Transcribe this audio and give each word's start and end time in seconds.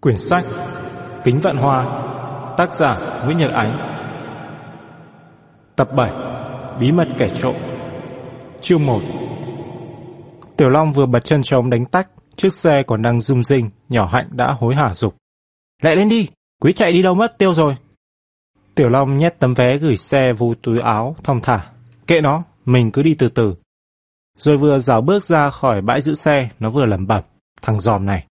Quyển 0.00 0.16
sách 0.16 0.44
Kính 1.24 1.40
Vạn 1.42 1.56
Hoa 1.56 1.84
Tác 2.56 2.74
giả 2.74 3.22
Nguyễn 3.24 3.38
Nhật 3.38 3.50
Ánh. 3.52 3.78
Tập 5.76 5.88
7 5.96 6.10
Bí 6.80 6.92
mật 6.92 7.04
kẻ 7.18 7.28
trộm. 7.34 7.54
Chương 8.60 8.86
1 8.86 9.00
Tiểu 10.56 10.68
Long 10.68 10.92
vừa 10.92 11.06
bật 11.06 11.24
chân 11.24 11.42
trống 11.42 11.70
đánh 11.70 11.86
tách 11.86 12.08
Chiếc 12.36 12.54
xe 12.54 12.82
còn 12.86 13.02
đang 13.02 13.20
rung 13.20 13.42
rinh 13.42 13.70
Nhỏ 13.88 14.08
hạnh 14.12 14.28
đã 14.30 14.56
hối 14.60 14.74
hả 14.74 14.94
dục. 14.94 15.14
Lại 15.82 15.96
lên 15.96 16.08
đi, 16.08 16.28
quý 16.62 16.72
chạy 16.72 16.92
đi 16.92 17.02
đâu 17.02 17.14
mất 17.14 17.38
tiêu 17.38 17.54
rồi? 17.54 17.74
Tiểu 18.74 18.88
Long 18.88 19.18
nhét 19.18 19.38
tấm 19.38 19.54
vé 19.54 19.78
gửi 19.78 19.96
xe 19.96 20.32
vô 20.32 20.54
túi 20.62 20.80
áo 20.80 21.16
thong 21.24 21.40
thả. 21.42 21.70
Kệ 22.06 22.20
nó, 22.20 22.42
mình 22.64 22.90
cứ 22.90 23.02
đi 23.02 23.14
từ 23.14 23.28
từ. 23.28 23.54
Rồi 24.38 24.56
vừa 24.56 24.78
dào 24.78 25.00
bước 25.00 25.24
ra 25.24 25.50
khỏi 25.50 25.80
bãi 25.80 26.00
giữ 26.00 26.14
xe 26.14 26.48
Nó 26.58 26.70
vừa 26.70 26.86
lẩm 26.86 27.06
bẩm. 27.06 27.22
Thằng 27.62 27.80
giòm 27.80 28.06
này 28.06 28.27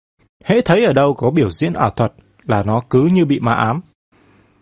Hễ 0.47 0.61
thấy 0.61 0.85
ở 0.85 0.93
đâu 0.93 1.13
có 1.13 1.31
biểu 1.31 1.49
diễn 1.49 1.73
ảo 1.73 1.89
thuật 1.89 2.13
là 2.43 2.63
nó 2.63 2.81
cứ 2.89 3.09
như 3.13 3.25
bị 3.25 3.39
ma 3.39 3.53
ám. 3.53 3.81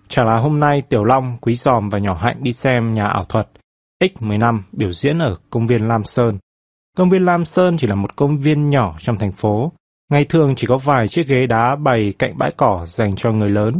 Chả 0.07 0.23
là 0.23 0.39
hôm 0.39 0.59
nay 0.59 0.81
Tiểu 0.81 1.03
Long, 1.03 1.37
Quý 1.41 1.55
Giòm 1.55 1.89
và 1.89 1.99
Nhỏ 1.99 2.13
Hạnh 2.13 2.37
đi 2.43 2.53
xem 2.53 2.93
nhà 2.93 3.03
ảo 3.07 3.23
thuật 3.23 3.47
X15 4.03 4.59
biểu 4.71 4.91
diễn 4.91 5.19
ở 5.19 5.37
công 5.49 5.67
viên 5.67 5.87
Lam 5.87 6.03
Sơn. 6.03 6.37
Công 6.97 7.09
viên 7.09 7.25
Lam 7.25 7.45
Sơn 7.45 7.77
chỉ 7.77 7.87
là 7.87 7.95
một 7.95 8.15
công 8.15 8.37
viên 8.37 8.69
nhỏ 8.69 8.95
trong 8.99 9.17
thành 9.17 9.31
phố. 9.31 9.71
Ngày 10.11 10.25
thường 10.25 10.53
chỉ 10.55 10.67
có 10.67 10.77
vài 10.77 11.07
chiếc 11.07 11.27
ghế 11.27 11.47
đá 11.47 11.75
bày 11.75 12.13
cạnh 12.19 12.37
bãi 12.37 12.51
cỏ 12.57 12.85
dành 12.87 13.15
cho 13.15 13.31
người 13.31 13.49
lớn 13.49 13.75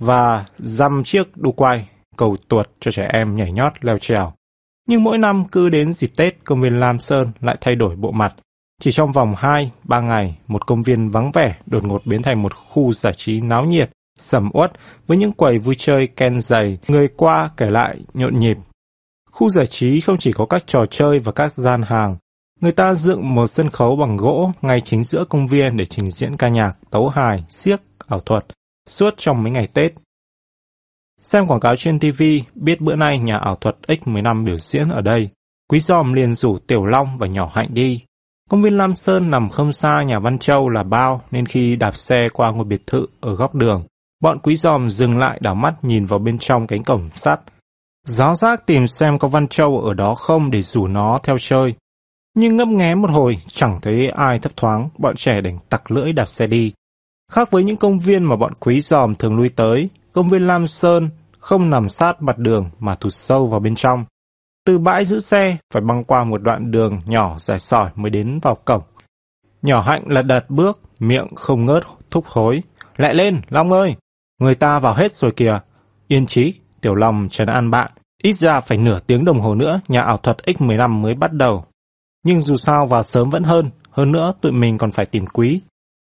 và 0.00 0.44
dăm 0.58 1.04
chiếc 1.04 1.36
đu 1.36 1.52
quay, 1.52 1.88
cầu 2.16 2.36
tuột 2.48 2.66
cho 2.80 2.90
trẻ 2.90 3.08
em 3.12 3.36
nhảy 3.36 3.52
nhót 3.52 3.72
leo 3.84 3.98
trèo. 3.98 4.32
Nhưng 4.88 5.04
mỗi 5.04 5.18
năm 5.18 5.44
cứ 5.52 5.68
đến 5.68 5.92
dịp 5.92 6.10
Tết, 6.16 6.44
công 6.44 6.60
viên 6.60 6.80
Lam 6.80 6.98
Sơn 6.98 7.32
lại 7.40 7.56
thay 7.60 7.74
đổi 7.74 7.96
bộ 7.96 8.10
mặt, 8.10 8.34
chỉ 8.82 8.90
trong 8.92 9.12
vòng 9.12 9.34
2-3 9.34 10.02
ngày, 10.02 10.38
một 10.46 10.66
công 10.66 10.82
viên 10.82 11.10
vắng 11.10 11.30
vẻ 11.34 11.56
đột 11.66 11.84
ngột 11.84 12.06
biến 12.06 12.22
thành 12.22 12.42
một 12.42 12.54
khu 12.54 12.92
giải 12.92 13.12
trí 13.16 13.40
náo 13.40 13.64
nhiệt, 13.64 13.90
sầm 14.18 14.50
uất 14.54 14.72
với 15.06 15.18
những 15.18 15.32
quầy 15.32 15.58
vui 15.58 15.74
chơi 15.78 16.06
ken 16.06 16.40
dày, 16.40 16.78
người 16.88 17.08
qua 17.16 17.50
kể 17.56 17.66
lại 17.70 17.98
nhộn 18.14 18.38
nhịp. 18.38 18.56
Khu 19.30 19.48
giải 19.48 19.66
trí 19.66 20.00
không 20.00 20.18
chỉ 20.18 20.32
có 20.32 20.46
các 20.46 20.66
trò 20.66 20.84
chơi 20.90 21.18
và 21.18 21.32
các 21.32 21.54
gian 21.54 21.82
hàng, 21.82 22.10
người 22.60 22.72
ta 22.72 22.94
dựng 22.94 23.34
một 23.34 23.46
sân 23.46 23.70
khấu 23.70 23.96
bằng 23.96 24.16
gỗ 24.16 24.52
ngay 24.62 24.80
chính 24.80 25.04
giữa 25.04 25.24
công 25.28 25.46
viên 25.46 25.76
để 25.76 25.84
trình 25.84 26.10
diễn 26.10 26.36
ca 26.36 26.48
nhạc, 26.48 26.72
tấu 26.90 27.08
hài, 27.08 27.44
siếc, 27.48 27.80
ảo 28.08 28.20
thuật, 28.20 28.44
suốt 28.88 29.14
trong 29.16 29.42
mấy 29.42 29.52
ngày 29.52 29.68
Tết. 29.74 29.92
Xem 31.20 31.46
quảng 31.46 31.60
cáo 31.60 31.76
trên 31.76 31.98
TV, 31.98 32.22
biết 32.54 32.80
bữa 32.80 32.96
nay 32.96 33.18
nhà 33.18 33.36
ảo 33.36 33.56
thuật 33.56 33.76
X15 33.86 34.44
biểu 34.44 34.58
diễn 34.58 34.88
ở 34.88 35.00
đây. 35.00 35.28
Quý 35.68 35.80
giòm 35.80 36.12
liền 36.12 36.32
rủ 36.32 36.58
Tiểu 36.66 36.86
Long 36.86 37.18
và 37.18 37.26
Nhỏ 37.26 37.50
Hạnh 37.54 37.68
đi, 37.74 38.00
Công 38.48 38.62
viên 38.62 38.76
Lam 38.76 38.96
Sơn 38.96 39.30
nằm 39.30 39.48
không 39.48 39.72
xa 39.72 40.02
nhà 40.02 40.18
Văn 40.18 40.38
Châu 40.38 40.68
là 40.68 40.82
bao 40.82 41.20
nên 41.30 41.46
khi 41.46 41.76
đạp 41.76 41.96
xe 41.96 42.28
qua 42.32 42.50
ngôi 42.50 42.64
biệt 42.64 42.86
thự 42.86 43.06
ở 43.20 43.34
góc 43.34 43.54
đường, 43.54 43.84
bọn 44.20 44.38
quý 44.42 44.56
giòm 44.56 44.90
dừng 44.90 45.18
lại 45.18 45.38
đảo 45.42 45.54
mắt 45.54 45.74
nhìn 45.82 46.04
vào 46.04 46.18
bên 46.18 46.38
trong 46.38 46.66
cánh 46.66 46.84
cổng 46.84 47.08
sắt. 47.16 47.40
Giáo 48.06 48.34
giác 48.34 48.66
tìm 48.66 48.88
xem 48.88 49.18
có 49.18 49.28
Văn 49.28 49.48
Châu 49.48 49.80
ở 49.80 49.94
đó 49.94 50.14
không 50.14 50.50
để 50.50 50.62
rủ 50.62 50.86
nó 50.86 51.18
theo 51.22 51.36
chơi. 51.38 51.74
Nhưng 52.34 52.56
ngấp 52.56 52.68
nghé 52.68 52.94
một 52.94 53.10
hồi, 53.10 53.38
chẳng 53.52 53.78
thấy 53.82 54.08
ai 54.08 54.38
thấp 54.38 54.52
thoáng, 54.56 54.88
bọn 54.98 55.16
trẻ 55.16 55.40
đành 55.40 55.58
tặc 55.68 55.90
lưỡi 55.90 56.12
đạp 56.12 56.26
xe 56.26 56.46
đi. 56.46 56.72
Khác 57.32 57.50
với 57.50 57.64
những 57.64 57.76
công 57.76 57.98
viên 57.98 58.24
mà 58.24 58.36
bọn 58.36 58.52
quý 58.60 58.80
giòm 58.80 59.14
thường 59.14 59.36
lui 59.36 59.48
tới, 59.48 59.88
công 60.12 60.28
viên 60.28 60.46
Lam 60.46 60.66
Sơn 60.66 61.10
không 61.38 61.70
nằm 61.70 61.88
sát 61.88 62.22
mặt 62.22 62.38
đường 62.38 62.70
mà 62.78 62.94
thụt 62.94 63.12
sâu 63.12 63.46
vào 63.46 63.60
bên 63.60 63.74
trong. 63.74 64.04
Từ 64.68 64.78
bãi 64.78 65.04
giữ 65.04 65.18
xe, 65.18 65.56
phải 65.74 65.82
băng 65.82 66.04
qua 66.04 66.24
một 66.24 66.42
đoạn 66.42 66.70
đường 66.70 67.00
nhỏ 67.06 67.36
dài 67.38 67.58
sỏi 67.58 67.90
mới 67.94 68.10
đến 68.10 68.38
vào 68.42 68.54
cổng. 68.64 68.82
Nhỏ 69.62 69.80
hạnh 69.80 70.04
lật 70.06 70.22
đật 70.22 70.50
bước, 70.50 70.80
miệng 71.00 71.26
không 71.36 71.66
ngớt, 71.66 71.84
thúc 72.10 72.24
hối. 72.26 72.62
Lại 72.96 73.14
lên, 73.14 73.40
Long 73.48 73.72
ơi! 73.72 73.96
Người 74.40 74.54
ta 74.54 74.78
vào 74.78 74.94
hết 74.94 75.12
rồi 75.12 75.32
kìa. 75.36 75.60
Yên 76.08 76.26
trí, 76.26 76.52
Tiểu 76.80 76.94
Long 76.94 77.28
trấn 77.30 77.48
an 77.48 77.70
bạn. 77.70 77.90
Ít 78.22 78.32
ra 78.32 78.60
phải 78.60 78.78
nửa 78.78 78.98
tiếng 78.98 79.24
đồng 79.24 79.40
hồ 79.40 79.54
nữa, 79.54 79.80
nhà 79.88 80.02
ảo 80.02 80.16
thuật 80.16 80.36
X15 80.46 80.90
mới 80.90 81.14
bắt 81.14 81.32
đầu. 81.32 81.64
Nhưng 82.24 82.40
dù 82.40 82.56
sao 82.56 82.86
vào 82.86 83.02
sớm 83.02 83.30
vẫn 83.30 83.42
hơn, 83.42 83.70
hơn 83.90 84.12
nữa 84.12 84.32
tụi 84.40 84.52
mình 84.52 84.78
còn 84.78 84.90
phải 84.90 85.06
tìm 85.06 85.26
quý. 85.26 85.60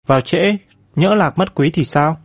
Vào 0.06 0.20
trễ, 0.20 0.56
nhỡ 0.96 1.14
lạc 1.14 1.38
mất 1.38 1.54
quý 1.54 1.70
thì 1.74 1.84
sao? 1.84 2.16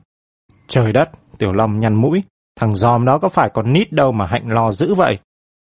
Trời 0.67 0.91
đất, 0.91 1.09
Tiểu 1.37 1.53
Long 1.53 1.79
nhăn 1.79 1.95
mũi. 1.95 2.23
Thằng 2.59 2.75
giòm 2.75 3.05
đó 3.05 3.17
có 3.17 3.29
phải 3.29 3.49
còn 3.53 3.73
nít 3.73 3.91
đâu 3.91 4.11
mà 4.11 4.25
hạnh 4.27 4.49
lo 4.49 4.71
dữ 4.71 4.93
vậy? 4.93 5.19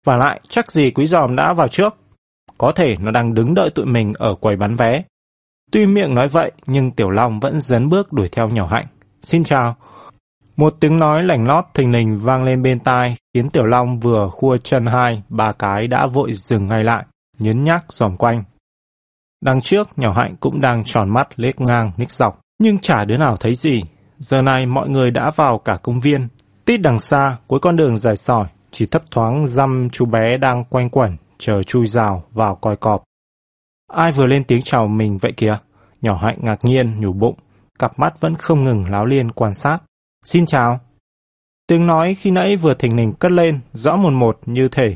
Và 0.06 0.16
lại, 0.16 0.42
chắc 0.50 0.72
gì 0.72 0.92
quý 0.92 1.08
giòm 1.08 1.36
đã 1.36 1.54
vào 1.54 1.68
trước. 1.68 1.96
Có 2.58 2.72
thể 2.76 2.96
nó 3.00 3.12
đang 3.12 3.34
đứng 3.34 3.54
đợi 3.54 3.70
tụi 3.70 3.86
mình 3.86 4.14
ở 4.18 4.36
quầy 4.36 4.56
bán 4.56 4.76
vé. 4.76 5.02
Tuy 5.72 5.86
miệng 5.86 6.16
nói 6.16 6.28
vậy, 6.28 6.52
nhưng 6.66 6.92
Tiểu 6.92 7.10
Long 7.10 7.40
vẫn 7.40 7.60
dấn 7.60 7.90
bước 7.90 8.14
đuổi 8.14 8.30
theo 8.32 8.48
nhỏ 8.48 8.68
hạnh. 8.72 8.86
Xin 9.24 9.44
chào. 9.44 9.76
Một 10.58 10.74
tiếng 10.80 11.00
nói 11.00 11.24
lảnh 11.24 11.48
lót 11.48 11.66
thình 11.74 11.92
lình 11.92 12.20
vang 12.20 12.44
lên 12.44 12.62
bên 12.62 12.80
tai, 12.80 13.16
khiến 13.34 13.50
Tiểu 13.50 13.66
Long 13.66 14.00
vừa 14.00 14.30
khua 14.32 14.58
chân 14.58 14.86
hai, 14.86 15.24
ba 15.30 15.52
cái 15.60 15.88
đã 15.88 16.08
vội 16.14 16.34
dừng 16.34 16.68
ngay 16.68 16.84
lại, 16.84 17.06
nhấn 17.40 17.64
nhác 17.64 17.86
dòm 17.90 18.18
quanh. 18.18 18.44
Đằng 19.42 19.62
trước, 19.62 19.88
nhỏ 19.98 20.14
hạnh 20.14 20.36
cũng 20.40 20.62
đang 20.62 20.84
tròn 20.84 21.10
mắt 21.10 21.28
lết 21.40 21.62
ngang, 21.62 21.92
ních 21.98 22.12
dọc, 22.12 22.40
nhưng 22.60 22.80
chả 22.80 23.06
đứa 23.06 23.18
nào 23.18 23.36
thấy 23.36 23.56
gì. 23.56 23.82
Giờ 24.18 24.42
này 24.42 24.66
mọi 24.66 24.90
người 24.90 25.12
đã 25.12 25.32
vào 25.36 25.58
cả 25.58 25.78
công 25.84 26.00
viên. 26.00 26.28
Tít 26.66 26.82
đằng 26.82 27.00
xa, 27.00 27.38
cuối 27.48 27.60
con 27.60 27.76
đường 27.76 27.98
dài 27.98 28.18
sỏi, 28.18 28.46
chỉ 28.78 28.86
thấp 28.86 29.12
thoáng 29.12 29.48
dăm 29.48 29.90
chú 29.92 30.06
bé 30.06 30.38
đang 30.38 30.64
quanh 30.64 30.90
quẩn, 30.90 31.18
chờ 31.38 31.64
chui 31.64 31.88
rào 31.88 32.24
vào 32.32 32.56
coi 32.56 32.76
cọp. 32.76 33.04
Ai 33.92 34.12
vừa 34.12 34.26
lên 34.26 34.44
tiếng 34.44 34.62
chào 34.62 34.88
mình 34.88 35.18
vậy 35.18 35.34
kìa? 35.38 35.58
Nhỏ 36.02 36.18
hạnh 36.22 36.38
ngạc 36.42 36.66
nhiên, 36.66 37.00
nhủ 37.00 37.14
bụng, 37.14 37.36
cặp 37.80 38.00
mắt 38.00 38.22
vẫn 38.22 38.36
không 38.36 38.64
ngừng 38.64 38.92
láo 38.92 39.06
liên 39.06 39.32
quan 39.32 39.54
sát. 39.54 39.78
Xin 40.26 40.46
chào. 40.46 40.80
Tiếng 41.68 41.88
nói 41.88 42.16
khi 42.16 42.32
nãy 42.32 42.56
vừa 42.56 42.74
thình 42.74 42.96
lình 42.96 43.14
cất 43.14 43.32
lên, 43.32 43.60
rõ 43.72 43.96
một 43.96 44.14
một 44.14 44.40
như 44.46 44.68
thể 44.68 44.96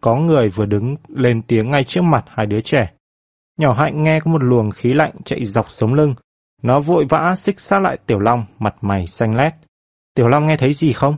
có 0.00 0.16
người 0.16 0.48
vừa 0.48 0.66
đứng 0.66 0.96
lên 1.08 1.42
tiếng 1.42 1.70
ngay 1.70 1.84
trước 1.84 2.04
mặt 2.04 2.24
hai 2.28 2.46
đứa 2.46 2.60
trẻ. 2.60 2.84
Nhỏ 3.58 3.72
hạnh 3.72 4.02
nghe 4.02 4.20
có 4.20 4.30
một 4.30 4.42
luồng 4.42 4.70
khí 4.70 4.92
lạnh 4.92 5.12
chạy 5.24 5.44
dọc 5.44 5.70
sống 5.70 5.94
lưng. 5.94 6.14
Nó 6.62 6.80
vội 6.80 7.04
vã 7.08 7.34
xích 7.36 7.60
sát 7.60 7.78
lại 7.78 7.98
Tiểu 8.06 8.18
Long, 8.18 8.44
mặt 8.58 8.74
mày 8.80 9.06
xanh 9.06 9.36
lét. 9.36 9.52
Tiểu 10.14 10.28
Long 10.28 10.46
nghe 10.46 10.56
thấy 10.56 10.72
gì 10.72 10.92
không? 10.92 11.16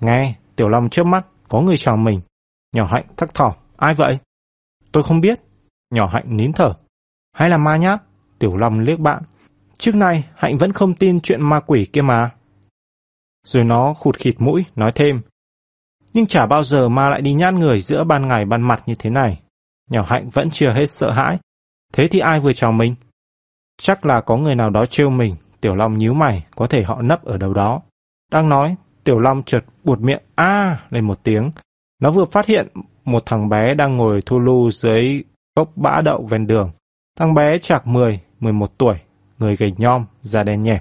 Nghe, 0.00 0.34
Tiểu 0.60 0.68
Long 0.68 0.90
trước 0.90 1.06
mắt, 1.06 1.26
có 1.48 1.60
người 1.60 1.76
chào 1.76 1.96
mình. 1.96 2.20
Nhỏ 2.72 2.86
hạnh 2.86 3.04
thắc 3.16 3.34
thỏ, 3.34 3.56
ai 3.76 3.94
vậy? 3.94 4.18
Tôi 4.92 5.02
không 5.02 5.20
biết. 5.20 5.38
Nhỏ 5.90 6.06
hạnh 6.12 6.36
nín 6.36 6.52
thở. 6.52 6.74
Hay 7.32 7.48
là 7.48 7.56
ma 7.56 7.76
nhát? 7.76 8.02
Tiểu 8.38 8.56
Long 8.56 8.80
liếc 8.80 8.98
bạn. 8.98 9.22
Trước 9.78 9.94
nay, 9.94 10.24
hạnh 10.36 10.56
vẫn 10.56 10.72
không 10.72 10.94
tin 10.94 11.20
chuyện 11.20 11.42
ma 11.42 11.60
quỷ 11.60 11.86
kia 11.92 12.00
mà. 12.00 12.30
Rồi 13.46 13.64
nó 13.64 13.92
khụt 13.94 14.16
khịt 14.16 14.34
mũi, 14.38 14.64
nói 14.76 14.90
thêm. 14.94 15.16
Nhưng 16.12 16.26
chả 16.26 16.46
bao 16.46 16.64
giờ 16.64 16.88
ma 16.88 17.08
lại 17.08 17.20
đi 17.20 17.32
nhát 17.32 17.54
người 17.54 17.80
giữa 17.80 18.04
ban 18.04 18.28
ngày 18.28 18.44
ban 18.44 18.62
mặt 18.62 18.82
như 18.86 18.94
thế 18.94 19.10
này. 19.10 19.40
Nhỏ 19.90 20.02
hạnh 20.08 20.30
vẫn 20.30 20.50
chưa 20.50 20.72
hết 20.72 20.90
sợ 20.90 21.10
hãi. 21.10 21.38
Thế 21.92 22.08
thì 22.10 22.18
ai 22.18 22.40
vừa 22.40 22.52
chào 22.52 22.72
mình? 22.72 22.94
Chắc 23.78 24.06
là 24.06 24.20
có 24.20 24.36
người 24.36 24.54
nào 24.54 24.70
đó 24.70 24.86
trêu 24.86 25.10
mình. 25.10 25.36
Tiểu 25.60 25.74
Long 25.74 25.98
nhíu 25.98 26.14
mày, 26.14 26.46
có 26.56 26.66
thể 26.66 26.82
họ 26.82 27.02
nấp 27.02 27.24
ở 27.24 27.38
đâu 27.38 27.54
đó. 27.54 27.82
Đang 28.32 28.48
nói, 28.48 28.76
Tiểu 29.04 29.18
Long 29.18 29.42
chợt 29.42 29.64
buột 29.84 30.00
miệng 30.00 30.22
a 30.34 30.80
lên 30.90 31.04
một 31.04 31.18
tiếng. 31.22 31.50
Nó 32.02 32.10
vừa 32.10 32.24
phát 32.24 32.46
hiện 32.46 32.68
một 33.04 33.22
thằng 33.26 33.48
bé 33.48 33.74
đang 33.74 33.96
ngồi 33.96 34.22
thu 34.26 34.38
lu 34.38 34.70
dưới 34.70 35.22
gốc 35.56 35.70
bã 35.76 36.00
đậu 36.04 36.26
ven 36.30 36.46
đường. 36.46 36.70
Thằng 37.18 37.34
bé 37.34 37.58
chạc 37.58 37.86
10, 37.86 38.20
11 38.40 38.78
tuổi, 38.78 38.94
người 39.38 39.56
gầy 39.56 39.72
nhom, 39.78 40.04
da 40.22 40.42
đen 40.42 40.62
nhẹm. 40.62 40.78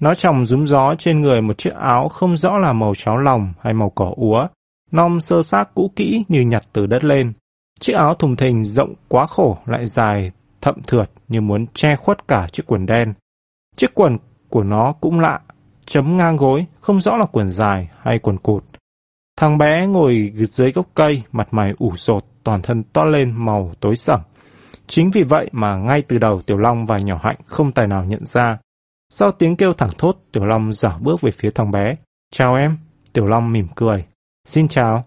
Nó 0.00 0.14
trồng 0.14 0.46
rúm 0.46 0.64
gió 0.64 0.94
trên 0.98 1.20
người 1.20 1.42
một 1.42 1.58
chiếc 1.58 1.74
áo 1.74 2.08
không 2.08 2.36
rõ 2.36 2.58
là 2.58 2.72
màu 2.72 2.94
cháo 2.94 3.18
lòng 3.18 3.52
hay 3.60 3.74
màu 3.74 3.90
cỏ 3.90 4.12
úa, 4.16 4.46
non 4.90 5.20
sơ 5.20 5.42
xác 5.42 5.74
cũ 5.74 5.90
kỹ 5.96 6.24
như 6.28 6.40
nhặt 6.40 6.62
từ 6.72 6.86
đất 6.86 7.04
lên. 7.04 7.32
Chiếc 7.80 7.92
áo 7.92 8.14
thùng 8.14 8.36
thình 8.36 8.64
rộng 8.64 8.94
quá 9.08 9.26
khổ 9.26 9.58
lại 9.66 9.86
dài, 9.86 10.32
thậm 10.60 10.74
thượt 10.86 11.10
như 11.28 11.40
muốn 11.40 11.66
che 11.74 11.96
khuất 11.96 12.28
cả 12.28 12.46
chiếc 12.52 12.62
quần 12.66 12.86
đen. 12.86 13.14
Chiếc 13.76 13.94
quần 13.94 14.18
của 14.48 14.64
nó 14.64 14.92
cũng 15.00 15.20
lạ, 15.20 15.40
chấm 15.86 16.16
ngang 16.16 16.36
gối, 16.36 16.66
không 16.80 17.00
rõ 17.00 17.16
là 17.16 17.26
quần 17.32 17.50
dài 17.50 17.88
hay 18.02 18.18
quần 18.18 18.38
cụt. 18.38 18.64
Thằng 19.36 19.58
bé 19.58 19.86
ngồi 19.86 20.32
dưới 20.34 20.72
gốc 20.72 20.86
cây, 20.94 21.22
mặt 21.32 21.48
mày 21.50 21.72
ủ 21.78 21.92
rột, 21.96 22.24
toàn 22.44 22.62
thân 22.62 22.82
to 22.82 23.04
lên 23.04 23.34
màu 23.36 23.72
tối 23.80 23.96
sẩm. 23.96 24.20
Chính 24.86 25.10
vì 25.10 25.22
vậy 25.22 25.48
mà 25.52 25.76
ngay 25.76 26.02
từ 26.08 26.18
đầu 26.18 26.42
Tiểu 26.42 26.58
Long 26.58 26.86
và 26.86 26.98
Nhỏ 26.98 27.20
Hạnh 27.22 27.36
không 27.46 27.72
tài 27.72 27.86
nào 27.86 28.04
nhận 28.04 28.24
ra. 28.24 28.58
Sau 29.10 29.32
tiếng 29.32 29.56
kêu 29.56 29.72
thẳng 29.72 29.90
thốt, 29.98 30.16
Tiểu 30.32 30.46
Long 30.46 30.72
giả 30.72 30.98
bước 31.00 31.20
về 31.20 31.30
phía 31.30 31.50
thằng 31.54 31.70
bé. 31.70 31.92
Chào 32.32 32.54
em. 32.54 32.70
Tiểu 33.12 33.26
Long 33.26 33.52
mỉm 33.52 33.66
cười. 33.74 34.04
Xin 34.46 34.68
chào. 34.68 35.04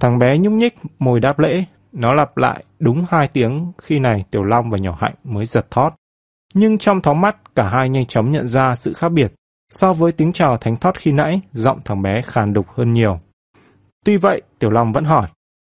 Thằng 0.00 0.18
bé 0.18 0.38
nhúc 0.38 0.52
nhích, 0.52 0.74
môi 0.98 1.20
đáp 1.20 1.38
lễ. 1.38 1.64
Nó 1.92 2.12
lặp 2.12 2.36
lại 2.36 2.64
đúng 2.78 3.04
hai 3.10 3.28
tiếng, 3.28 3.72
khi 3.78 3.98
này 3.98 4.24
Tiểu 4.30 4.42
Long 4.42 4.70
và 4.70 4.78
Nhỏ 4.78 4.98
Hạnh 5.00 5.14
mới 5.24 5.46
giật 5.46 5.66
thót. 5.70 5.90
Nhưng 6.54 6.78
trong 6.78 7.00
thóng 7.02 7.20
mắt, 7.20 7.36
cả 7.54 7.68
hai 7.68 7.88
nhanh 7.88 8.06
chóng 8.06 8.32
nhận 8.32 8.48
ra 8.48 8.74
sự 8.74 8.92
khác 8.92 9.08
biệt. 9.08 9.32
So 9.74 9.92
với 9.92 10.12
tiếng 10.12 10.32
chào 10.32 10.56
thánh 10.56 10.76
thót 10.76 10.98
khi 10.98 11.12
nãy, 11.12 11.40
giọng 11.52 11.80
thằng 11.84 12.02
bé 12.02 12.22
khàn 12.22 12.52
đục 12.52 12.66
hơn 12.68 12.92
nhiều. 12.92 13.18
Tuy 14.04 14.16
vậy, 14.16 14.42
Tiểu 14.58 14.70
Long 14.70 14.92
vẫn 14.92 15.04
hỏi, 15.04 15.28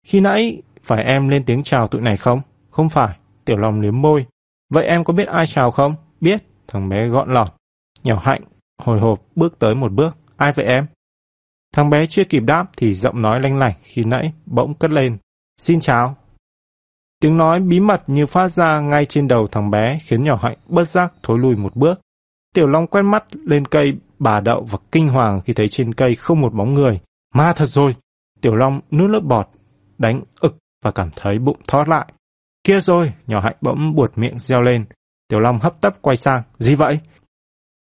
khi 0.07 0.19
nãy 0.19 0.61
phải 0.83 1.03
em 1.03 1.27
lên 1.27 1.43
tiếng 1.45 1.63
chào 1.63 1.87
tụi 1.87 2.01
này 2.01 2.17
không? 2.17 2.39
Không 2.69 2.89
phải, 2.89 3.17
Tiểu 3.45 3.57
Long 3.57 3.81
liếm 3.81 4.01
môi. 4.01 4.25
Vậy 4.69 4.85
em 4.85 5.03
có 5.03 5.13
biết 5.13 5.27
ai 5.27 5.47
chào 5.47 5.71
không? 5.71 5.95
Biết, 6.21 6.43
thằng 6.67 6.89
bé 6.89 7.07
gọn 7.07 7.33
lọt. 7.33 7.47
Nhỏ 8.03 8.21
hạnh, 8.23 8.41
hồi 8.77 8.99
hộp, 8.99 9.21
bước 9.35 9.59
tới 9.59 9.75
một 9.75 9.91
bước. 9.91 10.17
Ai 10.37 10.51
vậy 10.51 10.65
em? 10.65 10.85
Thằng 11.75 11.89
bé 11.89 12.05
chưa 12.05 12.23
kịp 12.29 12.43
đáp 12.45 12.65
thì 12.77 12.93
giọng 12.93 13.21
nói 13.21 13.39
lanh 13.43 13.57
lảnh 13.57 13.73
khi 13.83 14.03
nãy 14.03 14.33
bỗng 14.45 14.73
cất 14.73 14.91
lên. 14.91 15.17
Xin 15.57 15.79
chào. 15.79 16.15
Tiếng 17.19 17.37
nói 17.37 17.59
bí 17.59 17.79
mật 17.79 18.03
như 18.07 18.25
phát 18.25 18.47
ra 18.47 18.79
ngay 18.79 19.05
trên 19.05 19.27
đầu 19.27 19.47
thằng 19.51 19.71
bé 19.71 19.99
khiến 20.03 20.23
nhỏ 20.23 20.39
hạnh 20.41 20.57
bất 20.67 20.87
giác 20.87 21.13
thối 21.23 21.39
lùi 21.39 21.55
một 21.55 21.75
bước. 21.75 21.99
Tiểu 22.55 22.67
Long 22.67 22.87
quét 22.87 23.01
mắt 23.01 23.23
lên 23.45 23.65
cây 23.65 23.93
bà 24.19 24.39
đậu 24.39 24.67
và 24.71 24.77
kinh 24.91 25.07
hoàng 25.07 25.41
khi 25.45 25.53
thấy 25.53 25.69
trên 25.69 25.93
cây 25.93 26.15
không 26.15 26.41
một 26.41 26.53
bóng 26.53 26.73
người. 26.73 26.99
Ma 27.33 27.53
thật 27.55 27.65
rồi! 27.65 27.95
Tiểu 28.41 28.55
Long 28.55 28.81
nuốt 28.91 29.09
lớp 29.09 29.19
bọt, 29.19 29.47
đánh 29.97 30.21
ực 30.39 30.57
và 30.83 30.91
cảm 30.91 31.09
thấy 31.15 31.39
bụng 31.39 31.57
thoát 31.67 31.87
lại. 31.87 32.13
Kia 32.63 32.79
rồi! 32.79 33.13
Nhỏ 33.27 33.39
hạnh 33.43 33.55
bỗng 33.61 33.95
buột 33.95 34.17
miệng 34.17 34.39
reo 34.39 34.61
lên. 34.61 34.85
Tiểu 35.27 35.39
Long 35.39 35.59
hấp 35.59 35.81
tấp 35.81 35.93
quay 36.01 36.17
sang. 36.17 36.43
Gì 36.57 36.75
vậy? 36.75 36.99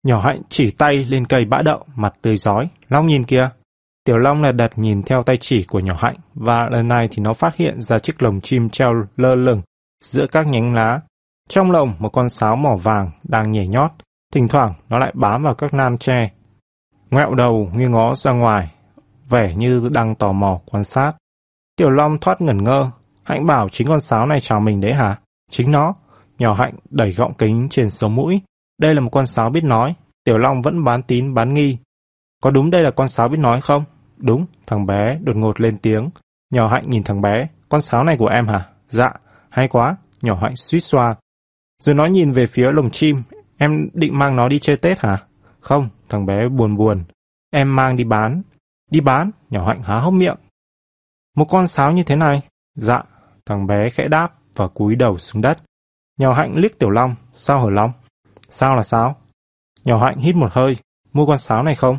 Nhỏ 0.02 0.20
hạnh 0.20 0.40
chỉ 0.48 0.70
tay 0.70 1.04
lên 1.04 1.26
cây 1.26 1.44
bã 1.44 1.58
đậu, 1.64 1.84
mặt 1.96 2.14
tươi 2.22 2.36
giói. 2.36 2.68
Long 2.88 3.06
nhìn 3.06 3.24
kìa! 3.24 3.50
Tiểu 4.04 4.16
Long 4.16 4.42
là 4.42 4.52
đặt 4.52 4.70
nhìn 4.76 5.02
theo 5.02 5.22
tay 5.22 5.36
chỉ 5.40 5.64
của 5.64 5.80
nhỏ 5.80 5.94
hạnh 5.98 6.16
và 6.34 6.68
lần 6.70 6.88
này 6.88 7.08
thì 7.10 7.22
nó 7.22 7.32
phát 7.32 7.56
hiện 7.56 7.80
ra 7.82 7.98
chiếc 7.98 8.22
lồng 8.22 8.40
chim 8.40 8.68
treo 8.68 8.88
lơ 9.16 9.34
lửng 9.34 9.62
giữa 10.04 10.26
các 10.26 10.46
nhánh 10.46 10.74
lá. 10.74 11.00
Trong 11.48 11.70
lồng 11.70 11.94
một 11.98 12.08
con 12.08 12.28
sáo 12.28 12.56
mỏ 12.56 12.76
vàng 12.82 13.10
đang 13.24 13.52
nhảy 13.52 13.68
nhót, 13.68 13.90
thỉnh 14.32 14.48
thoảng 14.48 14.74
nó 14.88 14.98
lại 14.98 15.12
bám 15.14 15.42
vào 15.42 15.54
các 15.54 15.74
nan 15.74 15.98
tre. 15.98 16.30
Ngoẹo 17.10 17.34
đầu 17.34 17.70
nghiêng 17.74 17.92
ngó 17.92 18.14
ra 18.14 18.32
ngoài, 18.32 18.72
vẻ 19.28 19.54
như 19.54 19.90
đang 19.94 20.14
tò 20.14 20.32
mò 20.32 20.58
quan 20.66 20.84
sát. 20.84 21.12
Tiểu 21.76 21.90
Long 21.90 22.18
thoát 22.20 22.40
ngẩn 22.40 22.64
ngơ, 22.64 22.90
Hạnh 23.24 23.46
bảo 23.46 23.68
chính 23.68 23.88
con 23.88 24.00
sáo 24.00 24.26
này 24.26 24.40
chào 24.40 24.60
mình 24.60 24.80
đấy 24.80 24.92
hả? 24.92 25.18
Chính 25.50 25.70
nó. 25.70 25.94
Nhỏ 26.38 26.54
Hạnh 26.54 26.74
đẩy 26.90 27.12
gọng 27.12 27.34
kính 27.34 27.68
trên 27.70 27.90
sống 27.90 28.14
mũi. 28.14 28.40
Đây 28.78 28.94
là 28.94 29.00
một 29.00 29.10
con 29.12 29.26
sáo 29.26 29.50
biết 29.50 29.64
nói. 29.64 29.94
Tiểu 30.24 30.38
Long 30.38 30.62
vẫn 30.62 30.84
bán 30.84 31.02
tín 31.02 31.34
bán 31.34 31.54
nghi. 31.54 31.78
Có 32.42 32.50
đúng 32.50 32.70
đây 32.70 32.82
là 32.82 32.90
con 32.90 33.08
sáo 33.08 33.28
biết 33.28 33.38
nói 33.38 33.60
không? 33.60 33.84
Đúng, 34.16 34.46
thằng 34.66 34.86
bé 34.86 35.18
đột 35.22 35.36
ngột 35.36 35.60
lên 35.60 35.78
tiếng. 35.78 36.10
Nhỏ 36.52 36.68
Hạnh 36.68 36.84
nhìn 36.86 37.02
thằng 37.02 37.20
bé, 37.20 37.48
con 37.68 37.80
sáo 37.80 38.04
này 38.04 38.16
của 38.16 38.26
em 38.26 38.48
hả? 38.48 38.68
Dạ, 38.88 39.12
hay 39.50 39.68
quá, 39.68 39.96
nhỏ 40.22 40.38
Hạnh 40.42 40.56
suýt 40.56 40.80
xoa. 40.80 41.14
Rồi 41.82 41.94
nó 41.94 42.06
nhìn 42.06 42.30
về 42.30 42.46
phía 42.46 42.72
lồng 42.72 42.90
chim, 42.90 43.16
em 43.60 43.88
định 43.94 44.18
mang 44.18 44.36
nó 44.36 44.48
đi 44.48 44.58
chơi 44.58 44.76
Tết 44.76 44.98
hả? 44.98 45.26
Không, 45.60 45.88
thằng 46.08 46.26
bé 46.26 46.48
buồn 46.48 46.76
buồn. 46.76 47.04
Em 47.50 47.76
mang 47.76 47.96
đi 47.96 48.04
bán. 48.04 48.42
Đi 48.90 49.00
bán, 49.00 49.30
nhỏ 49.50 49.66
Hạnh 49.66 49.82
há 49.82 50.00
hốc 50.00 50.12
miệng. 50.12 50.36
Một 51.36 51.44
con 51.44 51.66
sáo 51.66 51.92
như 51.92 52.02
thế 52.02 52.16
này? 52.16 52.42
Dạ, 52.74 53.02
thằng 53.46 53.66
bé 53.66 53.90
khẽ 53.90 54.08
đáp 54.08 54.28
và 54.56 54.68
cúi 54.68 54.96
đầu 54.96 55.18
xuống 55.18 55.42
đất. 55.42 55.58
Nhỏ 56.18 56.34
Hạnh 56.34 56.52
liếc 56.56 56.78
Tiểu 56.78 56.90
Long, 56.90 57.14
sao 57.34 57.60
hở 57.60 57.70
Long? 57.70 57.90
Sao 58.48 58.76
là 58.76 58.82
sáo? 58.82 59.16
Nhỏ 59.84 60.04
Hạnh 60.04 60.18
hít 60.18 60.36
một 60.36 60.52
hơi, 60.52 60.76
mua 61.12 61.26
con 61.26 61.38
sáo 61.38 61.62
này 61.62 61.74
không? 61.74 61.98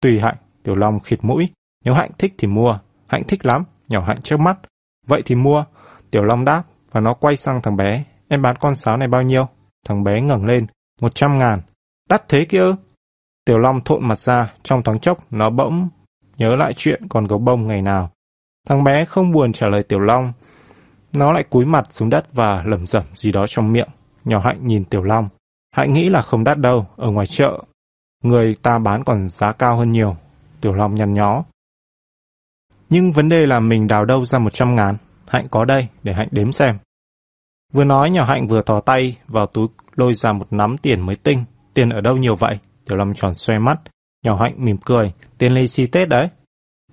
Tùy 0.00 0.20
Hạnh, 0.20 0.36
Tiểu 0.62 0.74
Long 0.74 1.00
khịt 1.00 1.18
mũi. 1.22 1.48
Nếu 1.84 1.94
Hạnh 1.94 2.10
thích 2.18 2.34
thì 2.38 2.48
mua. 2.48 2.78
Hạnh 3.06 3.22
thích 3.28 3.46
lắm. 3.46 3.64
Nhỏ 3.88 4.04
Hạnh 4.06 4.22
trước 4.22 4.40
mắt. 4.40 4.58
Vậy 5.06 5.22
thì 5.24 5.34
mua. 5.34 5.64
Tiểu 6.10 6.22
Long 6.22 6.44
đáp 6.44 6.62
và 6.92 7.00
nó 7.00 7.14
quay 7.14 7.36
sang 7.36 7.60
thằng 7.62 7.76
bé. 7.76 8.04
Em 8.28 8.42
bán 8.42 8.56
con 8.60 8.74
sáo 8.74 8.96
này 8.96 9.08
bao 9.08 9.22
nhiêu? 9.22 9.46
Thằng 9.86 10.04
bé 10.04 10.20
ngẩng 10.20 10.46
lên. 10.46 10.66
Một 11.00 11.14
trăm 11.14 11.38
ngàn. 11.38 11.60
Đắt 12.08 12.28
thế 12.28 12.46
kia 12.48 12.64
Tiểu 13.44 13.58
Long 13.58 13.80
thộn 13.84 14.08
mặt 14.08 14.18
ra. 14.18 14.52
Trong 14.62 14.82
thoáng 14.82 14.98
chốc 14.98 15.18
nó 15.30 15.50
bỗng 15.50 15.88
nhớ 16.36 16.56
lại 16.56 16.72
chuyện 16.76 17.02
còn 17.08 17.26
gấu 17.26 17.38
bông 17.38 17.66
ngày 17.66 17.82
nào. 17.82 18.10
Thằng 18.68 18.84
bé 18.84 19.04
không 19.04 19.32
buồn 19.32 19.52
trả 19.52 19.66
lời 19.66 19.82
Tiểu 19.82 20.00
Long. 20.00 20.32
Nó 21.12 21.32
lại 21.32 21.44
cúi 21.50 21.64
mặt 21.64 21.86
xuống 21.90 22.10
đất 22.10 22.32
và 22.32 22.62
lẩm 22.66 22.86
rẩm 22.86 23.04
gì 23.14 23.32
đó 23.32 23.46
trong 23.48 23.72
miệng. 23.72 23.88
Nhỏ 24.24 24.40
Hạnh 24.44 24.66
nhìn 24.66 24.84
Tiểu 24.84 25.02
Long. 25.02 25.28
Hạnh 25.70 25.92
nghĩ 25.92 26.08
là 26.08 26.22
không 26.22 26.44
đắt 26.44 26.58
đâu, 26.58 26.86
ở 26.96 27.10
ngoài 27.10 27.26
chợ. 27.26 27.62
Người 28.22 28.56
ta 28.62 28.78
bán 28.78 29.04
còn 29.04 29.28
giá 29.28 29.52
cao 29.52 29.76
hơn 29.76 29.92
nhiều. 29.92 30.14
Tiểu 30.60 30.72
Long 30.72 30.94
nhăn 30.94 31.14
nhó. 31.14 31.44
Nhưng 32.88 33.12
vấn 33.12 33.28
đề 33.28 33.46
là 33.46 33.60
mình 33.60 33.86
đào 33.86 34.04
đâu 34.04 34.24
ra 34.24 34.38
một 34.38 34.52
trăm 34.52 34.74
ngàn. 34.74 34.96
Hạnh 35.26 35.46
có 35.50 35.64
đây, 35.64 35.88
để 36.02 36.12
Hạnh 36.12 36.28
đếm 36.30 36.52
xem. 36.52 36.78
Vừa 37.72 37.84
nói 37.84 38.10
nhỏ 38.10 38.24
Hạnh 38.24 38.46
vừa 38.46 38.62
thò 38.62 38.80
tay 38.80 39.16
vào 39.28 39.46
túi 39.46 39.68
lôi 39.96 40.14
ra 40.14 40.32
một 40.32 40.52
nắm 40.52 40.78
tiền 40.78 41.06
mới 41.06 41.16
tinh. 41.16 41.44
Tiền 41.74 41.88
ở 41.88 42.00
đâu 42.00 42.16
nhiều 42.16 42.36
vậy? 42.36 42.58
Tiểu 42.86 42.96
Long 42.96 43.14
tròn 43.14 43.34
xoay 43.34 43.58
mắt. 43.58 43.80
Nhỏ 44.24 44.36
Hạnh 44.40 44.54
mỉm 44.56 44.76
cười. 44.76 45.12
Tiền 45.38 45.52
lì 45.52 45.68
xì 45.68 45.86
Tết 45.86 46.08
đấy. 46.08 46.28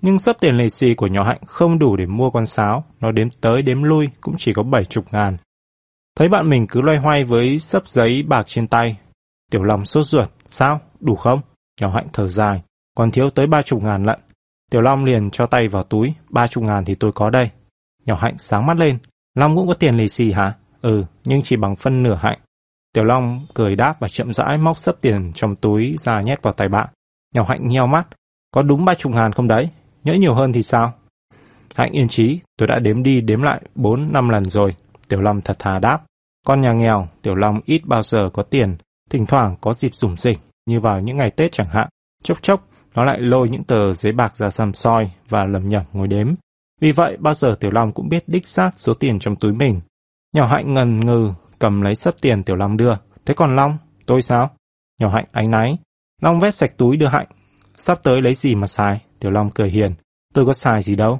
Nhưng 0.00 0.18
sắp 0.18 0.36
tiền 0.40 0.56
lì 0.56 0.70
xì 0.70 0.94
của 0.94 1.06
nhỏ 1.06 1.24
Hạnh 1.24 1.40
không 1.46 1.78
đủ 1.78 1.96
để 1.96 2.06
mua 2.06 2.30
con 2.30 2.46
sáo. 2.46 2.84
Nó 3.00 3.12
đếm 3.12 3.28
tới 3.40 3.62
đếm 3.62 3.82
lui 3.82 4.08
cũng 4.20 4.34
chỉ 4.38 4.52
có 4.52 4.62
bảy 4.62 4.84
chục 4.84 5.04
ngàn. 5.12 5.36
Thấy 6.16 6.28
bạn 6.28 6.50
mình 6.50 6.66
cứ 6.66 6.80
loay 6.80 6.98
hoay 6.98 7.24
với 7.24 7.58
sấp 7.58 7.88
giấy 7.88 8.22
bạc 8.28 8.42
trên 8.46 8.66
tay. 8.66 8.96
Tiểu 9.50 9.62
Long 9.62 9.84
sốt 9.84 10.06
ruột. 10.06 10.28
Sao? 10.48 10.80
Đủ 11.00 11.16
không? 11.16 11.40
Nhỏ 11.80 11.90
Hạnh 11.94 12.06
thở 12.12 12.28
dài 12.28 12.62
còn 12.94 13.10
thiếu 13.10 13.30
tới 13.30 13.46
ba 13.46 13.62
chục 13.62 13.82
ngàn 13.82 14.04
lận. 14.04 14.20
Tiểu 14.70 14.80
Long 14.80 15.04
liền 15.04 15.30
cho 15.30 15.46
tay 15.46 15.68
vào 15.68 15.82
túi, 15.82 16.14
ba 16.30 16.46
chục 16.46 16.64
ngàn 16.64 16.84
thì 16.84 16.94
tôi 16.94 17.12
có 17.12 17.30
đây. 17.30 17.50
Nhỏ 18.06 18.14
Hạnh 18.20 18.38
sáng 18.38 18.66
mắt 18.66 18.76
lên, 18.76 18.98
Long 19.34 19.56
cũng 19.56 19.68
có 19.68 19.74
tiền 19.74 19.96
lì 19.96 20.08
xì 20.08 20.32
hả? 20.32 20.54
Ừ, 20.84 21.04
nhưng 21.24 21.42
chỉ 21.42 21.56
bằng 21.56 21.76
phân 21.76 22.02
nửa 22.02 22.14
Hạnh. 22.14 22.38
Tiểu 22.92 23.04
Long 23.04 23.46
cười 23.54 23.76
đáp 23.76 24.00
và 24.00 24.08
chậm 24.08 24.34
rãi 24.34 24.58
móc 24.58 24.78
sấp 24.78 25.00
tiền 25.00 25.32
trong 25.34 25.56
túi 25.56 25.96
ra 25.98 26.20
nhét 26.20 26.42
vào 26.42 26.52
tay 26.52 26.68
bạn. 26.68 26.88
Nhỏ 27.34 27.44
Hạnh 27.48 27.68
nheo 27.68 27.86
mắt, 27.86 28.06
có 28.50 28.62
đúng 28.62 28.84
ba 28.84 28.94
chục 28.94 29.12
ngàn 29.12 29.32
không 29.32 29.48
đấy? 29.48 29.68
Nhỡ 30.04 30.14
nhiều 30.14 30.34
hơn 30.34 30.52
thì 30.52 30.62
sao? 30.62 30.92
Hạnh 31.74 31.92
yên 31.92 32.08
trí, 32.08 32.38
tôi 32.58 32.68
đã 32.68 32.78
đếm 32.78 33.02
đi 33.02 33.20
đếm 33.20 33.42
lại 33.42 33.62
bốn 33.74 34.12
năm 34.12 34.28
lần 34.28 34.44
rồi. 34.44 34.74
Tiểu 35.08 35.20
Long 35.20 35.40
thật 35.40 35.58
thà 35.58 35.78
đáp. 35.78 35.98
Con 36.46 36.60
nhà 36.60 36.72
nghèo, 36.72 37.08
Tiểu 37.22 37.34
Long 37.34 37.60
ít 37.64 37.82
bao 37.84 38.02
giờ 38.02 38.30
có 38.32 38.42
tiền, 38.42 38.76
thỉnh 39.10 39.26
thoảng 39.26 39.54
có 39.60 39.74
dịp 39.74 39.94
rủng 39.94 40.16
rỉnh, 40.16 40.38
như 40.66 40.80
vào 40.80 41.00
những 41.00 41.16
ngày 41.16 41.30
Tết 41.30 41.52
chẳng 41.52 41.68
hạn. 41.70 41.88
Chốc 42.22 42.42
chốc, 42.42 42.68
nó 42.94 43.04
lại 43.04 43.20
lôi 43.20 43.48
những 43.48 43.64
tờ 43.64 43.94
giấy 43.94 44.12
bạc 44.12 44.36
ra 44.36 44.50
xăm 44.50 44.72
soi 44.72 45.10
và 45.28 45.44
lầm 45.44 45.68
nhầm 45.68 45.82
ngồi 45.92 46.08
đếm. 46.08 46.28
Vì 46.80 46.92
vậy, 46.92 47.16
bao 47.20 47.34
giờ 47.34 47.56
Tiểu 47.60 47.70
Long 47.70 47.92
cũng 47.92 48.08
biết 48.08 48.24
đích 48.26 48.46
xác 48.46 48.70
số 48.76 48.94
tiền 48.94 49.18
trong 49.18 49.36
túi 49.36 49.52
mình. 49.52 49.80
Nhỏ 50.34 50.46
Hạnh 50.46 50.74
ngần 50.74 51.00
ngừ, 51.00 51.32
cầm 51.58 51.80
lấy 51.80 51.94
sấp 51.94 52.14
tiền 52.20 52.42
Tiểu 52.42 52.56
Long 52.56 52.76
đưa. 52.76 52.92
Thế 53.26 53.34
còn 53.34 53.56
Long, 53.56 53.78
tôi 54.06 54.22
sao? 54.22 54.50
Nhỏ 55.00 55.08
Hạnh 55.08 55.24
ánh 55.32 55.50
náy. 55.50 55.78
Long 56.22 56.40
vét 56.40 56.54
sạch 56.54 56.70
túi 56.76 56.96
đưa 56.96 57.08
Hạnh. 57.08 57.26
Sắp 57.76 57.98
tới 58.02 58.22
lấy 58.22 58.34
gì 58.34 58.54
mà 58.54 58.66
xài? 58.66 59.00
Tiểu 59.20 59.30
Long 59.30 59.50
cười 59.54 59.70
hiền. 59.70 59.94
Tôi 60.34 60.46
có 60.46 60.52
xài 60.52 60.82
gì 60.82 60.94
đâu. 60.94 61.18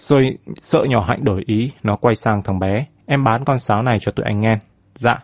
Rồi 0.00 0.38
sợ 0.62 0.84
nhỏ 0.88 1.04
Hạnh 1.08 1.24
đổi 1.24 1.42
ý, 1.46 1.70
nó 1.82 1.96
quay 1.96 2.14
sang 2.14 2.42
thằng 2.42 2.58
bé. 2.58 2.86
Em 3.06 3.24
bán 3.24 3.44
con 3.44 3.58
sáo 3.58 3.82
này 3.82 3.98
cho 4.00 4.12
tụi 4.12 4.24
anh 4.26 4.40
nghe. 4.40 4.58
Dạ. 4.94 5.16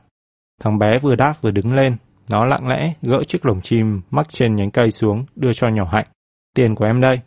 Thằng 0.61 0.79
bé 0.79 0.99
vừa 0.99 1.17
đáp 1.17 1.35
vừa 1.43 1.51
đứng 1.51 1.75
lên, 1.75 1.97
nó 2.29 2.45
lặng 2.45 2.69
lẽ 2.69 2.93
gỡ 3.03 3.23
chiếc 3.29 3.47
lồng 3.47 3.61
chim 3.61 4.01
mắc 4.11 4.27
trên 4.31 4.55
nhánh 4.55 4.71
cây 4.71 4.91
xuống, 4.91 5.25
đưa 5.37 5.53
cho 5.53 5.69
nhỏ 5.69 5.85
hạnh. 5.93 6.07
Tiền 6.55 6.75
của 6.75 6.85
em 6.85 7.01
đây. 7.01 7.21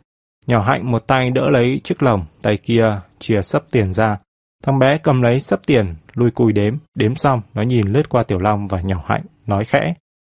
Nhỏ 0.47 0.63
hạnh 0.63 0.91
một 0.91 1.07
tay 1.07 1.29
đỡ 1.29 1.49
lấy 1.49 1.81
chiếc 1.83 2.03
lồng, 2.03 2.25
tay 2.41 2.57
kia 2.57 2.99
chìa 3.19 3.41
sấp 3.41 3.63
tiền 3.71 3.93
ra. 3.93 4.17
Thằng 4.63 4.79
bé 4.79 4.97
cầm 4.97 5.21
lấy 5.21 5.39
sấp 5.39 5.65
tiền, 5.65 5.93
lui 6.13 6.31
cùi 6.31 6.53
đếm, 6.53 6.73
đếm 6.95 7.15
xong, 7.15 7.41
nó 7.53 7.61
nhìn 7.61 7.87
lướt 7.87 8.09
qua 8.09 8.23
Tiểu 8.23 8.39
Long 8.39 8.67
và 8.67 8.81
nhỏ 8.81 9.03
hạnh, 9.07 9.23
nói 9.47 9.65
khẽ. 9.65 9.93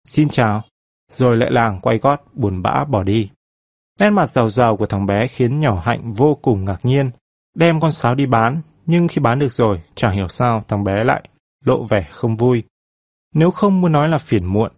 Xin 0.09 0.29
chào. 0.29 0.63
Rồi 1.13 1.37
lại 1.37 1.51
làng 1.53 1.81
quay 1.83 1.99
gót, 1.99 2.21
buồn 2.35 2.63
bã 2.63 2.85
bỏ 2.85 3.03
đi. 3.03 3.31
Nét 4.01 4.11
mặt 4.11 4.33
giàu 4.33 4.49
giàu 4.49 4.77
của 4.77 4.87
thằng 4.87 5.07
bé 5.07 5.27
khiến 5.27 5.61
nhỏ 5.61 5.83
hạnh 5.85 6.13
vô 6.13 6.39
cùng 6.43 6.65
ngạc 6.65 6.79
nhiên. 6.83 7.11
Đem 7.55 7.81
con 7.81 7.91
sáo 7.91 8.15
đi 8.15 8.27
bán, 8.27 8.63
nhưng 8.87 9.09
khi 9.09 9.21
bán 9.21 9.39
được 9.39 9.53
rồi, 9.53 9.81
chẳng 9.95 10.17
hiểu 10.17 10.29
sao 10.29 10.65
thằng 10.69 10.85
bé 10.85 11.05
lại 11.05 11.23
lộ 11.65 11.87
vẻ 11.91 12.09
không 12.13 12.37
vui. 12.37 12.63
Nếu 13.35 13.51
không 13.51 13.81
muốn 13.81 13.93
nói 13.93 14.09
là 14.09 14.19
phiền 14.19 14.47
muộn, 14.47 14.73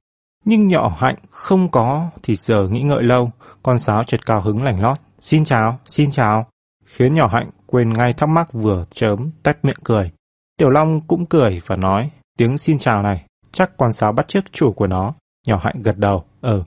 nhưng 0.45 0.69
nhỏ 0.69 0.97
hạnh 0.99 1.16
không 1.30 1.71
có 1.71 2.11
thì 2.23 2.35
giờ 2.35 2.69
nghĩ 2.69 2.83
ngợi 2.83 3.02
lâu, 3.02 3.30
con 3.62 3.78
sáo 3.78 4.04
chợt 4.04 4.26
cao 4.26 4.42
hứng 4.42 4.62
lành 4.62 4.83
lót. 4.83 4.99
Xin 5.21 5.45
chào, 5.45 5.78
xin 5.87 6.11
chào. 6.11 6.47
Khiến 6.85 7.14
nhỏ 7.14 7.28
hạnh 7.33 7.50
quên 7.71 7.93
ngay 7.93 8.12
thắc 8.12 8.29
mắc 8.29 8.53
vừa 8.53 8.85
chớm 8.91 9.31
tách 9.43 9.65
miệng 9.65 9.81
cười. 9.85 10.11
Tiểu 10.57 10.71
Long 10.71 11.00
cũng 11.07 11.27
cười 11.27 11.61
và 11.67 11.77
nói, 11.77 12.11
tiếng 12.39 12.59
xin 12.59 12.79
chào 12.79 13.03
này, 13.03 13.27
chắc 13.53 13.71
con 13.77 13.93
sáo 13.93 14.12
bắt 14.12 14.29
chước 14.29 14.53
chủ 14.53 14.73
của 14.73 14.87
nó. 14.87 15.12
Nhỏ 15.47 15.61
hạnh 15.62 15.83
gật 15.83 15.99
đầu, 15.99 16.23
ừ. 16.41 16.62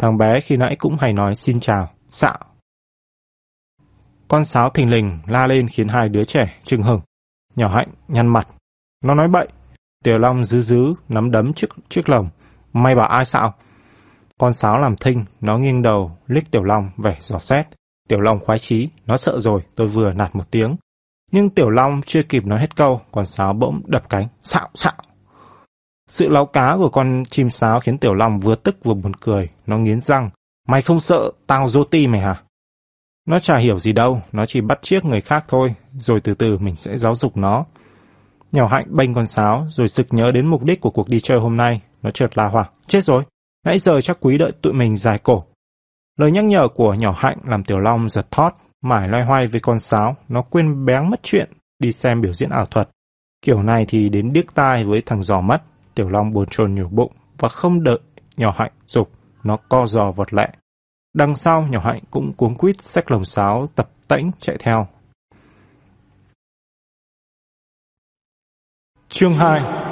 Thằng 0.00 0.18
bé 0.18 0.40
khi 0.40 0.56
nãy 0.56 0.76
cũng 0.78 0.96
hay 1.00 1.12
nói 1.12 1.34
xin 1.34 1.60
chào, 1.60 1.90
xạo. 2.10 2.38
Con 4.28 4.44
sáo 4.44 4.70
thình 4.70 4.90
lình 4.90 5.18
la 5.26 5.46
lên 5.46 5.68
khiến 5.68 5.88
hai 5.88 6.08
đứa 6.08 6.24
trẻ 6.24 6.60
trừng 6.64 6.82
hừng. 6.82 7.00
Nhỏ 7.56 7.68
hạnh 7.68 7.88
nhăn 8.08 8.26
mặt. 8.26 8.48
Nó 9.04 9.14
nói 9.14 9.28
bậy, 9.28 9.48
Tiểu 10.04 10.18
Long 10.18 10.44
dứ 10.44 10.62
dứ, 10.62 10.94
nắm 11.08 11.30
đấm 11.30 11.52
trước, 11.52 11.68
trước 11.88 12.08
lồng. 12.08 12.26
May 12.72 12.94
bảo 12.94 13.08
ai 13.08 13.24
xạo. 13.24 13.54
Con 14.38 14.52
sáo 14.52 14.78
làm 14.78 14.96
thinh, 14.96 15.24
nó 15.40 15.58
nghiêng 15.58 15.82
đầu, 15.82 16.18
liếc 16.26 16.50
Tiểu 16.50 16.62
Long, 16.62 16.90
vẻ 16.96 17.16
giỏ 17.20 17.38
xét. 17.38 17.66
Tiểu 18.08 18.20
Long 18.20 18.38
khoái 18.40 18.58
chí, 18.58 18.88
nó 19.06 19.16
sợ 19.16 19.40
rồi, 19.40 19.60
tôi 19.74 19.86
vừa 19.86 20.12
nạt 20.12 20.36
một 20.36 20.50
tiếng. 20.50 20.76
Nhưng 21.32 21.50
Tiểu 21.50 21.70
Long 21.70 22.00
chưa 22.06 22.22
kịp 22.22 22.46
nói 22.46 22.60
hết 22.60 22.76
câu, 22.76 23.00
con 23.12 23.26
sáo 23.26 23.52
bỗng 23.52 23.80
đập 23.86 24.08
cánh, 24.08 24.28
xạo 24.42 24.68
xạo. 24.74 24.92
Sự 26.10 26.28
láu 26.28 26.46
cá 26.46 26.74
của 26.78 26.88
con 26.88 27.22
chim 27.30 27.50
sáo 27.50 27.80
khiến 27.80 27.98
Tiểu 27.98 28.14
Long 28.14 28.40
vừa 28.40 28.54
tức 28.54 28.76
vừa 28.84 28.94
buồn 28.94 29.14
cười, 29.20 29.48
nó 29.66 29.78
nghiến 29.78 30.00
răng. 30.00 30.30
Mày 30.68 30.82
không 30.82 31.00
sợ, 31.00 31.30
tao 31.46 31.68
dô 31.68 31.84
ti 31.84 32.06
mày 32.06 32.20
hả? 32.20 32.42
Nó 33.28 33.38
chả 33.38 33.58
hiểu 33.58 33.78
gì 33.78 33.92
đâu, 33.92 34.22
nó 34.32 34.46
chỉ 34.46 34.60
bắt 34.60 34.78
chiếc 34.82 35.04
người 35.04 35.20
khác 35.20 35.44
thôi, 35.48 35.74
rồi 35.92 36.20
từ 36.20 36.34
từ 36.34 36.58
mình 36.58 36.76
sẽ 36.76 36.96
giáo 36.96 37.14
dục 37.14 37.36
nó. 37.36 37.64
Nhỏ 38.52 38.66
hạnh 38.66 38.86
bênh 38.90 39.14
con 39.14 39.26
sáo 39.26 39.66
rồi 39.70 39.88
sực 39.88 40.06
nhớ 40.10 40.30
đến 40.34 40.46
mục 40.46 40.64
đích 40.64 40.80
của 40.80 40.90
cuộc 40.90 41.08
đi 41.08 41.20
chơi 41.20 41.38
hôm 41.40 41.56
nay. 41.56 41.80
Nó 42.02 42.10
trượt 42.10 42.38
la 42.38 42.48
hoảng. 42.48 42.70
Chết 42.86 43.04
rồi. 43.04 43.22
Nãy 43.66 43.78
giờ 43.78 44.00
chắc 44.00 44.16
quý 44.20 44.38
đợi 44.38 44.52
tụi 44.62 44.72
mình 44.72 44.96
dài 44.96 45.18
cổ. 45.22 45.42
Lời 46.16 46.32
nhắc 46.32 46.44
nhở 46.44 46.68
của 46.68 46.94
nhỏ 46.94 47.14
hạnh 47.16 47.38
làm 47.44 47.64
Tiểu 47.64 47.78
Long 47.78 48.08
giật 48.08 48.30
thót, 48.30 48.50
mải 48.82 49.08
loay 49.08 49.24
hoay 49.24 49.46
với 49.46 49.60
con 49.60 49.78
sáo, 49.78 50.16
nó 50.28 50.42
quên 50.42 50.84
béng 50.84 51.10
mất 51.10 51.20
chuyện, 51.22 51.52
đi 51.78 51.92
xem 51.92 52.20
biểu 52.20 52.32
diễn 52.32 52.50
ảo 52.50 52.64
thuật. 52.64 52.88
Kiểu 53.42 53.62
này 53.62 53.84
thì 53.88 54.08
đến 54.08 54.32
điếc 54.32 54.54
tai 54.54 54.84
với 54.84 55.02
thằng 55.06 55.22
giò 55.22 55.40
mất, 55.40 55.62
Tiểu 55.94 56.08
Long 56.08 56.32
buồn 56.32 56.46
chồn 56.50 56.74
nhủ 56.74 56.88
bụng 56.90 57.12
và 57.38 57.48
không 57.48 57.82
đợi 57.82 57.98
nhỏ 58.36 58.54
hạnh 58.58 58.72
dục, 58.86 59.10
nó 59.42 59.56
co 59.68 59.86
giò 59.86 60.10
vọt 60.10 60.34
lẹ. 60.34 60.48
Đằng 61.14 61.34
sau 61.34 61.66
nhỏ 61.70 61.80
hạnh 61.84 62.02
cũng 62.10 62.32
cuống 62.32 62.54
quýt 62.54 62.82
xách 62.82 63.10
lồng 63.10 63.24
sáo 63.24 63.66
tập 63.74 63.90
tễnh 64.08 64.30
chạy 64.40 64.56
theo. 64.60 64.86
Chương 69.08 69.36
2 69.36 69.83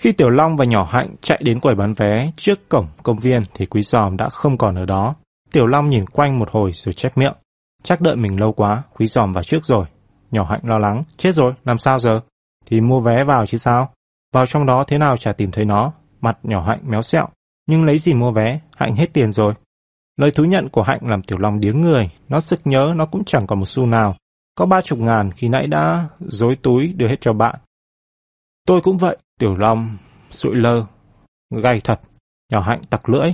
khi 0.00 0.12
Tiểu 0.12 0.30
Long 0.30 0.56
và 0.56 0.64
nhỏ 0.64 0.88
hạnh 0.90 1.14
chạy 1.20 1.40
đến 1.44 1.60
quầy 1.60 1.74
bán 1.74 1.94
vé 1.94 2.32
trước 2.36 2.68
cổng 2.68 2.86
công 3.02 3.18
viên 3.18 3.42
thì 3.54 3.66
Quý 3.66 3.82
Giòm 3.82 4.16
đã 4.16 4.28
không 4.28 4.58
còn 4.58 4.74
ở 4.74 4.84
đó. 4.84 5.14
Tiểu 5.52 5.66
Long 5.66 5.90
nhìn 5.90 6.06
quanh 6.06 6.38
một 6.38 6.50
hồi 6.50 6.72
rồi 6.74 6.92
chép 6.92 7.12
miệng. 7.16 7.32
Chắc 7.82 8.00
đợi 8.00 8.16
mình 8.16 8.40
lâu 8.40 8.52
quá, 8.52 8.82
Quý 8.94 9.06
Giòm 9.06 9.32
vào 9.32 9.42
trước 9.42 9.64
rồi. 9.64 9.84
Nhỏ 10.30 10.44
hạnh 10.50 10.60
lo 10.62 10.78
lắng, 10.78 11.04
chết 11.16 11.34
rồi, 11.34 11.52
làm 11.64 11.78
sao 11.78 11.98
giờ? 11.98 12.20
Thì 12.66 12.80
mua 12.80 13.00
vé 13.00 13.24
vào 13.24 13.46
chứ 13.46 13.58
sao? 13.58 13.90
Vào 14.34 14.46
trong 14.46 14.66
đó 14.66 14.84
thế 14.86 14.98
nào 14.98 15.16
chả 15.16 15.32
tìm 15.32 15.50
thấy 15.50 15.64
nó. 15.64 15.92
Mặt 16.20 16.38
nhỏ 16.42 16.64
hạnh 16.66 16.80
méo 16.82 17.02
xẹo, 17.02 17.28
nhưng 17.66 17.84
lấy 17.84 17.98
gì 17.98 18.14
mua 18.14 18.32
vé, 18.32 18.60
hạnh 18.76 18.94
hết 18.94 19.12
tiền 19.12 19.32
rồi. 19.32 19.54
Lời 20.16 20.30
thú 20.30 20.44
nhận 20.44 20.68
của 20.68 20.82
hạnh 20.82 21.00
làm 21.02 21.22
Tiểu 21.22 21.38
Long 21.38 21.60
điếng 21.60 21.80
người, 21.80 22.10
nó 22.28 22.40
sực 22.40 22.60
nhớ 22.64 22.92
nó 22.96 23.06
cũng 23.06 23.24
chẳng 23.24 23.46
còn 23.46 23.58
một 23.58 23.68
xu 23.68 23.86
nào. 23.86 24.16
Có 24.54 24.66
ba 24.66 24.80
chục 24.80 24.98
ngàn 24.98 25.30
khi 25.30 25.48
nãy 25.48 25.66
đã 25.66 26.08
dối 26.20 26.56
túi 26.62 26.92
đưa 26.96 27.08
hết 27.08 27.20
cho 27.20 27.32
bạn. 27.32 27.54
Tôi 28.66 28.80
cũng 28.80 28.98
vậy, 28.98 29.16
Tiểu 29.40 29.56
Long 29.58 29.96
sụi 30.30 30.54
lơ, 30.54 30.84
gay 31.50 31.80
thật, 31.84 32.00
nhỏ 32.52 32.60
hạnh 32.60 32.80
tặc 32.90 33.08
lưỡi. 33.08 33.32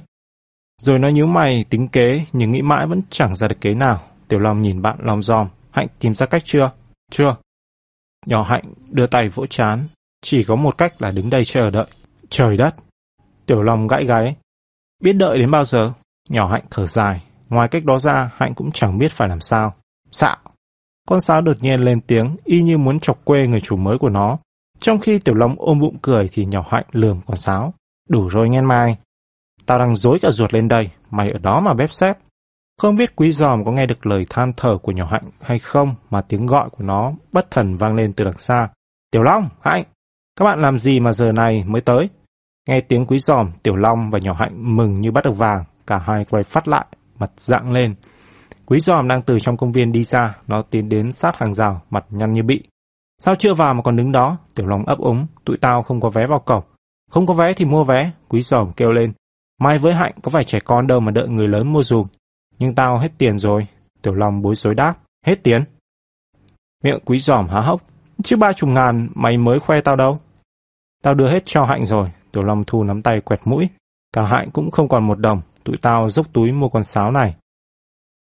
Rồi 0.82 0.98
nó 0.98 1.08
nhíu 1.08 1.26
mày 1.26 1.64
tính 1.70 1.88
kế 1.88 2.25
nhưng 2.32 2.52
nghĩ 2.52 2.62
mãi 2.62 2.86
vẫn 2.86 3.00
chẳng 3.10 3.34
ra 3.34 3.48
được 3.48 3.60
kế 3.60 3.75
nào. 3.75 4.02
Tiểu 4.28 4.38
Long 4.38 4.62
nhìn 4.62 4.82
bạn 4.82 4.96
lòng 5.02 5.22
giòm, 5.22 5.48
Hạnh 5.70 5.86
tìm 5.98 6.14
ra 6.14 6.26
cách 6.26 6.42
chưa? 6.44 6.70
Chưa. 7.10 7.30
Nhỏ 8.26 8.42
Hạnh 8.42 8.75
đưa 8.90 9.06
tay 9.06 9.28
vỗ 9.28 9.46
chán, 9.46 9.88
chỉ 10.22 10.44
có 10.44 10.56
một 10.56 10.78
cách 10.78 11.02
là 11.02 11.10
đứng 11.10 11.30
đây 11.30 11.44
chờ 11.44 11.70
đợi. 11.70 11.86
Trời 12.30 12.56
đất! 12.56 12.75
Tiểu 13.46 13.62
Long 13.62 13.86
gãi 13.86 14.04
gáy. 14.04 14.36
Biết 15.02 15.12
đợi 15.12 15.38
đến 15.38 15.50
bao 15.50 15.64
giờ? 15.64 15.92
Nhỏ 16.28 16.48
Hạnh 16.48 16.64
thở 16.70 16.86
dài. 16.86 17.22
Ngoài 17.48 17.68
cách 17.68 17.84
đó 17.84 17.98
ra, 17.98 18.30
Hạnh 18.36 18.54
cũng 18.54 18.72
chẳng 18.72 18.98
biết 18.98 19.12
phải 19.12 19.28
làm 19.28 19.40
sao. 19.40 19.75
Xạo! 20.12 20.36
Con 21.08 21.20
sáo 21.20 21.40
đột 21.40 21.56
nhiên 21.60 21.80
lên 21.80 22.00
tiếng, 22.00 22.36
y 22.44 22.62
như 22.62 22.78
muốn 22.78 23.00
chọc 23.00 23.25
quê 23.25 23.46
người 23.46 23.60
chủ 23.60 23.76
mới 23.76 23.98
của 23.98 24.08
nó. 24.08 24.38
Trong 24.80 24.99
khi 24.99 25.18
Tiểu 25.18 25.35
Long 25.35 25.54
ôm 25.59 25.80
bụng 25.80 25.97
cười 26.02 26.28
thì 26.33 26.45
nhỏ 26.45 26.64
Hạnh 26.71 26.87
lườm 26.92 27.21
con 27.26 27.37
sáo. 27.37 27.75
Đủ 28.09 28.28
rồi 28.28 28.49
nghe 28.49 28.61
mai. 28.61 28.97
Tao 29.66 29.78
đang 29.78 29.95
dối 29.95 30.18
cả 30.23 30.30
ruột 30.30 30.54
lên 30.54 30.68
đây, 30.68 30.88
mày 31.11 31.30
ở 31.30 31.38
đó 31.38 31.61
mà 31.64 31.75
bếp 31.75 31.90
xếp. 31.90 32.18
Không 32.78 32.97
biết 32.97 33.16
quý 33.16 33.33
giòm 33.33 33.64
có 33.64 33.73
nghe 33.73 33.87
được 33.87 34.06
lời 34.06 34.26
than 34.30 34.52
thở 34.56 34.78
của 34.83 34.92
nhỏ 34.92 35.06
Hạnh 35.11 35.30
hay 35.40 35.59
không 35.59 35.95
mà 36.11 36.21
tiếng 36.21 36.47
gọi 36.47 36.71
của 36.71 36.85
nó 36.85 37.11
bất 37.33 37.50
thần 37.50 37.76
vang 37.76 37.95
lên 37.95 38.12
từ 38.12 38.25
đằng 38.25 38.38
xa. 38.38 38.68
Tiểu 39.11 39.23
Long, 39.23 39.49
Hạnh, 39.61 39.85
các 40.38 40.45
bạn 40.45 40.61
làm 40.61 40.78
gì 40.78 41.00
mà 41.00 41.12
giờ 41.12 41.33
này 41.33 41.64
mới 41.66 41.80
tới? 41.80 42.09
Nghe 42.68 42.80
tiếng 42.80 43.06
quý 43.06 43.18
giòm, 43.18 43.50
Tiểu 43.62 43.76
Long 43.76 44.11
và 44.11 44.18
nhỏ 44.18 44.33
Hạnh 44.33 44.76
mừng 44.76 45.00
như 45.00 45.11
bắt 45.11 45.25
được 45.25 45.37
vàng, 45.37 45.64
cả 45.87 45.99
hai 45.99 46.25
quay 46.30 46.42
phát 46.42 46.68
lại, 46.68 46.87
mặt 47.18 47.30
dạng 47.37 47.73
lên. 47.73 47.95
Quý 48.66 48.80
giòm 48.80 49.09
đang 49.09 49.23
từ 49.23 49.38
trong 49.38 49.56
công 49.56 49.73
viên 49.73 49.92
đi 49.92 50.04
ra, 50.04 50.37
nó 50.47 50.62
tiến 50.62 50.88
đến 50.88 51.12
sát 51.12 51.37
hàng 51.37 51.54
rào, 51.54 51.83
mặt 51.90 52.04
nhăn 52.11 52.33
như 52.33 52.42
bị. 52.42 52.62
Sao 53.18 53.35
chưa 53.35 53.54
vào 53.54 53.75
mà 53.75 53.82
còn 53.82 53.96
đứng 53.96 54.12
đó? 54.12 54.38
Tiểu 54.54 54.66
Long 54.66 54.85
ấp 54.85 54.99
úng, 54.99 55.26
tụi 55.44 55.56
tao 55.56 55.82
không 55.82 56.00
có 56.00 56.11
vé 56.11 56.26
vào 56.26 56.38
cổng. 56.38 56.64
Không 57.11 57.26
có 57.26 57.35
vé 57.35 57.52
thì 57.52 57.64
mua 57.64 57.85
vé, 57.85 58.11
quý 58.28 58.42
giòm 58.42 58.73
kêu 58.73 58.92
lên. 58.92 59.12
Mai 59.61 59.78
với 59.78 59.94
Hạnh 59.94 60.14
có 60.23 60.30
phải 60.30 60.44
trẻ 60.44 60.61
con 60.61 60.87
đâu 60.87 61.00
mà 61.00 61.12
đợi 61.12 61.28
người 61.28 61.49
lớn 61.49 61.73
mua 61.73 61.82
dùm. 61.82 62.06
Nhưng 62.58 62.75
tao 62.75 62.99
hết 62.99 63.12
tiền 63.18 63.38
rồi. 63.38 63.66
Tiểu 64.02 64.14
Long 64.14 64.42
bối 64.42 64.54
rối 64.54 64.75
đáp. 64.75 64.94
Hết 65.26 65.42
tiền? 65.42 65.64
Miệng 66.85 66.99
quý 67.04 67.18
giòm 67.18 67.49
há 67.49 67.61
hốc. 67.61 67.82
Chứ 68.25 68.37
ba 68.37 68.52
chục 68.52 68.70
ngàn 68.70 69.08
mày 69.14 69.37
mới 69.37 69.61
khoe 69.61 69.80
tao 69.80 69.96
đâu. 69.96 70.18
Tao 71.02 71.14
đưa 71.14 71.28
hết 71.28 71.42
cho 71.44 71.64
Hạnh 71.64 71.87
rồi. 71.87 72.12
Tiểu 72.32 72.42
Long 72.42 72.64
thu 72.66 72.85
nắm 72.85 73.02
tay 73.02 73.20
quẹt 73.25 73.40
mũi. 73.44 73.68
Cả 74.12 74.23
Hạnh 74.23 74.50
cũng 74.52 74.70
không 74.70 74.88
còn 74.88 75.06
một 75.06 75.18
đồng. 75.18 75.40
Tụi 75.64 75.76
tao 75.82 76.08
dốc 76.08 76.26
túi 76.32 76.52
mua 76.52 76.68
con 76.68 76.85
sáo 76.85 77.11
này. 77.11 77.37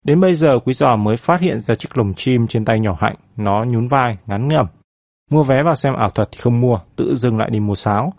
Đến 0.05 0.21
bây 0.21 0.35
giờ 0.35 0.59
quý 0.59 0.75
giò 0.75 0.97
mới 0.97 1.17
phát 1.17 1.41
hiện 1.41 1.61
ra 1.61 1.75
chiếc 1.75 1.97
lồng 1.97 2.15
chim 2.15 2.47
trên 2.47 2.65
tay 2.65 2.81
nhỏ 2.81 2.97
Hạnh. 3.01 3.17
Nó 3.37 3.65
nhún 3.65 3.89
vai, 3.89 4.17
ngắn 4.27 4.49
ngẩm. 4.49 4.67
Mua 5.33 5.43
vé 5.43 5.63
vào 5.63 5.75
xem 5.75 5.95
ảo 5.95 6.11
thuật 6.11 6.29
thì 6.33 6.39
không 6.41 6.61
mua, 6.61 6.79
tự 6.97 7.17
dừng 7.17 7.39
lại 7.39 7.51
đi 7.51 7.61
mua 7.61 7.75
sáo. 7.75 8.13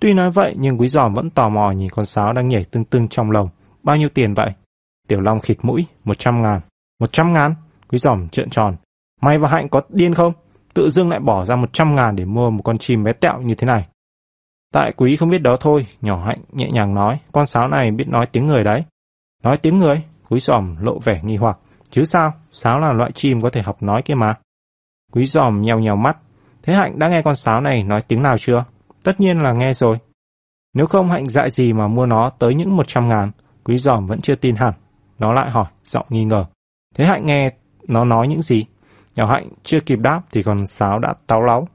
Tuy 0.00 0.12
nói 0.12 0.30
vậy 0.30 0.54
nhưng 0.58 0.80
quý 0.80 0.88
giòm 0.88 1.14
vẫn 1.14 1.30
tò 1.30 1.48
mò 1.48 1.70
nhìn 1.70 1.90
con 1.90 2.04
sáo 2.04 2.32
đang 2.32 2.48
nhảy 2.48 2.64
tưng 2.64 2.84
tưng 2.84 3.08
trong 3.08 3.30
lồng. 3.30 3.48
Bao 3.82 3.96
nhiêu 3.96 4.08
tiền 4.08 4.34
vậy? 4.34 4.50
Tiểu 5.08 5.20
Long 5.20 5.40
khịt 5.40 5.58
mũi, 5.62 5.86
một 6.04 6.18
trăm 6.18 6.42
ngàn. 6.42 6.60
Một 7.00 7.12
trăm 7.12 7.32
ngàn? 7.32 7.54
Quý 7.88 7.98
giòm 7.98 8.28
trợn 8.28 8.50
tròn. 8.50 8.76
Mày 9.20 9.38
và 9.38 9.48
Hạnh 9.48 9.68
có 9.68 9.80
điên 9.88 10.14
không? 10.14 10.32
Tự 10.74 10.90
dưng 10.90 11.10
lại 11.10 11.20
bỏ 11.20 11.44
ra 11.44 11.56
một 11.56 11.72
trăm 11.72 11.94
ngàn 11.94 12.16
để 12.16 12.24
mua 12.24 12.50
một 12.50 12.62
con 12.64 12.78
chim 12.78 13.04
bé 13.04 13.12
tẹo 13.12 13.40
như 13.40 13.54
thế 13.54 13.66
này. 13.66 13.86
Tại 14.72 14.92
quý 14.96 15.16
không 15.16 15.30
biết 15.30 15.42
đó 15.42 15.56
thôi, 15.60 15.86
nhỏ 16.00 16.24
Hạnh 16.26 16.40
nhẹ 16.52 16.70
nhàng 16.70 16.94
nói, 16.94 17.18
con 17.32 17.46
sáo 17.46 17.68
này 17.68 17.90
biết 17.90 18.08
nói 18.08 18.26
tiếng 18.26 18.46
người 18.46 18.64
đấy. 18.64 18.84
Nói 19.42 19.56
tiếng 19.56 19.78
người? 19.80 20.02
Quý 20.28 20.40
giòm 20.40 20.76
lộ 20.80 20.98
vẻ 20.98 21.20
nghi 21.22 21.36
hoặc. 21.36 21.58
Chứ 21.90 22.04
sao? 22.04 22.32
Sáo 22.52 22.78
là 22.78 22.92
loại 22.92 23.12
chim 23.12 23.40
có 23.40 23.50
thể 23.50 23.62
học 23.62 23.82
nói 23.82 24.02
kia 24.02 24.14
mà. 24.14 24.34
Quý 25.12 25.26
giòm 25.26 25.62
nhèo 25.62 25.78
nhèo 25.78 25.96
mắt. 25.96 26.16
Thế 26.66 26.74
Hạnh 26.74 26.98
đã 26.98 27.08
nghe 27.08 27.22
con 27.22 27.36
sáo 27.36 27.60
này 27.60 27.82
nói 27.82 28.00
tiếng 28.08 28.22
nào 28.22 28.38
chưa? 28.38 28.64
Tất 29.02 29.20
nhiên 29.20 29.38
là 29.42 29.52
nghe 29.52 29.74
rồi. 29.74 29.96
Nếu 30.74 30.86
không 30.86 31.10
Hạnh 31.10 31.28
dại 31.28 31.50
gì 31.50 31.72
mà 31.72 31.88
mua 31.88 32.06
nó 32.06 32.30
tới 32.30 32.54
những 32.54 32.76
một 32.76 32.88
trăm 32.88 33.08
ngàn, 33.08 33.30
quý 33.64 33.78
giòm 33.78 34.06
vẫn 34.06 34.20
chưa 34.20 34.34
tin 34.34 34.56
hẳn. 34.56 34.72
Nó 35.18 35.32
lại 35.32 35.50
hỏi, 35.50 35.66
giọng 35.84 36.06
nghi 36.08 36.24
ngờ. 36.24 36.44
Thế 36.94 37.04
Hạnh 37.04 37.26
nghe 37.26 37.52
nó 37.88 38.04
nói 38.04 38.28
những 38.28 38.42
gì? 38.42 38.64
Nhỏ 39.14 39.26
Hạnh 39.26 39.48
chưa 39.62 39.80
kịp 39.80 39.98
đáp 39.98 40.20
thì 40.32 40.42
con 40.42 40.66
sáo 40.66 40.98
đã 40.98 41.14
táo 41.26 41.42
láu. 41.42 41.68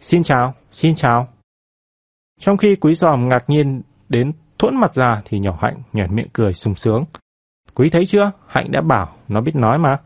Xin 0.00 0.22
chào, 0.22 0.54
xin 0.72 0.94
chào. 0.94 1.26
Trong 2.40 2.56
khi 2.56 2.76
quý 2.76 2.94
giòm 2.94 3.28
ngạc 3.28 3.50
nhiên 3.50 3.82
đến 4.08 4.32
thuẫn 4.58 4.76
mặt 4.76 4.94
ra 4.94 5.22
thì 5.24 5.38
nhỏ 5.38 5.58
Hạnh 5.60 5.82
nhảy 5.92 6.08
miệng 6.08 6.28
cười 6.32 6.54
sung 6.54 6.74
sướng. 6.74 7.04
Quý 7.74 7.90
thấy 7.90 8.06
chưa? 8.06 8.30
Hạnh 8.46 8.72
đã 8.72 8.80
bảo, 8.80 9.16
nó 9.28 9.40
biết 9.40 9.54
nói 9.56 9.78
mà. 9.78 9.98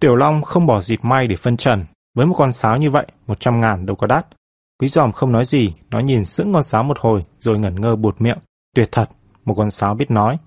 Tiểu 0.00 0.16
Long 0.16 0.42
không 0.42 0.66
bỏ 0.66 0.80
dịp 0.80 0.98
may 1.02 1.26
để 1.26 1.36
phân 1.36 1.56
trần. 1.56 1.84
Với 2.14 2.26
một 2.26 2.34
con 2.38 2.52
sáo 2.52 2.76
như 2.76 2.90
vậy, 2.90 3.06
một 3.26 3.40
trăm 3.40 3.60
ngàn 3.60 3.86
đâu 3.86 3.96
có 3.96 4.06
đắt. 4.06 4.26
Quý 4.80 4.88
giòm 4.88 5.12
không 5.12 5.32
nói 5.32 5.44
gì, 5.44 5.74
nó 5.90 5.98
nhìn 5.98 6.24
sững 6.24 6.52
con 6.52 6.62
sáo 6.62 6.82
một 6.82 6.98
hồi, 7.00 7.22
rồi 7.38 7.58
ngẩn 7.58 7.80
ngơ 7.80 7.96
buột 7.96 8.20
miệng. 8.20 8.38
Tuyệt 8.74 8.88
thật, 8.92 9.10
một 9.44 9.54
con 9.56 9.70
sáo 9.70 9.94
biết 9.94 10.10
nói. 10.10 10.38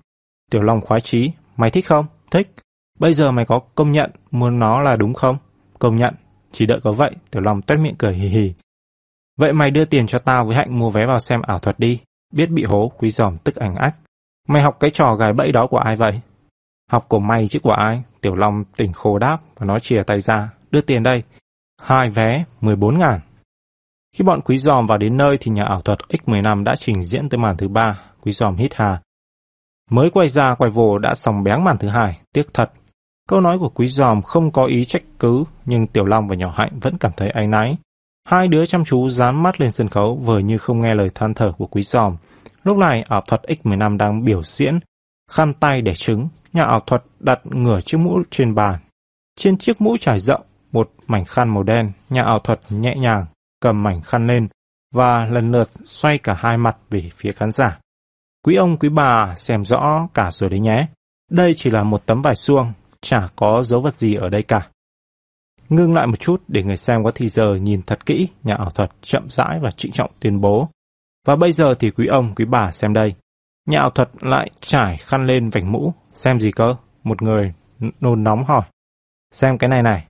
Tiểu 0.50 0.62
Long 0.62 0.80
khoái 0.80 1.00
chí, 1.00 1.30
mày 1.56 1.70
thích 1.70 1.86
không? 1.86 2.06
Thích. 2.30 2.54
Bây 2.98 3.14
giờ 3.14 3.30
mày 3.30 3.44
có 3.44 3.60
công 3.74 3.92
nhận 3.92 4.10
muốn 4.30 4.58
nó 4.58 4.80
là 4.80 4.96
đúng 4.96 5.14
không? 5.14 5.36
Công 5.78 5.96
nhận. 5.96 6.14
Chỉ 6.52 6.66
đợi 6.66 6.80
có 6.84 6.92
vậy, 6.92 7.10
Tiểu 7.30 7.42
Long 7.42 7.62
tuét 7.62 7.80
miệng 7.80 7.94
cười 7.98 8.14
hì 8.14 8.28
hì. 8.28 8.54
Vậy 9.38 9.52
mày 9.52 9.70
đưa 9.70 9.84
tiền 9.84 10.06
cho 10.06 10.18
tao 10.18 10.44
với 10.44 10.56
Hạnh 10.56 10.78
mua 10.78 10.90
vé 10.90 11.06
vào 11.06 11.20
xem 11.20 11.42
ảo 11.42 11.58
thuật 11.58 11.78
đi. 11.78 12.00
Biết 12.32 12.50
bị 12.50 12.64
hố, 12.64 12.92
quý 12.98 13.10
giòm 13.10 13.38
tức 13.38 13.54
ảnh 13.54 13.74
ách. 13.74 13.96
Mày 14.48 14.62
học 14.62 14.76
cái 14.80 14.90
trò 14.90 15.14
gài 15.14 15.32
bẫy 15.32 15.52
đó 15.52 15.66
của 15.66 15.78
ai 15.78 15.96
vậy? 15.96 16.20
Học 16.90 17.04
của 17.08 17.18
mày 17.18 17.48
chứ 17.48 17.58
của 17.62 17.72
ai? 17.72 18.02
Tiểu 18.20 18.34
Long 18.34 18.64
tỉnh 18.76 18.92
khô 18.92 19.18
đáp 19.18 19.38
và 19.58 19.66
nó 19.66 19.78
chìa 19.78 20.02
tay 20.06 20.20
ra. 20.20 20.50
Đưa 20.70 20.80
tiền 20.80 21.02
đây. 21.02 21.22
Hai 21.82 22.10
vé, 22.10 22.44
14 22.60 22.98
ngàn. 22.98 23.20
Khi 24.16 24.24
bọn 24.24 24.40
quý 24.40 24.58
giòm 24.58 24.86
vào 24.86 24.98
đến 24.98 25.16
nơi 25.16 25.36
thì 25.40 25.52
nhà 25.52 25.64
ảo 25.64 25.80
thuật 25.80 25.98
X15 26.08 26.64
đã 26.64 26.74
trình 26.78 27.04
diễn 27.04 27.28
tới 27.28 27.38
màn 27.38 27.56
thứ 27.56 27.68
ba. 27.68 28.00
Quý 28.20 28.32
giòm 28.32 28.56
hít 28.56 28.74
hà. 28.74 29.00
Mới 29.90 30.10
quay 30.10 30.28
ra 30.28 30.54
quay 30.54 30.70
vô 30.70 30.98
đã 30.98 31.14
xong 31.14 31.42
béng 31.42 31.64
màn 31.64 31.78
thứ 31.78 31.88
hai, 31.88 32.18
tiếc 32.32 32.54
thật. 32.54 32.72
Câu 33.28 33.40
nói 33.40 33.58
của 33.58 33.68
quý 33.68 33.88
giòm 33.88 34.22
không 34.22 34.50
có 34.50 34.64
ý 34.64 34.84
trách 34.84 35.02
cứ, 35.18 35.44
nhưng 35.66 35.86
Tiểu 35.86 36.04
Long 36.04 36.28
và 36.28 36.36
Nhỏ 36.36 36.52
Hạnh 36.56 36.78
vẫn 36.80 36.98
cảm 36.98 37.12
thấy 37.16 37.30
áy 37.30 37.46
náy. 37.46 37.76
Hai 38.28 38.48
đứa 38.48 38.66
chăm 38.66 38.84
chú 38.84 39.10
dán 39.10 39.42
mắt 39.42 39.60
lên 39.60 39.70
sân 39.70 39.88
khấu 39.88 40.16
vờ 40.16 40.38
như 40.38 40.58
không 40.58 40.82
nghe 40.82 40.94
lời 40.94 41.10
than 41.14 41.34
thở 41.34 41.52
của 41.52 41.66
quý 41.66 41.82
giòm. 41.82 42.16
Lúc 42.64 42.76
này 42.76 43.04
ảo 43.08 43.20
thuật 43.20 43.42
X15 43.42 43.96
đang 43.96 44.24
biểu 44.24 44.42
diễn, 44.42 44.78
khăn 45.30 45.52
tay 45.60 45.80
để 45.80 45.94
trứng, 45.94 46.28
nhà 46.52 46.62
ảo 46.62 46.80
thuật 46.86 47.02
đặt 47.20 47.40
ngửa 47.44 47.80
chiếc 47.80 47.98
mũ 47.98 48.22
trên 48.30 48.54
bàn. 48.54 48.78
Trên 49.36 49.56
chiếc 49.56 49.80
mũ 49.80 49.96
trải 50.00 50.20
rộng, 50.20 50.42
một 50.72 50.90
mảnh 51.06 51.24
khăn 51.24 51.54
màu 51.54 51.62
đen, 51.62 51.92
nhà 52.10 52.22
ảo 52.22 52.38
thuật 52.38 52.60
nhẹ 52.70 52.94
nhàng 52.96 53.26
cầm 53.60 53.82
mảnh 53.82 54.02
khăn 54.02 54.26
lên 54.26 54.46
và 54.94 55.26
lần 55.30 55.50
lượt 55.50 55.68
xoay 55.84 56.18
cả 56.18 56.34
hai 56.38 56.56
mặt 56.56 56.76
về 56.90 57.10
phía 57.16 57.32
khán 57.32 57.50
giả. 57.50 57.78
Quý 58.44 58.54
ông 58.54 58.76
quý 58.76 58.88
bà 58.88 59.34
xem 59.36 59.64
rõ 59.64 60.08
cả 60.14 60.30
rồi 60.30 60.50
đấy 60.50 60.60
nhé. 60.60 60.88
Đây 61.30 61.54
chỉ 61.56 61.70
là 61.70 61.82
một 61.82 62.06
tấm 62.06 62.22
vải 62.22 62.34
suông, 62.34 62.72
chả 63.02 63.28
có 63.36 63.62
dấu 63.62 63.80
vật 63.80 63.94
gì 63.94 64.14
ở 64.14 64.28
đây 64.28 64.42
cả. 64.42 64.68
Ngưng 65.68 65.94
lại 65.94 66.06
một 66.06 66.20
chút 66.20 66.42
để 66.48 66.62
người 66.62 66.76
xem 66.76 67.04
có 67.04 67.10
thì 67.14 67.28
giờ 67.28 67.54
nhìn 67.54 67.82
thật 67.86 68.06
kỹ, 68.06 68.28
nhà 68.42 68.54
ảo 68.54 68.70
thuật 68.70 68.90
chậm 69.02 69.30
rãi 69.30 69.58
và 69.62 69.70
trịnh 69.70 69.92
trọng 69.92 70.10
tuyên 70.20 70.40
bố. 70.40 70.68
Và 71.26 71.36
bây 71.36 71.52
giờ 71.52 71.74
thì 71.74 71.90
quý 71.90 72.06
ông, 72.06 72.34
quý 72.34 72.44
bà 72.44 72.70
xem 72.70 72.92
đây. 72.92 73.14
Nhà 73.66 73.78
ảo 73.78 73.90
thuật 73.90 74.10
lại 74.20 74.50
trải 74.60 74.96
khăn 74.96 75.26
lên 75.26 75.50
vành 75.50 75.72
mũ, 75.72 75.92
xem 76.12 76.40
gì 76.40 76.50
cơ? 76.50 76.74
Một 77.04 77.22
người 77.22 77.48
nôn 78.00 78.24
nóng 78.24 78.44
hỏi. 78.44 78.62
Xem 79.32 79.58
cái 79.58 79.68
này 79.68 79.82
này. 79.82 80.06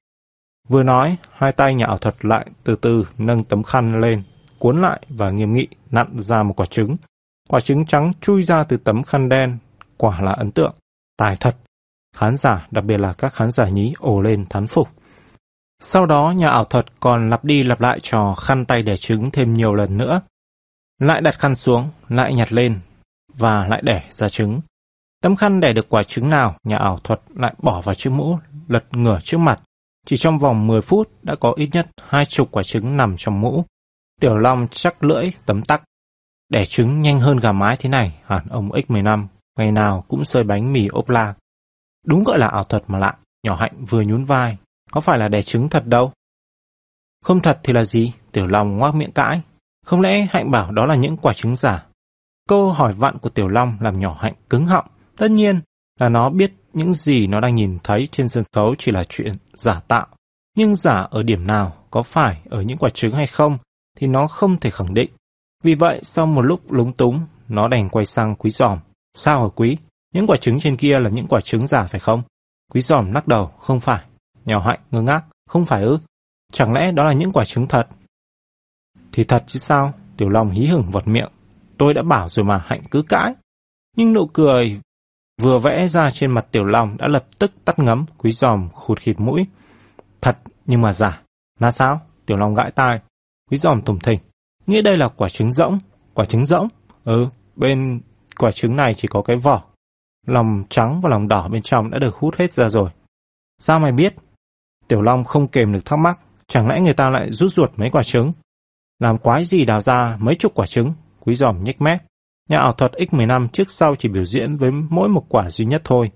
Vừa 0.68 0.82
nói, 0.82 1.16
hai 1.32 1.52
tay 1.52 1.74
nhà 1.74 1.86
ảo 1.86 1.98
thuật 1.98 2.24
lại 2.24 2.46
từ 2.64 2.76
từ 2.76 3.06
nâng 3.18 3.44
tấm 3.44 3.62
khăn 3.62 4.00
lên, 4.00 4.22
cuốn 4.58 4.80
lại 4.80 5.00
và 5.08 5.30
nghiêm 5.30 5.54
nghị 5.54 5.68
nặn 5.90 6.20
ra 6.20 6.42
một 6.42 6.54
quả 6.56 6.66
trứng. 6.66 6.96
Quả 7.48 7.60
trứng 7.60 7.86
trắng 7.86 8.12
chui 8.20 8.42
ra 8.42 8.64
từ 8.64 8.76
tấm 8.76 9.02
khăn 9.02 9.28
đen, 9.28 9.58
quả 9.96 10.20
là 10.20 10.32
ấn 10.32 10.50
tượng. 10.50 10.74
Tài 11.16 11.36
thật. 11.36 11.56
Khán 12.16 12.36
giả, 12.36 12.66
đặc 12.70 12.84
biệt 12.84 13.00
là 13.00 13.12
các 13.12 13.34
khán 13.34 13.50
giả 13.50 13.68
nhí 13.68 13.92
ồ 13.98 14.20
lên 14.20 14.46
thán 14.50 14.66
phục. 14.66 14.88
Sau 15.82 16.06
đó 16.06 16.32
nhà 16.36 16.48
ảo 16.48 16.64
thuật 16.64 17.00
còn 17.00 17.30
lặp 17.30 17.44
đi 17.44 17.62
lặp 17.62 17.80
lại 17.80 17.98
trò 18.02 18.34
khăn 18.34 18.64
tay 18.66 18.82
đẻ 18.82 18.96
trứng 18.96 19.30
thêm 19.30 19.54
nhiều 19.54 19.74
lần 19.74 19.96
nữa. 19.96 20.20
Lại 21.00 21.20
đặt 21.20 21.38
khăn 21.38 21.54
xuống, 21.54 21.88
lại 22.08 22.34
nhặt 22.34 22.52
lên, 22.52 22.80
và 23.34 23.66
lại 23.68 23.82
đẻ 23.82 24.04
ra 24.10 24.28
trứng. 24.28 24.60
Tấm 25.22 25.36
khăn 25.36 25.60
đẻ 25.60 25.72
được 25.72 25.88
quả 25.88 26.02
trứng 26.02 26.30
nào, 26.30 26.56
nhà 26.64 26.76
ảo 26.76 26.96
thuật 27.04 27.20
lại 27.34 27.54
bỏ 27.58 27.80
vào 27.80 27.94
chiếc 27.94 28.10
mũ, 28.10 28.38
lật 28.68 28.84
ngửa 28.92 29.18
trước 29.24 29.38
mặt. 29.38 29.60
Chỉ 30.08 30.16
trong 30.16 30.38
vòng 30.38 30.66
10 30.66 30.80
phút 30.80 31.10
đã 31.22 31.34
có 31.34 31.52
ít 31.56 31.68
nhất 31.72 31.86
hai 32.06 32.24
chục 32.24 32.48
quả 32.50 32.62
trứng 32.62 32.96
nằm 32.96 33.14
trong 33.18 33.40
mũ. 33.40 33.64
Tiểu 34.20 34.36
Long 34.36 34.66
chắc 34.70 35.04
lưỡi, 35.04 35.32
tấm 35.46 35.62
tắc. 35.62 35.82
Đẻ 36.48 36.64
trứng 36.64 37.00
nhanh 37.00 37.20
hơn 37.20 37.36
gà 37.36 37.52
mái 37.52 37.76
thế 37.78 37.88
này, 37.88 38.20
hẳn 38.24 38.46
ông 38.50 38.68
X15, 38.68 39.26
ngày 39.58 39.72
nào 39.72 40.04
cũng 40.08 40.24
sơi 40.24 40.44
bánh 40.44 40.72
mì 40.72 40.86
ốp 40.86 41.08
la. 41.08 41.34
Đúng 42.06 42.24
gọi 42.24 42.38
là 42.38 42.48
ảo 42.48 42.64
thuật 42.64 42.82
mà 42.86 42.98
lạ, 42.98 43.14
nhỏ 43.42 43.56
hạnh 43.56 43.84
vừa 43.88 44.02
nhún 44.02 44.24
vai, 44.24 44.56
có 44.90 45.00
phải 45.00 45.18
là 45.18 45.28
đẻ 45.28 45.42
trứng 45.42 45.68
thật 45.68 45.86
đâu. 45.86 46.12
Không 47.24 47.42
thật 47.42 47.60
thì 47.62 47.72
là 47.72 47.84
gì? 47.84 48.12
Tiểu 48.32 48.46
Long 48.46 48.78
ngoác 48.78 48.94
miệng 48.94 49.12
cãi. 49.12 49.40
Không 49.86 50.00
lẽ 50.00 50.26
Hạnh 50.30 50.50
bảo 50.50 50.72
đó 50.72 50.86
là 50.86 50.94
những 50.94 51.16
quả 51.16 51.32
trứng 51.32 51.56
giả? 51.56 51.86
Câu 52.48 52.72
hỏi 52.72 52.92
vặn 52.92 53.18
của 53.18 53.30
Tiểu 53.30 53.48
Long 53.48 53.76
làm 53.80 54.00
nhỏ 54.00 54.16
Hạnh 54.20 54.34
cứng 54.50 54.66
họng. 54.66 54.86
Tất 55.16 55.30
nhiên 55.30 55.60
là 56.00 56.08
nó 56.08 56.30
biết 56.30 56.52
những 56.72 56.94
gì 56.94 57.26
nó 57.26 57.40
đang 57.40 57.54
nhìn 57.54 57.78
thấy 57.84 58.08
trên 58.12 58.28
sân 58.28 58.44
khấu 58.52 58.74
chỉ 58.78 58.92
là 58.92 59.04
chuyện 59.04 59.32
giả 59.56 59.80
tạo. 59.88 60.06
Nhưng 60.56 60.74
giả 60.74 61.06
ở 61.10 61.22
điểm 61.22 61.46
nào, 61.46 61.84
có 61.90 62.02
phải 62.02 62.40
ở 62.50 62.62
những 62.62 62.78
quả 62.78 62.90
trứng 62.90 63.12
hay 63.12 63.26
không, 63.26 63.58
thì 63.96 64.06
nó 64.06 64.26
không 64.26 64.60
thể 64.60 64.70
khẳng 64.70 64.94
định. 64.94 65.10
Vì 65.64 65.74
vậy, 65.74 66.00
sau 66.02 66.26
một 66.26 66.42
lúc 66.42 66.72
lúng 66.72 66.92
túng, 66.92 67.20
nó 67.48 67.68
đành 67.68 67.88
quay 67.88 68.06
sang 68.06 68.34
quý 68.34 68.50
giòm. 68.50 68.78
Sao 69.14 69.42
hả 69.42 69.48
quý? 69.54 69.76
Những 70.14 70.26
quả 70.26 70.36
trứng 70.36 70.60
trên 70.60 70.76
kia 70.76 70.98
là 70.98 71.10
những 71.10 71.26
quả 71.26 71.40
trứng 71.40 71.66
giả 71.66 71.86
phải 71.86 72.00
không? 72.00 72.22
Quý 72.72 72.80
giòm 72.80 73.12
lắc 73.12 73.28
đầu, 73.28 73.46
không 73.46 73.80
phải. 73.80 74.04
Nhỏ 74.44 74.60
hạnh 74.66 74.80
ngơ 74.90 75.02
ngác, 75.02 75.24
không 75.48 75.66
phải 75.66 75.82
ư? 75.82 75.98
Chẳng 76.52 76.72
lẽ 76.72 76.92
đó 76.92 77.04
là 77.04 77.12
những 77.12 77.32
quả 77.32 77.44
trứng 77.44 77.66
thật? 77.66 77.88
Thì 79.12 79.24
thật 79.24 79.44
chứ 79.46 79.58
sao? 79.58 79.92
Tiểu 80.16 80.28
Long 80.28 80.50
hí 80.50 80.66
hửng 80.66 80.90
vọt 80.90 81.08
miệng. 81.08 81.30
Tôi 81.78 81.94
đã 81.94 82.02
bảo 82.02 82.28
rồi 82.28 82.44
mà 82.44 82.62
hạnh 82.64 82.82
cứ 82.90 83.02
cãi. 83.02 83.34
Nhưng 83.96 84.12
nụ 84.12 84.26
cười 84.26 84.80
vừa 85.38 85.58
vẽ 85.58 85.88
ra 85.88 86.10
trên 86.10 86.34
mặt 86.34 86.46
Tiểu 86.50 86.64
Long 86.64 86.96
đã 86.96 87.08
lập 87.08 87.24
tức 87.38 87.52
tắt 87.64 87.78
ngấm, 87.78 88.04
quý 88.18 88.32
giòm 88.32 88.68
khụt 88.70 89.00
khịt 89.00 89.20
mũi. 89.20 89.46
Thật 90.20 90.38
nhưng 90.66 90.80
mà 90.80 90.92
giả. 90.92 91.22
Là 91.60 91.70
sao? 91.70 92.00
Tiểu 92.26 92.36
Long 92.36 92.54
gãi 92.54 92.70
tai. 92.70 93.00
Quý 93.50 93.56
giòm 93.56 93.82
tủm 93.82 93.98
thình. 93.98 94.20
Nghĩ 94.66 94.82
đây 94.82 94.96
là 94.96 95.08
quả 95.08 95.28
trứng 95.28 95.52
rỗng. 95.52 95.78
Quả 96.14 96.24
trứng 96.24 96.44
rỗng? 96.44 96.68
Ừ, 97.04 97.28
bên 97.56 98.00
quả 98.38 98.50
trứng 98.50 98.76
này 98.76 98.94
chỉ 98.94 99.08
có 99.08 99.22
cái 99.22 99.36
vỏ. 99.36 99.62
Lòng 100.26 100.64
trắng 100.68 101.00
và 101.02 101.10
lòng 101.10 101.28
đỏ 101.28 101.48
bên 101.48 101.62
trong 101.62 101.90
đã 101.90 101.98
được 101.98 102.14
hút 102.14 102.36
hết 102.36 102.52
ra 102.52 102.68
rồi. 102.68 102.90
Sao 103.60 103.78
mày 103.78 103.92
biết? 103.92 104.14
Tiểu 104.88 105.02
Long 105.02 105.24
không 105.24 105.48
kềm 105.48 105.72
được 105.72 105.84
thắc 105.84 105.98
mắc. 105.98 106.18
Chẳng 106.46 106.68
lẽ 106.68 106.80
người 106.80 106.94
ta 106.94 107.10
lại 107.10 107.32
rút 107.32 107.52
ruột 107.52 107.70
mấy 107.76 107.90
quả 107.90 108.02
trứng? 108.02 108.32
Làm 108.98 109.18
quái 109.18 109.44
gì 109.44 109.64
đào 109.64 109.80
ra 109.80 110.16
mấy 110.20 110.34
chục 110.34 110.52
quả 110.54 110.66
trứng? 110.66 110.92
Quý 111.20 111.34
giòm 111.34 111.64
nhếch 111.64 111.80
mép. 111.80 112.02
Nhà 112.48 112.58
ảo 112.58 112.72
thuật 112.72 112.92
X15 112.92 113.48
trước 113.48 113.70
sau 113.70 113.94
chỉ 113.94 114.08
biểu 114.08 114.24
diễn 114.24 114.56
với 114.56 114.70
mỗi 114.90 115.08
một 115.08 115.24
quả 115.28 115.50
duy 115.50 115.64
nhất 115.64 115.82
thôi. 115.84 116.10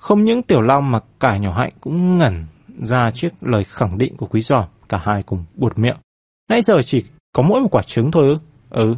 Không 0.00 0.24
những 0.24 0.42
Tiểu 0.42 0.62
Long 0.62 0.90
mà 0.90 1.00
cả 1.20 1.36
nhỏ 1.36 1.52
hạnh 1.52 1.72
cũng 1.80 2.18
ngẩn 2.18 2.44
ra 2.82 3.10
trước 3.14 3.28
lời 3.40 3.64
khẳng 3.64 3.98
định 3.98 4.16
của 4.16 4.26
quý 4.26 4.40
giòm. 4.40 4.64
Cả 4.88 4.98
hai 5.02 5.22
cùng 5.22 5.44
buột 5.54 5.78
miệng. 5.78 5.96
Nãy 6.50 6.60
giờ 6.60 6.74
chỉ 6.84 7.04
có 7.32 7.42
mỗi 7.42 7.60
một 7.60 7.68
quả 7.70 7.82
trứng 7.82 8.10
thôi 8.10 8.26
ư? 8.28 8.36
Ừ. 8.70 8.94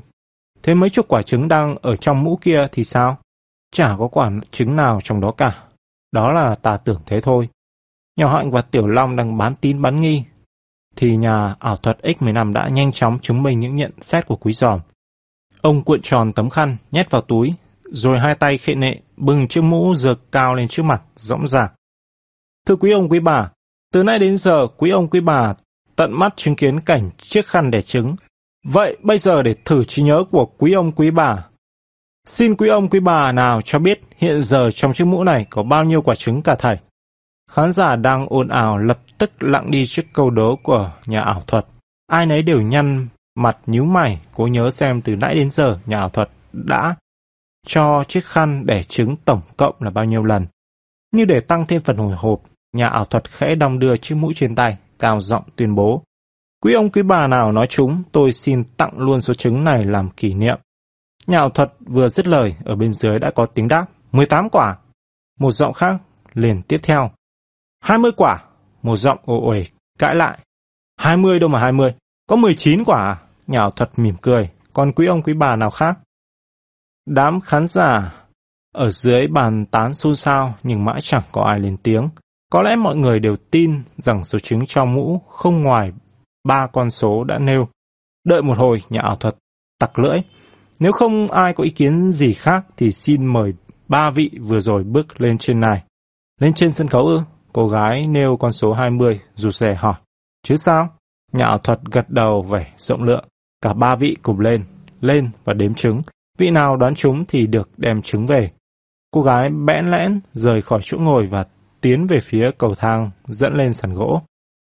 Thế 0.63 0.75
mấy 0.75 0.91
chục 0.91 1.09
quả 1.09 1.23
trứng 1.23 1.49
đang 1.49 1.77
ở 1.83 1.97
trong 1.97 2.25
mũ 2.25 2.39
kia 2.41 2.67
thì 2.73 2.85
sao? 2.85 3.19
Chả 3.73 3.95
có 3.99 4.09
quả 4.09 4.31
trứng 4.51 4.77
nào 4.77 4.99
trong 5.05 5.21
đó 5.21 5.31
cả. 5.37 5.65
Đó 6.13 6.33
là 6.33 6.55
ta 6.63 6.77
tưởng 6.85 7.01
thế 7.07 7.21
thôi. 7.21 7.49
Nhỏ 8.17 8.37
Hạnh 8.37 8.51
và 8.51 8.63
Tiểu 8.63 8.87
Long 8.87 9.17
đang 9.17 9.39
bán 9.39 9.55
tín 9.55 9.83
bán 9.83 10.01
nghi. 10.01 10.23
Thì 10.97 11.17
nhà 11.17 11.55
ảo 11.59 11.77
thuật 11.77 11.99
X15 12.03 12.53
đã 12.53 12.69
nhanh 12.69 12.93
chóng 12.93 13.19
chứng 13.19 13.43
minh 13.43 13.61
những 13.61 13.77
nhận 13.77 13.93
xét 14.01 14.27
của 14.27 14.37
quý 14.37 14.53
giòm. 14.53 14.81
Ông 15.63 15.83
cuộn 15.83 16.01
tròn 16.03 16.33
tấm 16.33 16.51
khăn, 16.51 16.77
nhét 16.91 17.11
vào 17.11 17.23
túi, 17.23 17.55
rồi 17.85 18.19
hai 18.19 18.35
tay 18.35 18.59
khệ 18.59 18.75
nệ, 18.75 18.97
bừng 19.17 19.49
chiếc 19.49 19.61
mũ 19.61 19.95
dược 19.95 20.33
cao 20.33 20.55
lên 20.55 20.69
trước 20.69 20.83
mặt, 20.83 21.03
rõng 21.17 21.47
rạc. 21.47 21.73
Thưa 22.67 22.77
quý 22.77 22.93
ông 22.93 23.09
quý 23.09 23.21
bà, 23.21 23.51
từ 23.93 24.03
nay 24.03 24.19
đến 24.19 24.37
giờ 24.37 24.67
quý 24.77 24.91
ông 24.91 25.09
quý 25.09 25.21
bà 25.21 25.55
tận 25.97 26.19
mắt 26.19 26.37
chứng 26.37 26.57
kiến 26.57 26.81
cảnh 26.81 27.11
chiếc 27.19 27.47
khăn 27.47 27.71
đẻ 27.71 27.83
trứng. 27.83 28.15
Vậy 28.65 28.97
bây 29.03 29.19
giờ 29.19 29.43
để 29.43 29.55
thử 29.65 29.85
trí 29.85 30.03
nhớ 30.03 30.25
của 30.31 30.47
quý 30.47 30.73
ông 30.73 30.93
quý 30.93 31.11
bà. 31.11 31.47
Xin 32.27 32.57
quý 32.57 32.69
ông 32.69 32.89
quý 32.89 33.01
bà 33.01 33.33
nào 33.33 33.61
cho 33.65 33.79
biết 33.79 34.01
hiện 34.17 34.43
giờ 34.43 34.71
trong 34.71 34.93
chiếc 34.93 35.05
mũ 35.05 35.25
này 35.25 35.47
có 35.51 35.63
bao 35.63 35.85
nhiêu 35.85 36.03
quả 36.03 36.15
trứng 36.15 36.43
cả 36.43 36.55
thầy? 36.59 36.77
Khán 37.51 37.73
giả 37.73 37.97
đang 37.97 38.27
ồn 38.29 38.49
ào 38.49 38.79
lập 38.79 38.99
tức 39.19 39.31
lặng 39.41 39.71
đi 39.71 39.87
trước 39.87 40.03
câu 40.13 40.31
đố 40.31 40.57
của 40.63 40.93
nhà 41.07 41.21
ảo 41.21 41.43
thuật. 41.47 41.67
Ai 42.07 42.27
nấy 42.27 42.43
đều 42.43 42.61
nhăn 42.61 43.09
mặt 43.41 43.59
nhíu 43.67 43.85
mày, 43.85 44.21
cố 44.35 44.47
nhớ 44.47 44.71
xem 44.71 45.03
từ 45.03 45.17
nãy 45.17 45.35
đến 45.35 45.51
giờ 45.51 45.79
nhà 45.87 45.99
ảo 45.99 46.09
thuật 46.09 46.31
đã 46.53 46.97
cho 47.67 48.05
chiếc 48.09 48.25
khăn 48.25 48.67
để 48.67 48.83
trứng 48.83 49.17
tổng 49.17 49.41
cộng 49.57 49.75
là 49.81 49.91
bao 49.91 50.05
nhiêu 50.05 50.25
lần. 50.25 50.47
Như 51.13 51.25
để 51.25 51.41
tăng 51.41 51.67
thêm 51.67 51.83
phần 51.83 51.97
hồi 51.97 52.15
hộp, 52.17 52.41
nhà 52.73 52.89
ảo 52.89 53.05
thuật 53.05 53.31
khẽ 53.31 53.55
đong 53.55 53.79
đưa 53.79 53.97
chiếc 53.97 54.15
mũi 54.15 54.35
trên 54.35 54.55
tay, 54.55 54.79
cao 54.99 55.21
giọng 55.21 55.45
tuyên 55.57 55.75
bố. 55.75 56.03
Quý 56.63 56.75
ông 56.75 56.91
quý 56.91 57.03
bà 57.03 57.27
nào 57.27 57.53
nói 57.53 57.67
chúng, 57.67 58.03
tôi 58.13 58.33
xin 58.33 58.65
tặng 58.65 58.99
luôn 58.99 59.21
số 59.21 59.35
trứng 59.35 59.65
này 59.65 59.85
làm 59.85 60.11
kỷ 60.11 60.35
niệm. 60.35 60.59
Nhà 61.27 61.39
ảo 61.39 61.51
thuật 61.51 61.73
vừa 61.81 62.09
dứt 62.09 62.27
lời, 62.27 62.55
ở 62.65 62.77
bên 62.77 62.93
dưới 62.93 63.19
đã 63.19 63.31
có 63.31 63.47
tiếng 63.47 63.69
đáp, 63.69 63.87
18 64.13 64.51
quả. 64.51 64.79
Một 65.39 65.51
giọng 65.51 65.73
khác 65.73 65.97
liền 66.35 66.63
tiếp 66.63 66.79
theo, 66.83 67.11
20 67.81 68.13
quả. 68.17 68.45
Một 68.83 68.97
giọng 68.97 69.19
ồ 69.25 69.41
ồ 69.41 69.55
cãi 69.99 70.15
lại. 70.15 70.39
20 70.97 71.39
đâu 71.41 71.49
mà 71.49 71.61
20, 71.61 71.91
có 72.27 72.37
19 72.37 72.85
quả 72.85 72.99
à? 72.99 73.30
Nhào 73.51 73.71
thật 73.71 73.91
mỉm 73.97 74.15
cười, 74.23 74.49
còn 74.73 74.93
quý 74.93 75.07
ông 75.07 75.23
quý 75.23 75.35
bà 75.35 75.57
nào 75.57 75.71
khác? 75.71 75.99
Đám 77.07 77.41
khán 77.41 77.67
giả 77.67 78.15
ở 78.75 78.91
dưới 78.91 79.27
bàn 79.27 79.67
tán 79.67 79.95
xôn 79.95 80.15
xao 80.15 80.55
nhưng 80.63 80.85
mãi 80.85 81.01
chẳng 81.01 81.23
có 81.33 81.43
ai 81.43 81.61
lên 81.61 81.77
tiếng. 81.77 82.09
Có 82.53 82.63
lẽ 82.63 82.77
mọi 82.77 82.97
người 82.97 83.21
đều 83.21 83.37
tin 83.51 83.83
rằng 83.97 84.25
số 84.25 84.39
trứng 84.39 84.67
trong 84.67 84.95
mũ 84.95 85.23
không 85.29 85.63
ngoài 85.63 85.93
ba 86.45 86.67
con 86.73 86.91
số 86.91 87.25
đã 87.25 87.39
nêu. 87.39 87.69
Đợi 88.25 88.43
một 88.43 88.59
hồi, 88.59 88.83
nhà 88.91 89.01
ảo 89.01 89.17
thuật 89.17 89.35
tặc 89.79 89.99
lưỡi. 89.99 90.19
Nếu 90.79 90.93
không 90.93 91.31
ai 91.31 91.55
có 91.55 91.65
ý 91.65 91.71
kiến 91.71 92.13
gì 92.13 92.35
khác 92.35 92.67
thì 92.77 92.91
xin 92.91 93.27
mời 93.27 93.53
ba 93.89 94.11
vị 94.11 94.31
vừa 94.41 94.61
rồi 94.61 94.85
bước 94.85 95.21
lên 95.21 95.39
trên 95.39 95.61
này. 95.61 95.83
Lên 96.41 96.55
trên 96.55 96.73
sân 96.73 96.89
khấu 96.89 97.07
ư? 97.07 97.21
Cô 97.53 97.69
gái 97.69 98.07
nêu 98.07 98.37
con 98.37 98.53
số 98.53 98.73
20, 98.73 99.21
rụt 99.35 99.55
rè 99.55 99.75
hỏi. 99.75 99.95
Chứ 100.43 100.57
sao? 100.57 100.89
Nhà 101.33 101.45
ảo 101.45 101.59
thuật 101.59 101.81
gật 101.93 102.11
đầu 102.11 102.43
vẻ 102.43 102.73
rộng 102.79 103.03
lượng. 103.03 103.25
Cả 103.63 103.73
ba 103.73 103.97
vị 103.97 104.17
cùng 104.23 104.41
lên, 104.41 104.63
lên 105.01 105.31
và 105.45 105.55
đếm 105.55 105.75
trứng. 105.75 106.03
Vị 106.39 106.51
nào 106.51 106.77
đoán 106.77 106.95
trúng 106.95 107.25
thì 107.29 107.47
được 107.47 107.71
đem 107.77 108.03
trứng 108.03 108.27
về. 108.27 108.49
Cô 109.11 109.23
gái 109.23 109.51
bẽn 109.51 109.91
lẽn 109.91 110.21
rời 110.33 110.63
khỏi 110.63 110.81
chỗ 110.83 110.99
ngồi 110.99 111.27
và 111.27 111.45
tiến 111.81 112.07
về 112.07 112.19
phía 112.23 112.51
cầu 112.59 112.75
thang 112.75 113.11
dẫn 113.29 113.55
lên 113.55 113.73
sàn 113.73 113.95
gỗ. 113.95 114.23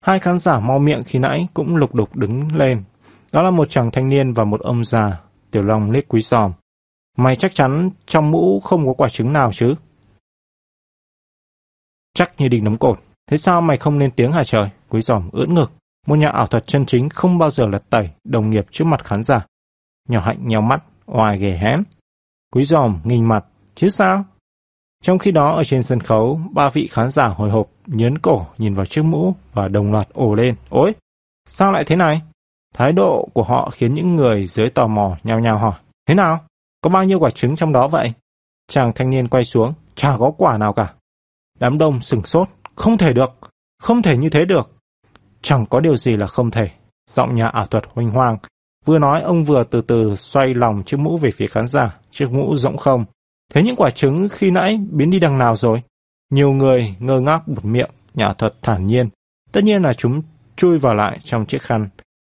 Hai 0.05 0.19
khán 0.19 0.39
giả 0.39 0.61
mau 0.61 0.79
miệng 0.79 1.05
khi 1.05 1.19
nãy 1.19 1.47
cũng 1.55 1.77
lục 1.77 1.95
đục 1.95 2.17
đứng 2.17 2.57
lên. 2.57 2.85
Đó 3.33 3.43
là 3.43 3.51
một 3.51 3.71
chàng 3.71 3.91
thanh 3.91 4.09
niên 4.09 4.33
và 4.33 4.45
một 4.45 4.61
ông 4.61 4.85
già. 4.85 5.21
Tiểu 5.51 5.63
Long 5.63 5.91
liếc 5.91 6.09
quý 6.09 6.21
giòm. 6.21 6.53
Mày 7.19 7.37
chắc 7.37 7.55
chắn 7.55 7.91
trong 8.07 8.31
mũ 8.31 8.61
không 8.61 8.87
có 8.87 8.93
quả 8.93 9.09
trứng 9.09 9.33
nào 9.33 9.51
chứ? 9.53 9.75
chắc 12.17 12.41
như 12.41 12.49
đinh 12.49 12.65
nấm 12.65 12.79
cột. 12.79 12.99
Thế 13.27 13.37
sao 13.37 13.61
mày 13.61 13.77
không 13.77 13.99
lên 13.99 14.11
tiếng 14.17 14.33
hả 14.33 14.45
trời? 14.45 14.69
Quý 14.89 15.01
giòm 15.03 15.31
ưỡn 15.33 15.55
ngực. 15.55 15.73
Một 16.07 16.19
nhà 16.19 16.29
ảo 16.29 16.47
thuật 16.47 16.67
chân 16.67 16.87
chính 16.87 17.09
không 17.09 17.39
bao 17.39 17.51
giờ 17.51 17.67
lật 17.67 17.91
tẩy 17.91 18.11
đồng 18.25 18.51
nghiệp 18.51 18.67
trước 18.71 18.85
mặt 18.85 19.05
khán 19.05 19.23
giả. 19.23 19.47
Nhỏ 20.09 20.21
hạnh 20.21 20.39
nheo 20.49 20.61
mắt, 20.61 20.85
oai 21.07 21.39
ghề 21.39 21.51
hém. 21.51 21.83
Quý 22.53 22.65
giòm 22.65 23.01
nghinh 23.05 23.29
mặt. 23.29 23.45
Chứ 23.75 23.89
sao? 23.89 24.25
Trong 25.03 25.19
khi 25.19 25.31
đó 25.31 25.55
ở 25.57 25.65
trên 25.65 25.83
sân 25.83 26.01
khấu, 26.01 26.41
ba 26.53 26.69
vị 26.69 26.89
khán 26.93 27.11
giả 27.11 27.27
hồi 27.27 27.51
hộp, 27.51 27.67
nhớn 27.87 28.19
cổ 28.19 28.47
nhìn 28.59 28.75
vào 28.75 28.87
chiếc 28.87 29.05
mũ 29.05 29.35
và 29.53 29.69
đồng 29.69 29.93
loạt 29.93 30.09
ồ 30.13 30.35
lên. 30.35 30.55
Ôi, 30.71 30.93
sao 31.49 31.73
lại 31.73 31.85
thế 31.87 31.97
này? 31.97 32.23
Thái 32.75 32.93
độ 32.93 33.29
của 33.35 33.43
họ 33.43 33.71
khiến 33.73 33.95
những 33.95 34.17
người 34.17 34.47
dưới 34.47 34.71
tò 34.71 34.87
mò 34.87 35.17
nhao 35.25 35.41
nhao 35.41 35.59
hỏi. 35.59 35.81
Thế 36.09 36.15
nào? 36.15 36.41
Có 36.81 36.91
bao 36.91 37.05
nhiêu 37.05 37.19
quả 37.19 37.31
trứng 37.31 37.57
trong 37.57 37.73
đó 37.73 37.89
vậy? 37.89 38.13
Chàng 38.69 38.93
thanh 38.95 39.11
niên 39.11 39.29
quay 39.29 39.45
xuống, 39.45 39.73
chả 39.95 40.17
có 40.19 40.33
quả 40.39 40.59
nào 40.59 40.73
cả. 40.73 40.95
Đám 41.59 41.79
đông 41.79 42.01
sừng 42.01 42.23
sốt. 42.23 42.49
Không 42.75 42.99
thể 42.99 43.13
được. 43.13 43.33
Không 43.83 44.03
thể 44.03 44.17
như 44.17 44.29
thế 44.29 44.45
được. 44.45 44.76
Chẳng 45.47 45.67
có 45.67 45.81
điều 45.81 45.97
gì 45.97 46.17
là 46.17 46.27
không 46.27 46.51
thể. 46.51 46.71
Giọng 47.11 47.35
nhà 47.35 47.49
ảo 47.49 47.67
thuật 47.67 47.85
hoành 47.95 48.11
hoang. 48.11 48.39
Vừa 48.85 48.99
nói 48.99 49.23
ông 49.23 49.45
vừa 49.45 49.65
từ 49.71 49.81
từ 49.81 50.17
xoay 50.17 50.55
lòng 50.55 50.83
chiếc 50.87 51.01
mũ 51.01 51.17
về 51.17 51.31
phía 51.31 51.47
khán 51.47 51.67
giả. 51.67 51.97
Chiếc 52.11 52.27
mũ 52.31 52.57
rỗng 52.57 52.77
không. 52.77 53.05
Thế 53.55 53.63
những 53.63 53.77
quả 53.77 53.91
trứng 53.91 54.29
khi 54.31 54.51
nãy 54.51 54.79
biến 54.91 55.11
đi 55.11 55.19
đằng 55.19 55.39
nào 55.39 55.57
rồi? 55.57 55.83
Nhiều 56.31 56.53
người 56.53 56.97
ngơ 56.99 57.21
ngác 57.21 57.49
bụt 57.49 57.65
miệng. 57.65 57.91
Nhà 58.15 58.33
thuật 58.39 58.55
thản 58.63 58.87
nhiên. 58.87 59.07
Tất 59.53 59.65
nhiên 59.65 59.83
là 59.83 59.93
chúng 59.93 60.23
chui 60.57 60.79
vào 60.79 60.95
lại 60.95 61.19
trong 61.25 61.47
chiếc 61.47 61.63
khăn. 61.63 61.89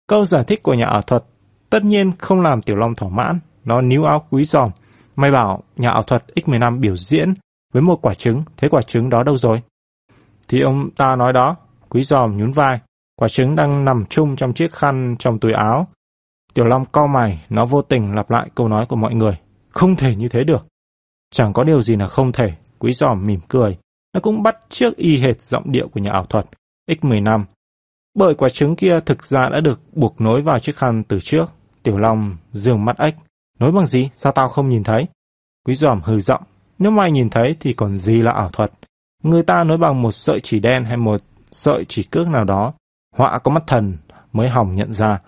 Câu 0.08 0.26
giải 0.26 0.44
thích 0.48 0.64
của 0.64 0.74
nhà 0.74 0.86
ảo 0.86 1.02
thuật 1.02 1.24
tất 1.70 1.84
nhiên 1.84 2.12
không 2.20 2.42
làm 2.42 2.62
Tiểu 2.62 2.76
Long 2.76 2.96
thỏa 2.96 3.10
mãn. 3.10 3.40
nó 3.64 3.82
níu 3.82 4.04
áo 4.04 4.26
quý 4.30 4.44
giòm. 4.44 4.70
Mày 5.16 5.32
bảo 5.32 5.64
nhà 5.78 5.90
ảo 5.90 6.04
thuật 6.04 6.24
X15 6.36 6.80
biểu 6.80 6.96
diễn 6.96 7.34
với 7.74 7.82
một 7.82 8.00
quả 8.02 8.14
trứng, 8.14 8.42
thế 8.58 8.70
quả 8.70 8.82
trứng 8.82 9.10
đó 9.10 9.24
đâu 9.24 9.38
rồi? 9.38 9.62
Thì 10.48 10.62
ông 10.62 10.90
ta 10.92 11.16
nói 11.16 11.34
đó, 11.34 11.56
quý 11.90 12.04
giòm 12.04 12.38
nhún 12.38 12.52
vai, 12.52 12.80
quả 13.20 13.28
trứng 13.28 13.56
đang 13.56 13.86
nằm 13.86 14.06
chung 14.10 14.36
trong 14.36 14.54
chiếc 14.54 14.74
khăn 14.74 15.16
trong 15.20 15.40
túi 15.40 15.52
áo. 15.52 15.88
Tiểu 16.54 16.66
Long 16.66 16.86
co 16.86 17.08
mày, 17.08 17.46
nó 17.50 17.66
vô 17.66 17.82
tình 17.82 18.16
lặp 18.16 18.30
lại 18.32 18.50
câu 18.56 18.68
nói 18.68 18.86
của 18.86 18.96
mọi 18.96 19.14
người. 19.14 19.38
Không 19.70 19.96
thể 19.96 20.16
như 20.16 20.30
thế 20.30 20.44
được. 20.44 20.66
Chẳng 21.32 21.54
có 21.54 21.64
điều 21.64 21.82
gì 21.82 21.96
là 21.96 22.08
không 22.08 22.32
thể, 22.32 22.54
quý 22.80 22.92
giòm 22.92 23.26
mỉm 23.26 23.40
cười. 23.48 23.78
Nó 24.14 24.20
cũng 24.20 24.44
bắt 24.44 24.58
trước 24.70 24.98
y 24.98 25.20
hệt 25.20 25.42
giọng 25.42 25.72
điệu 25.72 25.88
của 25.88 26.00
nhà 26.00 26.12
ảo 26.12 26.26
thuật 26.26 26.46
X15. 26.90 27.44
Bởi 28.16 28.36
quả 28.36 28.50
trứng 28.50 28.76
kia 28.76 29.00
thực 29.06 29.24
ra 29.24 29.50
đã 29.50 29.62
được 29.62 29.82
buộc 29.94 30.22
nối 30.22 30.42
vào 30.42 30.60
chiếc 30.60 30.76
khăn 30.76 31.04
từ 31.08 31.20
trước. 31.20 31.46
Tiểu 31.84 31.98
Long 31.98 32.38
dường 32.52 32.86
mắt 32.86 32.98
ếch. 32.98 33.16
Nối 33.60 33.72
bằng 33.72 33.86
gì? 33.86 34.10
Sao 34.16 34.32
tao 34.32 34.50
không 34.50 34.70
nhìn 34.70 34.84
thấy? 34.84 35.08
Quý 35.66 35.76
giòm 35.76 36.02
hừ 36.02 36.20
giọng. 36.20 36.44
Nếu 36.80 36.92
mày 36.92 37.12
nhìn 37.12 37.30
thấy 37.30 37.56
thì 37.60 37.74
còn 37.74 37.98
gì 37.98 38.22
là 38.22 38.32
ảo 38.32 38.50
thuật. 38.50 38.72
Người 39.24 39.44
ta 39.44 39.64
nối 39.64 39.78
bằng 39.78 40.02
một 40.02 40.12
sợi 40.12 40.40
chỉ 40.40 40.60
đen 40.60 40.84
hay 40.84 40.98
một 40.98 41.22
sợi 41.52 41.86
chỉ 41.88 42.04
cước 42.04 42.28
nào 42.28 42.44
đó. 42.44 42.74
Họa 43.20 43.40
có 43.40 43.52
mắt 43.52 43.64
thần 43.68 43.98
mới 44.34 44.50
hỏng 44.50 44.76
nhận 44.76 44.94
ra. 44.94 45.20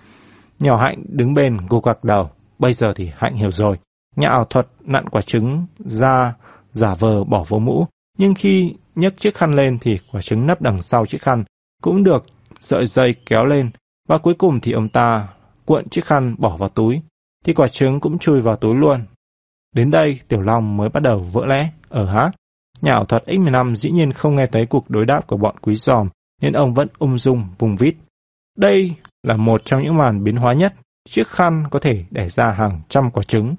Nhỏ 0.59 0.77
Hạnh 0.77 1.03
đứng 1.07 1.33
bên 1.33 1.57
gục 1.69 1.85
gạc 1.85 2.03
đầu. 2.03 2.29
Bây 2.59 2.73
giờ 2.73 2.93
thì 2.95 3.11
Hạnh 3.15 3.35
hiểu 3.35 3.51
rồi. 3.51 3.77
Nhà 4.15 4.29
ảo 4.29 4.45
thuật 4.45 4.67
nặn 4.81 5.09
quả 5.09 5.21
trứng 5.21 5.65
ra 5.77 6.33
giả 6.71 6.95
vờ 6.95 7.23
bỏ 7.23 7.45
vô 7.47 7.59
mũ. 7.59 7.87
Nhưng 8.17 8.33
khi 8.35 8.75
nhấc 8.95 9.17
chiếc 9.17 9.35
khăn 9.35 9.53
lên 9.53 9.77
thì 9.81 9.97
quả 10.11 10.21
trứng 10.21 10.47
nấp 10.47 10.61
đằng 10.61 10.81
sau 10.81 11.05
chiếc 11.05 11.21
khăn 11.21 11.43
cũng 11.81 12.03
được 12.03 12.25
sợi 12.59 12.85
dây 12.85 13.15
kéo 13.25 13.45
lên. 13.45 13.71
Và 14.09 14.17
cuối 14.17 14.33
cùng 14.33 14.59
thì 14.59 14.71
ông 14.71 14.89
ta 14.89 15.27
cuộn 15.65 15.89
chiếc 15.89 16.05
khăn 16.05 16.35
bỏ 16.37 16.57
vào 16.57 16.69
túi. 16.69 17.01
Thì 17.45 17.53
quả 17.53 17.67
trứng 17.67 17.99
cũng 17.99 18.17
chui 18.17 18.41
vào 18.41 18.55
túi 18.55 18.75
luôn. 18.75 19.05
Đến 19.75 19.91
đây 19.91 20.19
Tiểu 20.27 20.41
Long 20.41 20.77
mới 20.77 20.89
bắt 20.89 21.03
đầu 21.03 21.19
vỡ 21.19 21.45
lẽ. 21.45 21.69
Ờ 21.89 22.05
Ở 22.05 22.11
hát, 22.11 22.31
nhà 22.81 22.91
ảo 22.91 23.05
thuật 23.05 23.23
X15 23.25 23.75
dĩ 23.75 23.91
nhiên 23.91 24.13
không 24.13 24.35
nghe 24.35 24.47
thấy 24.51 24.65
cuộc 24.65 24.89
đối 24.89 25.05
đáp 25.05 25.27
của 25.27 25.37
bọn 25.37 25.55
quý 25.61 25.75
giòm 25.75 26.07
nên 26.41 26.53
ông 26.53 26.73
vẫn 26.73 26.87
ung 26.99 27.17
dung 27.17 27.47
vùng 27.59 27.75
vít. 27.75 27.95
Đây 28.57 28.95
là 29.23 29.37
một 29.37 29.61
trong 29.65 29.83
những 29.83 29.97
màn 29.97 30.23
biến 30.23 30.35
hóa 30.35 30.53
nhất. 30.53 30.73
Chiếc 31.09 31.27
khăn 31.27 31.63
có 31.71 31.79
thể 31.79 32.05
đẻ 32.11 32.29
ra 32.29 32.51
hàng 32.51 32.81
trăm 32.89 33.11
quả 33.11 33.23
trứng. 33.23 33.55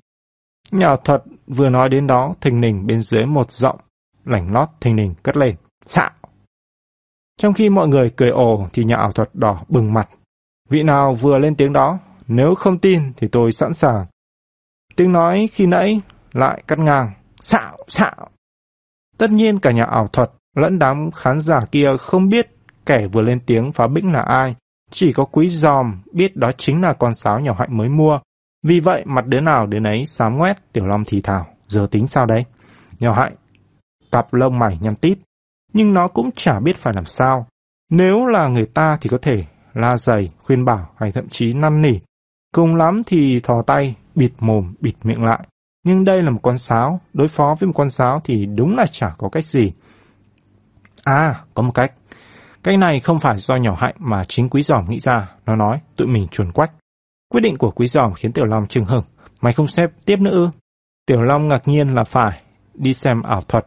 Nhà 0.71 0.87
ảo 0.87 0.97
thuật 0.97 1.23
vừa 1.47 1.71
nói 1.71 1.89
đến 1.89 2.07
đó, 2.07 2.35
thình 2.41 2.61
lình 2.61 2.87
bên 2.87 3.01
dưới 3.01 3.27
một 3.27 3.51
giọng, 3.51 3.79
lảnh 4.25 4.53
lót 4.53 4.69
thình 4.81 4.97
lình 4.97 5.15
cất 5.23 5.37
lên. 5.37 5.55
Xạo! 5.87 6.11
Trong 7.41 7.53
khi 7.53 7.69
mọi 7.69 7.89
người 7.89 8.11
cười 8.17 8.31
ồ 8.31 8.69
thì 8.73 8.85
nhà 8.85 8.97
ảo 8.97 9.13
thuật 9.13 9.35
đỏ 9.35 9.65
bừng 9.69 9.93
mặt. 9.93 10.09
Vị 10.69 10.83
nào 10.83 11.15
vừa 11.15 11.39
lên 11.39 11.55
tiếng 11.55 11.73
đó, 11.73 11.99
nếu 12.27 12.55
không 12.55 12.79
tin 12.79 13.13
thì 13.17 13.29
tôi 13.29 13.53
sẵn 13.53 13.75
sàng. 13.75 14.07
Tiếng 14.97 15.13
nói 15.13 15.49
khi 15.53 15.67
nãy 15.67 16.01
lại 16.33 16.63
cắt 16.69 16.79
ngang. 16.79 17.13
Xạo! 17.41 17.77
Xạo! 17.89 18.29
Tất 19.19 19.31
nhiên 19.31 19.59
cả 19.59 19.71
nhà 19.71 19.85
ảo 19.85 20.07
thuật 20.07 20.31
lẫn 20.57 20.79
đám 20.79 21.11
khán 21.11 21.41
giả 21.41 21.61
kia 21.73 21.97
không 21.99 22.29
biết 22.29 22.51
kẻ 22.87 23.07
vừa 23.07 23.23
lên 23.23 23.39
tiếng 23.47 23.73
phá 23.73 23.87
bĩnh 23.87 24.13
là 24.13 24.21
ai. 24.21 24.55
Chỉ 24.91 25.13
có 25.13 25.25
quý 25.25 25.49
giòm 25.49 26.03
biết 26.13 26.37
đó 26.37 26.51
chính 26.57 26.83
là 26.83 26.93
con 26.93 27.15
sáo 27.15 27.41
nhỏ 27.41 27.55
hạnh 27.59 27.77
mới 27.77 27.89
mua. 27.89 28.19
Vì 28.63 28.81
vậy 28.81 29.03
mặt 29.07 29.27
đứa 29.27 29.41
nào 29.41 29.67
đứa 29.67 29.81
nấy 29.81 30.07
sám 30.07 30.39
ngoét 30.39 30.73
tiểu 30.73 30.87
long 30.87 31.05
thì 31.07 31.21
thảo. 31.21 31.47
Giờ 31.69 31.87
tính 31.91 32.07
sao 32.07 32.27
đây? 32.27 32.45
Nhỏ 33.01 33.13
hạnh, 33.13 33.35
cặp 34.13 34.35
lông 34.35 34.59
mày 34.59 34.79
nhăn 34.81 34.95
tít. 34.95 35.19
Nhưng 35.73 35.95
nó 35.95 36.09
cũng 36.09 36.31
chả 36.37 36.61
biết 36.61 36.77
phải 36.77 36.95
làm 36.95 37.05
sao. 37.05 37.47
Nếu 37.91 38.27
là 38.27 38.49
người 38.49 38.67
ta 38.67 38.99
thì 39.01 39.09
có 39.09 39.19
thể 39.23 39.45
la 39.75 39.97
dày, 39.97 40.31
khuyên 40.43 40.65
bảo 40.65 40.89
hay 40.97 41.13
thậm 41.13 41.29
chí 41.29 41.53
năn 41.53 41.83
nỉ. 41.83 41.99
Cùng 42.55 42.75
lắm 42.75 43.03
thì 43.07 43.41
thò 43.41 43.63
tay, 43.67 43.97
bịt 44.15 44.33
mồm, 44.41 44.75
bịt 44.81 44.95
miệng 45.03 45.25
lại. 45.25 45.47
Nhưng 45.85 46.05
đây 46.05 46.23
là 46.23 46.31
một 46.31 46.41
con 46.43 46.59
sáo, 46.59 47.01
đối 47.13 47.29
phó 47.29 47.55
với 47.61 47.67
một 47.67 47.73
con 47.77 47.91
sáo 47.91 48.21
thì 48.25 48.47
đúng 48.47 48.77
là 48.77 48.87
chả 48.87 49.15
có 49.19 49.29
cách 49.29 49.47
gì. 49.47 49.73
À, 51.05 51.45
có 51.55 51.63
một 51.63 51.73
cách. 51.75 51.93
Cái 52.63 52.77
này 52.77 53.01
không 53.01 53.21
phải 53.21 53.39
do 53.39 53.57
nhỏ 53.57 53.77
hạnh 53.81 53.95
mà 53.99 54.25
chính 54.25 54.49
quý 54.49 54.63
giòm 54.63 54.85
nghĩ 54.89 54.99
ra. 54.99 55.29
Nó 55.47 55.57
nói, 55.57 55.81
tụi 55.97 56.07
mình 56.09 56.29
chuồn 56.29 56.53
quách. 56.53 56.73
Quyết 57.29 57.41
định 57.41 57.57
của 57.57 57.71
quý 57.71 57.87
giòm 57.87 58.15
khiến 58.15 58.33
Tiểu 58.33 58.45
Long 58.45 58.67
chừng 58.67 58.85
hừng. 58.85 59.05
Mày 59.41 59.53
không 59.53 59.67
xếp 59.67 59.91
tiếp 60.05 60.17
nữa 60.21 60.31
ư? 60.31 60.49
Tiểu 61.07 61.23
Long 61.23 61.49
ngạc 61.49 61.69
nhiên 61.69 61.95
là 61.95 62.05
phải. 62.05 62.43
Đi 62.75 62.95
xem 62.95 63.23
ảo 63.23 63.41
thuật. 63.41 63.67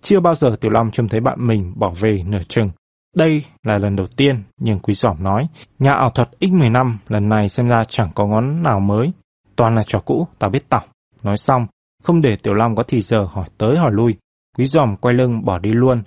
Chưa 0.00 0.20
bao 0.20 0.34
giờ 0.34 0.56
Tiểu 0.60 0.70
Long 0.70 0.90
trông 0.90 1.08
thấy 1.08 1.20
bạn 1.20 1.46
mình 1.46 1.72
bỏ 1.76 1.92
về 2.00 2.22
nửa 2.26 2.42
chừng. 2.48 2.68
Đây 3.16 3.44
là 3.62 3.78
lần 3.78 3.96
đầu 3.96 4.06
tiên, 4.16 4.42
nhưng 4.58 4.78
quý 4.78 4.94
giỏm 4.94 5.22
nói, 5.22 5.46
nhà 5.78 5.92
ảo 5.92 6.10
thuật 6.10 6.30
X15 6.40 6.96
lần 7.08 7.28
này 7.28 7.48
xem 7.48 7.68
ra 7.68 7.82
chẳng 7.88 8.10
có 8.14 8.26
ngón 8.26 8.62
nào 8.62 8.80
mới. 8.80 9.12
Toàn 9.56 9.74
là 9.74 9.82
trò 9.82 9.98
cũ, 9.98 10.28
tao 10.38 10.50
biết 10.50 10.68
tỏng. 10.68 10.84
Nói 11.22 11.36
xong, 11.36 11.66
không 12.02 12.22
để 12.22 12.36
Tiểu 12.36 12.54
Long 12.54 12.74
có 12.74 12.82
thì 12.82 13.00
giờ 13.00 13.26
hỏi 13.30 13.48
tới 13.58 13.76
hỏi 13.76 13.90
lui. 13.92 14.16
Quý 14.58 14.64
giòm 14.64 14.96
quay 14.96 15.14
lưng 15.14 15.44
bỏ 15.44 15.58
đi 15.58 15.70
luôn. 15.72 16.02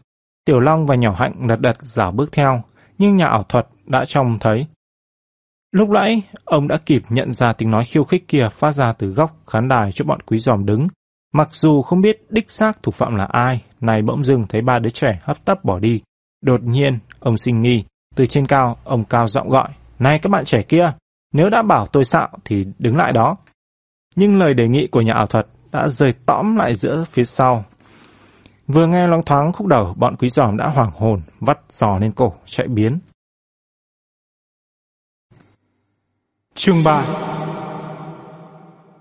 Tiểu 0.46 0.60
Long 0.60 0.86
và 0.86 0.96
nhỏ 0.96 1.16
hạnh 1.18 1.48
đật 1.48 1.60
đật 1.62 1.76
dảo 1.82 2.12
bước 2.12 2.32
theo, 2.32 2.64
nhưng 2.98 3.16
nhà 3.16 3.28
ảo 3.28 3.44
thuật 3.44 3.68
đã 3.86 4.06
trông 4.06 4.40
thấy. 4.40 4.66
Lúc 5.72 5.90
nãy, 5.90 6.22
ông 6.46 6.68
đã 6.68 6.78
kịp 6.86 7.02
nhận 7.10 7.32
ra 7.32 7.54
tiếng 7.54 7.72
nói 7.72 7.86
khiêu 7.86 8.04
khích 8.04 8.28
kia 8.28 8.48
phát 8.52 8.72
ra 8.72 8.94
từ 8.98 9.08
góc 9.08 9.38
khán 9.48 9.68
đài 9.68 9.92
cho 9.92 10.06
bọn 10.06 10.20
quý 10.26 10.38
giòm 10.38 10.66
đứng. 10.66 10.88
Mặc 11.34 11.50
dù 11.52 11.82
không 11.82 12.02
biết 12.02 12.26
đích 12.30 12.52
xác 12.52 12.84
thủ 12.84 12.92
phạm 12.92 13.16
là 13.16 13.28
ai, 13.32 13.62
này 13.82 14.02
bỗng 14.02 14.24
dưng 14.24 14.44
thấy 14.50 14.62
ba 14.62 14.80
đứa 14.80 14.90
trẻ 14.90 15.20
hấp 15.24 15.46
tấp 15.46 15.64
bỏ 15.64 15.80
đi. 15.80 16.02
Đột 16.42 16.64
nhiên, 16.64 17.00
ông 17.20 17.38
sinh 17.38 17.62
nghi. 17.62 17.84
Từ 18.16 18.26
trên 18.26 18.48
cao, 18.48 18.78
ông 18.84 19.04
cao 19.04 19.28
giọng 19.28 19.50
gọi. 19.50 19.70
Này 20.00 20.20
các 20.20 20.30
bạn 20.30 20.46
trẻ 20.46 20.62
kia, 20.62 20.92
nếu 21.34 21.50
đã 21.50 21.62
bảo 21.62 21.86
tôi 21.86 22.06
xạo 22.06 22.30
thì 22.46 22.66
đứng 22.80 22.98
lại 22.98 23.14
đó. 23.14 23.38
Nhưng 24.16 24.40
lời 24.40 24.54
đề 24.54 24.68
nghị 24.68 24.88
của 24.88 25.02
nhà 25.02 25.14
ảo 25.14 25.26
thuật 25.26 25.48
đã 25.72 25.88
rơi 25.88 26.14
tõm 26.26 26.56
lại 26.56 26.76
giữa 26.76 27.04
phía 27.08 27.24
sau. 27.24 27.66
Vừa 28.68 28.88
nghe 28.88 29.08
loáng 29.08 29.24
thoáng 29.24 29.52
khúc 29.54 29.68
đầu, 29.68 29.94
bọn 29.98 30.16
quý 30.16 30.30
giòm 30.30 30.58
đã 30.58 30.70
hoảng 30.70 30.92
hồn, 30.92 31.22
vắt 31.40 31.60
giò 31.70 31.98
lên 31.98 32.12
cổ, 32.12 32.34
chạy 32.46 32.68
biến. 32.68 33.00
Chương 36.56 36.84
3 36.84 37.06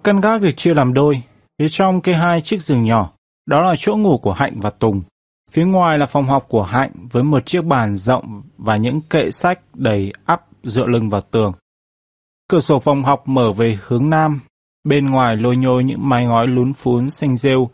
Căn 0.04 0.20
gác 0.20 0.40
được 0.40 0.50
chia 0.56 0.74
làm 0.74 0.92
đôi, 0.92 1.22
phía 1.58 1.68
trong 1.68 2.00
kê 2.00 2.12
hai 2.12 2.40
chiếc 2.40 2.62
giường 2.62 2.84
nhỏ, 2.84 3.10
đó 3.46 3.62
là 3.62 3.74
chỗ 3.78 3.96
ngủ 3.96 4.18
của 4.18 4.32
Hạnh 4.32 4.60
và 4.60 4.70
Tùng. 4.70 5.02
Phía 5.50 5.64
ngoài 5.64 5.98
là 5.98 6.06
phòng 6.06 6.26
học 6.26 6.46
của 6.48 6.62
Hạnh 6.62 6.92
với 7.12 7.22
một 7.22 7.46
chiếc 7.46 7.64
bàn 7.64 7.96
rộng 7.96 8.42
và 8.58 8.76
những 8.76 9.00
kệ 9.10 9.30
sách 9.30 9.60
đầy 9.74 10.12
ắp 10.24 10.42
dựa 10.62 10.86
lưng 10.86 11.10
vào 11.10 11.20
tường. 11.20 11.52
Cửa 12.48 12.60
sổ 12.60 12.78
phòng 12.78 13.02
học 13.02 13.28
mở 13.28 13.52
về 13.52 13.78
hướng 13.82 14.10
nam, 14.10 14.40
bên 14.84 15.10
ngoài 15.10 15.36
lôi 15.36 15.56
nhôi 15.56 15.84
những 15.84 16.08
mái 16.08 16.24
ngói 16.24 16.46
lún 16.46 16.72
phún 16.72 17.10
xanh 17.10 17.36
rêu. 17.36 17.70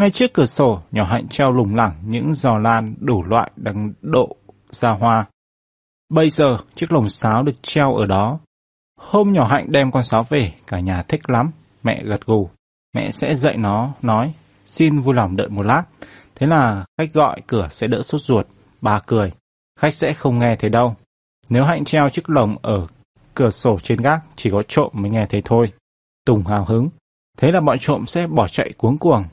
Ngay 0.00 0.10
trước 0.10 0.32
cửa 0.32 0.46
sổ, 0.46 0.82
nhỏ 0.90 1.04
Hạnh 1.04 1.28
treo 1.28 1.52
lủng 1.52 1.74
lẳng 1.74 1.92
những 2.04 2.34
giò 2.34 2.58
lan 2.58 2.94
đủ 3.00 3.24
loại 3.24 3.50
đằng 3.56 3.92
độ 4.00 4.36
ra 4.70 4.90
hoa. 4.90 5.26
Bây 6.08 6.30
giờ, 6.30 6.58
chiếc 6.74 6.92
lồng 6.92 7.08
sáo 7.08 7.42
được 7.42 7.62
treo 7.62 7.94
ở 7.94 8.06
đó. 8.06 8.38
Hôm 9.00 9.32
nhỏ 9.32 9.46
Hạnh 9.46 9.72
đem 9.72 9.90
con 9.90 10.02
sáo 10.02 10.26
về, 10.28 10.52
cả 10.66 10.80
nhà 10.80 11.02
thích 11.02 11.30
lắm. 11.30 11.50
Mẹ 11.82 12.02
gật 12.04 12.26
gù. 12.26 12.48
Mẹ 12.94 13.10
sẽ 13.10 13.34
dạy 13.34 13.56
nó, 13.56 13.94
nói, 14.02 14.34
xin 14.66 15.00
vui 15.00 15.14
lòng 15.14 15.36
đợi 15.36 15.48
một 15.48 15.62
lát. 15.62 15.84
Thế 16.34 16.46
là 16.46 16.84
khách 16.98 17.12
gọi 17.12 17.40
cửa 17.46 17.68
sẽ 17.70 17.86
đỡ 17.86 18.02
sốt 18.02 18.20
ruột. 18.20 18.46
Bà 18.80 19.00
cười. 19.06 19.32
Khách 19.80 19.94
sẽ 19.94 20.12
không 20.12 20.38
nghe 20.38 20.56
thấy 20.58 20.70
đâu. 20.70 20.96
Nếu 21.48 21.64
Hạnh 21.64 21.84
treo 21.84 22.08
chiếc 22.08 22.30
lồng 22.30 22.56
ở 22.62 22.86
cửa 23.34 23.50
sổ 23.50 23.78
trên 23.82 24.00
gác, 24.00 24.20
chỉ 24.36 24.50
có 24.50 24.62
trộm 24.68 24.90
mới 24.92 25.10
nghe 25.10 25.26
thấy 25.30 25.42
thôi. 25.44 25.72
Tùng 26.26 26.44
hào 26.44 26.64
hứng. 26.64 26.88
Thế 27.38 27.52
là 27.52 27.60
bọn 27.60 27.78
trộm 27.78 28.06
sẽ 28.06 28.26
bỏ 28.26 28.48
chạy 28.48 28.72
cuống 28.78 28.98
cuồng. 28.98 29.24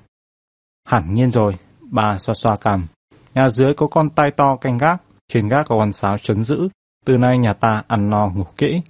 Hẳn 0.87 1.13
nhiên 1.13 1.31
rồi, 1.31 1.53
bà 1.81 2.17
xoa 2.19 2.35
xoa 2.35 2.55
cằm. 2.55 2.87
Nhà 3.33 3.49
dưới 3.49 3.73
có 3.73 3.87
con 3.87 4.09
tai 4.09 4.31
to 4.31 4.55
canh 4.55 4.77
gác, 4.77 5.01
trên 5.27 5.47
gác 5.47 5.65
có 5.67 5.77
con 5.77 5.91
sáo 5.91 6.17
chấn 6.17 6.43
giữ. 6.43 6.69
Từ 7.05 7.17
nay 7.17 7.37
nhà 7.37 7.53
ta 7.53 7.83
ăn 7.87 8.09
no 8.09 8.29
ngủ 8.29 8.43
kỹ. 8.57 8.81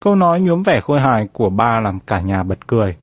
Câu 0.00 0.16
nói 0.16 0.40
nhuốm 0.40 0.62
vẻ 0.62 0.80
khôi 0.80 1.00
hài 1.00 1.28
của 1.32 1.50
ba 1.50 1.80
làm 1.80 2.00
cả 2.00 2.20
nhà 2.20 2.42
bật 2.42 2.66
cười. 2.66 2.96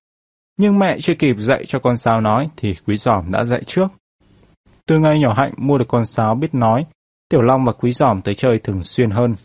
Nhưng 0.57 0.79
mẹ 0.79 0.97
chưa 1.01 1.13
kịp 1.13 1.35
dạy 1.39 1.65
cho 1.67 1.79
con 1.79 1.97
sáo 1.97 2.21
nói 2.21 2.49
thì 2.57 2.75
quý 2.85 2.97
giòm 2.97 3.31
đã 3.31 3.45
dạy 3.45 3.63
trước. 3.65 3.87
Từ 4.85 4.99
ngày 4.99 5.19
nhỏ 5.19 5.33
hạnh 5.33 5.53
mua 5.57 5.77
được 5.77 5.87
con 5.87 6.05
sáo 6.05 6.35
biết 6.35 6.53
nói, 6.53 6.85
Tiểu 7.29 7.41
Long 7.41 7.65
và 7.65 7.73
quý 7.73 7.91
giòm 7.91 8.21
tới 8.21 8.35
chơi 8.35 8.59
thường 8.59 8.83
xuyên 8.83 9.09
hơn. 9.09 9.35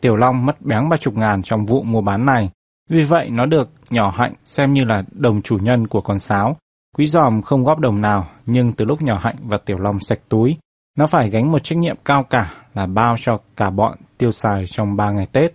Tiểu 0.00 0.16
Long 0.16 0.46
mất 0.46 0.62
bén 0.62 0.88
ba 0.88 0.96
chục 0.96 1.16
ngàn 1.16 1.42
trong 1.42 1.64
vụ 1.64 1.82
mua 1.82 2.00
bán 2.00 2.26
này, 2.26 2.50
vì 2.90 3.02
vậy 3.02 3.30
nó 3.30 3.46
được 3.46 3.70
nhỏ 3.90 4.10
hạnh 4.16 4.32
xem 4.44 4.72
như 4.72 4.84
là 4.84 5.02
đồng 5.12 5.42
chủ 5.42 5.58
nhân 5.58 5.86
của 5.86 6.00
con 6.00 6.18
sáo. 6.18 6.56
Quý 6.96 7.06
giòm 7.06 7.42
không 7.42 7.64
góp 7.64 7.78
đồng 7.78 8.00
nào, 8.00 8.28
nhưng 8.46 8.72
từ 8.72 8.84
lúc 8.84 9.02
nhỏ 9.02 9.18
hạnh 9.22 9.36
và 9.42 9.58
Tiểu 9.64 9.78
Long 9.78 10.00
sạch 10.00 10.20
túi, 10.28 10.56
nó 10.98 11.06
phải 11.06 11.30
gánh 11.30 11.52
một 11.52 11.58
trách 11.58 11.78
nhiệm 11.78 11.96
cao 12.04 12.22
cả 12.30 12.54
là 12.74 12.86
bao 12.86 13.16
cho 13.18 13.38
cả 13.56 13.70
bọn 13.70 13.98
tiêu 14.18 14.32
xài 14.32 14.66
trong 14.66 14.96
ba 14.96 15.10
ngày 15.10 15.26
Tết. 15.32 15.54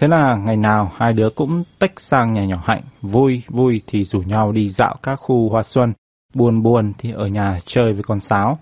Thế 0.00 0.08
là 0.08 0.36
ngày 0.36 0.56
nào 0.56 0.92
hai 0.96 1.12
đứa 1.12 1.30
cũng 1.30 1.64
tách 1.78 2.00
sang 2.00 2.32
nhà 2.32 2.44
nhỏ 2.44 2.62
hạnh, 2.64 2.82
vui 3.02 3.42
vui 3.48 3.82
thì 3.86 4.04
rủ 4.04 4.20
nhau 4.20 4.52
đi 4.52 4.68
dạo 4.68 4.96
các 5.02 5.16
khu 5.16 5.48
hoa 5.48 5.62
xuân, 5.62 5.92
buồn 6.34 6.62
buồn 6.62 6.92
thì 6.98 7.12
ở 7.12 7.26
nhà 7.26 7.58
chơi 7.64 7.92
với 7.92 8.02
con 8.02 8.20
sáo. 8.20 8.58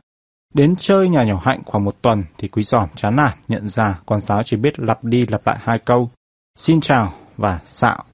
Đến 0.55 0.75
chơi 0.77 1.09
nhà 1.09 1.25
nhỏ 1.25 1.41
hạnh 1.45 1.61
khoảng 1.67 1.85
một 1.85 2.03
tuần 2.03 2.23
thì 2.39 2.49
quý 2.49 2.63
giòm 2.63 2.89
chán 2.97 3.17
nản 3.17 3.39
nhận 3.49 3.69
ra 3.69 3.99
con 4.07 4.21
sáo 4.21 4.43
chỉ 4.43 4.57
biết 4.57 4.79
lặp 4.79 5.05
đi 5.05 5.27
lặp 5.27 5.47
lại 5.47 5.59
hai 5.61 5.79
câu. 5.79 6.11
Xin 6.59 6.81
chào 6.81 7.13
và 7.41 7.61
xạo. 7.65 8.05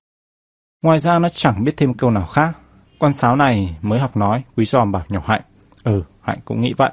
Ngoài 0.82 0.98
ra 0.98 1.18
nó 1.18 1.28
chẳng 1.28 1.64
biết 1.64 1.74
thêm 1.76 1.94
câu 1.94 2.10
nào 2.10 2.26
khác. 2.26 2.58
Con 2.98 3.12
sáo 3.12 3.36
này 3.36 3.76
mới 3.82 3.98
học 3.98 4.16
nói, 4.16 4.44
quý 4.56 4.64
giòm 4.64 4.92
bảo 4.92 5.04
nhỏ 5.08 5.22
Hạnh. 5.26 5.42
Ừ, 5.84 6.02
Hạnh 6.20 6.38
cũng 6.44 6.60
nghĩ 6.60 6.72
vậy. 6.76 6.92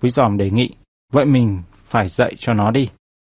Quý 0.00 0.08
giòm 0.08 0.36
đề 0.36 0.50
nghị, 0.50 0.70
vậy 1.12 1.24
mình 1.24 1.62
phải 1.72 2.08
dạy 2.08 2.34
cho 2.38 2.52
nó 2.52 2.70
đi. 2.70 2.88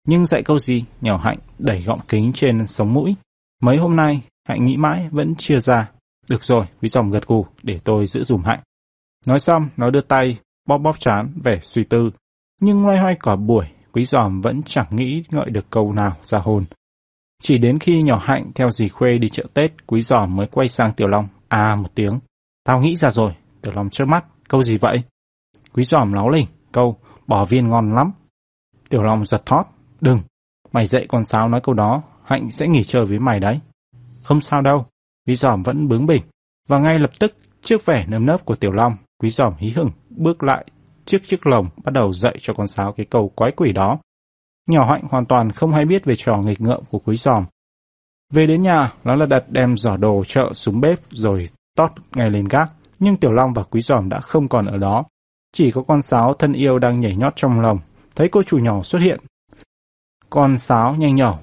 Nhưng 0.07 0.25
dạy 0.25 0.43
câu 0.43 0.59
gì, 0.59 0.85
nhỏ 1.01 1.17
Hạnh 1.17 1.37
đẩy 1.59 1.83
gọng 1.83 1.99
kính 2.07 2.31
trên 2.33 2.67
sống 2.67 2.93
mũi. 2.93 3.15
Mấy 3.61 3.77
hôm 3.77 3.95
nay, 3.95 4.21
Hạnh 4.47 4.65
nghĩ 4.65 4.77
mãi 4.77 5.09
vẫn 5.11 5.35
chưa 5.37 5.59
ra. 5.59 5.91
Được 6.29 6.43
rồi, 6.43 6.65
quý 6.81 6.89
giòm 6.89 7.11
gật 7.11 7.27
gù 7.27 7.45
để 7.63 7.79
tôi 7.83 8.07
giữ 8.07 8.23
dùm 8.23 8.43
Hạnh. 8.43 8.59
Nói 9.25 9.39
xong, 9.39 9.69
nó 9.77 9.89
đưa 9.89 10.01
tay, 10.01 10.37
bóp 10.67 10.77
bóp 10.77 10.99
chán, 10.99 11.33
vẻ 11.43 11.59
suy 11.61 11.83
tư. 11.83 12.11
Nhưng 12.61 12.85
loay 12.85 12.97
hoay 12.97 13.15
cả 13.19 13.35
buổi, 13.35 13.65
quý 13.91 14.05
giòm 14.05 14.41
vẫn 14.41 14.61
chẳng 14.65 14.87
nghĩ 14.91 15.23
ngợi 15.29 15.49
được 15.49 15.65
câu 15.69 15.93
nào 15.93 16.17
ra 16.23 16.39
hồn. 16.39 16.65
Chỉ 17.41 17.57
đến 17.57 17.79
khi 17.79 18.01
nhỏ 18.01 18.19
hạnh 18.23 18.51
theo 18.55 18.71
dì 18.71 18.89
Khuê 18.89 19.17
đi 19.17 19.29
chợ 19.29 19.43
Tết, 19.53 19.87
quý 19.87 20.01
giò 20.01 20.25
mới 20.25 20.47
quay 20.47 20.69
sang 20.69 20.93
Tiểu 20.93 21.07
Long. 21.07 21.27
À 21.47 21.75
một 21.75 21.89
tiếng. 21.95 22.19
Tao 22.63 22.81
nghĩ 22.81 22.95
ra 22.95 23.11
rồi. 23.11 23.31
Tiểu 23.61 23.73
Long 23.75 23.89
trước 23.89 24.05
mắt. 24.05 24.25
Câu 24.49 24.63
gì 24.63 24.77
vậy? 24.77 25.03
Quý 25.73 25.83
giòm 25.83 26.13
láo 26.13 26.29
lỉnh. 26.29 26.47
Câu, 26.71 26.93
bỏ 27.27 27.45
viên 27.45 27.67
ngon 27.67 27.95
lắm. 27.95 28.11
Tiểu 28.89 29.03
Long 29.03 29.25
giật 29.25 29.45
thót. 29.45 29.63
Đừng. 30.01 30.19
Mày 30.71 30.85
dạy 30.85 31.05
con 31.09 31.25
sáo 31.25 31.49
nói 31.49 31.61
câu 31.63 31.75
đó, 31.75 32.03
Hạnh 32.23 32.51
sẽ 32.51 32.67
nghỉ 32.67 32.83
chơi 32.83 33.05
với 33.05 33.19
mày 33.19 33.39
đấy. 33.39 33.59
Không 34.23 34.41
sao 34.41 34.61
đâu. 34.61 34.85
Quý 35.27 35.35
giòm 35.35 35.63
vẫn 35.63 35.87
bướng 35.87 36.05
bỉnh. 36.05 36.21
Và 36.67 36.79
ngay 36.79 36.99
lập 36.99 37.11
tức, 37.19 37.35
trước 37.63 37.85
vẻ 37.85 38.05
nơm 38.07 38.25
nớp 38.25 38.45
của 38.45 38.55
Tiểu 38.55 38.71
Long, 38.71 38.97
quý 39.19 39.29
giòm 39.29 39.53
hí 39.57 39.69
hửng, 39.69 39.89
bước 40.09 40.43
lại 40.43 40.65
trước 41.05 41.21
chiếc 41.27 41.47
lồng 41.47 41.67
bắt 41.83 41.93
đầu 41.93 42.13
dạy 42.13 42.37
cho 42.41 42.53
con 42.53 42.67
sáo 42.67 42.93
cái 42.97 43.05
câu 43.09 43.29
quái 43.35 43.51
quỷ 43.51 43.71
đó. 43.71 43.99
Nhỏ 44.67 44.85
hạnh 44.89 45.03
hoàn 45.09 45.25
toàn 45.25 45.51
không 45.51 45.73
hay 45.73 45.85
biết 45.85 46.05
về 46.05 46.15
trò 46.15 46.37
nghịch 46.37 46.61
ngợm 46.61 46.83
của 46.91 46.99
quý 46.99 47.17
giòm. 47.17 47.45
Về 48.33 48.47
đến 48.47 48.61
nhà, 48.61 48.93
nó 49.03 49.15
là 49.15 49.25
đặt 49.25 49.43
đem 49.49 49.77
giỏ 49.77 49.97
đồ 49.97 50.23
chợ 50.27 50.53
xuống 50.53 50.81
bếp 50.81 50.99
rồi 51.09 51.49
tót 51.77 51.91
ngay 52.15 52.29
lên 52.29 52.45
gác. 52.49 52.71
Nhưng 52.99 53.17
Tiểu 53.17 53.31
Long 53.31 53.53
và 53.53 53.63
quý 53.63 53.81
giòm 53.81 54.09
đã 54.09 54.19
không 54.19 54.47
còn 54.47 54.65
ở 54.65 54.77
đó. 54.77 55.03
Chỉ 55.53 55.71
có 55.71 55.83
con 55.87 56.01
sáo 56.01 56.33
thân 56.33 56.53
yêu 56.53 56.79
đang 56.79 56.99
nhảy 57.01 57.15
nhót 57.15 57.33
trong 57.35 57.59
lòng 57.59 57.79
Thấy 58.15 58.29
cô 58.29 58.43
chủ 58.43 58.57
nhỏ 58.57 58.83
xuất 58.83 58.99
hiện. 58.99 59.19
Con 60.29 60.57
sáo 60.57 60.95
nhanh 60.95 61.15
nhỏ. 61.15 61.39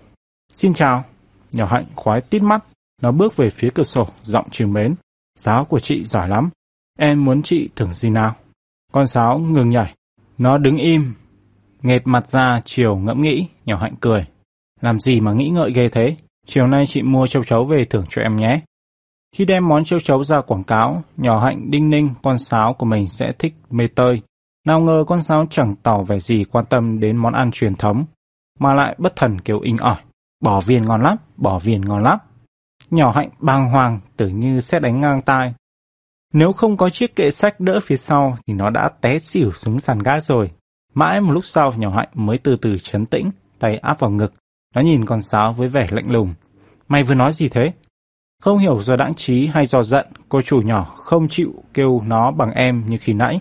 Xin 0.53 0.75
chào. 0.75 1.05
Nhỏ 1.53 1.67
hạnh 1.67 1.85
khoái 1.95 2.21
tít 2.21 2.43
mắt. 2.43 2.65
Nó 3.03 3.13
bước 3.13 3.37
về 3.37 3.51
phía 3.51 3.71
cửa 3.75 3.83
sổ, 3.83 4.07
giọng 4.23 4.51
trìu 4.51 4.69
mến. 4.69 4.95
Sáo 5.37 5.65
của 5.65 5.79
chị 5.79 6.05
giỏi 6.05 6.29
lắm. 6.29 6.49
Em 6.99 7.25
muốn 7.25 7.43
chị 7.43 7.69
thưởng 7.77 7.93
gì 7.93 8.11
nào? 8.11 8.37
Con 8.93 9.07
sáo 9.07 9.39
ngừng 9.39 9.71
nhảy. 9.71 9.95
Nó 10.39 10.59
đứng 10.59 10.77
im, 10.77 11.15
nghệt 11.83 12.03
mặt 12.05 12.29
ra 12.29 12.61
chiều 12.65 12.97
ngẫm 12.97 13.23
nghĩ, 13.23 13.49
nhỏ 13.65 13.79
hạnh 13.81 13.95
cười. 14.01 14.27
Làm 14.81 15.01
gì 15.01 15.21
mà 15.21 15.33
nghĩ 15.33 15.49
ngợi 15.49 15.73
ghê 15.73 15.89
thế? 15.89 16.17
Chiều 16.47 16.67
nay 16.67 16.87
chị 16.87 17.03
mua 17.03 17.27
châu 17.27 17.45
chấu 17.45 17.65
về 17.65 17.85
thưởng 17.85 18.05
cho 18.11 18.23
em 18.23 18.37
nhé. 18.37 18.57
Khi 19.37 19.45
đem 19.45 19.69
món 19.69 19.85
châu 19.85 20.01
chấu 20.01 20.25
ra 20.25 20.41
quảng 20.41 20.65
cáo, 20.65 21.03
nhỏ 21.17 21.45
hạnh 21.45 21.71
đinh 21.71 21.91
ninh 21.91 22.11
con 22.23 22.39
sáo 22.39 22.75
của 22.75 22.87
mình 22.87 23.09
sẽ 23.09 23.33
thích 23.39 23.55
mê 23.71 23.89
tơi. 23.95 24.23
Nào 24.67 24.81
ngờ 24.81 25.05
con 25.07 25.21
sáo 25.21 25.47
chẳng 25.51 25.71
tỏ 25.83 26.03
vẻ 26.03 26.21
gì 26.21 26.45
quan 26.45 26.65
tâm 26.65 27.01
đến 27.01 27.17
món 27.17 27.33
ăn 27.33 27.51
truyền 27.51 27.75
thống, 27.75 28.05
mà 28.59 28.75
lại 28.75 28.95
bất 28.99 29.17
thần 29.17 29.41
kêu 29.41 29.61
inh 29.61 29.77
ỏi. 29.77 29.97
Bỏ 30.41 30.61
viên 30.61 30.85
ngon 30.85 31.03
lắm, 31.03 31.17
bỏ 31.37 31.59
viên 31.59 31.81
ngon 31.81 32.03
lắm. 32.03 32.19
Nhỏ 32.91 33.13
hạnh 33.15 33.31
bàng 33.39 33.71
hoàng, 33.71 34.01
tưởng 34.17 34.41
như 34.41 34.61
sẽ 34.61 34.81
đánh 34.81 35.01
ngang 35.01 35.23
tai, 35.23 35.55
nếu 36.33 36.53
không 36.53 36.77
có 36.77 36.91
chiếc 36.91 37.17
kệ 37.17 37.31
sách 37.31 37.61
đỡ 37.61 37.81
phía 37.83 37.97
sau 37.97 38.37
thì 38.47 38.55
nó 38.55 38.71
đã 38.71 38.91
té 39.01 39.19
xỉu 39.19 39.53
xuống 39.53 39.81
sàn 39.81 39.99
gác 39.99 40.25
rồi. 40.25 40.51
Mãi 40.95 41.21
một 41.21 41.33
lúc 41.33 41.45
sau 41.45 41.73
nhỏ 41.77 41.91
hạnh 41.97 42.09
mới 42.15 42.39
từ 42.39 42.57
từ 42.57 42.79
chấn 42.79 43.07
tĩnh, 43.07 43.31
tay 43.59 43.77
áp 43.77 44.01
vào 44.01 44.11
ngực. 44.11 44.35
Nó 44.75 44.81
nhìn 44.83 45.05
con 45.05 45.21
sáo 45.21 45.53
với 45.53 45.69
vẻ 45.69 45.87
lạnh 45.91 46.11
lùng. 46.11 46.35
Mày 46.89 47.03
vừa 47.03 47.15
nói 47.15 47.33
gì 47.33 47.49
thế? 47.49 47.73
Không 48.43 48.59
hiểu 48.59 48.81
do 48.81 48.97
đãng 48.97 49.15
trí 49.15 49.47
hay 49.47 49.67
do 49.67 49.83
giận, 49.83 50.07
cô 50.29 50.41
chủ 50.41 50.61
nhỏ 50.61 50.85
không 50.97 51.29
chịu 51.29 51.55
kêu 51.75 52.03
nó 52.07 52.31
bằng 52.31 52.51
em 52.51 52.85
như 52.87 52.99
khi 53.01 53.13
nãy. 53.13 53.41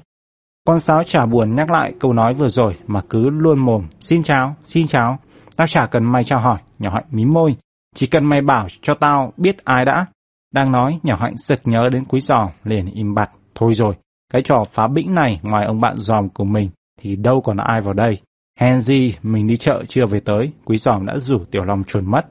Con 0.68 0.80
sáo 0.80 1.04
chả 1.04 1.26
buồn 1.26 1.56
nhắc 1.56 1.72
lại 1.72 1.94
câu 2.00 2.14
nói 2.14 2.34
vừa 2.34 2.50
rồi 2.50 2.76
mà 2.88 3.02
cứ 3.10 3.30
luôn 3.30 3.60
mồm. 3.60 3.84
Xin 4.02 4.24
chào, 4.24 4.56
xin 4.64 4.88
chào. 4.88 5.20
Tao 5.56 5.68
chả 5.68 5.86
cần 5.86 6.12
mày 6.12 6.24
chào 6.24 6.40
hỏi, 6.40 6.60
nhỏ 6.80 6.90
hạnh 6.94 7.06
mím 7.12 7.34
môi. 7.34 7.56
Chỉ 7.96 8.08
cần 8.08 8.26
mày 8.26 8.42
bảo 8.42 8.68
cho 8.82 8.94
tao 8.94 9.34
biết 9.38 9.66
ai 9.66 9.86
đã. 9.86 10.06
Đang 10.54 10.72
nói, 10.72 11.00
nhỏ 11.04 11.18
hạnh 11.22 11.38
sực 11.38 11.62
nhớ 11.66 11.90
đến 11.92 12.06
quý 12.06 12.20
giò 12.20 12.50
liền 12.64 12.86
im 12.86 13.14
bặt. 13.14 13.30
Thôi 13.56 13.74
rồi, 13.74 13.96
cái 14.34 14.42
trò 14.42 14.64
phá 14.72 14.88
bĩnh 14.88 15.16
này 15.16 15.40
ngoài 15.44 15.66
ông 15.66 15.82
bạn 15.82 15.98
giòm 15.98 16.30
của 16.30 16.46
mình 16.46 16.70
thì 16.98 17.16
đâu 17.16 17.42
còn 17.42 17.58
ai 17.58 17.82
vào 17.82 17.94
đây. 17.94 18.22
Hèn 18.60 18.82
gì, 18.82 19.16
mình 19.24 19.48
đi 19.48 19.58
chợ 19.58 19.84
chưa 19.88 20.06
về 20.06 20.20
tới, 20.20 20.52
quý 20.66 20.78
giòm 20.78 21.06
đã 21.06 21.18
rủ 21.18 21.46
tiểu 21.52 21.64
long 21.64 21.84
chuồn 21.84 22.12
mất. 22.12 22.22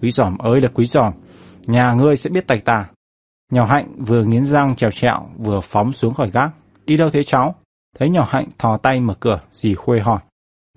Quý 0.00 0.10
giòm 0.10 0.38
ơi 0.38 0.60
là 0.60 0.68
quý 0.74 0.84
giòm, 0.84 1.12
nhà 1.66 1.92
ngươi 1.92 2.16
sẽ 2.16 2.30
biết 2.30 2.46
tạch 2.46 2.64
ta. 2.64 2.86
Nhỏ 3.52 3.64
hạnh 3.64 4.04
vừa 4.06 4.24
nghiến 4.24 4.44
răng 4.44 4.74
trèo 4.76 4.90
trẹo, 4.90 5.28
vừa 5.38 5.60
phóng 5.60 5.92
xuống 5.92 6.14
khỏi 6.14 6.30
gác. 6.30 6.50
Đi 6.86 6.96
đâu 6.96 7.10
thế 7.10 7.22
cháu? 7.22 7.54
Thấy 7.98 8.10
nhỏ 8.10 8.28
hạnh 8.30 8.48
thò 8.58 8.76
tay 8.76 9.00
mở 9.00 9.14
cửa, 9.20 9.38
dì 9.52 9.74
khuê 9.74 10.00
hỏi. 10.00 10.20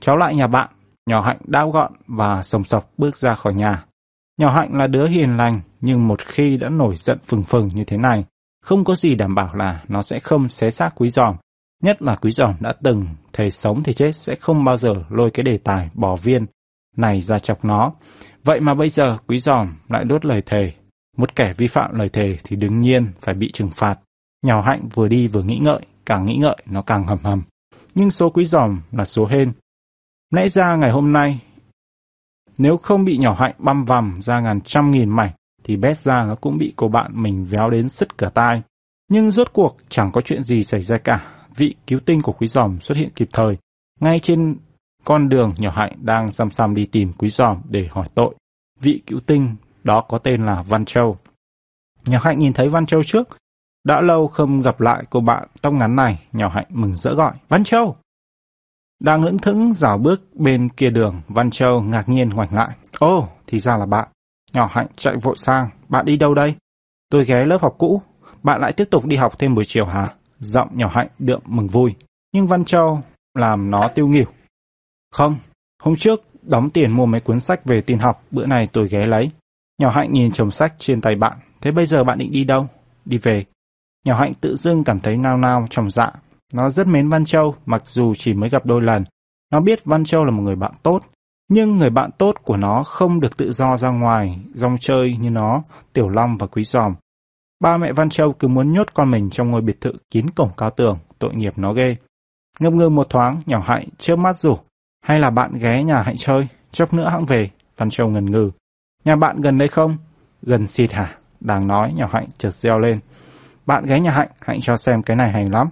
Cháu 0.02 0.18
lại 0.18 0.36
nhà 0.36 0.48
bạn. 0.48 0.70
Nhỏ 1.10 1.22
hạnh 1.22 1.38
đao 1.46 1.72
gọn 1.72 1.92
và 2.08 2.44
sồng 2.44 2.64
sọc 2.64 2.90
bước 2.98 3.18
ra 3.18 3.36
khỏi 3.36 3.54
nhà. 3.54 3.86
Nhỏ 4.40 4.52
hạnh 4.52 4.70
là 4.74 4.88
đứa 4.88 5.08
hiền 5.08 5.38
lành, 5.38 5.62
nhưng 5.82 6.08
một 6.08 6.26
khi 6.26 6.58
đã 6.58 6.70
nổi 6.70 6.96
giận 6.96 7.20
phừng 7.24 7.44
phừng 7.44 7.70
như 7.74 7.84
thế 7.84 7.98
này, 7.98 8.26
không 8.64 8.84
có 8.84 8.96
gì 8.96 9.16
đảm 9.16 9.36
bảo 9.36 9.56
là 9.56 9.84
nó 9.88 10.02
sẽ 10.02 10.20
không 10.20 10.50
xé 10.50 10.70
xác 10.70 10.90
quý 10.96 11.10
giòm. 11.10 11.36
Nhất 11.84 12.02
là 12.02 12.16
quý 12.16 12.32
giòm 12.32 12.56
đã 12.60 12.74
từng 12.84 13.08
thầy 13.34 13.52
sống 13.52 13.84
thì 13.84 13.94
chết 13.94 14.12
sẽ 14.16 14.36
không 14.36 14.64
bao 14.64 14.78
giờ 14.78 14.94
lôi 15.10 15.32
cái 15.32 15.44
đề 15.44 15.58
tài 15.58 15.90
bỏ 15.94 16.16
viên 16.16 16.46
này 16.96 17.22
ra 17.22 17.40
chọc 17.40 17.66
nó. 17.66 17.92
Vậy 18.44 18.60
mà 18.60 18.74
bây 18.74 18.90
giờ 18.90 19.18
quý 19.28 19.40
giòm 19.40 19.74
lại 19.90 20.04
đốt 20.04 20.26
lời 20.26 20.42
thề. 20.46 20.74
Một 21.18 21.36
kẻ 21.36 21.54
vi 21.58 21.68
phạm 21.68 21.96
lời 21.96 22.10
thề 22.10 22.38
thì 22.44 22.56
đương 22.56 22.82
nhiên 22.82 23.08
phải 23.22 23.36
bị 23.36 23.52
trừng 23.52 23.70
phạt. 23.70 23.96
Nhào 24.46 24.62
hạnh 24.62 24.88
vừa 24.94 25.08
đi 25.08 25.28
vừa 25.28 25.44
nghĩ 25.44 25.58
ngợi, 25.58 25.82
càng 26.06 26.26
nghĩ 26.26 26.36
ngợi 26.36 26.58
nó 26.66 26.82
càng 26.82 27.04
hầm 27.04 27.20
hầm. 27.24 27.42
Nhưng 27.96 28.12
số 28.12 28.30
quý 28.30 28.46
giòm 28.46 28.82
là 28.92 29.06
số 29.06 29.26
hên. 29.26 29.54
Lẽ 30.34 30.48
ra 30.48 30.76
ngày 30.76 30.92
hôm 30.92 31.14
nay 31.14 31.40
nếu 32.58 32.78
không 32.78 33.06
bị 33.06 33.18
nhỏ 33.18 33.36
hạnh 33.40 33.56
băm 33.58 33.86
vằm 33.86 34.20
ra 34.22 34.40
ngàn 34.40 34.62
trăm 34.62 34.92
nghìn 34.92 35.10
mảnh, 35.10 35.32
thì 35.64 35.78
bét 35.78 36.00
ra 36.00 36.24
nó 36.24 36.36
cũng 36.36 36.58
bị 36.58 36.74
cô 36.76 36.88
bạn 36.88 37.12
mình 37.14 37.46
véo 37.46 37.70
đến 37.70 37.90
sứt 37.90 38.18
cả 38.18 38.30
tai. 38.30 38.62
Nhưng 39.10 39.32
rốt 39.32 39.54
cuộc 39.54 39.78
chẳng 39.90 40.12
có 40.12 40.22
chuyện 40.22 40.44
gì 40.44 40.64
xảy 40.64 40.82
ra 40.82 40.98
cả. 40.98 41.37
Vị 41.58 41.76
cứu 41.88 42.00
tinh 42.00 42.22
của 42.22 42.32
quý 42.32 42.48
giòm 42.48 42.80
xuất 42.80 42.98
hiện 42.98 43.10
kịp 43.16 43.30
thời. 43.34 43.58
Ngay 44.00 44.20
trên 44.20 44.58
con 45.04 45.30
đường 45.30 45.54
nhỏ 45.58 45.72
hạnh 45.72 45.94
đang 46.02 46.32
xăm 46.32 46.52
xăm 46.52 46.76
đi 46.76 46.86
tìm 46.86 47.14
quý 47.14 47.30
giòm 47.30 47.58
để 47.70 47.88
hỏi 47.92 48.08
tội. 48.16 48.36
Vị 48.80 49.02
cứu 49.06 49.20
tinh 49.20 49.56
đó 49.84 50.02
có 50.02 50.18
tên 50.18 50.46
là 50.46 50.64
Văn 50.64 50.86
Châu. 50.86 51.18
Nhỏ 52.06 52.20
hạnh 52.24 52.40
nhìn 52.40 52.54
thấy 52.54 52.70
Văn 52.70 52.86
Châu 52.86 53.04
trước. 53.04 53.28
Đã 53.84 54.02
lâu 54.02 54.28
không 54.28 54.62
gặp 54.62 54.82
lại 54.82 55.04
cô 55.10 55.22
bạn 55.22 55.48
tóc 55.62 55.74
ngắn 55.74 55.96
này, 55.96 56.20
nhỏ 56.32 56.50
hạnh 56.50 56.68
mừng 56.70 56.94
rỡ 56.94 57.14
gọi. 57.14 57.34
Văn 57.50 57.64
Châu! 57.64 57.96
Đang 59.00 59.24
lững 59.24 59.38
thững 59.38 59.74
dào 59.74 59.98
bước 59.98 60.22
bên 60.34 60.70
kia 60.70 60.90
đường, 60.90 61.22
Văn 61.28 61.52
Châu 61.52 61.82
ngạc 61.82 62.10
nhiên 62.10 62.30
ngoảnh 62.30 62.54
lại. 62.54 62.76
Ô, 63.00 63.28
thì 63.48 63.60
ra 63.60 63.78
là 63.78 63.86
bạn. 63.86 64.08
Nhỏ 64.54 64.70
Hạnh 64.72 64.88
chạy 64.96 65.16
vội 65.22 65.36
sang. 65.38 65.70
Bạn 65.90 66.06
đi 66.06 66.18
đâu 66.18 66.34
đây? 66.34 66.56
Tôi 67.10 67.26
ghé 67.26 67.46
lớp 67.46 67.62
học 67.62 67.76
cũ. 67.78 68.02
Bạn 68.44 68.62
lại 68.62 68.74
tiếp 68.74 68.88
tục 68.92 69.06
đi 69.06 69.16
học 69.16 69.40
thêm 69.40 69.56
buổi 69.56 69.66
chiều 69.68 69.86
hả? 69.86 70.14
Giọng 70.40 70.68
nhỏ 70.72 70.88
Hạnh 70.92 71.08
đượm 71.20 71.42
mừng 71.46 71.68
vui. 71.68 71.96
Nhưng 72.34 72.48
Văn 72.48 72.66
Châu 72.66 73.02
làm 73.34 73.70
nó 73.70 73.88
tiêu 73.88 74.08
nghỉu. 74.08 74.28
Không, 75.12 75.38
hôm 75.84 75.96
trước 75.96 76.22
đóng 76.42 76.70
tiền 76.70 76.92
mua 76.92 77.06
mấy 77.06 77.22
cuốn 77.22 77.40
sách 77.40 77.66
về 77.66 77.82
tin 77.82 78.00
học, 78.00 78.24
bữa 78.32 78.46
này 78.46 78.68
tôi 78.74 78.88
ghé 78.88 79.06
lấy. 79.06 79.32
Nhỏ 79.82 79.90
Hạnh 79.90 80.14
nhìn 80.14 80.32
chồng 80.32 80.52
sách 80.52 80.74
trên 80.80 81.02
tay 81.02 81.16
bạn. 81.16 81.38
Thế 81.62 81.72
bây 81.72 81.86
giờ 81.86 82.04
bạn 82.04 82.18
định 82.18 82.32
đi 82.32 82.44
đâu? 82.44 82.66
Đi 83.06 83.18
về. 83.18 83.46
Nhỏ 84.06 84.16
Hạnh 84.20 84.34
tự 84.42 84.56
dưng 84.56 84.84
cảm 84.84 85.00
thấy 85.00 85.18
nao 85.18 85.38
nao 85.38 85.66
trong 85.70 85.92
dạ 85.92 86.12
nó 86.54 86.70
rất 86.70 86.88
mến 86.88 87.10
Văn 87.10 87.26
Châu, 87.26 87.56
mặc 87.66 87.84
dù 87.86 88.14
chỉ 88.18 88.34
mới 88.34 88.50
gặp 88.50 88.66
đôi 88.66 88.82
lần. 88.82 89.04
Nó 89.52 89.60
biết 89.60 89.86
Văn 89.86 90.04
Châu 90.04 90.26
là 90.26 90.32
một 90.32 90.42
người 90.42 90.56
bạn 90.56 90.72
tốt, 90.84 91.00
nhưng 91.50 91.78
người 91.78 91.90
bạn 91.90 92.10
tốt 92.18 92.36
của 92.44 92.58
nó 92.58 92.84
không 92.84 93.20
được 93.20 93.38
tự 93.38 93.52
do 93.52 93.78
ra 93.78 93.90
ngoài, 93.90 94.40
rong 94.54 94.78
chơi 94.80 95.18
như 95.20 95.30
nó, 95.30 95.64
Tiểu 95.94 96.10
Long 96.10 96.38
và 96.38 96.48
Quý 96.48 96.64
Giòm. 96.64 96.94
Ba 97.60 97.78
mẹ 97.78 97.94
Văn 97.94 98.10
Châu 98.10 98.34
cứ 98.34 98.48
muốn 98.48 98.74
nhốt 98.74 98.88
con 98.94 99.12
mình 99.12 99.30
trong 99.30 99.52
ngôi 99.52 99.62
biệt 99.62 99.82
thự 99.82 99.92
kín 100.12 100.30
cổng 100.30 100.50
cao 100.58 100.70
tường, 100.70 100.98
tội 101.20 101.36
nghiệp 101.36 101.54
nó 101.58 101.74
ghê. 101.74 101.96
Ngâm 102.60 102.78
ngơ 102.78 102.90
một 102.90 103.10
thoáng, 103.10 103.42
nhỏ 103.46 103.64
hạnh 103.66 103.88
trước 103.98 104.16
mắt 104.16 104.38
rủ. 104.38 104.58
Hay 105.04 105.20
là 105.20 105.30
bạn 105.30 105.54
ghé 105.60 105.84
nhà 105.84 106.02
hạnh 106.02 106.16
chơi, 106.18 106.48
chốc 106.72 106.94
nữa 106.94 107.10
hãng 107.10 107.26
về. 107.26 107.50
Văn 107.78 107.90
Châu 107.90 108.08
ngần 108.08 108.26
ngừ. 108.26 108.52
Nhà 109.04 109.16
bạn 109.16 109.42
gần 109.42 109.58
đây 109.58 109.68
không? 109.68 109.98
Gần 110.42 110.68
xịt 110.68 110.92
hả? 110.92 111.18
Đang 111.40 111.68
nói, 111.68 111.94
nhỏ 111.96 112.10
hạnh 112.12 112.28
chợt 112.38 112.52
reo 112.52 112.80
lên. 112.80 113.00
Bạn 113.66 113.86
ghé 113.86 114.00
nhà 114.00 114.12
hạnh, 114.12 114.30
hạnh 114.42 114.60
cho 114.62 114.78
xem 114.78 115.04
cái 115.04 115.18
này 115.18 115.32
hay 115.32 115.50
lắm. 115.50 115.68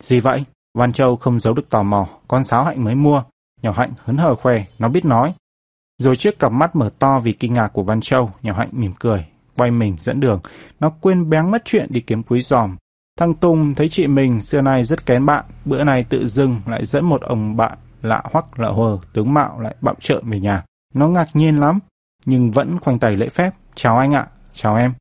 Gì 0.00 0.20
vậy? 0.20 0.44
Văn 0.74 0.92
Châu 0.92 1.16
không 1.16 1.40
giấu 1.40 1.54
được 1.54 1.70
tò 1.70 1.82
mò, 1.82 2.08
con 2.28 2.44
sáo 2.44 2.64
hạnh 2.64 2.84
mới 2.84 2.94
mua. 2.94 3.22
Nhỏ 3.62 3.72
hạnh 3.76 3.92
hớn 4.04 4.16
hở 4.16 4.34
khoe, 4.34 4.64
nó 4.78 4.88
biết 4.88 5.04
nói. 5.04 5.34
Rồi 5.98 6.16
chiếc 6.16 6.38
cặp 6.38 6.52
mắt 6.52 6.76
mở 6.76 6.90
to 6.98 7.18
vì 7.24 7.32
kinh 7.32 7.54
ngạc 7.54 7.68
của 7.68 7.82
Văn 7.82 8.00
Châu, 8.00 8.30
nhỏ 8.42 8.54
hạnh 8.56 8.68
mỉm 8.72 8.92
cười, 9.00 9.24
quay 9.56 9.70
mình 9.70 9.96
dẫn 10.00 10.20
đường. 10.20 10.40
Nó 10.80 10.90
quên 11.00 11.30
bén 11.30 11.50
mất 11.50 11.62
chuyện 11.64 11.86
đi 11.90 12.00
kiếm 12.00 12.22
quý 12.22 12.40
giòm. 12.40 12.76
Thằng 13.18 13.34
Tùng 13.34 13.74
thấy 13.74 13.88
chị 13.88 14.06
mình 14.06 14.40
xưa 14.40 14.60
nay 14.60 14.84
rất 14.84 15.06
kén 15.06 15.26
bạn, 15.26 15.44
bữa 15.64 15.84
nay 15.84 16.04
tự 16.08 16.26
dưng 16.26 16.56
lại 16.66 16.84
dẫn 16.84 17.04
một 17.04 17.22
ông 17.22 17.56
bạn 17.56 17.78
lạ 18.02 18.22
hoắc 18.32 18.58
lạ 18.58 18.68
hờ, 18.76 18.98
tướng 19.12 19.34
mạo 19.34 19.60
lại 19.60 19.76
bạo 19.80 19.94
trợn 20.00 20.30
về 20.30 20.40
nhà. 20.40 20.64
Nó 20.94 21.08
ngạc 21.08 21.28
nhiên 21.34 21.56
lắm, 21.56 21.78
nhưng 22.24 22.50
vẫn 22.50 22.78
khoanh 22.78 22.98
tay 22.98 23.16
lễ 23.16 23.28
phép. 23.28 23.50
Chào 23.74 23.98
anh 23.98 24.12
ạ, 24.12 24.26
chào 24.52 24.76
em. 24.76 24.92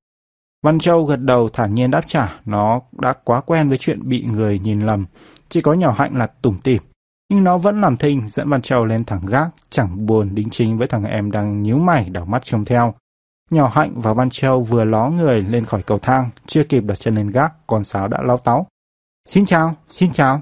Văn 0.63 0.79
Châu 0.79 1.03
gật 1.03 1.15
đầu 1.15 1.49
thản 1.53 1.75
nhiên 1.75 1.91
đáp 1.91 2.01
trả, 2.07 2.39
nó 2.45 2.81
đã 3.01 3.13
quá 3.23 3.41
quen 3.41 3.69
với 3.69 3.77
chuyện 3.77 4.09
bị 4.09 4.25
người 4.31 4.59
nhìn 4.59 4.81
lầm, 4.81 5.05
chỉ 5.49 5.61
có 5.61 5.73
nhỏ 5.73 5.95
hạnh 5.97 6.17
là 6.17 6.27
tủm 6.41 6.57
tỉm. 6.57 6.81
Nhưng 7.29 7.43
nó 7.43 7.57
vẫn 7.57 7.81
làm 7.81 7.97
thinh 7.97 8.27
dẫn 8.27 8.49
Văn 8.49 8.61
Châu 8.61 8.85
lên 8.85 9.03
thẳng 9.03 9.21
gác, 9.27 9.47
chẳng 9.69 10.05
buồn 10.05 10.35
đính 10.35 10.49
chính 10.49 10.77
với 10.77 10.87
thằng 10.87 11.03
em 11.03 11.31
đang 11.31 11.61
nhíu 11.61 11.77
mày 11.77 12.09
đảo 12.09 12.25
mắt 12.25 12.43
trông 12.43 12.65
theo. 12.65 12.93
Nhỏ 13.51 13.71
hạnh 13.73 13.93
và 13.95 14.13
Văn 14.13 14.29
Châu 14.29 14.63
vừa 14.63 14.83
ló 14.83 15.09
người 15.09 15.41
lên 15.41 15.65
khỏi 15.65 15.83
cầu 15.83 15.99
thang, 15.99 16.29
chưa 16.45 16.63
kịp 16.69 16.83
đặt 16.83 16.99
chân 16.99 17.15
lên 17.15 17.27
gác, 17.27 17.53
con 17.67 17.83
sáo 17.83 18.07
đã 18.07 18.17
lao 18.21 18.37
táo 18.37 18.67
Xin 19.25 19.45
chào, 19.45 19.75
xin 19.89 20.11
chào. 20.11 20.41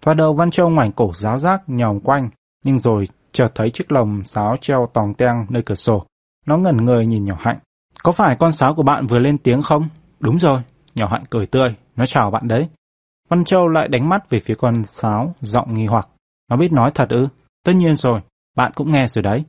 Thoạt 0.00 0.16
đầu 0.16 0.34
Văn 0.34 0.50
Châu 0.50 0.70
ngoảnh 0.70 0.92
cổ 0.92 1.12
giáo 1.14 1.38
giác 1.38 1.62
nhòm 1.66 2.00
quanh, 2.00 2.30
nhưng 2.64 2.78
rồi 2.78 3.08
chợt 3.32 3.48
thấy 3.54 3.70
chiếc 3.70 3.92
lồng 3.92 4.24
sáo 4.24 4.56
treo 4.60 4.88
tòng 4.92 5.14
teng 5.14 5.46
nơi 5.48 5.62
cửa 5.62 5.74
sổ. 5.74 6.04
Nó 6.46 6.56
ngẩn 6.56 6.76
người 6.76 7.06
nhìn 7.06 7.24
nhỏ 7.24 7.36
hạnh. 7.40 7.58
Có 8.02 8.12
phải 8.12 8.36
con 8.38 8.52
sáo 8.52 8.74
của 8.74 8.82
bạn 8.82 9.06
vừa 9.06 9.18
lên 9.18 9.38
tiếng 9.38 9.62
không? 9.62 9.88
Đúng 10.20 10.38
rồi, 10.38 10.60
nhỏ 10.94 11.08
hạnh 11.10 11.24
cười 11.30 11.46
tươi, 11.46 11.74
nó 11.96 12.06
chào 12.06 12.30
bạn 12.30 12.48
đấy. 12.48 12.68
Văn 13.28 13.44
Châu 13.44 13.68
lại 13.68 13.88
đánh 13.88 14.08
mắt 14.08 14.30
về 14.30 14.40
phía 14.40 14.54
con 14.54 14.84
sáo, 14.84 15.34
giọng 15.40 15.74
nghi 15.74 15.86
hoặc. 15.86 16.08
Nó 16.50 16.56
biết 16.56 16.72
nói 16.72 16.90
thật 16.94 17.08
ư? 17.08 17.28
Tất 17.64 17.72
nhiên 17.72 17.96
rồi, 17.96 18.20
bạn 18.56 18.72
cũng 18.74 18.90
nghe 18.90 19.06
rồi 19.06 19.22
đấy. 19.22 19.44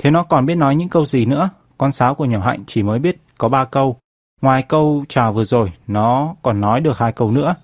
Thế 0.00 0.10
nó 0.10 0.22
còn 0.22 0.46
biết 0.46 0.54
nói 0.54 0.76
những 0.76 0.88
câu 0.88 1.04
gì 1.04 1.26
nữa? 1.26 1.50
Con 1.80 1.92
sáo 1.92 2.14
của 2.14 2.24
nhỏ 2.24 2.40
hạnh 2.40 2.64
chỉ 2.66 2.82
mới 2.82 2.98
biết 2.98 3.16
có 3.38 3.48
ba 3.48 3.64
câu. 3.64 3.96
Ngoài 4.42 4.62
câu 4.68 5.04
chào 5.08 5.32
vừa 5.32 5.44
rồi, 5.44 5.72
nó 5.86 6.34
còn 6.42 6.60
nói 6.60 6.80
được 6.80 6.98
hai 6.98 7.12
câu 7.12 7.30
nữa. 7.30 7.54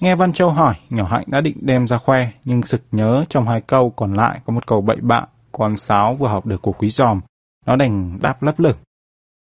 Nghe 0.00 0.14
Văn 0.14 0.32
Châu 0.32 0.50
hỏi, 0.50 0.74
nhỏ 0.90 1.04
hạnh 1.10 1.24
đã 1.26 1.40
định 1.40 1.56
đem 1.60 1.86
ra 1.86 1.98
khoe, 1.98 2.28
nhưng 2.44 2.62
sực 2.62 2.82
nhớ 2.92 3.24
trong 3.28 3.48
hai 3.48 3.60
câu 3.60 3.92
còn 3.96 4.14
lại 4.14 4.40
có 4.46 4.52
một 4.52 4.66
câu 4.66 4.80
bậy 4.80 4.96
bạ, 5.00 5.24
con 5.52 5.76
sáo 5.76 6.14
vừa 6.14 6.28
học 6.28 6.46
được 6.46 6.62
của 6.62 6.72
quý 6.72 6.88
giòm. 6.88 7.20
Nó 7.66 7.76
đành 7.76 8.18
đáp 8.22 8.42
lấp 8.42 8.60
lửng. 8.60 8.76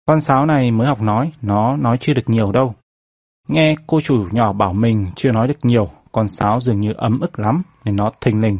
Con 0.06 0.20
sáo 0.20 0.46
này 0.46 0.70
mới 0.70 0.86
học 0.86 1.00
nói, 1.00 1.32
nó 1.42 1.76
nói 1.76 1.96
chưa 2.00 2.14
được 2.14 2.28
nhiều 2.28 2.52
đâu. 2.52 2.74
Nghe 3.48 3.74
cô 3.86 4.00
chủ 4.00 4.26
nhỏ 4.30 4.52
bảo 4.52 4.72
mình 4.72 5.06
chưa 5.16 5.32
nói 5.32 5.48
được 5.48 5.58
nhiều, 5.62 5.88
con 6.12 6.28
sáo 6.28 6.60
dường 6.60 6.80
như 6.80 6.92
ấm 6.92 7.20
ức 7.20 7.38
lắm, 7.38 7.58
nên 7.84 7.96
nó 7.96 8.10
thình 8.20 8.40
lình. 8.40 8.58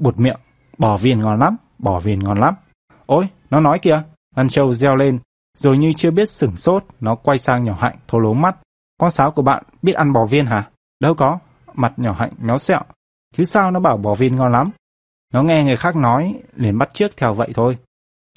Bụt 0.00 0.18
miệng, 0.18 0.40
bò 0.78 0.96
viên 0.96 1.20
ngon 1.20 1.38
lắm, 1.38 1.56
bò 1.78 2.00
viên 2.00 2.18
ngon 2.18 2.38
lắm. 2.38 2.54
Ôi, 3.06 3.28
nó 3.50 3.60
nói 3.60 3.78
kìa, 3.78 4.02
Văn 4.34 4.48
Châu 4.48 4.74
reo 4.74 4.96
lên, 4.96 5.18
rồi 5.58 5.78
như 5.78 5.92
chưa 5.96 6.10
biết 6.10 6.30
sửng 6.30 6.56
sốt, 6.56 6.84
nó 7.00 7.14
quay 7.14 7.38
sang 7.38 7.64
nhỏ 7.64 7.76
hạnh 7.80 7.96
thô 8.08 8.18
lố 8.18 8.34
mắt. 8.34 8.56
Con 9.00 9.10
sáo 9.10 9.30
của 9.30 9.42
bạn 9.42 9.62
biết 9.82 9.92
ăn 9.92 10.12
bò 10.12 10.24
viên 10.24 10.46
hả? 10.46 10.70
Đâu 11.00 11.14
có, 11.14 11.38
mặt 11.74 11.92
nhỏ 11.96 12.12
hạnh 12.12 12.32
méo 12.38 12.58
sẹo. 12.58 12.80
Chứ 13.34 13.44
sao 13.44 13.70
nó 13.70 13.80
bảo 13.80 13.96
bò 13.96 14.14
viên 14.14 14.36
ngon 14.36 14.52
lắm. 14.52 14.70
Nó 15.32 15.42
nghe 15.42 15.64
người 15.64 15.76
khác 15.76 15.96
nói, 15.96 16.34
liền 16.54 16.78
bắt 16.78 16.90
trước 16.94 17.16
theo 17.16 17.34
vậy 17.34 17.50
thôi. 17.54 17.78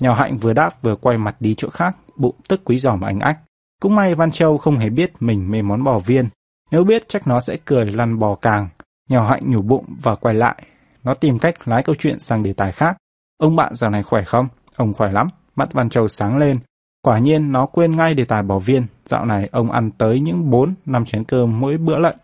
Nhỏ 0.01 0.13
hạnh 0.13 0.38
vừa 0.38 0.53
đáp 0.53 0.81
vừa 0.81 0.95
quay 0.95 1.17
mặt 1.17 1.36
đi 1.39 1.55
chỗ 1.58 1.69
khác, 1.69 1.95
bụng 2.15 2.36
tức 2.47 2.62
quý 2.63 2.77
giòm 2.77 3.01
anh 3.01 3.19
ách. 3.19 3.39
Cũng 3.81 3.95
may 3.95 4.15
Văn 4.15 4.31
Châu 4.31 4.58
không 4.58 4.77
hề 4.77 4.89
biết 4.89 5.12
mình 5.19 5.51
mê 5.51 5.62
món 5.62 5.84
bò 5.84 5.99
viên. 5.99 6.29
Nếu 6.71 6.84
biết 6.84 7.03
chắc 7.08 7.27
nó 7.27 7.39
sẽ 7.39 7.58
cười 7.65 7.86
lăn 7.86 8.19
bò 8.19 8.36
càng. 8.36 8.69
Nhỏ 9.10 9.29
hạnh 9.29 9.51
nhủ 9.51 9.62
bụng 9.62 9.86
và 10.03 10.15
quay 10.15 10.36
lại. 10.36 10.63
Nó 11.03 11.13
tìm 11.13 11.39
cách 11.39 11.67
lái 11.67 11.84
câu 11.84 11.95
chuyện 11.99 12.19
sang 12.19 12.43
đề 12.43 12.53
tài 12.53 12.71
khác. 12.71 12.97
Ông 13.38 13.55
bạn 13.55 13.75
giờ 13.75 13.89
này 13.89 14.03
khỏe 14.03 14.23
không? 14.23 14.47
Ông 14.75 14.93
khỏe 14.93 15.12
lắm. 15.12 15.27
Mắt 15.56 15.74
Văn 15.74 15.89
Châu 15.89 16.08
sáng 16.08 16.38
lên. 16.38 16.60
Quả 17.02 17.20
nhiên 17.20 17.52
nó 17.52 17.65
quên 17.65 17.96
ngay 17.96 18.13
đề 18.13 18.26
tài 18.26 18.44
bỏ 18.44 18.60
viên. 18.60 18.86
Dạo 19.06 19.26
này 19.26 19.50
ông 19.52 19.72
ăn 19.72 19.91
tới 19.91 20.20
những 20.20 20.50
4 20.50 20.74
năm 20.86 21.06
chén 21.06 21.24
cơm 21.24 21.60
mỗi 21.60 21.78
bữa 21.78 22.00
lận. 22.00 22.15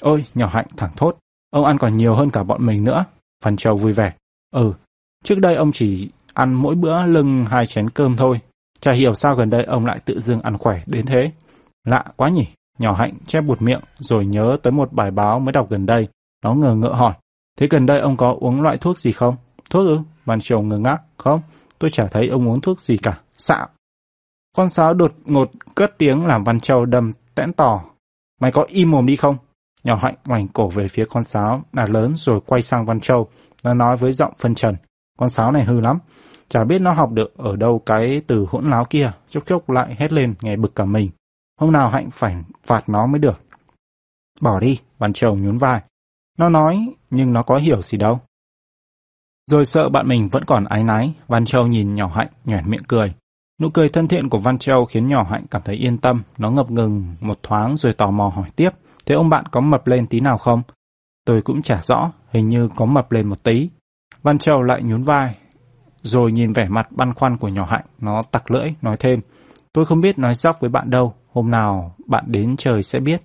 Ôi, 0.00 0.24
nhỏ 0.34 0.46
hạnh 0.46 0.66
thẳng 0.76 0.90
thốt. 0.96 1.16
Ông 1.50 1.64
ăn 1.64 1.78
còn 1.78 1.96
nhiều 1.96 2.14
hơn 2.14 2.30
cả 2.30 2.42
bọn 2.42 2.66
mình 2.66 2.84
nữa. 2.84 3.04
Văn 3.44 3.56
Châu 3.56 3.76
vui 3.76 3.92
vẻ. 3.92 4.12
Ừ, 4.54 4.72
trước 5.24 5.38
đây 5.38 5.54
ông 5.54 5.72
chỉ 5.72 6.10
ăn 6.34 6.54
mỗi 6.54 6.74
bữa 6.74 7.06
lưng 7.06 7.44
hai 7.50 7.66
chén 7.66 7.90
cơm 7.90 8.16
thôi. 8.16 8.40
Chả 8.80 8.92
hiểu 8.92 9.14
sao 9.14 9.34
gần 9.34 9.50
đây 9.50 9.64
ông 9.64 9.86
lại 9.86 9.98
tự 10.04 10.20
dưng 10.20 10.40
ăn 10.40 10.58
khỏe 10.58 10.80
đến 10.86 11.06
thế. 11.06 11.30
Lạ 11.84 12.04
quá 12.16 12.28
nhỉ. 12.28 12.46
Nhỏ 12.78 12.94
hạnh 12.94 13.14
che 13.26 13.40
bụt 13.40 13.62
miệng 13.62 13.80
rồi 13.98 14.26
nhớ 14.26 14.56
tới 14.62 14.72
một 14.72 14.92
bài 14.92 15.10
báo 15.10 15.40
mới 15.40 15.52
đọc 15.52 15.70
gần 15.70 15.86
đây. 15.86 16.06
Nó 16.44 16.54
ngờ 16.54 16.74
ngợ 16.74 16.92
hỏi. 16.92 17.12
Thế 17.60 17.66
gần 17.70 17.86
đây 17.86 18.00
ông 18.00 18.16
có 18.16 18.36
uống 18.40 18.62
loại 18.62 18.78
thuốc 18.78 18.98
gì 18.98 19.12
không? 19.12 19.36
Thuốc 19.70 19.86
ư? 19.86 20.00
Văn 20.24 20.40
Châu 20.40 20.62
ngơ 20.62 20.78
ngác. 20.78 21.02
Không, 21.16 21.40
tôi 21.78 21.90
chả 21.90 22.06
thấy 22.10 22.28
ông 22.28 22.48
uống 22.48 22.60
thuốc 22.60 22.80
gì 22.80 22.96
cả. 22.96 23.18
Xạo. 23.38 23.68
Con 24.56 24.68
sáo 24.68 24.94
đột 24.94 25.12
ngột 25.24 25.50
cất 25.74 25.98
tiếng 25.98 26.26
làm 26.26 26.44
Văn 26.44 26.60
Châu 26.60 26.84
đâm 26.84 27.12
tẽn 27.34 27.52
tỏ. 27.52 27.84
Mày 28.40 28.52
có 28.52 28.64
im 28.68 28.90
mồm 28.90 29.06
đi 29.06 29.16
không? 29.16 29.36
Nhỏ 29.84 29.98
hạnh 30.02 30.14
ngoảnh 30.24 30.48
cổ 30.48 30.68
về 30.68 30.88
phía 30.88 31.04
con 31.10 31.24
sáo, 31.24 31.62
đã 31.72 31.86
lớn 31.90 32.12
rồi 32.16 32.40
quay 32.46 32.62
sang 32.62 32.86
Văn 32.86 33.00
Châu. 33.00 33.28
Nó 33.64 33.74
nói 33.74 33.96
với 33.96 34.12
giọng 34.12 34.32
phân 34.38 34.54
trần. 34.54 34.76
Con 35.18 35.28
sáo 35.28 35.52
này 35.52 35.64
hư 35.64 35.80
lắm. 35.80 35.98
Chả 36.48 36.64
biết 36.64 36.78
nó 36.78 36.92
học 36.92 37.10
được 37.12 37.36
ở 37.36 37.56
đâu 37.56 37.82
cái 37.86 38.22
từ 38.26 38.46
hỗn 38.50 38.70
láo 38.70 38.84
kia. 38.90 39.10
Chốc 39.30 39.46
chốc 39.46 39.70
lại 39.70 39.96
hét 39.98 40.12
lên, 40.12 40.34
nghe 40.40 40.56
bực 40.56 40.74
cả 40.74 40.84
mình. 40.84 41.10
Hôm 41.60 41.72
nào 41.72 41.90
hạnh 41.90 42.08
phải 42.12 42.36
phạt 42.66 42.88
nó 42.88 43.06
mới 43.06 43.18
được. 43.18 43.40
Bỏ 44.40 44.60
đi, 44.60 44.80
Văn 44.98 45.12
Châu 45.12 45.36
nhún 45.36 45.58
vai. 45.58 45.80
Nó 46.38 46.48
nói, 46.48 46.94
nhưng 47.10 47.32
nó 47.32 47.42
có 47.42 47.56
hiểu 47.56 47.82
gì 47.82 47.98
đâu. 47.98 48.20
Rồi 49.48 49.64
sợ 49.64 49.88
bạn 49.88 50.08
mình 50.08 50.28
vẫn 50.32 50.44
còn 50.44 50.64
ái 50.64 50.84
náy, 50.84 51.14
Văn 51.28 51.44
Châu 51.44 51.66
nhìn 51.66 51.94
nhỏ 51.94 52.10
hạnh, 52.14 52.28
nhoẻn 52.44 52.70
miệng 52.70 52.82
cười. 52.88 53.12
Nụ 53.60 53.68
cười 53.74 53.88
thân 53.88 54.08
thiện 54.08 54.28
của 54.28 54.38
Văn 54.38 54.58
Châu 54.58 54.84
khiến 54.84 55.08
nhỏ 55.08 55.26
hạnh 55.30 55.44
cảm 55.50 55.62
thấy 55.64 55.76
yên 55.76 55.98
tâm, 55.98 56.22
nó 56.38 56.50
ngập 56.50 56.70
ngừng 56.70 57.16
một 57.20 57.38
thoáng 57.42 57.76
rồi 57.76 57.92
tò 57.92 58.10
mò 58.10 58.28
hỏi 58.28 58.48
tiếp. 58.56 58.70
Thế 59.06 59.14
ông 59.14 59.28
bạn 59.28 59.44
có 59.50 59.60
mập 59.60 59.86
lên 59.86 60.06
tí 60.06 60.20
nào 60.20 60.38
không? 60.38 60.62
Tôi 61.24 61.42
cũng 61.42 61.62
chả 61.62 61.80
rõ, 61.80 62.12
hình 62.30 62.48
như 62.48 62.68
có 62.76 62.86
mập 62.86 63.12
lên 63.12 63.28
một 63.28 63.42
tí. 63.42 63.70
Văn 64.22 64.38
Châu 64.38 64.62
lại 64.62 64.82
nhún 64.82 65.02
vai, 65.02 65.34
rồi 66.02 66.32
nhìn 66.32 66.52
vẻ 66.52 66.68
mặt 66.68 66.88
băn 66.90 67.14
khoăn 67.14 67.36
của 67.36 67.48
nhỏ 67.48 67.64
hạnh, 67.64 67.84
nó 67.98 68.22
tặc 68.30 68.50
lưỡi, 68.50 68.74
nói 68.82 68.96
thêm. 68.98 69.20
Tôi 69.72 69.84
không 69.84 70.00
biết 70.00 70.18
nói 70.18 70.34
dóc 70.34 70.60
với 70.60 70.70
bạn 70.70 70.90
đâu, 70.90 71.14
hôm 71.32 71.50
nào 71.50 71.94
bạn 72.06 72.24
đến 72.26 72.56
trời 72.58 72.82
sẽ 72.82 73.00
biết. 73.00 73.22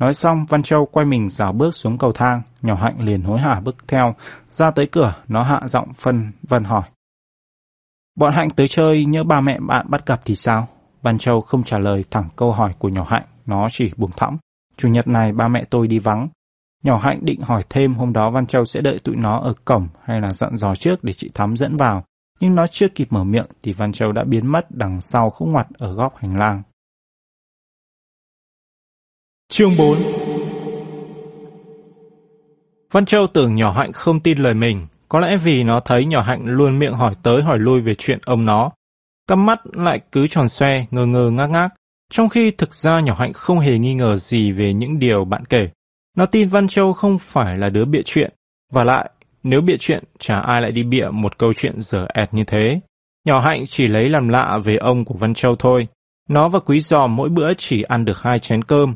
Nói 0.00 0.14
xong, 0.14 0.46
Văn 0.48 0.62
Châu 0.62 0.86
quay 0.86 1.06
mình 1.06 1.28
dào 1.28 1.52
bước 1.52 1.74
xuống 1.74 1.98
cầu 1.98 2.12
thang, 2.12 2.42
nhỏ 2.62 2.74
hạnh 2.74 2.96
liền 3.00 3.22
hối 3.22 3.38
hả 3.38 3.60
bước 3.60 3.76
theo, 3.88 4.14
ra 4.50 4.70
tới 4.70 4.86
cửa, 4.86 5.14
nó 5.28 5.42
hạ 5.42 5.60
giọng 5.66 5.92
phân 5.92 6.32
vân 6.42 6.64
hỏi. 6.64 6.82
Bọn 8.16 8.32
hạnh 8.32 8.50
tới 8.50 8.68
chơi 8.68 9.04
nhớ 9.04 9.24
ba 9.24 9.40
mẹ 9.40 9.58
bạn 9.60 9.86
bắt 9.90 10.06
gặp 10.06 10.20
thì 10.24 10.36
sao? 10.36 10.68
Văn 11.02 11.18
Châu 11.18 11.40
không 11.40 11.62
trả 11.62 11.78
lời 11.78 12.04
thẳng 12.10 12.28
câu 12.36 12.52
hỏi 12.52 12.72
của 12.78 12.88
nhỏ 12.88 13.06
hạnh, 13.08 13.24
nó 13.46 13.68
chỉ 13.70 13.90
buông 13.96 14.10
thõng. 14.16 14.36
Chủ 14.76 14.88
nhật 14.88 15.08
này 15.08 15.32
ba 15.32 15.48
mẹ 15.48 15.64
tôi 15.70 15.86
đi 15.86 15.98
vắng. 15.98 16.28
Nhỏ 16.82 16.98
Hạnh 16.98 17.18
định 17.22 17.40
hỏi 17.40 17.62
thêm 17.70 17.94
hôm 17.94 18.12
đó 18.12 18.30
Văn 18.30 18.46
Châu 18.46 18.64
sẽ 18.64 18.80
đợi 18.80 18.98
tụi 19.04 19.16
nó 19.16 19.38
ở 19.38 19.52
cổng 19.64 19.88
hay 20.04 20.20
là 20.20 20.30
dặn 20.32 20.56
dò 20.56 20.74
trước 20.74 21.04
để 21.04 21.12
chị 21.12 21.30
Thắm 21.34 21.56
dẫn 21.56 21.76
vào. 21.76 22.04
Nhưng 22.40 22.54
nó 22.54 22.66
chưa 22.66 22.88
kịp 22.88 23.08
mở 23.10 23.24
miệng 23.24 23.46
thì 23.62 23.72
Văn 23.72 23.92
Châu 23.92 24.12
đã 24.12 24.24
biến 24.24 24.46
mất 24.46 24.66
đằng 24.70 25.00
sau 25.00 25.30
khúc 25.30 25.48
ngoặt 25.48 25.66
ở 25.78 25.94
góc 25.94 26.16
hành 26.16 26.36
lang. 26.36 26.62
Chương 29.48 29.76
4 29.78 29.98
Văn 32.90 33.06
Châu 33.06 33.26
tưởng 33.34 33.54
nhỏ 33.54 33.70
Hạnh 33.70 33.92
không 33.92 34.20
tin 34.20 34.38
lời 34.38 34.54
mình, 34.54 34.86
có 35.08 35.20
lẽ 35.20 35.36
vì 35.36 35.62
nó 35.64 35.80
thấy 35.80 36.04
nhỏ 36.04 36.22
Hạnh 36.22 36.40
luôn 36.44 36.78
miệng 36.78 36.92
hỏi 36.92 37.14
tới 37.22 37.42
hỏi 37.42 37.58
lui 37.58 37.80
về 37.80 37.94
chuyện 37.94 38.18
ông 38.24 38.44
nó. 38.44 38.70
Căm 39.26 39.46
mắt 39.46 39.58
lại 39.72 40.00
cứ 40.12 40.26
tròn 40.26 40.48
xoe, 40.48 40.84
ngơ 40.90 41.06
ngơ 41.06 41.30
ngác 41.30 41.46
ngác, 41.46 41.68
trong 42.10 42.28
khi 42.28 42.50
thực 42.50 42.74
ra 42.74 43.00
nhỏ 43.00 43.14
hạnh 43.18 43.32
không 43.32 43.58
hề 43.58 43.78
nghi 43.78 43.94
ngờ 43.94 44.16
gì 44.16 44.52
về 44.52 44.72
những 44.72 44.98
điều 44.98 45.24
bạn 45.24 45.44
kể. 45.44 45.68
Nó 46.16 46.26
tin 46.26 46.48
Văn 46.48 46.68
Châu 46.68 46.92
không 46.92 47.18
phải 47.18 47.58
là 47.58 47.68
đứa 47.68 47.84
bịa 47.84 48.02
chuyện. 48.04 48.32
Và 48.72 48.84
lại, 48.84 49.10
nếu 49.42 49.60
bịa 49.60 49.76
chuyện, 49.78 50.04
chả 50.18 50.40
ai 50.40 50.62
lại 50.62 50.72
đi 50.72 50.82
bịa 50.82 51.06
một 51.12 51.38
câu 51.38 51.52
chuyện 51.52 51.80
dở 51.80 52.06
ẹt 52.14 52.34
như 52.34 52.44
thế. 52.44 52.76
Nhỏ 53.24 53.40
hạnh 53.40 53.64
chỉ 53.66 53.86
lấy 53.86 54.08
làm 54.08 54.28
lạ 54.28 54.58
về 54.64 54.76
ông 54.76 55.04
của 55.04 55.14
Văn 55.14 55.34
Châu 55.34 55.56
thôi. 55.56 55.88
Nó 56.28 56.48
và 56.48 56.58
Quý 56.58 56.80
Giò 56.80 57.06
mỗi 57.06 57.28
bữa 57.28 57.54
chỉ 57.54 57.82
ăn 57.82 58.04
được 58.04 58.22
hai 58.22 58.38
chén 58.38 58.64
cơm. 58.64 58.94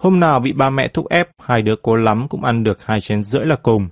Hôm 0.00 0.20
nào 0.20 0.40
bị 0.40 0.52
ba 0.52 0.70
mẹ 0.70 0.88
thúc 0.88 1.08
ép, 1.08 1.28
hai 1.42 1.62
đứa 1.62 1.76
cố 1.82 1.96
lắm 1.96 2.28
cũng 2.28 2.44
ăn 2.44 2.64
được 2.64 2.78
hai 2.84 3.00
chén 3.00 3.24
rưỡi 3.24 3.46
là 3.46 3.56
cùng. 3.56 3.88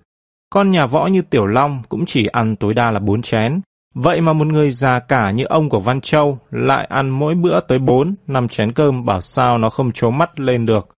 Con 0.51 0.71
nhà 0.71 0.87
võ 0.87 1.07
như 1.07 1.23
Tiểu 1.23 1.47
Long 1.47 1.83
cũng 1.89 2.07
chỉ 2.07 2.27
ăn 2.27 2.57
tối 2.57 2.75
đa 2.75 2.91
là 2.91 2.99
bốn 2.99 3.23
chén. 3.23 3.61
Vậy 3.95 4.21
mà 4.21 4.33
một 4.33 4.47
người 4.47 4.71
già 4.71 4.99
cả 4.99 5.31
như 5.31 5.45
ông 5.45 5.69
của 5.69 5.81
Văn 5.81 6.01
Châu 6.01 6.39
lại 6.51 6.87
ăn 6.91 7.09
mỗi 7.09 7.35
bữa 7.35 7.61
tới 7.61 7.79
bốn 7.79 8.15
năm 8.27 8.49
chén 8.49 8.73
cơm 8.73 9.05
bảo 9.05 9.21
sao 9.21 9.59
nó 9.59 9.71
không 9.71 9.93
trố 9.93 10.11
mắt 10.11 10.41
lên 10.41 10.67
được. 10.67 10.89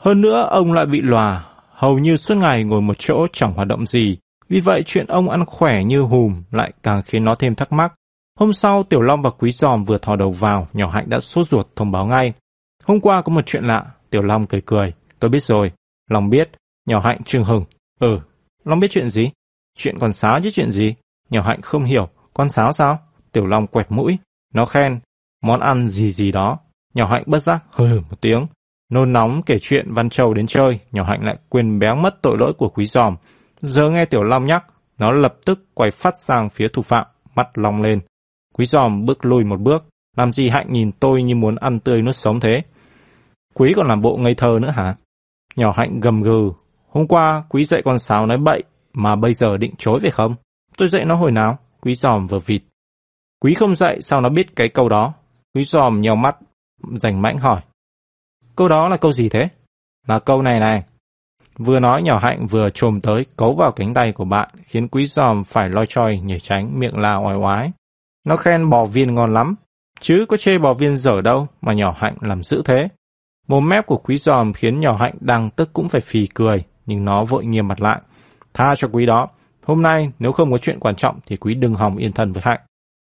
Hơn 0.00 0.20
nữa 0.20 0.48
ông 0.50 0.72
lại 0.72 0.86
bị 0.86 1.00
lòa, 1.00 1.44
hầu 1.70 1.98
như 1.98 2.16
suốt 2.16 2.34
ngày 2.34 2.64
ngồi 2.64 2.80
một 2.80 2.98
chỗ 2.98 3.26
chẳng 3.32 3.52
hoạt 3.54 3.68
động 3.68 3.86
gì. 3.86 4.18
Vì 4.48 4.60
vậy 4.60 4.82
chuyện 4.86 5.06
ông 5.06 5.30
ăn 5.30 5.44
khỏe 5.46 5.84
như 5.84 6.00
hùm 6.00 6.42
lại 6.50 6.72
càng 6.82 7.02
khiến 7.02 7.24
nó 7.24 7.34
thêm 7.34 7.54
thắc 7.54 7.72
mắc. 7.72 7.92
Hôm 8.38 8.52
sau 8.52 8.82
Tiểu 8.82 9.00
Long 9.00 9.22
và 9.22 9.30
Quý 9.30 9.52
Giòm 9.52 9.84
vừa 9.84 9.98
thò 9.98 10.16
đầu 10.16 10.30
vào, 10.30 10.68
nhỏ 10.72 10.90
hạnh 10.90 11.08
đã 11.08 11.20
sốt 11.20 11.48
ruột 11.48 11.66
thông 11.76 11.92
báo 11.92 12.06
ngay. 12.06 12.32
Hôm 12.84 13.00
qua 13.00 13.22
có 13.22 13.32
một 13.32 13.46
chuyện 13.46 13.64
lạ, 13.64 13.86
Tiểu 14.10 14.22
Long 14.22 14.46
cười 14.46 14.60
cười. 14.66 14.92
Tôi 15.18 15.30
biết 15.30 15.42
rồi. 15.42 15.72
Long 16.10 16.30
biết. 16.30 16.50
Nhỏ 16.86 17.00
hạnh 17.00 17.22
trừng 17.24 17.44
hừng. 17.44 17.64
Ừ. 18.00 18.20
Long 18.64 18.80
biết 18.80 18.90
chuyện 18.90 19.10
gì? 19.10 19.30
Chuyện 19.78 19.98
con 19.98 20.12
sáo 20.12 20.40
chứ 20.42 20.50
chuyện 20.50 20.70
gì? 20.70 20.94
Nhỏ 21.30 21.42
hạnh 21.42 21.60
không 21.62 21.84
hiểu, 21.84 22.08
con 22.34 22.50
sáo 22.50 22.72
sao? 22.72 22.98
Tiểu 23.32 23.46
Long 23.46 23.66
quẹt 23.66 23.86
mũi, 23.90 24.18
nó 24.54 24.64
khen, 24.64 25.00
món 25.42 25.60
ăn 25.60 25.88
gì 25.88 26.10
gì 26.10 26.32
đó. 26.32 26.58
Nhỏ 26.94 27.06
hạnh 27.06 27.22
bất 27.26 27.38
giác 27.38 27.64
hừ 27.70 28.00
một 28.10 28.20
tiếng. 28.20 28.46
Nôn 28.92 29.12
nóng 29.12 29.42
kể 29.46 29.58
chuyện 29.62 29.92
Văn 29.92 30.08
Châu 30.10 30.34
đến 30.34 30.46
chơi, 30.46 30.80
nhỏ 30.92 31.04
hạnh 31.04 31.24
lại 31.24 31.36
quên 31.48 31.78
béo 31.78 31.94
mất 31.94 32.22
tội 32.22 32.38
lỗi 32.38 32.52
của 32.52 32.68
quý 32.68 32.86
giòm. 32.86 33.16
Giờ 33.60 33.90
nghe 33.90 34.04
Tiểu 34.04 34.22
Long 34.22 34.46
nhắc, 34.46 34.64
nó 34.98 35.10
lập 35.10 35.34
tức 35.44 35.64
quay 35.74 35.90
phát 35.90 36.14
sang 36.22 36.50
phía 36.50 36.68
thủ 36.68 36.82
phạm, 36.82 37.06
mắt 37.34 37.58
long 37.58 37.82
lên. 37.82 38.00
Quý 38.54 38.64
giòm 38.64 39.06
bước 39.06 39.24
lùi 39.24 39.44
một 39.44 39.60
bước, 39.60 39.84
Làm 40.16 40.32
gì 40.32 40.48
Hạnh 40.48 40.66
nhìn 40.72 40.92
tôi 40.92 41.22
như 41.22 41.34
muốn 41.34 41.56
ăn 41.56 41.80
tươi 41.80 42.02
nuốt 42.02 42.16
sống 42.16 42.40
thế? 42.40 42.62
Quý 43.60 43.72
còn 43.76 43.88
làm 43.88 44.02
bộ 44.02 44.16
ngây 44.16 44.34
thơ 44.34 44.58
nữa 44.62 44.70
hả? 44.70 44.94
Nhỏ 45.56 45.72
Hạnh 45.76 46.00
gầm 46.00 46.22
gừ. 46.22 46.52
Hôm 46.88 47.06
qua 47.06 47.44
quý 47.48 47.64
dạy 47.64 47.82
con 47.84 47.98
sáo 47.98 48.26
nói 48.26 48.38
bậy, 48.38 48.62
mà 48.92 49.16
bây 49.16 49.34
giờ 49.34 49.56
định 49.56 49.74
chối 49.78 49.98
phải 50.02 50.10
không? 50.10 50.34
Tôi 50.76 50.88
dạy 50.88 51.04
nó 51.04 51.16
hồi 51.16 51.30
nào? 51.30 51.58
Quý 51.80 51.94
giòm 51.94 52.26
vừa 52.26 52.38
vịt. 52.38 52.62
Quý 53.40 53.54
không 53.54 53.76
dạy 53.76 54.02
sao 54.02 54.20
nó 54.20 54.28
biết 54.28 54.56
cái 54.56 54.68
câu 54.68 54.88
đó? 54.88 55.12
Quý 55.54 55.64
giòm 55.64 56.00
nhèo 56.00 56.16
mắt, 56.16 56.36
rành 57.00 57.22
mãnh 57.22 57.38
hỏi. 57.38 57.60
Câu 58.56 58.68
đó 58.68 58.88
là 58.88 58.96
câu 58.96 59.12
gì 59.12 59.28
thế? 59.28 59.48
Là 60.06 60.18
câu 60.18 60.42
này 60.42 60.60
này. 60.60 60.84
Vừa 61.58 61.80
nói 61.80 62.02
nhỏ 62.02 62.18
hạnh 62.18 62.46
vừa 62.46 62.70
trồm 62.70 63.00
tới 63.00 63.26
cấu 63.36 63.54
vào 63.54 63.72
cánh 63.72 63.94
tay 63.94 64.12
của 64.12 64.24
bạn, 64.24 64.48
khiến 64.64 64.88
quý 64.88 65.06
giòm 65.06 65.44
phải 65.44 65.68
loi 65.68 65.86
choi 65.86 66.18
nhảy 66.18 66.40
tránh 66.40 66.78
miệng 66.78 66.98
la 66.98 67.16
oai 67.16 67.36
oái. 67.36 67.70
Nó 68.26 68.36
khen 68.36 68.70
bò 68.70 68.84
viên 68.84 69.14
ngon 69.14 69.34
lắm, 69.34 69.54
chứ 70.00 70.24
có 70.28 70.36
chê 70.36 70.58
bò 70.58 70.72
viên 70.72 70.96
dở 70.96 71.20
đâu 71.20 71.46
mà 71.60 71.72
nhỏ 71.72 71.94
hạnh 71.98 72.14
làm 72.20 72.42
dữ 72.42 72.62
thế. 72.64 72.88
Mồm 73.50 73.68
mép 73.68 73.86
của 73.86 73.96
quý 73.96 74.16
giòm 74.16 74.52
khiến 74.52 74.80
nhỏ 74.80 74.96
hạnh 75.00 75.14
đang 75.20 75.50
tức 75.50 75.70
cũng 75.72 75.88
phải 75.88 76.00
phì 76.00 76.26
cười, 76.34 76.64
nhưng 76.86 77.04
nó 77.04 77.24
vội 77.24 77.44
nghiêm 77.44 77.68
mặt 77.68 77.80
lại. 77.80 78.00
Tha 78.54 78.74
cho 78.76 78.88
quý 78.92 79.06
đó, 79.06 79.28
hôm 79.66 79.82
nay 79.82 80.10
nếu 80.18 80.32
không 80.32 80.52
có 80.52 80.58
chuyện 80.58 80.80
quan 80.80 80.94
trọng 80.96 81.18
thì 81.26 81.36
quý 81.36 81.54
đừng 81.54 81.74
hòng 81.74 81.96
yên 81.96 82.12
thân 82.12 82.32
với 82.32 82.42
hạnh. 82.46 82.60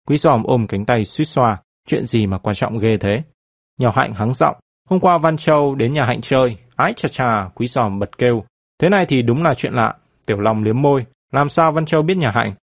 Quý 0.09 0.17
giòm 0.17 0.43
ôm 0.43 0.67
cánh 0.67 0.85
tay 0.85 1.05
suýt 1.05 1.25
xoa, 1.25 1.59
chuyện 1.89 2.07
gì 2.07 2.27
mà 2.27 2.39
quan 2.39 2.57
trọng 2.57 2.79
ghê 2.79 2.97
thế. 2.97 3.23
Nhỏ 3.81 3.91
hạnh 3.97 4.13
hắng 4.13 4.35
giọng, 4.35 4.57
hôm 4.89 5.01
qua 5.01 5.19
Văn 5.19 5.37
Châu 5.37 5.75
đến 5.75 5.93
nhà 5.93 6.05
hạnh 6.05 6.21
chơi, 6.21 6.57
ái 6.77 6.93
chà 6.93 7.09
chà, 7.09 7.49
quý 7.55 7.67
giòm 7.67 7.99
bật 7.99 8.19
kêu. 8.19 8.45
Thế 8.81 8.89
này 8.89 9.07
thì 9.09 9.23
đúng 9.23 9.43
là 9.43 9.55
chuyện 9.55 9.73
lạ, 9.75 9.95
tiểu 10.27 10.41
long 10.41 10.63
liếm 10.63 10.83
môi, 10.83 11.07
làm 11.33 11.49
sao 11.49 11.73
Văn 11.73 11.87
Châu 11.87 12.03
biết 12.03 12.17
nhà 12.17 12.31
hạnh? 12.35 12.55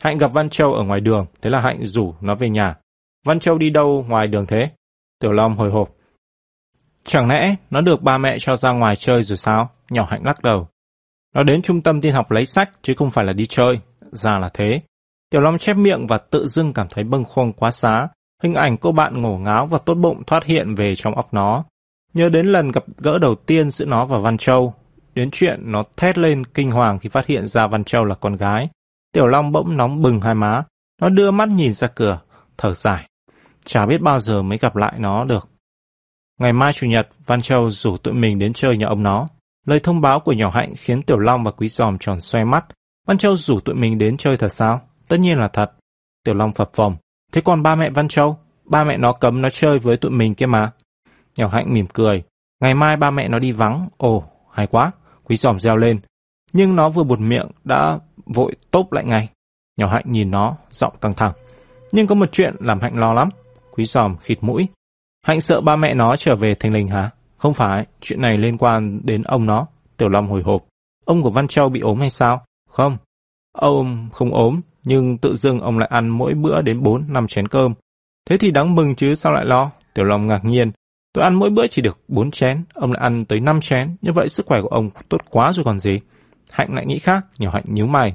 Hạnh 0.00 0.18
gặp 0.18 0.32
Văn 0.32 0.50
Châu 0.50 0.72
ở 0.72 0.84
ngoài 0.84 1.00
đường, 1.00 1.26
thế 1.42 1.50
là 1.50 1.60
Hạnh 1.60 1.78
rủ 1.82 2.14
nó 2.20 2.34
về 2.34 2.48
nhà. 2.48 2.74
Văn 3.26 3.40
Châu 3.40 3.58
đi 3.58 3.70
đâu 3.70 4.04
ngoài 4.08 4.26
đường 4.26 4.46
thế? 4.46 4.70
Tiểu 5.20 5.32
Long 5.32 5.56
hồi 5.56 5.70
hộp. 5.70 5.88
Chẳng 7.06 7.28
lẽ 7.28 7.54
nó 7.70 7.80
được 7.80 8.02
ba 8.02 8.18
mẹ 8.18 8.38
cho 8.38 8.56
ra 8.56 8.72
ngoài 8.72 8.96
chơi 8.96 9.22
rồi 9.22 9.38
sao? 9.38 9.70
Nhỏ 9.90 10.06
Hạnh 10.10 10.24
lắc 10.24 10.42
đầu. 10.42 10.68
Nó 11.34 11.42
đến 11.42 11.62
trung 11.62 11.80
tâm 11.80 12.00
tin 12.00 12.14
học 12.14 12.30
lấy 12.30 12.46
sách 12.46 12.70
chứ 12.82 12.92
không 12.96 13.10
phải 13.10 13.24
là 13.24 13.32
đi 13.32 13.46
chơi. 13.46 13.80
Ra 14.12 14.38
là 14.38 14.50
thế. 14.54 14.80
Tiểu 15.30 15.40
Long 15.40 15.58
chép 15.58 15.76
miệng 15.76 16.06
và 16.06 16.18
tự 16.18 16.46
dưng 16.46 16.72
cảm 16.72 16.86
thấy 16.90 17.04
bâng 17.04 17.24
khuâng 17.24 17.52
quá 17.52 17.70
xá. 17.70 18.08
Hình 18.42 18.54
ảnh 18.54 18.76
cô 18.76 18.92
bạn 18.92 19.22
ngổ 19.22 19.38
ngáo 19.38 19.66
và 19.66 19.78
tốt 19.78 19.94
bụng 19.94 20.22
thoát 20.26 20.44
hiện 20.44 20.74
về 20.74 20.94
trong 20.94 21.14
óc 21.14 21.34
nó. 21.34 21.64
Nhớ 22.14 22.28
đến 22.28 22.46
lần 22.46 22.70
gặp 22.70 22.84
gỡ 22.98 23.18
đầu 23.18 23.34
tiên 23.34 23.70
giữa 23.70 23.84
nó 23.84 24.06
và 24.06 24.18
Văn 24.18 24.38
Châu. 24.38 24.74
Đến 25.14 25.30
chuyện 25.32 25.72
nó 25.72 25.82
thét 25.96 26.18
lên 26.18 26.44
kinh 26.44 26.70
hoàng 26.70 26.98
khi 26.98 27.08
phát 27.08 27.26
hiện 27.26 27.46
ra 27.46 27.66
Văn 27.66 27.84
Châu 27.84 28.04
là 28.04 28.14
con 28.14 28.36
gái. 28.36 28.68
Tiểu 29.12 29.26
Long 29.26 29.52
bỗng 29.52 29.76
nóng 29.76 30.02
bừng 30.02 30.20
hai 30.20 30.34
má. 30.34 30.62
Nó 31.00 31.08
đưa 31.08 31.30
mắt 31.30 31.48
nhìn 31.48 31.72
ra 31.72 31.88
cửa, 31.88 32.20
thở 32.58 32.74
dài. 32.74 33.08
Chả 33.64 33.86
biết 33.86 34.00
bao 34.00 34.18
giờ 34.18 34.42
mới 34.42 34.58
gặp 34.58 34.76
lại 34.76 34.94
nó 34.98 35.24
được. 35.24 35.48
Ngày 36.40 36.52
mai 36.52 36.72
Chủ 36.72 36.86
nhật, 36.86 37.08
Văn 37.26 37.40
Châu 37.40 37.70
rủ 37.70 37.96
tụi 37.96 38.14
mình 38.14 38.38
đến 38.38 38.52
chơi 38.52 38.76
nhà 38.76 38.86
ông 38.86 39.02
nó. 39.02 39.26
Lời 39.66 39.80
thông 39.80 40.00
báo 40.00 40.20
của 40.20 40.32
nhỏ 40.32 40.50
hạnh 40.50 40.74
khiến 40.78 41.02
Tiểu 41.02 41.18
Long 41.18 41.44
và 41.44 41.50
Quý 41.50 41.68
Giòm 41.68 41.98
tròn 41.98 42.20
xoay 42.20 42.44
mắt. 42.44 42.64
Văn 43.06 43.18
Châu 43.18 43.36
rủ 43.36 43.60
tụi 43.60 43.74
mình 43.74 43.98
đến 43.98 44.16
chơi 44.16 44.36
thật 44.36 44.52
sao? 44.52 44.80
Tất 45.08 45.16
nhiên 45.20 45.38
là 45.38 45.48
thật. 45.48 45.72
Tiểu 46.24 46.34
Long 46.34 46.52
phập 46.52 46.72
phồng. 46.72 46.96
Thế 47.32 47.40
còn 47.44 47.62
ba 47.62 47.74
mẹ 47.74 47.90
Văn 47.90 48.08
Châu? 48.08 48.38
Ba 48.64 48.84
mẹ 48.84 48.96
nó 48.96 49.12
cấm 49.12 49.42
nó 49.42 49.48
chơi 49.48 49.78
với 49.78 49.96
tụi 49.96 50.10
mình 50.10 50.34
kia 50.34 50.46
mà. 50.46 50.70
Nhỏ 51.38 51.48
hạnh 51.48 51.74
mỉm 51.74 51.86
cười. 51.86 52.22
Ngày 52.60 52.74
mai 52.74 52.96
ba 52.96 53.10
mẹ 53.10 53.28
nó 53.28 53.38
đi 53.38 53.52
vắng. 53.52 53.88
Ồ, 53.96 54.24
hay 54.52 54.66
quá. 54.66 54.90
Quý 55.24 55.36
Giòm 55.36 55.60
reo 55.60 55.76
lên. 55.76 56.00
Nhưng 56.52 56.76
nó 56.76 56.88
vừa 56.88 57.04
buột 57.04 57.20
miệng 57.20 57.46
đã 57.64 57.98
vội 58.26 58.52
tốp 58.70 58.92
lại 58.92 59.04
ngay. 59.04 59.28
Nhỏ 59.76 59.86
Hạnh 59.88 60.04
nhìn 60.06 60.30
nó, 60.30 60.56
giọng 60.70 60.94
căng 61.00 61.14
thẳng. 61.14 61.32
Nhưng 61.92 62.06
có 62.06 62.14
một 62.14 62.32
chuyện 62.32 62.54
làm 62.60 62.80
Hạnh 62.80 62.98
lo 62.98 63.12
lắm. 63.12 63.28
Quý 63.70 63.84
giòm 63.84 64.16
khịt 64.16 64.38
mũi. 64.40 64.68
Hạnh 65.26 65.40
sợ 65.40 65.60
ba 65.60 65.76
mẹ 65.76 65.94
nó 65.94 66.16
trở 66.16 66.36
về 66.36 66.54
thành 66.54 66.72
linh 66.72 66.88
hả? 66.88 67.10
Không 67.36 67.54
phải, 67.54 67.86
chuyện 68.00 68.20
này 68.20 68.38
liên 68.38 68.58
quan 68.58 69.00
đến 69.04 69.22
ông 69.22 69.46
nó. 69.46 69.66
Tiểu 69.96 70.08
Long 70.08 70.26
hồi 70.28 70.42
hộp. 70.42 70.64
Ông 71.04 71.22
của 71.22 71.30
Văn 71.30 71.48
Châu 71.48 71.68
bị 71.68 71.80
ốm 71.80 72.00
hay 72.00 72.10
sao? 72.10 72.44
Không. 72.70 72.96
Ông 73.52 74.08
không 74.12 74.34
ốm, 74.34 74.60
nhưng 74.84 75.18
tự 75.18 75.36
dưng 75.36 75.60
ông 75.60 75.78
lại 75.78 75.88
ăn 75.92 76.08
mỗi 76.08 76.34
bữa 76.34 76.62
đến 76.62 76.82
4 76.82 77.04
năm 77.08 77.26
chén 77.26 77.48
cơm. 77.48 77.74
Thế 78.30 78.38
thì 78.38 78.50
đáng 78.50 78.74
mừng 78.74 78.94
chứ 78.94 79.14
sao 79.14 79.32
lại 79.32 79.44
lo? 79.44 79.70
Tiểu 79.94 80.04
Long 80.04 80.26
ngạc 80.26 80.44
nhiên. 80.44 80.72
Tôi 81.12 81.24
ăn 81.24 81.34
mỗi 81.34 81.50
bữa 81.50 81.66
chỉ 81.66 81.82
được 81.82 81.98
4 82.08 82.30
chén, 82.30 82.64
ông 82.74 82.92
lại 82.92 83.02
ăn 83.02 83.24
tới 83.24 83.40
5 83.40 83.60
chén, 83.60 83.96
như 84.02 84.12
vậy 84.12 84.28
sức 84.28 84.46
khỏe 84.46 84.60
của 84.62 84.68
ông 84.68 84.90
tốt 85.08 85.18
quá 85.30 85.52
rồi 85.52 85.64
còn 85.64 85.80
gì. 85.80 86.00
Hạnh 86.50 86.74
lại 86.74 86.86
nghĩ 86.86 86.98
khác, 86.98 87.26
nhỏ 87.38 87.50
Hạnh 87.52 87.64
nhíu 87.66 87.86
mày. 87.86 88.14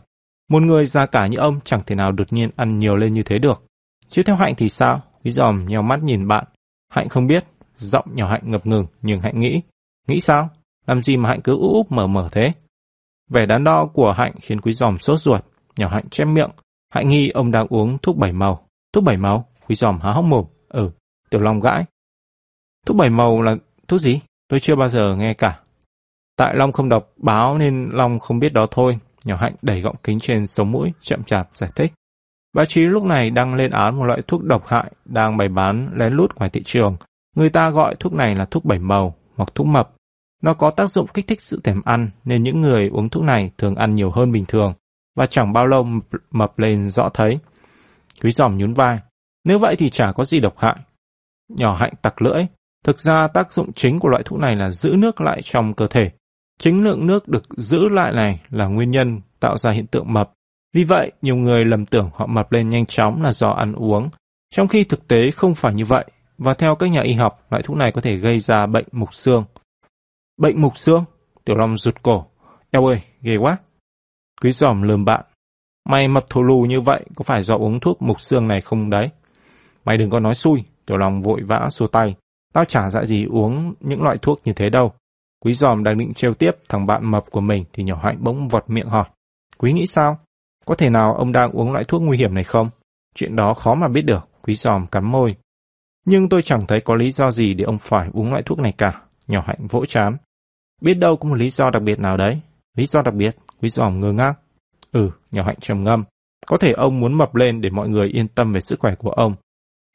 Một 0.50 0.64
người 0.64 0.86
già 0.86 1.06
cả 1.06 1.28
như 1.28 1.38
ông 1.38 1.60
chẳng 1.64 1.82
thể 1.86 1.96
nào 1.96 2.12
đột 2.12 2.34
nhiên 2.34 2.50
ăn 2.56 2.80
nhiều 2.80 2.96
lên 2.96 3.14
như 3.14 3.24
thế 3.24 3.40
được. 3.40 3.64
Chứ 4.10 4.24
theo 4.24 4.36
Hạnh 4.36 4.54
thì 4.58 4.70
sao? 4.70 5.02
Quý 5.24 5.32
giòm 5.32 5.66
nheo 5.66 5.82
mắt 5.82 6.04
nhìn 6.04 6.28
bạn. 6.28 6.46
Hạnh 6.92 7.10
không 7.10 7.28
biết, 7.28 7.46
giọng 7.76 8.06
nhỏ 8.14 8.30
Hạnh 8.30 8.42
ngập 8.44 8.68
ngừng, 8.68 8.86
nhưng 9.02 9.20
Hạnh 9.22 9.40
nghĩ. 9.40 9.62
Nghĩ 10.08 10.20
sao? 10.20 10.50
Làm 10.88 11.04
gì 11.04 11.18
mà 11.18 11.30
Hạnh 11.30 11.42
cứ 11.44 11.52
úp 11.52 11.72
úp 11.74 11.92
mở 11.92 12.08
mở 12.08 12.30
thế? 12.32 12.52
Vẻ 13.30 13.46
đắn 13.46 13.64
đo 13.64 13.90
của 13.94 14.12
Hạnh 14.12 14.34
khiến 14.42 14.62
quý 14.62 14.74
giòm 14.74 14.98
sốt 14.98 15.20
ruột. 15.20 15.46
Nhỏ 15.78 15.88
Hạnh 15.90 16.10
chép 16.10 16.26
miệng. 16.26 16.50
Hạnh 16.94 17.10
nghi 17.10 17.30
ông 17.30 17.52
đang 17.52 17.68
uống 17.70 17.98
thuốc 17.98 18.18
bảy 18.18 18.32
màu. 18.32 18.68
Thuốc 18.94 19.04
bảy 19.04 19.18
màu? 19.18 19.46
Quý 19.68 19.76
giòm 19.76 20.00
há 20.02 20.12
hốc 20.12 20.26
mồm. 20.26 20.46
Ừ, 20.68 20.92
tiểu 21.30 21.42
long 21.42 21.60
gãi. 21.60 21.84
Thuốc 22.86 22.98
bảy 22.98 23.10
màu 23.10 23.42
là 23.42 23.56
thuốc 23.88 24.00
gì? 24.00 24.20
Tôi 24.48 24.60
chưa 24.60 24.76
bao 24.76 24.90
giờ 24.90 25.16
nghe 25.16 25.34
cả. 25.34 25.60
Tại 26.38 26.56
Long 26.56 26.72
không 26.72 26.90
đọc 26.90 27.10
báo 27.18 27.58
nên 27.58 27.90
Long 27.92 28.20
không 28.20 28.40
biết 28.40 28.54
đó 28.54 28.68
thôi. 28.72 28.98
Nhỏ 29.26 29.36
Hạnh 29.36 29.56
đẩy 29.62 29.82
gọng 29.82 29.96
kính 30.04 30.20
trên 30.20 30.48
sống 30.48 30.72
mũi, 30.72 30.90
chậm 31.02 31.24
chạp 31.24 31.50
giải 31.54 31.70
thích. 31.76 31.94
Báo 32.54 32.66
chí 32.66 32.82
lúc 32.82 33.04
này 33.04 33.30
đang 33.30 33.56
lên 33.56 33.72
án 33.72 33.96
một 33.96 34.04
loại 34.04 34.22
thuốc 34.28 34.44
độc 34.44 34.68
hại 34.68 34.92
đang 35.06 35.38
bày 35.38 35.48
bán 35.48 35.90
lén 35.96 36.14
lút 36.14 36.36
ngoài 36.36 36.50
thị 36.50 36.64
trường. 36.66 36.98
Người 37.36 37.50
ta 37.50 37.70
gọi 37.70 37.96
thuốc 38.00 38.14
này 38.14 38.36
là 38.36 38.46
thuốc 38.46 38.66
bảy 38.66 38.80
màu 38.80 39.16
hoặc 39.36 39.50
thuốc 39.56 39.68
mập. 39.68 39.92
Nó 40.44 40.54
có 40.54 40.72
tác 40.72 40.90
dụng 40.90 41.08
kích 41.14 41.28
thích 41.28 41.42
sự 41.42 41.62
thèm 41.64 41.82
ăn 41.86 42.10
nên 42.26 42.44
những 42.44 42.62
người 42.62 42.90
uống 42.90 43.10
thuốc 43.10 43.24
này 43.24 43.52
thường 43.58 43.76
ăn 43.76 43.96
nhiều 43.96 44.12
hơn 44.12 44.32
bình 44.32 44.46
thường 44.48 44.74
và 45.16 45.26
chẳng 45.26 45.54
bao 45.54 45.68
lâu 45.68 45.88
mập 46.32 46.60
lên 46.60 46.88
rõ 46.88 47.10
thấy. 47.14 47.40
Quý 48.24 48.32
giòm 48.32 48.58
nhún 48.58 48.74
vai. 48.74 49.00
Nếu 49.46 49.60
vậy 49.60 49.76
thì 49.76 49.90
chả 49.90 50.12
có 50.16 50.24
gì 50.26 50.40
độc 50.40 50.58
hại. 50.58 50.76
Nhỏ 51.50 51.76
hạnh 51.76 51.94
tặc 52.02 52.22
lưỡi. 52.22 52.44
Thực 52.86 53.00
ra 53.00 53.28
tác 53.28 53.52
dụng 53.52 53.74
chính 53.74 54.00
của 54.00 54.10
loại 54.10 54.24
thuốc 54.26 54.40
này 54.40 54.56
là 54.56 54.70
giữ 54.70 54.96
nước 54.98 55.22
lại 55.22 55.42
trong 55.44 55.74
cơ 55.74 55.88
thể. 55.88 56.12
Chính 56.60 56.84
lượng 56.84 57.08
nước 57.08 57.28
được 57.28 57.44
giữ 57.58 57.90
lại 57.90 58.14
này 58.14 58.42
là 58.50 58.66
nguyên 58.66 58.92
nhân 58.92 59.22
tạo 59.40 59.58
ra 59.58 59.72
hiện 59.72 59.88
tượng 59.88 60.14
mập. 60.14 60.32
Vì 60.74 60.84
vậy, 60.84 61.12
nhiều 61.22 61.36
người 61.36 61.66
lầm 61.66 61.86
tưởng 61.86 62.10
họ 62.14 62.26
mập 62.26 62.52
lên 62.52 62.70
nhanh 62.70 62.86
chóng 62.86 63.24
là 63.24 63.32
do 63.32 63.50
ăn 63.50 63.74
uống, 63.74 64.10
trong 64.52 64.68
khi 64.68 64.84
thực 64.84 65.08
tế 65.08 65.32
không 65.32 65.56
phải 65.56 65.74
như 65.74 65.86
vậy. 65.86 66.06
Và 66.38 66.54
theo 66.54 66.76
các 66.76 66.88
nhà 66.88 67.02
y 67.02 67.14
học, 67.14 67.46
loại 67.50 67.64
thuốc 67.64 67.78
này 67.78 67.92
có 67.92 68.02
thể 68.02 68.18
gây 68.18 68.40
ra 68.40 68.66
bệnh 68.66 68.86
mục 68.92 69.14
xương. 69.14 69.44
Bệnh 70.38 70.62
mục 70.62 70.78
xương? 70.78 71.06
Tiểu 71.46 71.56
Long 71.56 71.78
rụt 71.78 71.96
cổ. 72.04 72.26
Eo 72.72 72.86
ơi, 72.86 73.02
ghê 73.22 73.38
quá. 73.38 73.58
Quý 74.42 74.52
giòm 74.52 74.82
lườm 74.82 75.06
bạn. 75.06 75.26
Mày 75.90 76.08
mập 76.08 76.30
thù 76.30 76.44
lù 76.44 76.62
như 76.62 76.82
vậy 76.82 77.06
có 77.16 77.24
phải 77.24 77.42
do 77.42 77.56
uống 77.56 77.80
thuốc 77.80 78.02
mục 78.02 78.22
xương 78.22 78.48
này 78.48 78.62
không 78.62 78.90
đấy? 78.90 79.10
Mày 79.86 79.98
đừng 79.98 80.10
có 80.10 80.20
nói 80.20 80.36
xui. 80.36 80.64
Tiểu 80.86 80.98
Long 80.98 81.22
vội 81.22 81.42
vã 81.42 81.68
xua 81.70 81.88
tay. 81.88 82.16
Tao 82.54 82.66
chả 82.66 82.90
dạ 82.90 83.06
gì 83.06 83.26
uống 83.26 83.74
những 83.80 84.04
loại 84.04 84.18
thuốc 84.22 84.42
như 84.46 84.54
thế 84.54 84.70
đâu. 84.70 84.92
Quý 85.44 85.54
giòm 85.54 85.84
đang 85.84 85.98
định 85.98 86.14
trêu 86.14 86.34
tiếp 86.34 86.52
thằng 86.70 86.86
bạn 86.86 87.12
mập 87.12 87.24
của 87.32 87.42
mình 87.42 87.66
thì 87.74 87.84
nhỏ 87.84 88.00
hạnh 88.04 88.18
bỗng 88.20 88.48
vọt 88.48 88.70
miệng 88.70 88.90
hỏi. 88.90 89.06
Quý 89.58 89.74
nghĩ 89.74 89.86
sao? 89.86 90.20
Có 90.66 90.76
thể 90.76 90.90
nào 90.90 91.16
ông 91.16 91.32
đang 91.32 91.52
uống 91.52 91.72
loại 91.72 91.84
thuốc 91.84 92.02
nguy 92.02 92.18
hiểm 92.18 92.34
này 92.34 92.44
không? 92.44 92.70
Chuyện 93.16 93.36
đó 93.36 93.54
khó 93.54 93.74
mà 93.74 93.88
biết 93.88 94.02
được, 94.02 94.30
quý 94.42 94.56
giòm 94.56 94.88
cắn 94.88 95.06
môi. 95.06 95.36
Nhưng 96.06 96.30
tôi 96.30 96.42
chẳng 96.42 96.68
thấy 96.68 96.82
có 96.82 96.96
lý 96.96 97.12
do 97.12 97.32
gì 97.32 97.54
để 97.54 97.64
ông 97.64 97.78
phải 97.78 98.10
uống 98.14 98.32
loại 98.32 98.44
thuốc 98.44 98.60
này 98.60 98.74
cả. 98.78 99.02
Nhỏ 99.28 99.44
hạnh 99.48 99.68
vỗ 99.70 99.86
chán. 99.86 100.18
Biết 100.82 100.94
đâu 100.94 101.18
có 101.18 101.30
một 101.30 101.36
lý 101.36 101.50
do 101.50 101.70
đặc 101.70 101.84
biệt 101.84 102.00
nào 102.00 102.18
đấy. 102.18 102.40
Lý 102.78 102.86
do 102.86 103.02
đặc 103.02 103.14
biệt, 103.14 103.36
quý 103.62 103.70
giòm 103.70 104.00
ngơ 104.00 104.12
ngác. 104.12 104.34
Ừ, 104.92 105.12
nhỏ 105.32 105.44
hạnh 105.44 105.58
trầm 105.62 105.84
ngâm. 105.84 106.04
Có 106.48 106.58
thể 106.58 106.72
ông 106.72 107.00
muốn 107.00 107.14
mập 107.14 107.36
lên 107.36 107.62
để 107.62 107.70
mọi 107.70 107.90
người 107.90 108.08
yên 108.08 108.28
tâm 108.28 108.54
về 108.54 108.62
sức 108.62 108.80
khỏe 108.80 108.96
của 108.96 109.12
ông. 109.12 109.34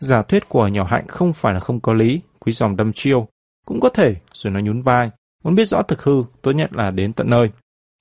Giả 0.01 0.23
thuyết 0.23 0.49
của 0.49 0.69
nhỏ 0.69 0.85
hạnh 0.85 1.07
không 1.09 1.33
phải 1.33 1.55
là 1.55 1.61
không 1.61 1.81
có 1.81 1.93
lý, 1.93 2.21
quý 2.41 2.53
giòm 2.53 2.77
đâm 2.77 2.93
chiêu. 2.93 3.29
Cũng 3.67 3.81
có 3.81 3.89
thể, 3.89 4.17
rồi 4.33 4.53
nó 4.53 4.61
nhún 4.61 4.83
vai. 4.83 5.11
Muốn 5.45 5.55
biết 5.55 5.65
rõ 5.65 5.83
thực 5.83 6.03
hư, 6.03 6.23
tốt 6.43 6.53
nhất 6.53 6.73
là 6.73 6.91
đến 6.91 7.13
tận 7.13 7.31
nơi. 7.31 7.51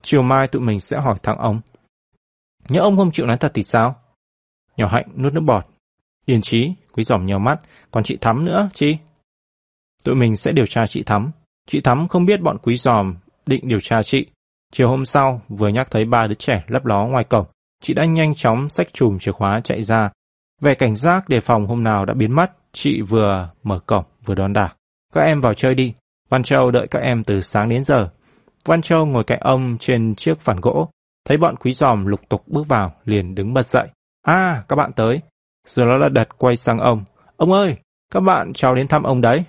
Chiều 0.02 0.22
mai 0.22 0.48
tụi 0.48 0.62
mình 0.62 0.80
sẽ 0.80 0.98
hỏi 0.98 1.16
thằng 1.22 1.38
ông. 1.38 1.60
Nhớ 2.68 2.80
ông 2.80 2.96
không 2.96 3.10
chịu 3.12 3.26
nói 3.26 3.36
thật 3.36 3.50
thì 3.54 3.62
sao? 3.62 3.96
Nhỏ 4.76 4.88
hạnh 4.88 5.08
nuốt 5.16 5.32
nước 5.32 5.42
bọt. 5.46 5.64
Yên 6.26 6.40
trí, 6.40 6.72
quý 6.92 7.04
giỏm 7.04 7.26
nhiều 7.26 7.38
mắt, 7.38 7.60
còn 7.90 8.04
chị 8.04 8.18
Thắm 8.20 8.44
nữa, 8.44 8.68
chi? 8.74 8.96
Tụi 10.04 10.14
mình 10.14 10.36
sẽ 10.36 10.52
điều 10.52 10.66
tra 10.66 10.86
chị 10.86 11.02
Thắm. 11.02 11.30
Chị 11.66 11.80
Thắm 11.80 12.08
không 12.08 12.26
biết 12.26 12.40
bọn 12.40 12.58
quý 12.62 12.76
giòm 12.76 13.16
định 13.46 13.68
điều 13.68 13.80
tra 13.80 14.02
chị. 14.02 14.26
Chiều 14.72 14.88
hôm 14.88 15.04
sau, 15.04 15.40
vừa 15.48 15.68
nhắc 15.68 15.90
thấy 15.90 16.04
ba 16.04 16.26
đứa 16.26 16.34
trẻ 16.34 16.64
lấp 16.66 16.86
ló 16.86 17.06
ngoài 17.06 17.24
cổng, 17.24 17.46
chị 17.82 17.94
đã 17.94 18.04
nhanh 18.04 18.34
chóng 18.34 18.68
xách 18.68 18.92
chùm 18.92 19.18
chìa 19.18 19.32
khóa 19.32 19.60
chạy 19.64 19.82
ra. 19.82 20.10
Về 20.60 20.74
cảnh 20.74 20.96
giác 20.96 21.28
đề 21.28 21.40
phòng 21.40 21.66
hôm 21.66 21.84
nào 21.84 22.04
đã 22.04 22.14
biến 22.14 22.36
mất, 22.36 22.46
chị 22.72 23.02
vừa 23.02 23.50
mở 23.62 23.78
cổng 23.86 24.04
vừa 24.24 24.34
đón 24.34 24.52
đà. 24.52 24.68
Các 25.14 25.20
em 25.20 25.40
vào 25.40 25.54
chơi 25.54 25.74
đi, 25.74 25.94
Văn 26.28 26.42
Châu 26.42 26.70
đợi 26.70 26.86
các 26.90 27.02
em 27.02 27.24
từ 27.24 27.40
sáng 27.40 27.68
đến 27.68 27.84
giờ. 27.84 28.08
Văn 28.64 28.82
Châu 28.82 29.06
ngồi 29.06 29.24
cạnh 29.24 29.40
ông 29.40 29.76
trên 29.80 30.14
chiếc 30.14 30.40
phản 30.40 30.60
gỗ, 30.60 30.90
thấy 31.26 31.36
bọn 31.36 31.56
quý 31.56 31.72
giòm 31.72 32.06
lục 32.06 32.20
tục 32.28 32.42
bước 32.46 32.68
vào, 32.68 32.92
liền 33.04 33.34
đứng 33.34 33.54
bật 33.54 33.66
dậy. 33.66 33.88
À, 34.22 34.64
các 34.68 34.76
bạn 34.76 34.92
tới. 34.92 35.20
Rồi 35.66 35.86
nó 35.86 35.96
là 35.96 36.08
đặt 36.08 36.28
quay 36.38 36.56
sang 36.56 36.78
ông. 36.78 37.04
Ông 37.36 37.52
ơi, 37.52 37.76
các 38.12 38.20
bạn 38.20 38.52
cháu 38.52 38.74
đến 38.74 38.88
thăm 38.88 39.02
ông 39.02 39.20
đấy. 39.20 39.44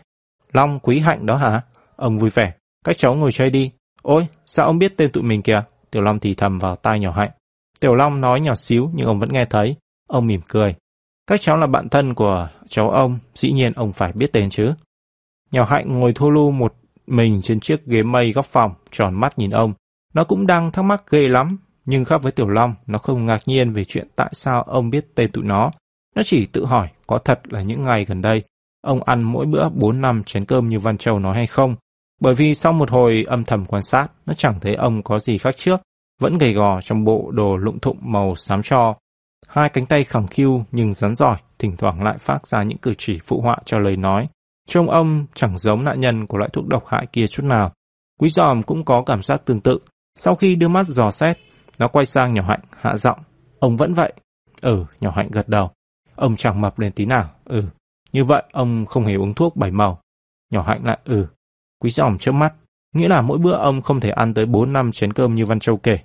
Long, 0.53 0.79
Quý 0.79 0.99
Hạnh 0.99 1.25
đó 1.25 1.37
hả? 1.37 1.61
Ông 1.95 2.17
vui 2.17 2.29
vẻ. 2.29 2.53
Các 2.85 2.97
cháu 2.97 3.15
ngồi 3.15 3.31
chơi 3.31 3.49
đi. 3.49 3.71
Ôi, 4.01 4.27
sao 4.45 4.65
ông 4.65 4.79
biết 4.79 4.93
tên 4.97 5.11
tụi 5.11 5.23
mình 5.23 5.41
kìa? 5.41 5.63
Tiểu 5.91 6.01
Long 6.01 6.19
thì 6.19 6.35
thầm 6.35 6.59
vào 6.59 6.75
tai 6.75 6.99
nhỏ 6.99 7.11
Hạnh. 7.11 7.31
Tiểu 7.79 7.95
Long 7.95 8.21
nói 8.21 8.41
nhỏ 8.41 8.55
xíu 8.55 8.91
nhưng 8.93 9.07
ông 9.07 9.19
vẫn 9.19 9.29
nghe 9.31 9.45
thấy. 9.45 9.75
Ông 10.07 10.27
mỉm 10.27 10.41
cười. 10.47 10.75
Các 11.27 11.41
cháu 11.41 11.57
là 11.57 11.67
bạn 11.67 11.89
thân 11.89 12.13
của 12.13 12.49
cháu 12.69 12.89
ông, 12.89 13.19
dĩ 13.33 13.51
nhiên 13.51 13.73
ông 13.75 13.93
phải 13.93 14.11
biết 14.13 14.33
tên 14.33 14.49
chứ. 14.49 14.73
Nhỏ 15.51 15.65
Hạnh 15.65 15.99
ngồi 15.99 16.13
thu 16.15 16.31
lu 16.31 16.51
một 16.51 16.73
mình 17.07 17.41
trên 17.43 17.59
chiếc 17.59 17.85
ghế 17.85 18.03
mây 18.03 18.31
góc 18.31 18.45
phòng, 18.45 18.73
tròn 18.91 19.19
mắt 19.19 19.39
nhìn 19.39 19.51
ông. 19.51 19.73
Nó 20.13 20.23
cũng 20.23 20.47
đang 20.47 20.71
thắc 20.71 20.85
mắc 20.85 21.03
ghê 21.09 21.27
lắm, 21.27 21.57
nhưng 21.87 22.05
khác 22.05 22.21
với 22.23 22.31
Tiểu 22.31 22.47
Long, 22.47 22.75
nó 22.87 22.99
không 22.99 23.25
ngạc 23.25 23.39
nhiên 23.45 23.73
về 23.73 23.85
chuyện 23.85 24.07
tại 24.15 24.29
sao 24.33 24.63
ông 24.63 24.89
biết 24.89 25.05
tên 25.15 25.31
tụi 25.31 25.43
nó. 25.43 25.71
Nó 26.15 26.23
chỉ 26.25 26.45
tự 26.45 26.65
hỏi 26.65 26.89
có 27.07 27.17
thật 27.17 27.39
là 27.43 27.61
những 27.61 27.83
ngày 27.83 28.05
gần 28.05 28.21
đây, 28.21 28.43
ông 28.81 29.03
ăn 29.03 29.23
mỗi 29.23 29.45
bữa 29.45 29.69
4 29.69 30.01
năm 30.01 30.23
chén 30.23 30.45
cơm 30.45 30.69
như 30.69 30.79
Văn 30.79 30.97
Châu 30.97 31.19
nói 31.19 31.35
hay 31.35 31.47
không. 31.47 31.75
Bởi 32.21 32.35
vì 32.35 32.53
sau 32.53 32.73
một 32.73 32.91
hồi 32.91 33.25
âm 33.27 33.43
thầm 33.43 33.65
quan 33.65 33.83
sát, 33.83 34.07
nó 34.25 34.33
chẳng 34.33 34.59
thấy 34.59 34.75
ông 34.75 35.03
có 35.03 35.19
gì 35.19 35.37
khác 35.37 35.57
trước, 35.57 35.81
vẫn 36.21 36.37
gầy 36.37 36.53
gò 36.53 36.81
trong 36.81 37.03
bộ 37.03 37.31
đồ 37.31 37.57
lụng 37.57 37.79
thụng 37.79 37.97
màu 38.01 38.35
xám 38.35 38.61
cho. 38.63 38.95
Hai 39.47 39.69
cánh 39.69 39.85
tay 39.85 40.03
khẳng 40.03 40.27
khiu 40.27 40.61
nhưng 40.71 40.93
rắn 40.93 41.15
giỏi, 41.15 41.37
thỉnh 41.59 41.77
thoảng 41.77 42.03
lại 42.03 42.17
phát 42.17 42.47
ra 42.47 42.63
những 42.63 42.77
cử 42.77 42.93
chỉ 42.97 43.19
phụ 43.25 43.41
họa 43.41 43.57
cho 43.65 43.79
lời 43.79 43.97
nói. 43.97 44.27
Trông 44.67 44.89
ông 44.89 45.25
chẳng 45.33 45.57
giống 45.57 45.83
nạn 45.83 46.01
nhân 46.01 46.27
của 46.27 46.37
loại 46.37 46.49
thuốc 46.53 46.67
độc 46.67 46.83
hại 46.87 47.07
kia 47.11 47.27
chút 47.27 47.43
nào. 47.43 47.71
Quý 48.19 48.29
giòm 48.29 48.63
cũng 48.63 48.85
có 48.85 49.03
cảm 49.05 49.23
giác 49.23 49.45
tương 49.45 49.59
tự. 49.59 49.79
Sau 50.15 50.35
khi 50.35 50.55
đưa 50.55 50.67
mắt 50.67 50.87
dò 50.87 51.11
xét, 51.11 51.37
nó 51.79 51.87
quay 51.87 52.05
sang 52.05 52.33
nhỏ 52.33 52.43
hạnh, 52.47 52.59
hạ 52.79 52.95
giọng. 52.95 53.19
Ông 53.59 53.77
vẫn 53.77 53.93
vậy. 53.93 54.13
Ừ, 54.61 54.85
nhỏ 55.01 55.11
hạnh 55.15 55.29
gật 55.31 55.49
đầu. 55.49 55.69
Ông 56.15 56.35
chẳng 56.35 56.61
mập 56.61 56.79
lên 56.79 56.91
tí 56.91 57.05
nào. 57.05 57.29
Ừ. 57.45 57.63
Như 58.11 58.23
vậy 58.23 58.43
ông 58.51 58.85
không 58.85 59.05
hề 59.05 59.13
uống 59.13 59.33
thuốc 59.33 59.55
bảy 59.55 59.71
màu. 59.71 60.01
Nhỏ 60.51 60.63
hạnh 60.67 60.85
lại 60.85 60.99
ừ. 61.05 61.27
Quý 61.79 61.89
giòm 61.89 62.17
trước 62.17 62.31
mắt. 62.31 62.53
Nghĩa 62.93 63.07
là 63.07 63.21
mỗi 63.21 63.37
bữa 63.37 63.57
ông 63.57 63.81
không 63.81 63.99
thể 63.99 64.09
ăn 64.09 64.33
tới 64.33 64.45
4 64.45 64.73
năm 64.73 64.91
chén 64.91 65.13
cơm 65.13 65.35
như 65.35 65.45
Văn 65.45 65.59
Châu 65.59 65.77
kể. 65.77 65.99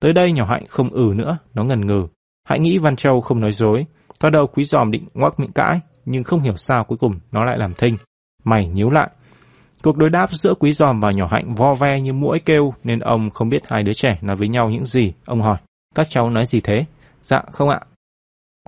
Tới 0.00 0.12
đây 0.12 0.32
nhỏ 0.32 0.46
hạnh 0.46 0.64
không 0.68 0.88
ừ 0.88 1.12
nữa, 1.16 1.38
nó 1.54 1.64
ngần 1.64 1.86
ngừ. 1.86 2.06
hãy 2.44 2.60
nghĩ 2.60 2.78
Văn 2.78 2.96
Châu 2.96 3.20
không 3.20 3.40
nói 3.40 3.52
dối. 3.52 3.86
Thoát 4.20 4.30
đầu 4.30 4.46
quý 4.46 4.64
giòm 4.64 4.90
định 4.90 5.06
ngoắc 5.14 5.40
miệng 5.40 5.52
cãi, 5.52 5.80
nhưng 6.04 6.24
không 6.24 6.40
hiểu 6.40 6.56
sao 6.56 6.84
cuối 6.84 6.98
cùng 6.98 7.12
nó 7.32 7.44
lại 7.44 7.58
làm 7.58 7.74
thinh. 7.74 7.96
Mày 8.44 8.66
nhíu 8.66 8.90
lại. 8.90 9.10
Cuộc 9.82 9.96
đối 9.96 10.10
đáp 10.10 10.32
giữa 10.32 10.54
quý 10.54 10.72
giòm 10.72 11.00
và 11.00 11.10
nhỏ 11.10 11.28
hạnh 11.30 11.54
vo 11.54 11.74
ve 11.74 12.00
như 12.00 12.12
mũi 12.12 12.40
kêu 12.44 12.74
nên 12.84 12.98
ông 12.98 13.30
không 13.30 13.48
biết 13.48 13.62
hai 13.66 13.82
đứa 13.82 13.92
trẻ 13.92 14.18
nói 14.20 14.36
với 14.36 14.48
nhau 14.48 14.70
những 14.70 14.86
gì. 14.86 15.12
Ông 15.24 15.40
hỏi, 15.40 15.58
các 15.94 16.06
cháu 16.10 16.30
nói 16.30 16.46
gì 16.46 16.60
thế? 16.60 16.84
Dạ 17.22 17.42
không 17.52 17.68
ạ. 17.68 17.80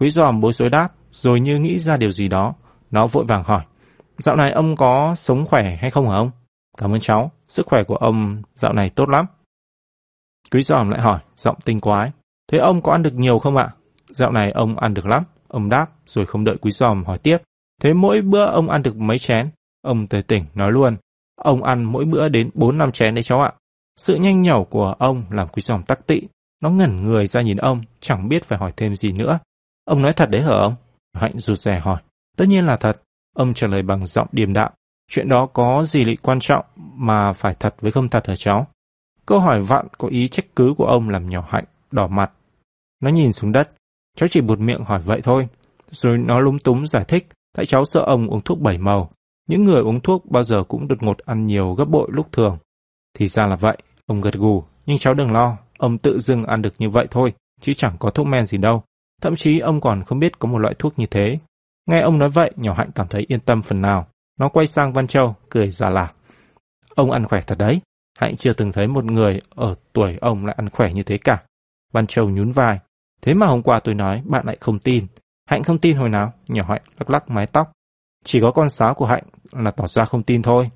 Quý 0.01 0.11
giòm 0.11 0.41
bối 0.41 0.53
rối 0.53 0.71
đáp, 0.71 0.89
rồi 1.11 1.41
như 1.41 1.59
nghĩ 1.59 1.79
ra 1.79 1.97
điều 1.97 2.13
gì 2.13 2.29
đó. 2.29 2.55
Nó 2.91 3.07
vội 3.07 3.25
vàng 3.25 3.43
hỏi, 3.45 3.65
dạo 4.19 4.37
này 4.37 4.53
ông 4.53 4.77
có 4.77 5.15
sống 5.15 5.47
khỏe 5.47 5.77
hay 5.81 5.91
không 5.91 6.09
hả 6.09 6.17
ông? 6.17 6.31
Cảm 6.79 6.93
ơn 6.93 7.01
cháu, 7.01 7.31
sức 7.49 7.67
khỏe 7.67 7.83
của 7.87 7.97
ông 7.97 8.43
dạo 8.57 8.73
này 8.73 8.91
tốt 8.91 9.09
lắm. 9.09 9.27
Quý 10.51 10.63
giòm 10.63 10.91
lại 10.91 11.01
hỏi, 11.01 11.21
giọng 11.37 11.57
tinh 11.65 11.81
quái, 11.81 12.11
thế 12.53 12.59
ông 12.59 12.83
có 12.83 12.93
ăn 12.93 13.03
được 13.03 13.15
nhiều 13.15 13.39
không 13.39 13.57
ạ? 13.57 13.69
Dạo 14.07 14.31
này 14.31 14.51
ông 14.51 14.79
ăn 14.79 14.95
được 14.95 15.07
lắm. 15.07 15.23
Ông 15.49 15.69
đáp, 15.69 15.87
rồi 16.07 16.27
không 16.27 16.45
đợi 16.45 16.57
quý 16.61 16.71
giòm 16.71 17.05
hỏi 17.05 17.19
tiếp. 17.19 17.39
Thế 17.83 17.93
mỗi 17.93 18.23
bữa 18.23 18.45
ông 18.45 18.71
ăn 18.71 18.83
được 18.83 18.97
mấy 18.97 19.19
chén? 19.19 19.51
Ông 19.85 20.07
tề 20.07 20.23
tỉnh 20.23 20.45
nói 20.55 20.73
luôn. 20.73 20.97
Ông 21.37 21.63
ăn 21.63 21.85
mỗi 21.85 22.05
bữa 22.05 22.29
đến 22.29 22.51
4 22.55 22.79
năm 22.79 22.93
chén 22.93 23.15
đấy 23.15 23.23
cháu 23.23 23.41
ạ. 23.41 23.53
Sự 23.97 24.15
nhanh 24.17 24.43
nhẩu 24.43 24.65
của 24.65 24.95
ông 24.99 25.25
làm 25.31 25.49
quý 25.49 25.63
giòm 25.63 25.83
tắc 25.83 26.07
tị. 26.07 26.21
Nó 26.63 26.71
ngẩn 26.71 27.05
người 27.05 27.27
ra 27.27 27.43
nhìn 27.43 27.57
ông, 27.57 27.81
chẳng 28.01 28.29
biết 28.29 28.45
phải 28.45 28.59
hỏi 28.59 28.73
thêm 28.77 28.97
gì 28.97 29.13
nữa. 29.13 29.39
Ông 29.85 30.03
nói 30.03 30.13
thật 30.13 30.31
đấy 30.31 30.43
hả 30.43 30.53
ông? 30.53 30.75
Hạnh 31.15 31.39
rụt 31.41 31.59
rè 31.59 31.79
hỏi. 31.79 32.03
Tất 32.37 32.45
nhiên 32.49 32.67
là 32.67 32.77
thật. 32.77 33.03
Ông 33.37 33.55
trả 33.55 33.67
lời 33.67 33.83
bằng 33.83 34.07
giọng 34.07 34.29
điềm 34.33 34.53
đạm. 34.53 34.73
Chuyện 35.11 35.29
đó 35.29 35.47
có 35.47 35.85
gì 35.85 36.05
lị 36.05 36.17
quan 36.17 36.41
trọng 36.41 36.65
mà 36.77 37.33
phải 37.33 37.55
thật 37.61 37.75
với 37.81 37.93
không 37.93 38.09
thật 38.09 38.27
hả 38.29 38.35
cháu? 38.37 38.67
Câu 39.27 39.41
hỏi 39.41 39.61
vặn 39.61 39.87
có 39.99 40.09
ý 40.09 40.29
trách 40.29 40.47
cứ 40.57 40.75
của 40.77 40.87
ông 40.87 41.09
làm 41.09 41.29
nhỏ 41.29 41.49
Hạnh, 41.51 41.65
đỏ 41.91 42.07
mặt. 42.07 42.33
Nó 43.01 43.11
nhìn 43.11 43.33
xuống 43.33 43.53
đất, 43.53 43.69
Cháu 44.17 44.29
chỉ 44.29 44.41
buột 44.41 44.59
miệng 44.59 44.85
hỏi 44.85 45.01
vậy 45.05 45.21
thôi. 45.23 45.47
Rồi 45.91 46.19
nó 46.19 46.41
lúng 46.41 46.59
túng 46.59 46.87
giải 46.87 47.05
thích, 47.09 47.29
tại 47.57 47.67
cháu 47.67 47.85
sợ 47.85 48.01
ông 48.01 48.27
uống 48.27 48.41
thuốc 48.41 48.61
bảy 48.61 48.79
màu. 48.79 49.11
Những 49.47 49.65
người 49.65 49.83
uống 49.83 50.01
thuốc 50.01 50.31
bao 50.31 50.43
giờ 50.43 50.63
cũng 50.69 50.89
đột 50.89 51.03
ngột 51.03 51.19
ăn 51.19 51.47
nhiều 51.47 51.75
gấp 51.75 51.85
bội 51.85 52.09
lúc 52.13 52.33
thường. 52.33 52.59
Thì 53.15 53.29
ra 53.29 53.47
là 53.47 53.57
vậy, 53.57 53.77
ông 54.07 54.21
gật 54.21 54.35
gù. 54.35 54.63
Nhưng 54.87 54.99
cháu 54.99 55.15
đừng 55.15 55.33
lo, 55.33 55.57
ông 55.79 55.99
tự 55.99 56.21
dưng 56.21 56.45
ăn 56.45 56.63
được 56.63 56.75
như 56.79 56.91
vậy 56.91 57.07
thôi, 57.11 57.33
chứ 57.61 57.73
chẳng 57.73 57.97
có 57.99 58.11
thuốc 58.11 58.27
men 58.27 58.47
gì 58.47 58.59
đâu. 58.59 58.83
Thậm 59.23 59.37
chí 59.37 59.59
ông 59.59 59.81
còn 59.81 60.03
không 60.05 60.19
biết 60.19 60.39
có 60.39 60.49
một 60.49 60.59
loại 60.59 60.75
thuốc 60.79 60.99
như 60.99 61.07
thế. 61.07 61.37
Nghe 61.87 62.01
ông 62.01 62.19
nói 62.19 62.29
vậy, 62.29 62.53
nhỏ 62.57 62.75
hạnh 62.75 62.91
cảm 62.95 63.09
thấy 63.09 63.25
yên 63.29 63.41
tâm 63.41 63.63
phần 63.63 63.81
nào. 63.81 64.07
Nó 64.39 64.49
quay 64.49 64.67
sang 64.67 64.93
Văn 64.93 65.07
Châu, 65.07 65.35
cười 65.49 65.71
giả 65.71 65.91
lả. 65.91 66.13
Ông 66.95 67.11
ăn 67.11 67.27
khỏe 67.27 67.41
thật 67.47 67.59
đấy. 67.59 67.81
Hạnh 68.19 68.37
chưa 68.37 68.53
từng 68.53 68.73
thấy 68.73 68.87
một 68.87 69.05
người 69.05 69.41
ở 69.51 69.75
tuổi 69.93 70.17
ông 70.21 70.47
lại 70.47 70.55
ăn 70.59 70.71
khỏe 70.71 70.93
như 70.93 71.03
thế 71.03 71.19
cả. 71.19 71.43
Văn 71.93 72.07
Châu 72.07 72.31
nhún 72.31 72.53
vai, 72.53 72.79
Thế 73.25 73.35
mà 73.35 73.47
hôm 73.47 73.63
qua 73.63 73.81
tôi 73.81 73.95
nói 73.95 74.23
bạn 74.25 74.47
lại 74.47 74.57
không 74.61 74.79
tin. 74.79 75.07
Hạnh 75.51 75.63
không 75.63 75.79
tin 75.79 75.97
hồi 75.97 76.09
nào? 76.09 76.33
Nhỏ 76.49 76.65
Hạnh 76.69 76.83
lắc 76.99 77.11
lắc 77.11 77.31
mái 77.31 77.47
tóc. 77.47 77.73
Chỉ 78.25 78.41
có 78.43 78.51
con 78.51 78.69
sáo 78.69 78.95
của 78.95 79.07
Hạnh 79.07 79.25
là 79.53 79.71
tỏ 79.71 79.87
ra 79.87 80.05
không 80.05 80.23
tin 80.23 80.43
thôi. 80.43 80.71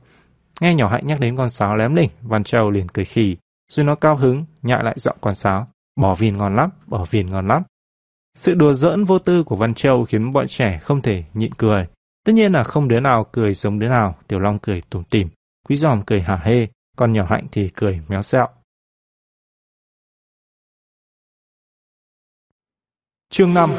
Nghe 0.60 0.74
nhỏ 0.74 0.88
Hạnh 0.88 1.06
nhắc 1.06 1.20
đến 1.20 1.36
con 1.36 1.48
sáo 1.48 1.76
lém 1.76 1.94
lỉnh, 1.94 2.10
Văn 2.22 2.44
Châu 2.44 2.70
liền 2.70 2.88
cười 2.88 3.04
khì. 3.04 3.36
Rồi 3.72 3.86
nó 3.86 3.94
cao 3.94 4.16
hứng, 4.16 4.44
nhại 4.62 4.84
lại 4.84 4.94
dọn 4.98 5.16
con 5.20 5.34
sáo. 5.34 5.64
Bỏ 5.96 6.14
viền 6.14 6.36
ngon 6.36 6.56
lắm, 6.56 6.70
bỏ 6.86 7.04
viền 7.10 7.30
ngon 7.30 7.46
lắm. 7.46 7.62
Sự 8.34 8.54
đùa 8.54 8.74
giỡn 8.74 9.04
vô 9.04 9.18
tư 9.18 9.42
của 9.42 9.56
Văn 9.56 9.74
Châu 9.74 10.04
khiến 10.04 10.32
bọn 10.32 10.48
trẻ 10.48 10.78
không 10.82 11.02
thể 11.02 11.24
nhịn 11.34 11.54
cười. 11.54 11.84
Tất 12.24 12.32
nhiên 12.32 12.52
là 12.52 12.64
không 12.64 12.88
đứa 12.88 13.00
nào 13.00 13.26
cười 13.32 13.54
giống 13.54 13.78
đứa 13.78 13.88
nào, 13.88 14.18
Tiểu 14.28 14.38
Long 14.38 14.58
cười 14.58 14.82
tủm 14.90 15.04
tỉm, 15.04 15.28
Quý 15.68 15.76
Giòm 15.76 16.02
cười 16.06 16.20
hả 16.20 16.40
hê, 16.44 16.66
còn 16.96 17.12
nhỏ 17.12 17.26
Hạnh 17.28 17.46
thì 17.52 17.68
cười 17.74 18.00
méo 18.08 18.22
xẹo. 18.22 18.46
Chương 23.30 23.54
5 23.54 23.70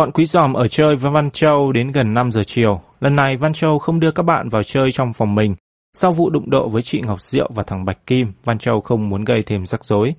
Bọn 0.00 0.12
quý 0.12 0.24
giòm 0.24 0.52
ở 0.52 0.68
chơi 0.68 0.96
với 0.96 1.10
Văn 1.10 1.30
Châu 1.30 1.72
đến 1.72 1.92
gần 1.92 2.14
5 2.14 2.30
giờ 2.30 2.42
chiều. 2.46 2.80
Lần 3.00 3.16
này 3.16 3.36
Văn 3.36 3.52
Châu 3.52 3.78
không 3.78 4.00
đưa 4.00 4.10
các 4.10 4.22
bạn 4.22 4.48
vào 4.48 4.62
chơi 4.62 4.92
trong 4.92 5.12
phòng 5.12 5.34
mình. 5.34 5.54
Sau 5.96 6.12
vụ 6.12 6.30
đụng 6.30 6.50
độ 6.50 6.68
với 6.68 6.82
chị 6.82 7.00
Ngọc 7.00 7.20
Diệu 7.20 7.50
và 7.54 7.62
thằng 7.62 7.84
Bạch 7.84 8.06
Kim, 8.06 8.32
Văn 8.44 8.58
Châu 8.58 8.80
không 8.80 9.08
muốn 9.08 9.24
gây 9.24 9.42
thêm 9.42 9.66
rắc 9.66 9.84
rối. 9.84 10.14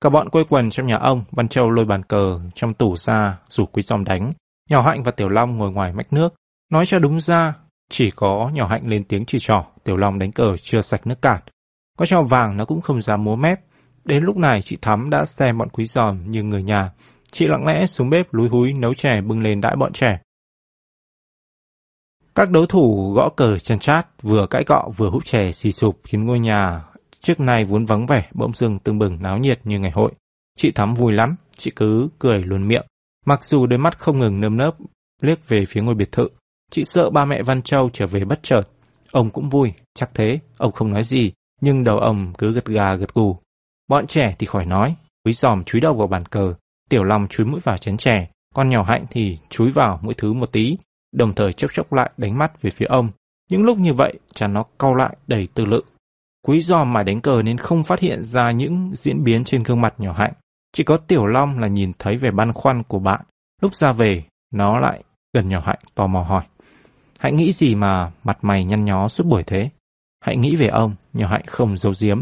Cả 0.00 0.10
bọn 0.10 0.28
quây 0.28 0.44
quần 0.48 0.70
trong 0.70 0.86
nhà 0.86 0.96
ông, 0.96 1.24
Văn 1.30 1.48
Châu 1.48 1.70
lôi 1.70 1.84
bàn 1.84 2.02
cờ 2.02 2.40
trong 2.54 2.74
tủ 2.74 2.96
ra, 2.96 3.38
rủ 3.48 3.66
quý 3.66 3.82
giòm 3.82 4.04
đánh. 4.04 4.32
Nhỏ 4.70 4.82
Hạnh 4.82 5.02
và 5.02 5.10
Tiểu 5.12 5.28
Long 5.28 5.56
ngồi 5.56 5.72
ngoài 5.72 5.92
mách 5.92 6.12
nước. 6.12 6.34
Nói 6.72 6.86
cho 6.86 6.98
đúng 6.98 7.20
ra, 7.20 7.54
chỉ 7.90 8.10
có 8.10 8.50
nhỏ 8.52 8.66
Hạnh 8.66 8.88
lên 8.88 9.04
tiếng 9.04 9.24
chỉ 9.24 9.38
trỏ, 9.40 9.64
Tiểu 9.84 9.96
Long 9.96 10.18
đánh 10.18 10.32
cờ 10.32 10.56
chưa 10.62 10.80
sạch 10.80 11.06
nước 11.06 11.22
cạn. 11.22 11.40
Có 11.98 12.06
trò 12.06 12.22
vàng 12.22 12.56
nó 12.56 12.64
cũng 12.64 12.80
không 12.80 13.02
dám 13.02 13.24
múa 13.24 13.36
mép, 13.36 13.60
Đến 14.06 14.22
lúc 14.22 14.36
này 14.36 14.62
chị 14.62 14.76
Thắm 14.82 15.10
đã 15.10 15.24
xem 15.24 15.58
bọn 15.58 15.68
quý 15.68 15.86
giòm 15.86 16.30
như 16.30 16.42
người 16.42 16.62
nhà. 16.62 16.90
Chị 17.38 17.46
lặng 17.46 17.66
lẽ 17.66 17.86
xuống 17.86 18.10
bếp 18.10 18.34
lúi 18.34 18.48
húi 18.48 18.72
nấu 18.72 18.94
chè 18.94 19.20
bưng 19.20 19.42
lên 19.42 19.60
đãi 19.60 19.76
bọn 19.76 19.92
trẻ. 19.92 20.18
Các 22.34 22.50
đấu 22.50 22.66
thủ 22.66 23.12
gõ 23.16 23.28
cờ 23.36 23.58
chân 23.58 23.78
chát, 23.78 24.22
vừa 24.22 24.46
cãi 24.46 24.64
cọ 24.64 24.90
vừa 24.96 25.10
hút 25.10 25.24
chè 25.24 25.52
xì 25.52 25.72
sụp 25.72 26.00
khiến 26.04 26.24
ngôi 26.24 26.40
nhà 26.40 26.84
trước 27.20 27.40
nay 27.40 27.64
vốn 27.64 27.86
vắng 27.86 28.06
vẻ 28.06 28.28
bỗng 28.34 28.54
dưng 28.54 28.78
tưng 28.78 28.98
bừng 28.98 29.22
náo 29.22 29.38
nhiệt 29.38 29.60
như 29.64 29.78
ngày 29.78 29.90
hội. 29.90 30.12
Chị 30.56 30.70
Thắm 30.70 30.94
vui 30.94 31.12
lắm, 31.12 31.34
chị 31.56 31.72
cứ 31.76 32.08
cười 32.18 32.42
luôn 32.42 32.68
miệng. 32.68 32.86
Mặc 33.26 33.44
dù 33.44 33.66
đôi 33.66 33.78
mắt 33.78 33.98
không 33.98 34.18
ngừng 34.18 34.40
nơm 34.40 34.56
nớp 34.56 34.74
liếc 35.22 35.48
về 35.48 35.64
phía 35.68 35.80
ngôi 35.80 35.94
biệt 35.94 36.12
thự. 36.12 36.28
Chị 36.70 36.84
sợ 36.84 37.10
ba 37.10 37.24
mẹ 37.24 37.42
Văn 37.42 37.62
Châu 37.62 37.90
trở 37.92 38.06
về 38.06 38.24
bất 38.24 38.38
chợt. 38.42 38.62
Ông 39.12 39.30
cũng 39.30 39.48
vui, 39.48 39.72
chắc 39.94 40.10
thế, 40.14 40.38
ông 40.58 40.72
không 40.72 40.92
nói 40.92 41.04
gì, 41.04 41.32
nhưng 41.60 41.84
đầu 41.84 41.98
ông 41.98 42.32
cứ 42.38 42.52
gật 42.52 42.64
gà 42.64 42.94
gật 42.94 43.14
gù. 43.14 43.36
Bọn 43.88 44.06
trẻ 44.06 44.34
thì 44.38 44.46
khỏi 44.46 44.66
nói, 44.66 44.94
quý 45.24 45.32
giòm 45.32 45.64
chúi 45.64 45.80
đầu 45.80 45.94
vào 45.94 46.06
bàn 46.06 46.26
cờ, 46.26 46.54
tiểu 46.88 47.04
long 47.04 47.26
chúi 47.28 47.46
mũi 47.46 47.60
vào 47.60 47.78
chén 47.78 47.96
chè, 47.96 48.26
con 48.54 48.68
nhỏ 48.68 48.82
hạnh 48.82 49.04
thì 49.10 49.38
chúi 49.48 49.70
vào 49.70 50.00
mỗi 50.02 50.14
thứ 50.14 50.32
một 50.32 50.52
tí, 50.52 50.76
đồng 51.12 51.34
thời 51.34 51.52
chốc 51.52 51.70
chốc 51.74 51.92
lại 51.92 52.10
đánh 52.16 52.38
mắt 52.38 52.62
về 52.62 52.70
phía 52.70 52.86
ông. 52.86 53.08
Những 53.50 53.62
lúc 53.62 53.78
như 53.78 53.94
vậy, 53.94 54.18
chán 54.34 54.52
nó 54.52 54.64
cau 54.78 54.94
lại 54.94 55.16
đầy 55.26 55.48
tư 55.54 55.64
lự. 55.64 55.82
Quý 56.46 56.60
do 56.60 56.84
mải 56.84 57.04
đánh 57.04 57.20
cờ 57.20 57.42
nên 57.42 57.58
không 57.58 57.84
phát 57.84 58.00
hiện 58.00 58.24
ra 58.24 58.50
những 58.50 58.90
diễn 58.94 59.24
biến 59.24 59.44
trên 59.44 59.62
gương 59.62 59.80
mặt 59.80 59.94
nhỏ 59.98 60.12
hạnh. 60.12 60.32
Chỉ 60.72 60.84
có 60.84 60.96
tiểu 60.96 61.26
long 61.26 61.58
là 61.58 61.68
nhìn 61.68 61.92
thấy 61.98 62.16
vẻ 62.16 62.30
băn 62.30 62.52
khoăn 62.52 62.82
của 62.82 62.98
bạn. 62.98 63.20
Lúc 63.62 63.74
ra 63.74 63.92
về, 63.92 64.24
nó 64.52 64.80
lại 64.80 65.02
gần 65.34 65.48
nhỏ 65.48 65.60
hạnh 65.66 65.78
tò 65.94 66.06
mò 66.06 66.22
hỏi. 66.22 66.44
"Hãy 67.18 67.32
nghĩ 67.32 67.52
gì 67.52 67.74
mà 67.74 68.12
mặt 68.24 68.38
mày 68.42 68.64
nhăn 68.64 68.84
nhó 68.84 69.08
suốt 69.08 69.26
buổi 69.26 69.42
thế? 69.42 69.70
Hãy 70.20 70.36
nghĩ 70.36 70.56
về 70.56 70.66
ông, 70.66 70.94
nhỏ 71.12 71.28
hạnh 71.28 71.44
không 71.46 71.76
giấu 71.76 71.92
giếm, 72.00 72.20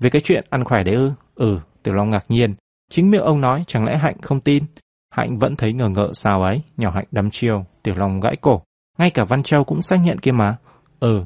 về 0.00 0.10
cái 0.10 0.22
chuyện 0.24 0.44
ăn 0.50 0.64
khỏe 0.64 0.82
đấy 0.82 0.94
ư? 0.94 1.12
Ừ, 1.34 1.60
Tiểu 1.82 1.94
Long 1.94 2.10
ngạc 2.10 2.24
nhiên. 2.28 2.54
Chính 2.90 3.10
miệng 3.10 3.22
ông 3.22 3.40
nói, 3.40 3.64
chẳng 3.66 3.84
lẽ 3.84 3.96
Hạnh 3.96 4.16
không 4.22 4.40
tin? 4.40 4.64
Hạnh 5.10 5.38
vẫn 5.38 5.56
thấy 5.56 5.72
ngờ 5.72 5.88
ngợ 5.88 6.12
sao 6.12 6.42
ấy, 6.42 6.62
nhỏ 6.76 6.90
Hạnh 6.90 7.06
đắm 7.10 7.30
chiêu, 7.30 7.64
Tiểu 7.82 7.94
Long 7.94 8.20
gãi 8.20 8.36
cổ. 8.40 8.62
Ngay 8.98 9.10
cả 9.10 9.24
Văn 9.24 9.42
Châu 9.42 9.64
cũng 9.64 9.82
xác 9.82 9.96
nhận 9.96 10.18
kia 10.18 10.32
mà. 10.32 10.56
Ừ. 11.00 11.24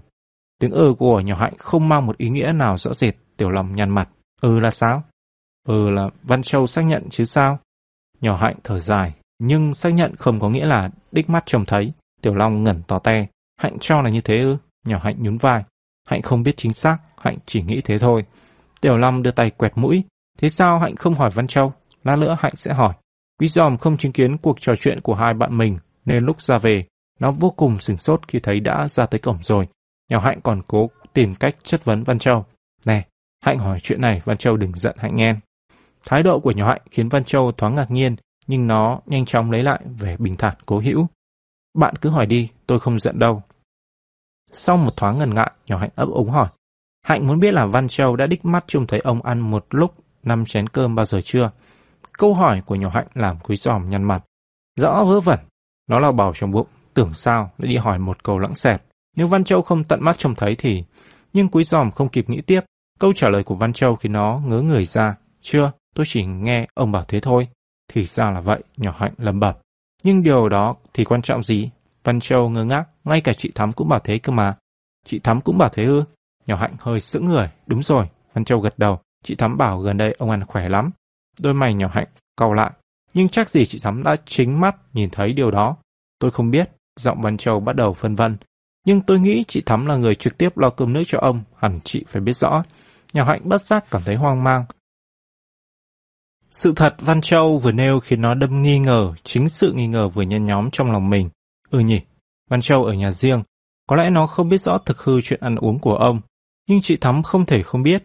Tiếng 0.58 0.70
ừ 0.70 0.94
của 0.98 1.20
nhỏ 1.20 1.36
Hạnh 1.36 1.54
không 1.58 1.88
mang 1.88 2.06
một 2.06 2.18
ý 2.18 2.28
nghĩa 2.28 2.52
nào 2.54 2.76
rõ 2.76 2.92
rệt, 2.92 3.14
Tiểu 3.36 3.50
Long 3.50 3.74
nhăn 3.74 3.90
mặt. 3.90 4.08
Ừ 4.40 4.58
là 4.58 4.70
sao? 4.70 5.02
Ừ 5.68 5.90
là 5.90 6.08
Văn 6.22 6.42
Châu 6.42 6.66
xác 6.66 6.82
nhận 6.82 7.08
chứ 7.10 7.24
sao? 7.24 7.58
Nhỏ 8.20 8.36
Hạnh 8.36 8.56
thở 8.64 8.80
dài, 8.80 9.14
Nhưng 9.38 9.74
xác 9.74 9.90
nhận 9.90 10.16
không 10.16 10.40
có 10.40 10.48
nghĩa 10.50 10.66
là 10.66 10.90
đích 11.12 11.30
mắt 11.30 11.42
trông 11.46 11.64
thấy. 11.64 11.92
Tiểu 12.22 12.34
Long 12.34 12.64
ngẩn 12.64 12.82
tỏ 12.86 12.98
te. 12.98 13.26
Hạnh 13.56 13.76
cho 13.80 14.02
là 14.02 14.10
như 14.10 14.20
thế 14.20 14.40
ư? 14.40 14.56
Nhỏ 14.86 14.98
Hạnh 15.02 15.16
nhún 15.18 15.36
vai. 15.36 15.64
Hạnh 16.06 16.22
không 16.22 16.42
biết 16.42 16.56
chính 16.56 16.72
xác, 16.72 16.98
Hạnh 17.18 17.36
chỉ 17.46 17.62
nghĩ 17.62 17.80
thế 17.84 17.98
thôi. 17.98 18.24
Tiểu 18.80 18.96
Long 18.96 19.22
đưa 19.22 19.30
tay 19.30 19.50
quẹt 19.50 19.72
mũi. 19.76 20.04
Thế 20.40 20.48
sao 20.48 20.78
Hạnh 20.78 20.96
không 20.96 21.14
hỏi 21.14 21.30
Văn 21.34 21.46
Châu? 21.46 21.72
Lát 22.04 22.16
nữa 22.16 22.36
Hạnh 22.40 22.56
sẽ 22.56 22.72
hỏi. 22.72 22.94
Quý 23.40 23.48
giòm 23.48 23.78
không 23.78 23.96
chứng 23.96 24.12
kiến 24.12 24.36
cuộc 24.38 24.60
trò 24.60 24.72
chuyện 24.78 25.00
của 25.00 25.14
hai 25.14 25.34
bạn 25.34 25.58
mình, 25.58 25.78
nên 26.04 26.24
lúc 26.24 26.42
ra 26.42 26.58
về, 26.58 26.84
nó 27.18 27.32
vô 27.32 27.50
cùng 27.56 27.78
sửng 27.78 27.98
sốt 27.98 28.28
khi 28.28 28.40
thấy 28.40 28.60
đã 28.60 28.88
ra 28.88 29.06
tới 29.06 29.18
cổng 29.18 29.42
rồi. 29.42 29.68
Nhỏ 30.10 30.20
Hạnh 30.20 30.40
còn 30.42 30.62
cố 30.68 30.90
tìm 31.12 31.34
cách 31.34 31.56
chất 31.64 31.84
vấn 31.84 32.02
Văn 32.02 32.18
Châu. 32.18 32.44
Nè, 32.84 33.06
Hạnh 33.44 33.58
hỏi 33.58 33.78
chuyện 33.82 34.00
này, 34.00 34.20
Văn 34.24 34.36
Châu 34.36 34.56
đừng 34.56 34.72
giận 34.74 34.96
Hạnh 34.98 35.16
nghe. 35.16 35.34
Thái 36.06 36.22
độ 36.22 36.40
của 36.40 36.50
nhỏ 36.50 36.68
Hạnh 36.68 36.82
khiến 36.90 37.08
Văn 37.08 37.24
Châu 37.24 37.52
thoáng 37.52 37.74
ngạc 37.74 37.90
nhiên, 37.90 38.16
nhưng 38.46 38.66
nó 38.66 39.00
nhanh 39.06 39.24
chóng 39.24 39.50
lấy 39.50 39.62
lại 39.62 39.80
vẻ 39.98 40.16
bình 40.18 40.36
thản 40.36 40.54
cố 40.66 40.78
hữu. 40.78 41.06
Bạn 41.78 41.94
cứ 41.96 42.10
hỏi 42.10 42.26
đi, 42.26 42.48
tôi 42.66 42.80
không 42.80 42.98
giận 42.98 43.18
đâu. 43.18 43.42
Sau 44.52 44.76
một 44.76 44.96
thoáng 44.96 45.18
ngần 45.18 45.34
ngại, 45.34 45.52
nhỏ 45.66 45.78
Hạnh 45.78 45.90
ấp 45.94 46.08
úng 46.08 46.30
hỏi. 46.30 46.48
Hạnh 47.02 47.26
muốn 47.26 47.40
biết 47.40 47.54
là 47.54 47.66
Văn 47.66 47.88
Châu 47.88 48.16
đã 48.16 48.26
đích 48.26 48.44
mắt 48.44 48.64
trông 48.66 48.86
thấy 48.86 49.00
ông 49.04 49.22
ăn 49.22 49.38
một 49.38 49.66
lúc 49.70 49.94
năm 50.22 50.44
chén 50.44 50.68
cơm 50.68 50.94
bao 50.94 51.04
giờ 51.04 51.20
chưa? 51.24 51.50
Câu 52.12 52.34
hỏi 52.34 52.62
của 52.66 52.74
nhỏ 52.74 52.88
Hạnh 52.94 53.06
làm 53.14 53.38
quý 53.38 53.56
giòm 53.56 53.90
nhăn 53.90 54.04
mặt. 54.04 54.24
Rõ 54.76 55.04
vớ 55.04 55.20
vẩn, 55.20 55.38
nó 55.88 55.98
lao 55.98 56.12
bảo 56.12 56.32
trong 56.34 56.50
bụng, 56.50 56.66
tưởng 56.94 57.14
sao 57.14 57.50
lại 57.58 57.68
đi 57.68 57.76
hỏi 57.76 57.98
một 57.98 58.24
câu 58.24 58.38
lãng 58.38 58.54
xẹt. 58.54 58.82
Nếu 59.16 59.26
Văn 59.26 59.44
Châu 59.44 59.62
không 59.62 59.84
tận 59.84 60.04
mắt 60.04 60.18
trông 60.18 60.34
thấy 60.34 60.54
thì... 60.58 60.84
Nhưng 61.32 61.48
quý 61.48 61.64
giòm 61.64 61.90
không 61.90 62.08
kịp 62.08 62.30
nghĩ 62.30 62.40
tiếp, 62.40 62.60
câu 62.98 63.12
trả 63.12 63.28
lời 63.28 63.42
của 63.44 63.54
Văn 63.54 63.72
Châu 63.72 63.96
khi 63.96 64.08
nó 64.08 64.40
ngớ 64.46 64.62
người 64.62 64.84
ra. 64.84 65.16
Chưa, 65.42 65.72
tôi 65.94 66.06
chỉ 66.08 66.24
nghe 66.24 66.66
ông 66.74 66.92
bảo 66.92 67.04
thế 67.08 67.20
thôi. 67.20 67.48
Thì 67.92 68.04
ra 68.04 68.30
là 68.30 68.40
vậy, 68.40 68.62
nhỏ 68.76 68.94
Hạnh 68.98 69.14
lầm 69.18 69.40
bẩm. 69.40 69.54
Nhưng 70.02 70.22
điều 70.22 70.48
đó 70.48 70.74
thì 70.94 71.04
quan 71.04 71.22
trọng 71.22 71.42
gì? 71.42 71.70
Văn 72.04 72.20
Châu 72.20 72.48
ngơ 72.48 72.64
ngác, 72.64 72.84
ngay 73.04 73.20
cả 73.20 73.32
chị 73.32 73.52
Thắm 73.54 73.72
cũng 73.72 73.88
bảo 73.88 74.00
thế 74.04 74.18
cơ 74.18 74.32
mà. 74.32 74.56
Chị 75.06 75.18
Thắm 75.18 75.40
cũng 75.40 75.58
bảo 75.58 75.68
thế 75.68 75.84
ư? 75.84 76.04
Nhỏ 76.46 76.56
Hạnh 76.56 76.74
hơi 76.78 77.00
sững 77.00 77.24
người, 77.24 77.50
đúng 77.66 77.82
rồi. 77.82 78.08
Văn 78.32 78.44
Châu 78.44 78.60
gật 78.60 78.78
đầu, 78.78 78.98
chị 79.24 79.34
Thắm 79.34 79.58
bảo 79.58 79.80
gần 79.80 79.96
đây 79.96 80.14
ông 80.18 80.30
ăn 80.30 80.44
khỏe 80.44 80.68
lắm. 80.68 80.90
Đôi 81.42 81.54
mày 81.54 81.74
nhỏ 81.74 81.88
Hạnh 81.92 82.08
cau 82.36 82.52
lại, 82.52 82.70
nhưng 83.14 83.28
chắc 83.28 83.50
gì 83.50 83.66
chị 83.66 83.78
Thắm 83.82 84.02
đã 84.02 84.16
chính 84.26 84.60
mắt 84.60 84.76
nhìn 84.92 85.10
thấy 85.10 85.32
điều 85.32 85.50
đó. 85.50 85.76
Tôi 86.18 86.30
không 86.30 86.50
biết, 86.50 86.70
giọng 87.00 87.20
Văn 87.22 87.36
Châu 87.36 87.60
bắt 87.60 87.76
đầu 87.76 87.92
phân 87.92 88.14
vân. 88.14 88.36
Nhưng 88.86 89.00
tôi 89.00 89.20
nghĩ 89.20 89.44
chị 89.48 89.62
Thắm 89.66 89.86
là 89.86 89.96
người 89.96 90.14
trực 90.14 90.38
tiếp 90.38 90.58
lo 90.58 90.70
cơm 90.70 90.92
nước 90.92 91.02
cho 91.06 91.18
ông, 91.18 91.42
hẳn 91.56 91.78
chị 91.84 92.04
phải 92.08 92.22
biết 92.22 92.36
rõ. 92.36 92.62
Nhỏ 93.12 93.24
Hạnh 93.24 93.40
bất 93.44 93.66
giác 93.66 93.84
cảm 93.90 94.02
thấy 94.04 94.16
hoang 94.16 94.44
mang. 94.44 94.64
Sự 96.50 96.72
thật 96.76 96.94
Văn 96.98 97.20
Châu 97.20 97.58
vừa 97.58 97.72
nêu 97.72 98.00
khiến 98.00 98.20
nó 98.20 98.34
đâm 98.34 98.62
nghi 98.62 98.78
ngờ, 98.78 99.14
chính 99.24 99.48
sự 99.48 99.72
nghi 99.72 99.86
ngờ 99.86 100.08
vừa 100.08 100.22
nhen 100.22 100.46
nhóm 100.46 100.70
trong 100.72 100.92
lòng 100.92 101.10
mình. 101.10 101.30
Ừ 101.70 101.78
nhỉ, 101.78 102.00
Văn 102.50 102.60
Châu 102.60 102.84
ở 102.84 102.92
nhà 102.92 103.10
riêng, 103.10 103.42
có 103.86 103.96
lẽ 103.96 104.10
nó 104.10 104.26
không 104.26 104.48
biết 104.48 104.58
rõ 104.60 104.78
thực 104.78 104.98
hư 104.98 105.20
chuyện 105.20 105.40
ăn 105.40 105.56
uống 105.56 105.78
của 105.78 105.94
ông, 105.94 106.20
nhưng 106.68 106.80
chị 106.82 106.96
Thắm 106.96 107.22
không 107.22 107.46
thể 107.46 107.62
không 107.62 107.82
biết. 107.82 108.04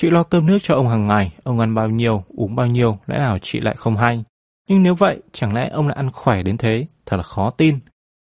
Chị 0.00 0.10
lo 0.10 0.22
cơm 0.22 0.46
nước 0.46 0.58
cho 0.62 0.74
ông 0.74 0.88
hàng 0.88 1.06
ngày, 1.06 1.32
ông 1.44 1.60
ăn 1.60 1.74
bao 1.74 1.88
nhiêu, 1.88 2.24
uống 2.28 2.56
bao 2.56 2.66
nhiêu, 2.66 2.98
lẽ 3.06 3.18
nào 3.18 3.38
chị 3.38 3.60
lại 3.60 3.74
không 3.78 3.96
hay. 3.96 4.24
Nhưng 4.68 4.82
nếu 4.82 4.94
vậy, 4.94 5.22
chẳng 5.32 5.54
lẽ 5.54 5.68
ông 5.72 5.86
lại 5.86 5.96
ăn 5.96 6.10
khỏe 6.12 6.42
đến 6.42 6.56
thế, 6.56 6.86
thật 7.06 7.16
là 7.16 7.22
khó 7.22 7.50
tin. 7.50 7.78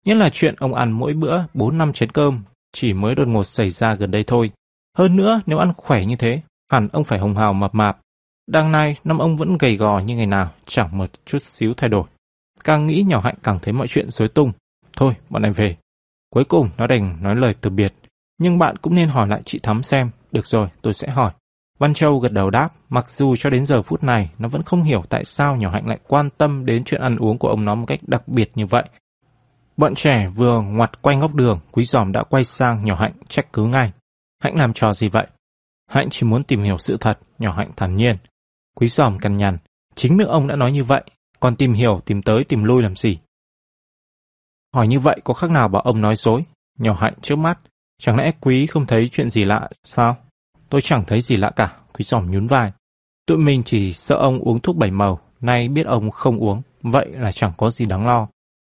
Nhất 0.05 0.17
là 0.17 0.29
chuyện 0.29 0.55
ông 0.57 0.73
ăn 0.73 0.91
mỗi 0.91 1.13
bữa 1.13 1.43
4 1.53 1.77
năm 1.77 1.93
chén 1.93 2.11
cơm, 2.11 2.43
chỉ 2.73 2.93
mới 2.93 3.15
đột 3.15 3.27
ngột 3.27 3.43
xảy 3.43 3.69
ra 3.69 3.95
gần 3.95 4.11
đây 4.11 4.23
thôi. 4.27 4.51
Hơn 4.97 5.15
nữa, 5.15 5.41
nếu 5.45 5.57
ăn 5.57 5.73
khỏe 5.77 6.05
như 6.05 6.15
thế, 6.15 6.41
hẳn 6.71 6.87
ông 6.91 7.03
phải 7.03 7.19
hồng 7.19 7.35
hào 7.35 7.53
mập 7.53 7.75
mạp. 7.75 7.97
Đằng 8.47 8.71
này, 8.71 8.95
năm 9.03 9.17
ông 9.17 9.37
vẫn 9.37 9.57
gầy 9.57 9.77
gò 9.77 9.99
như 9.99 10.15
ngày 10.15 10.25
nào, 10.25 10.51
chẳng 10.65 10.97
một 10.97 11.09
chút 11.25 11.43
xíu 11.43 11.73
thay 11.77 11.89
đổi. 11.89 12.03
Càng 12.63 12.87
nghĩ 12.87 13.03
nhỏ 13.07 13.21
hạnh 13.23 13.35
càng 13.43 13.59
thấy 13.61 13.73
mọi 13.73 13.87
chuyện 13.87 14.09
rối 14.09 14.27
tung. 14.27 14.51
Thôi, 14.97 15.13
bọn 15.29 15.43
em 15.43 15.53
về. 15.53 15.77
Cuối 16.29 16.43
cùng, 16.43 16.69
nó 16.77 16.87
đành 16.87 17.17
nói 17.21 17.35
lời 17.35 17.55
từ 17.61 17.69
biệt. 17.69 17.93
Nhưng 18.37 18.59
bạn 18.59 18.75
cũng 18.77 18.95
nên 18.95 19.09
hỏi 19.09 19.27
lại 19.27 19.41
chị 19.45 19.59
Thắm 19.63 19.83
xem. 19.83 20.09
Được 20.31 20.45
rồi, 20.45 20.67
tôi 20.81 20.93
sẽ 20.93 21.07
hỏi. 21.09 21.31
Văn 21.79 21.93
Châu 21.93 22.19
gật 22.19 22.31
đầu 22.31 22.49
đáp, 22.49 22.69
mặc 22.89 23.09
dù 23.09 23.35
cho 23.35 23.49
đến 23.49 23.65
giờ 23.65 23.81
phút 23.81 24.03
này, 24.03 24.29
nó 24.39 24.47
vẫn 24.47 24.63
không 24.63 24.83
hiểu 24.83 25.03
tại 25.09 25.25
sao 25.25 25.55
nhỏ 25.55 25.69
hạnh 25.71 25.87
lại 25.87 25.99
quan 26.07 26.29
tâm 26.37 26.65
đến 26.65 26.83
chuyện 26.83 27.01
ăn 27.01 27.17
uống 27.17 27.37
của 27.37 27.47
ông 27.47 27.65
nó 27.65 27.75
một 27.75 27.85
cách 27.87 27.99
đặc 28.07 28.27
biệt 28.27 28.51
như 28.55 28.65
vậy. 28.65 28.83
Bọn 29.77 29.95
trẻ 29.95 30.27
vừa 30.35 30.61
ngoặt 30.61 31.01
quanh 31.01 31.19
góc 31.19 31.33
đường, 31.33 31.59
quý 31.71 31.85
giòm 31.85 32.11
đã 32.11 32.23
quay 32.23 32.45
sang 32.45 32.83
nhỏ 32.83 32.95
hạnh 32.99 33.13
trách 33.29 33.53
cứ 33.53 33.65
ngay. 33.65 33.91
Hạnh 34.43 34.57
làm 34.57 34.73
trò 34.73 34.93
gì 34.93 35.09
vậy? 35.09 35.27
Hạnh 35.89 36.07
chỉ 36.11 36.27
muốn 36.27 36.43
tìm 36.43 36.63
hiểu 36.63 36.77
sự 36.77 36.97
thật, 36.99 37.19
nhỏ 37.39 37.53
hạnh 37.57 37.69
thản 37.77 37.95
nhiên. 37.95 38.17
Quý 38.75 38.87
giòm 38.87 39.19
cằn 39.19 39.37
nhằn, 39.37 39.57
chính 39.95 40.17
miệng 40.17 40.27
ông 40.27 40.47
đã 40.47 40.55
nói 40.55 40.71
như 40.71 40.83
vậy, 40.83 41.03
còn 41.39 41.55
tìm 41.55 41.73
hiểu, 41.73 41.99
tìm 42.05 42.21
tới, 42.21 42.43
tìm 42.43 42.63
lui 42.63 42.83
làm 42.83 42.95
gì? 42.95 43.19
Hỏi 44.73 44.87
như 44.87 44.99
vậy 44.99 45.21
có 45.23 45.33
khác 45.33 45.49
nào 45.51 45.67
bảo 45.67 45.81
ông 45.81 46.01
nói 46.01 46.15
dối? 46.15 46.43
Nhỏ 46.79 46.97
hạnh 46.99 47.13
trước 47.21 47.35
mắt, 47.35 47.59
chẳng 47.99 48.17
lẽ 48.17 48.31
quý 48.41 48.65
không 48.65 48.85
thấy 48.85 49.09
chuyện 49.11 49.29
gì 49.29 49.43
lạ 49.43 49.69
sao? 49.83 50.17
Tôi 50.73 50.81
chẳng 50.81 51.03
thấy 51.07 51.21
gì 51.21 51.37
lạ 51.37 51.51
cả, 51.55 51.75
quý 51.93 52.05
giòm 52.05 52.31
nhún 52.31 52.47
vai. 52.47 52.71
Tụi 53.25 53.37
mình 53.37 53.63
chỉ 53.63 53.93
sợ 53.93 54.15
ông 54.15 54.39
uống 54.39 54.59
thuốc 54.59 54.75
bảy 54.75 54.91
màu, 54.91 55.19
nay 55.41 55.67
biết 55.67 55.85
ông 55.85 56.11
không 56.11 56.37
uống, 56.37 56.61
vậy 56.81 57.05
là 57.11 57.31
chẳng 57.31 57.53
có 57.57 57.69
gì 57.69 57.85
đáng 57.85 58.07
lo. 58.07 58.27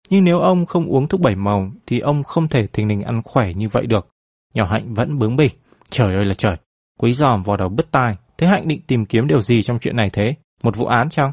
Nhưng 0.10 0.24
nếu 0.24 0.39
ông 0.39 0.66
không 0.66 0.86
uống 0.86 1.08
thuốc 1.08 1.22
bảy 1.22 1.36
màu 1.36 1.72
thì 1.88 1.99
ông 1.99 2.24
không 2.24 2.47
thể 2.47 2.68
thình 2.68 2.88
lình 2.88 3.01
ăn 3.01 3.22
khỏe 3.24 3.54
như 3.54 3.70
vậy 3.70 3.86
được. 3.86 4.08
Nhỏ 4.54 4.66
Hạnh 4.66 4.93
vẫn 4.93 5.20
bướng 5.20 5.36
bỉnh. 5.36 5.51
Trời 5.89 6.16
ơi 6.16 6.26
là 6.26 6.34
trời. 6.34 6.56
Quý 6.99 7.14
giòm 7.14 7.43
vào 7.43 7.58
đầu 7.58 7.70
bứt 7.70 7.91
tai. 7.91 8.16
Thế 8.38 8.47
Hạnh 8.47 8.68
định 8.68 8.82
tìm 8.88 9.06
kiếm 9.06 9.28
điều 9.28 9.41
gì 9.41 9.64
trong 9.64 9.80
chuyện 9.80 9.95
này 9.95 10.10
thế? 10.14 10.36
Một 10.64 10.76
vụ 10.78 10.86
án 10.86 11.10
chăng? 11.10 11.32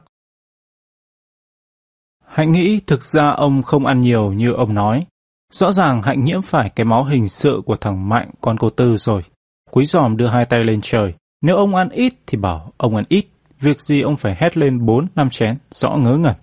Hạnh 2.26 2.52
nghĩ 2.52 2.80
thực 2.86 3.02
ra 3.02 3.30
ông 3.30 3.62
không 3.62 3.86
ăn 3.86 4.00
nhiều 4.00 4.32
như 4.32 4.52
ông 4.52 4.74
nói. 4.74 5.06
Rõ 5.52 5.72
ràng 5.72 6.02
Hạnh 6.02 6.24
nhiễm 6.24 6.42
phải 6.42 6.70
cái 6.70 6.84
máu 6.84 7.04
hình 7.04 7.28
sự 7.28 7.62
của 7.66 7.76
thằng 7.76 8.08
Mạnh 8.08 8.30
con 8.40 8.56
cô 8.58 8.70
Tư 8.70 8.96
rồi. 8.96 9.22
Quý 9.70 9.84
giòm 9.84 10.16
đưa 10.16 10.28
hai 10.28 10.44
tay 10.44 10.64
lên 10.64 10.80
trời. 10.82 11.14
Nếu 11.40 11.56
ông 11.56 11.74
ăn 11.74 11.88
ít 11.88 12.14
thì 12.26 12.38
bảo 12.38 12.72
ông 12.76 12.96
ăn 12.96 13.04
ít. 13.08 13.26
Việc 13.60 13.80
gì 13.80 14.00
ông 14.00 14.16
phải 14.16 14.36
hét 14.40 14.56
lên 14.56 14.86
bốn 14.86 15.06
năm 15.14 15.30
chén, 15.30 15.54
rõ 15.70 15.96
ngớ 15.96 16.12
ngẩn. 16.12 16.34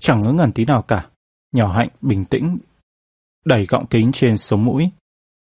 Chẳng 0.00 0.20
ngớ 0.20 0.32
ngẩn 0.32 0.52
tí 0.52 0.64
nào 0.64 0.82
cả. 0.82 1.06
Nhỏ 1.52 1.72
Hạnh 1.72 1.88
bình 2.00 2.24
tĩnh, 2.24 2.58
đẩy 3.44 3.66
gọng 3.66 3.86
kính 3.86 4.12
trên 4.12 4.36
sống 4.36 4.64
mũi. 4.64 4.90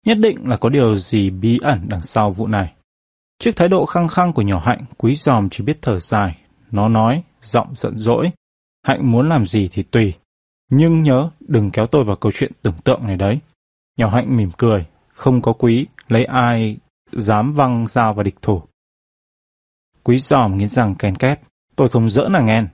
Nhất 0.06 0.18
định 0.18 0.50
là 0.50 0.58
có 0.58 0.70
điều 0.70 0.98
gì 0.98 1.30
bí 1.30 1.60
ẩn 1.62 1.86
đằng 1.90 2.02
sau 2.02 2.32
vụ 2.32 2.48
này. 2.48 2.74
Trước 3.40 3.52
thái 3.56 3.68
độ 3.68 3.86
khăng 3.86 4.08
khăng 4.08 4.34
của 4.34 4.42
nhỏ 4.42 4.62
Hạnh, 4.66 4.86
quý 4.98 5.16
giòm 5.16 5.50
chỉ 5.50 5.64
biết 5.64 5.78
thở 5.82 6.00
dài. 6.00 6.38
Nó 6.72 6.90
nói, 6.90 7.24
giọng 7.42 7.74
giận 7.76 7.98
dỗi. 7.98 8.32
Hạnh 8.84 9.12
muốn 9.12 9.30
làm 9.30 9.48
gì 9.48 9.70
thì 9.72 9.84
tùy. 9.84 10.14
Nhưng 10.72 11.04
nhớ, 11.04 11.30
đừng 11.40 11.72
kéo 11.72 11.88
tôi 11.88 12.04
vào 12.04 12.16
câu 12.16 12.32
chuyện 12.32 12.52
tưởng 12.62 12.78
tượng 12.84 13.08
này 13.08 13.16
đấy. 13.16 13.40
Nhỏ 13.98 14.10
Hạnh 14.10 14.38
mỉm 14.38 14.50
cười, 14.58 14.86
không 15.14 15.42
có 15.42 15.54
quý, 15.54 15.88
lấy 16.08 16.26
ai 16.26 16.78
dám 17.12 17.54
văng 17.54 17.88
dao 17.88 18.14
vào 18.14 18.24
địch 18.24 18.42
thủ. 18.42 18.62
Quý 20.04 20.20
giòm 20.20 20.58
nghiến 20.58 20.68
rằng 20.68 20.96
ken 20.96 21.16
két, 21.16 21.40
tôi 21.76 21.90
không 21.90 22.10
dỡ 22.10 22.30
là 22.30 22.42
nghen. 22.42 22.68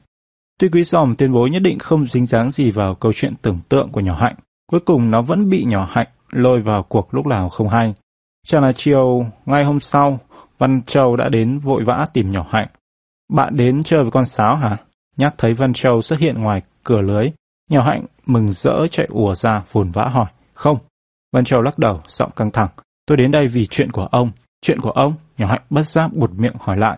Tuy 0.60 0.70
quý 0.70 0.84
giòm 0.84 1.16
tuyên 1.16 1.34
bố 1.34 1.48
nhất 1.48 1.62
định 1.62 1.80
không 1.80 2.08
dính 2.08 2.26
dáng 2.26 2.52
gì 2.52 2.72
vào 2.72 2.96
câu 2.96 3.12
chuyện 3.16 3.34
tưởng 3.42 3.60
tượng 3.70 3.90
của 3.92 4.02
nhỏ 4.02 4.16
Hạnh, 4.16 4.36
cuối 4.72 4.80
cùng 4.86 5.12
nó 5.12 5.22
vẫn 5.22 5.50
bị 5.50 5.64
nhỏ 5.64 5.88
Hạnh 5.92 6.08
lôi 6.32 6.62
vào 6.62 6.84
cuộc 6.84 7.14
lúc 7.14 7.26
nào 7.26 7.50
không 7.50 7.70
hay. 7.70 7.94
Chẳng 8.46 8.64
là 8.64 8.72
chiều, 8.72 9.26
ngay 9.46 9.64
hôm 9.64 9.80
sau, 9.80 10.20
Văn 10.58 10.82
Châu 10.82 11.16
đã 11.16 11.30
đến 11.30 11.60
vội 11.60 11.84
vã 11.84 12.06
tìm 12.14 12.32
nhỏ 12.32 12.46
Hạnh. 12.50 12.68
Bạn 13.30 13.58
đến 13.58 13.84
chơi 13.84 14.02
với 14.02 14.12
con 14.12 14.26
sáo 14.26 14.56
hả? 14.56 14.78
Nhắc 15.18 15.36
thấy 15.38 15.54
Văn 15.54 15.74
Châu 15.74 16.02
xuất 16.02 16.20
hiện 16.20 16.42
ngoài 16.42 16.62
cửa 16.84 17.02
lưới, 17.02 17.32
nhỏ 17.70 17.82
Hạnh 17.84 18.06
mừng 18.26 18.52
rỡ 18.52 18.88
chạy 18.92 19.08
ùa 19.10 19.36
ra 19.36 19.64
vồn 19.72 19.92
vã 19.92 20.06
hỏi. 20.06 20.28
Không. 20.54 20.78
Văn 21.34 21.44
Châu 21.46 21.62
lắc 21.62 21.80
đầu, 21.80 22.02
giọng 22.08 22.32
căng 22.36 22.52
thẳng. 22.52 22.70
Tôi 23.06 23.18
đến 23.18 23.32
đây 23.32 23.48
vì 23.48 23.68
chuyện 23.68 23.92
của 23.92 24.06
ông. 24.06 24.32
Chuyện 24.62 24.82
của 24.82 24.92
ông? 24.92 25.14
Nhỏ 25.38 25.48
Hạnh 25.48 25.62
bất 25.70 25.84
giác 25.84 26.14
bụt 26.14 26.32
miệng 26.32 26.56
hỏi 26.60 26.78
lại. 26.78 26.98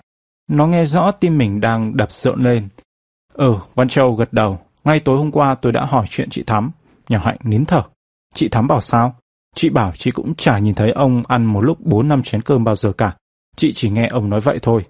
Nó 0.49 0.67
nghe 0.67 0.85
rõ 0.85 1.11
tim 1.11 1.37
mình 1.37 1.61
đang 1.61 1.97
đập 1.97 2.11
rộn 2.11 2.43
lên. 2.43 2.67
Ừ, 3.33 3.55
Văn 3.75 3.87
Châu 3.87 4.13
gật 4.13 4.33
đầu. 4.33 4.59
Ngay 4.83 4.99
tối 4.99 5.17
hôm 5.17 5.31
qua 5.31 5.55
tôi 5.55 5.71
đã 5.71 5.85
hỏi 5.85 6.05
chuyện 6.09 6.29
chị 6.29 6.43
Thắm. 6.47 6.71
Nhỏ 7.09 7.19
Hạnh 7.23 7.37
nín 7.43 7.65
thở. 7.65 7.81
Chị 8.33 8.49
Thắm 8.49 8.67
bảo 8.67 8.81
sao? 8.81 9.15
Chị 9.55 9.69
bảo 9.69 9.91
chị 9.97 10.11
cũng 10.11 10.35
chả 10.35 10.59
nhìn 10.59 10.75
thấy 10.75 10.91
ông 10.91 11.23
ăn 11.27 11.45
một 11.45 11.61
lúc 11.61 11.79
bốn 11.79 12.07
năm 12.07 12.23
chén 12.23 12.41
cơm 12.41 12.63
bao 12.63 12.75
giờ 12.75 12.93
cả. 12.93 13.15
Chị 13.55 13.73
chỉ 13.75 13.89
nghe 13.89 14.07
ông 14.07 14.29
nói 14.29 14.39
vậy 14.39 14.59
thôi. 14.61 14.85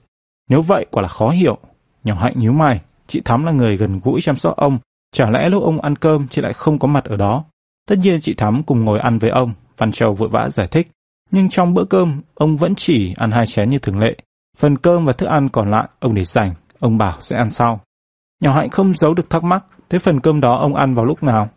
Nếu 0.50 0.62
vậy 0.62 0.86
quả 0.92 1.02
là 1.02 1.08
khó 1.08 1.30
hiểu. 1.30 1.58
Nhỏ 2.04 2.16
Hạnh 2.16 2.34
nhíu 2.36 2.54
mày. 2.54 2.82
Chị 3.08 3.22
Thắm 3.26 3.46
là 3.46 3.52
người 3.52 3.78
gần 3.78 4.00
gũi 4.04 4.22
chăm 4.22 4.38
sóc 4.38 4.56
ông. 4.56 4.78
Chả 5.12 5.30
lẽ 5.30 5.50
lúc 5.50 5.64
ông 5.64 5.82
ăn 5.82 5.96
cơm 5.96 6.28
chị 6.28 6.42
lại 6.42 6.54
không 6.54 6.80
có 6.80 6.88
mặt 6.88 7.04
ở 7.04 7.18
đó? 7.18 7.44
Tất 7.88 7.96
nhiên 8.00 8.22
chị 8.22 8.34
Thắm 8.34 8.64
cùng 8.64 8.86
ngồi 8.86 9.00
ăn 9.00 9.20
với 9.20 9.30
ông. 9.30 9.54
Văn 9.78 9.92
Châu 9.92 10.14
vội 10.14 10.30
vã 10.30 10.50
giải 10.50 10.68
thích. 10.68 10.88
Nhưng 11.34 11.50
trong 11.50 11.74
bữa 11.74 11.84
cơm, 11.86 12.22
ông 12.36 12.58
vẫn 12.58 12.76
chỉ 12.76 13.14
ăn 13.18 13.32
hai 13.32 13.46
chén 13.46 13.70
như 13.70 13.80
thường 13.80 14.00
lệ. 14.00 14.16
Phần 14.58 14.78
cơm 14.78 15.06
và 15.06 15.14
thức 15.14 15.26
ăn 15.26 15.50
còn 15.50 15.72
lại, 15.72 15.88
ông 16.00 16.16
để 16.16 16.24
dành. 16.24 16.54
Ông 16.80 16.98
bảo 16.98 17.18
sẽ 17.22 17.38
ăn 17.38 17.50
sau. 17.50 17.82
Nhỏ 18.42 18.54
Hạnh 18.54 18.70
không 18.70 18.96
giấu 18.96 19.14
được 19.14 19.30
thắc 19.30 19.44
mắc. 19.44 19.64
Thế 19.90 20.00
phần 20.00 20.20
cơm 20.20 20.42
đó 20.42 20.58
ông 20.60 20.76
ăn 20.76 20.94
vào 20.96 21.06
lúc 21.06 21.24
nào? 21.24 21.50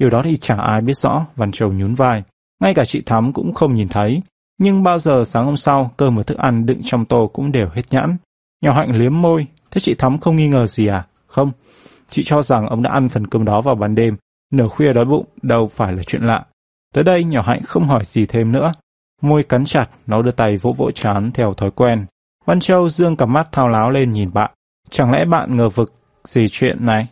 Điều 0.00 0.10
đó 0.10 0.20
thì 0.24 0.36
chẳng 0.36 0.58
ai 0.58 0.80
biết 0.80 0.96
rõ. 0.96 1.26
Văn 1.36 1.52
Châu 1.52 1.72
nhún 1.72 1.94
vai. 1.94 2.22
Ngay 2.62 2.74
cả 2.74 2.84
chị 2.84 3.02
Thắm 3.06 3.32
cũng 3.32 3.54
không 3.54 3.74
nhìn 3.74 3.88
thấy. 3.88 4.22
Nhưng 4.58 4.82
bao 4.82 4.98
giờ 4.98 5.24
sáng 5.26 5.44
hôm 5.44 5.56
sau, 5.56 5.90
cơm 5.96 6.16
và 6.16 6.22
thức 6.22 6.38
ăn 6.38 6.66
đựng 6.66 6.80
trong 6.84 7.04
tô 7.04 7.30
cũng 7.32 7.52
đều 7.52 7.68
hết 7.72 7.82
nhãn. 7.90 8.16
Nhỏ 8.62 8.72
Hạnh 8.72 8.96
liếm 8.96 9.22
môi. 9.22 9.46
Thế 9.70 9.78
chị 9.80 9.94
Thắm 9.94 10.18
không 10.18 10.36
nghi 10.36 10.48
ngờ 10.48 10.66
gì 10.66 10.86
à? 10.86 11.06
Không. 11.26 11.50
Chị 12.10 12.22
cho 12.24 12.42
rằng 12.42 12.66
ông 12.66 12.82
đã 12.82 12.90
ăn 12.90 13.08
phần 13.08 13.26
cơm 13.26 13.44
đó 13.44 13.60
vào 13.60 13.74
ban 13.74 13.94
đêm, 13.94 14.16
nửa 14.52 14.68
khuya 14.68 14.92
đói 14.92 15.04
bụng 15.04 15.26
đâu 15.42 15.70
phải 15.74 15.92
là 15.92 16.02
chuyện 16.02 16.22
lạ. 16.22 16.44
Tới 16.94 17.04
đây 17.04 17.24
nhỏ 17.24 17.42
hạnh 17.42 17.62
không 17.64 17.86
hỏi 17.86 18.04
gì 18.04 18.26
thêm 18.26 18.52
nữa. 18.52 18.72
Môi 19.22 19.42
cắn 19.42 19.64
chặt, 19.64 19.86
nó 20.06 20.22
đưa 20.22 20.30
tay 20.30 20.56
vỗ 20.56 20.72
vỗ 20.72 20.90
chán 20.90 21.30
theo 21.34 21.54
thói 21.54 21.70
quen. 21.70 22.06
Văn 22.44 22.60
Châu 22.60 22.88
dương 22.88 23.16
cả 23.16 23.26
mắt 23.26 23.52
thao 23.52 23.68
láo 23.68 23.90
lên 23.90 24.10
nhìn 24.10 24.32
bạn. 24.32 24.50
Chẳng 24.90 25.10
lẽ 25.10 25.24
bạn 25.24 25.56
ngờ 25.56 25.68
vực 25.68 25.92
gì 26.24 26.46
chuyện 26.50 26.86
này? 26.86 27.08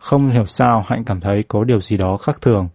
Không 0.00 0.30
hiểu 0.30 0.44
sao 0.44 0.84
Hạnh 0.86 1.04
cảm 1.04 1.20
thấy 1.20 1.44
có 1.48 1.64
điều 1.64 1.80
gì 1.80 1.96
đó 1.96 2.16
khác 2.16 2.38
thường. 2.40 2.68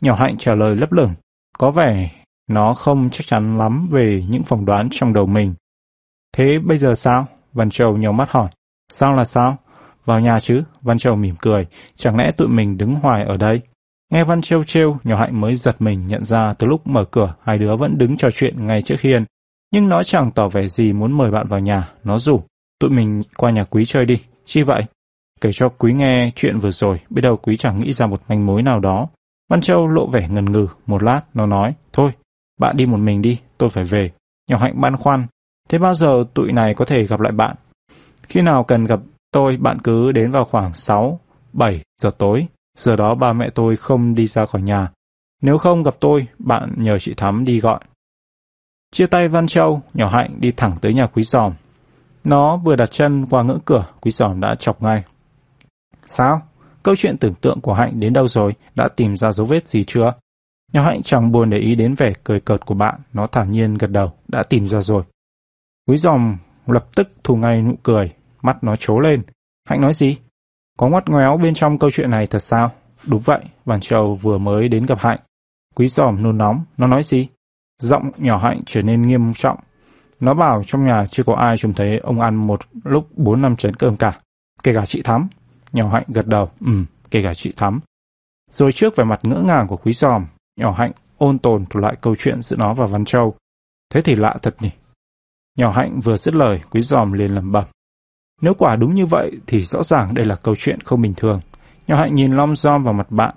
Nhỏ 0.00 0.14
Hạnh 0.14 0.36
trả 0.38 0.54
lời 0.54 0.76
lấp 0.76 0.92
lửng. 0.92 1.10
Có 1.58 1.70
vẻ 1.70 2.10
nó 2.48 2.74
không 2.74 3.10
chắc 3.10 3.26
chắn 3.26 3.58
lắm 3.58 3.88
về 3.90 4.24
những 4.28 4.42
phỏng 4.42 4.64
đoán 4.64 4.88
trong 4.90 5.12
đầu 5.12 5.26
mình. 5.26 5.54
Thế 6.36 6.58
bây 6.64 6.78
giờ 6.78 6.94
sao? 6.94 7.26
Văn 7.52 7.70
Châu 7.70 7.96
nhau 7.96 8.12
mắt 8.12 8.30
hỏi. 8.30 8.48
Sao 8.92 9.12
là 9.12 9.24
sao? 9.24 9.56
Vào 10.04 10.20
nhà 10.20 10.38
chứ? 10.40 10.62
Văn 10.82 10.98
Châu 10.98 11.16
mỉm 11.16 11.34
cười. 11.40 11.66
Chẳng 11.96 12.16
lẽ 12.16 12.30
tụi 12.36 12.48
mình 12.48 12.78
đứng 12.78 12.94
hoài 12.94 13.24
ở 13.24 13.36
đây? 13.36 13.60
Nghe 14.10 14.24
Văn 14.24 14.40
trêu 14.40 14.62
trêu, 14.64 14.96
nhỏ 15.04 15.16
hạnh 15.16 15.40
mới 15.40 15.56
giật 15.56 15.76
mình 15.78 16.06
nhận 16.06 16.24
ra 16.24 16.54
từ 16.58 16.66
lúc 16.66 16.86
mở 16.86 17.04
cửa, 17.04 17.34
hai 17.44 17.58
đứa 17.58 17.76
vẫn 17.76 17.98
đứng 17.98 18.16
trò 18.16 18.28
chuyện 18.34 18.66
ngay 18.66 18.82
trước 18.82 19.00
hiên. 19.00 19.24
Nhưng 19.72 19.88
nó 19.88 20.02
chẳng 20.02 20.30
tỏ 20.30 20.48
vẻ 20.48 20.68
gì 20.68 20.92
muốn 20.92 21.12
mời 21.12 21.30
bạn 21.30 21.46
vào 21.46 21.60
nhà, 21.60 21.92
nó 22.04 22.18
rủ. 22.18 22.40
Tụi 22.80 22.90
mình 22.90 23.22
qua 23.36 23.50
nhà 23.50 23.64
quý 23.64 23.84
chơi 23.84 24.04
đi. 24.04 24.20
Chi 24.44 24.62
vậy? 24.62 24.82
Kể 25.40 25.50
cho 25.52 25.68
quý 25.68 25.92
nghe 25.92 26.30
chuyện 26.36 26.58
vừa 26.58 26.70
rồi, 26.70 27.00
biết 27.10 27.22
đâu 27.22 27.36
quý 27.36 27.56
chẳng 27.56 27.80
nghĩ 27.80 27.92
ra 27.92 28.06
một 28.06 28.22
manh 28.28 28.46
mối 28.46 28.62
nào 28.62 28.80
đó. 28.80 29.08
Văn 29.50 29.60
Châu 29.60 29.88
lộ 29.88 30.06
vẻ 30.06 30.28
ngần 30.28 30.44
ngừ, 30.44 30.68
một 30.86 31.02
lát, 31.02 31.22
nó 31.34 31.46
nói, 31.46 31.74
thôi, 31.92 32.10
bạn 32.60 32.76
đi 32.76 32.86
một 32.86 32.96
mình 32.96 33.22
đi, 33.22 33.38
tôi 33.58 33.68
phải 33.68 33.84
về. 33.84 34.10
Nhỏ 34.50 34.58
hạnh 34.58 34.80
băn 34.80 34.96
khoăn, 34.96 35.26
thế 35.68 35.78
bao 35.78 35.94
giờ 35.94 36.24
tụi 36.34 36.52
này 36.52 36.74
có 36.74 36.84
thể 36.84 37.06
gặp 37.06 37.20
lại 37.20 37.32
bạn? 37.32 37.56
Khi 38.28 38.40
nào 38.40 38.64
cần 38.64 38.84
gặp 38.84 39.00
tôi, 39.32 39.56
bạn 39.56 39.78
cứ 39.84 40.12
đến 40.12 40.30
vào 40.30 40.44
khoảng 40.44 40.74
6, 40.74 41.20
7 41.52 41.80
giờ 42.02 42.10
tối. 42.18 42.46
Giờ 42.78 42.96
đó 42.96 43.14
ba 43.14 43.32
mẹ 43.32 43.50
tôi 43.54 43.76
không 43.76 44.14
đi 44.14 44.26
ra 44.26 44.46
khỏi 44.46 44.62
nhà. 44.62 44.88
Nếu 45.42 45.58
không 45.58 45.82
gặp 45.82 45.94
tôi, 46.00 46.26
bạn 46.38 46.74
nhờ 46.76 46.98
chị 46.98 47.14
Thắm 47.14 47.44
đi 47.44 47.60
gọi. 47.60 47.80
Chia 48.92 49.06
tay 49.06 49.28
Văn 49.28 49.46
Châu, 49.46 49.82
nhỏ 49.94 50.10
hạnh 50.10 50.36
đi 50.40 50.52
thẳng 50.52 50.72
tới 50.80 50.94
nhà 50.94 51.06
quý 51.06 51.22
giòm. 51.22 51.52
Nó 52.24 52.56
vừa 52.56 52.76
đặt 52.76 52.90
chân 52.92 53.26
qua 53.30 53.42
ngưỡng 53.42 53.60
cửa, 53.64 53.86
quý 54.00 54.10
giòm 54.10 54.40
đã 54.40 54.54
chọc 54.54 54.82
ngay. 54.82 55.04
Sao? 56.08 56.42
Câu 56.82 56.94
chuyện 56.96 57.16
tưởng 57.16 57.34
tượng 57.34 57.60
của 57.60 57.74
Hạnh 57.74 58.00
đến 58.00 58.12
đâu 58.12 58.28
rồi? 58.28 58.54
Đã 58.74 58.88
tìm 58.96 59.16
ra 59.16 59.32
dấu 59.32 59.46
vết 59.46 59.68
gì 59.68 59.84
chưa? 59.86 60.12
Nhỏ 60.72 60.82
Hạnh 60.82 61.02
chẳng 61.02 61.32
buồn 61.32 61.50
để 61.50 61.58
ý 61.58 61.74
đến 61.74 61.94
vẻ 61.94 62.12
cười 62.24 62.40
cợt 62.40 62.66
của 62.66 62.74
bạn, 62.74 63.00
nó 63.12 63.26
thản 63.26 63.52
nhiên 63.52 63.74
gật 63.74 63.90
đầu, 63.90 64.12
đã 64.28 64.42
tìm 64.42 64.68
ra 64.68 64.80
rồi. 64.82 65.02
Quý 65.88 65.96
giòm 65.96 66.36
lập 66.66 66.86
tức 66.94 67.08
thu 67.24 67.36
ngay 67.36 67.62
nụ 67.62 67.74
cười, 67.82 68.12
mắt 68.42 68.64
nó 68.64 68.76
trố 68.76 68.98
lên. 68.98 69.22
Hạnh 69.68 69.80
nói 69.80 69.92
gì? 69.92 70.16
Có 70.80 70.88
ngoắt 70.88 71.08
ngoéo 71.08 71.36
bên 71.36 71.54
trong 71.54 71.78
câu 71.78 71.90
chuyện 71.90 72.10
này 72.10 72.26
thật 72.26 72.38
sao? 72.38 72.72
Đúng 73.08 73.20
vậy, 73.24 73.40
Văn 73.64 73.80
Trầu 73.80 74.14
vừa 74.14 74.38
mới 74.38 74.68
đến 74.68 74.86
gặp 74.86 74.98
Hạnh. 74.98 75.18
Quý 75.74 75.88
giòm 75.88 76.22
nôn 76.22 76.38
nóng, 76.38 76.64
nó 76.76 76.86
nói 76.86 77.02
gì? 77.02 77.28
Giọng 77.78 78.10
nhỏ 78.16 78.38
Hạnh 78.38 78.60
trở 78.66 78.82
nên 78.82 79.02
nghiêm 79.02 79.34
trọng. 79.34 79.58
Nó 80.20 80.34
bảo 80.34 80.62
trong 80.66 80.86
nhà 80.86 81.04
chưa 81.10 81.22
có 81.22 81.34
ai 81.34 81.56
trông 81.58 81.74
thấy 81.74 81.98
ông 82.02 82.20
ăn 82.20 82.34
một 82.34 82.60
lúc 82.84 83.08
bốn 83.16 83.42
năm 83.42 83.56
chén 83.56 83.76
cơm 83.76 83.96
cả. 83.96 84.18
Kể 84.62 84.72
cả 84.74 84.86
chị 84.86 85.02
Thắm. 85.02 85.26
Nhỏ 85.72 85.88
Hạnh 85.92 86.04
gật 86.08 86.26
đầu, 86.26 86.48
ừ, 86.60 86.72
kể 87.10 87.22
cả 87.22 87.34
chị 87.34 87.52
Thắm. 87.56 87.80
Rồi 88.50 88.72
trước 88.72 88.96
vẻ 88.96 89.04
mặt 89.04 89.20
ngỡ 89.22 89.42
ngàng 89.46 89.66
của 89.68 89.76
quý 89.76 89.92
giòm, 89.92 90.26
nhỏ 90.56 90.74
Hạnh 90.78 90.92
ôn 91.18 91.38
tồn 91.38 91.66
thuật 91.66 91.82
lại 91.82 91.96
câu 92.00 92.14
chuyện 92.18 92.42
giữa 92.42 92.56
nó 92.56 92.74
và 92.74 92.86
Văn 92.86 93.04
Châu. 93.04 93.34
Thế 93.94 94.02
thì 94.02 94.14
lạ 94.14 94.36
thật 94.42 94.56
nhỉ. 94.60 94.70
Nhỏ 95.58 95.70
Hạnh 95.70 96.00
vừa 96.00 96.16
dứt 96.16 96.34
lời, 96.34 96.60
quý 96.70 96.80
giòm 96.80 97.12
liền 97.12 97.34
lẩm 97.34 97.52
bẩm. 97.52 97.64
Nếu 98.40 98.54
quả 98.54 98.76
đúng 98.76 98.94
như 98.94 99.06
vậy 99.06 99.30
thì 99.46 99.62
rõ 99.62 99.82
ràng 99.82 100.14
đây 100.14 100.24
là 100.24 100.36
câu 100.36 100.54
chuyện 100.58 100.80
không 100.80 101.02
bình 101.02 101.14
thường. 101.16 101.40
Nhỏ 101.86 101.96
hạnh 101.96 102.14
nhìn 102.14 102.32
lom 102.32 102.56
rom 102.56 102.82
vào 102.82 102.94
mặt 102.94 103.10
bạn. 103.10 103.34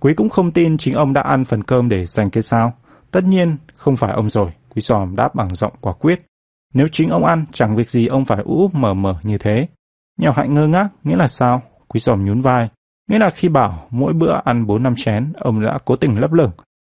Quý 0.00 0.14
cũng 0.14 0.28
không 0.28 0.50
tin 0.50 0.78
chính 0.78 0.94
ông 0.94 1.12
đã 1.12 1.20
ăn 1.20 1.44
phần 1.44 1.62
cơm 1.62 1.88
để 1.88 2.06
dành 2.06 2.30
cái 2.30 2.42
sao. 2.42 2.72
Tất 3.10 3.24
nhiên, 3.24 3.56
không 3.76 3.96
phải 3.96 4.12
ông 4.12 4.28
rồi. 4.28 4.50
Quý 4.74 4.80
giòm 4.80 5.16
đáp 5.16 5.34
bằng 5.34 5.54
giọng 5.54 5.72
quả 5.80 5.92
quyết. 5.92 6.26
Nếu 6.74 6.86
chính 6.92 7.08
ông 7.08 7.24
ăn, 7.24 7.44
chẳng 7.52 7.76
việc 7.76 7.90
gì 7.90 8.06
ông 8.06 8.24
phải 8.24 8.38
úp 8.44 8.74
mở 8.74 8.94
mở 8.94 9.14
như 9.22 9.38
thế. 9.38 9.66
Nhỏ 10.18 10.32
hạnh 10.36 10.54
ngơ 10.54 10.66
ngác, 10.66 10.88
nghĩa 11.04 11.16
là 11.16 11.28
sao? 11.28 11.62
Quý 11.88 12.00
giòm 12.00 12.24
nhún 12.24 12.40
vai. 12.40 12.68
Nghĩa 13.10 13.18
là 13.18 13.30
khi 13.30 13.48
bảo 13.48 13.86
mỗi 13.90 14.12
bữa 14.12 14.40
ăn 14.44 14.66
4 14.66 14.82
năm 14.82 14.94
chén, 14.96 15.32
ông 15.40 15.62
đã 15.62 15.78
cố 15.84 15.96
tình 15.96 16.20
lấp 16.20 16.32
lửng. 16.32 16.50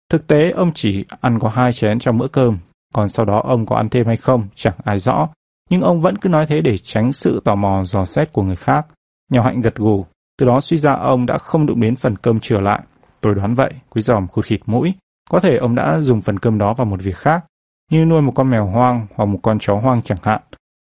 Thực 0.10 0.28
tế, 0.28 0.52
ông 0.52 0.72
chỉ 0.74 1.06
ăn 1.22 1.40
có 1.40 1.50
hai 1.50 1.74
chén 1.74 2.00
trong 2.00 2.18
bữa 2.18 2.28
cơm, 2.28 2.58
còn 2.94 3.10
sau 3.10 3.26
đó 3.26 3.42
ông 3.44 3.66
có 3.66 3.76
ăn 3.76 3.90
thêm 3.90 4.06
hay 4.08 4.18
không, 4.18 4.48
chẳng 4.56 4.76
ai 4.84 5.00
rõ 5.00 5.28
nhưng 5.70 5.82
ông 5.82 6.02
vẫn 6.02 6.18
cứ 6.18 6.30
nói 6.30 6.46
thế 6.46 6.62
để 6.62 6.78
tránh 6.78 7.14
sự 7.14 7.42
tò 7.46 7.56
mò 7.56 7.84
dò 7.84 8.06
xét 8.06 8.34
của 8.34 8.44
người 8.44 8.56
khác. 8.56 8.88
Nhỏ 9.32 9.44
hạnh 9.44 9.62
gật 9.62 9.76
gù, 9.76 10.06
từ 10.40 10.46
đó 10.46 10.60
suy 10.60 10.78
ra 10.78 10.94
ông 10.94 11.26
đã 11.26 11.38
không 11.38 11.66
đụng 11.66 11.82
đến 11.82 11.96
phần 11.96 12.16
cơm 12.16 12.40
trở 12.42 12.62
lại. 12.62 12.82
Tôi 13.22 13.36
đoán 13.36 13.56
vậy, 13.56 13.74
quý 13.90 14.02
giòm 14.02 14.28
khụt 14.28 14.46
khịt 14.46 14.60
mũi. 14.66 14.94
Có 15.30 15.40
thể 15.40 15.58
ông 15.60 15.76
đã 15.76 16.00
dùng 16.00 16.22
phần 16.22 16.40
cơm 16.40 16.58
đó 16.58 16.74
vào 16.74 16.86
một 16.86 17.02
việc 17.04 17.18
khác, 17.18 17.46
như 17.92 18.06
nuôi 18.06 18.22
một 18.22 18.32
con 18.36 18.50
mèo 18.50 18.66
hoang 18.66 19.08
hoặc 19.16 19.26
một 19.26 19.40
con 19.44 19.60
chó 19.60 19.76
hoang 19.76 20.02
chẳng 20.02 20.18
hạn. 20.22 20.42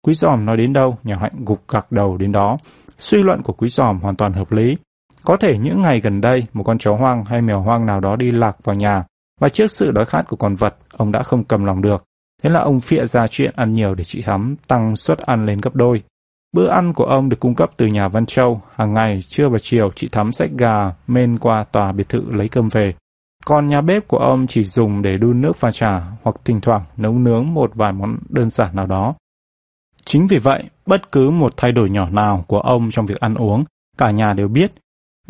Quý 0.07 0.15
giòm 0.15 0.45
nói 0.45 0.57
đến 0.57 0.73
đâu, 0.73 0.99
nhỏ 1.03 1.17
hạnh 1.21 1.45
gục 1.45 1.69
gặc 1.69 1.93
đầu 1.93 2.17
đến 2.17 2.33
đó. 2.33 2.57
Suy 2.99 3.23
luận 3.23 3.43
của 3.43 3.53
quý 3.53 3.69
giòm 3.69 4.01
hoàn 4.01 4.17
toàn 4.17 4.33
hợp 4.33 4.53
lý. 4.53 4.77
Có 5.25 5.37
thể 5.37 5.59
những 5.59 5.83
ngày 5.83 6.01
gần 6.01 6.21
đây, 6.21 6.47
một 6.53 6.63
con 6.63 6.79
chó 6.79 6.97
hoang 6.97 7.25
hay 7.25 7.43
mèo 7.43 7.61
hoang 7.61 7.87
nào 7.87 8.01
đó 8.01 8.17
đi 8.17 8.31
lạc 8.31 8.65
vào 8.65 8.77
nhà, 8.77 9.05
và 9.41 9.49
trước 9.49 9.71
sự 9.71 9.91
đói 9.91 10.05
khát 10.05 10.23
của 10.29 10.37
con 10.37 10.55
vật, 10.55 10.77
ông 10.97 11.13
đã 11.13 11.23
không 11.23 11.45
cầm 11.45 11.65
lòng 11.65 11.83
được, 11.83 12.05
Thế 12.43 12.51
là 12.51 12.61
ông 12.61 12.81
phịa 12.81 13.07
ra 13.07 13.27
chuyện 13.27 13.53
ăn 13.57 13.75
nhiều 13.75 13.95
để 13.95 14.05
chị 14.05 14.23
Thắm 14.23 14.57
tăng 14.67 14.97
suất 14.97 15.19
ăn 15.19 15.47
lên 15.47 15.61
gấp 15.61 15.75
đôi. 15.75 16.03
Bữa 16.53 16.69
ăn 16.69 16.93
của 16.93 17.05
ông 17.05 17.29
được 17.29 17.41
cung 17.41 17.55
cấp 17.55 17.71
từ 17.77 17.87
nhà 17.87 18.09
Văn 18.09 18.27
Châu. 18.27 18.63
Hàng 18.75 18.95
ngày, 18.95 19.23
trưa 19.29 19.49
và 19.49 19.59
chiều, 19.63 19.91
chị 19.95 20.09
Thắm 20.13 20.33
xách 20.33 20.51
gà 20.59 20.93
men 21.07 21.39
qua 21.39 21.65
tòa 21.65 21.93
biệt 21.93 22.09
thự 22.09 22.23
lấy 22.31 22.49
cơm 22.49 22.69
về. 22.69 22.95
Còn 23.45 23.69
nhà 23.69 23.81
bếp 23.81 24.09
của 24.09 24.19
ông 24.19 24.47
chỉ 24.47 24.65
dùng 24.65 25.03
để 25.03 25.17
đun 25.17 25.41
nước 25.41 25.57
pha 25.57 25.71
trà 25.71 26.03
hoặc 26.23 26.37
thỉnh 26.45 26.61
thoảng 26.61 26.83
nấu 26.97 27.13
nướng 27.13 27.55
một 27.55 27.71
vài 27.75 27.93
món 27.93 28.17
đơn 28.29 28.51
giản 28.51 28.77
nào 28.77 28.87
đó. 28.87 29.15
Chính 30.05 30.27
vì 30.27 30.39
vậy, 30.39 30.63
bất 30.87 31.13
cứ 31.13 31.31
một 31.31 31.53
thay 31.57 31.73
đổi 31.73 31.91
nhỏ 31.91 32.11
nào 32.11 32.45
của 32.47 32.61
ông 32.61 32.91
trong 32.91 33.07
việc 33.07 33.21
ăn 33.21 33.35
uống, 33.35 33.65
cả 33.99 34.11
nhà 34.11 34.33
đều 34.33 34.49
biết. 34.49 34.73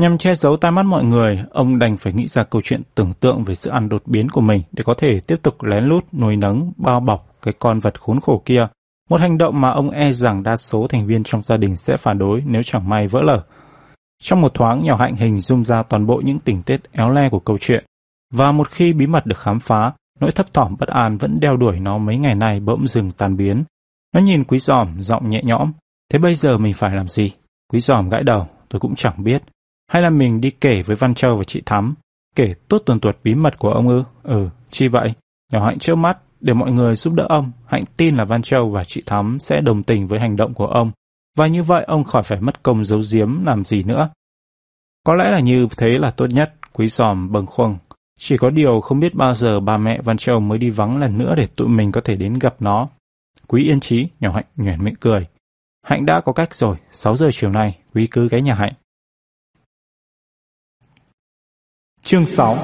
Nhằm 0.01 0.19
che 0.19 0.35
giấu 0.35 0.57
tai 0.57 0.71
mắt 0.71 0.83
mọi 0.83 1.05
người, 1.05 1.43
ông 1.51 1.79
đành 1.79 1.97
phải 1.97 2.13
nghĩ 2.13 2.27
ra 2.27 2.45
câu 2.45 2.63
chuyện 2.65 2.81
tưởng 2.95 3.13
tượng 3.21 3.45
về 3.45 3.55
sự 3.55 3.71
ăn 3.71 3.89
đột 3.89 4.03
biến 4.07 4.29
của 4.29 4.41
mình 4.41 4.63
để 4.73 4.83
có 4.87 4.95
thể 4.99 5.21
tiếp 5.27 5.37
tục 5.43 5.63
lén 5.63 5.85
lút 5.85 6.05
nuôi 6.13 6.37
nấng, 6.37 6.73
bao 6.77 7.01
bọc 7.01 7.27
cái 7.43 7.55
con 7.59 7.81
vật 7.81 8.01
khốn 8.01 8.21
khổ 8.21 8.43
kia. 8.45 8.67
Một 9.11 9.21
hành 9.21 9.39
động 9.39 9.61
mà 9.61 9.71
ông 9.71 9.91
e 9.91 10.13
rằng 10.13 10.43
đa 10.43 10.57
số 10.57 10.87
thành 10.89 11.07
viên 11.07 11.25
trong 11.25 11.43
gia 11.43 11.57
đình 11.57 11.77
sẽ 11.77 11.97
phản 11.97 12.19
đối 12.19 12.43
nếu 12.47 12.63
chẳng 12.63 12.89
may 12.89 13.07
vỡ 13.07 13.21
lở. 13.23 13.43
Trong 14.23 14.41
một 14.41 14.55
thoáng, 14.55 14.83
nhỏ 14.85 14.97
hạnh 14.97 15.15
hình 15.15 15.41
dung 15.41 15.65
ra 15.65 15.83
toàn 15.83 16.07
bộ 16.07 16.21
những 16.25 16.39
tình 16.39 16.63
tiết 16.63 16.81
éo 16.93 17.11
le 17.11 17.29
của 17.31 17.41
câu 17.41 17.59
chuyện. 17.61 17.85
Và 18.35 18.53
một 18.53 18.71
khi 18.71 18.93
bí 18.93 19.07
mật 19.07 19.27
được 19.27 19.39
khám 19.39 19.61
phá, 19.61 19.93
nỗi 20.21 20.33
thấp 20.33 20.53
thỏm 20.53 20.77
bất 20.79 20.89
an 20.89 21.17
vẫn 21.17 21.41
đeo 21.41 21.57
đuổi 21.57 21.81
nó 21.81 21.99
mấy 21.99 22.17
ngày 22.17 22.35
nay 22.35 22.61
bỗng 22.61 22.87
dừng 22.87 23.11
tan 23.11 23.37
biến. 23.37 23.65
Nó 24.15 24.21
nhìn 24.21 24.45
quý 24.45 24.59
giòm, 24.59 25.03
giọng 25.03 25.31
nhẹ 25.31 25.43
nhõm. 25.45 25.71
Thế 26.13 26.19
bây 26.19 26.35
giờ 26.35 26.59
mình 26.59 26.75
phải 26.75 26.97
làm 26.97 27.09
gì? 27.09 27.33
Quý 27.73 27.81
giòm 27.81 28.09
gãi 28.09 28.23
đầu, 28.23 28.47
tôi 28.69 28.81
cũng 28.81 28.95
chẳng 28.97 29.25
biết. 29.25 29.43
Hay 29.91 30.03
là 30.03 30.11
mình 30.11 30.41
đi 30.41 30.51
kể 30.51 30.83
với 30.83 30.97
Văn 30.97 31.15
Châu 31.15 31.37
và 31.37 31.45
chị 31.45 31.63
Thắm? 31.67 31.95
Kể 32.37 32.55
tốt 32.69 32.83
tuần 32.87 33.01
tuột 33.01 33.17
bí 33.25 33.35
mật 33.35 33.59
của 33.59 33.71
ông 33.71 33.89
ư? 33.89 34.05
Ừ, 34.23 34.49
chi 34.71 34.89
vậy? 34.89 35.13
Nhỏ 35.53 35.67
Hạnh 35.67 35.79
trước 35.79 35.95
mắt, 35.95 36.19
để 36.41 36.55
mọi 36.55 36.73
người 36.73 36.95
giúp 36.95 37.15
đỡ 37.15 37.27
ông. 37.29 37.53
Hạnh 37.67 37.83
tin 37.97 38.17
là 38.17 38.25
Văn 38.25 38.43
Châu 38.43 38.71
và 38.71 38.85
chị 38.85 39.03
Thắm 39.07 39.39
sẽ 39.41 39.61
đồng 39.61 39.83
tình 39.83 40.07
với 40.07 40.21
hành 40.21 40.37
động 40.37 40.55
của 40.55 40.67
ông. 40.67 40.91
Và 41.37 41.47
như 41.47 41.63
vậy 41.63 41.85
ông 41.87 42.05
khỏi 42.05 42.23
phải 42.23 42.41
mất 42.41 42.63
công 42.63 42.85
giấu 42.85 43.01
giếm 43.13 43.45
làm 43.45 43.65
gì 43.65 43.83
nữa. 43.83 44.11
Có 45.07 45.15
lẽ 45.15 45.31
là 45.31 45.41
như 45.41 45.69
thế 45.77 45.89
là 45.99 46.11
tốt 46.11 46.27
nhất, 46.31 46.53
quý 46.73 46.89
giòm 46.89 47.33
bâng 47.33 47.47
khuâng. 47.47 47.77
Chỉ 48.19 48.37
có 48.37 48.51
điều 48.51 48.81
không 48.81 49.01
biết 49.01 49.15
bao 49.15 49.35
giờ 49.35 49.61
bà 49.61 49.77
mẹ 49.77 50.01
Văn 50.05 50.17
Châu 50.17 50.41
mới 50.41 50.59
đi 50.59 50.71
vắng 50.71 50.99
lần 50.99 51.19
nữa 51.19 51.35
để 51.37 51.47
tụi 51.57 51.69
mình 51.69 51.93
có 51.93 52.01
thể 52.05 52.15
đến 52.15 52.39
gặp 52.39 52.55
nó. 52.61 52.89
Quý 53.47 53.65
yên 53.65 53.81
trí, 53.81 54.09
nhỏ 54.21 54.33
Hạnh 54.35 54.47
nhoẻn 54.57 54.85
miệng 54.85 55.01
cười. 55.01 55.27
Hạnh 55.87 56.07
đã 56.07 56.21
có 56.21 56.33
cách 56.33 56.55
rồi, 56.55 56.77
6 56.93 57.17
giờ 57.17 57.29
chiều 57.33 57.51
nay, 57.51 57.79
quý 57.95 58.09
cứ 58.11 58.29
ghé 58.29 58.41
nhà 58.41 58.55
Hạnh. 58.55 58.73
Chương 62.03 62.27
6 62.27 62.57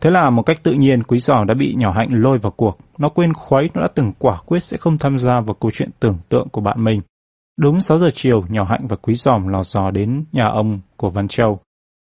Thế 0.00 0.10
là 0.10 0.30
một 0.30 0.42
cách 0.42 0.62
tự 0.62 0.72
nhiên 0.72 1.02
Quý 1.02 1.18
Giò 1.18 1.44
đã 1.44 1.54
bị 1.54 1.74
nhỏ 1.74 1.92
hạnh 1.92 2.08
lôi 2.10 2.38
vào 2.38 2.52
cuộc. 2.56 2.78
Nó 2.98 3.08
quên 3.08 3.32
khuấy 3.32 3.70
nó 3.74 3.80
đã 3.82 3.88
từng 3.94 4.12
quả 4.18 4.38
quyết 4.46 4.64
sẽ 4.64 4.76
không 4.76 4.98
tham 4.98 5.18
gia 5.18 5.40
vào 5.40 5.54
câu 5.54 5.70
chuyện 5.70 5.90
tưởng 6.00 6.18
tượng 6.28 6.48
của 6.48 6.60
bạn 6.60 6.84
mình. 6.84 7.00
Đúng 7.58 7.80
6 7.80 7.98
giờ 7.98 8.10
chiều, 8.14 8.44
nhỏ 8.48 8.64
hạnh 8.64 8.86
và 8.88 8.96
Quý 8.96 9.14
Giòm 9.14 9.48
lò 9.48 9.62
dò 9.62 9.90
đến 9.90 10.24
nhà 10.32 10.46
ông 10.46 10.80
của 10.96 11.10
Văn 11.10 11.28
Châu. 11.28 11.60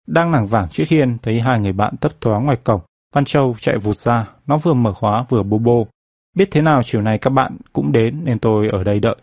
Đang 0.06 0.32
lảng 0.32 0.46
vảng 0.46 0.68
trước 0.68 0.84
hiên, 0.88 1.18
thấy 1.22 1.40
hai 1.40 1.60
người 1.60 1.72
bạn 1.72 1.96
tấp 1.96 2.12
thoáng 2.20 2.44
ngoài 2.44 2.58
cổng. 2.64 2.80
Văn 3.14 3.24
Châu 3.24 3.54
chạy 3.60 3.78
vụt 3.78 3.98
ra, 3.98 4.28
nó 4.46 4.58
vừa 4.58 4.74
mở 4.74 4.92
khóa 4.92 5.24
vừa 5.28 5.42
bô 5.42 5.58
bô. 5.58 5.86
Biết 6.36 6.48
thế 6.50 6.60
nào 6.60 6.80
chiều 6.84 7.02
nay 7.02 7.18
các 7.18 7.30
bạn 7.30 7.56
cũng 7.72 7.92
đến 7.92 8.20
nên 8.24 8.38
tôi 8.38 8.68
ở 8.72 8.84
đây 8.84 9.00
đợi. 9.00 9.16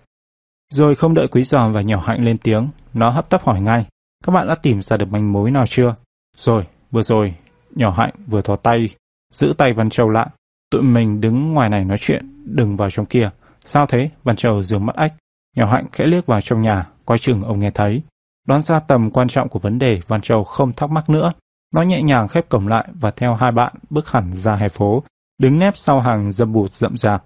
Rồi 0.73 0.95
không 0.95 1.13
đợi 1.13 1.27
Quý 1.31 1.43
Giòm 1.43 1.71
và 1.71 1.81
nhỏ 1.81 2.03
hạnh 2.05 2.25
lên 2.25 2.37
tiếng, 2.37 2.67
nó 2.93 3.09
hấp 3.09 3.29
tấp 3.29 3.41
hỏi 3.43 3.61
ngay. 3.61 3.85
Các 4.23 4.31
bạn 4.31 4.47
đã 4.47 4.55
tìm 4.55 4.81
ra 4.81 4.97
được 4.97 5.11
manh 5.11 5.33
mối 5.33 5.51
nào 5.51 5.65
chưa? 5.67 5.95
Rồi, 6.37 6.67
vừa 6.91 7.01
rồi, 7.01 7.35
nhỏ 7.75 7.91
hạnh 7.97 8.13
vừa 8.27 8.41
thò 8.41 8.55
tay, 8.55 8.89
giữ 9.31 9.53
tay 9.57 9.73
Văn 9.73 9.89
Châu 9.89 10.09
lại. 10.09 10.27
Tụi 10.71 10.81
mình 10.81 11.21
đứng 11.21 11.53
ngoài 11.53 11.69
này 11.69 11.85
nói 11.85 11.97
chuyện, 12.01 12.43
đừng 12.45 12.75
vào 12.75 12.89
trong 12.89 13.05
kia. 13.05 13.29
Sao 13.65 13.85
thế? 13.85 14.09
Văn 14.23 14.35
Châu 14.35 14.63
dường 14.63 14.85
mắt 14.85 14.95
ách. 14.95 15.13
Nhỏ 15.55 15.65
hạnh 15.71 15.85
khẽ 15.91 16.05
liếc 16.05 16.25
vào 16.25 16.41
trong 16.41 16.61
nhà, 16.61 16.87
coi 17.05 17.17
chừng 17.17 17.41
ông 17.41 17.59
nghe 17.59 17.71
thấy. 17.71 18.01
Đoán 18.47 18.61
ra 18.61 18.79
tầm 18.79 19.11
quan 19.11 19.27
trọng 19.27 19.49
của 19.49 19.59
vấn 19.59 19.79
đề, 19.79 19.99
Văn 20.07 20.21
Châu 20.21 20.43
không 20.43 20.73
thắc 20.73 20.89
mắc 20.89 21.09
nữa. 21.09 21.31
Nó 21.73 21.81
nhẹ 21.81 22.01
nhàng 22.01 22.27
khép 22.27 22.49
cổng 22.49 22.67
lại 22.67 22.87
và 22.93 23.11
theo 23.11 23.35
hai 23.35 23.51
bạn 23.51 23.73
bước 23.89 24.09
hẳn 24.09 24.33
ra 24.35 24.55
hè 24.55 24.69
phố, 24.69 25.03
đứng 25.37 25.59
nép 25.59 25.77
sau 25.77 25.99
hàng 25.99 26.31
dâm 26.31 26.53
bụt 26.53 26.71
rậm 26.71 26.97
rạp. 26.97 27.23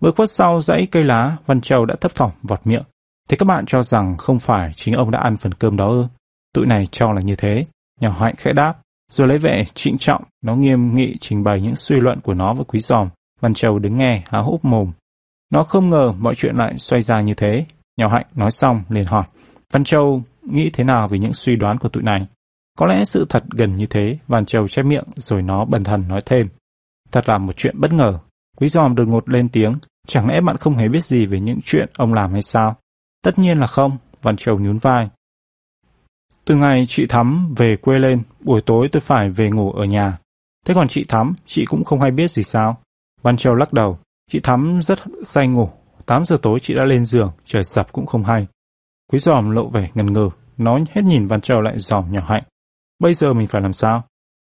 Bước 0.00 0.16
khuất 0.16 0.30
sau 0.30 0.60
dãy 0.60 0.88
cây 0.90 1.02
lá, 1.02 1.36
Văn 1.46 1.60
Châu 1.60 1.86
đã 1.86 1.94
thấp 2.00 2.14
thỏm 2.14 2.30
vọt 2.42 2.60
miệng. 2.64 2.82
Thế 3.28 3.36
các 3.36 3.46
bạn 3.46 3.66
cho 3.66 3.82
rằng 3.82 4.16
không 4.16 4.38
phải 4.38 4.70
chính 4.76 4.94
ông 4.94 5.10
đã 5.10 5.18
ăn 5.18 5.36
phần 5.36 5.54
cơm 5.54 5.76
đó 5.76 5.88
ư? 5.88 6.06
Tụi 6.54 6.66
này 6.66 6.86
cho 6.86 7.12
là 7.12 7.20
như 7.20 7.36
thế. 7.36 7.64
Nhỏ 8.00 8.16
hạnh 8.20 8.34
khẽ 8.38 8.52
đáp, 8.52 8.74
rồi 9.10 9.28
lấy 9.28 9.38
vẻ 9.38 9.64
trịnh 9.74 9.98
trọng, 9.98 10.22
nó 10.42 10.54
nghiêm 10.54 10.94
nghị 10.94 11.16
trình 11.20 11.44
bày 11.44 11.60
những 11.60 11.76
suy 11.76 11.96
luận 12.00 12.20
của 12.20 12.34
nó 12.34 12.54
với 12.54 12.64
quý 12.64 12.80
giòm. 12.80 13.08
Văn 13.40 13.54
Châu 13.54 13.78
đứng 13.78 13.96
nghe, 13.96 14.22
há 14.30 14.38
hốc 14.38 14.64
mồm. 14.64 14.92
Nó 15.50 15.62
không 15.62 15.90
ngờ 15.90 16.12
mọi 16.18 16.34
chuyện 16.34 16.56
lại 16.56 16.78
xoay 16.78 17.02
ra 17.02 17.20
như 17.20 17.34
thế. 17.34 17.64
Nhỏ 17.96 18.08
hạnh 18.08 18.26
nói 18.34 18.50
xong, 18.50 18.82
liền 18.88 19.04
hỏi. 19.04 19.24
Văn 19.72 19.84
Châu 19.84 20.22
nghĩ 20.42 20.70
thế 20.72 20.84
nào 20.84 21.08
về 21.08 21.18
những 21.18 21.32
suy 21.32 21.56
đoán 21.56 21.78
của 21.78 21.88
tụi 21.88 22.02
này? 22.02 22.26
Có 22.78 22.86
lẽ 22.86 23.04
sự 23.04 23.26
thật 23.28 23.44
gần 23.50 23.76
như 23.76 23.86
thế, 23.86 24.18
Văn 24.28 24.46
Châu 24.46 24.68
chép 24.68 24.86
miệng 24.86 25.04
rồi 25.16 25.42
nó 25.42 25.64
bần 25.64 25.84
thần 25.84 26.08
nói 26.08 26.20
thêm. 26.26 26.46
Thật 27.12 27.28
là 27.28 27.38
một 27.38 27.52
chuyện 27.56 27.80
bất 27.80 27.92
ngờ. 27.92 28.18
Quý 28.56 28.68
giòm 28.68 28.94
đột 28.94 29.08
ngột 29.08 29.28
lên 29.28 29.48
tiếng, 29.48 29.72
chẳng 30.06 30.28
lẽ 30.28 30.40
bạn 30.40 30.56
không 30.56 30.76
hề 30.76 30.88
biết 30.88 31.04
gì 31.04 31.26
về 31.26 31.40
những 31.40 31.60
chuyện 31.64 31.90
ông 31.96 32.12
làm 32.14 32.32
hay 32.32 32.42
sao? 32.42 32.76
Tất 33.24 33.38
nhiên 33.38 33.58
là 33.58 33.66
không, 33.66 33.96
Văn 34.22 34.36
Châu 34.36 34.58
nhún 34.58 34.78
vai. 34.78 35.08
Từ 36.44 36.56
ngày 36.56 36.84
chị 36.88 37.06
Thắm 37.08 37.54
về 37.56 37.76
quê 37.82 37.98
lên, 37.98 38.22
buổi 38.40 38.60
tối 38.60 38.88
tôi 38.92 39.00
phải 39.00 39.30
về 39.30 39.48
ngủ 39.50 39.72
ở 39.72 39.84
nhà. 39.84 40.18
Thế 40.66 40.74
còn 40.74 40.88
chị 40.88 41.04
Thắm, 41.08 41.34
chị 41.46 41.64
cũng 41.64 41.84
không 41.84 42.00
hay 42.00 42.10
biết 42.10 42.30
gì 42.30 42.42
sao? 42.42 42.76
Văn 43.22 43.36
Châu 43.36 43.54
lắc 43.54 43.72
đầu, 43.72 43.98
chị 44.30 44.40
Thắm 44.40 44.80
rất 44.82 44.98
say 45.24 45.48
ngủ. 45.48 45.70
8 46.06 46.24
giờ 46.24 46.38
tối 46.42 46.58
chị 46.62 46.74
đã 46.74 46.84
lên 46.84 47.04
giường, 47.04 47.32
trời 47.44 47.64
sập 47.64 47.92
cũng 47.92 48.06
không 48.06 48.22
hay. 48.22 48.46
Quý 49.12 49.18
giòm 49.18 49.50
lộ 49.50 49.68
vẻ 49.68 49.90
ngần 49.94 50.12
ngừ, 50.12 50.30
nói 50.56 50.84
hết 50.90 51.02
nhìn 51.04 51.26
Văn 51.26 51.40
Châu 51.40 51.60
lại 51.60 51.78
giòm 51.78 52.12
nhỏ 52.12 52.20
hạnh. 52.26 52.42
Bây 52.98 53.14
giờ 53.14 53.32
mình 53.32 53.46
phải 53.46 53.62
làm 53.62 53.72
sao? 53.72 54.04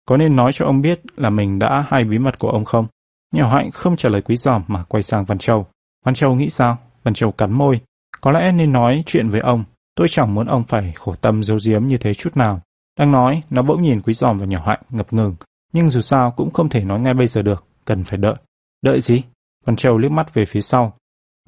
Có 0.08 0.16
nên 0.16 0.36
nói 0.36 0.52
cho 0.54 0.64
ông 0.64 0.80
biết 0.80 1.00
là 1.16 1.30
mình 1.30 1.58
đã 1.58 1.84
hay 1.88 2.04
bí 2.04 2.18
mật 2.18 2.38
của 2.38 2.48
ông 2.48 2.64
không? 2.64 2.86
Nhỏ 3.34 3.48
hạnh 3.48 3.70
không 3.70 3.96
trả 3.96 4.08
lời 4.08 4.22
quý 4.22 4.36
giòm 4.36 4.62
mà 4.66 4.82
quay 4.82 5.02
sang 5.02 5.24
Văn 5.24 5.38
Châu. 5.38 5.66
Văn 6.04 6.14
Châu 6.14 6.34
nghĩ 6.34 6.50
sao? 6.50 6.78
Văn 7.02 7.14
Châu 7.14 7.32
cắn 7.32 7.52
môi. 7.52 7.80
Có 8.20 8.30
lẽ 8.30 8.52
nên 8.52 8.72
nói 8.72 9.02
chuyện 9.06 9.28
với 9.28 9.40
ông. 9.40 9.64
Tôi 9.94 10.08
chẳng 10.10 10.34
muốn 10.34 10.46
ông 10.46 10.64
phải 10.64 10.92
khổ 10.96 11.14
tâm 11.14 11.42
giấu 11.42 11.58
giếm 11.64 11.86
như 11.86 11.96
thế 11.98 12.14
chút 12.14 12.36
nào. 12.36 12.60
Đang 12.98 13.12
nói, 13.12 13.42
nó 13.50 13.62
bỗng 13.62 13.82
nhìn 13.82 14.00
quý 14.00 14.12
giòm 14.12 14.38
và 14.38 14.46
nhỏ 14.46 14.62
hạnh 14.66 14.82
ngập 14.90 15.12
ngừng. 15.12 15.34
Nhưng 15.72 15.88
dù 15.88 16.00
sao 16.00 16.30
cũng 16.36 16.50
không 16.50 16.68
thể 16.68 16.84
nói 16.84 17.00
ngay 17.00 17.14
bây 17.14 17.26
giờ 17.26 17.42
được. 17.42 17.64
Cần 17.84 18.04
phải 18.04 18.18
đợi. 18.18 18.34
Đợi 18.82 19.00
gì? 19.00 19.22
Văn 19.64 19.76
Châu 19.76 19.98
liếc 19.98 20.10
mắt 20.10 20.34
về 20.34 20.44
phía 20.44 20.60
sau. 20.60 20.92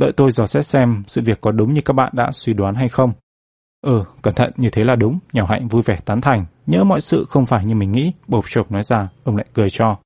Đợi 0.00 0.12
tôi 0.16 0.30
dò 0.30 0.46
xét 0.46 0.66
xem 0.66 1.02
sự 1.06 1.22
việc 1.24 1.40
có 1.40 1.50
đúng 1.50 1.74
như 1.74 1.80
các 1.84 1.92
bạn 1.92 2.12
đã 2.12 2.30
suy 2.32 2.52
đoán 2.52 2.74
hay 2.74 2.88
không. 2.88 3.12
Ừ, 3.80 4.04
cẩn 4.22 4.34
thận 4.34 4.50
như 4.56 4.70
thế 4.70 4.84
là 4.84 4.94
đúng. 4.94 5.18
Nhỏ 5.32 5.46
hạnh 5.48 5.68
vui 5.68 5.82
vẻ 5.82 5.98
tán 6.04 6.20
thành. 6.20 6.46
Nhớ 6.66 6.84
mọi 6.84 7.00
sự 7.00 7.24
không 7.28 7.46
phải 7.46 7.64
như 7.64 7.74
mình 7.74 7.92
nghĩ. 7.92 8.12
Bộp 8.28 8.44
chộp 8.48 8.72
nói 8.72 8.82
ra, 8.82 9.08
ông 9.24 9.36
lại 9.36 9.46
cười 9.54 9.70
cho. 9.70 9.96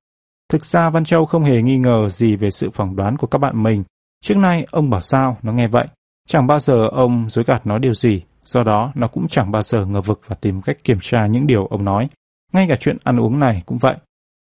Thực 0.48 0.64
ra 0.64 0.90
Văn 0.90 1.04
Châu 1.04 1.26
không 1.26 1.42
hề 1.42 1.62
nghi 1.62 1.78
ngờ 1.78 2.08
gì 2.08 2.36
về 2.36 2.50
sự 2.50 2.70
phỏng 2.70 2.96
đoán 2.96 3.16
của 3.16 3.26
các 3.26 3.38
bạn 3.38 3.62
mình. 3.62 3.84
Trước 4.24 4.36
nay 4.36 4.66
ông 4.70 4.90
bảo 4.90 5.00
sao, 5.00 5.38
nó 5.42 5.52
nghe 5.52 5.68
vậy. 5.68 5.86
Chẳng 6.28 6.46
bao 6.46 6.58
giờ 6.58 6.88
ông 6.92 7.26
dối 7.28 7.44
gạt 7.46 7.66
nó 7.66 7.78
điều 7.78 7.94
gì, 7.94 8.22
do 8.44 8.62
đó 8.62 8.92
nó 8.94 9.06
cũng 9.06 9.28
chẳng 9.28 9.50
bao 9.50 9.62
giờ 9.62 9.84
ngờ 9.84 10.00
vực 10.00 10.20
và 10.26 10.36
tìm 10.40 10.62
cách 10.62 10.76
kiểm 10.84 10.98
tra 11.02 11.26
những 11.26 11.46
điều 11.46 11.66
ông 11.66 11.84
nói. 11.84 12.08
Ngay 12.52 12.66
cả 12.68 12.76
chuyện 12.76 12.96
ăn 13.04 13.20
uống 13.20 13.38
này 13.38 13.62
cũng 13.66 13.78
vậy. 13.78 13.96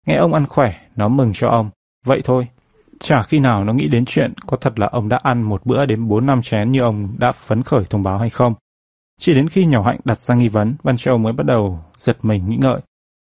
Nghe 0.05 0.15
ông 0.15 0.33
ăn 0.33 0.45
khỏe, 0.47 0.73
nó 0.95 1.07
mừng 1.07 1.31
cho 1.33 1.47
ông. 1.47 1.69
Vậy 2.05 2.21
thôi. 2.23 2.47
Chả 2.99 3.21
khi 3.21 3.39
nào 3.39 3.63
nó 3.63 3.73
nghĩ 3.73 3.87
đến 3.87 4.05
chuyện 4.05 4.33
có 4.47 4.57
thật 4.57 4.79
là 4.79 4.87
ông 4.87 5.09
đã 5.09 5.19
ăn 5.23 5.41
một 5.41 5.65
bữa 5.65 5.85
đến 5.85 6.07
4 6.07 6.25
năm 6.25 6.41
chén 6.41 6.71
như 6.71 6.79
ông 6.81 7.15
đã 7.17 7.31
phấn 7.31 7.63
khởi 7.63 7.83
thông 7.89 8.03
báo 8.03 8.17
hay 8.17 8.29
không. 8.29 8.53
Chỉ 9.19 9.33
đến 9.33 9.49
khi 9.49 9.65
nhỏ 9.65 9.83
hạnh 9.85 9.99
đặt 10.03 10.19
ra 10.19 10.35
nghi 10.35 10.49
vấn, 10.49 10.75
Văn 10.83 10.97
Châu 10.97 11.17
mới 11.17 11.33
bắt 11.33 11.45
đầu 11.45 11.79
giật 11.97 12.17
mình 12.21 12.49
nghĩ 12.49 12.57
ngợi. 12.61 12.79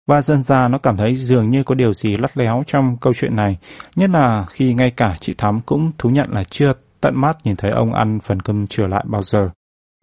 Và 0.09 0.21
dần 0.21 0.43
ra 0.43 0.69
nó 0.69 0.79
cảm 0.79 0.97
thấy 0.97 1.17
dường 1.17 1.51
như 1.51 1.63
có 1.63 1.75
điều 1.75 1.93
gì 1.93 2.17
lắt 2.17 2.37
léo 2.39 2.63
trong 2.67 2.97
câu 3.01 3.13
chuyện 3.15 3.37
này, 3.37 3.59
nhất 3.97 4.11
là 4.11 4.45
khi 4.49 4.75
ngay 4.75 4.91
cả 4.91 5.17
chị 5.21 5.35
Thắm 5.39 5.61
cũng 5.67 5.91
thú 5.99 6.11
nhận 6.11 6.27
là 6.31 6.45
chưa 6.45 6.73
tận 7.07 7.21
mắt 7.21 7.37
nhìn 7.45 7.57
thấy 7.57 7.71
ông 7.71 7.95
ăn 7.95 8.21
phần 8.21 8.43
cơm 8.43 8.67
trở 8.67 8.87
lại 8.87 9.05
bao 9.09 9.23
giờ. 9.23 9.51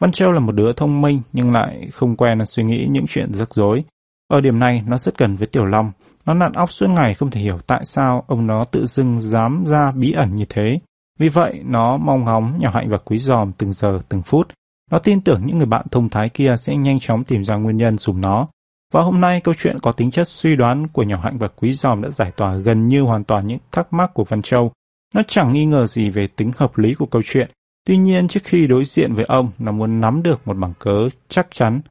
Văn 0.01 0.11
Châu 0.11 0.31
là 0.31 0.39
một 0.39 0.51
đứa 0.51 0.73
thông 0.73 1.01
minh, 1.01 1.21
nhưng 1.33 1.51
lại 1.51 1.89
không 1.93 2.15
quen 2.15 2.45
suy 2.45 2.63
nghĩ 2.63 2.87
những 2.89 3.05
chuyện 3.07 3.33
rắc 3.33 3.53
rối. 3.53 3.83
Ở 4.27 4.41
điểm 4.41 4.59
này, 4.59 4.83
nó 4.87 4.97
rất 4.97 5.17
gần 5.17 5.35
với 5.35 5.47
Tiểu 5.47 5.65
Long. 5.65 5.91
Nó 6.25 6.33
nặn 6.33 6.53
óc 6.53 6.71
suốt 6.71 6.87
ngày 6.89 7.13
không 7.13 7.29
thể 7.29 7.41
hiểu 7.41 7.57
tại 7.67 7.85
sao 7.85 8.23
ông 8.27 8.47
nó 8.47 8.63
tự 8.63 8.85
dưng 8.85 9.21
dám 9.21 9.63
ra 9.67 9.91
bí 9.91 10.11
ẩn 10.11 10.35
như 10.35 10.45
thế. 10.49 10.79
Vì 11.19 11.29
vậy, 11.29 11.61
nó 11.65 11.97
mong 11.97 12.23
ngóng, 12.23 12.57
nhỏ 12.59 12.71
hạnh 12.73 12.89
và 12.89 12.97
quý 12.97 13.17
giòm 13.19 13.51
từng 13.57 13.73
giờ, 13.73 13.99
từng 14.09 14.21
phút. 14.21 14.47
Nó 14.91 14.99
tin 14.99 15.21
tưởng 15.21 15.41
những 15.45 15.57
người 15.57 15.65
bạn 15.65 15.85
thông 15.91 16.09
thái 16.09 16.29
kia 16.29 16.53
sẽ 16.57 16.75
nhanh 16.75 16.99
chóng 16.99 17.23
tìm 17.23 17.43
ra 17.43 17.55
nguyên 17.55 17.77
nhân 17.77 17.97
dùm 17.97 18.21
nó. 18.21 18.47
Và 18.93 19.01
hôm 19.01 19.21
nay, 19.21 19.41
câu 19.43 19.53
chuyện 19.57 19.79
có 19.79 19.91
tính 19.91 20.11
chất 20.11 20.27
suy 20.27 20.55
đoán 20.55 20.87
của 20.87 21.03
nhỏ 21.03 21.17
hạnh 21.23 21.37
và 21.37 21.47
quý 21.47 21.73
giòm 21.73 22.01
đã 22.01 22.09
giải 22.09 22.31
tỏa 22.31 22.55
gần 22.55 22.87
như 22.87 23.01
hoàn 23.01 23.23
toàn 23.23 23.47
những 23.47 23.59
thắc 23.71 23.93
mắc 23.93 24.13
của 24.13 24.23
Văn 24.23 24.41
Châu. 24.41 24.71
Nó 25.13 25.21
chẳng 25.27 25.53
nghi 25.53 25.65
ngờ 25.65 25.87
gì 25.87 26.09
về 26.09 26.27
tính 26.35 26.51
hợp 26.57 26.77
lý 26.77 26.93
của 26.93 27.05
câu 27.05 27.21
chuyện. 27.25 27.51
Tuy 27.85 27.97
nhiên 27.97 28.27
trước 28.27 28.43
khi 28.43 28.67
đối 28.67 28.85
diện 28.85 29.13
với 29.13 29.25
ông, 29.25 29.51
nó 29.59 29.71
muốn 29.71 30.01
nắm 30.01 30.23
được 30.23 30.47
một 30.47 30.57
bằng 30.57 30.73
cớ 30.79 31.09
chắc 31.29 31.47
chắn. 31.51 31.81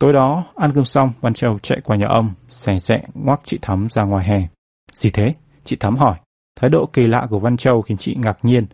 Tối 0.00 0.12
đó, 0.12 0.44
ăn 0.54 0.72
cơm 0.74 0.84
xong, 0.84 1.10
Văn 1.20 1.34
Châu 1.34 1.58
chạy 1.58 1.80
qua 1.84 1.96
nhà 1.96 2.06
ông, 2.08 2.30
xẻ 2.48 2.78
xẹ 2.78 3.02
ngoắc 3.14 3.40
chị 3.44 3.58
Thắm 3.62 3.88
ra 3.90 4.02
ngoài 4.02 4.26
hè. 4.26 4.48
Gì 4.92 5.10
thế? 5.10 5.32
Chị 5.64 5.76
Thắm 5.76 5.96
hỏi. 5.96 6.16
Thái 6.56 6.70
độ 6.70 6.86
kỳ 6.92 7.06
lạ 7.06 7.26
của 7.30 7.38
Văn 7.38 7.56
Châu 7.56 7.82
khiến 7.82 7.96
chị 7.98 8.16
ngạc 8.18 8.38
nhiên. 8.42 8.66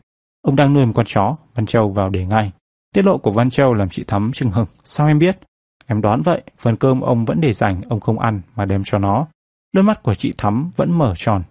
Ông 0.43 0.57
đang 0.57 0.75
nuôi 0.75 0.87
một 0.87 0.93
con 0.95 1.07
chó, 1.07 1.37
Văn 1.55 1.67
Châu 1.67 1.89
vào 1.91 2.09
để 2.09 2.27
ngay. 2.27 2.53
Tiết 2.95 3.05
lộ 3.05 3.19
của 3.19 3.33
Văn 3.33 3.51
Châu 3.51 3.75
làm 3.75 3.89
chị 3.89 4.05
Thắm 4.07 4.31
chừng 4.35 4.51
hừng. 4.51 4.67
Sao 4.85 5.07
em 5.07 5.19
biết? 5.19 5.39
Em 5.87 6.01
đoán 6.01 6.23
vậy, 6.23 6.43
phần 6.59 6.77
cơm 6.77 7.01
ông 7.01 7.25
vẫn 7.25 7.41
để 7.41 7.53
dành, 7.53 7.81
ông 7.89 8.01
không 8.01 8.19
ăn 8.19 8.41
mà 8.57 8.65
đem 8.65 8.83
cho 8.85 8.99
nó. 8.99 9.27
Đôi 9.73 9.85
mắt 9.85 10.03
của 10.03 10.15
chị 10.15 10.33
Thắm 10.39 10.71
vẫn 10.77 10.99
mở 10.99 11.15
tròn. 11.17 11.43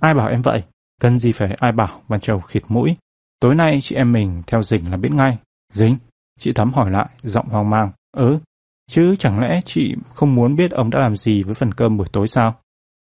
Ai 0.00 0.14
bảo 0.14 0.28
em 0.28 0.42
vậy? 0.42 0.62
Cần 1.00 1.18
gì 1.18 1.32
phải 1.32 1.56
ai 1.60 1.72
bảo, 1.72 2.02
Văn 2.08 2.20
Châu 2.20 2.40
khịt 2.40 2.62
mũi. 2.68 2.96
Tối 3.40 3.54
nay 3.54 3.78
chị 3.82 3.94
em 3.96 4.12
mình 4.12 4.40
theo 4.46 4.62
dình 4.62 4.90
là 4.90 4.96
biết 4.96 5.12
ngay. 5.12 5.38
dính 5.72 5.96
Chị 6.38 6.52
Thắm 6.52 6.72
hỏi 6.72 6.90
lại, 6.90 7.08
giọng 7.22 7.48
hoang 7.48 7.70
mang. 7.70 7.92
Ừ, 8.16 8.38
chứ 8.90 9.14
chẳng 9.18 9.40
lẽ 9.40 9.60
chị 9.64 9.94
không 10.14 10.34
muốn 10.34 10.56
biết 10.56 10.70
ông 10.70 10.90
đã 10.90 10.98
làm 10.98 11.16
gì 11.16 11.42
với 11.42 11.54
phần 11.54 11.74
cơm 11.74 11.96
buổi 11.96 12.06
tối 12.12 12.28
sao? 12.28 12.54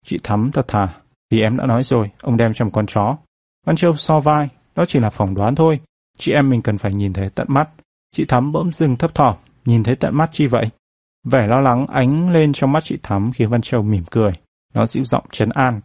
Chị 0.05 0.19
Thắm 0.23 0.51
thật 0.53 0.67
thà. 0.67 0.97
Thì 1.31 1.41
em 1.41 1.57
đã 1.57 1.65
nói 1.65 1.83
rồi, 1.83 2.11
ông 2.21 2.37
đem 2.37 2.53
cho 2.53 2.65
một 2.65 2.71
con 2.73 2.85
chó. 2.85 3.17
Văn 3.65 3.75
Châu 3.75 3.93
so 3.93 4.19
vai, 4.19 4.49
đó 4.75 4.85
chỉ 4.87 4.99
là 4.99 5.09
phỏng 5.09 5.35
đoán 5.35 5.55
thôi. 5.55 5.79
Chị 6.17 6.31
em 6.31 6.49
mình 6.49 6.61
cần 6.61 6.77
phải 6.77 6.93
nhìn 6.93 7.13
thấy 7.13 7.29
tận 7.29 7.47
mắt. 7.49 7.69
Chị 8.11 8.25
Thắm 8.25 8.51
bỗng 8.51 8.71
dừng 8.71 8.95
thấp 8.95 9.15
thỏm, 9.15 9.35
nhìn 9.65 9.83
thấy 9.83 9.95
tận 9.95 10.17
mắt 10.17 10.29
chi 10.31 10.47
vậy? 10.47 10.65
Vẻ 11.23 11.47
lo 11.47 11.61
lắng 11.61 11.85
ánh 11.87 12.29
lên 12.29 12.53
trong 12.53 12.71
mắt 12.71 12.83
chị 12.83 12.97
Thắm 13.03 13.31
khiến 13.31 13.49
Văn 13.49 13.61
Châu 13.61 13.81
mỉm 13.81 14.03
cười. 14.11 14.31
Nó 14.73 14.85
dịu 14.85 15.03
giọng 15.03 15.25
trấn 15.31 15.49
an. 15.49 15.81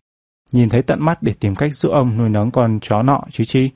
Nhìn 0.53 0.69
thấy 0.69 0.83
tận 0.83 1.05
mắt 1.05 1.23
để 1.23 1.35
tìm 1.41 1.55
cách 1.55 1.75
giúp 1.75 1.93
ông 1.93 2.19
nuôi 2.19 2.29
nấng 2.29 2.51
con 2.51 2.79
chó 2.81 3.03
nọ 3.03 3.21
chứ 3.31 3.45
chi. 3.45 3.71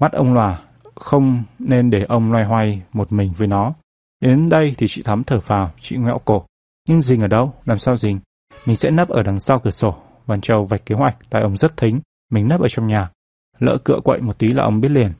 Mắt 0.00 0.12
ông 0.12 0.34
lòa, 0.34 0.62
không 0.94 1.42
nên 1.58 1.90
để 1.90 2.04
ông 2.08 2.32
loay 2.32 2.44
hoay 2.44 2.82
một 2.92 3.12
mình 3.12 3.32
với 3.36 3.48
nó. 3.48 3.74
Đến 4.20 4.48
đây 4.48 4.74
thì 4.78 4.86
chị 4.88 5.02
Thắm 5.02 5.24
thở 5.24 5.40
vào, 5.46 5.70
chị 5.80 5.96
ngẹo 5.96 6.20
cổ. 6.24 6.44
Nhưng 6.88 7.00
Dình 7.00 7.20
ở 7.20 7.28
đâu? 7.28 7.52
Làm 7.64 7.78
sao 7.78 7.96
Dình? 7.96 8.20
Mình 8.66 8.76
sẽ 8.76 8.90
nấp 8.90 9.08
ở 9.08 9.22
đằng 9.22 9.40
sau 9.40 9.58
cửa 9.58 9.70
sổ. 9.70 9.94
Văn 10.26 10.40
Châu 10.40 10.64
vạch 10.64 10.86
kế 10.86 10.94
hoạch, 10.94 11.16
tại 11.30 11.42
ông 11.42 11.56
rất 11.56 11.76
thính. 11.76 12.00
Mình 12.30 12.48
nấp 12.48 12.60
ở 12.60 12.68
trong 12.68 12.86
nhà. 12.86 13.10
Lỡ 13.58 13.78
cựa 13.84 14.00
quậy 14.04 14.20
một 14.20 14.38
tí 14.38 14.48
là 14.48 14.64
ông 14.64 14.80
biết 14.80 14.90
liền. 14.90 15.12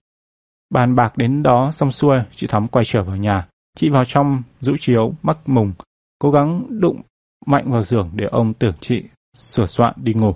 Bàn 0.70 0.94
bạc 0.94 1.16
đến 1.16 1.42
đó 1.42 1.70
xong 1.70 1.90
xuôi, 1.90 2.18
chị 2.36 2.46
Thắm 2.46 2.68
quay 2.68 2.84
trở 2.84 3.02
vào 3.02 3.16
nhà. 3.16 3.46
Chị 3.76 3.90
vào 3.90 4.04
trong, 4.04 4.42
rũ 4.60 4.76
chiếu, 4.80 5.12
mắc 5.22 5.38
mùng, 5.46 5.72
cố 6.18 6.30
gắng 6.30 6.66
đụng 6.80 7.00
mạnh 7.46 7.72
vào 7.72 7.82
giường 7.82 8.10
để 8.14 8.26
ông 8.30 8.54
tưởng 8.54 8.74
chị 8.80 9.04
sửa 9.34 9.66
soạn 9.66 9.94
đi 9.96 10.14
ngủ. 10.14 10.34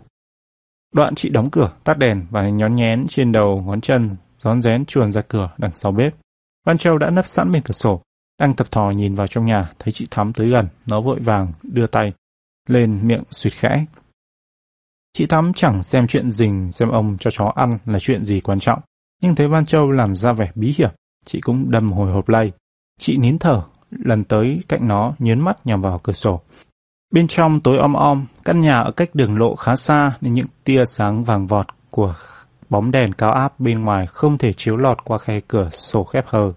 Đoạn 0.95 1.15
chị 1.15 1.29
đóng 1.29 1.51
cửa, 1.51 1.73
tắt 1.85 1.99
đèn 1.99 2.27
và 2.31 2.49
nhón 2.49 2.75
nhén 2.75 3.07
trên 3.09 3.33
đầu 3.33 3.63
ngón 3.67 3.81
chân, 3.81 4.17
rón 4.39 4.63
rén 4.63 4.85
chuồn 4.85 5.13
ra 5.13 5.21
cửa 5.29 5.51
đằng 5.59 5.75
sau 5.75 5.93
bếp. 5.93 6.15
Văn 6.67 6.79
Châu 6.79 6.99
đã 6.99 7.11
nấp 7.11 7.27
sẵn 7.27 7.53
bên 7.53 7.63
cửa 7.63 7.73
sổ, 7.73 8.03
đang 8.41 8.55
tập 8.55 8.71
thò 8.71 8.91
nhìn 8.97 9.15
vào 9.15 9.27
trong 9.27 9.47
nhà, 9.47 9.71
thấy 9.79 9.93
chị 9.93 10.07
Thắm 10.11 10.33
tới 10.33 10.49
gần, 10.49 10.69
nó 10.87 11.01
vội 11.01 11.21
vàng 11.21 11.47
đưa 11.63 11.87
tay 11.87 12.13
lên 12.69 13.09
miệng 13.09 13.23
suyệt 13.31 13.53
khẽ. 13.53 13.85
Chị 15.13 15.27
Thắm 15.27 15.53
chẳng 15.57 15.83
xem 15.83 16.07
chuyện 16.07 16.31
rình 16.31 16.73
xem 16.73 16.89
ông 16.89 17.17
cho 17.21 17.31
chó 17.31 17.53
ăn 17.55 17.71
là 17.85 17.99
chuyện 17.99 18.25
gì 18.25 18.41
quan 18.41 18.61
trọng, 18.61 18.81
nhưng 19.23 19.35
thấy 19.35 19.49
Văn 19.49 19.65
Châu 19.65 19.91
làm 19.91 20.17
ra 20.17 20.33
vẻ 20.33 20.51
bí 20.55 20.75
hiểm, 20.79 20.91
chị 21.25 21.41
cũng 21.41 21.71
đâm 21.71 21.93
hồi 21.93 22.13
hộp 22.13 22.29
lay. 22.29 22.53
Chị 23.01 23.17
nín 23.17 23.39
thở, 23.39 23.63
lần 23.91 24.25
tới 24.25 24.61
cạnh 24.69 24.89
nó 24.89 25.15
nhớn 25.19 25.41
mắt 25.41 25.67
nhằm 25.67 25.83
vào 25.83 25.99
cửa 26.03 26.13
sổ. 26.13 26.41
Bên 27.15 27.27
trong 27.29 27.61
tối 27.61 27.79
om 27.79 27.93
om, 27.93 28.27
căn 28.45 28.61
nhà 28.61 28.81
ở 28.81 28.91
cách 28.91 29.11
đường 29.15 29.39
lộ 29.39 29.55
khá 29.55 29.77
xa 29.77 30.13
nên 30.21 30.33
những 30.33 30.47
tia 30.65 30.85
sáng 30.85 31.25
vàng 31.25 31.47
vọt 31.47 31.67
của 31.91 32.15
bóng 32.71 32.91
đèn 32.91 33.13
cao 33.13 33.33
áp 33.33 33.61
bên 33.61 33.83
ngoài 33.83 34.07
không 34.07 34.39
thể 34.39 34.53
chiếu 34.53 34.77
lọt 34.77 35.05
qua 35.05 35.19
khe 35.19 35.41
cửa 35.49 35.69
sổ 35.71 36.05
khép 36.05 36.25
hờ. 36.27 36.53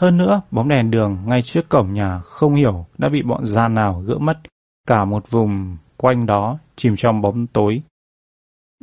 Hơn 0.00 0.16
nữa, 0.16 0.40
bóng 0.50 0.68
đèn 0.68 0.90
đường 0.90 1.18
ngay 1.26 1.42
trước 1.42 1.68
cổng 1.68 1.92
nhà 1.92 2.20
không 2.24 2.54
hiểu 2.54 2.86
đã 2.98 3.08
bị 3.08 3.22
bọn 3.22 3.46
gian 3.46 3.74
nào 3.74 4.02
gỡ 4.06 4.18
mất. 4.18 4.38
Cả 4.86 5.04
một 5.04 5.30
vùng 5.30 5.76
quanh 5.96 6.26
đó 6.26 6.58
chìm 6.76 6.96
trong 6.96 7.20
bóng 7.20 7.46
tối. 7.46 7.82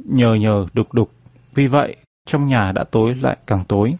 Nhờ 0.06 0.34
nhờ 0.34 0.66
đục 0.74 0.94
đục. 0.94 1.12
Vì 1.54 1.68
vậy, 1.68 1.96
trong 2.28 2.48
nhà 2.48 2.72
đã 2.76 2.84
tối 2.92 3.16
lại 3.16 3.38
càng 3.48 3.64
tối. 3.68 3.96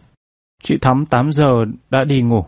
Chị 0.62 0.78
Thắm 0.80 1.06
8 1.06 1.32
giờ 1.32 1.64
đã 1.90 2.04
đi 2.04 2.22
ngủ. 2.22 2.44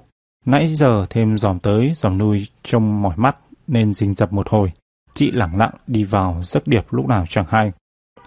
Nãy 0.47 0.69
giờ 0.69 1.07
thêm 1.11 1.39
dòm 1.39 1.59
tới, 1.59 1.93
dòm 1.95 2.19
nuôi 2.19 2.47
trông 2.63 3.03
mỏi 3.03 3.15
mắt 3.17 3.37
nên 3.69 3.93
rình 3.93 4.15
dập 4.15 4.33
một 4.33 4.49
hồi. 4.49 4.73
Chị 5.13 5.31
lẳng 5.31 5.59
lặng 5.59 5.75
đi 5.87 6.05
vào 6.05 6.43
giấc 6.43 6.67
điệp 6.67 6.87
lúc 6.91 7.07
nào 7.07 7.25
chẳng 7.29 7.47
hay. 7.49 7.73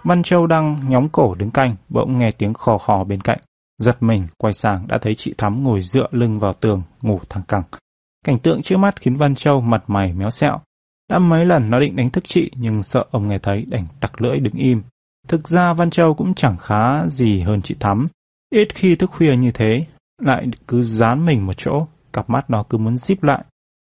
Văn 0.03 0.23
Châu 0.23 0.47
đang 0.47 0.75
nhóng 0.89 1.09
cổ 1.09 1.35
đứng 1.35 1.51
canh, 1.51 1.75
bỗng 1.89 2.17
nghe 2.17 2.31
tiếng 2.31 2.53
khò 2.53 2.77
khò 2.77 3.03
bên 3.03 3.21
cạnh. 3.21 3.39
Giật 3.77 4.03
mình, 4.03 4.27
quay 4.37 4.53
sang 4.53 4.87
đã 4.87 4.97
thấy 5.01 5.15
chị 5.15 5.33
Thắm 5.37 5.63
ngồi 5.63 5.81
dựa 5.81 6.07
lưng 6.11 6.39
vào 6.39 6.53
tường, 6.53 6.81
ngủ 7.01 7.19
thẳng 7.29 7.43
cẳng. 7.47 7.63
Cảnh 8.25 8.39
tượng 8.39 8.61
trước 8.61 8.77
mắt 8.77 9.01
khiến 9.01 9.15
Văn 9.15 9.35
Châu 9.35 9.61
mặt 9.61 9.83
mày 9.87 10.13
méo 10.13 10.29
xẹo. 10.29 10.59
Đã 11.09 11.19
mấy 11.19 11.45
lần 11.45 11.69
nó 11.69 11.79
định 11.79 11.95
đánh 11.95 12.09
thức 12.09 12.23
chị, 12.27 12.51
nhưng 12.55 12.83
sợ 12.83 13.05
ông 13.11 13.27
nghe 13.27 13.37
thấy 13.37 13.65
đành 13.67 13.85
tặc 13.99 14.21
lưỡi 14.21 14.39
đứng 14.39 14.53
im. 14.53 14.81
Thực 15.27 15.47
ra 15.47 15.73
Văn 15.73 15.89
Châu 15.89 16.13
cũng 16.13 16.33
chẳng 16.33 16.57
khá 16.57 17.07
gì 17.07 17.41
hơn 17.41 17.61
chị 17.61 17.75
Thắm. 17.79 18.05
Ít 18.49 18.67
khi 18.75 18.95
thức 18.95 19.11
khuya 19.11 19.35
như 19.35 19.51
thế, 19.51 19.81
lại 20.21 20.47
cứ 20.67 20.83
dán 20.83 21.25
mình 21.25 21.45
một 21.45 21.53
chỗ, 21.57 21.85
cặp 22.13 22.29
mắt 22.29 22.49
nó 22.49 22.63
cứ 22.69 22.77
muốn 22.77 22.97
díp 22.97 23.23
lại. 23.23 23.43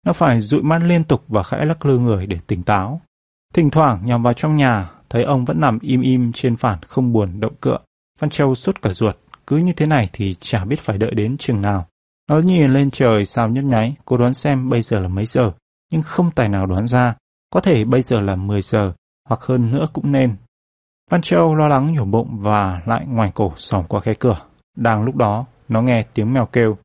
Nó 0.06 0.12
phải 0.12 0.40
dụi 0.40 0.62
mắt 0.62 0.82
liên 0.82 1.04
tục 1.04 1.24
và 1.28 1.42
khẽ 1.42 1.64
lắc 1.64 1.86
lư 1.86 1.98
người 1.98 2.26
để 2.26 2.38
tỉnh 2.46 2.62
táo. 2.62 3.00
Thỉnh 3.54 3.70
thoảng 3.70 4.00
nhằm 4.04 4.22
vào 4.22 4.32
trong 4.32 4.56
nhà, 4.56 4.90
thấy 5.10 5.22
ông 5.22 5.44
vẫn 5.44 5.60
nằm 5.60 5.78
im 5.82 6.00
im 6.00 6.32
trên 6.32 6.56
phản 6.56 6.78
không 6.82 7.12
buồn 7.12 7.40
động 7.40 7.54
cựa. 7.60 7.78
Văn 8.18 8.30
Châu 8.30 8.54
suốt 8.54 8.82
cả 8.82 8.90
ruột, 8.90 9.16
cứ 9.46 9.56
như 9.56 9.72
thế 9.72 9.86
này 9.86 10.08
thì 10.12 10.34
chả 10.40 10.64
biết 10.64 10.80
phải 10.80 10.98
đợi 10.98 11.10
đến 11.14 11.36
chừng 11.36 11.62
nào. 11.62 11.86
Nó 12.28 12.38
nhìn 12.38 12.70
lên 12.70 12.90
trời 12.90 13.24
sao 13.24 13.48
nhấp 13.48 13.64
nháy, 13.64 13.96
cố 14.04 14.16
đoán 14.16 14.34
xem 14.34 14.68
bây 14.68 14.82
giờ 14.82 15.00
là 15.00 15.08
mấy 15.08 15.26
giờ, 15.26 15.52
nhưng 15.92 16.02
không 16.02 16.30
tài 16.30 16.48
nào 16.48 16.66
đoán 16.66 16.86
ra. 16.86 17.14
Có 17.50 17.60
thể 17.60 17.84
bây 17.84 18.02
giờ 18.02 18.20
là 18.20 18.34
10 18.34 18.62
giờ, 18.62 18.92
hoặc 19.28 19.40
hơn 19.40 19.72
nữa 19.72 19.88
cũng 19.92 20.12
nên. 20.12 20.36
Văn 21.10 21.22
Châu 21.22 21.54
lo 21.54 21.68
lắng 21.68 21.94
nhổ 21.94 22.04
bụng 22.04 22.38
và 22.40 22.82
lại 22.86 23.06
ngoài 23.06 23.32
cổ 23.34 23.52
xòm 23.56 23.84
qua 23.84 24.00
khe 24.00 24.14
cửa. 24.14 24.40
Đang 24.76 25.02
lúc 25.02 25.16
đó, 25.16 25.46
nó 25.68 25.82
nghe 25.82 26.04
tiếng 26.14 26.32
mèo 26.32 26.46
kêu. 26.46 26.76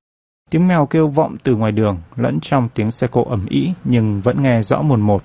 Tiếng 0.54 0.68
mèo 0.68 0.86
kêu 0.86 1.08
vọng 1.08 1.36
từ 1.44 1.56
ngoài 1.56 1.72
đường, 1.72 1.98
lẫn 2.16 2.40
trong 2.42 2.70
tiếng 2.74 2.92
xe 2.92 3.08
cộ 3.08 3.24
ẩm 3.24 3.46
ĩ 3.50 3.72
nhưng 3.84 4.22
vẫn 4.22 4.44
nghe 4.44 4.62
rõ 4.62 4.82
mồn 4.82 5.02
một. 5.02 5.24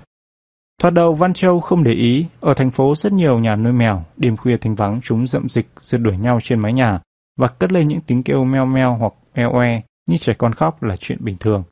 Thoạt 0.81 0.95
đầu 0.95 1.15
Văn 1.15 1.33
Châu 1.33 1.61
không 1.61 1.85
để 1.85 1.93
ý, 1.93 2.27
ở 2.41 2.55
thành 2.55 2.71
phố 2.71 2.95
rất 2.95 3.13
nhiều 3.13 3.39
nhà 3.39 3.57
nuôi 3.57 3.73
mèo, 3.73 4.05
đêm 4.17 4.37
khuya 4.37 4.57
thanh 4.61 4.75
vắng 4.75 5.01
chúng 5.03 5.27
dậm 5.27 5.49
dịch 5.49 5.67
rượt 5.81 6.01
đuổi 6.01 6.17
nhau 6.17 6.39
trên 6.43 6.61
mái 6.61 6.73
nhà 6.73 7.01
và 7.39 7.49
cất 7.49 7.73
lên 7.73 7.87
những 7.87 8.01
tiếng 8.01 8.23
kêu 8.23 8.45
meo 8.45 8.67
meo 8.67 8.97
hoặc 8.97 9.13
eo 9.33 9.53
oe 9.53 9.81
như 10.07 10.17
trẻ 10.19 10.35
con 10.39 10.55
khóc 10.55 10.83
là 10.83 10.97
chuyện 10.97 11.19
bình 11.21 11.37
thường. 11.41 11.63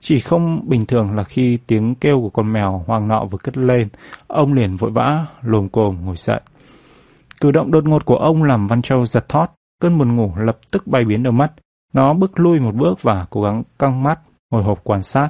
Chỉ 0.00 0.20
không 0.20 0.68
bình 0.68 0.86
thường 0.86 1.16
là 1.16 1.24
khi 1.24 1.58
tiếng 1.66 1.94
kêu 1.94 2.20
của 2.20 2.30
con 2.30 2.52
mèo 2.52 2.84
hoang 2.86 3.08
nọ 3.08 3.24
vừa 3.24 3.38
cất 3.38 3.56
lên, 3.56 3.88
ông 4.26 4.52
liền 4.52 4.76
vội 4.76 4.90
vã, 4.90 5.26
lồm 5.42 5.68
cồm 5.68 5.96
ngồi 6.04 6.16
dậy. 6.16 6.40
Cử 7.40 7.50
động 7.50 7.70
đột 7.70 7.84
ngột 7.84 8.04
của 8.04 8.16
ông 8.16 8.42
làm 8.42 8.66
Văn 8.66 8.82
Châu 8.82 9.06
giật 9.06 9.28
thót, 9.28 9.46
cơn 9.80 9.98
buồn 9.98 10.16
ngủ 10.16 10.32
lập 10.36 10.58
tức 10.70 10.86
bay 10.86 11.04
biến 11.04 11.22
đầu 11.22 11.32
mắt. 11.32 11.52
Nó 11.92 12.14
bước 12.14 12.40
lui 12.40 12.60
một 12.60 12.74
bước 12.74 13.02
và 13.02 13.26
cố 13.30 13.42
gắng 13.42 13.62
căng 13.78 14.02
mắt, 14.02 14.20
hồi 14.50 14.62
hộp 14.62 14.80
quan 14.84 15.02
sát. 15.02 15.28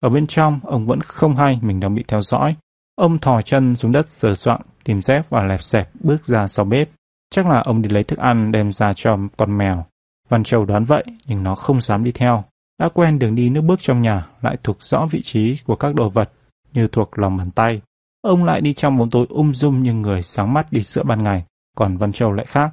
Ở 0.00 0.08
bên 0.08 0.26
trong, 0.26 0.60
ông 0.62 0.86
vẫn 0.86 1.00
không 1.00 1.36
hay 1.36 1.58
mình 1.62 1.80
đang 1.80 1.94
bị 1.94 2.04
theo 2.08 2.20
dõi. 2.20 2.56
Ông 2.96 3.18
thò 3.18 3.42
chân 3.42 3.76
xuống 3.76 3.92
đất 3.92 4.08
sờ 4.08 4.34
soạn, 4.34 4.60
tìm 4.84 5.02
dép 5.02 5.30
và 5.30 5.44
lẹp 5.44 5.62
xẹp 5.62 5.88
bước 6.00 6.26
ra 6.26 6.46
sau 6.46 6.64
bếp. 6.64 6.88
Chắc 7.30 7.46
là 7.46 7.62
ông 7.64 7.82
đi 7.82 7.88
lấy 7.88 8.04
thức 8.04 8.18
ăn 8.18 8.52
đem 8.52 8.72
ra 8.72 8.92
cho 8.96 9.16
con 9.36 9.58
mèo. 9.58 9.84
Văn 10.28 10.44
Châu 10.44 10.64
đoán 10.64 10.84
vậy, 10.84 11.04
nhưng 11.26 11.42
nó 11.42 11.54
không 11.54 11.80
dám 11.80 12.04
đi 12.04 12.12
theo. 12.12 12.44
Đã 12.78 12.88
quen 12.88 13.18
đường 13.18 13.34
đi 13.34 13.48
nước 13.48 13.60
bước 13.60 13.80
trong 13.82 14.02
nhà, 14.02 14.26
lại 14.42 14.56
thuộc 14.62 14.82
rõ 14.82 15.06
vị 15.10 15.22
trí 15.24 15.58
của 15.66 15.76
các 15.76 15.94
đồ 15.94 16.08
vật, 16.08 16.32
như 16.72 16.88
thuộc 16.92 17.18
lòng 17.18 17.36
bàn 17.36 17.50
tay. 17.50 17.80
Ông 18.22 18.44
lại 18.44 18.60
đi 18.60 18.74
trong 18.74 18.98
bóng 18.98 19.10
tối 19.10 19.26
ung 19.28 19.54
dung 19.54 19.82
như 19.82 19.92
người 19.92 20.22
sáng 20.22 20.52
mắt 20.52 20.72
đi 20.72 20.82
sữa 20.82 21.02
ban 21.06 21.24
ngày, 21.24 21.44
còn 21.76 21.96
Văn 21.96 22.12
Châu 22.12 22.32
lại 22.32 22.46
khác. 22.46 22.70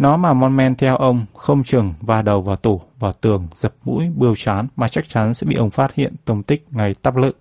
Nó 0.00 0.16
mà 0.16 0.32
mon 0.32 0.56
men 0.56 0.74
theo 0.74 0.96
ông, 0.96 1.20
không 1.34 1.62
chừng 1.62 1.94
va 2.00 2.22
đầu 2.22 2.42
vào 2.42 2.56
tủ, 2.56 2.80
vào 2.98 3.12
tường, 3.12 3.46
dập 3.54 3.74
mũi, 3.84 4.10
bươu 4.16 4.34
chán 4.36 4.66
mà 4.76 4.88
chắc 4.88 5.08
chắn 5.08 5.34
sẽ 5.34 5.46
bị 5.46 5.56
ông 5.56 5.70
phát 5.70 5.94
hiện 5.94 6.14
tông 6.24 6.42
tích 6.42 6.66
ngày 6.70 6.94
tắp 7.02 7.16
lự. 7.16 7.32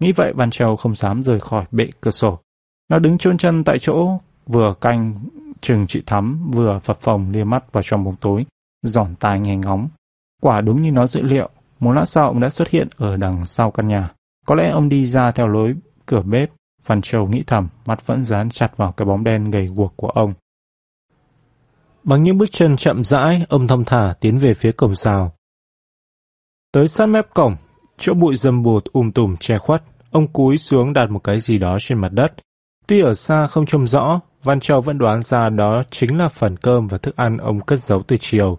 Nghĩ 0.00 0.12
vậy 0.12 0.32
Văn 0.36 0.50
Châu 0.50 0.76
không 0.76 0.94
dám 0.94 1.22
rời 1.22 1.40
khỏi 1.40 1.64
bệ 1.70 1.88
cửa 2.00 2.10
sổ. 2.10 2.38
Nó 2.88 2.98
đứng 2.98 3.18
chôn 3.18 3.38
chân 3.38 3.64
tại 3.64 3.78
chỗ, 3.78 4.18
vừa 4.46 4.74
canh 4.80 5.14
chừng 5.60 5.86
chị 5.86 6.02
Thắm, 6.06 6.50
vừa 6.50 6.78
phập 6.78 7.00
phồng 7.00 7.30
lia 7.30 7.44
mắt 7.44 7.72
vào 7.72 7.82
trong 7.82 8.04
bóng 8.04 8.16
tối, 8.16 8.44
giòn 8.82 9.14
tai 9.20 9.40
nghe 9.40 9.56
ngóng. 9.56 9.88
Quả 10.42 10.60
đúng 10.60 10.82
như 10.82 10.90
nó 10.90 11.06
dự 11.06 11.22
liệu, 11.22 11.48
một 11.80 11.92
lát 11.92 12.04
sau 12.06 12.26
ông 12.26 12.40
đã 12.40 12.50
xuất 12.50 12.68
hiện 12.68 12.88
ở 12.96 13.16
đằng 13.16 13.46
sau 13.46 13.70
căn 13.70 13.88
nhà. 13.88 14.10
Có 14.46 14.54
lẽ 14.54 14.70
ông 14.70 14.88
đi 14.88 15.06
ra 15.06 15.30
theo 15.30 15.48
lối 15.48 15.74
cửa 16.06 16.22
bếp. 16.22 16.50
Văn 16.86 17.02
Châu 17.02 17.26
nghĩ 17.26 17.42
thầm, 17.46 17.68
mắt 17.86 18.06
vẫn 18.06 18.24
dán 18.24 18.50
chặt 18.50 18.76
vào 18.76 18.92
cái 18.92 19.06
bóng 19.06 19.24
đen 19.24 19.50
gầy 19.50 19.66
guộc 19.66 19.92
của 19.96 20.08
ông. 20.08 20.34
Bằng 22.06 22.22
những 22.22 22.38
bước 22.38 22.46
chân 22.52 22.76
chậm 22.76 23.04
rãi, 23.04 23.44
ông 23.48 23.66
thong 23.66 23.84
thả 23.84 24.14
tiến 24.20 24.38
về 24.38 24.54
phía 24.54 24.72
cổng 24.72 24.96
rào. 24.96 25.32
Tới 26.72 26.88
sát 26.88 27.06
mép 27.06 27.34
cổng, 27.34 27.54
chỗ 27.98 28.14
bụi 28.14 28.36
dầm 28.36 28.62
bụt 28.62 28.84
um 28.92 29.10
tùm 29.10 29.36
che 29.40 29.56
khuất, 29.56 29.82
ông 30.10 30.26
cúi 30.26 30.58
xuống 30.58 30.92
đặt 30.92 31.10
một 31.10 31.18
cái 31.24 31.40
gì 31.40 31.58
đó 31.58 31.76
trên 31.80 31.98
mặt 31.98 32.12
đất. 32.12 32.32
Tuy 32.86 33.00
ở 33.00 33.14
xa 33.14 33.46
không 33.46 33.66
trông 33.66 33.86
rõ, 33.86 34.20
Văn 34.42 34.60
Châu 34.60 34.80
vẫn 34.80 34.98
đoán 34.98 35.22
ra 35.22 35.48
đó 35.48 35.82
chính 35.90 36.18
là 36.18 36.28
phần 36.28 36.56
cơm 36.56 36.86
và 36.86 36.98
thức 36.98 37.16
ăn 37.16 37.36
ông 37.36 37.60
cất 37.60 37.78
giấu 37.78 38.02
từ 38.02 38.16
chiều. 38.16 38.58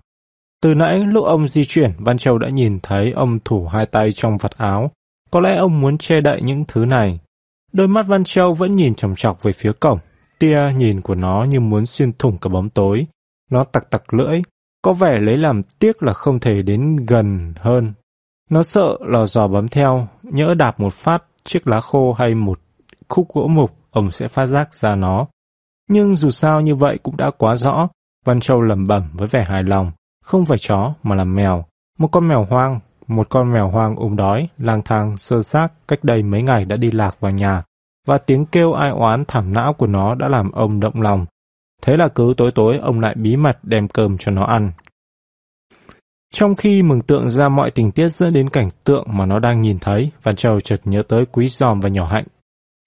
Từ 0.62 0.74
nãy 0.74 1.00
lúc 1.06 1.26
ông 1.26 1.48
di 1.48 1.66
chuyển, 1.66 1.91
Văn 1.98 2.18
Châu 2.18 2.38
đã 2.38 2.50
nhìn 2.50 2.80
thấy 2.84 3.12
ông 3.12 3.39
thủ 3.45 3.68
hai 3.68 3.86
tay 3.86 4.12
trong 4.16 4.38
vạt 4.38 4.52
áo. 4.52 4.91
Có 5.32 5.39
lẽ 5.39 5.56
ông 5.58 5.82
muốn 5.82 5.98
che 5.98 6.22
đậy 6.22 6.41
những 6.43 6.64
thứ 6.68 6.86
này. 6.86 7.20
Đôi 7.74 7.88
mắt 7.88 8.06
Văn 8.08 8.24
Châu 8.24 8.54
vẫn 8.54 8.76
nhìn 8.76 8.95
chòng 8.95 9.16
chọc 9.16 9.43
về 9.43 9.52
phía 9.52 9.72
cổng. 9.80 10.00
Tia 10.39 10.58
nhìn 10.78 11.02
của 11.02 11.16
nó 11.16 11.45
như 11.50 11.60
muốn 11.60 11.86
xuyên 11.86 12.12
thủng 12.14 12.38
cả 12.38 12.50
bóng 12.50 12.70
tối. 12.70 13.08
Nó 13.52 13.64
tặc 13.64 13.89
tặc 13.89 14.14
lưỡi, 14.14 14.41
có 14.82 14.93
vẻ 14.93 15.20
lấy 15.20 15.38
làm 15.38 15.64
tiếc 15.64 16.04
là 16.04 16.14
không 16.14 16.39
thể 16.39 16.62
đến 16.62 16.95
gần 17.08 17.54
hơn. 17.60 17.93
Nó 18.50 18.64
sợ 18.64 18.98
lò 19.00 19.26
dò 19.26 19.48
bấm 19.48 19.68
theo, 19.68 20.08
nhỡ 20.24 20.54
đạp 20.54 20.80
một 20.80 20.93
phát 20.93 21.24
chiếc 21.43 21.68
lá 21.68 21.82
khô 21.82 22.14
hay 22.14 22.36
một 22.36 22.60
khúc 23.10 23.28
gỗ 23.34 23.48
mục, 23.48 23.72
ông 23.91 24.12
sẽ 24.12 24.28
phát 24.28 24.45
giác 24.45 24.74
ra 24.74 24.95
nó. 24.95 25.28
Nhưng 25.89 26.16
dù 26.16 26.30
sao 26.30 26.62
như 26.62 26.76
vậy 26.76 27.00
cũng 27.04 27.18
đã 27.18 27.32
quá 27.38 27.56
rõ, 27.56 27.88
Văn 28.26 28.39
Châu 28.39 28.62
lẩm 28.62 28.88
bẩm 28.88 29.04
với 29.14 29.28
vẻ 29.28 29.43
hài 29.48 29.64
lòng, 29.64 29.91
không 30.24 30.45
phải 30.45 30.58
chó 30.58 30.93
mà 31.04 31.16
là 31.16 31.24
mèo, 31.24 31.66
một 32.00 32.08
con 32.08 32.28
mèo 32.28 32.48
hoang, 32.50 32.80
một 33.08 33.30
con 33.30 33.54
mèo 33.54 33.70
hoang 33.70 33.95
ốm 33.95 34.16
đói, 34.16 34.50
lang 34.58 34.82
thang 34.86 35.18
sơ 35.18 35.41
xác 35.41 35.68
cách 35.88 36.04
đây 36.04 36.24
mấy 36.24 36.43
ngày 36.43 36.66
đã 36.66 36.76
đi 36.76 36.91
lạc 36.91 37.20
vào 37.20 37.32
nhà, 37.32 37.64
và 38.08 38.18
tiếng 38.18 38.45
kêu 38.45 38.74
ai 38.74 38.89
oán 38.89 39.24
thảm 39.28 39.54
não 39.54 39.74
của 39.74 39.88
nó 39.88 40.16
đã 40.16 40.28
làm 40.28 40.52
ông 40.52 40.80
động 40.80 41.02
lòng. 41.02 41.26
Thế 41.82 41.97
là 41.97 42.07
cứ 42.07 42.34
tối 42.38 42.51
tối 42.55 42.78
ông 42.78 42.99
lại 42.99 43.15
bí 43.17 43.36
mật 43.36 43.57
đem 43.63 43.88
cơm 43.88 44.17
cho 44.17 44.32
nó 44.32 44.45
ăn. 44.45 44.71
Trong 46.34 46.55
khi 46.55 46.82
mừng 46.82 47.01
tượng 47.01 47.30
ra 47.30 47.49
mọi 47.49 47.71
tình 47.71 47.91
tiết 47.91 48.09
dẫn 48.09 48.34
đến 48.34 48.49
cảnh 48.49 48.69
tượng 48.84 49.05
mà 49.07 49.25
nó 49.25 49.39
đang 49.39 49.61
nhìn 49.61 49.78
thấy, 49.82 50.11
Văn 50.23 50.36
Châu 50.36 50.59
chợt 50.59 50.82
nhớ 50.86 51.03
tới 51.07 51.25
Quý 51.25 51.47
Giòm 51.49 51.80
và 51.80 51.89
Nhỏ 51.89 52.05
Hạnh. 52.05 52.25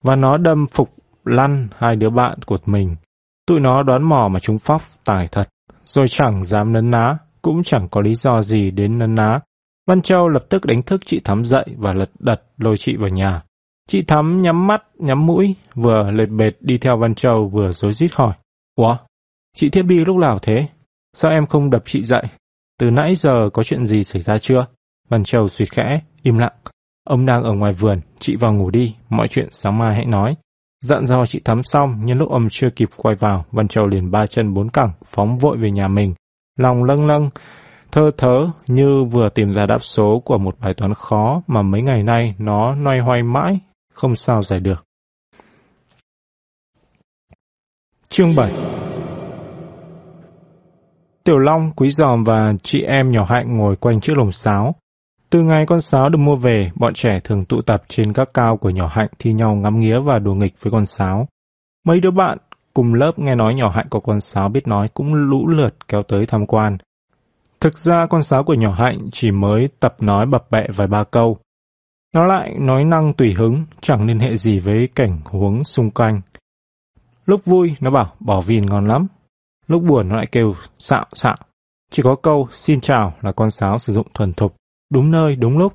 Và 0.03 0.15
nó 0.15 0.37
đâm 0.37 0.65
phục 0.71 0.89
lăn 1.25 1.67
hai 1.77 1.95
đứa 1.95 2.09
bạn 2.09 2.39
của 2.45 2.57
mình. 2.65 2.95
Tụi 3.47 3.59
nó 3.59 3.83
đoán 3.83 4.03
mò 4.03 4.27
mà 4.31 4.39
chúng 4.39 4.59
phóc, 4.59 4.81
tài 5.03 5.27
thật. 5.31 5.47
Rồi 5.85 6.05
chẳng 6.09 6.43
dám 6.43 6.73
nấn 6.73 6.91
ná, 6.91 7.17
cũng 7.41 7.63
chẳng 7.63 7.87
có 7.91 8.01
lý 8.01 8.15
do 8.15 8.41
gì 8.41 8.71
đến 8.71 8.99
nấn 8.99 9.15
ná. 9.15 9.39
Văn 9.87 10.01
Châu 10.01 10.29
lập 10.29 10.43
tức 10.49 10.65
đánh 10.65 10.83
thức 10.83 11.01
chị 11.05 11.21
Thắm 11.23 11.45
dậy 11.45 11.65
và 11.77 11.93
lật 11.93 12.09
đật 12.19 12.43
lôi 12.57 12.77
chị 12.77 12.95
vào 12.95 13.09
nhà. 13.09 13.43
Chị 13.89 14.03
Thắm 14.03 14.41
nhắm 14.41 14.67
mắt, 14.67 14.83
nhắm 14.99 15.25
mũi, 15.25 15.55
vừa 15.75 16.11
lệt 16.11 16.29
bệt 16.29 16.51
đi 16.59 16.77
theo 16.77 16.97
Văn 16.97 17.15
Châu 17.15 17.47
vừa 17.47 17.71
rối 17.71 17.93
rít 17.93 18.13
hỏi. 18.13 18.33
Ủa? 18.75 18.97
Chị 19.55 19.69
thiết 19.69 19.83
bi 19.83 19.95
lúc 19.95 20.17
nào 20.17 20.39
thế? 20.39 20.67
Sao 21.13 21.31
em 21.31 21.45
không 21.45 21.69
đập 21.69 21.83
chị 21.85 22.03
dậy? 22.03 22.23
Từ 22.79 22.89
nãy 22.91 23.15
giờ 23.15 23.49
có 23.53 23.63
chuyện 23.63 23.85
gì 23.85 24.03
xảy 24.03 24.21
ra 24.21 24.37
chưa? 24.37 24.65
Văn 25.09 25.23
Châu 25.23 25.47
suy 25.47 25.65
khẽ, 25.65 26.01
im 26.21 26.37
lặng. 26.37 26.53
Ông 27.03 27.25
đang 27.25 27.43
ở 27.43 27.53
ngoài 27.53 27.73
vườn, 27.73 28.01
chị 28.19 28.35
vào 28.35 28.53
ngủ 28.53 28.69
đi, 28.69 28.95
mọi 29.09 29.27
chuyện 29.27 29.47
sáng 29.51 29.77
mai 29.77 29.95
hãy 29.95 30.05
nói. 30.05 30.35
Dặn 30.81 31.05
dò 31.05 31.25
chị 31.25 31.41
Thắm 31.45 31.63
xong, 31.63 32.05
nhân 32.05 32.17
lúc 32.17 32.29
ông 32.29 32.47
chưa 32.51 32.69
kịp 32.69 32.89
quay 32.97 33.15
vào, 33.15 33.45
Văn 33.51 33.67
Châu 33.67 33.87
liền 33.87 34.11
ba 34.11 34.25
chân 34.25 34.53
bốn 34.53 34.69
cẳng, 34.69 34.91
phóng 35.05 35.37
vội 35.37 35.57
về 35.57 35.71
nhà 35.71 35.87
mình. 35.87 36.13
Lòng 36.59 36.83
lâng 36.83 37.07
lâng, 37.07 37.29
thơ 37.91 38.11
thớ 38.17 38.47
như 38.67 39.03
vừa 39.03 39.29
tìm 39.29 39.53
ra 39.53 39.65
đáp 39.65 39.79
số 39.83 40.21
của 40.25 40.37
một 40.37 40.55
bài 40.59 40.73
toán 40.73 40.93
khó 40.93 41.41
mà 41.47 41.61
mấy 41.61 41.81
ngày 41.81 42.03
nay 42.03 42.35
nó 42.37 42.75
noay 42.75 42.99
hoay 42.99 43.23
mãi, 43.23 43.59
không 43.93 44.15
sao 44.15 44.43
giải 44.43 44.59
được. 44.59 44.85
Chương 48.13 48.35
7 48.35 48.51
Tiểu 51.23 51.37
Long, 51.37 51.71
Quý 51.75 51.91
Giòm 51.91 52.23
và 52.23 52.53
chị 52.63 52.81
em 52.81 53.11
nhỏ 53.11 53.25
hạnh 53.29 53.57
ngồi 53.57 53.75
quanh 53.75 53.99
chiếc 54.01 54.13
lồng 54.17 54.31
sáo. 54.31 54.75
Từ 55.29 55.41
ngày 55.41 55.65
con 55.67 55.79
sáo 55.79 56.09
được 56.09 56.17
mua 56.17 56.35
về, 56.35 56.71
bọn 56.75 56.93
trẻ 56.93 57.19
thường 57.23 57.45
tụ 57.45 57.61
tập 57.61 57.83
trên 57.87 58.13
các 58.13 58.29
cao 58.33 58.57
của 58.57 58.69
nhỏ 58.69 58.87
hạnh 58.91 59.07
thi 59.19 59.33
nhau 59.33 59.55
ngắm 59.55 59.79
nghía 59.79 59.99
và 59.99 60.19
đùa 60.19 60.33
nghịch 60.33 60.53
với 60.61 60.71
con 60.71 60.85
sáo. 60.85 61.27
Mấy 61.85 61.99
đứa 61.99 62.11
bạn 62.11 62.37
cùng 62.73 62.93
lớp 62.93 63.11
nghe 63.19 63.35
nói 63.35 63.53
nhỏ 63.53 63.69
hạnh 63.69 63.87
có 63.89 63.99
con 63.99 64.19
sáo 64.19 64.49
biết 64.49 64.67
nói 64.67 64.89
cũng 64.93 65.13
lũ 65.13 65.47
lượt 65.47 65.87
kéo 65.87 66.03
tới 66.07 66.25
tham 66.25 66.45
quan. 66.45 66.77
Thực 67.59 67.77
ra 67.77 68.07
con 68.09 68.21
sáo 68.21 68.43
của 68.43 68.53
nhỏ 68.53 68.71
hạnh 68.71 68.97
chỉ 69.11 69.31
mới 69.31 69.69
tập 69.79 69.95
nói 69.99 70.25
bập 70.25 70.51
bẹ 70.51 70.67
vài 70.75 70.87
ba 70.87 71.03
câu. 71.03 71.37
Nó 72.13 72.25
lại 72.25 72.55
nói 72.59 72.83
năng 72.85 73.13
tùy 73.13 73.33
hứng, 73.33 73.63
chẳng 73.81 74.07
liên 74.07 74.19
hệ 74.19 74.35
gì 74.35 74.59
với 74.59 74.89
cảnh 74.95 75.19
huống 75.25 75.63
xung 75.63 75.91
quanh. 75.91 76.21
Lúc 77.25 77.45
vui, 77.45 77.75
nó 77.81 77.91
bảo 77.91 78.15
bỏ 78.19 78.41
vìn 78.41 78.65
ngon 78.65 78.87
lắm. 78.87 79.07
Lúc 79.67 79.83
buồn 79.83 80.09
nó 80.09 80.15
lại 80.15 80.27
kêu 80.31 80.53
xạo 80.79 81.05
xạo. 81.13 81.37
Chỉ 81.91 82.03
có 82.03 82.15
câu 82.23 82.47
xin 82.51 82.81
chào 82.81 83.13
là 83.21 83.31
con 83.31 83.49
sáo 83.49 83.79
sử 83.79 83.93
dụng 83.93 84.07
thuần 84.13 84.33
thục. 84.33 84.55
đúng 84.89 85.11
nơi, 85.11 85.35
đúng 85.35 85.57
lúc. 85.57 85.73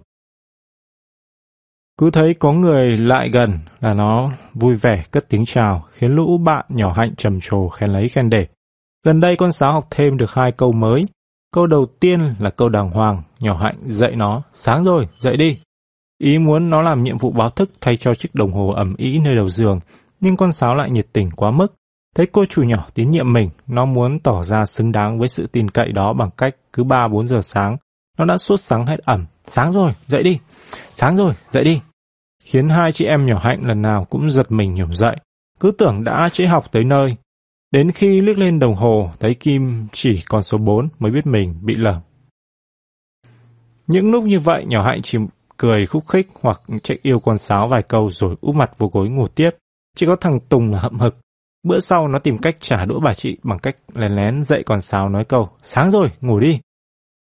Cứ 1.99 2.11
thấy 2.11 2.35
có 2.35 2.53
người 2.53 2.97
lại 2.97 3.31
gần 3.33 3.59
là 3.81 3.95
nó 3.95 4.31
vui 4.55 4.75
vẻ 4.75 5.05
cất 5.11 5.29
tiếng 5.29 5.45
chào, 5.45 5.85
khiến 5.93 6.11
lũ 6.15 6.39
bạn 6.39 6.65
nhỏ 6.69 6.93
hạnh 6.93 7.15
trầm 7.17 7.39
trồ 7.41 7.69
khen 7.69 7.91
lấy 7.91 8.09
khen 8.09 8.31
để. 8.31 8.47
Gần 9.05 9.21
đây 9.21 9.37
con 9.37 9.53
sáo 9.53 9.73
học 9.73 9.87
thêm 9.91 10.17
được 10.17 10.35
hai 10.35 10.53
câu 10.53 10.73
mới. 10.73 11.05
Câu 11.53 11.67
đầu 11.67 11.87
tiên 12.01 12.35
là 12.39 12.51
câu 12.51 12.69
đàng 12.69 12.91
hoàng, 12.91 13.23
nhỏ 13.41 13.57
hạnh 13.57 13.77
dạy 13.83 14.17
nó, 14.17 14.43
sáng 14.53 14.85
rồi, 14.85 15.07
dậy 15.19 15.37
đi. 15.37 15.59
Ý 16.19 16.39
muốn 16.39 16.71
nó 16.71 16.83
làm 16.83 17.03
nhiệm 17.03 17.19
vụ 17.19 17.31
báo 17.31 17.51
thức 17.51 17.71
thay 17.81 17.97
cho 17.97 18.15
chiếc 18.15 18.35
đồng 18.35 18.53
hồ 18.53 18.69
ẩm 18.69 18.95
ý 18.97 19.19
nơi 19.19 19.35
đầu 19.35 19.49
giường, 19.49 19.81
nhưng 20.21 20.37
con 20.37 20.53
sáo 20.53 20.75
lại 20.75 20.91
nhiệt 20.91 21.07
tình 21.13 21.31
quá 21.31 21.51
mức. 21.51 21.75
Thấy 22.15 22.27
cô 22.33 22.45
chủ 22.45 22.63
nhỏ 22.63 22.89
tín 22.95 23.11
nhiệm 23.11 23.33
mình, 23.33 23.51
nó 23.67 23.85
muốn 23.85 24.19
tỏ 24.21 24.43
ra 24.43 24.65
xứng 24.65 24.93
đáng 24.93 25.19
với 25.19 25.29
sự 25.29 25.47
tin 25.47 25.71
cậy 25.71 25.93
đó 25.93 26.13
bằng 26.13 26.31
cách 26.37 26.57
cứ 26.73 26.85
3-4 26.85 27.27
giờ 27.27 27.41
sáng. 27.43 27.77
Nó 28.19 28.25
đã 28.25 28.39
suốt 28.39 28.57
sáng 28.57 28.87
hết 28.87 28.99
ẩm. 29.05 29.27
Sáng 29.45 29.73
rồi, 29.73 29.93
dậy 30.07 30.23
đi. 30.23 30.39
Sáng 30.89 31.17
rồi, 31.17 31.35
dậy 31.51 31.65
đi. 31.65 31.81
Khiến 32.45 32.69
hai 32.69 32.93
chị 32.93 33.05
em 33.05 33.27
nhỏ 33.27 33.39
hạnh 33.43 33.59
lần 33.63 33.83
nào 33.83 34.07
cũng 34.11 34.31
giật 34.31 34.53
mình 34.53 34.75
nhổm 34.75 34.93
dậy. 34.93 35.17
Cứ 35.61 35.71
tưởng 35.79 36.05
đã 36.05 36.29
trễ 36.33 36.47
học 36.47 36.73
tới 36.73 36.85
nơi. 36.85 37.17
Đến 37.71 37.91
khi 37.93 38.21
liếc 38.21 38.39
lên 38.39 38.59
đồng 38.59 38.75
hồ, 38.75 39.11
thấy 39.21 39.35
Kim 39.35 39.87
chỉ 39.93 40.23
còn 40.29 40.43
số 40.43 40.59
4 40.59 40.89
mới 40.99 41.13
biết 41.13 41.27
mình 41.27 41.55
bị 41.63 41.75
lầm. 41.75 42.01
Những 43.87 44.11
lúc 44.11 44.25
như 44.25 44.41
vậy, 44.41 44.65
nhỏ 44.67 44.85
hạnh 44.85 45.01
chỉ 45.03 45.19
cười 45.57 45.87
khúc 45.87 46.09
khích 46.09 46.29
hoặc 46.41 46.63
trách 46.83 46.99
yêu 47.03 47.21
con 47.21 47.39
sáo 47.39 47.69
vài 47.69 47.83
câu 47.83 48.11
rồi 48.11 48.37
úp 48.41 48.55
mặt 48.55 48.71
vô 48.79 48.91
gối 48.93 49.09
ngủ 49.09 49.29
tiếp. 49.29 49.51
Chỉ 49.97 50.07
có 50.07 50.17
thằng 50.21 50.39
Tùng 50.49 50.71
là 50.71 50.81
hậm 50.81 50.95
hực. 50.95 51.17
Bữa 51.63 51.81
sau 51.81 52.09
nó 52.09 52.19
tìm 52.19 52.39
cách 52.39 52.57
trả 52.61 52.85
đũa 52.85 53.01
bà 53.01 53.15
chị 53.15 53.37
bằng 53.43 53.59
cách 53.59 53.77
lén 53.95 54.13
lén 54.13 54.45
dậy 54.45 54.63
con 54.67 54.81
sáo 54.81 55.09
nói 55.09 55.25
câu 55.25 55.49
Sáng 55.63 55.91
rồi, 55.91 56.11
ngủ 56.21 56.41
đi. 56.41 56.61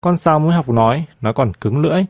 Con 0.00 0.16
sáo 0.16 0.38
mới 0.38 0.52
học 0.52 0.68
nói, 0.68 1.06
nó 1.20 1.32
còn 1.32 1.54
cứng 1.54 1.78
lưỡi. 1.78 2.04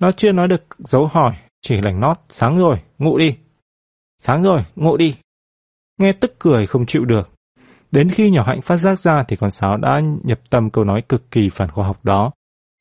Nó 0.00 0.12
chưa 0.12 0.32
nói 0.32 0.48
được 0.48 0.62
dấu 0.78 1.06
hỏi, 1.06 1.34
chỉ 1.62 1.80
lành 1.80 2.00
nót, 2.00 2.16
sáng 2.28 2.58
rồi, 2.58 2.76
ngủ 2.98 3.18
đi. 3.18 3.36
Sáng 4.22 4.42
rồi, 4.42 4.60
ngủ 4.76 4.96
đi. 4.96 5.16
Nghe 5.98 6.12
tức 6.12 6.34
cười 6.38 6.66
không 6.66 6.86
chịu 6.86 7.04
được. 7.04 7.30
Đến 7.90 8.10
khi 8.10 8.30
nhỏ 8.30 8.42
hạnh 8.46 8.62
phát 8.62 8.76
giác 8.76 8.98
ra 8.98 9.24
thì 9.28 9.36
con 9.36 9.50
sáo 9.50 9.76
đã 9.76 10.00
nhập 10.24 10.40
tâm 10.50 10.70
câu 10.70 10.84
nói 10.84 11.02
cực 11.08 11.30
kỳ 11.30 11.48
phản 11.48 11.70
khoa 11.70 11.86
học 11.86 12.04
đó. 12.04 12.30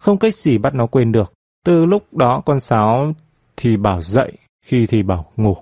Không 0.02 0.18
cách 0.18 0.36
gì 0.36 0.58
bắt 0.58 0.74
nó 0.74 0.88
quên 0.88 1.12
được. 1.12 1.34
Từ 1.66 1.86
lúc 1.86 2.14
đó 2.14 2.42
con 2.46 2.60
sáo 2.60 3.14
thì 3.58 3.78
bảo 3.78 4.02
dậy, 4.02 4.32
khi 4.66 4.86
thì 4.88 5.04
bảo 5.04 5.26
ngủ. 5.38 5.56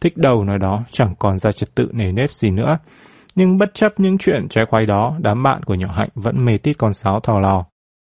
Thích 0.00 0.16
đầu 0.16 0.44
nói 0.44 0.58
đó 0.58 0.82
chẳng 0.92 1.14
còn 1.18 1.38
ra 1.38 1.52
trật 1.52 1.74
tự 1.74 1.88
nề 1.92 2.12
nếp 2.12 2.32
gì 2.32 2.50
nữa. 2.50 2.76
Nhưng 3.34 3.58
bất 3.58 3.74
chấp 3.74 3.92
những 4.00 4.18
chuyện 4.18 4.48
trái 4.48 4.64
khoái 4.70 4.86
đó, 4.86 5.16
đám 5.20 5.42
bạn 5.42 5.62
của 5.62 5.74
nhỏ 5.74 5.88
hạnh 5.92 6.08
vẫn 6.14 6.44
mê 6.44 6.58
tít 6.58 6.78
con 6.78 6.94
sáo 6.94 7.20
thò 7.20 7.40
lò. 7.40 7.64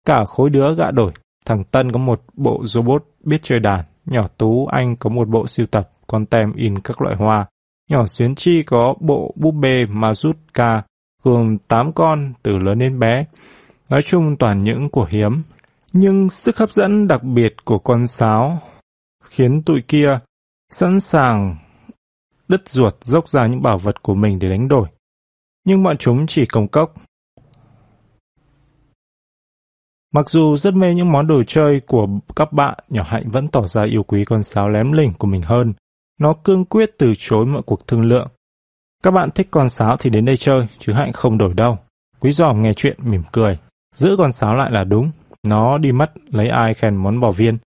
Cả 0.07 0.25
khối 0.25 0.51
đứa 0.51 0.75
gạ 0.75 0.91
đổi, 0.91 1.13
thằng 1.47 1.65
Tân 1.65 1.93
có 1.93 1.99
một 1.99 2.21
bộ 2.35 2.61
robot 2.65 3.05
biết 3.25 3.41
chơi 3.43 3.61
đàn, 3.61 3.85
nhỏ 4.07 4.29
Tú 4.39 4.67
Anh 4.67 4.97
có 4.97 5.11
một 5.11 5.29
bộ 5.29 5.47
siêu 5.47 5.67
tập 5.67 5.91
con 6.07 6.27
tem 6.27 6.53
in 6.57 6.79
các 6.79 7.03
loại 7.03 7.17
hoa, 7.17 7.47
nhỏ 7.91 8.07
Xuyến 8.07 8.35
Chi 8.35 8.63
có 8.63 8.95
bộ 9.01 9.35
búp 9.37 9.53
bê 9.53 9.85
Mazutka 9.85 10.83
gồm 11.23 11.59
8 11.69 11.93
con 11.93 12.33
từ 12.43 12.59
lớn 12.59 12.79
đến 12.79 12.99
bé. 12.99 13.25
Nói 13.91 14.01
chung 14.03 14.37
toàn 14.37 14.65
những 14.65 14.91
của 14.91 15.07
hiếm, 15.11 15.43
nhưng 15.93 16.31
sức 16.31 16.59
hấp 16.59 16.71
dẫn 16.71 17.07
đặc 17.07 17.23
biệt 17.23 17.55
của 17.65 17.79
con 17.79 18.07
sáo 18.07 18.59
khiến 19.25 19.63
tụi 19.63 19.83
kia 19.89 20.19
sẵn 20.73 21.01
sàng 21.01 21.57
đứt 22.49 22.69
ruột 22.69 22.95
dốc 23.05 23.29
ra 23.29 23.47
những 23.47 23.63
bảo 23.63 23.79
vật 23.79 24.03
của 24.03 24.15
mình 24.15 24.39
để 24.39 24.49
đánh 24.49 24.69
đổi. 24.69 24.89
Nhưng 25.65 25.83
bọn 25.83 25.97
chúng 25.99 26.27
chỉ 26.27 26.47
công 26.47 26.69
cốc. 26.69 26.95
Mặc 30.15 30.31
dù 30.31 30.57
rất 30.57 30.75
mê 30.75 30.95
những 30.95 31.13
món 31.13 31.27
đồ 31.27 31.43
chơi 31.43 31.81
của 31.87 32.07
các 32.37 32.53
bạn, 32.53 32.79
nhỏ 32.89 33.03
Hạnh 33.07 33.31
vẫn 33.31 33.49
tỏ 33.49 33.67
ra 33.67 33.83
yêu 33.85 34.03
quý 34.03 34.25
con 34.25 34.43
sáo 34.43 34.69
lém 34.69 34.93
lỉnh 34.93 35.13
của 35.19 35.27
mình 35.27 35.43
hơn. 35.43 35.73
Nó 36.21 36.33
cương 36.45 36.65
quyết 36.65 36.91
từ 36.99 37.13
chối 37.19 37.47
mọi 37.47 37.63
cuộc 37.67 37.87
thương 37.87 38.03
lượng. 38.03 38.29
Các 39.03 39.11
bạn 39.11 39.31
thích 39.31 39.49
con 39.51 39.69
sáo 39.69 39.97
thì 39.97 40.11
đến 40.11 40.25
đây 40.25 40.37
chơi, 40.37 40.67
chứ 40.79 40.93
Hạnh 40.93 41.13
không 41.13 41.39
đổi 41.39 41.55
đâu. 41.55 41.79
Quý 42.21 42.33
giòm 42.33 42.63
nghe 42.63 42.73
chuyện 42.73 42.97
mỉm 43.03 43.23
cười. 43.33 43.59
Giữ 43.95 44.15
con 44.19 44.33
sáo 44.33 44.55
lại 44.55 44.71
là 44.73 44.85
đúng. 44.85 45.11
Nó 45.47 45.79
đi 45.79 45.93
mất 45.93 46.13
lấy 46.31 46.49
ai 46.49 46.75
khen 46.75 46.97
món 46.97 47.21
bò 47.21 47.31
viên. 47.31 47.59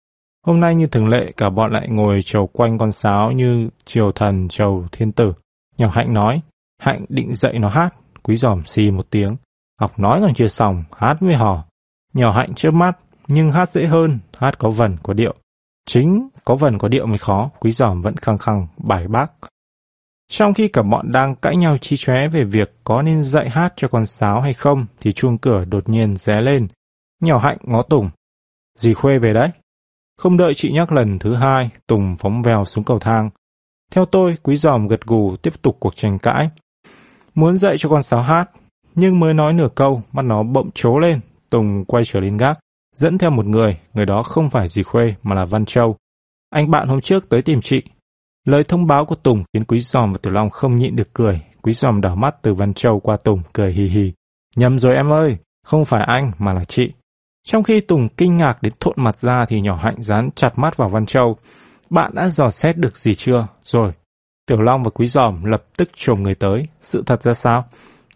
Hôm 0.46 0.60
nay 0.60 0.76
như 0.76 0.88
thường 0.88 1.08
lệ, 1.08 1.32
cả 1.38 1.50
bọn 1.50 1.72
lại 1.72 1.88
ngồi 1.90 2.22
trầu 2.26 2.48
quanh 2.48 2.78
con 2.78 2.92
sáo 2.92 3.32
như 3.32 3.70
triều 3.86 4.12
thần 4.12 4.48
trầu 4.48 4.86
thiên 4.92 5.12
tử. 5.12 5.34
Nhỏ 5.78 5.90
Hạnh 5.94 6.14
nói, 6.14 6.42
Hạnh 6.82 7.06
định 7.10 7.34
dạy 7.34 7.60
nó 7.60 7.70
hát, 7.70 7.90
quý 8.24 8.36
giòm 8.36 8.66
xì 8.66 8.92
một 8.92 9.06
tiếng. 9.10 9.36
Học 9.82 10.00
nói 10.00 10.20
còn 10.22 10.34
chưa 10.34 10.48
xong, 10.48 10.84
hát 10.98 11.22
mới 11.22 11.36
hò. 11.36 11.66
Nhỏ 12.14 12.32
Hạnh 12.32 12.54
trước 12.56 12.74
mắt, 12.74 12.98
nhưng 13.28 13.52
hát 13.52 13.70
dễ 13.70 13.86
hơn, 13.86 14.20
hát 14.38 14.58
có 14.58 14.70
vần 14.70 14.98
có 15.04 15.14
điệu. 15.14 15.36
Chính 15.86 16.30
có 16.46 16.56
vần 16.56 16.78
có 16.78 16.88
điệu 16.88 17.06
mới 17.06 17.18
khó, 17.18 17.50
quý 17.60 17.72
giòm 17.72 18.02
vẫn 18.02 18.18
khăng 18.18 18.38
khăng 18.38 18.68
bài 18.78 19.08
bác. 19.08 19.32
Trong 20.32 20.54
khi 20.54 20.68
cả 20.68 20.82
bọn 20.92 21.12
đang 21.12 21.36
cãi 21.36 21.56
nhau 21.56 21.78
chi 21.78 21.96
chóe 21.98 22.28
về 22.28 22.44
việc 22.44 22.76
có 22.84 23.02
nên 23.02 23.24
dạy 23.24 23.50
hát 23.50 23.74
cho 23.76 23.88
con 23.88 24.06
sáo 24.06 24.42
hay 24.42 24.54
không, 24.54 24.86
thì 25.00 25.12
chuông 25.12 25.38
cửa 25.38 25.66
đột 25.66 25.90
nhiên 25.90 26.18
ré 26.18 26.42
lên. 26.42 26.68
Nhỏ 27.22 27.38
Hạnh 27.38 27.58
ngó 27.62 27.82
Tùng. 27.82 28.10
Dì 28.78 28.94
Khuê 28.94 29.20
về 29.20 29.34
đấy. 29.34 29.50
Không 30.18 30.38
đợi 30.38 30.54
chị 30.54 30.72
nhắc 30.72 30.92
lần 30.92 31.20
thứ 31.20 31.36
hai, 31.36 31.70
Tùng 31.88 32.16
phóng 32.20 32.42
vèo 32.42 32.66
xuống 32.66 32.84
cầu 32.84 33.00
thang. 33.00 33.30
Theo 33.92 34.06
tôi, 34.06 34.36
quý 34.44 34.56
giòm 34.56 34.88
gật 34.88 35.02
gù 35.06 35.36
tiếp 35.36 35.62
tục 35.62 35.78
cuộc 35.80 35.96
tranh 35.96 36.20
cãi. 36.20 36.50
Muốn 37.36 37.58
dạy 37.58 37.76
cho 37.78 37.90
con 37.90 38.02
sáo 38.02 38.22
hát, 38.22 38.50
nhưng 38.96 39.20
mới 39.20 39.34
nói 39.34 39.54
nửa 39.54 39.70
câu, 39.76 40.02
mắt 40.12 40.26
nó 40.26 40.44
bỗng 40.44 40.70
trố 40.74 41.00
lên. 41.00 41.20
Tùng 41.50 41.86
quay 41.86 42.04
trở 42.06 42.20
lên 42.20 42.38
gác, 42.38 42.60
dẫn 42.96 43.18
theo 43.18 43.30
một 43.30 43.46
người, 43.46 43.80
người 43.94 44.06
đó 44.06 44.24
không 44.24 44.50
phải 44.50 44.68
gì 44.68 44.84
Khuê 44.84 45.14
mà 45.24 45.36
là 45.36 45.46
Văn 45.46 45.66
Châu. 45.66 45.96
Anh 46.50 46.72
bạn 46.72 46.88
hôm 46.88 47.02
trước 47.02 47.30
tới 47.30 47.42
tìm 47.42 47.62
chị. 47.62 47.82
Lời 48.46 48.64
thông 48.64 48.88
báo 48.88 49.06
của 49.06 49.16
Tùng 49.16 49.44
khiến 49.54 49.64
Quý 49.64 49.80
Giòm 49.80 50.12
và 50.12 50.18
Tiểu 50.22 50.34
Long 50.34 50.50
không 50.50 50.78
nhịn 50.78 50.96
được 50.96 51.14
cười. 51.14 51.42
Quý 51.62 51.74
Giòm 51.74 52.02
đảo 52.02 52.16
mắt 52.16 52.36
từ 52.42 52.54
Văn 52.54 52.74
Châu 52.74 53.00
qua 53.00 53.18
Tùng, 53.18 53.40
cười 53.54 53.72
hì 53.74 53.84
hì. 53.84 54.14
Nhầm 54.56 54.80
rồi 54.80 54.96
em 54.96 55.14
ơi, 55.14 55.38
không 55.66 55.86
phải 55.86 56.02
anh 56.08 56.32
mà 56.40 56.54
là 56.54 56.64
chị. 56.64 56.92
Trong 57.48 57.64
khi 57.64 57.82
Tùng 57.82 58.08
kinh 58.18 58.38
ngạc 58.38 58.62
đến 58.62 58.74
thộn 58.80 58.96
mặt 58.98 59.20
ra 59.20 59.46
thì 59.50 59.62
nhỏ 59.62 59.76
hạnh 59.84 59.96
dán 60.04 60.30
chặt 60.36 60.50
mắt 60.56 60.78
vào 60.78 60.90
Văn 60.90 61.06
Châu. 61.06 61.36
Bạn 61.90 62.12
đã 62.16 62.30
dò 62.30 62.50
xét 62.50 62.78
được 62.78 62.98
gì 62.98 63.16
chưa? 63.16 63.44
Rồi. 63.64 63.92
Tiểu 64.48 64.62
Long 64.62 64.84
và 64.84 64.90
Quý 64.90 65.08
Giòm 65.08 65.44
lập 65.44 65.64
tức 65.78 65.90
trồm 65.96 66.24
người 66.24 66.36
tới. 66.36 66.64
Sự 66.82 67.04
thật 67.06 67.24
ra 67.24 67.34
sao? 67.34 67.66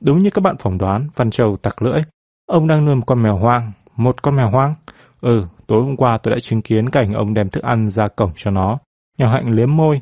Đúng 0.01 0.19
như 0.19 0.29
các 0.29 0.41
bạn 0.41 0.55
phỏng 0.59 0.77
đoán, 0.77 1.07
Văn 1.15 1.31
Châu 1.31 1.57
tặc 1.61 1.81
lưỡi. 1.81 2.01
Ông 2.45 2.67
đang 2.67 2.85
nuôi 2.85 2.95
một 2.95 3.03
con 3.07 3.23
mèo 3.23 3.37
hoang. 3.37 3.71
Một 3.95 4.21
con 4.21 4.35
mèo 4.35 4.49
hoang? 4.49 4.73
Ừ, 5.21 5.45
tối 5.67 5.81
hôm 5.81 5.95
qua 5.95 6.17
tôi 6.23 6.31
đã 6.31 6.39
chứng 6.39 6.61
kiến 6.61 6.89
cảnh 6.89 7.13
ông 7.13 7.33
đem 7.33 7.49
thức 7.49 7.63
ăn 7.63 7.89
ra 7.89 8.07
cổng 8.07 8.31
cho 8.35 8.51
nó. 8.51 8.77
Nhỏ 9.17 9.31
hạnh 9.31 9.51
liếm 9.51 9.75
môi. 9.77 10.01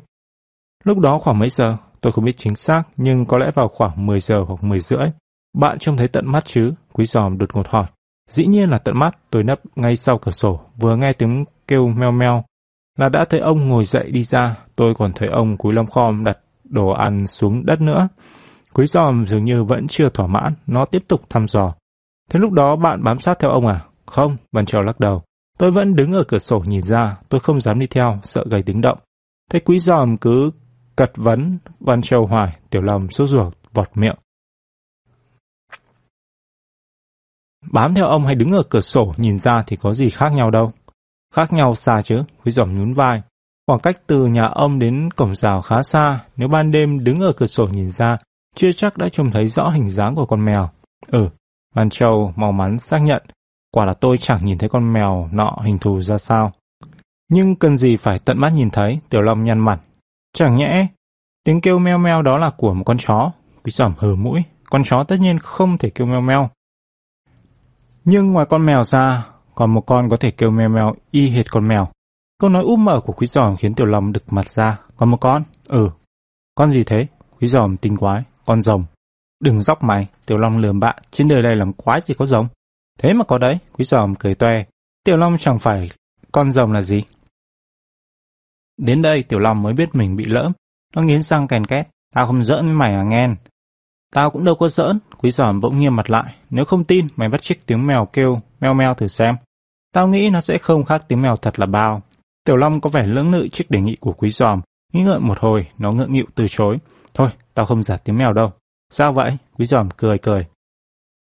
Lúc 0.84 0.98
đó 0.98 1.18
khoảng 1.18 1.38
mấy 1.38 1.50
giờ? 1.50 1.76
Tôi 2.00 2.12
không 2.12 2.24
biết 2.24 2.38
chính 2.38 2.56
xác, 2.56 2.82
nhưng 2.96 3.26
có 3.26 3.38
lẽ 3.38 3.46
vào 3.54 3.68
khoảng 3.68 4.06
10 4.06 4.20
giờ 4.20 4.44
hoặc 4.48 4.64
10 4.64 4.80
rưỡi. 4.80 5.04
Bạn 5.58 5.78
trông 5.78 5.96
thấy 5.96 6.08
tận 6.08 6.32
mắt 6.32 6.44
chứ? 6.44 6.72
Quý 6.92 7.04
giòm 7.04 7.38
đột 7.38 7.56
ngột 7.56 7.68
hỏi. 7.68 7.86
Dĩ 8.28 8.46
nhiên 8.46 8.70
là 8.70 8.78
tận 8.78 8.98
mắt, 8.98 9.18
tôi 9.30 9.44
nấp 9.44 9.60
ngay 9.76 9.96
sau 9.96 10.18
cửa 10.18 10.32
sổ, 10.32 10.60
vừa 10.76 10.96
nghe 10.96 11.12
tiếng 11.12 11.44
kêu 11.68 11.88
meo 11.88 12.10
meo. 12.12 12.44
Là 12.98 13.08
đã 13.08 13.24
thấy 13.30 13.40
ông 13.40 13.68
ngồi 13.68 13.84
dậy 13.84 14.10
đi 14.10 14.22
ra, 14.22 14.56
tôi 14.76 14.94
còn 14.98 15.12
thấy 15.14 15.28
ông 15.28 15.56
cúi 15.56 15.72
lom 15.72 15.86
khom 15.86 16.24
đặt 16.24 16.38
đồ 16.64 16.88
ăn 16.88 17.26
xuống 17.26 17.66
đất 17.66 17.80
nữa. 17.80 18.08
Quý 18.74 18.86
giòm 18.86 19.26
dường 19.26 19.44
như 19.44 19.64
vẫn 19.64 19.86
chưa 19.88 20.08
thỏa 20.08 20.26
mãn, 20.26 20.54
nó 20.66 20.84
tiếp 20.84 21.04
tục 21.08 21.20
thăm 21.30 21.48
dò. 21.48 21.74
Thế 22.30 22.40
lúc 22.40 22.52
đó 22.52 22.76
bạn 22.76 23.02
bám 23.04 23.18
sát 23.18 23.38
theo 23.38 23.50
ông 23.50 23.66
à? 23.66 23.84
Không, 24.06 24.36
Văn 24.52 24.66
Trèo 24.66 24.82
lắc 24.82 25.00
đầu. 25.00 25.22
Tôi 25.58 25.70
vẫn 25.70 25.94
đứng 25.94 26.12
ở 26.12 26.24
cửa 26.28 26.38
sổ 26.38 26.58
nhìn 26.58 26.82
ra, 26.82 27.16
tôi 27.28 27.40
không 27.40 27.60
dám 27.60 27.78
đi 27.78 27.86
theo, 27.86 28.18
sợ 28.22 28.44
gây 28.50 28.62
tiếng 28.62 28.80
động. 28.80 28.98
Thế 29.50 29.58
quý 29.60 29.78
giòm 29.78 30.16
cứ 30.16 30.50
cật 30.96 31.12
vấn, 31.16 31.58
Văn 31.80 32.02
Trèo 32.02 32.26
hỏi, 32.26 32.48
tiểu 32.70 32.82
lòng 32.82 33.08
sốt 33.08 33.28
ruột, 33.28 33.54
vọt 33.74 33.88
miệng. 33.94 34.16
Bám 37.72 37.94
theo 37.94 38.06
ông 38.06 38.26
hay 38.26 38.34
đứng 38.34 38.52
ở 38.52 38.62
cửa 38.70 38.80
sổ 38.80 39.12
nhìn 39.16 39.38
ra 39.38 39.62
thì 39.66 39.76
có 39.76 39.94
gì 39.94 40.10
khác 40.10 40.32
nhau 40.32 40.50
đâu. 40.50 40.72
Khác 41.34 41.52
nhau 41.52 41.74
xa 41.74 42.02
chứ, 42.04 42.22
quý 42.44 42.52
Giỏm 42.52 42.78
nhún 42.78 42.94
vai. 42.94 43.22
Khoảng 43.66 43.80
cách 43.80 43.96
từ 44.06 44.26
nhà 44.26 44.46
ông 44.46 44.78
đến 44.78 45.08
cổng 45.16 45.34
rào 45.34 45.60
khá 45.60 45.82
xa, 45.82 46.20
nếu 46.36 46.48
ban 46.48 46.70
đêm 46.70 47.04
đứng 47.04 47.20
ở 47.20 47.32
cửa 47.36 47.46
sổ 47.46 47.66
nhìn 47.66 47.90
ra, 47.90 48.16
chưa 48.54 48.72
chắc 48.72 48.96
đã 48.96 49.08
trông 49.08 49.30
thấy 49.30 49.48
rõ 49.48 49.70
hình 49.70 49.90
dáng 49.90 50.14
của 50.14 50.26
con 50.26 50.44
mèo. 50.44 50.68
Ừ, 51.06 51.28
Văn 51.74 51.90
Châu 51.90 52.32
mau 52.36 52.52
mắn 52.52 52.78
xác 52.78 52.98
nhận, 52.98 53.22
quả 53.72 53.84
là 53.84 53.94
tôi 53.94 54.16
chẳng 54.16 54.44
nhìn 54.44 54.58
thấy 54.58 54.68
con 54.68 54.92
mèo 54.92 55.28
nọ 55.32 55.56
hình 55.64 55.78
thù 55.78 56.00
ra 56.00 56.18
sao. 56.18 56.52
Nhưng 57.30 57.56
cần 57.56 57.76
gì 57.76 57.96
phải 57.96 58.18
tận 58.24 58.38
mắt 58.40 58.52
nhìn 58.54 58.70
thấy, 58.70 58.98
Tiểu 59.08 59.22
Long 59.22 59.44
nhăn 59.44 59.58
mặt. 59.58 59.80
Chẳng 60.32 60.56
nhẽ, 60.56 60.86
tiếng 61.44 61.60
kêu 61.60 61.78
meo 61.78 61.98
meo 61.98 62.22
đó 62.22 62.38
là 62.38 62.50
của 62.56 62.74
một 62.74 62.84
con 62.84 62.98
chó. 62.98 63.32
Quý 63.64 63.72
giỏm 63.72 63.92
hờ 63.98 64.14
mũi, 64.14 64.42
con 64.70 64.82
chó 64.84 65.04
tất 65.08 65.16
nhiên 65.20 65.38
không 65.38 65.78
thể 65.78 65.90
kêu 65.90 66.06
meo 66.06 66.20
meo. 66.20 66.50
Nhưng 68.04 68.32
ngoài 68.32 68.46
con 68.50 68.66
mèo 68.66 68.84
ra, 68.84 69.26
còn 69.54 69.74
một 69.74 69.80
con 69.80 70.08
có 70.08 70.16
thể 70.16 70.30
kêu 70.30 70.50
mèo 70.50 70.68
mèo 70.68 70.94
y 71.10 71.30
hệt 71.30 71.50
con 71.50 71.68
mèo. 71.68 71.88
Câu 72.40 72.50
nói 72.50 72.62
úp 72.62 72.78
mở 72.78 73.00
của 73.00 73.12
quý 73.12 73.26
giòm 73.26 73.56
khiến 73.56 73.74
Tiểu 73.74 73.86
Long 73.86 74.12
đực 74.12 74.32
mặt 74.32 74.50
ra. 74.50 74.78
Còn 74.96 75.10
một 75.10 75.16
con? 75.20 75.42
Ừ. 75.68 75.90
Con 76.54 76.70
gì 76.70 76.84
thế? 76.84 77.06
Quý 77.40 77.48
giòm 77.48 77.76
tinh 77.76 77.96
quái. 77.96 78.22
Con 78.46 78.60
rồng. 78.60 78.84
Đừng 79.40 79.60
dóc 79.60 79.84
mày, 79.84 80.06
Tiểu 80.26 80.38
Long 80.38 80.58
lườm 80.58 80.80
bạn, 80.80 80.98
trên 81.10 81.28
đời 81.28 81.42
này 81.42 81.56
làm 81.56 81.72
quái 81.72 82.00
chỉ 82.00 82.14
có 82.14 82.26
rồng. 82.26 82.46
Thế 82.98 83.12
mà 83.12 83.24
có 83.24 83.38
đấy, 83.38 83.58
quý 83.72 83.84
giòm 83.84 84.14
cười 84.14 84.34
toe. 84.34 84.64
Tiểu 85.04 85.16
Long 85.16 85.38
chẳng 85.38 85.58
phải 85.58 85.90
con 86.32 86.52
rồng 86.52 86.72
là 86.72 86.82
gì? 86.82 87.02
Đến 88.76 89.02
đây 89.02 89.22
Tiểu 89.22 89.38
Long 89.38 89.62
mới 89.62 89.72
biết 89.72 89.94
mình 89.94 90.16
bị 90.16 90.24
lỡ 90.24 90.50
Nó 90.94 91.02
nghiến 91.02 91.22
răng 91.22 91.48
kèn 91.48 91.66
két. 91.66 91.88
Tao 92.14 92.26
không 92.26 92.42
giỡn 92.42 92.64
với 92.64 92.74
mày 92.74 92.94
à 92.94 93.02
nghen. 93.02 93.34
Tao 94.14 94.30
cũng 94.30 94.44
đâu 94.44 94.54
có 94.54 94.68
giỡn. 94.68 94.98
Quý 95.18 95.30
giòm 95.30 95.60
bỗng 95.60 95.78
nghiêm 95.78 95.96
mặt 95.96 96.10
lại. 96.10 96.34
Nếu 96.50 96.64
không 96.64 96.84
tin, 96.84 97.06
mày 97.16 97.28
bắt 97.28 97.42
chiếc 97.42 97.66
tiếng 97.66 97.86
mèo 97.86 98.06
kêu 98.12 98.40
meo 98.60 98.74
meo 98.74 98.94
thử 98.94 99.08
xem. 99.08 99.34
Tao 99.94 100.08
nghĩ 100.08 100.30
nó 100.30 100.40
sẽ 100.40 100.58
không 100.58 100.84
khác 100.84 101.04
tiếng 101.08 101.22
mèo 101.22 101.36
thật 101.36 101.58
là 101.58 101.66
bao. 101.66 102.02
Tiểu 102.44 102.56
Long 102.56 102.80
có 102.80 102.90
vẻ 102.90 103.06
lưỡng 103.06 103.32
lự 103.32 103.48
trước 103.48 103.64
đề 103.68 103.80
nghị 103.80 103.96
của 104.00 104.12
quý 104.12 104.30
giòm. 104.30 104.60
Nghĩ 104.92 105.02
ngợi 105.02 105.20
một 105.20 105.38
hồi, 105.40 105.68
nó 105.78 105.92
ngượng 105.92 106.12
nghịu 106.12 106.26
từ 106.34 106.46
chối. 106.48 106.78
Thôi, 107.14 107.28
tao 107.54 107.66
không 107.66 107.82
giả 107.82 107.96
tiếng 107.96 108.18
mèo 108.18 108.32
đâu. 108.32 108.52
Sao 108.90 109.12
vậy? 109.12 109.36
Quý 109.58 109.66
giòm 109.66 109.88
cười 109.96 110.18
cười. 110.18 110.46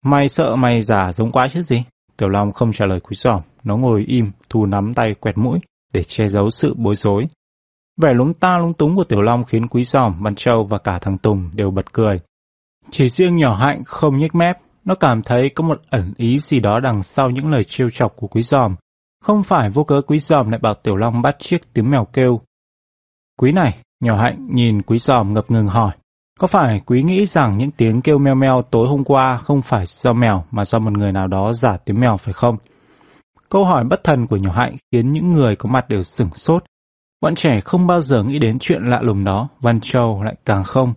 Mày 0.04 0.28
sợ 0.28 0.56
mày 0.56 0.82
giả 0.82 1.12
giống 1.12 1.30
quá 1.30 1.48
chứ 1.48 1.62
gì? 1.62 1.84
Tiểu 2.16 2.28
Long 2.28 2.52
không 2.52 2.72
trả 2.72 2.86
lời 2.86 3.00
quý 3.00 3.16
giòm. 3.16 3.40
Nó 3.64 3.76
ngồi 3.76 4.04
im, 4.08 4.30
thu 4.48 4.66
nắm 4.66 4.94
tay 4.94 5.14
quẹt 5.14 5.38
mũi 5.38 5.58
để 5.92 6.02
che 6.04 6.28
giấu 6.28 6.50
sự 6.50 6.74
bối 6.76 6.94
rối. 6.94 7.26
Vẻ 8.02 8.14
lúng 8.14 8.34
ta 8.34 8.58
lúng 8.58 8.74
túng 8.74 8.96
của 8.96 9.04
Tiểu 9.04 9.22
Long 9.22 9.44
khiến 9.44 9.66
Quý 9.66 9.84
Giòm, 9.84 10.22
Văn 10.22 10.34
Châu 10.34 10.64
và 10.64 10.78
cả 10.78 10.98
thằng 10.98 11.18
Tùng 11.18 11.50
đều 11.54 11.70
bật 11.70 11.92
cười. 11.92 12.20
Chỉ 12.90 13.08
riêng 13.08 13.36
nhỏ 13.36 13.54
hạnh 13.54 13.82
không 13.84 14.18
nhếch 14.18 14.34
mép, 14.34 14.58
nó 14.84 14.94
cảm 14.94 15.22
thấy 15.22 15.50
có 15.54 15.64
một 15.64 15.80
ẩn 15.90 16.12
ý 16.16 16.38
gì 16.38 16.60
đó 16.60 16.80
đằng 16.80 17.02
sau 17.02 17.30
những 17.30 17.50
lời 17.50 17.64
trêu 17.64 17.88
chọc 17.90 18.16
của 18.16 18.26
Quý 18.26 18.42
Giòm. 18.42 18.74
Không 19.24 19.42
phải 19.42 19.70
vô 19.70 19.84
cớ 19.84 20.00
Quý 20.06 20.18
Giòm 20.18 20.50
lại 20.50 20.58
bảo 20.62 20.74
Tiểu 20.74 20.96
Long 20.96 21.22
bắt 21.22 21.36
chiếc 21.38 21.72
tiếng 21.72 21.90
mèo 21.90 22.04
kêu. 22.12 22.40
Quý 23.38 23.52
này, 23.52 23.78
nhỏ 24.00 24.22
hạnh 24.22 24.48
nhìn 24.50 24.82
Quý 24.82 24.98
Giòm 24.98 25.34
ngập 25.34 25.50
ngừng 25.50 25.66
hỏi. 25.66 25.92
Có 26.40 26.46
phải 26.46 26.80
Quý 26.86 27.02
nghĩ 27.02 27.26
rằng 27.26 27.58
những 27.58 27.70
tiếng 27.70 28.02
kêu 28.02 28.18
meo 28.18 28.34
meo 28.34 28.62
tối 28.62 28.88
hôm 28.88 29.04
qua 29.04 29.38
không 29.38 29.62
phải 29.62 29.84
do 29.86 30.12
mèo 30.12 30.44
mà 30.50 30.64
do 30.64 30.78
một 30.78 30.92
người 30.92 31.12
nào 31.12 31.26
đó 31.26 31.52
giả 31.52 31.76
tiếng 31.76 32.00
mèo 32.00 32.16
phải 32.16 32.32
không? 32.32 32.56
Câu 33.48 33.64
hỏi 33.64 33.84
bất 33.84 34.04
thần 34.04 34.26
của 34.26 34.36
nhỏ 34.36 34.52
hạnh 34.52 34.76
khiến 34.92 35.12
những 35.12 35.32
người 35.32 35.56
có 35.56 35.68
mặt 35.68 35.88
đều 35.88 36.02
sửng 36.02 36.30
sốt 36.34 36.64
Bọn 37.24 37.34
trẻ 37.34 37.60
không 37.64 37.86
bao 37.86 38.00
giờ 38.00 38.22
nghĩ 38.22 38.38
đến 38.38 38.58
chuyện 38.60 38.82
lạ 38.84 39.00
lùng 39.02 39.24
đó, 39.24 39.48
Văn 39.60 39.80
Châu 39.80 40.22
lại 40.22 40.34
càng 40.44 40.64
không, 40.64 40.92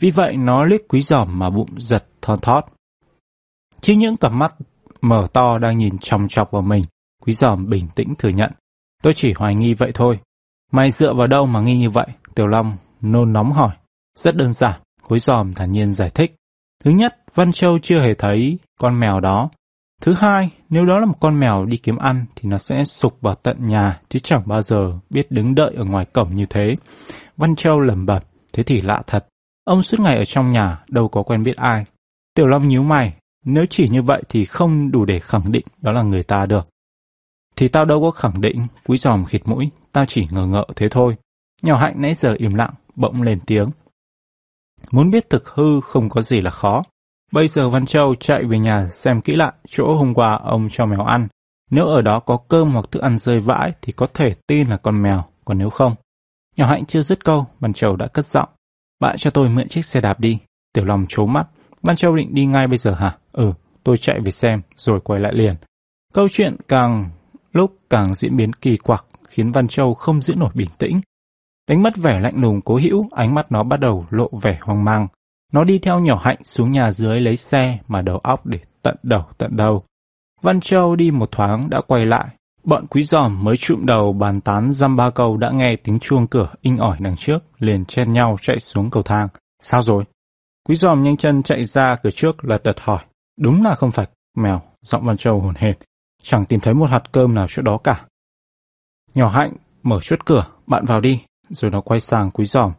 vì 0.00 0.10
vậy 0.10 0.36
nó 0.36 0.64
liếc 0.64 0.80
quý 0.88 1.02
giòm 1.02 1.38
mà 1.38 1.50
bụng 1.50 1.68
giật 1.78 2.04
thon 2.22 2.38
thót. 2.40 2.60
Chứ 3.80 3.94
những 3.96 4.16
cặp 4.16 4.32
mắt 4.32 4.54
mở 5.00 5.26
to 5.32 5.58
đang 5.58 5.78
nhìn 5.78 5.98
chòng 5.98 6.28
chọc 6.28 6.50
vào 6.50 6.62
mình, 6.62 6.82
quý 7.22 7.32
giòm 7.32 7.68
bình 7.68 7.88
tĩnh 7.94 8.14
thừa 8.18 8.28
nhận. 8.28 8.50
Tôi 9.02 9.12
chỉ 9.14 9.32
hoài 9.36 9.54
nghi 9.54 9.74
vậy 9.74 9.90
thôi. 9.94 10.18
Mày 10.72 10.90
dựa 10.90 11.14
vào 11.14 11.26
đâu 11.26 11.46
mà 11.46 11.60
nghi 11.60 11.78
như 11.78 11.90
vậy? 11.90 12.06
Tiểu 12.34 12.46
Long 12.46 12.76
nôn 13.00 13.32
nóng 13.32 13.52
hỏi. 13.52 13.76
Rất 14.18 14.36
đơn 14.36 14.52
giản, 14.52 14.80
quý 15.08 15.18
giòm 15.18 15.54
thản 15.54 15.72
nhiên 15.72 15.92
giải 15.92 16.10
thích. 16.14 16.34
Thứ 16.84 16.90
nhất, 16.90 17.16
Văn 17.34 17.52
Châu 17.52 17.78
chưa 17.82 18.00
hề 18.00 18.14
thấy 18.18 18.58
con 18.80 19.00
mèo 19.00 19.20
đó, 19.20 19.50
Thứ 20.04 20.14
hai, 20.14 20.50
nếu 20.68 20.84
đó 20.84 20.98
là 20.98 21.06
một 21.06 21.14
con 21.20 21.40
mèo 21.40 21.64
đi 21.64 21.76
kiếm 21.76 21.96
ăn 21.96 22.24
thì 22.36 22.48
nó 22.48 22.58
sẽ 22.58 22.84
sụp 22.84 23.18
vào 23.20 23.34
tận 23.34 23.66
nhà 23.66 24.00
chứ 24.08 24.18
chẳng 24.18 24.42
bao 24.46 24.62
giờ 24.62 24.98
biết 25.10 25.30
đứng 25.30 25.54
đợi 25.54 25.74
ở 25.76 25.84
ngoài 25.84 26.04
cổng 26.04 26.34
như 26.34 26.46
thế. 26.50 26.76
Văn 27.36 27.56
Châu 27.56 27.80
lẩm 27.80 28.06
bẩm, 28.06 28.22
thế 28.52 28.62
thì 28.62 28.80
lạ 28.80 29.02
thật. 29.06 29.26
Ông 29.64 29.82
suốt 29.82 30.00
ngày 30.00 30.16
ở 30.16 30.24
trong 30.24 30.52
nhà, 30.52 30.84
đâu 30.88 31.08
có 31.08 31.22
quen 31.22 31.42
biết 31.42 31.56
ai. 31.56 31.84
Tiểu 32.34 32.46
Long 32.46 32.68
nhíu 32.68 32.82
mày, 32.82 33.14
nếu 33.44 33.64
chỉ 33.70 33.88
như 33.88 34.02
vậy 34.02 34.22
thì 34.28 34.44
không 34.44 34.90
đủ 34.90 35.04
để 35.04 35.20
khẳng 35.20 35.52
định 35.52 35.64
đó 35.80 35.92
là 35.92 36.02
người 36.02 36.22
ta 36.22 36.46
được. 36.46 36.68
Thì 37.56 37.68
tao 37.68 37.84
đâu 37.84 38.00
có 38.00 38.10
khẳng 38.10 38.40
định, 38.40 38.66
quý 38.86 38.96
giòm 38.96 39.24
khịt 39.24 39.42
mũi, 39.44 39.70
tao 39.92 40.04
chỉ 40.06 40.26
ngờ 40.30 40.46
ngợ 40.46 40.66
thế 40.76 40.88
thôi. 40.88 41.16
Nhỏ 41.62 41.78
hạnh 41.78 41.94
nãy 41.96 42.14
giờ 42.14 42.34
im 42.38 42.54
lặng, 42.54 42.74
bỗng 42.96 43.22
lên 43.22 43.40
tiếng. 43.46 43.68
Muốn 44.90 45.10
biết 45.10 45.30
thực 45.30 45.48
hư 45.48 45.80
không 45.80 46.08
có 46.08 46.22
gì 46.22 46.40
là 46.40 46.50
khó. 46.50 46.82
Bây 47.32 47.48
giờ 47.48 47.70
Văn 47.70 47.86
Châu 47.86 48.14
chạy 48.14 48.44
về 48.44 48.58
nhà 48.58 48.88
xem 48.88 49.20
kỹ 49.20 49.36
lại 49.36 49.52
chỗ 49.68 49.94
hôm 49.94 50.14
qua 50.14 50.40
ông 50.44 50.68
cho 50.70 50.86
mèo 50.86 51.04
ăn. 51.04 51.28
Nếu 51.70 51.86
ở 51.86 52.02
đó 52.02 52.20
có 52.20 52.36
cơm 52.36 52.70
hoặc 52.70 52.84
thức 52.90 53.02
ăn 53.02 53.18
rơi 53.18 53.40
vãi 53.40 53.72
thì 53.82 53.92
có 53.92 54.06
thể 54.14 54.34
tin 54.46 54.68
là 54.68 54.76
con 54.76 55.02
mèo, 55.02 55.24
còn 55.44 55.58
nếu 55.58 55.70
không. 55.70 55.94
Nhỏ 56.56 56.66
hạnh 56.66 56.84
chưa 56.86 57.02
dứt 57.02 57.24
câu, 57.24 57.46
Văn 57.60 57.72
Châu 57.72 57.96
đã 57.96 58.06
cất 58.06 58.26
giọng. 58.26 58.48
Bạn 59.00 59.16
cho 59.18 59.30
tôi 59.30 59.48
mượn 59.48 59.68
chiếc 59.68 59.84
xe 59.84 60.00
đạp 60.00 60.20
đi. 60.20 60.38
Tiểu 60.72 60.84
Long 60.84 61.06
trố 61.08 61.26
mắt. 61.26 61.46
Văn 61.82 61.96
Châu 61.96 62.16
định 62.16 62.34
đi 62.34 62.46
ngay 62.46 62.66
bây 62.66 62.76
giờ 62.76 62.94
hả? 62.94 63.16
Ừ, 63.32 63.52
tôi 63.84 63.98
chạy 63.98 64.20
về 64.24 64.30
xem, 64.30 64.62
rồi 64.76 65.00
quay 65.00 65.20
lại 65.20 65.32
liền. 65.34 65.54
Câu 66.14 66.28
chuyện 66.30 66.56
càng 66.68 67.10
lúc 67.52 67.76
càng 67.90 68.14
diễn 68.14 68.36
biến 68.36 68.52
kỳ 68.52 68.76
quặc, 68.76 69.06
khiến 69.28 69.52
Văn 69.52 69.68
Châu 69.68 69.94
không 69.94 70.22
giữ 70.22 70.34
nổi 70.36 70.50
bình 70.54 70.68
tĩnh. 70.78 71.00
Đánh 71.68 71.82
mất 71.82 71.96
vẻ 71.96 72.20
lạnh 72.20 72.40
lùng 72.40 72.60
cố 72.60 72.76
hữu, 72.76 73.04
ánh 73.10 73.34
mắt 73.34 73.52
nó 73.52 73.62
bắt 73.62 73.80
đầu 73.80 74.06
lộ 74.10 74.30
vẻ 74.42 74.58
hoang 74.62 74.84
mang. 74.84 75.08
Nó 75.52 75.64
đi 75.64 75.78
theo 75.78 76.00
nhỏ 76.00 76.20
hạnh 76.24 76.38
xuống 76.44 76.72
nhà 76.72 76.92
dưới 76.92 77.20
lấy 77.20 77.36
xe 77.36 77.78
mà 77.88 78.02
đầu 78.02 78.18
óc 78.18 78.46
để 78.46 78.58
tận 78.82 78.96
đầu 79.02 79.22
tận 79.38 79.56
đầu. 79.56 79.82
Văn 80.42 80.60
Châu 80.60 80.96
đi 80.96 81.10
một 81.10 81.30
thoáng 81.30 81.70
đã 81.70 81.80
quay 81.86 82.06
lại. 82.06 82.28
Bọn 82.64 82.86
quý 82.86 83.02
giòm 83.02 83.44
mới 83.44 83.56
trụm 83.56 83.86
đầu 83.86 84.12
bàn 84.12 84.40
tán 84.40 84.72
dăm 84.72 84.96
ba 84.96 85.10
câu 85.10 85.36
đã 85.36 85.50
nghe 85.50 85.76
tiếng 85.76 85.98
chuông 85.98 86.26
cửa 86.26 86.48
inh 86.60 86.76
ỏi 86.76 86.96
đằng 87.00 87.16
trước, 87.16 87.38
liền 87.58 87.84
chen 87.84 88.12
nhau 88.12 88.36
chạy 88.42 88.60
xuống 88.60 88.90
cầu 88.90 89.02
thang. 89.02 89.28
Sao 89.62 89.82
rồi? 89.82 90.04
Quý 90.68 90.74
giòm 90.74 91.02
nhanh 91.02 91.16
chân 91.16 91.42
chạy 91.42 91.64
ra 91.64 91.96
cửa 92.02 92.10
trước 92.10 92.44
lật 92.44 92.62
đật 92.62 92.76
hỏi. 92.80 93.04
Đúng 93.40 93.62
là 93.62 93.74
không 93.74 93.92
phải 93.92 94.06
mèo, 94.36 94.62
giọng 94.82 95.04
Văn 95.04 95.16
Châu 95.16 95.40
hồn 95.40 95.54
hệt. 95.56 95.76
Chẳng 96.22 96.44
tìm 96.44 96.60
thấy 96.60 96.74
một 96.74 96.90
hạt 96.90 97.02
cơm 97.12 97.34
nào 97.34 97.46
chỗ 97.48 97.62
đó 97.62 97.78
cả. 97.84 98.04
Nhỏ 99.14 99.28
hạnh 99.28 99.52
mở 99.82 99.98
chốt 100.02 100.18
cửa, 100.24 100.46
bạn 100.66 100.84
vào 100.84 101.00
đi, 101.00 101.22
rồi 101.48 101.70
nó 101.70 101.80
quay 101.80 102.00
sang 102.00 102.30
quý 102.30 102.44
giòm. 102.44 102.72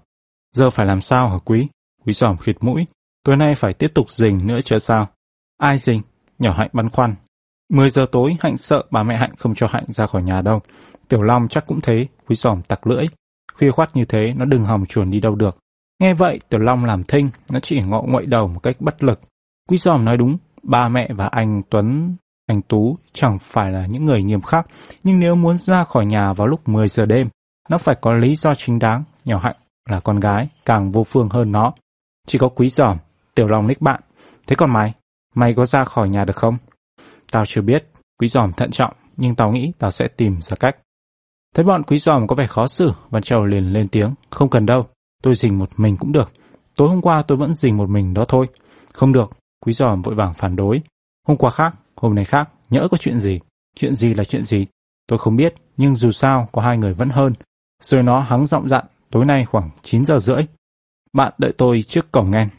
Giờ 0.56 0.70
phải 0.70 0.86
làm 0.86 1.02
sao 1.02 1.30
hả 1.30 1.38
quý? 1.46 1.68
Quý 2.06 2.14
giòm 2.14 2.38
khịt 2.38 2.56
mũi. 2.62 2.86
Tối 3.24 3.38
nay 3.38 3.56
phải 3.56 3.74
tiếp 3.74 3.92
tục 3.96 4.12
rình 4.12 4.48
nữa 4.48 4.60
chứ 4.66 4.78
sao? 4.78 5.08
Ai 5.58 5.78
rình? 5.78 6.02
Nhỏ 6.40 6.54
Hạnh 6.58 6.70
băn 6.74 6.90
khoăn. 6.90 7.16
10 7.70 7.90
giờ 7.90 8.06
tối 8.12 8.36
Hạnh 8.40 8.58
sợ 8.58 8.84
bà 8.92 9.04
mẹ 9.04 9.18
Hạnh 9.18 9.36
không 9.38 9.56
cho 9.56 9.68
Hạnh 9.68 9.86
ra 9.88 10.08
khỏi 10.08 10.24
nhà 10.24 10.42
đâu. 10.42 10.60
Tiểu 11.08 11.22
Long 11.22 11.48
chắc 11.48 11.66
cũng 11.68 11.82
thế, 11.82 12.08
quý 12.28 12.36
giòm 12.36 12.62
tặc 12.62 12.88
lưỡi. 12.88 13.06
Khuya 13.54 13.72
khoát 13.72 13.96
như 13.96 14.06
thế 14.06 14.34
nó 14.38 14.46
đừng 14.46 14.64
hòng 14.64 14.86
chuồn 14.86 15.12
đi 15.12 15.20
đâu 15.20 15.36
được. 15.36 15.58
Nghe 16.00 16.14
vậy 16.14 16.40
Tiểu 16.50 16.60
Long 16.60 16.86
làm 16.86 17.04
thinh, 17.04 17.30
nó 17.52 17.60
chỉ 17.60 17.82
ngọ 17.82 18.02
ngoại 18.02 18.26
đầu 18.26 18.48
một 18.48 18.60
cách 18.64 18.76
bất 18.80 19.04
lực. 19.04 19.20
Quý 19.70 19.78
giòm 19.78 20.06
nói 20.06 20.18
đúng, 20.18 20.38
ba 20.64 20.90
mẹ 20.90 21.10
và 21.14 21.28
anh 21.28 21.62
Tuấn, 21.70 22.16
anh 22.48 22.62
Tú 22.62 22.98
chẳng 23.14 23.38
phải 23.42 23.72
là 23.72 23.86
những 23.86 24.06
người 24.06 24.24
nghiêm 24.24 24.42
khắc, 24.42 24.68
nhưng 25.04 25.20
nếu 25.20 25.36
muốn 25.36 25.58
ra 25.58 25.84
khỏi 25.84 26.06
nhà 26.06 26.34
vào 26.34 26.48
lúc 26.48 26.70
10 26.70 26.88
giờ 26.88 27.06
đêm, 27.06 27.28
nó 27.70 27.78
phải 27.78 27.96
có 28.02 28.14
lý 28.14 28.36
do 28.36 28.56
chính 28.56 28.80
đáng. 28.80 29.04
Nhỏ 29.26 29.40
Hạnh 29.44 29.56
là 29.90 30.00
con 30.00 30.20
gái, 30.20 30.48
càng 30.66 30.92
vô 30.92 31.04
phương 31.04 31.30
hơn 31.30 31.52
nó. 31.52 31.74
Chỉ 32.28 32.40
có 32.40 32.50
quý 32.50 32.70
giòm, 32.70 32.98
tiểu 33.36 33.48
long 33.48 33.68
nick 33.68 33.82
bạn. 33.82 34.02
Thế 34.48 34.56
còn 34.56 34.74
mày? 34.74 34.94
Mày 35.36 35.54
có 35.58 35.66
ra 35.66 35.84
khỏi 35.84 36.10
nhà 36.10 36.26
được 36.26 36.36
không? 36.36 36.58
Tao 37.32 37.46
chưa 37.46 37.62
biết. 37.62 37.88
Quý 38.20 38.28
giòm 38.28 38.54
thận 38.54 38.72
trọng, 38.72 38.94
nhưng 39.18 39.36
tao 39.36 39.52
nghĩ 39.52 39.72
tao 39.80 39.92
sẽ 39.92 40.08
tìm 40.08 40.42
ra 40.42 40.56
cách. 40.60 40.78
Thấy 41.56 41.66
bọn 41.66 41.84
quý 41.84 41.98
giòm 41.98 42.28
có 42.28 42.36
vẻ 42.36 42.48
khó 42.48 42.68
xử, 42.68 42.92
Văn 43.10 43.24
Châu 43.24 43.46
liền 43.46 43.74
lên 43.74 43.88
tiếng. 43.88 44.14
Không 44.30 44.50
cần 44.50 44.66
đâu, 44.66 44.88
tôi 45.24 45.36
dình 45.36 45.60
một 45.60 45.70
mình 45.78 45.98
cũng 45.98 46.12
được. 46.12 46.32
Tối 46.76 46.90
hôm 46.90 47.02
qua 47.02 47.24
tôi 47.28 47.38
vẫn 47.38 47.54
dình 47.54 47.78
một 47.78 47.90
mình 47.90 48.14
đó 48.14 48.26
thôi. 48.28 48.48
Không 48.94 49.14
được, 49.14 49.32
quý 49.66 49.74
giòm 49.74 50.02
vội 50.02 50.16
vàng 50.16 50.34
phản 50.34 50.56
đối. 50.56 50.82
Hôm 51.28 51.38
qua 51.38 51.52
khác, 51.52 51.76
hôm 51.96 52.16
nay 52.16 52.26
khác, 52.26 52.50
nhỡ 52.70 52.88
có 52.92 52.98
chuyện 52.98 53.22
gì. 53.22 53.40
Chuyện 53.76 53.96
gì 53.96 54.14
là 54.14 54.24
chuyện 54.24 54.46
gì? 54.46 54.66
Tôi 55.08 55.20
không 55.20 55.36
biết, 55.36 55.54
nhưng 55.78 55.96
dù 55.96 56.12
sao 56.12 56.50
có 56.52 56.62
hai 56.62 56.78
người 56.78 56.94
vẫn 56.94 57.10
hơn. 57.10 57.34
Rồi 57.82 58.04
nó 58.04 58.20
hắng 58.20 58.46
giọng 58.46 58.68
dặn, 58.68 58.86
tối 59.12 59.26
nay 59.26 59.46
khoảng 59.46 59.70
9 59.82 60.06
giờ 60.06 60.20
rưỡi, 60.20 60.44
bạn 61.14 61.34
đợi 61.38 61.54
tôi 61.58 61.84
trước 61.88 62.12
cổng 62.12 62.32
nghen. 62.32 62.50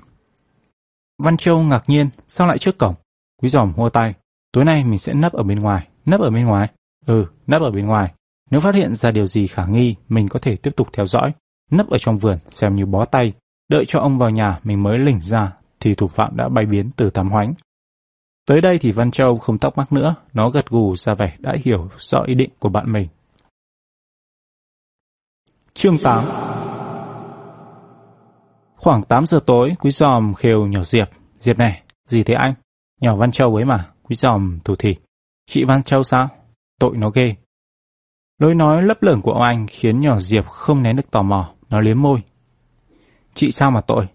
Văn 1.19 1.37
Châu 1.37 1.63
ngạc 1.63 1.85
nhiên, 1.87 2.09
sao 2.27 2.47
lại 2.47 2.59
trước 2.59 2.79
cổng? 2.79 2.95
Quý 3.43 3.49
giòm 3.49 3.73
hô 3.73 3.89
tay, 3.89 4.15
tối 4.53 4.65
nay 4.65 4.85
mình 4.85 4.99
sẽ 4.99 5.15
nấp 5.15 5.33
ở 5.33 5.43
bên 5.43 5.61
ngoài. 5.61 5.89
Nấp 6.07 6.21
ở 6.21 6.31
bên 6.31 6.47
ngoài? 6.47 6.69
Ừ, 7.07 7.27
nấp 7.47 7.63
ở 7.63 7.71
bên 7.71 7.87
ngoài. 7.87 8.15
Nếu 8.51 8.61
phát 8.61 8.75
hiện 8.75 8.95
ra 8.95 9.11
điều 9.11 9.27
gì 9.27 9.47
khả 9.47 9.67
nghi, 9.67 9.95
mình 10.09 10.29
có 10.29 10.39
thể 10.39 10.57
tiếp 10.57 10.71
tục 10.77 10.89
theo 10.93 11.07
dõi. 11.07 11.33
Nấp 11.71 11.91
ở 11.91 11.99
trong 11.99 12.19
vườn, 12.19 12.39
xem 12.51 12.77
như 12.77 12.87
bó 12.87 13.05
tay. 13.05 13.33
Đợi 13.69 13.85
cho 13.89 14.01
ông 14.01 14.19
vào 14.19 14.31
nhà, 14.31 14.61
mình 14.65 14.83
mới 14.83 14.99
lỉnh 14.99 15.21
ra, 15.21 15.53
thì 15.81 15.95
thủ 15.95 16.09
phạm 16.09 16.37
đã 16.37 16.49
bay 16.49 16.67
biến 16.67 16.91
từ 16.97 17.11
tắm 17.11 17.31
hoánh. 17.31 17.55
Tới 18.47 18.61
đây 18.61 18.79
thì 18.79 18.93
Văn 18.93 19.11
Châu 19.11 19.39
không 19.39 19.59
tóc 19.59 19.79
mắc 19.79 19.93
nữa, 19.93 20.15
nó 20.33 20.51
gật 20.51 20.67
gù 20.71 20.97
ra 20.97 21.15
vẻ 21.15 21.37
đã 21.39 21.55
hiểu 21.65 21.89
rõ 21.99 22.23
ý 22.27 22.35
định 22.35 22.51
của 22.59 22.69
bạn 22.69 22.93
mình. 22.93 23.09
Chương 25.75 25.99
8 25.99 26.25
Khoảng 28.85 29.03
8 29.03 29.27
giờ 29.27 29.41
tối, 29.47 29.75
Quý 29.81 29.91
Giòm 29.91 30.35
khều 30.35 30.67
nhỏ 30.67 30.83
Diệp. 30.83 31.09
Diệp 31.39 31.59
này, 31.59 31.83
gì 32.09 32.23
thế 32.23 32.35
anh? 32.35 32.55
Nhỏ 33.01 33.17
Văn 33.17 33.33
Châu 33.33 33.55
ấy 33.55 33.65
mà, 33.65 33.91
Quý 34.03 34.17
Giòm 34.17 34.59
thủ 34.65 34.77
thỉ. 34.77 34.95
Chị 35.51 35.65
Văn 35.65 35.83
Châu 35.83 36.03
sao? 36.03 36.29
Tội 36.81 36.97
nó 36.97 37.11
ghê. 37.11 37.35
Lối 38.39 38.55
nói 38.55 38.83
lấp 38.83 39.03
lửng 39.03 39.21
của 39.23 39.33
ông 39.33 39.43
anh 39.43 39.67
khiến 39.67 40.01
nhỏ 40.01 40.19
Diệp 40.19 40.49
không 40.49 40.83
nén 40.83 40.97
được 40.97 41.11
tò 41.11 41.23
mò, 41.23 41.55
nó 41.71 41.81
liếm 41.81 42.03
môi. 42.03 42.23
Chị 43.35 43.51
sao 43.53 43.71
mà 43.71 43.81
tội? 43.81 44.07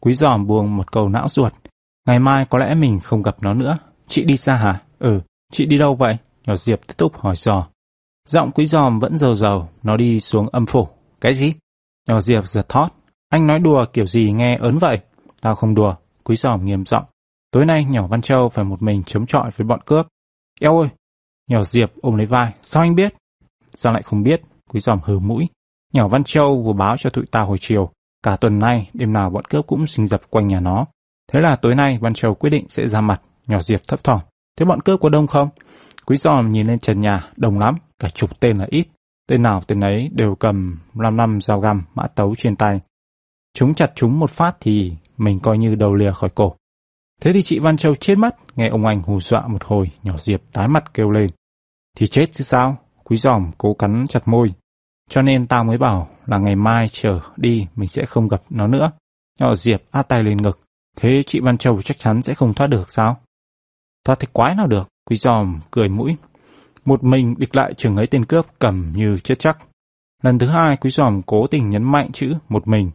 Quý 0.00 0.12
Giòm 0.12 0.46
buông 0.46 0.76
một 0.76 0.92
câu 0.92 1.08
não 1.08 1.28
ruột. 1.28 1.52
Ngày 2.06 2.18
mai 2.18 2.46
có 2.50 2.58
lẽ 2.58 2.74
mình 2.74 3.00
không 3.00 3.22
gặp 3.22 3.36
nó 3.40 3.54
nữa. 3.54 3.74
Chị 4.08 4.24
đi 4.24 4.36
xa 4.36 4.56
hả? 4.56 4.82
Ừ, 4.98 5.20
chị 5.52 5.66
đi 5.66 5.78
đâu 5.78 5.94
vậy? 5.94 6.16
Nhỏ 6.46 6.56
Diệp 6.56 6.86
tiếp 6.86 6.94
tục 6.96 7.12
hỏi 7.16 7.36
dò. 7.36 7.68
Giọng 8.28 8.50
Quý 8.50 8.66
Giòm 8.66 8.98
vẫn 8.98 9.18
dầu 9.18 9.34
dầu, 9.34 9.68
nó 9.82 9.96
đi 9.96 10.20
xuống 10.20 10.48
âm 10.52 10.66
phủ. 10.66 10.88
Cái 11.20 11.34
gì? 11.34 11.52
Nhỏ 12.08 12.20
Diệp 12.20 12.48
giật 12.48 12.68
thót, 12.68 12.88
anh 13.30 13.46
nói 13.46 13.58
đùa 13.58 13.84
kiểu 13.92 14.06
gì 14.06 14.32
nghe 14.32 14.56
ớn 14.56 14.78
vậy? 14.78 15.00
Tao 15.40 15.54
không 15.54 15.74
đùa, 15.74 15.94
quý 16.24 16.36
giòm 16.36 16.64
nghiêm 16.64 16.84
giọng. 16.84 17.04
Tối 17.50 17.66
nay 17.66 17.84
nhỏ 17.84 18.06
Văn 18.06 18.22
Châu 18.22 18.48
phải 18.48 18.64
một 18.64 18.82
mình 18.82 19.02
chống 19.02 19.26
chọi 19.26 19.50
với 19.56 19.66
bọn 19.66 19.80
cướp. 19.86 20.06
Eo 20.60 20.78
ơi! 20.78 20.88
Nhỏ 21.50 21.62
Diệp 21.62 21.92
ôm 22.00 22.16
lấy 22.16 22.26
vai. 22.26 22.52
Sao 22.62 22.82
anh 22.82 22.94
biết? 22.94 23.14
sao 23.74 23.92
lại 23.92 24.02
không 24.02 24.22
biết? 24.22 24.42
Quý 24.68 24.80
giòm 24.80 24.98
hừ 25.04 25.18
mũi. 25.18 25.48
Nhỏ 25.92 26.08
Văn 26.08 26.24
Châu 26.24 26.62
vừa 26.62 26.72
báo 26.72 26.96
cho 26.96 27.10
tụi 27.10 27.24
tao 27.30 27.46
hồi 27.46 27.58
chiều. 27.60 27.90
Cả 28.22 28.36
tuần 28.36 28.58
nay, 28.58 28.90
đêm 28.94 29.12
nào 29.12 29.30
bọn 29.30 29.44
cướp 29.44 29.66
cũng 29.66 29.86
sinh 29.86 30.06
dập 30.06 30.20
quanh 30.30 30.48
nhà 30.48 30.60
nó. 30.60 30.86
Thế 31.32 31.40
là 31.40 31.56
tối 31.56 31.74
nay 31.74 31.98
Văn 32.00 32.14
Châu 32.14 32.34
quyết 32.34 32.50
định 32.50 32.68
sẽ 32.68 32.88
ra 32.88 33.00
mặt. 33.00 33.22
Nhỏ 33.46 33.60
Diệp 33.60 33.80
thấp 33.88 34.04
thỏm. 34.04 34.20
Thế 34.58 34.66
bọn 34.66 34.80
cướp 34.80 35.00
có 35.00 35.08
đông 35.08 35.26
không? 35.26 35.48
Quý 36.06 36.16
giòm 36.16 36.52
nhìn 36.52 36.66
lên 36.66 36.78
trần 36.78 37.00
nhà, 37.00 37.30
đông 37.36 37.58
lắm, 37.58 37.74
cả 37.98 38.08
chục 38.08 38.40
tên 38.40 38.56
là 38.56 38.66
ít. 38.70 38.86
Tên 39.28 39.42
nào 39.42 39.60
tên 39.66 39.80
ấy 39.80 40.10
đều 40.12 40.34
cầm 40.34 40.78
5 40.94 41.16
năm 41.16 41.40
dao 41.40 41.60
găm, 41.60 41.84
mã 41.94 42.06
tấu 42.14 42.34
trên 42.38 42.56
tay. 42.56 42.80
Chúng 43.54 43.74
chặt 43.74 43.92
chúng 43.94 44.18
một 44.18 44.30
phát 44.30 44.56
thì 44.60 44.92
mình 45.16 45.40
coi 45.40 45.58
như 45.58 45.74
đầu 45.74 45.94
lìa 45.94 46.12
khỏi 46.12 46.30
cổ. 46.34 46.56
Thế 47.20 47.32
thì 47.32 47.42
chị 47.42 47.58
Văn 47.58 47.76
Châu 47.76 47.94
chết 47.94 48.18
mắt 48.18 48.34
nghe 48.56 48.68
ông 48.68 48.86
anh 48.86 49.02
hù 49.02 49.20
dọa 49.20 49.46
một 49.46 49.64
hồi, 49.64 49.90
nhỏ 50.02 50.16
Diệp 50.18 50.40
tái 50.52 50.68
mặt 50.68 50.94
kêu 50.94 51.10
lên. 51.10 51.30
Thì 51.96 52.06
chết 52.06 52.26
chứ 52.32 52.44
sao? 52.44 52.78
Quý 53.04 53.16
giòm 53.16 53.50
cố 53.58 53.74
cắn 53.74 54.04
chặt 54.08 54.28
môi. 54.28 54.52
Cho 55.10 55.22
nên 55.22 55.46
tao 55.46 55.64
mới 55.64 55.78
bảo 55.78 56.08
là 56.26 56.38
ngày 56.38 56.56
mai 56.56 56.86
trở 56.92 57.20
đi 57.36 57.66
mình 57.76 57.88
sẽ 57.88 58.04
không 58.04 58.28
gặp 58.28 58.42
nó 58.50 58.66
nữa. 58.66 58.90
Nhỏ 59.40 59.54
Diệp 59.54 59.82
át 59.90 60.08
tay 60.08 60.22
lên 60.22 60.42
ngực. 60.42 60.60
Thế 60.96 61.22
chị 61.26 61.40
Văn 61.40 61.58
Châu 61.58 61.82
chắc 61.82 61.98
chắn 61.98 62.22
sẽ 62.22 62.34
không 62.34 62.54
thoát 62.54 62.66
được 62.66 62.90
sao? 62.90 63.20
Thoát 64.04 64.16
thì 64.20 64.26
quái 64.32 64.54
nào 64.54 64.66
được, 64.66 64.88
quý 65.10 65.16
giòm 65.16 65.60
cười 65.70 65.88
mũi. 65.88 66.16
Một 66.84 67.04
mình 67.04 67.34
địch 67.38 67.56
lại 67.56 67.74
trường 67.74 67.96
ấy 67.96 68.06
tên 68.06 68.24
cướp 68.24 68.46
cầm 68.58 68.92
như 68.96 69.18
chết 69.18 69.38
chắc. 69.38 69.58
Lần 70.22 70.38
thứ 70.38 70.46
hai 70.46 70.76
quý 70.76 70.90
giòm 70.90 71.22
cố 71.22 71.46
tình 71.46 71.70
nhấn 71.70 71.82
mạnh 71.82 72.12
chữ 72.12 72.34
một 72.48 72.68
mình. 72.68 72.90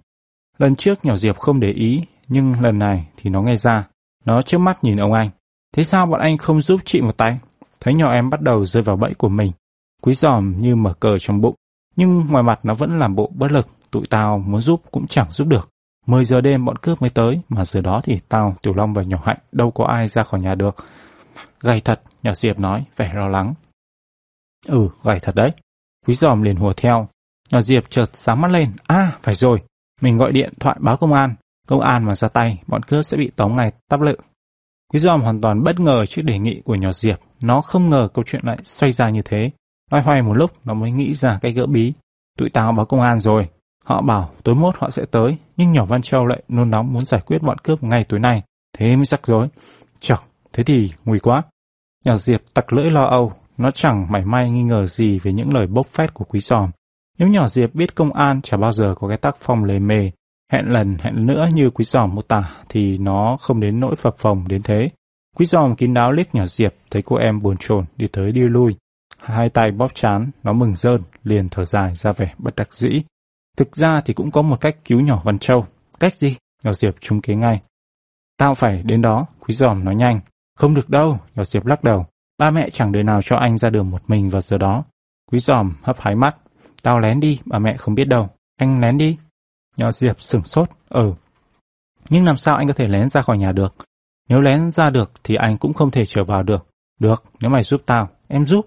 Lần 0.57 0.75
trước 0.75 1.05
nhỏ 1.05 1.15
Diệp 1.15 1.37
không 1.37 1.59
để 1.59 1.71
ý, 1.71 2.01
nhưng 2.27 2.61
lần 2.61 2.79
này 2.79 3.07
thì 3.17 3.29
nó 3.29 3.41
nghe 3.41 3.57
ra. 3.57 3.87
Nó 4.25 4.41
trước 4.41 4.57
mắt 4.57 4.83
nhìn 4.83 4.97
ông 4.97 5.13
anh. 5.13 5.29
Thế 5.75 5.83
sao 5.83 6.05
bọn 6.05 6.19
anh 6.19 6.37
không 6.37 6.61
giúp 6.61 6.81
chị 6.85 7.01
một 7.01 7.17
tay? 7.17 7.39
Thấy 7.79 7.93
nhỏ 7.93 8.11
em 8.11 8.29
bắt 8.29 8.41
đầu 8.41 8.65
rơi 8.65 8.83
vào 8.83 8.95
bẫy 8.97 9.13
của 9.13 9.29
mình. 9.29 9.51
Quý 10.01 10.13
giòm 10.13 10.61
như 10.61 10.75
mở 10.75 10.93
cờ 10.93 11.19
trong 11.19 11.41
bụng. 11.41 11.55
Nhưng 11.95 12.25
ngoài 12.29 12.43
mặt 12.43 12.59
nó 12.63 12.73
vẫn 12.73 12.99
làm 12.99 13.15
bộ 13.15 13.31
bất 13.35 13.51
lực. 13.51 13.67
Tụi 13.91 14.03
tao 14.09 14.43
muốn 14.47 14.61
giúp 14.61 14.81
cũng 14.91 15.07
chẳng 15.07 15.31
giúp 15.31 15.47
được. 15.47 15.69
10 16.05 16.25
giờ 16.25 16.41
đêm 16.41 16.65
bọn 16.65 16.75
cướp 16.77 17.01
mới 17.01 17.09
tới, 17.09 17.39
mà 17.49 17.65
giờ 17.65 17.81
đó 17.81 18.01
thì 18.03 18.19
tao, 18.29 18.55
Tiểu 18.61 18.73
Long 18.73 18.93
và 18.93 19.03
Nhỏ 19.03 19.17
Hạnh 19.23 19.37
đâu 19.51 19.71
có 19.71 19.85
ai 19.85 20.07
ra 20.07 20.23
khỏi 20.23 20.39
nhà 20.39 20.55
được. 20.55 20.75
Gầy 21.59 21.81
thật, 21.81 22.01
nhỏ 22.23 22.33
Diệp 22.33 22.59
nói, 22.59 22.85
vẻ 22.97 23.11
lo 23.15 23.27
lắng. 23.27 23.53
Ừ, 24.67 24.89
gầy 25.03 25.19
thật 25.21 25.35
đấy. 25.35 25.51
Quý 26.07 26.13
giòm 26.13 26.41
liền 26.41 26.55
hùa 26.55 26.73
theo. 26.73 27.07
Nhỏ 27.51 27.61
Diệp 27.61 27.83
chợt 27.89 28.05
sáng 28.13 28.41
mắt 28.41 28.51
lên. 28.51 28.71
À, 28.87 29.17
phải 29.21 29.35
rồi. 29.35 29.61
Mình 30.01 30.17
gọi 30.17 30.31
điện 30.31 30.53
thoại 30.59 30.77
báo 30.79 30.97
công 30.97 31.13
an. 31.13 31.35
Công 31.67 31.81
an 31.81 32.05
mà 32.05 32.15
ra 32.15 32.27
tay, 32.27 32.61
bọn 32.67 32.83
cướp 32.83 33.05
sẽ 33.05 33.17
bị 33.17 33.31
tóm 33.35 33.55
ngay 33.55 33.71
tắp 33.89 34.01
lự. 34.01 34.15
Quý 34.93 34.99
giòm 34.99 35.21
hoàn 35.21 35.41
toàn 35.41 35.63
bất 35.63 35.79
ngờ 35.79 36.05
trước 36.05 36.21
đề 36.21 36.39
nghị 36.39 36.61
của 36.65 36.75
nhỏ 36.75 36.91
Diệp. 36.93 37.19
Nó 37.41 37.61
không 37.61 37.89
ngờ 37.89 38.07
câu 38.13 38.23
chuyện 38.27 38.41
lại 38.45 38.57
xoay 38.63 38.91
ra 38.91 39.09
như 39.09 39.21
thế. 39.25 39.49
Loay 39.91 40.03
hoay 40.03 40.21
một 40.21 40.33
lúc, 40.33 40.51
nó 40.63 40.73
mới 40.73 40.91
nghĩ 40.91 41.13
ra 41.13 41.39
cái 41.41 41.51
gỡ 41.51 41.65
bí. 41.65 41.93
Tụi 42.37 42.49
tao 42.49 42.71
báo 42.71 42.85
công 42.85 43.01
an 43.01 43.19
rồi. 43.19 43.47
Họ 43.85 44.01
bảo 44.01 44.31
tối 44.43 44.55
mốt 44.55 44.75
họ 44.77 44.89
sẽ 44.89 45.05
tới, 45.11 45.37
nhưng 45.57 45.71
nhỏ 45.71 45.85
Văn 45.85 46.01
Châu 46.01 46.25
lại 46.25 46.43
nôn 46.47 46.69
nóng 46.69 46.93
muốn 46.93 47.05
giải 47.05 47.21
quyết 47.25 47.41
bọn 47.41 47.57
cướp 47.57 47.83
ngay 47.83 48.03
tối 48.03 48.19
nay. 48.19 48.43
Thế 48.77 48.95
mới 48.95 49.05
rắc 49.05 49.27
rối. 49.27 49.47
Chọc, 49.99 50.27
thế 50.53 50.63
thì 50.63 50.91
nguy 51.05 51.19
quá. 51.19 51.43
Nhỏ 52.05 52.17
Diệp 52.17 52.41
tặc 52.53 52.73
lưỡi 52.73 52.89
lo 52.89 53.03
âu, 53.03 53.33
nó 53.57 53.71
chẳng 53.71 54.07
mảy 54.11 54.25
may 54.25 54.51
nghi 54.51 54.63
ngờ 54.63 54.87
gì 54.87 55.19
về 55.19 55.33
những 55.33 55.53
lời 55.53 55.67
bốc 55.67 55.87
phét 55.87 56.13
của 56.13 56.25
quý 56.25 56.39
giòm. 56.39 56.69
Nếu 57.17 57.27
nhỏ 57.27 57.47
Diệp 57.47 57.75
biết 57.75 57.95
công 57.95 58.13
an 58.13 58.41
chả 58.41 58.57
bao 58.57 58.71
giờ 58.71 58.95
có 58.99 59.07
cái 59.07 59.17
tác 59.17 59.35
phong 59.39 59.63
lề 59.63 59.79
mề, 59.79 60.11
hẹn 60.51 60.65
lần 60.71 60.97
hẹn 60.99 61.25
nữa 61.25 61.47
như 61.53 61.69
quý 61.69 61.85
giòm 61.85 62.15
mô 62.15 62.21
tả 62.21 62.51
thì 62.69 62.97
nó 62.97 63.37
không 63.41 63.59
đến 63.59 63.79
nỗi 63.79 63.95
phập 63.95 64.17
phồng 64.17 64.47
đến 64.47 64.61
thế. 64.61 64.89
Quý 65.35 65.45
giòm 65.45 65.75
kín 65.75 65.93
đáo 65.93 66.11
liếc 66.11 66.35
nhỏ 66.35 66.45
Diệp, 66.45 66.73
thấy 66.91 67.01
cô 67.01 67.15
em 67.15 67.41
buồn 67.41 67.57
chồn 67.59 67.85
đi 67.97 68.07
tới 68.11 68.31
đi 68.31 68.41
lui. 68.41 68.75
Hai 69.17 69.49
tay 69.49 69.71
bóp 69.71 69.95
chán, 69.95 70.31
nó 70.43 70.53
mừng 70.53 70.75
rơn, 70.75 71.01
liền 71.23 71.49
thở 71.49 71.65
dài 71.65 71.95
ra 71.95 72.11
vẻ 72.11 72.33
bất 72.37 72.55
đắc 72.55 72.73
dĩ. 72.73 73.01
Thực 73.57 73.75
ra 73.75 74.01
thì 74.05 74.13
cũng 74.13 74.31
có 74.31 74.41
một 74.41 74.61
cách 74.61 74.75
cứu 74.85 75.01
nhỏ 75.01 75.21
Văn 75.23 75.37
Châu. 75.37 75.65
Cách 75.99 76.15
gì? 76.15 76.35
Nhỏ 76.63 76.73
Diệp 76.73 76.95
trúng 77.01 77.21
kế 77.21 77.35
ngay. 77.35 77.61
Tao 78.37 78.55
phải 78.55 78.83
đến 78.83 79.01
đó, 79.01 79.25
quý 79.39 79.53
giòm 79.53 79.83
nói 79.83 79.95
nhanh. 79.95 80.19
Không 80.57 80.73
được 80.73 80.89
đâu, 80.89 81.19
nhỏ 81.35 81.43
Diệp 81.43 81.65
lắc 81.65 81.83
đầu. 81.83 82.05
Ba 82.37 82.51
mẹ 82.51 82.69
chẳng 82.69 82.91
đời 82.91 83.03
nào 83.03 83.21
cho 83.21 83.35
anh 83.35 83.57
ra 83.57 83.69
đường 83.69 83.91
một 83.91 84.01
mình 84.07 84.29
vào 84.29 84.41
giờ 84.41 84.57
đó. 84.57 84.83
Quý 85.31 85.39
giòm 85.39 85.73
hấp 85.83 85.99
hái 85.99 86.15
mắt. 86.15 86.35
Tao 86.85 86.99
lén 86.99 87.19
đi, 87.19 87.39
bà 87.45 87.59
mẹ 87.59 87.77
không 87.77 87.95
biết 87.95 88.05
đâu. 88.05 88.27
Anh 88.57 88.79
lén 88.79 88.97
đi. 88.97 89.17
Nhỏ 89.77 89.91
Diệp 89.91 90.21
sửng 90.21 90.43
sốt. 90.43 90.69
Ừ. 90.89 91.13
Nhưng 92.09 92.25
làm 92.25 92.37
sao 92.37 92.55
anh 92.55 92.67
có 92.67 92.73
thể 92.73 92.87
lén 92.87 93.09
ra 93.09 93.21
khỏi 93.21 93.37
nhà 93.37 93.51
được? 93.51 93.75
Nếu 94.29 94.41
lén 94.41 94.71
ra 94.71 94.89
được 94.89 95.11
thì 95.23 95.35
anh 95.35 95.57
cũng 95.57 95.73
không 95.73 95.91
thể 95.91 96.05
trở 96.05 96.23
vào 96.23 96.43
được. 96.43 96.67
Được, 96.99 97.23
nếu 97.39 97.49
mày 97.49 97.63
giúp 97.63 97.81
tao, 97.85 98.09
em 98.27 98.47
giúp. 98.47 98.65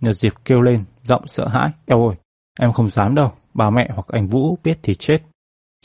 Nhật 0.00 0.16
Diệp 0.16 0.32
kêu 0.44 0.60
lên, 0.60 0.84
giọng 1.02 1.28
sợ 1.28 1.48
hãi. 1.48 1.70
Eo 1.86 2.08
ơi, 2.08 2.16
em 2.60 2.72
không 2.72 2.90
dám 2.90 3.14
đâu, 3.14 3.32
bà 3.54 3.70
mẹ 3.70 3.88
hoặc 3.94 4.06
anh 4.08 4.28
Vũ 4.28 4.58
biết 4.64 4.78
thì 4.82 4.94
chết. 4.94 5.18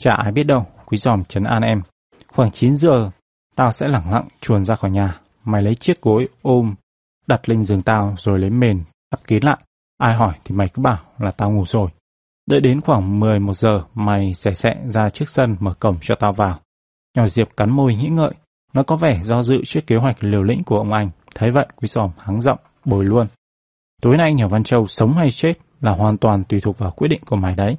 Chả 0.00 0.14
ai 0.14 0.32
biết 0.32 0.44
đâu, 0.44 0.66
quý 0.86 0.98
giòm 0.98 1.24
trấn 1.24 1.44
an 1.44 1.62
em. 1.62 1.80
Khoảng 2.32 2.50
9 2.50 2.76
giờ, 2.76 3.10
tao 3.56 3.72
sẽ 3.72 3.88
lẳng 3.88 4.12
lặng 4.12 4.28
chuồn 4.40 4.64
ra 4.64 4.74
khỏi 4.74 4.90
nhà. 4.90 5.20
Mày 5.44 5.62
lấy 5.62 5.74
chiếc 5.74 6.02
gối 6.02 6.28
ôm, 6.42 6.74
đặt 7.26 7.48
lên 7.48 7.64
giường 7.64 7.82
tao 7.82 8.14
rồi 8.18 8.38
lấy 8.38 8.50
mền, 8.50 8.82
đắp 9.10 9.26
kín 9.26 9.42
lại. 9.42 9.58
Ai 9.98 10.14
hỏi 10.14 10.34
thì 10.44 10.54
mày 10.54 10.68
cứ 10.68 10.82
bảo 10.82 11.03
là 11.18 11.30
tao 11.30 11.50
ngủ 11.50 11.64
rồi. 11.64 11.88
Đợi 12.46 12.60
đến 12.60 12.80
khoảng 12.80 13.20
11 13.20 13.56
giờ, 13.56 13.82
mày 13.94 14.34
sẽ 14.34 14.54
sẽ 14.54 14.74
ra 14.86 15.10
trước 15.10 15.28
sân 15.28 15.56
mở 15.60 15.74
cổng 15.74 15.96
cho 16.00 16.14
tao 16.14 16.32
vào. 16.32 16.60
Nhỏ 17.16 17.26
Diệp 17.26 17.48
cắn 17.56 17.70
môi 17.70 17.94
nghĩ 17.94 18.08
ngợi, 18.08 18.32
nó 18.72 18.82
có 18.82 18.96
vẻ 18.96 19.20
do 19.22 19.42
dự 19.42 19.62
trước 19.64 19.80
kế 19.86 19.96
hoạch 19.96 20.24
liều 20.24 20.42
lĩnh 20.42 20.64
của 20.64 20.78
ông 20.78 20.92
anh. 20.92 21.10
Thấy 21.34 21.50
vậy, 21.50 21.66
quý 21.76 21.88
giòm 21.88 22.10
hắng 22.18 22.40
giọng, 22.40 22.58
bồi 22.84 23.04
luôn. 23.04 23.26
Tối 24.02 24.16
nay 24.16 24.34
nhỏ 24.34 24.48
Văn 24.48 24.64
Châu 24.64 24.86
sống 24.86 25.12
hay 25.12 25.30
chết 25.30 25.52
là 25.80 25.92
hoàn 25.92 26.18
toàn 26.18 26.44
tùy 26.44 26.60
thuộc 26.60 26.78
vào 26.78 26.90
quyết 26.90 27.08
định 27.08 27.20
của 27.26 27.36
mày 27.36 27.54
đấy. 27.54 27.76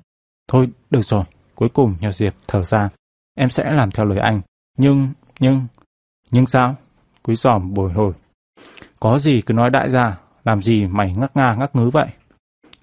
Thôi, 0.48 0.68
được 0.90 1.02
rồi. 1.02 1.24
Cuối 1.56 1.70
cùng 1.74 1.96
nhỏ 2.00 2.12
Diệp 2.12 2.34
thở 2.48 2.64
ra. 2.64 2.90
Em 3.38 3.50
sẽ 3.50 3.72
làm 3.72 3.92
theo 3.92 4.06
lời 4.06 4.20
anh. 4.20 4.42
Nhưng, 4.78 5.10
nhưng... 5.40 5.68
Nhưng 6.32 6.46
sao? 6.46 6.76
Quý 7.24 7.36
giòm 7.36 7.74
bồi 7.74 7.94
hồi. 7.94 8.14
Có 9.00 9.18
gì 9.18 9.42
cứ 9.42 9.54
nói 9.54 9.70
đại 9.70 9.90
ra. 9.90 10.18
Làm 10.44 10.62
gì 10.62 10.88
mày 10.88 11.14
ngắc 11.14 11.32
nga 11.36 11.56
ngắc 11.56 11.76
ngứ 11.76 11.90
vậy? 11.90 12.08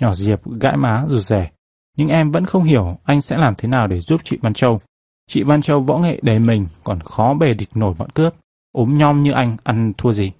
Nhỏ 0.02 0.14
Diệp 0.14 0.40
gãi 0.60 0.76
má 0.76 1.04
rụt 1.08 1.20
rẻ. 1.20 1.50
Nhưng 1.96 2.08
em 2.08 2.30
vẫn 2.30 2.46
không 2.46 2.62
hiểu 2.62 2.96
anh 3.04 3.20
sẽ 3.20 3.36
làm 3.36 3.54
thế 3.58 3.68
nào 3.68 3.86
để 3.86 4.00
giúp 4.00 4.20
chị 4.24 4.38
Văn 4.42 4.54
Châu. 4.54 4.80
Chị 5.28 5.42
Văn 5.42 5.62
Châu 5.62 5.80
võ 5.80 5.98
nghệ 5.98 6.20
đầy 6.22 6.38
mình 6.38 6.66
còn 6.84 7.00
khó 7.00 7.34
bề 7.34 7.54
địch 7.54 7.68
nổi 7.74 7.94
bọn 7.98 8.10
cướp. 8.10 8.34
ốm 8.72 8.98
nhom 8.98 9.22
như 9.22 9.32
anh 9.32 9.56
ăn 9.64 9.92
thua 9.98 10.12
gì. 10.12 10.32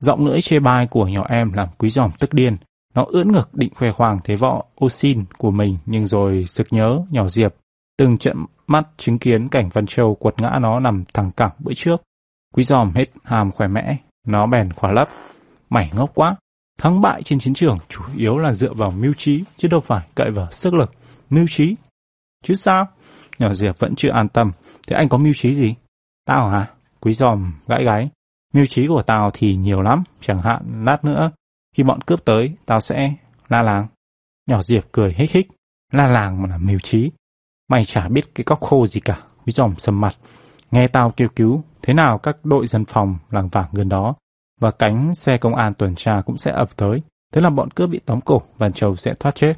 Giọng 0.00 0.26
lưỡi 0.26 0.40
chê 0.40 0.60
bai 0.60 0.86
của 0.86 1.08
nhỏ 1.08 1.26
em 1.28 1.52
làm 1.52 1.68
quý 1.78 1.90
giòm 1.90 2.10
tức 2.18 2.34
điên. 2.34 2.56
Nó 2.94 3.04
ưỡn 3.08 3.32
ngực 3.32 3.54
định 3.54 3.74
khoe 3.74 3.92
khoang 3.92 4.18
thế 4.24 4.36
võ 4.36 4.62
ô 4.74 4.88
xin 4.88 5.24
của 5.38 5.50
mình 5.50 5.78
nhưng 5.86 6.06
rồi 6.06 6.44
sực 6.48 6.66
nhớ 6.70 7.00
nhỏ 7.10 7.28
Diệp. 7.28 7.54
Từng 7.98 8.18
trận 8.18 8.44
mắt 8.66 8.88
chứng 8.96 9.18
kiến 9.18 9.48
cảnh 9.48 9.68
Văn 9.72 9.86
Châu 9.86 10.14
quật 10.14 10.40
ngã 10.40 10.58
nó 10.60 10.80
nằm 10.80 11.04
thẳng 11.14 11.30
cẳng 11.36 11.52
bữa 11.58 11.72
trước. 11.74 12.02
Quý 12.54 12.62
giòm 12.62 12.92
hết 12.94 13.06
hàm 13.24 13.52
khỏe 13.52 13.68
mẽ, 13.68 13.96
nó 14.26 14.46
bèn 14.46 14.72
khỏa 14.72 14.92
lấp. 14.92 15.08
Mày 15.70 15.90
ngốc 15.94 16.10
quá, 16.14 16.36
thắng 16.80 17.00
bại 17.00 17.22
trên 17.22 17.38
chiến 17.38 17.54
trường 17.54 17.78
chủ 17.88 18.02
yếu 18.16 18.38
là 18.38 18.52
dựa 18.52 18.74
vào 18.74 18.90
mưu 18.90 19.12
trí 19.14 19.44
chứ 19.56 19.68
đâu 19.68 19.80
phải 19.80 20.08
cậy 20.14 20.30
vào 20.30 20.50
sức 20.50 20.74
lực. 20.74 20.90
Mưu 21.30 21.46
trí? 21.50 21.74
Chứ 22.44 22.54
sao? 22.54 22.88
Nhỏ 23.38 23.54
Diệp 23.54 23.78
vẫn 23.78 23.94
chưa 23.96 24.10
an 24.10 24.28
tâm. 24.28 24.52
Thế 24.86 24.96
anh 24.96 25.08
có 25.08 25.18
mưu 25.18 25.32
trí 25.32 25.54
gì? 25.54 25.74
Tao 26.26 26.48
hả? 26.48 26.70
Quý 27.00 27.12
giòm 27.12 27.52
gãi 27.66 27.84
gáy. 27.84 28.08
Mưu 28.54 28.66
trí 28.66 28.86
của 28.86 29.02
tao 29.02 29.30
thì 29.34 29.56
nhiều 29.56 29.82
lắm, 29.82 30.02
chẳng 30.20 30.42
hạn 30.42 30.84
lát 30.84 31.04
nữa, 31.04 31.30
khi 31.76 31.82
bọn 31.82 32.00
cướp 32.00 32.24
tới, 32.24 32.52
tao 32.66 32.80
sẽ 32.80 33.14
la 33.48 33.62
làng. 33.62 33.86
Nhỏ 34.46 34.62
Diệp 34.62 34.84
cười 34.92 35.14
hích 35.16 35.32
hích, 35.32 35.48
la 35.92 36.06
làng 36.06 36.42
mà 36.42 36.48
là 36.48 36.58
mưu 36.58 36.78
trí. 36.78 37.10
Mày 37.68 37.84
chả 37.84 38.08
biết 38.08 38.34
cái 38.34 38.44
cóc 38.44 38.60
khô 38.60 38.86
gì 38.86 39.00
cả, 39.00 39.22
quý 39.46 39.52
giòm 39.52 39.74
sầm 39.74 40.00
mặt. 40.00 40.16
Nghe 40.70 40.88
tao 40.88 41.10
kêu 41.10 41.28
cứu, 41.36 41.62
thế 41.82 41.94
nào 41.94 42.18
các 42.18 42.44
đội 42.44 42.66
dân 42.66 42.84
phòng 42.84 43.18
làng 43.30 43.48
vàng 43.48 43.68
gần 43.72 43.88
đó, 43.88 44.14
và 44.60 44.70
cánh 44.70 45.14
xe 45.14 45.38
công 45.38 45.54
an 45.54 45.72
tuần 45.74 45.94
tra 45.94 46.22
cũng 46.26 46.38
sẽ 46.38 46.50
ập 46.50 46.76
tới. 46.76 47.02
Thế 47.32 47.40
là 47.40 47.50
bọn 47.50 47.70
cướp 47.70 47.90
bị 47.90 48.00
tóm 48.06 48.20
cổ, 48.20 48.42
và 48.58 48.70
Châu 48.70 48.96
sẽ 48.96 49.14
thoát 49.20 49.34
chết. 49.34 49.54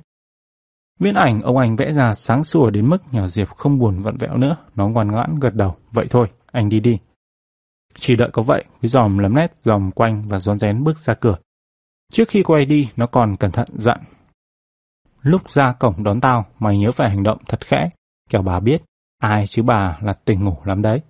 Viễn 1.00 1.14
ảnh 1.14 1.42
ông 1.42 1.58
anh 1.58 1.76
vẽ 1.76 1.92
ra 1.92 2.14
sáng 2.14 2.44
sủa 2.44 2.70
đến 2.70 2.88
mức 2.88 2.98
nhỏ 3.12 3.28
Diệp 3.28 3.48
không 3.48 3.78
buồn 3.78 4.02
vặn 4.02 4.16
vẹo 4.16 4.36
nữa, 4.36 4.56
nó 4.74 4.88
ngoan 4.88 5.08
ngoãn 5.08 5.34
gật 5.40 5.54
đầu. 5.54 5.74
Vậy 5.90 6.06
thôi, 6.10 6.26
anh 6.52 6.68
đi 6.68 6.80
đi. 6.80 6.98
Chỉ 7.94 8.16
đợi 8.16 8.30
có 8.32 8.42
vậy, 8.42 8.64
quý 8.82 8.88
giòm 8.88 9.18
lấm 9.18 9.34
nét 9.34 9.56
dòm 9.60 9.90
quanh 9.90 10.22
và 10.28 10.38
rón 10.38 10.58
rén 10.58 10.84
bước 10.84 10.98
ra 10.98 11.14
cửa. 11.14 11.36
Trước 12.12 12.28
khi 12.28 12.42
quay 12.42 12.64
đi, 12.64 12.88
nó 12.96 13.06
còn 13.06 13.36
cẩn 13.36 13.50
thận 13.50 13.68
dặn. 13.72 13.98
Lúc 15.22 15.50
ra 15.50 15.72
cổng 15.72 16.02
đón 16.02 16.20
tao, 16.20 16.46
mày 16.58 16.78
nhớ 16.78 16.92
phải 16.92 17.10
hành 17.10 17.22
động 17.22 17.38
thật 17.48 17.66
khẽ, 17.66 17.90
kẻo 18.30 18.42
bà 18.42 18.60
biết, 18.60 18.82
ai 19.18 19.46
chứ 19.46 19.62
bà 19.62 19.98
là 20.00 20.12
tỉnh 20.12 20.44
ngủ 20.44 20.56
lắm 20.64 20.82
đấy. 20.82 21.00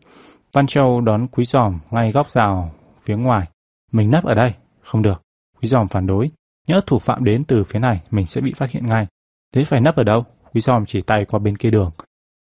Văn 0.52 0.66
Châu 0.66 1.00
đón 1.00 1.26
quý 1.26 1.44
giòm 1.44 1.78
ngay 1.90 2.12
góc 2.12 2.30
rào 2.30 2.72
phía 3.02 3.16
ngoài. 3.16 3.48
Mình 3.92 4.10
nấp 4.10 4.24
ở 4.24 4.34
đây, 4.34 4.54
không 4.80 5.02
được. 5.02 5.22
Quý 5.60 5.68
giòm 5.68 5.88
phản 5.88 6.06
đối. 6.06 6.30
Nhớ 6.66 6.80
thủ 6.86 6.98
phạm 6.98 7.24
đến 7.24 7.44
từ 7.44 7.64
phía 7.64 7.78
này, 7.78 8.00
mình 8.10 8.26
sẽ 8.26 8.40
bị 8.40 8.52
phát 8.56 8.70
hiện 8.70 8.86
ngay. 8.86 9.06
Thế 9.54 9.64
phải 9.64 9.80
nấp 9.80 9.96
ở 9.96 10.04
đâu? 10.04 10.24
Quý 10.54 10.60
giòm 10.60 10.86
chỉ 10.86 11.02
tay 11.02 11.24
qua 11.28 11.38
bên 11.38 11.56
kia 11.56 11.70
đường. 11.70 11.90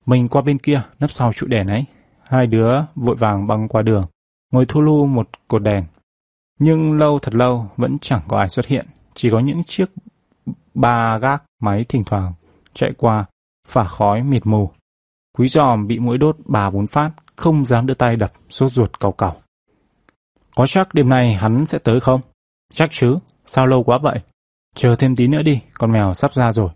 Mình 0.05 0.27
qua 0.27 0.41
bên 0.41 0.57
kia, 0.57 0.81
nấp 0.99 1.11
sau 1.11 1.33
trụ 1.33 1.47
đèn 1.47 1.67
ấy. 1.67 1.85
Hai 2.23 2.47
đứa 2.47 2.73
vội 2.95 3.15
vàng 3.15 3.47
băng 3.47 3.67
qua 3.67 3.81
đường, 3.81 4.05
ngồi 4.51 4.65
thu 4.65 4.81
lu 4.81 5.05
một 5.05 5.29
cột 5.47 5.63
đèn. 5.63 5.85
Nhưng 6.59 6.97
lâu 6.97 7.19
thật 7.19 7.35
lâu 7.35 7.67
vẫn 7.77 7.97
chẳng 8.01 8.21
có 8.27 8.37
ai 8.37 8.49
xuất 8.49 8.65
hiện, 8.65 8.85
chỉ 9.13 9.29
có 9.31 9.39
những 9.39 9.63
chiếc 9.63 9.85
ba 10.73 11.17
gác 11.17 11.43
máy 11.61 11.85
thỉnh 11.89 12.03
thoảng 12.05 12.33
chạy 12.73 12.91
qua, 12.97 13.25
phả 13.67 13.83
khói 13.83 14.23
mịt 14.23 14.45
mù. 14.45 14.71
Quý 15.37 15.47
giòm 15.47 15.87
bị 15.87 15.99
mũi 15.99 16.17
đốt 16.17 16.37
ba 16.45 16.69
bốn 16.69 16.87
phát, 16.87 17.11
không 17.35 17.65
dám 17.65 17.85
đưa 17.85 17.93
tay 17.93 18.15
đập, 18.15 18.31
sốt 18.49 18.71
ruột 18.71 18.99
cầu 18.99 19.11
cầu. 19.11 19.33
Có 20.55 20.65
chắc 20.65 20.93
đêm 20.93 21.09
nay 21.09 21.35
hắn 21.39 21.65
sẽ 21.65 21.79
tới 21.79 21.99
không? 21.99 22.21
Chắc 22.73 22.89
chứ, 22.91 23.17
sao 23.45 23.65
lâu 23.65 23.83
quá 23.83 23.97
vậy? 23.97 24.19
Chờ 24.75 24.95
thêm 24.95 25.15
tí 25.15 25.27
nữa 25.27 25.41
đi, 25.41 25.59
con 25.73 25.91
mèo 25.91 26.13
sắp 26.13 26.33
ra 26.33 26.51
rồi. 26.51 26.69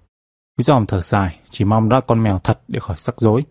Quý 0.57 0.63
giòm 0.63 0.85
thở 0.85 1.01
dài, 1.01 1.39
chỉ 1.49 1.65
mong 1.65 1.89
đã 1.89 2.01
con 2.07 2.23
mèo 2.23 2.39
thật 2.43 2.59
để 2.67 2.79
khỏi 2.79 2.97
sắc 2.97 3.15
rối. 3.17 3.43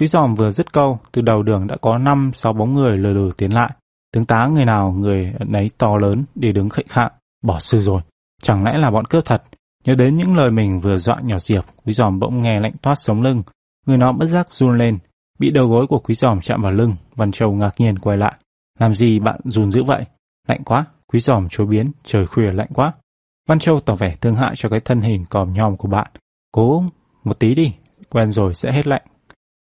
Quý 0.00 0.06
giòm 0.06 0.34
vừa 0.34 0.50
dứt 0.50 0.72
câu, 0.72 0.98
từ 1.12 1.22
đầu 1.22 1.42
đường 1.42 1.66
đã 1.66 1.76
có 1.80 1.98
năm 1.98 2.30
sáu 2.34 2.52
bóng 2.52 2.74
người 2.74 2.96
lờ 2.96 3.14
đờ 3.14 3.30
tiến 3.36 3.54
lại. 3.54 3.70
Tướng 4.12 4.24
tá 4.24 4.46
người 4.52 4.64
nào 4.64 4.94
người 4.98 5.32
nấy 5.46 5.70
to 5.78 5.96
lớn 6.00 6.24
để 6.34 6.52
đứng 6.52 6.68
khệnh 6.68 6.88
khạng, 6.88 7.12
bỏ 7.42 7.60
sư 7.60 7.80
rồi. 7.80 8.02
Chẳng 8.42 8.64
lẽ 8.64 8.78
là 8.78 8.90
bọn 8.90 9.04
cướp 9.04 9.24
thật? 9.24 9.42
Nhớ 9.84 9.94
đến 9.94 10.16
những 10.16 10.36
lời 10.36 10.50
mình 10.50 10.80
vừa 10.80 10.98
dọa 10.98 11.16
nhỏ 11.22 11.38
diệp, 11.38 11.64
quý 11.84 11.92
giòm 11.92 12.18
bỗng 12.18 12.42
nghe 12.42 12.60
lạnh 12.60 12.74
toát 12.82 12.94
sống 12.94 13.22
lưng. 13.22 13.42
Người 13.86 13.98
nó 13.98 14.12
bất 14.12 14.26
giác 14.26 14.52
run 14.52 14.78
lên, 14.78 14.98
bị 15.38 15.50
đầu 15.50 15.68
gối 15.68 15.86
của 15.86 15.98
quý 15.98 16.14
giòm 16.14 16.40
chạm 16.40 16.62
vào 16.62 16.72
lưng, 16.72 16.94
Văn 17.16 17.32
Châu 17.32 17.52
ngạc 17.52 17.74
nhiên 17.78 17.98
quay 17.98 18.16
lại. 18.16 18.34
Làm 18.80 18.94
gì 18.94 19.18
bạn 19.18 19.40
run 19.44 19.70
dữ 19.70 19.82
vậy? 19.84 20.04
Lạnh 20.48 20.64
quá, 20.64 20.84
quý 21.06 21.20
giòm 21.20 21.48
chối 21.50 21.66
biến, 21.66 21.92
trời 22.04 22.26
khuya 22.26 22.50
lạnh 22.52 22.70
quá. 22.74 22.92
Văn 23.48 23.58
Châu 23.58 23.80
tỏ 23.80 23.94
vẻ 23.94 24.16
thương 24.20 24.36
hại 24.36 24.52
cho 24.56 24.68
cái 24.68 24.80
thân 24.80 25.00
hình 25.00 25.24
còm 25.30 25.52
nhòm 25.52 25.76
của 25.76 25.88
bạn. 25.88 26.10
Cố 26.52 26.84
một 27.24 27.38
tí 27.38 27.54
đi, 27.54 27.74
quen 28.10 28.32
rồi 28.32 28.54
sẽ 28.54 28.72
hết 28.72 28.86
lạnh. 28.86 29.02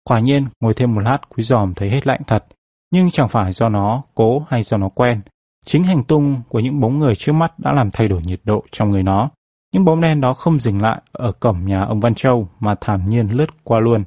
Quả 0.04 0.20
nhiên, 0.20 0.46
ngồi 0.62 0.74
thêm 0.74 0.96
một 0.96 1.02
lát 1.02 1.18
quý 1.30 1.44
giòm 1.44 1.74
thấy 1.74 1.90
hết 1.90 2.08
lạnh 2.08 2.22
thật, 2.28 2.46
nhưng 2.94 3.12
chẳng 3.12 3.28
phải 3.28 3.54
do 3.54 3.70
nó 3.70 4.04
cố 4.16 4.46
hay 4.50 4.64
do 4.64 4.78
nó 4.78 4.90
quen. 4.90 5.22
Chính 5.66 5.84
hành 5.84 6.04
tung 6.04 6.42
của 6.50 6.60
những 6.60 6.80
bóng 6.80 7.00
người 7.00 7.16
trước 7.16 7.34
mắt 7.34 7.60
đã 7.60 7.74
làm 7.74 7.92
thay 7.92 8.08
đổi 8.08 8.22
nhiệt 8.24 8.40
độ 8.44 8.64
trong 8.72 8.90
người 8.90 9.04
nó. 9.04 9.30
Những 9.74 9.86
bóng 9.86 10.02
đen 10.02 10.22
đó 10.22 10.34
không 10.34 10.60
dừng 10.60 10.82
lại 10.82 11.02
ở 11.12 11.32
cổng 11.32 11.66
nhà 11.66 11.84
ông 11.84 12.00
Văn 12.00 12.16
Châu 12.16 12.48
mà 12.60 12.76
thản 12.82 13.10
nhiên 13.10 13.28
lướt 13.32 13.64
qua 13.64 13.80
luôn. 13.80 14.04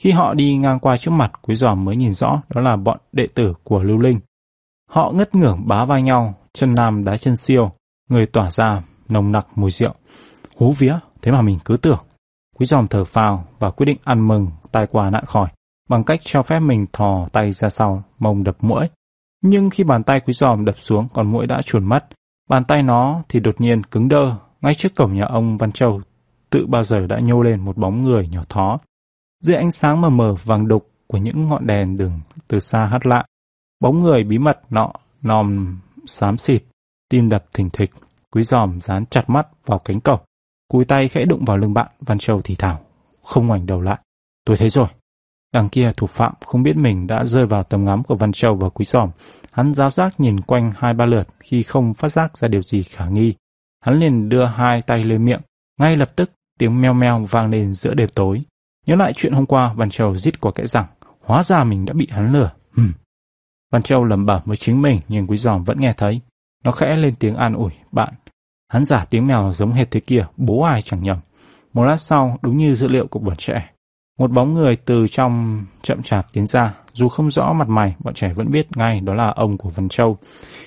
Khi 0.00 0.10
họ 0.10 0.34
đi 0.34 0.56
ngang 0.56 0.78
qua 0.78 0.96
trước 0.96 1.10
mặt, 1.10 1.32
quý 1.42 1.54
giòm 1.54 1.84
mới 1.84 1.96
nhìn 1.96 2.12
rõ 2.12 2.42
đó 2.48 2.60
là 2.60 2.76
bọn 2.76 2.98
đệ 3.12 3.26
tử 3.34 3.54
của 3.62 3.82
Lưu 3.82 3.98
Linh. 3.98 4.20
Họ 4.92 5.12
ngất 5.14 5.34
ngưởng 5.34 5.58
bá 5.66 5.84
vai 5.84 6.02
nhau, 6.02 6.34
chân 6.52 6.74
nam 6.74 7.04
đá 7.04 7.16
chân 7.16 7.36
siêu, 7.36 7.70
người 8.08 8.26
tỏa 8.26 8.50
ra 8.50 8.82
nồng 9.08 9.32
nặc 9.32 9.46
mùi 9.56 9.70
rượu. 9.70 9.94
Hú 10.56 10.72
vía, 10.78 10.98
thế 11.22 11.32
mà 11.32 11.42
mình 11.42 11.58
cứ 11.64 11.76
tưởng. 11.76 11.98
Quý 12.58 12.66
giòm 12.66 12.88
thở 12.88 13.04
phào 13.04 13.44
và 13.58 13.70
quyết 13.70 13.84
định 13.84 13.98
ăn 14.04 14.28
mừng 14.28 14.46
tai 14.72 14.86
qua 14.86 15.10
nạn 15.10 15.24
khỏi 15.26 15.48
bằng 15.88 16.04
cách 16.04 16.20
cho 16.24 16.42
phép 16.42 16.60
mình 16.60 16.86
thò 16.92 17.26
tay 17.32 17.52
ra 17.52 17.68
sau 17.68 18.02
mông 18.18 18.44
đập 18.44 18.56
mũi. 18.60 18.86
Nhưng 19.42 19.70
khi 19.70 19.84
bàn 19.84 20.02
tay 20.02 20.20
quý 20.20 20.32
giòm 20.32 20.64
đập 20.64 20.74
xuống 20.78 21.08
còn 21.14 21.32
mũi 21.32 21.46
đã 21.46 21.62
chuồn 21.62 21.84
mất, 21.84 22.04
bàn 22.48 22.64
tay 22.64 22.82
nó 22.82 23.22
thì 23.28 23.40
đột 23.40 23.60
nhiên 23.60 23.82
cứng 23.82 24.08
đơ 24.08 24.36
ngay 24.60 24.74
trước 24.74 24.94
cổng 24.96 25.14
nhà 25.14 25.24
ông 25.24 25.58
Văn 25.58 25.72
Châu 25.72 26.00
tự 26.50 26.66
bao 26.66 26.84
giờ 26.84 27.06
đã 27.06 27.18
nhô 27.20 27.42
lên 27.42 27.64
một 27.64 27.76
bóng 27.76 28.04
người 28.04 28.28
nhỏ 28.28 28.42
thó. 28.48 28.78
Dưới 29.40 29.56
ánh 29.56 29.70
sáng 29.70 30.00
mờ 30.00 30.10
mờ 30.10 30.34
vàng 30.44 30.68
đục 30.68 30.88
của 31.06 31.18
những 31.18 31.48
ngọn 31.48 31.66
đèn 31.66 31.96
đường 31.96 32.20
từ 32.48 32.60
xa 32.60 32.88
hắt 32.92 33.06
lạ, 33.06 33.24
bóng 33.82 34.00
người 34.00 34.24
bí 34.24 34.38
mật 34.38 34.60
nọ 34.70 34.92
nòm 35.22 35.78
xám 36.06 36.38
xịt, 36.38 36.62
tim 37.10 37.28
đập 37.28 37.44
thình 37.54 37.70
thịch, 37.70 37.90
quý 38.30 38.42
giòm 38.42 38.80
dán 38.80 39.06
chặt 39.06 39.30
mắt 39.30 39.46
vào 39.66 39.78
cánh 39.78 40.00
cổng. 40.00 40.20
Cúi 40.68 40.84
tay 40.84 41.08
khẽ 41.08 41.24
đụng 41.24 41.44
vào 41.44 41.56
lưng 41.56 41.74
bạn, 41.74 41.86
Văn 42.00 42.18
Châu 42.18 42.40
thì 42.44 42.54
thảo, 42.54 42.80
không 43.22 43.46
ngoảnh 43.46 43.66
đầu 43.66 43.80
lại. 43.80 43.98
Tôi 44.44 44.56
thấy 44.56 44.70
rồi. 44.70 44.86
Đằng 45.54 45.68
kia 45.68 45.92
thủ 45.96 46.06
phạm 46.06 46.32
không 46.46 46.62
biết 46.62 46.76
mình 46.76 47.06
đã 47.06 47.24
rơi 47.24 47.46
vào 47.46 47.62
tầm 47.62 47.84
ngắm 47.84 48.02
của 48.02 48.14
Văn 48.14 48.32
Châu 48.32 48.54
và 48.54 48.68
Quý 48.68 48.84
Giòm. 48.84 49.10
Hắn 49.52 49.74
giáo 49.74 49.90
giác 49.90 50.20
nhìn 50.20 50.40
quanh 50.40 50.72
hai 50.76 50.94
ba 50.94 51.04
lượt 51.04 51.28
khi 51.40 51.62
không 51.62 51.94
phát 51.94 52.08
giác 52.08 52.38
ra 52.38 52.48
điều 52.48 52.62
gì 52.62 52.82
khả 52.82 53.08
nghi. 53.08 53.34
Hắn 53.84 53.98
liền 53.98 54.28
đưa 54.28 54.44
hai 54.44 54.82
tay 54.82 55.04
lên 55.04 55.24
miệng. 55.24 55.40
Ngay 55.80 55.96
lập 55.96 56.12
tức 56.16 56.30
tiếng 56.58 56.80
meo 56.80 56.94
meo 56.94 57.26
vang 57.30 57.50
lên 57.50 57.74
giữa 57.74 57.94
đêm 57.94 58.08
tối. 58.14 58.42
Nhớ 58.86 58.94
lại 58.96 59.12
chuyện 59.16 59.32
hôm 59.32 59.46
qua, 59.46 59.72
Văn 59.76 59.90
Châu 59.90 60.14
rít 60.14 60.40
qua 60.40 60.52
kẽ 60.54 60.66
rằng 60.66 60.86
hóa 61.20 61.42
ra 61.42 61.64
mình 61.64 61.84
đã 61.84 61.92
bị 61.92 62.08
hắn 62.10 62.32
lừa. 62.32 62.50
Hừm. 62.72 62.92
Văn 63.72 63.82
Châu 63.82 64.04
lẩm 64.04 64.26
bẩm 64.26 64.40
với 64.44 64.56
chính 64.56 64.82
mình 64.82 65.00
nhưng 65.08 65.26
Quý 65.26 65.36
Giòm 65.36 65.64
vẫn 65.64 65.80
nghe 65.80 65.94
thấy. 65.96 66.20
Nó 66.64 66.72
khẽ 66.72 66.96
lên 66.96 67.14
tiếng 67.14 67.34
an 67.34 67.54
ủi, 67.54 67.70
bạn. 67.92 68.14
Hắn 68.68 68.84
giả 68.84 69.04
tiếng 69.10 69.26
mèo 69.26 69.52
giống 69.52 69.72
hệt 69.72 69.90
thế 69.90 70.00
kia, 70.00 70.26
bố 70.36 70.62
ai 70.62 70.82
chẳng 70.82 71.02
nhầm. 71.02 71.18
Một 71.72 71.84
lát 71.84 71.96
sau, 71.96 72.38
đúng 72.42 72.56
như 72.56 72.74
dữ 72.74 72.88
liệu 72.88 73.06
của 73.06 73.18
bọn 73.18 73.36
trẻ, 73.36 73.70
một 74.18 74.30
bóng 74.30 74.54
người 74.54 74.76
từ 74.76 75.06
trong 75.10 75.64
chậm 75.82 76.02
chạp 76.02 76.32
tiến 76.32 76.46
ra, 76.46 76.74
dù 76.92 77.08
không 77.08 77.30
rõ 77.30 77.52
mặt 77.52 77.68
mày, 77.68 77.94
bọn 77.98 78.14
trẻ 78.14 78.32
vẫn 78.34 78.50
biết 78.50 78.76
ngay 78.76 79.00
đó 79.00 79.14
là 79.14 79.32
ông 79.36 79.58
của 79.58 79.70
Văn 79.70 79.88
Châu. 79.88 80.16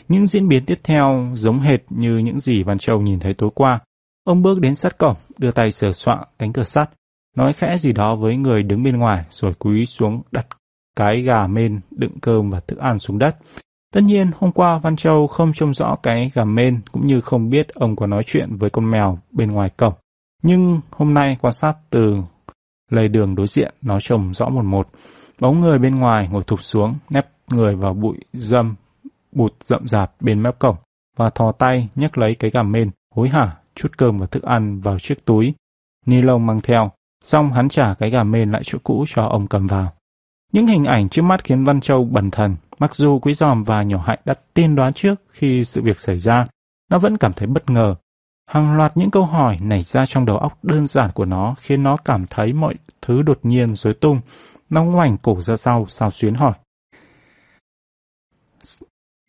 Những 0.08 0.28
diễn 0.28 0.48
biến 0.48 0.66
tiếp 0.66 0.80
theo 0.84 1.32
giống 1.34 1.60
hệt 1.60 1.80
như 1.90 2.18
những 2.18 2.40
gì 2.40 2.64
Văn 2.64 2.78
Châu 2.78 3.02
nhìn 3.02 3.20
thấy 3.20 3.34
tối 3.34 3.50
qua. 3.56 3.80
Ông 4.24 4.42
bước 4.42 4.60
đến 4.60 4.76
sát 4.76 4.98
cổng, 4.98 5.16
đưa 5.38 5.52
tay 5.52 5.72
sờ 5.72 5.94
soạn 5.94 6.20
cánh 6.40 6.54
cửa 6.54 6.64
sắt, 6.64 6.90
nói 7.38 7.54
khẽ 7.54 7.78
gì 7.78 7.94
đó 7.94 8.16
với 8.16 8.38
người 8.38 8.64
đứng 8.64 8.84
bên 8.84 8.98
ngoài 8.98 9.26
rồi 9.30 9.54
cúi 9.54 9.86
xuống 9.86 10.22
đặt 10.32 10.48
cái 10.96 11.22
gà 11.22 11.48
mên 11.48 11.80
đựng 11.92 12.20
cơm 12.22 12.50
và 12.50 12.60
thức 12.60 12.80
ăn 12.80 13.00
xuống 13.00 13.20
đất. 13.20 13.36
Tất 13.94 14.02
nhiên, 14.04 14.32
hôm 14.38 14.52
qua 14.52 14.78
Văn 14.78 14.96
Châu 14.96 15.28
không 15.28 15.54
trông 15.54 15.74
rõ 15.74 15.96
cái 16.04 16.32
gà 16.34 16.44
mên 16.44 16.82
cũng 16.92 17.08
như 17.08 17.22
không 17.22 17.50
biết 17.50 17.68
ông 17.74 17.96
có 17.96 18.08
nói 18.08 18.24
chuyện 18.26 18.50
với 18.58 18.70
con 18.70 18.92
mèo 18.92 19.20
bên 19.32 19.52
ngoài 19.52 19.70
cổng. 19.78 19.94
Nhưng 20.44 20.80
hôm 20.92 21.14
nay 21.14 21.38
quan 21.42 21.54
sát 21.54 21.74
từ 21.90 22.16
lề 22.92 23.08
đường 23.08 23.36
đối 23.36 23.48
diện 23.48 23.74
nó 23.82 24.00
trông 24.00 24.34
rõ 24.34 24.50
một 24.50 24.66
một. 24.66 24.88
Bóng 25.42 25.62
người 25.62 25.80
bên 25.80 26.00
ngoài 26.00 26.28
ngồi 26.32 26.44
thụp 26.44 26.64
xuống, 26.64 26.96
nép 27.10 27.28
người 27.48 27.76
vào 27.76 27.94
bụi 27.94 28.18
dâm, 28.34 28.76
bụt 29.32 29.54
rậm 29.62 29.88
rạp 29.88 30.12
bên 30.20 30.44
mép 30.44 30.60
cổng 30.60 30.76
và 31.18 31.30
thò 31.30 31.52
tay 31.52 31.90
nhấc 31.96 32.18
lấy 32.18 32.36
cái 32.36 32.52
gà 32.52 32.64
mên, 32.64 32.92
hối 33.16 33.30
hả 33.30 33.58
chút 33.76 33.98
cơm 33.98 34.18
và 34.18 34.28
thức 34.28 34.44
ăn 34.44 34.80
vào 34.80 35.00
chiếc 35.00 35.26
túi. 35.26 35.54
Ni 36.06 36.22
lông 36.22 36.46
mang 36.46 36.60
theo, 36.64 36.92
xong 37.24 37.52
hắn 37.54 37.70
trả 37.70 37.94
cái 37.94 38.10
gà 38.10 38.24
mên 38.24 38.52
lại 38.52 38.62
chỗ 38.66 38.78
cũ 38.84 39.06
cho 39.08 39.24
ông 39.24 39.48
cầm 39.48 39.68
vào. 39.68 39.94
Những 40.54 40.68
hình 40.68 40.86
ảnh 40.86 41.10
trước 41.10 41.22
mắt 41.22 41.44
khiến 41.44 41.64
Văn 41.64 41.82
Châu 41.82 42.04
bần 42.04 42.32
thần, 42.32 42.56
mặc 42.80 42.96
dù 42.96 43.20
Quý 43.20 43.34
Giòm 43.34 43.64
và 43.64 43.84
Nhỏ 43.84 44.04
Hạnh 44.08 44.20
đã 44.26 44.34
tiên 44.54 44.76
đoán 44.76 44.94
trước 44.94 45.16
khi 45.32 45.64
sự 45.64 45.82
việc 45.82 46.00
xảy 46.00 46.20
ra, 46.20 46.46
nó 46.92 47.00
vẫn 47.00 47.18
cảm 47.18 47.34
thấy 47.34 47.48
bất 47.48 47.70
ngờ 47.70 47.96
Hàng 48.48 48.78
loạt 48.78 48.98
những 48.98 49.12
câu 49.12 49.26
hỏi 49.26 49.58
nảy 49.62 49.84
ra 49.84 50.06
trong 50.06 50.26
đầu 50.26 50.38
óc 50.38 50.64
đơn 50.64 50.88
giản 50.88 51.12
của 51.12 51.26
nó 51.26 51.56
khiến 51.60 51.84
nó 51.84 51.98
cảm 52.06 52.26
thấy 52.30 52.54
mọi 52.54 52.76
thứ 53.02 53.22
đột 53.22 53.40
nhiên 53.44 53.76
rối 53.76 53.94
tung. 53.94 54.22
Nó 54.70 54.84
ngoảnh 54.84 55.18
cổ 55.18 55.42
ra 55.42 55.56
sau, 55.56 55.86
sao 55.90 56.12
xuyến 56.12 56.34
hỏi. 56.34 56.54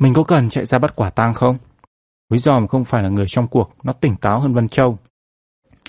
Mình 0.00 0.14
có 0.14 0.22
cần 0.24 0.48
chạy 0.48 0.64
ra 0.64 0.78
bắt 0.78 0.96
quả 0.96 1.10
tang 1.10 1.34
không? 1.34 1.56
Quý 2.30 2.38
giòm 2.38 2.66
không 2.66 2.84
phải 2.84 3.02
là 3.02 3.08
người 3.08 3.26
trong 3.28 3.48
cuộc, 3.48 3.74
nó 3.82 3.92
tỉnh 3.92 4.16
táo 4.16 4.40
hơn 4.40 4.54
Văn 4.54 4.68
Châu. 4.68 4.98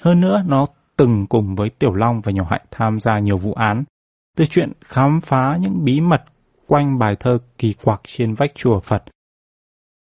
Hơn 0.02 0.22
nữa, 0.22 0.44
nó 0.48 0.66
từng 0.98 1.26
cùng 1.28 1.56
với 1.56 1.70
Tiểu 1.70 1.94
Long 1.94 2.22
và 2.22 2.32
Nhỏ 2.32 2.48
Hạnh 2.50 2.66
tham 2.72 3.00
gia 3.00 3.20
nhiều 3.20 3.38
vụ 3.38 3.54
án. 3.54 3.84
Từ 4.38 4.46
chuyện 4.46 4.72
khám 4.86 5.22
phá 5.22 5.58
những 5.62 5.84
bí 5.84 6.02
mật 6.02 6.24
quanh 6.68 7.00
bài 7.00 7.16
thơ 7.20 7.40
kỳ 7.58 7.74
quặc 7.84 8.02
trên 8.04 8.34
vách 8.34 8.52
chùa 8.56 8.80
Phật 8.80 9.04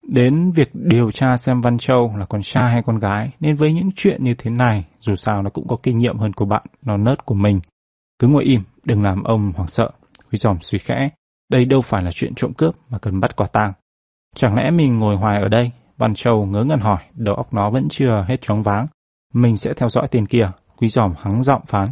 đến 0.07 0.51
việc 0.51 0.69
điều 0.73 1.11
tra 1.11 1.37
xem 1.37 1.61
Văn 1.61 1.77
Châu 1.77 2.15
là 2.17 2.25
con 2.25 2.41
trai 2.43 2.71
hay 2.71 2.83
con 2.85 2.99
gái, 2.99 3.29
nên 3.39 3.55
với 3.55 3.73
những 3.73 3.89
chuyện 3.95 4.23
như 4.23 4.33
thế 4.37 4.51
này, 4.51 4.85
dù 4.99 5.15
sao 5.15 5.41
nó 5.41 5.49
cũng 5.49 5.67
có 5.67 5.77
kinh 5.83 5.97
nghiệm 5.97 6.17
hơn 6.17 6.33
của 6.33 6.45
bạn, 6.45 6.65
nó 6.81 6.97
nớt 6.97 7.25
của 7.25 7.35
mình. 7.35 7.59
Cứ 8.19 8.27
ngồi 8.27 8.43
im, 8.43 8.61
đừng 8.83 9.03
làm 9.03 9.23
ông 9.23 9.51
hoảng 9.55 9.67
sợ. 9.67 9.89
Quý 10.31 10.37
giòm 10.37 10.57
suy 10.61 10.79
khẽ, 10.79 11.09
đây 11.51 11.65
đâu 11.65 11.81
phải 11.81 12.03
là 12.03 12.11
chuyện 12.13 12.35
trộm 12.35 12.53
cướp 12.53 12.75
mà 12.89 12.97
cần 12.99 13.19
bắt 13.19 13.35
quả 13.35 13.47
tang. 13.47 13.73
Chẳng 14.35 14.55
lẽ 14.55 14.71
mình 14.71 14.99
ngồi 14.99 15.15
hoài 15.15 15.41
ở 15.41 15.47
đây? 15.47 15.71
Văn 15.97 16.13
Châu 16.13 16.45
ngớ 16.45 16.63
ngẩn 16.63 16.79
hỏi, 16.79 17.03
đầu 17.13 17.35
óc 17.35 17.53
nó 17.53 17.69
vẫn 17.69 17.87
chưa 17.89 18.25
hết 18.27 18.37
chóng 18.41 18.63
váng. 18.63 18.87
Mình 19.33 19.57
sẽ 19.57 19.73
theo 19.73 19.89
dõi 19.89 20.07
tên 20.11 20.25
kia, 20.25 20.51
quý 20.77 20.89
giòm 20.89 21.13
hắng 21.17 21.43
giọng 21.43 21.61
phán. 21.67 21.87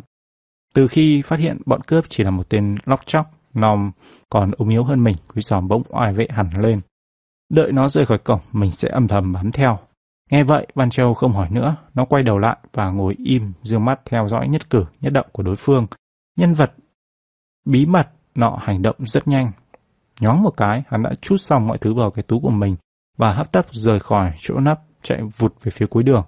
Từ 0.76 0.88
khi 0.88 1.22
phát 1.22 1.40
hiện 1.40 1.58
bọn 1.66 1.82
cướp 1.82 2.06
chỉ 2.10 2.24
là 2.24 2.32
một 2.32 2.50
tên 2.50 2.76
lóc 2.86 3.06
chóc, 3.06 3.32
Nom 3.54 3.92
còn 4.30 4.52
ốm 4.58 4.70
yếu 4.70 4.84
hơn 4.84 5.04
mình, 5.04 5.16
quý 5.36 5.42
giòm 5.42 5.68
bỗng 5.68 5.84
oai 5.90 6.14
vệ 6.14 6.28
hẳn 6.30 6.50
lên. 6.58 6.82
Đợi 7.50 7.72
nó 7.72 7.88
rời 7.88 8.06
khỏi 8.06 8.18
cổng, 8.18 8.40
mình 8.52 8.72
sẽ 8.72 8.90
âm 8.90 9.08
thầm 9.08 9.34
bám 9.34 9.52
theo. 9.52 9.80
Nghe 10.32 10.44
vậy, 10.44 10.68
Văn 10.76 10.90
Châu 10.90 11.14
không 11.14 11.32
hỏi 11.32 11.48
nữa, 11.52 11.76
nó 11.94 12.06
quay 12.06 12.24
đầu 12.24 12.38
lại 12.38 12.58
và 12.74 12.92
ngồi 12.92 13.16
im, 13.18 13.54
dương 13.64 13.86
mắt 13.86 14.00
theo 14.06 14.28
dõi 14.28 14.48
nhất 14.48 14.70
cử, 14.70 14.86
nhất 15.02 15.14
động 15.14 15.26
của 15.32 15.44
đối 15.44 15.56
phương. 15.56 15.88
Nhân 16.38 16.54
vật 16.54 16.74
bí 17.66 17.86
mật 17.86 18.08
nọ 18.36 18.58
hành 18.62 18.82
động 18.82 18.96
rất 19.00 19.28
nhanh. 19.28 19.52
Nhóng 20.20 20.44
một 20.44 20.54
cái, 20.58 20.84
hắn 20.88 21.04
đã 21.04 21.12
chút 21.22 21.38
xong 21.38 21.68
mọi 21.68 21.78
thứ 21.78 21.94
vào 21.94 22.12
cái 22.12 22.24
túi 22.24 22.40
của 22.44 22.50
mình 22.50 22.76
và 23.18 23.34
hấp 23.34 23.52
tấp 23.52 23.66
rời 23.72 24.00
khỏi 24.00 24.34
chỗ 24.40 24.60
nấp, 24.60 24.82
chạy 25.04 25.22
vụt 25.38 25.54
về 25.64 25.70
phía 25.70 25.86
cuối 25.86 26.04
đường. 26.04 26.26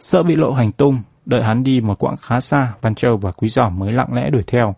Sợ 0.00 0.22
bị 0.22 0.36
lộ 0.36 0.52
hành 0.52 0.72
tung, 0.72 1.02
đợi 1.24 1.42
hắn 1.42 1.62
đi 1.62 1.80
một 1.80 1.98
quãng 1.98 2.16
khá 2.16 2.40
xa, 2.40 2.74
Văn 2.80 2.94
Châu 2.94 3.16
và 3.16 3.32
Quý 3.32 3.48
Giỏm 3.48 3.78
mới 3.78 3.92
lặng 3.92 4.14
lẽ 4.14 4.30
đuổi 4.30 4.42
theo. 4.46 4.74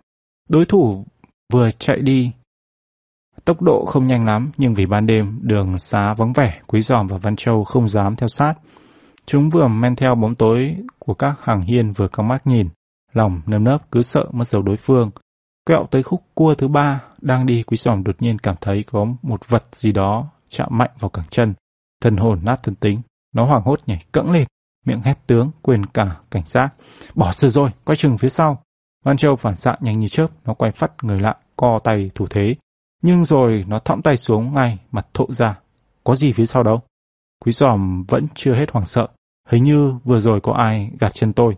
Đối 0.48 0.64
thủ 0.66 1.06
vừa 1.52 1.70
chạy 1.70 1.98
đi 1.98 2.32
Tốc 3.44 3.62
độ 3.62 3.84
không 3.84 4.06
nhanh 4.06 4.24
lắm, 4.24 4.50
nhưng 4.56 4.74
vì 4.74 4.86
ban 4.86 5.06
đêm 5.06 5.38
đường 5.42 5.78
xá 5.78 6.14
vắng 6.16 6.32
vẻ, 6.32 6.60
Quý 6.66 6.82
Giòm 6.82 7.06
và 7.06 7.16
Văn 7.16 7.36
Châu 7.36 7.64
không 7.64 7.88
dám 7.88 8.16
theo 8.16 8.28
sát. 8.28 8.54
Chúng 9.26 9.50
vừa 9.50 9.68
men 9.68 9.96
theo 9.96 10.14
bóng 10.14 10.34
tối 10.34 10.76
của 10.98 11.14
các 11.14 11.34
hàng 11.42 11.60
hiên 11.60 11.92
vừa 11.92 12.08
căng 12.08 12.28
mắt 12.28 12.46
nhìn, 12.46 12.68
lòng 13.12 13.40
nơm 13.46 13.64
nớp 13.64 13.90
cứ 13.90 14.02
sợ 14.02 14.24
mất 14.32 14.48
dấu 14.48 14.62
đối 14.62 14.76
phương. 14.76 15.10
Quẹo 15.66 15.86
tới 15.90 16.02
khúc 16.02 16.20
cua 16.34 16.54
thứ 16.54 16.68
ba, 16.68 17.02
đang 17.20 17.46
đi 17.46 17.62
Quý 17.62 17.76
Giòm 17.76 18.04
đột 18.04 18.16
nhiên 18.22 18.38
cảm 18.38 18.56
thấy 18.60 18.84
có 18.92 19.06
một 19.22 19.48
vật 19.48 19.64
gì 19.72 19.92
đó 19.92 20.30
chạm 20.50 20.68
mạnh 20.70 20.90
vào 20.98 21.08
cẳng 21.08 21.26
chân. 21.30 21.54
Thần 22.02 22.16
hồn 22.16 22.40
nát 22.42 22.62
thân 22.62 22.74
tính, 22.74 23.00
nó 23.34 23.44
hoảng 23.44 23.62
hốt 23.64 23.80
nhảy 23.86 24.04
cẫng 24.12 24.30
lên 24.30 24.46
miệng 24.84 25.00
hét 25.00 25.26
tướng, 25.26 25.50
quên 25.62 25.86
cả 25.86 26.16
cảnh 26.30 26.44
giác. 26.44 26.68
Bỏ 27.14 27.32
sự 27.32 27.50
rồi, 27.50 27.70
quay 27.84 27.96
chừng 27.96 28.18
phía 28.18 28.28
sau. 28.28 28.62
Văn 29.04 29.16
Châu 29.16 29.36
phản 29.36 29.56
xạ 29.56 29.76
nhanh 29.80 29.98
như 29.98 30.08
chớp, 30.08 30.26
nó 30.44 30.54
quay 30.54 30.72
phát 30.72 30.92
người 31.02 31.20
lại, 31.20 31.36
co 31.56 31.78
tay 31.84 32.10
thủ 32.14 32.26
thế. 32.30 32.54
Nhưng 33.02 33.24
rồi 33.24 33.64
nó 33.68 33.78
thõng 33.78 34.02
tay 34.02 34.16
xuống 34.16 34.54
ngay, 34.54 34.78
mặt 34.92 35.06
thộ 35.14 35.26
ra. 35.28 35.58
Có 36.04 36.16
gì 36.16 36.32
phía 36.32 36.46
sau 36.46 36.62
đâu? 36.62 36.80
Quý 37.44 37.52
giòm 37.52 38.04
vẫn 38.08 38.26
chưa 38.34 38.54
hết 38.54 38.70
hoảng 38.72 38.86
sợ. 38.86 39.08
Hình 39.48 39.64
như 39.64 39.94
vừa 40.04 40.20
rồi 40.20 40.40
có 40.42 40.52
ai 40.52 40.90
gạt 41.00 41.14
chân 41.14 41.32
tôi. 41.32 41.56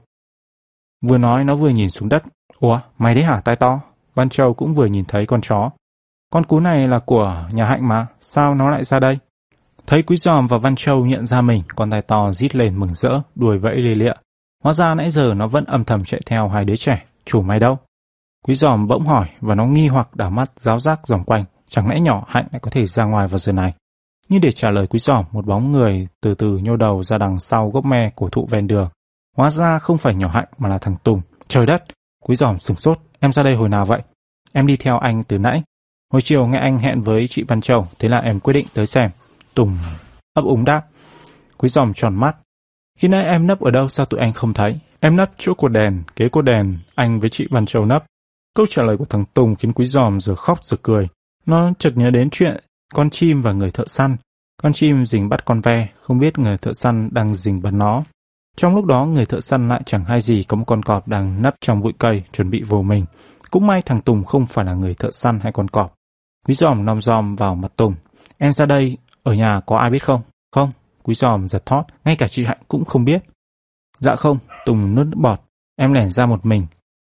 Vừa 1.08 1.18
nói 1.18 1.44
nó 1.44 1.56
vừa 1.56 1.68
nhìn 1.68 1.90
xuống 1.90 2.08
đất. 2.08 2.22
Ủa, 2.60 2.78
mày 2.98 3.14
đấy 3.14 3.24
hả 3.24 3.40
tai 3.44 3.56
to? 3.56 3.80
Văn 4.14 4.28
Châu 4.28 4.54
cũng 4.54 4.74
vừa 4.74 4.86
nhìn 4.86 5.04
thấy 5.04 5.26
con 5.26 5.40
chó. 5.40 5.70
Con 6.30 6.44
cú 6.44 6.60
này 6.60 6.88
là 6.88 6.98
của 6.98 7.48
nhà 7.52 7.64
Hạnh 7.64 7.88
mà, 7.88 8.06
sao 8.20 8.54
nó 8.54 8.70
lại 8.70 8.84
ra 8.84 9.00
đây? 9.00 9.18
Thấy 9.86 10.02
Quý 10.02 10.16
Giòm 10.16 10.46
và 10.46 10.58
Văn 10.58 10.76
Châu 10.76 11.06
nhận 11.06 11.26
ra 11.26 11.40
mình, 11.40 11.62
con 11.76 11.90
tai 11.90 12.02
to 12.02 12.32
rít 12.32 12.56
lên 12.56 12.80
mừng 12.80 12.94
rỡ, 12.94 13.20
đuổi 13.34 13.58
vẫy 13.58 13.76
lê 13.76 13.94
lịa. 13.94 14.12
Hóa 14.64 14.72
ra 14.72 14.94
nãy 14.94 15.10
giờ 15.10 15.34
nó 15.36 15.46
vẫn 15.46 15.64
âm 15.64 15.84
thầm 15.84 16.04
chạy 16.04 16.20
theo 16.26 16.48
hai 16.48 16.64
đứa 16.64 16.76
trẻ. 16.76 17.04
Chủ 17.24 17.42
mày 17.42 17.60
đâu? 17.60 17.78
Quý 18.44 18.54
Giòm 18.54 18.88
bỗng 18.88 19.06
hỏi 19.06 19.28
và 19.40 19.54
nó 19.54 19.66
nghi 19.66 19.88
hoặc 19.88 20.16
đảo 20.16 20.30
mắt 20.30 20.52
giáo 20.56 20.78
giác 20.78 21.00
dòng 21.06 21.24
quanh. 21.24 21.44
Chẳng 21.68 21.88
lẽ 21.88 22.00
nhỏ 22.00 22.24
Hạnh 22.28 22.46
lại 22.52 22.60
có 22.60 22.70
thể 22.70 22.86
ra 22.86 23.04
ngoài 23.04 23.26
vào 23.26 23.38
giờ 23.38 23.52
này? 23.52 23.72
Nhưng 24.28 24.40
để 24.40 24.52
trả 24.52 24.70
lời 24.70 24.86
Quý 24.86 24.98
Giòm, 24.98 25.24
một 25.32 25.46
bóng 25.46 25.72
người 25.72 26.08
từ 26.22 26.34
từ 26.34 26.58
nhô 26.62 26.76
đầu 26.76 27.02
ra 27.02 27.18
đằng 27.18 27.38
sau 27.38 27.70
gốc 27.70 27.84
me 27.84 28.10
của 28.14 28.28
thụ 28.28 28.46
ven 28.50 28.66
đường. 28.66 28.88
Hóa 29.36 29.50
ra 29.50 29.78
không 29.78 29.98
phải 29.98 30.14
nhỏ 30.14 30.28
Hạnh 30.28 30.48
mà 30.58 30.68
là 30.68 30.78
thằng 30.78 30.96
Tùng. 31.04 31.20
Trời 31.48 31.66
đất! 31.66 31.84
Quý 32.24 32.34
Giòm 32.34 32.58
sửng 32.58 32.76
sốt. 32.76 32.98
Em 33.20 33.32
ra 33.32 33.42
đây 33.42 33.54
hồi 33.54 33.68
nào 33.68 33.84
vậy? 33.84 34.02
Em 34.52 34.66
đi 34.66 34.76
theo 34.76 34.98
anh 34.98 35.22
từ 35.24 35.38
nãy. 35.38 35.62
Hồi 36.12 36.22
chiều 36.22 36.46
nghe 36.46 36.58
anh 36.58 36.78
hẹn 36.78 37.02
với 37.02 37.28
chị 37.28 37.44
Văn 37.48 37.60
Châu, 37.60 37.86
thế 37.98 38.08
là 38.08 38.18
em 38.18 38.40
quyết 38.40 38.52
định 38.52 38.66
tới 38.74 38.86
xem. 38.86 39.10
Tùng 39.56 39.78
ấp 40.34 40.44
úng 40.44 40.64
đáp. 40.64 40.82
Quý 41.56 41.68
dòm 41.68 41.92
tròn 41.94 42.14
mắt. 42.14 42.36
Khi 42.98 43.08
nãy 43.08 43.24
em 43.24 43.46
nấp 43.46 43.60
ở 43.60 43.70
đâu 43.70 43.88
sao 43.88 44.06
tụi 44.06 44.20
anh 44.20 44.32
không 44.32 44.52
thấy? 44.52 44.72
Em 45.00 45.16
nấp 45.16 45.30
chỗ 45.38 45.54
cột 45.54 45.72
đèn, 45.72 46.02
kế 46.16 46.28
cột 46.28 46.44
đèn, 46.44 46.78
anh 46.94 47.20
với 47.20 47.30
chị 47.30 47.46
Văn 47.50 47.66
Châu 47.66 47.84
nấp. 47.84 48.04
Câu 48.54 48.66
trả 48.70 48.82
lời 48.82 48.96
của 48.96 49.04
thằng 49.04 49.24
Tùng 49.34 49.56
khiến 49.56 49.72
quý 49.72 49.84
dòm 49.84 50.20
giờ 50.20 50.34
khóc 50.34 50.64
giờ 50.64 50.76
cười. 50.82 51.08
Nó 51.46 51.70
chợt 51.78 51.90
nhớ 51.94 52.10
đến 52.10 52.30
chuyện 52.30 52.56
con 52.94 53.10
chim 53.10 53.42
và 53.42 53.52
người 53.52 53.70
thợ 53.70 53.84
săn. 53.86 54.16
Con 54.62 54.72
chim 54.72 55.04
rình 55.04 55.28
bắt 55.28 55.44
con 55.44 55.60
ve, 55.60 55.88
không 56.00 56.18
biết 56.18 56.38
người 56.38 56.58
thợ 56.58 56.72
săn 56.72 57.08
đang 57.12 57.34
rình 57.34 57.62
bắn 57.62 57.78
nó. 57.78 58.02
Trong 58.56 58.74
lúc 58.74 58.84
đó 58.84 59.04
người 59.04 59.26
thợ 59.26 59.40
săn 59.40 59.68
lại 59.68 59.80
chẳng 59.86 60.04
hay 60.04 60.20
gì 60.20 60.44
có 60.48 60.56
một 60.56 60.64
con 60.66 60.82
cọp 60.82 61.08
đang 61.08 61.42
nấp 61.42 61.54
trong 61.60 61.80
bụi 61.80 61.92
cây 61.98 62.22
chuẩn 62.32 62.50
bị 62.50 62.62
vồ 62.62 62.82
mình. 62.82 63.04
Cũng 63.50 63.66
may 63.66 63.82
thằng 63.82 64.00
Tùng 64.00 64.24
không 64.24 64.46
phải 64.46 64.64
là 64.64 64.74
người 64.74 64.94
thợ 64.94 65.10
săn 65.10 65.40
hay 65.42 65.52
con 65.52 65.68
cọp. 65.68 65.94
Quý 66.46 66.54
dòm 66.54 66.84
nom 66.84 67.00
dòm 67.00 67.36
vào 67.36 67.54
mặt 67.54 67.72
Tùng. 67.76 67.94
Em 68.38 68.52
ra 68.52 68.66
đây, 68.66 68.96
ở 69.26 69.34
nhà 69.34 69.60
có 69.66 69.76
ai 69.76 69.90
biết 69.90 70.04
không? 70.04 70.20
Không, 70.52 70.70
quý 71.02 71.14
giòm 71.14 71.48
giật 71.48 71.66
thót, 71.66 71.84
ngay 72.04 72.16
cả 72.16 72.28
chị 72.28 72.44
Hạnh 72.44 72.58
cũng 72.68 72.84
không 72.84 73.04
biết. 73.04 73.22
Dạ 73.98 74.14
không, 74.14 74.38
Tùng 74.66 74.94
nuốt 74.94 75.06
bọt, 75.16 75.40
em 75.76 75.92
lẻn 75.92 76.10
ra 76.10 76.26
một 76.26 76.46
mình. 76.46 76.66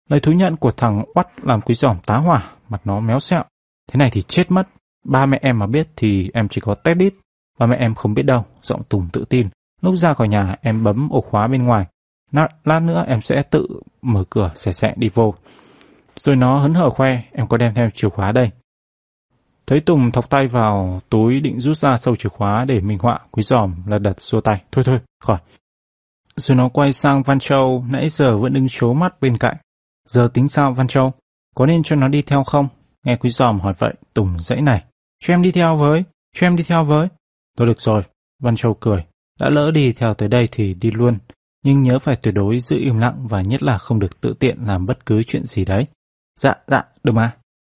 Lời 0.10 0.20
thú 0.20 0.32
nhận 0.32 0.56
của 0.56 0.72
thằng 0.72 1.04
oắt 1.16 1.28
làm 1.44 1.62
quý 1.62 1.76
giòm 1.76 1.98
tá 2.06 2.18
hỏa, 2.18 2.52
mặt 2.70 2.82
nó 2.86 3.00
méo 3.00 3.20
xẹo. 3.20 3.44
Thế 3.92 3.98
này 3.98 4.10
thì 4.14 4.22
chết 4.22 4.52
mất. 4.52 4.68
Ba 5.06 5.26
mẹ 5.26 5.40
em 5.42 5.60
mà 5.60 5.68
biết 5.68 5.88
thì 5.96 6.30
em 6.34 6.48
chỉ 6.48 6.62
có 6.62 6.76
tét 6.76 6.98
đít. 6.98 7.14
Ba 7.60 7.66
mẹ 7.66 7.78
em 7.78 7.96
không 7.96 8.14
biết 8.14 8.24
đâu, 8.24 8.44
giọng 8.64 8.84
Tùng 8.90 9.08
tự 9.14 9.26
tin. 9.30 9.50
Lúc 9.82 9.96
ra 9.96 10.14
khỏi 10.14 10.28
nhà 10.28 10.56
em 10.62 10.84
bấm 10.84 11.10
ổ 11.10 11.22
khóa 11.22 11.48
bên 11.48 11.64
ngoài. 11.64 11.86
Lát 12.64 12.80
nữa 12.82 13.04
em 13.08 13.22
sẽ 13.22 13.44
tự 13.44 13.68
mở 14.02 14.24
cửa 14.30 14.52
xẻ 14.56 14.72
xẻ 14.72 14.94
đi 14.98 15.10
vô. 15.14 15.34
Rồi 16.16 16.36
nó 16.36 16.60
hấn 16.60 16.74
hở 16.74 16.90
khoe, 16.90 17.22
em 17.32 17.48
có 17.48 17.58
đem 17.58 17.74
theo 17.74 17.90
chìa 17.90 18.10
khóa 18.10 18.32
đây. 18.32 18.52
Thấy 19.68 19.80
Tùng 19.80 20.12
thọc 20.12 20.30
tay 20.30 20.48
vào 20.48 21.02
túi 21.10 21.40
định 21.40 21.60
rút 21.60 21.78
ra 21.78 21.98
sâu 21.98 22.16
chìa 22.16 22.30
khóa 22.30 22.66
để 22.66 22.80
minh 22.80 22.98
họa, 23.02 23.20
quý 23.32 23.44
giòm 23.44 23.76
lật 23.88 23.98
đật 23.98 24.22
xua 24.22 24.42
tay. 24.42 24.64
Thôi 24.72 24.84
thôi, 24.84 25.00
khỏi. 25.20 25.38
Rồi 26.36 26.58
nó 26.58 26.70
quay 26.70 26.94
sang 26.94 27.24
Văn 27.24 27.40
Châu, 27.40 27.86
nãy 27.90 28.10
giờ 28.10 28.38
vẫn 28.38 28.54
đứng 28.54 28.68
chố 28.70 28.94
mắt 28.94 29.22
bên 29.22 29.38
cạnh. 29.38 29.56
Giờ 30.08 30.30
tính 30.34 30.50
sao 30.50 30.74
Văn 30.74 30.88
Châu? 30.88 31.14
Có 31.56 31.66
nên 31.66 31.84
cho 31.84 31.96
nó 31.96 32.08
đi 32.08 32.22
theo 32.22 32.44
không? 32.44 32.68
Nghe 33.06 33.16
quý 33.16 33.30
giòm 33.30 33.60
hỏi 33.60 33.74
vậy, 33.80 33.94
Tùng 34.14 34.40
dãy 34.40 34.62
này. 34.62 34.84
Cho 35.24 35.34
em 35.34 35.42
đi 35.42 35.52
theo 35.52 35.76
với, 35.76 36.04
cho 36.36 36.48
em 36.48 36.56
đi 36.56 36.64
theo 36.64 36.84
với. 36.84 37.08
Tôi 37.58 37.68
được 37.68 37.82
rồi, 37.82 38.02
Văn 38.40 38.56
Châu 38.56 38.74
cười. 38.74 39.06
Đã 39.40 39.50
lỡ 39.50 39.72
đi 39.72 39.94
theo 39.94 40.14
tới 40.14 40.30
đây 40.30 40.48
thì 40.52 40.74
đi 40.74 40.92
luôn. 40.92 41.18
Nhưng 41.64 41.84
nhớ 41.84 42.00
phải 42.00 42.16
tuyệt 42.16 42.34
đối 42.34 42.60
giữ 42.60 42.78
im 42.78 42.98
lặng 42.98 43.28
và 43.28 43.42
nhất 43.42 43.64
là 43.64 43.78
không 43.78 44.00
được 44.00 44.22
tự 44.22 44.34
tiện 44.40 44.58
làm 44.66 44.86
bất 44.86 45.06
cứ 45.06 45.24
chuyện 45.24 45.46
gì 45.46 45.66
đấy. 45.66 45.88
Dạ, 46.40 46.54
dạ, 46.68 46.84
được 47.04 47.14
mà. 47.14 47.32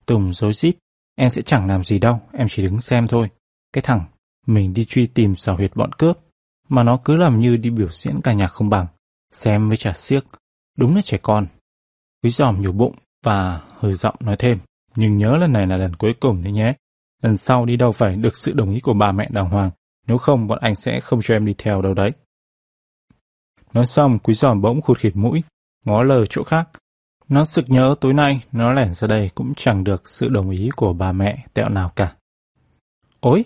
Tùng 0.06 0.34
dối 0.34 0.54
rít 0.54 0.76
Em 1.22 1.30
sẽ 1.30 1.42
chẳng 1.42 1.68
làm 1.68 1.84
gì 1.84 2.00
đâu, 2.00 2.20
em 2.34 2.48
chỉ 2.50 2.64
đứng 2.64 2.82
xem 2.82 3.08
thôi. 3.08 3.30
Cái 3.74 3.82
thằng, 3.82 4.02
mình 4.48 4.74
đi 4.74 4.86
truy 4.86 5.08
tìm 5.08 5.36
xào 5.36 5.56
huyệt 5.56 5.72
bọn 5.76 5.92
cướp, 5.94 6.18
mà 6.70 6.84
nó 6.84 6.98
cứ 7.06 7.16
làm 7.16 7.40
như 7.40 7.58
đi 7.58 7.70
biểu 7.70 7.90
diễn 7.92 8.22
ca 8.24 8.34
nhạc 8.34 8.48
không 8.48 8.70
bằng. 8.70 8.88
Xem 9.32 9.68
với 9.68 9.78
trả 9.78 9.94
xiếc, 9.94 10.26
đúng 10.78 10.96
là 10.96 11.02
trẻ 11.02 11.18
con. 11.22 11.48
Quý 12.24 12.30
giòm 12.30 12.62
nhổ 12.62 12.72
bụng 12.72 12.96
và 13.24 13.62
hơi 13.78 13.94
giọng 13.94 14.16
nói 14.20 14.36
thêm, 14.40 14.60
nhưng 14.96 15.18
nhớ 15.18 15.38
lần 15.38 15.54
này 15.54 15.68
là 15.68 15.78
lần 15.78 15.96
cuối 15.96 16.14
cùng 16.20 16.44
đấy 16.44 16.54
nhé. 16.54 16.72
Lần 17.22 17.38
sau 17.38 17.66
đi 17.66 17.78
đâu 17.78 17.92
phải 17.92 18.16
được 18.16 18.38
sự 18.38 18.54
đồng 18.54 18.74
ý 18.74 18.80
của 18.80 18.94
bà 18.94 19.12
mẹ 19.12 19.28
đàng 19.32 19.50
hoàng, 19.50 19.72
nếu 20.08 20.18
không 20.18 20.48
bọn 20.48 20.60
anh 20.62 20.76
sẽ 20.76 21.00
không 21.00 21.20
cho 21.24 21.36
em 21.36 21.46
đi 21.46 21.56
theo 21.58 21.82
đâu 21.82 21.94
đấy. 21.94 22.12
Nói 23.74 23.86
xong, 23.86 24.20
quý 24.20 24.34
giòm 24.34 24.62
bỗng 24.62 24.82
khụt 24.82 24.98
khịt 24.98 25.16
mũi, 25.16 25.44
ngó 25.86 26.04
lờ 26.04 26.26
chỗ 26.26 26.44
khác, 26.44 26.70
nó 27.30 27.44
sực 27.44 27.66
nhớ 27.70 27.96
tối 28.02 28.14
nay 28.14 28.44
nó 28.52 28.74
lẻn 28.74 28.94
ra 28.94 29.08
đây 29.08 29.30
cũng 29.36 29.54
chẳng 29.56 29.84
được 29.84 30.10
sự 30.10 30.30
đồng 30.30 30.50
ý 30.50 30.70
của 30.76 30.94
bà 30.94 31.12
mẹ 31.12 31.46
tẹo 31.54 31.70
nào 31.70 31.92
cả. 31.96 32.16
Ôi! 33.20 33.44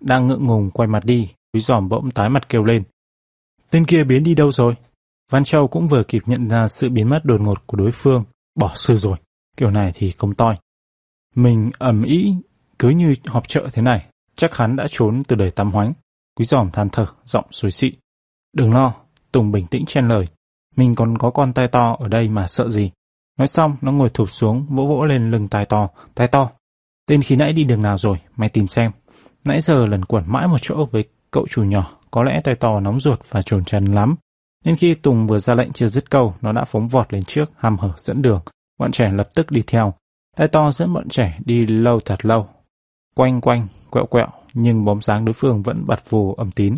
Đang 0.00 0.26
ngượng 0.26 0.46
ngùng 0.46 0.70
quay 0.70 0.88
mặt 0.88 1.04
đi, 1.04 1.32
quý 1.52 1.60
giòm 1.60 1.88
bỗng 1.88 2.10
tái 2.10 2.28
mặt 2.28 2.48
kêu 2.48 2.64
lên. 2.64 2.82
Tên 3.70 3.86
kia 3.86 4.04
biến 4.04 4.24
đi 4.24 4.34
đâu 4.34 4.52
rồi? 4.52 4.74
Văn 5.30 5.44
Châu 5.44 5.68
cũng 5.68 5.88
vừa 5.88 6.02
kịp 6.02 6.22
nhận 6.26 6.48
ra 6.48 6.68
sự 6.68 6.88
biến 6.88 7.08
mất 7.08 7.24
đột 7.24 7.40
ngột 7.40 7.66
của 7.66 7.76
đối 7.76 7.92
phương. 7.92 8.24
Bỏ 8.54 8.72
sư 8.76 8.96
rồi, 8.96 9.16
kiểu 9.56 9.70
này 9.70 9.92
thì 9.94 10.10
không 10.10 10.34
toi. 10.34 10.54
Mình 11.34 11.70
ẩm 11.78 12.02
ý 12.02 12.34
cứ 12.78 12.88
như 12.88 13.12
họp 13.26 13.48
chợ 13.48 13.68
thế 13.72 13.82
này, 13.82 14.06
chắc 14.36 14.54
hắn 14.54 14.76
đã 14.76 14.86
trốn 14.90 15.22
từ 15.24 15.36
đời 15.36 15.50
tắm 15.50 15.72
hoánh. 15.72 15.92
Quý 16.36 16.44
giòm 16.44 16.70
than 16.70 16.88
thở, 16.90 17.06
giọng 17.24 17.46
xối 17.50 17.70
xị. 17.70 17.92
Đừng 18.52 18.72
lo, 18.72 18.94
Tùng 19.32 19.52
bình 19.52 19.66
tĩnh 19.66 19.84
chen 19.86 20.08
lời. 20.08 20.28
Mình 20.76 20.94
còn 20.94 21.18
có 21.18 21.30
con 21.30 21.52
tay 21.52 21.68
to 21.68 21.96
ở 22.00 22.08
đây 22.08 22.28
mà 22.28 22.48
sợ 22.48 22.68
gì. 22.68 22.90
Nói 23.38 23.48
xong, 23.48 23.76
nó 23.80 23.92
ngồi 23.92 24.08
thụp 24.08 24.30
xuống, 24.30 24.66
vỗ 24.68 24.86
vỗ 24.86 25.04
lên 25.04 25.30
lưng 25.30 25.48
tai 25.48 25.64
to. 25.66 25.88
Tai 26.14 26.28
to, 26.28 26.50
tên 27.06 27.22
khi 27.22 27.36
nãy 27.36 27.52
đi 27.52 27.64
đường 27.64 27.82
nào 27.82 27.98
rồi, 27.98 28.20
mày 28.36 28.48
tìm 28.48 28.66
xem. 28.66 28.90
Nãy 29.44 29.60
giờ 29.60 29.86
lần 29.86 30.04
quẩn 30.04 30.24
mãi 30.26 30.48
một 30.48 30.58
chỗ 30.62 30.86
với 30.90 31.04
cậu 31.30 31.46
chủ 31.50 31.64
nhỏ, 31.64 31.98
có 32.10 32.22
lẽ 32.22 32.40
tai 32.44 32.54
to 32.54 32.80
nóng 32.80 33.00
ruột 33.00 33.18
và 33.30 33.42
trồn 33.42 33.64
trần 33.64 33.84
lắm. 33.84 34.16
Nên 34.64 34.76
khi 34.76 34.94
Tùng 34.94 35.26
vừa 35.26 35.38
ra 35.38 35.54
lệnh 35.54 35.72
chưa 35.72 35.88
dứt 35.88 36.10
câu, 36.10 36.34
nó 36.40 36.52
đã 36.52 36.64
phóng 36.64 36.88
vọt 36.88 37.12
lên 37.12 37.22
trước, 37.22 37.50
hàm 37.56 37.78
hở 37.78 37.92
dẫn 37.96 38.22
đường. 38.22 38.40
Bọn 38.78 38.92
trẻ 38.92 39.10
lập 39.12 39.28
tức 39.34 39.50
đi 39.50 39.62
theo. 39.66 39.94
Tai 40.36 40.48
to 40.48 40.70
dẫn 40.70 40.92
bọn 40.92 41.08
trẻ 41.08 41.38
đi 41.44 41.66
lâu 41.66 42.00
thật 42.04 42.26
lâu. 42.26 42.48
Quanh 43.16 43.40
quanh, 43.40 43.66
quẹo 43.90 44.06
quẹo, 44.06 44.28
nhưng 44.54 44.84
bóng 44.84 45.00
dáng 45.00 45.24
đối 45.24 45.32
phương 45.32 45.62
vẫn 45.62 45.86
bật 45.86 46.10
vù 46.10 46.34
âm 46.34 46.50
tín. 46.50 46.74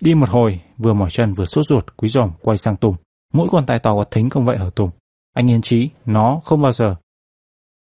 Đi 0.00 0.14
một 0.14 0.28
hồi, 0.28 0.60
vừa 0.78 0.92
mỏi 0.92 1.10
chân 1.10 1.32
vừa 1.32 1.44
sốt 1.44 1.66
ruột, 1.66 1.84
quý 1.96 2.08
giòm 2.08 2.30
quay 2.42 2.58
sang 2.58 2.76
Tùng. 2.76 2.96
Mỗi 3.32 3.48
con 3.50 3.66
tai 3.66 3.78
to 3.78 3.94
có 3.94 4.04
thính 4.10 4.30
không 4.30 4.44
vậy 4.44 4.58
hở 4.58 4.70
Tùng? 4.76 4.90
Anh 5.36 5.50
yên 5.50 5.60
trí, 5.62 5.90
nó 6.06 6.40
không 6.44 6.62
bao 6.62 6.72
giờ. 6.72 6.96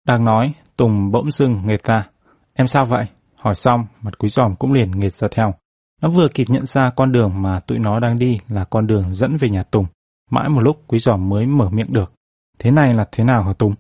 Đang 0.08 0.26
nói, 0.26 0.54
Tùng 0.78 1.12
bỗng 1.12 1.32
dưng 1.32 1.62
nghệt 1.66 1.84
ra. 1.84 2.10
Em 2.54 2.68
sao 2.68 2.86
vậy? 2.86 3.06
Hỏi 3.42 3.56
xong, 3.56 3.88
mặt 4.02 4.14
quý 4.18 4.30
giòm 4.30 4.56
cũng 4.56 4.74
liền 4.74 4.92
nghệt 4.92 5.14
ra 5.14 5.28
theo. 5.32 5.54
Nó 6.02 6.10
vừa 6.10 6.28
kịp 6.34 6.46
nhận 6.50 6.66
ra 6.66 6.90
con 6.96 7.12
đường 7.12 7.42
mà 7.42 7.60
tụi 7.60 7.80
nó 7.80 8.00
đang 8.00 8.20
đi 8.20 8.40
là 8.48 8.66
con 8.66 8.88
đường 8.88 9.14
dẫn 9.14 9.38
về 9.38 9.50
nhà 9.50 9.62
Tùng. 9.72 9.86
Mãi 10.32 10.50
một 10.50 10.62
lúc 10.62 10.84
quý 10.88 11.00
giòm 11.00 11.30
mới 11.30 11.46
mở 11.46 11.70
miệng 11.70 11.94
được. 11.94 12.14
Thế 12.60 12.72
này 12.72 12.94
là 12.94 13.06
thế 13.12 13.24
nào 13.24 13.44
hả 13.44 13.54
Tùng? 13.54 13.74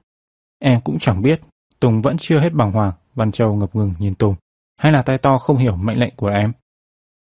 Em 0.60 0.82
cũng 0.82 1.00
chẳng 1.00 1.22
biết. 1.22 1.42
Tùng 1.80 2.02
vẫn 2.02 2.18
chưa 2.20 2.40
hết 2.40 2.54
bằng 2.54 2.72
hoàng. 2.72 2.94
Văn 3.16 3.32
Châu 3.32 3.56
ngập 3.56 3.76
ngừng 3.76 3.94
nhìn 4.00 4.16
Tùng. 4.16 4.36
Hay 4.78 4.92
là 4.92 5.02
tay 5.02 5.18
to 5.18 5.38
không 5.38 5.58
hiểu 5.58 5.76
mệnh 5.76 6.00
lệnh 6.00 6.16
của 6.16 6.28
em? 6.28 6.52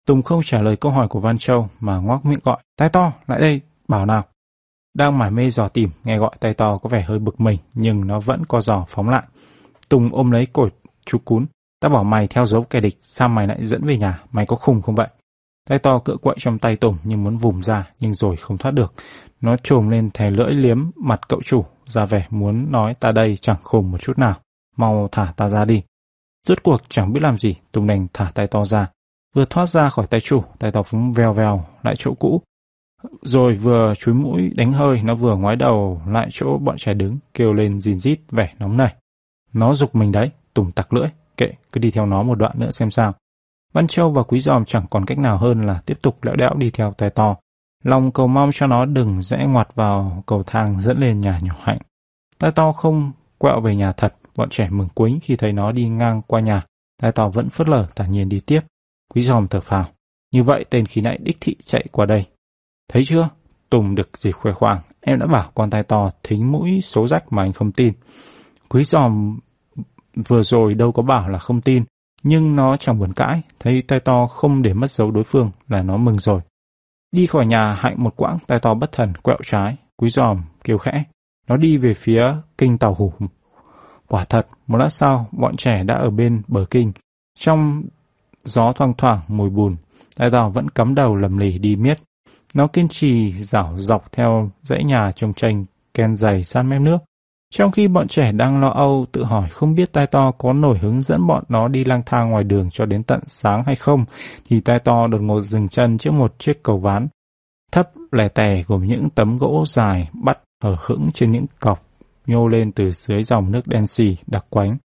Tùng 0.06 0.24
không 0.24 0.42
trả 0.44 0.62
lời 0.62 0.76
câu 0.76 0.92
hỏi 0.92 1.08
của 1.08 1.20
Văn 1.20 1.38
Châu 1.38 1.70
mà 1.80 1.98
ngoác 1.98 2.26
miệng 2.26 2.40
gọi. 2.44 2.64
Tay 2.78 2.90
to, 2.90 3.14
lại 3.28 3.40
đây, 3.40 3.62
bảo 3.88 4.06
nào. 4.06 4.24
Đang 4.94 5.18
mải 5.18 5.32
mê 5.32 5.50
dò 5.50 5.68
tìm, 5.68 5.90
nghe 6.04 6.18
gọi 6.18 6.32
tay 6.40 6.54
to 6.54 6.78
có 6.78 6.90
vẻ 6.90 7.02
hơi 7.02 7.20
bực 7.20 7.42
mình, 7.42 7.60
nhưng 7.74 8.08
nó 8.08 8.20
vẫn 8.20 8.46
co 8.46 8.62
giò 8.62 8.86
phóng 8.88 9.10
lại. 9.10 9.24
Tùng 9.90 10.10
ôm 10.12 10.32
lấy 10.32 10.48
cổ 10.54 10.68
chú 11.06 11.18
cún. 11.26 11.46
Ta 11.80 11.90
bảo 11.90 12.04
mày 12.04 12.28
theo 12.28 12.46
dấu 12.46 12.64
kẻ 12.64 12.80
địch, 12.80 12.98
sao 13.02 13.30
mày 13.30 13.48
lại 13.48 13.66
dẫn 13.66 13.82
về 13.86 13.98
nhà, 13.98 14.24
mày 14.32 14.46
có 14.46 14.56
khùng 14.56 14.82
không 14.82 14.96
vậy? 14.96 15.08
Tay 15.70 15.80
to 15.80 16.00
cựa 16.00 16.16
quậy 16.16 16.36
trong 16.40 16.60
tay 16.60 16.76
Tùng 16.76 16.98
nhưng 17.04 17.24
muốn 17.24 17.38
vùng 17.38 17.64
ra, 17.64 17.92
nhưng 18.00 18.14
rồi 18.14 18.38
không 18.38 18.58
thoát 18.58 18.72
được. 18.72 18.94
Nó 19.42 19.56
trồm 19.64 19.90
lên 19.90 20.12
thè 20.14 20.30
lưỡi 20.30 20.54
liếm 20.54 20.92
mặt 20.96 21.20
cậu 21.28 21.42
chủ, 21.46 21.66
ra 21.86 22.06
vẻ 22.06 22.28
muốn 22.30 22.72
nói 22.72 22.94
ta 22.94 23.12
đây 23.12 23.38
chẳng 23.42 23.58
khùng 23.64 23.92
một 23.92 23.98
chút 24.02 24.18
nào. 24.18 24.36
Mau 24.78 25.08
thả 25.12 25.34
ta 25.38 25.50
ra 25.50 25.66
đi. 25.66 25.84
Rốt 26.48 26.64
cuộc 26.64 26.82
chẳng 26.90 27.14
biết 27.14 27.20
làm 27.24 27.38
gì, 27.38 27.56
Tùng 27.72 27.88
đành 27.88 28.08
thả 28.14 28.32
tay 28.36 28.48
to 28.48 28.66
ra. 28.66 28.88
Vừa 29.36 29.46
thoát 29.46 29.70
ra 29.70 29.90
khỏi 29.90 30.08
tay 30.08 30.20
chủ, 30.20 30.44
tay 30.60 30.72
to 30.72 30.84
phúng 30.84 31.14
vèo 31.14 31.34
vèo 31.34 31.66
lại 31.84 31.96
chỗ 31.98 32.14
cũ, 32.20 32.42
rồi 33.22 33.54
vừa 33.54 33.94
chúi 34.00 34.16
mũi 34.16 34.52
đánh 34.56 34.72
hơi, 34.72 35.02
nó 35.04 35.16
vừa 35.16 35.36
ngoái 35.36 35.56
đầu 35.56 36.02
lại 36.08 36.28
chỗ 36.32 36.58
bọn 36.58 36.78
trẻ 36.78 36.94
đứng, 36.94 37.18
kêu 37.34 37.54
lên 37.54 37.82
rìn 37.82 38.00
rít 38.00 38.20
vẻ 38.32 38.54
nóng 38.60 38.78
này. 38.78 38.96
Nó 39.54 39.74
dục 39.74 39.96
mình 39.96 40.12
đấy, 40.12 40.32
tùng 40.54 40.72
tặc 40.72 40.94
lưỡi, 40.94 41.08
kệ, 41.38 41.48
cứ 41.72 41.80
đi 41.80 41.92
theo 41.92 42.06
nó 42.06 42.24
một 42.24 42.36
đoạn 42.36 42.60
nữa 42.60 42.72
xem 42.72 42.92
sao. 42.92 43.14
Văn 43.74 43.88
Châu 43.88 44.12
và 44.12 44.24
Quý 44.24 44.40
Giòm 44.40 44.66
chẳng 44.66 44.86
còn 44.90 45.06
cách 45.06 45.18
nào 45.18 45.38
hơn 45.38 45.66
là 45.66 45.82
tiếp 45.86 45.98
tục 46.02 46.24
lẽo 46.24 46.36
đẽo 46.36 46.54
đi 46.58 46.70
theo 46.70 46.94
tay 46.98 47.10
to. 47.10 47.36
lòng 47.84 48.12
cầu 48.12 48.28
mong 48.28 48.50
cho 48.54 48.68
nó 48.68 48.86
đừng 48.86 49.22
rẽ 49.22 49.46
ngoặt 49.46 49.76
vào 49.76 50.24
cầu 50.26 50.44
thang 50.44 50.82
dẫn 50.82 50.98
lên 50.98 51.20
nhà 51.20 51.40
nhỏ 51.42 51.56
hạnh. 51.62 51.78
Tai 52.40 52.52
to 52.52 52.72
không 52.72 53.12
quẹo 53.38 53.62
về 53.62 53.76
nhà 53.76 53.92
thật, 53.92 54.16
bọn 54.36 54.50
trẻ 54.50 54.70
mừng 54.72 54.90
quính 54.90 55.20
khi 55.22 55.36
thấy 55.36 55.52
nó 55.52 55.72
đi 55.72 55.88
ngang 55.88 56.22
qua 56.28 56.40
nhà. 56.40 56.66
Tai 57.02 57.12
to 57.12 57.30
vẫn 57.30 57.50
phớt 57.50 57.70
lờ 57.70 57.88
thản 57.96 58.12
nhiên 58.12 58.30
đi 58.30 58.40
tiếp. 58.40 58.62
Quý 59.14 59.22
giòm 59.22 59.48
thở 59.48 59.60
phào. 59.60 59.86
Như 60.32 60.44
vậy 60.44 60.66
tên 60.70 60.86
khí 60.86 61.02
nãy 61.02 61.20
đích 61.22 61.38
thị 61.40 61.56
chạy 61.66 61.86
qua 61.92 62.06
đây. 62.06 62.26
Thấy 62.90 63.04
chưa? 63.06 63.30
Tùng 63.70 63.96
được 63.96 64.18
gì 64.18 64.32
khoe 64.32 64.54
khoang. 64.54 64.80
Em 65.02 65.20
đã 65.20 65.26
bảo 65.26 65.52
con 65.56 65.70
tai 65.70 65.84
to 65.84 66.12
thính 66.24 66.52
mũi 66.52 66.80
số 66.82 67.08
rách 67.08 67.34
mà 67.34 67.44
anh 67.44 67.54
không 67.54 67.72
tin. 67.72 67.94
Quý 68.70 68.84
giòm 68.84 69.40
vừa 70.28 70.44
rồi 70.44 70.74
đâu 70.74 70.92
có 70.92 71.04
bảo 71.04 71.30
là 71.30 71.40
không 71.40 71.62
tin. 71.62 71.84
Nhưng 72.24 72.56
nó 72.56 72.78
chẳng 72.78 73.00
buồn 73.00 73.14
cãi. 73.14 73.42
Thấy 73.60 73.84
tai 73.88 74.00
to 74.00 74.26
không 74.26 74.62
để 74.62 74.74
mất 74.74 74.90
dấu 74.90 75.12
đối 75.12 75.24
phương 75.24 75.52
là 75.68 75.82
nó 75.82 75.98
mừng 75.98 76.20
rồi. 76.20 76.42
Đi 77.12 77.28
khỏi 77.28 77.46
nhà 77.46 77.76
hạnh 77.80 77.96
một 77.98 78.16
quãng 78.16 78.38
tai 78.48 78.60
to 78.62 78.74
bất 78.74 78.92
thần 78.92 79.14
quẹo 79.16 79.38
trái. 79.46 79.78
Quý 79.98 80.10
giòm 80.10 80.42
kêu 80.64 80.78
khẽ. 80.78 81.04
Nó 81.48 81.58
đi 81.58 81.78
về 81.78 81.94
phía 81.94 82.36
kinh 82.58 82.78
tàu 82.78 82.94
hủ. 82.94 83.14
Quả 84.08 84.26
thật, 84.26 84.48
một 84.68 84.78
lát 84.78 84.90
sau, 84.90 85.28
bọn 85.32 85.56
trẻ 85.56 85.84
đã 85.84 85.96
ở 85.96 86.10
bên 86.10 86.42
bờ 86.48 86.66
kinh. 86.70 86.92
Trong 87.40 87.84
gió 88.44 88.74
thoang 88.76 88.94
thoảng 88.98 89.22
mùi 89.28 89.50
bùn, 89.50 89.76
tai 90.18 90.30
to 90.32 90.50
vẫn 90.50 90.70
cắm 90.70 90.96
đầu 90.96 91.16
lầm 91.16 91.38
lì 91.38 91.58
đi 91.58 91.76
miết. 91.76 91.98
Nó 92.54 92.68
kiên 92.68 92.88
trì 92.88 93.32
dảo 93.34 93.74
dọc 93.78 94.12
theo 94.12 94.50
dãy 94.64 94.84
nhà 94.84 95.12
trồng 95.16 95.34
tranh 95.34 95.66
ken 95.94 96.16
dày 96.16 96.44
san 96.44 96.70
mép 96.70 96.82
nước. 96.82 96.98
Trong 97.54 97.72
khi 97.72 97.88
bọn 97.88 98.08
trẻ 98.08 98.32
đang 98.32 98.62
lo 98.62 98.70
âu 98.70 99.06
tự 99.12 99.24
hỏi 99.24 99.50
không 99.50 99.76
biết 99.76 99.94
tai 99.94 100.08
to 100.08 100.32
có 100.32 100.54
nổi 100.54 100.78
hứng 100.78 101.02
dẫn 101.02 101.28
bọn 101.28 101.44
nó 101.50 101.68
đi 101.68 101.84
lang 101.86 102.02
thang 102.06 102.30
ngoài 102.30 102.44
đường 102.44 102.70
cho 102.72 102.86
đến 102.86 103.04
tận 103.04 103.20
sáng 103.28 103.64
hay 103.66 103.76
không, 103.76 104.06
thì 104.46 104.62
tai 104.62 104.80
to 104.80 105.08
đột 105.08 105.22
ngột 105.22 105.42
dừng 105.42 105.70
chân 105.70 105.98
trước 105.98 106.12
một 106.14 106.40
chiếc 106.40 106.64
cầu 106.64 106.78
ván. 106.78 107.08
Thấp 107.72 107.90
lẻ 108.12 108.28
tẻ 108.28 108.64
gồm 108.68 108.84
những 108.88 109.10
tấm 109.10 109.38
gỗ 109.38 109.64
dài 109.68 110.10
bắt 110.24 110.40
ở 110.64 110.78
hững 110.80 111.10
trên 111.14 111.32
những 111.32 111.46
cọc 111.60 111.86
nhô 112.28 112.48
lên 112.48 112.72
từ 112.72 112.92
dưới 112.92 113.24
dòng 113.24 113.52
nước 113.52 113.68
đen 113.68 113.88
xì 113.88 114.18
đặc 114.28 114.46
quánh. 114.50 114.78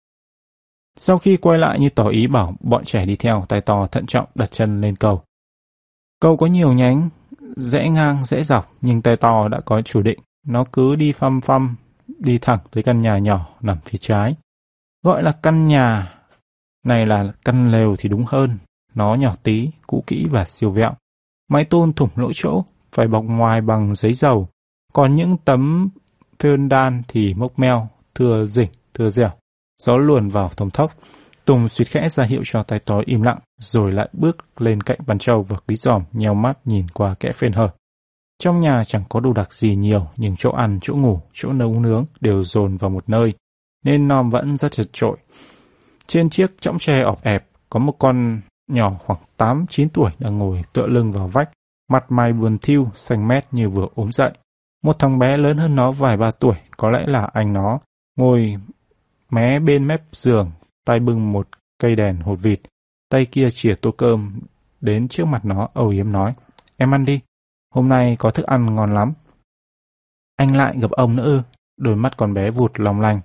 Sau 0.96 1.18
khi 1.18 1.36
quay 1.36 1.58
lại 1.58 1.78
như 1.80 1.88
tỏ 1.88 2.08
ý 2.08 2.26
bảo 2.26 2.54
bọn 2.60 2.84
trẻ 2.84 3.06
đi 3.06 3.16
theo, 3.16 3.44
tay 3.48 3.60
to 3.60 3.86
thận 3.92 4.06
trọng 4.06 4.28
đặt 4.34 4.50
chân 4.50 4.80
lên 4.80 4.96
cầu. 4.96 5.22
Cầu 6.20 6.36
có 6.36 6.46
nhiều 6.46 6.72
nhánh, 6.72 7.08
rẽ 7.56 7.88
ngang 7.88 8.24
rẽ 8.24 8.42
dọc, 8.42 8.72
nhưng 8.80 9.02
tay 9.02 9.16
to 9.16 9.48
đã 9.48 9.60
có 9.60 9.82
chủ 9.82 10.02
định. 10.02 10.18
Nó 10.46 10.64
cứ 10.72 10.96
đi 10.96 11.12
phăm 11.12 11.40
phăm, 11.40 11.76
đi 12.18 12.38
thẳng 12.38 12.58
tới 12.70 12.82
căn 12.82 13.00
nhà 13.00 13.18
nhỏ 13.18 13.48
nằm 13.60 13.78
phía 13.84 13.98
trái. 13.98 14.36
Gọi 15.04 15.22
là 15.22 15.32
căn 15.42 15.66
nhà 15.66 16.14
này 16.84 17.06
là 17.06 17.32
căn 17.44 17.70
lều 17.70 17.96
thì 17.98 18.08
đúng 18.08 18.24
hơn. 18.26 18.58
Nó 18.94 19.14
nhỏ 19.14 19.34
tí, 19.42 19.70
cũ 19.86 20.04
kỹ 20.06 20.26
và 20.30 20.44
siêu 20.44 20.70
vẹo. 20.70 20.94
Mái 21.48 21.64
tôn 21.64 21.92
thủng 21.92 22.10
lỗ 22.16 22.32
chỗ, 22.34 22.64
phải 22.92 23.08
bọc 23.08 23.24
ngoài 23.24 23.60
bằng 23.60 23.94
giấy 23.94 24.12
dầu. 24.12 24.48
Còn 24.92 25.16
những 25.16 25.36
tấm 25.44 25.88
phên 26.38 26.68
đan 26.68 27.02
thì 27.08 27.34
mốc 27.34 27.58
meo, 27.58 27.88
thưa 28.14 28.46
rỉnh, 28.46 28.70
thưa 28.94 29.10
dẻo. 29.10 29.30
Gió 29.82 29.96
luồn 29.96 30.28
vào 30.28 30.50
thông 30.56 30.70
thốc. 30.70 30.92
Tùng 31.46 31.68
suýt 31.68 31.84
khẽ 31.88 32.08
ra 32.08 32.24
hiệu 32.24 32.42
cho 32.44 32.62
tay 32.62 32.78
tối 32.78 33.02
im 33.06 33.22
lặng, 33.22 33.38
rồi 33.60 33.92
lại 33.92 34.08
bước 34.12 34.36
lên 34.58 34.80
cạnh 34.80 34.98
Văn 35.06 35.18
Châu 35.18 35.42
và 35.42 35.56
Quý 35.68 35.76
Giòm 35.76 36.02
nheo 36.12 36.34
mắt 36.34 36.58
nhìn 36.64 36.88
qua 36.88 37.14
kẽ 37.20 37.32
phên 37.32 37.52
hở. 37.52 37.70
Trong 38.38 38.60
nhà 38.60 38.82
chẳng 38.86 39.02
có 39.08 39.20
đồ 39.20 39.32
đặc 39.32 39.52
gì 39.52 39.76
nhiều, 39.76 40.06
nhưng 40.16 40.36
chỗ 40.36 40.50
ăn, 40.50 40.78
chỗ 40.82 40.94
ngủ, 40.94 41.20
chỗ 41.32 41.52
nấu 41.52 41.80
nướng 41.80 42.04
đều 42.20 42.44
dồn 42.44 42.76
vào 42.76 42.90
một 42.90 43.08
nơi, 43.08 43.32
nên 43.84 44.08
nom 44.08 44.30
vẫn 44.30 44.56
rất 44.56 44.72
chật 44.72 44.86
trội. 44.92 45.16
Trên 46.06 46.30
chiếc 46.30 46.60
chõng 46.60 46.78
tre 46.78 47.02
ọp 47.02 47.22
ẹp, 47.22 47.46
có 47.70 47.80
một 47.80 47.94
con 47.98 48.40
nhỏ 48.70 48.96
khoảng 48.98 49.18
8-9 49.38 49.88
tuổi 49.94 50.10
đang 50.18 50.38
ngồi 50.38 50.62
tựa 50.72 50.86
lưng 50.86 51.12
vào 51.12 51.28
vách, 51.28 51.50
mặt 51.90 52.04
mày 52.08 52.32
buồn 52.32 52.58
thiêu, 52.58 52.88
xanh 52.94 53.28
mét 53.28 53.44
như 53.50 53.68
vừa 53.68 53.86
ốm 53.94 54.12
dậy. 54.12 54.30
Một 54.84 54.98
thằng 54.98 55.18
bé 55.18 55.36
lớn 55.36 55.56
hơn 55.56 55.74
nó 55.74 55.92
vài 55.92 56.16
ba 56.16 56.30
tuổi, 56.30 56.54
có 56.76 56.90
lẽ 56.90 57.04
là 57.06 57.28
anh 57.32 57.52
nó, 57.52 57.78
ngồi 58.18 58.56
mé 59.30 59.60
bên 59.60 59.86
mép 59.86 60.00
giường, 60.12 60.50
tay 60.86 61.00
bưng 61.00 61.32
một 61.32 61.48
cây 61.78 61.96
đèn 61.96 62.20
hột 62.20 62.38
vịt, 62.42 62.60
tay 63.08 63.26
kia 63.26 63.46
chìa 63.54 63.74
tô 63.74 63.90
cơm 63.90 64.40
đến 64.80 65.08
trước 65.08 65.24
mặt 65.24 65.44
nó 65.44 65.68
âu 65.74 65.88
yếm 65.88 66.12
nói, 66.12 66.34
em 66.76 66.94
ăn 66.94 67.04
đi, 67.04 67.20
hôm 67.74 67.88
nay 67.88 68.16
có 68.18 68.30
thức 68.30 68.46
ăn 68.46 68.74
ngon 68.74 68.90
lắm. 68.90 69.12
Anh 70.36 70.56
lại 70.56 70.74
gặp 70.80 70.90
ông 70.90 71.16
nữa 71.16 71.24
ư, 71.24 71.42
đôi 71.76 71.96
mắt 71.96 72.16
con 72.16 72.34
bé 72.34 72.50
vụt 72.50 72.80
lòng 72.80 73.00
lành. 73.00 73.20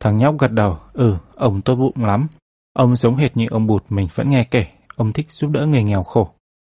Thằng 0.00 0.18
nhóc 0.18 0.38
gật 0.38 0.52
đầu, 0.52 0.78
ừ, 0.92 1.16
ông 1.34 1.62
tốt 1.62 1.76
bụng 1.76 2.04
lắm. 2.04 2.26
Ông 2.72 2.96
giống 2.96 3.16
hệt 3.16 3.36
như 3.36 3.46
ông 3.50 3.66
bụt 3.66 3.84
mình 3.88 4.08
vẫn 4.14 4.30
nghe 4.30 4.46
kể, 4.50 4.66
ông 4.96 5.12
thích 5.12 5.30
giúp 5.30 5.50
đỡ 5.50 5.66
người 5.66 5.82
nghèo 5.82 6.02
khổ. 6.02 6.30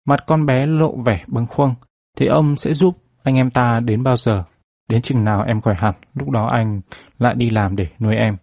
Mặt 0.07 0.25
con 0.27 0.47
bé 0.47 0.67
lộ 0.67 0.97
vẻ 0.97 1.25
bâng 1.27 1.47
khuâng, 1.47 1.75
thì 2.17 2.27
ông 2.27 2.57
sẽ 2.57 2.73
giúp 2.73 2.97
anh 3.23 3.35
em 3.35 3.51
ta 3.51 3.81
đến 3.85 4.03
bao 4.03 4.17
giờ? 4.17 4.45
Đến 4.89 5.03
chừng 5.03 5.25
nào 5.25 5.45
em 5.47 5.61
khỏe 5.61 5.75
hẳn, 5.79 5.95
lúc 6.15 6.31
đó 6.31 6.49
anh 6.53 6.81
lại 7.19 7.35
đi 7.35 7.51
làm 7.51 7.77
để 7.77 7.87
nuôi 8.01 8.17
em. 8.17 8.37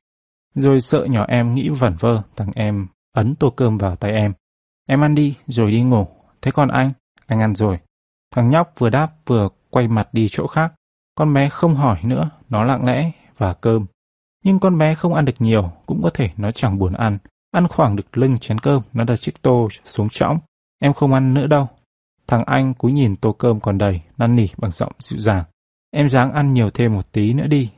Rồi 0.59 0.81
sợ 0.81 1.05
nhỏ 1.05 1.25
em 1.27 1.53
nghĩ 1.53 1.69
vẩn 1.69 1.95
vơ, 1.99 2.21
thằng 2.35 2.51
em 2.55 2.87
ấn 3.11 3.35
tô 3.35 3.49
cơm 3.49 3.77
vào 3.77 3.95
tay 3.95 4.11
em. 4.11 4.33
Em 4.87 5.03
ăn 5.03 5.15
đi, 5.15 5.35
rồi 5.47 5.71
đi 5.71 5.81
ngủ. 5.81 6.07
Thế 6.41 6.51
còn 6.51 6.69
anh? 6.69 6.91
Anh 7.25 7.39
ăn 7.39 7.55
rồi. 7.55 7.79
Thằng 8.35 8.49
nhóc 8.49 8.73
vừa 8.77 8.89
đáp 8.89 9.07
vừa 9.25 9.49
quay 9.69 9.87
mặt 9.87 10.09
đi 10.11 10.27
chỗ 10.29 10.47
khác. 10.47 10.73
Con 11.15 11.33
bé 11.33 11.49
không 11.49 11.75
hỏi 11.75 11.99
nữa, 12.03 12.29
nó 12.49 12.63
lặng 12.63 12.85
lẽ 12.85 13.11
và 13.37 13.53
cơm. 13.53 13.85
Nhưng 14.43 14.59
con 14.59 14.77
bé 14.77 14.95
không 14.95 15.13
ăn 15.13 15.25
được 15.25 15.35
nhiều, 15.39 15.71
cũng 15.85 16.01
có 16.03 16.09
thể 16.13 16.29
nó 16.37 16.51
chẳng 16.51 16.77
buồn 16.77 16.93
ăn. 16.93 17.17
Ăn 17.51 17.67
khoảng 17.67 17.95
được 17.95 18.17
lưng 18.17 18.39
chén 18.39 18.59
cơm, 18.59 18.81
nó 18.93 19.03
đặt 19.03 19.15
chiếc 19.15 19.41
tô 19.41 19.67
xuống 19.85 20.09
trõng. 20.09 20.39
Em 20.79 20.93
không 20.93 21.13
ăn 21.13 21.33
nữa 21.33 21.47
đâu, 21.47 21.67
Thằng 22.29 22.43
anh 22.45 22.73
cúi 22.73 22.91
nhìn 22.91 23.15
tô 23.15 23.31
cơm 23.31 23.59
còn 23.59 23.77
đầy, 23.77 24.01
năn 24.17 24.35
nỉ 24.35 24.47
bằng 24.57 24.71
giọng 24.71 24.91
dịu 24.99 25.19
dàng. 25.19 25.43
Em 25.91 26.09
dáng 26.09 26.31
ăn 26.31 26.53
nhiều 26.53 26.69
thêm 26.69 26.93
một 26.93 27.11
tí 27.11 27.33
nữa 27.33 27.47
đi. 27.47 27.69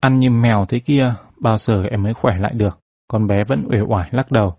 Ăn 0.00 0.20
như 0.20 0.30
mèo 0.30 0.66
thế 0.68 0.78
kia, 0.78 1.14
bao 1.40 1.58
giờ 1.58 1.84
em 1.84 2.02
mới 2.02 2.14
khỏe 2.14 2.38
lại 2.38 2.52
được. 2.54 2.80
Con 3.08 3.26
bé 3.26 3.44
vẫn 3.44 3.64
uể 3.70 3.80
oải 3.80 4.08
lắc 4.12 4.30
đầu. 4.30 4.54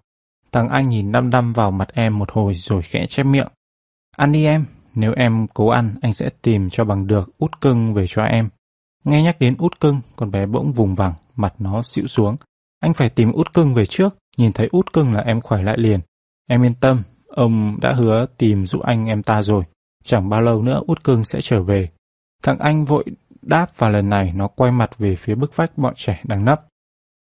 Thằng 0.51 0.69
anh 0.69 0.89
nhìn 0.89 1.11
đăm 1.11 1.29
đăm 1.29 1.53
vào 1.53 1.71
mặt 1.71 1.87
em 1.93 2.19
một 2.19 2.31
hồi 2.31 2.55
rồi 2.55 2.81
khẽ 2.81 3.05
chép 3.09 3.25
miệng. 3.25 3.47
Ăn 4.17 4.31
đi 4.31 4.45
em, 4.45 4.65
nếu 4.95 5.13
em 5.15 5.47
cố 5.53 5.67
ăn, 5.67 5.95
anh 6.01 6.13
sẽ 6.13 6.29
tìm 6.41 6.69
cho 6.69 6.83
bằng 6.83 7.07
được 7.07 7.37
út 7.37 7.61
cưng 7.61 7.93
về 7.93 8.05
cho 8.07 8.21
em. 8.21 8.49
Nghe 9.03 9.23
nhắc 9.23 9.39
đến 9.39 9.55
út 9.57 9.79
cưng, 9.79 10.01
con 10.15 10.31
bé 10.31 10.45
bỗng 10.45 10.71
vùng 10.71 10.95
vằng, 10.95 11.13
mặt 11.35 11.53
nó 11.59 11.81
xịu 11.83 12.07
xuống. 12.07 12.35
Anh 12.79 12.93
phải 12.93 13.09
tìm 13.09 13.31
út 13.31 13.53
cưng 13.53 13.73
về 13.73 13.85
trước, 13.85 14.15
nhìn 14.37 14.53
thấy 14.53 14.67
út 14.71 14.93
cưng 14.93 15.13
là 15.13 15.21
em 15.25 15.41
khỏe 15.41 15.63
lại 15.63 15.77
liền. 15.77 15.99
Em 16.47 16.65
yên 16.65 16.73
tâm, 16.73 17.03
Ông 17.31 17.77
đã 17.81 17.93
hứa 17.93 18.25
tìm 18.37 18.65
giúp 18.65 18.81
anh 18.81 19.05
em 19.05 19.23
ta 19.23 19.41
rồi. 19.41 19.63
Chẳng 20.03 20.29
bao 20.29 20.41
lâu 20.41 20.61
nữa 20.61 20.81
út 20.87 21.03
cưng 21.03 21.23
sẽ 21.23 21.41
trở 21.41 21.63
về. 21.63 21.89
Thằng 22.43 22.59
anh 22.59 22.85
vội 22.85 23.05
đáp 23.41 23.65
và 23.77 23.89
lần 23.89 24.09
này 24.09 24.31
nó 24.35 24.47
quay 24.47 24.71
mặt 24.71 24.97
về 24.97 25.15
phía 25.15 25.35
bức 25.35 25.55
vách 25.55 25.77
bọn 25.77 25.93
trẻ 25.95 26.21
đang 26.23 26.45
nấp. 26.45 26.61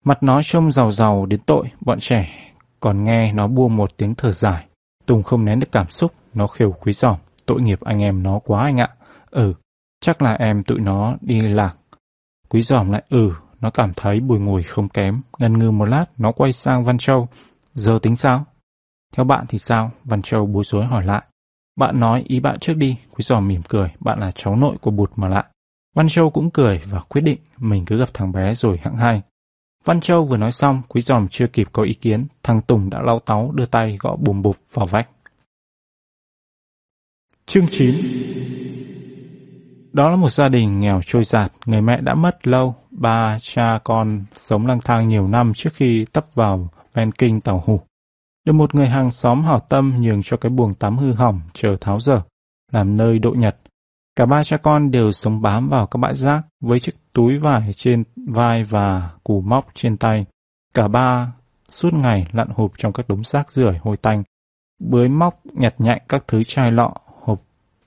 Mặt 0.05 0.23
nó 0.23 0.41
trông 0.43 0.71
giàu 0.71 0.91
giàu 0.91 1.25
đến 1.25 1.39
tội, 1.45 1.65
bọn 1.81 1.99
trẻ 1.99 2.51
còn 2.79 3.03
nghe 3.03 3.33
nó 3.33 3.47
buông 3.47 3.75
một 3.75 3.97
tiếng 3.97 4.15
thở 4.15 4.31
dài. 4.31 4.67
Tùng 5.05 5.23
không 5.23 5.45
nén 5.45 5.59
được 5.59 5.71
cảm 5.71 5.87
xúc, 5.87 6.13
nó 6.33 6.47
khều 6.47 6.71
quý 6.71 6.93
giỏm. 6.93 7.17
Tội 7.45 7.61
nghiệp 7.61 7.79
anh 7.81 7.99
em 7.99 8.23
nó 8.23 8.39
quá 8.45 8.63
anh 8.63 8.77
ạ. 8.77 8.89
Ừ, 9.31 9.53
chắc 10.01 10.21
là 10.21 10.33
em 10.33 10.63
tụi 10.63 10.79
nó 10.79 11.15
đi 11.21 11.41
lạc. 11.41 11.75
Quý 12.49 12.61
giỏm 12.61 12.91
lại 12.91 13.03
ừ, 13.09 13.33
nó 13.61 13.69
cảm 13.69 13.93
thấy 13.93 14.19
bùi 14.19 14.39
ngùi 14.39 14.63
không 14.63 14.89
kém. 14.89 15.21
Ngần 15.37 15.57
ngư 15.57 15.71
một 15.71 15.85
lát, 15.85 16.05
nó 16.17 16.31
quay 16.31 16.53
sang 16.53 16.83
Văn 16.83 16.97
Châu. 16.97 17.27
Giờ 17.73 17.99
tính 18.01 18.15
sao? 18.15 18.45
Theo 19.13 19.25
bạn 19.25 19.45
thì 19.49 19.57
sao? 19.57 19.91
Văn 20.03 20.21
Châu 20.21 20.45
bối 20.45 20.63
rối 20.65 20.85
hỏi 20.85 21.05
lại. 21.05 21.23
Bạn 21.75 21.99
nói 21.99 22.23
ý 22.27 22.39
bạn 22.39 22.59
trước 22.59 22.73
đi, 22.73 22.97
Quý 23.11 23.23
Giò 23.23 23.39
mỉm 23.39 23.61
cười, 23.69 23.91
bạn 23.99 24.19
là 24.19 24.31
cháu 24.31 24.55
nội 24.55 24.77
của 24.81 24.91
bụt 24.91 25.11
mà 25.15 25.27
lại. 25.27 25.45
Văn 25.93 26.07
Châu 26.07 26.30
cũng 26.30 26.51
cười 26.51 26.81
và 26.85 26.99
quyết 26.99 27.22
định 27.22 27.39
mình 27.57 27.85
cứ 27.85 27.97
gặp 27.97 28.09
thằng 28.13 28.31
bé 28.31 28.55
rồi 28.55 28.77
hãng 28.81 28.97
hay. 28.97 29.22
Văn 29.85 30.01
Châu 30.01 30.26
vừa 30.26 30.38
nói 30.38 30.51
xong, 30.51 30.81
Quý 30.88 31.01
Giòm 31.01 31.27
chưa 31.27 31.47
kịp 31.47 31.68
có 31.72 31.84
ý 31.84 31.93
kiến, 31.93 32.27
thằng 32.43 32.61
Tùng 32.61 32.89
đã 32.89 33.01
lau 33.01 33.19
táu 33.19 33.51
đưa 33.51 33.65
tay 33.65 33.97
gõ 33.99 34.15
bùm 34.15 34.41
bụp 34.41 34.55
vào 34.73 34.85
vách. 34.85 35.09
Chương 37.45 37.68
9 37.72 37.95
Đó 39.93 40.09
là 40.09 40.15
một 40.15 40.30
gia 40.30 40.49
đình 40.49 40.80
nghèo 40.80 40.99
trôi 41.05 41.23
giạt, 41.23 41.51
người 41.65 41.81
mẹ 41.81 42.01
đã 42.01 42.15
mất 42.15 42.47
lâu, 42.47 42.76
ba 42.91 43.38
cha 43.41 43.80
con 43.84 44.26
sống 44.35 44.68
lang 44.68 44.80
thang 44.85 45.07
nhiều 45.07 45.27
năm 45.27 45.53
trước 45.55 45.73
khi 45.73 46.05
tấp 46.11 46.26
vào 46.34 46.69
ven 46.93 47.11
kinh 47.11 47.41
tàu 47.41 47.63
hủ. 47.65 47.81
Được 48.45 48.53
một 48.53 48.76
người 48.76 48.88
hàng 48.88 49.11
xóm 49.11 49.43
hảo 49.43 49.59
tâm 49.59 49.93
nhường 49.99 50.22
cho 50.23 50.38
cái 50.38 50.49
buồng 50.49 50.73
tắm 50.73 50.97
hư 50.97 51.13
hỏng 51.13 51.41
chờ 51.53 51.77
tháo 51.81 51.99
dở, 51.99 52.22
làm 52.72 52.97
nơi 52.97 53.19
độ 53.19 53.34
nhật. 53.38 53.60
Cả 54.15 54.25
ba 54.25 54.43
cha 54.43 54.57
con 54.57 54.91
đều 54.91 55.11
sống 55.11 55.41
bám 55.41 55.69
vào 55.69 55.88
các 55.88 55.97
bãi 55.97 56.15
rác 56.15 56.41
với 56.61 56.79
chiếc 56.79 56.95
túi 57.13 57.38
vải 57.38 57.73
trên 57.75 58.03
vai 58.33 58.63
và 58.63 59.09
củ 59.23 59.41
móc 59.41 59.67
trên 59.73 59.97
tay. 59.97 60.25
Cả 60.73 60.88
ba 60.88 61.33
suốt 61.69 61.93
ngày 61.93 62.27
lặn 62.31 62.47
hộp 62.55 62.71
trong 62.77 62.93
các 62.93 63.07
đống 63.07 63.23
rác 63.23 63.51
rưởi 63.51 63.77
hôi 63.81 63.97
tanh, 63.97 64.23
bới 64.79 65.09
móc 65.09 65.39
nhặt 65.45 65.75
nhạnh 65.77 66.01
các 66.09 66.23
thứ 66.27 66.43
chai 66.43 66.71
lọ, 66.71 66.93
hộp 67.21 67.41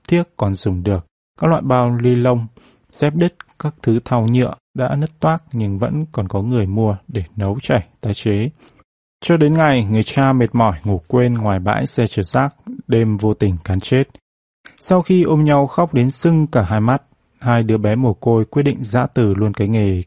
thiếc 0.07 0.23
còn 0.37 0.53
dùng 0.53 0.83
được, 0.83 1.05
các 1.41 1.47
loại 1.47 1.61
bao 1.61 1.97
ly 2.01 2.15
lông, 2.15 2.47
dép 2.89 3.13
đứt, 3.15 3.35
các 3.59 3.75
thứ 3.81 3.99
thau 4.05 4.27
nhựa 4.27 4.53
đã 4.77 4.95
nứt 4.97 5.19
toác 5.19 5.43
nhưng 5.51 5.77
vẫn 5.77 6.05
còn 6.11 6.27
có 6.27 6.41
người 6.41 6.65
mua 6.65 6.97
để 7.07 7.23
nấu 7.35 7.57
chảy, 7.59 7.87
tái 8.01 8.13
chế. 8.13 8.49
Cho 9.21 9.37
đến 9.37 9.53
ngày, 9.53 9.85
người 9.91 10.03
cha 10.03 10.33
mệt 10.33 10.55
mỏi 10.55 10.79
ngủ 10.83 11.01
quên 11.07 11.33
ngoài 11.33 11.59
bãi 11.59 11.87
xe 11.87 12.07
chở 12.07 12.23
rác, 12.23 12.55
đêm 12.87 13.17
vô 13.17 13.33
tình 13.33 13.57
cán 13.63 13.79
chết. 13.79 14.03
Sau 14.79 15.01
khi 15.01 15.23
ôm 15.23 15.45
nhau 15.45 15.67
khóc 15.67 15.93
đến 15.93 16.11
sưng 16.11 16.47
cả 16.47 16.61
hai 16.61 16.79
mắt, 16.79 17.01
hai 17.39 17.63
đứa 17.63 17.77
bé 17.77 17.95
mồ 17.95 18.13
côi 18.13 18.45
quyết 18.45 18.63
định 18.63 18.83
giã 18.83 19.07
từ 19.13 19.33
luôn 19.33 19.53
cái 19.53 19.67
nghề 19.67 20.01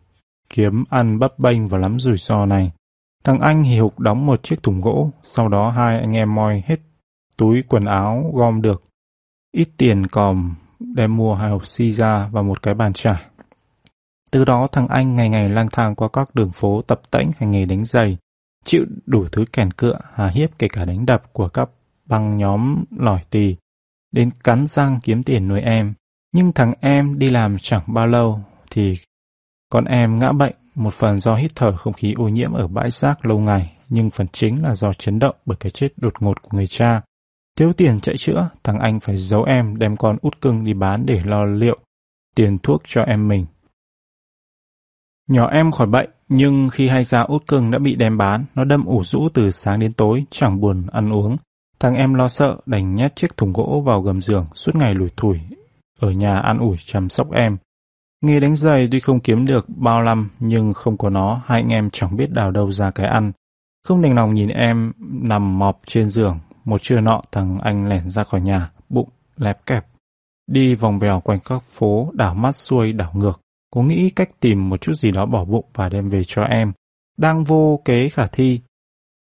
kiếm 0.51 0.85
ăn 0.91 1.19
bấp 1.19 1.39
bênh 1.39 1.69
và 1.69 1.79
lắm 1.79 1.99
rủi 1.99 2.17
ro 2.17 2.47
này. 2.47 2.73
Thằng 3.25 3.39
anh 3.39 3.63
hì 3.63 3.79
hục 3.79 3.99
đóng 3.99 4.27
một 4.27 4.43
chiếc 4.43 4.63
thùng 4.63 4.81
gỗ, 4.81 5.11
sau 5.25 5.49
đó 5.49 5.71
hai 5.71 6.01
anh 6.01 6.17
em 6.17 6.35
moi 6.35 6.63
hết 6.67 6.77
túi 7.37 7.63
quần 7.69 7.85
áo 7.85 8.31
gom 8.35 8.63
được. 8.63 8.83
Ít 9.53 9.69
tiền 9.77 10.07
còm 10.07 10.55
đem 10.81 11.17
mua 11.17 11.35
hai 11.35 11.51
hộp 11.51 11.67
xi 11.67 11.91
ra 11.91 12.29
và 12.33 12.43
một 12.43 12.63
cái 12.63 12.75
bàn 12.75 12.93
trải. 12.93 13.23
Từ 14.31 14.45
đó 14.45 14.67
thằng 14.73 14.89
anh 14.89 15.15
ngày 15.15 15.29
ngày 15.29 15.49
lang 15.49 15.69
thang 15.73 15.95
qua 15.95 16.09
các 16.13 16.35
đường 16.35 16.51
phố 16.51 16.83
tập 16.83 17.01
tễnh 17.11 17.31
hành 17.39 17.51
nghề 17.51 17.65
đánh 17.65 17.85
giày, 17.85 18.19
chịu 18.65 18.85
đủ 19.07 19.27
thứ 19.33 19.45
kèn 19.53 19.71
cựa, 19.71 19.99
hà 20.15 20.31
hiếp 20.35 20.59
kể 20.59 20.69
cả 20.69 20.85
đánh 20.85 21.07
đập 21.07 21.33
của 21.33 21.49
các 21.49 21.71
băng 22.07 22.37
nhóm 22.37 22.85
lỏi 22.99 23.21
tì, 23.31 23.57
đến 24.13 24.31
cắn 24.45 24.67
răng 24.67 24.99
kiếm 25.03 25.23
tiền 25.23 25.49
nuôi 25.49 25.61
em. 25.61 25.95
Nhưng 26.33 26.53
thằng 26.53 26.73
em 26.81 27.19
đi 27.19 27.31
làm 27.31 27.57
chẳng 27.59 27.83
bao 27.87 28.07
lâu 28.07 28.41
thì 28.71 28.95
con 29.71 29.85
em 29.85 30.19
ngã 30.19 30.33
bệnh, 30.33 30.55
một 30.75 30.95
phần 30.95 31.19
do 31.19 31.35
hít 31.35 31.51
thở 31.55 31.77
không 31.77 31.93
khí 31.93 32.15
ô 32.17 32.29
nhiễm 32.29 32.53
ở 32.53 32.69
bãi 32.69 32.91
rác 32.91 33.27
lâu 33.27 33.39
ngày, 33.39 33.73
nhưng 33.89 34.11
phần 34.11 34.27
chính 34.33 34.63
là 34.63 34.75
do 34.75 34.93
chấn 34.93 35.19
động 35.19 35.37
bởi 35.47 35.57
cái 35.61 35.71
chết 35.71 35.89
đột 35.97 36.23
ngột 36.23 36.43
của 36.43 36.49
người 36.53 36.67
cha. 36.67 37.01
Thiếu 37.57 37.73
tiền 37.73 38.01
chạy 38.01 38.17
chữa, 38.17 38.49
thằng 38.65 38.79
anh 38.79 39.01
phải 39.01 39.17
giấu 39.17 39.43
em 39.43 39.77
đem 39.77 39.97
con 39.97 40.17
út 40.23 40.41
cưng 40.41 40.65
đi 40.65 40.75
bán 40.75 41.07
để 41.07 41.21
lo 41.25 41.45
liệu 41.45 41.79
tiền 42.35 42.59
thuốc 42.63 42.83
cho 42.87 43.03
em 43.03 43.29
mình. 43.29 43.47
Nhỏ 45.29 45.51
em 45.51 45.71
khỏi 45.71 45.87
bệnh, 45.87 46.11
nhưng 46.29 46.71
khi 46.73 46.89
hay 46.89 47.05
ra 47.05 47.21
út 47.21 47.47
cưng 47.47 47.71
đã 47.71 47.79
bị 47.79 47.95
đem 47.97 48.19
bán, 48.19 48.45
nó 48.55 48.65
đâm 48.65 48.85
ủ 48.85 49.05
rũ 49.05 49.29
từ 49.35 49.51
sáng 49.51 49.81
đến 49.81 49.93
tối, 49.93 50.25
chẳng 50.31 50.61
buồn 50.61 50.87
ăn 50.93 51.13
uống. 51.13 51.37
Thằng 51.81 51.95
em 51.95 52.15
lo 52.15 52.29
sợ, 52.29 52.57
đành 52.67 52.95
nhét 52.95 53.17
chiếc 53.17 53.37
thùng 53.37 53.53
gỗ 53.53 53.83
vào 53.87 54.03
gầm 54.03 54.23
giường, 54.23 54.47
suốt 54.55 54.75
ngày 54.75 54.95
lủi 54.95 55.11
thủi, 55.17 55.41
ở 56.01 56.11
nhà 56.11 56.39
an 56.39 56.59
ủi 56.59 56.77
chăm 56.87 57.09
sóc 57.09 57.33
em. 57.33 57.57
Nghề 58.21 58.41
đánh 58.41 58.57
giày 58.57 58.89
tuy 58.93 59.01
không 59.01 59.21
kiếm 59.21 59.47
được 59.47 59.67
bao 59.69 60.03
năm, 60.03 60.31
nhưng 60.39 60.75
không 60.75 60.97
có 60.97 61.11
nó, 61.11 61.43
hai 61.47 61.61
anh 61.61 61.73
em 61.73 61.91
chẳng 61.93 62.17
biết 62.17 62.31
đào 62.31 62.51
đâu 62.51 62.73
ra 62.73 62.91
cái 62.91 63.07
ăn. 63.07 63.33
Không 63.85 64.03
đành 64.03 64.15
lòng 64.15 64.35
nhìn 64.35 64.49
em 64.49 64.93
nằm 64.99 65.59
mọp 65.59 65.81
trên 65.87 66.09
giường, 66.09 66.39
một 66.65 66.83
trưa 66.83 67.01
nọ 67.01 67.23
thằng 67.33 67.59
anh 67.63 67.89
lẻn 67.89 68.11
ra 68.11 68.25
khỏi 68.25 68.41
nhà, 68.41 68.71
bụng 68.89 69.09
lép 69.37 69.67
kẹp. 69.67 69.87
Đi 70.47 70.75
vòng 70.75 70.99
vèo 70.99 71.21
quanh 71.21 71.41
các 71.45 71.63
phố, 71.63 72.11
đảo 72.13 72.35
mắt 72.35 72.57
xuôi 72.57 72.93
đảo 72.93 73.11
ngược. 73.15 73.41
Cố 73.71 73.83
nghĩ 73.83 74.11
cách 74.11 74.29
tìm 74.41 74.69
một 74.69 74.81
chút 74.81 74.93
gì 74.93 75.11
đó 75.11 75.27
bỏ 75.27 75.45
bụng 75.45 75.65
và 75.75 75.89
đem 75.89 76.09
về 76.09 76.23
cho 76.27 76.43
em. 76.43 76.73
Đang 77.19 77.45
vô 77.45 77.81
kế 77.85 78.09
khả 78.09 78.27
thi. 78.27 78.61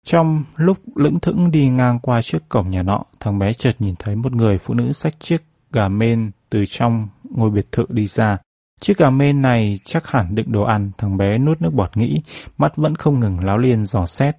Trong 0.08 0.44
lúc 0.56 0.78
lững 0.96 1.20
thững 1.20 1.52
đi 1.52 1.70
ngang 1.70 2.00
qua 2.00 2.22
trước 2.22 2.50
cổng 2.50 2.70
nhà 2.70 2.84
nọ, 2.84 3.04
thằng 3.20 3.40
bé 3.40 3.54
chợt 3.54 3.72
nhìn 3.80 3.96
thấy 4.00 4.16
một 4.16 4.34
người 4.34 4.58
phụ 4.58 4.74
nữ 4.74 4.94
xách 4.94 5.20
chiếc 5.20 5.38
gà 5.72 5.88
mên 5.88 6.32
từ 6.50 6.66
trong 6.66 7.08
ngôi 7.24 7.50
biệt 7.50 7.72
thự 7.72 7.86
đi 7.90 8.08
ra. 8.08 8.38
Chiếc 8.82 8.98
gà 8.98 9.10
mên 9.10 9.42
này 9.42 9.80
chắc 9.86 10.08
hẳn 10.08 10.36
đựng 10.36 10.52
đồ 10.52 10.64
ăn, 10.64 10.92
thằng 10.98 11.18
bé 11.18 11.38
nuốt 11.38 11.62
nước 11.62 11.74
bọt 11.74 11.98
nghĩ, 11.98 12.22
mắt 12.58 12.76
vẫn 12.76 12.96
không 12.96 13.20
ngừng 13.20 13.46
láo 13.46 13.58
liên 13.58 13.86
dò 13.86 14.06
xét. 14.06 14.36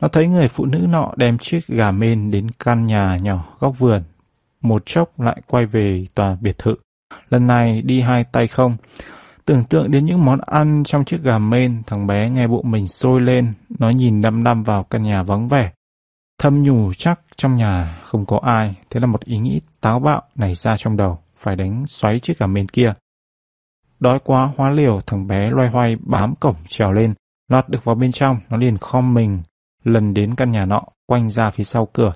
Nó 0.00 0.08
thấy 0.08 0.28
người 0.28 0.48
phụ 0.48 0.66
nữ 0.66 0.78
nọ 0.78 1.12
đem 1.16 1.38
chiếc 1.38 1.66
gà 1.66 1.90
mên 1.90 2.30
đến 2.30 2.46
căn 2.58 2.86
nhà 2.86 3.16
nhỏ 3.22 3.56
góc 3.58 3.78
vườn. 3.78 4.02
Một 4.60 4.82
chốc 4.86 5.20
lại 5.20 5.42
quay 5.46 5.66
về 5.66 6.06
tòa 6.14 6.36
biệt 6.40 6.58
thự. 6.58 6.74
Lần 7.30 7.46
này 7.46 7.82
đi 7.82 8.00
hai 8.00 8.24
tay 8.32 8.46
không. 8.46 8.76
Tưởng 9.48 9.64
tượng 9.64 9.90
đến 9.90 10.06
những 10.06 10.24
món 10.24 10.40
ăn 10.40 10.82
trong 10.84 11.04
chiếc 11.04 11.22
gà 11.22 11.38
mên, 11.38 11.82
thằng 11.86 12.06
bé 12.06 12.30
nghe 12.30 12.46
bụng 12.46 12.70
mình 12.70 12.88
sôi 12.88 13.20
lên, 13.20 13.52
nó 13.78 13.90
nhìn 13.90 14.22
đăm 14.22 14.44
đăm 14.44 14.62
vào 14.62 14.82
căn 14.82 15.02
nhà 15.02 15.22
vắng 15.22 15.48
vẻ. 15.48 15.72
Thâm 16.38 16.62
nhủ 16.62 16.92
chắc 16.92 17.20
trong 17.36 17.56
nhà 17.56 18.00
không 18.04 18.26
có 18.26 18.40
ai, 18.42 18.74
thế 18.90 19.00
là 19.00 19.06
một 19.06 19.24
ý 19.24 19.38
nghĩ 19.38 19.60
táo 19.80 20.00
bạo 20.00 20.22
nảy 20.34 20.54
ra 20.54 20.76
trong 20.76 20.96
đầu, 20.96 21.18
phải 21.36 21.56
đánh 21.56 21.86
xoáy 21.86 22.20
chiếc 22.20 22.38
gà 22.38 22.46
mên 22.46 22.68
kia. 22.68 22.94
Đói 24.00 24.18
quá 24.24 24.52
hóa 24.56 24.70
liều, 24.70 25.00
thằng 25.06 25.26
bé 25.26 25.50
loay 25.50 25.70
hoay 25.70 25.96
bám 26.00 26.34
cổng 26.34 26.56
trèo 26.68 26.92
lên, 26.92 27.14
lọt 27.48 27.68
được 27.68 27.84
vào 27.84 27.94
bên 27.94 28.12
trong, 28.12 28.38
nó 28.50 28.56
liền 28.56 28.78
khom 28.78 29.14
mình, 29.14 29.42
lần 29.84 30.14
đến 30.14 30.34
căn 30.34 30.50
nhà 30.50 30.64
nọ, 30.64 30.82
quanh 31.06 31.30
ra 31.30 31.50
phía 31.50 31.64
sau 31.64 31.88
cửa. 31.92 32.12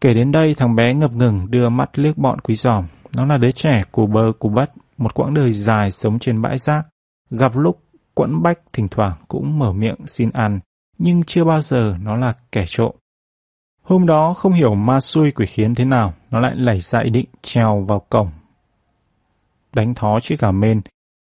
Kể 0.00 0.14
đến 0.14 0.32
đây, 0.32 0.54
thằng 0.54 0.74
bé 0.76 0.94
ngập 0.94 1.12
ngừng 1.12 1.50
đưa 1.50 1.68
mắt 1.68 1.98
liếc 1.98 2.18
bọn 2.18 2.38
quý 2.40 2.54
giòm. 2.54 2.84
Nó 3.16 3.26
là 3.26 3.38
đứa 3.38 3.50
trẻ 3.50 3.82
cù 3.92 4.06
bơ 4.06 4.32
cù 4.38 4.48
bất, 4.48 4.72
một 5.02 5.14
quãng 5.14 5.34
đời 5.34 5.52
dài 5.52 5.90
sống 5.90 6.18
trên 6.18 6.42
bãi 6.42 6.58
rác. 6.58 6.82
Gặp 7.30 7.56
lúc 7.56 7.82
quẫn 8.14 8.42
bách 8.42 8.58
thỉnh 8.72 8.88
thoảng 8.88 9.16
cũng 9.28 9.58
mở 9.58 9.72
miệng 9.72 10.06
xin 10.06 10.30
ăn, 10.30 10.60
nhưng 10.98 11.22
chưa 11.26 11.44
bao 11.44 11.60
giờ 11.60 11.96
nó 12.02 12.16
là 12.16 12.34
kẻ 12.52 12.64
trộm. 12.68 12.94
Hôm 13.82 14.06
đó 14.06 14.34
không 14.34 14.52
hiểu 14.52 14.74
ma 14.74 15.00
xui 15.00 15.30
quỷ 15.30 15.46
khiến 15.46 15.74
thế 15.74 15.84
nào, 15.84 16.12
nó 16.30 16.40
lại 16.40 16.52
lẩy 16.56 16.80
ra 16.80 17.00
ý 17.00 17.10
định 17.10 17.26
trèo 17.42 17.84
vào 17.88 18.00
cổng. 18.10 18.28
Đánh 19.74 19.94
thó 19.94 20.20
chiếc 20.22 20.40
gà 20.40 20.50
mên, 20.50 20.80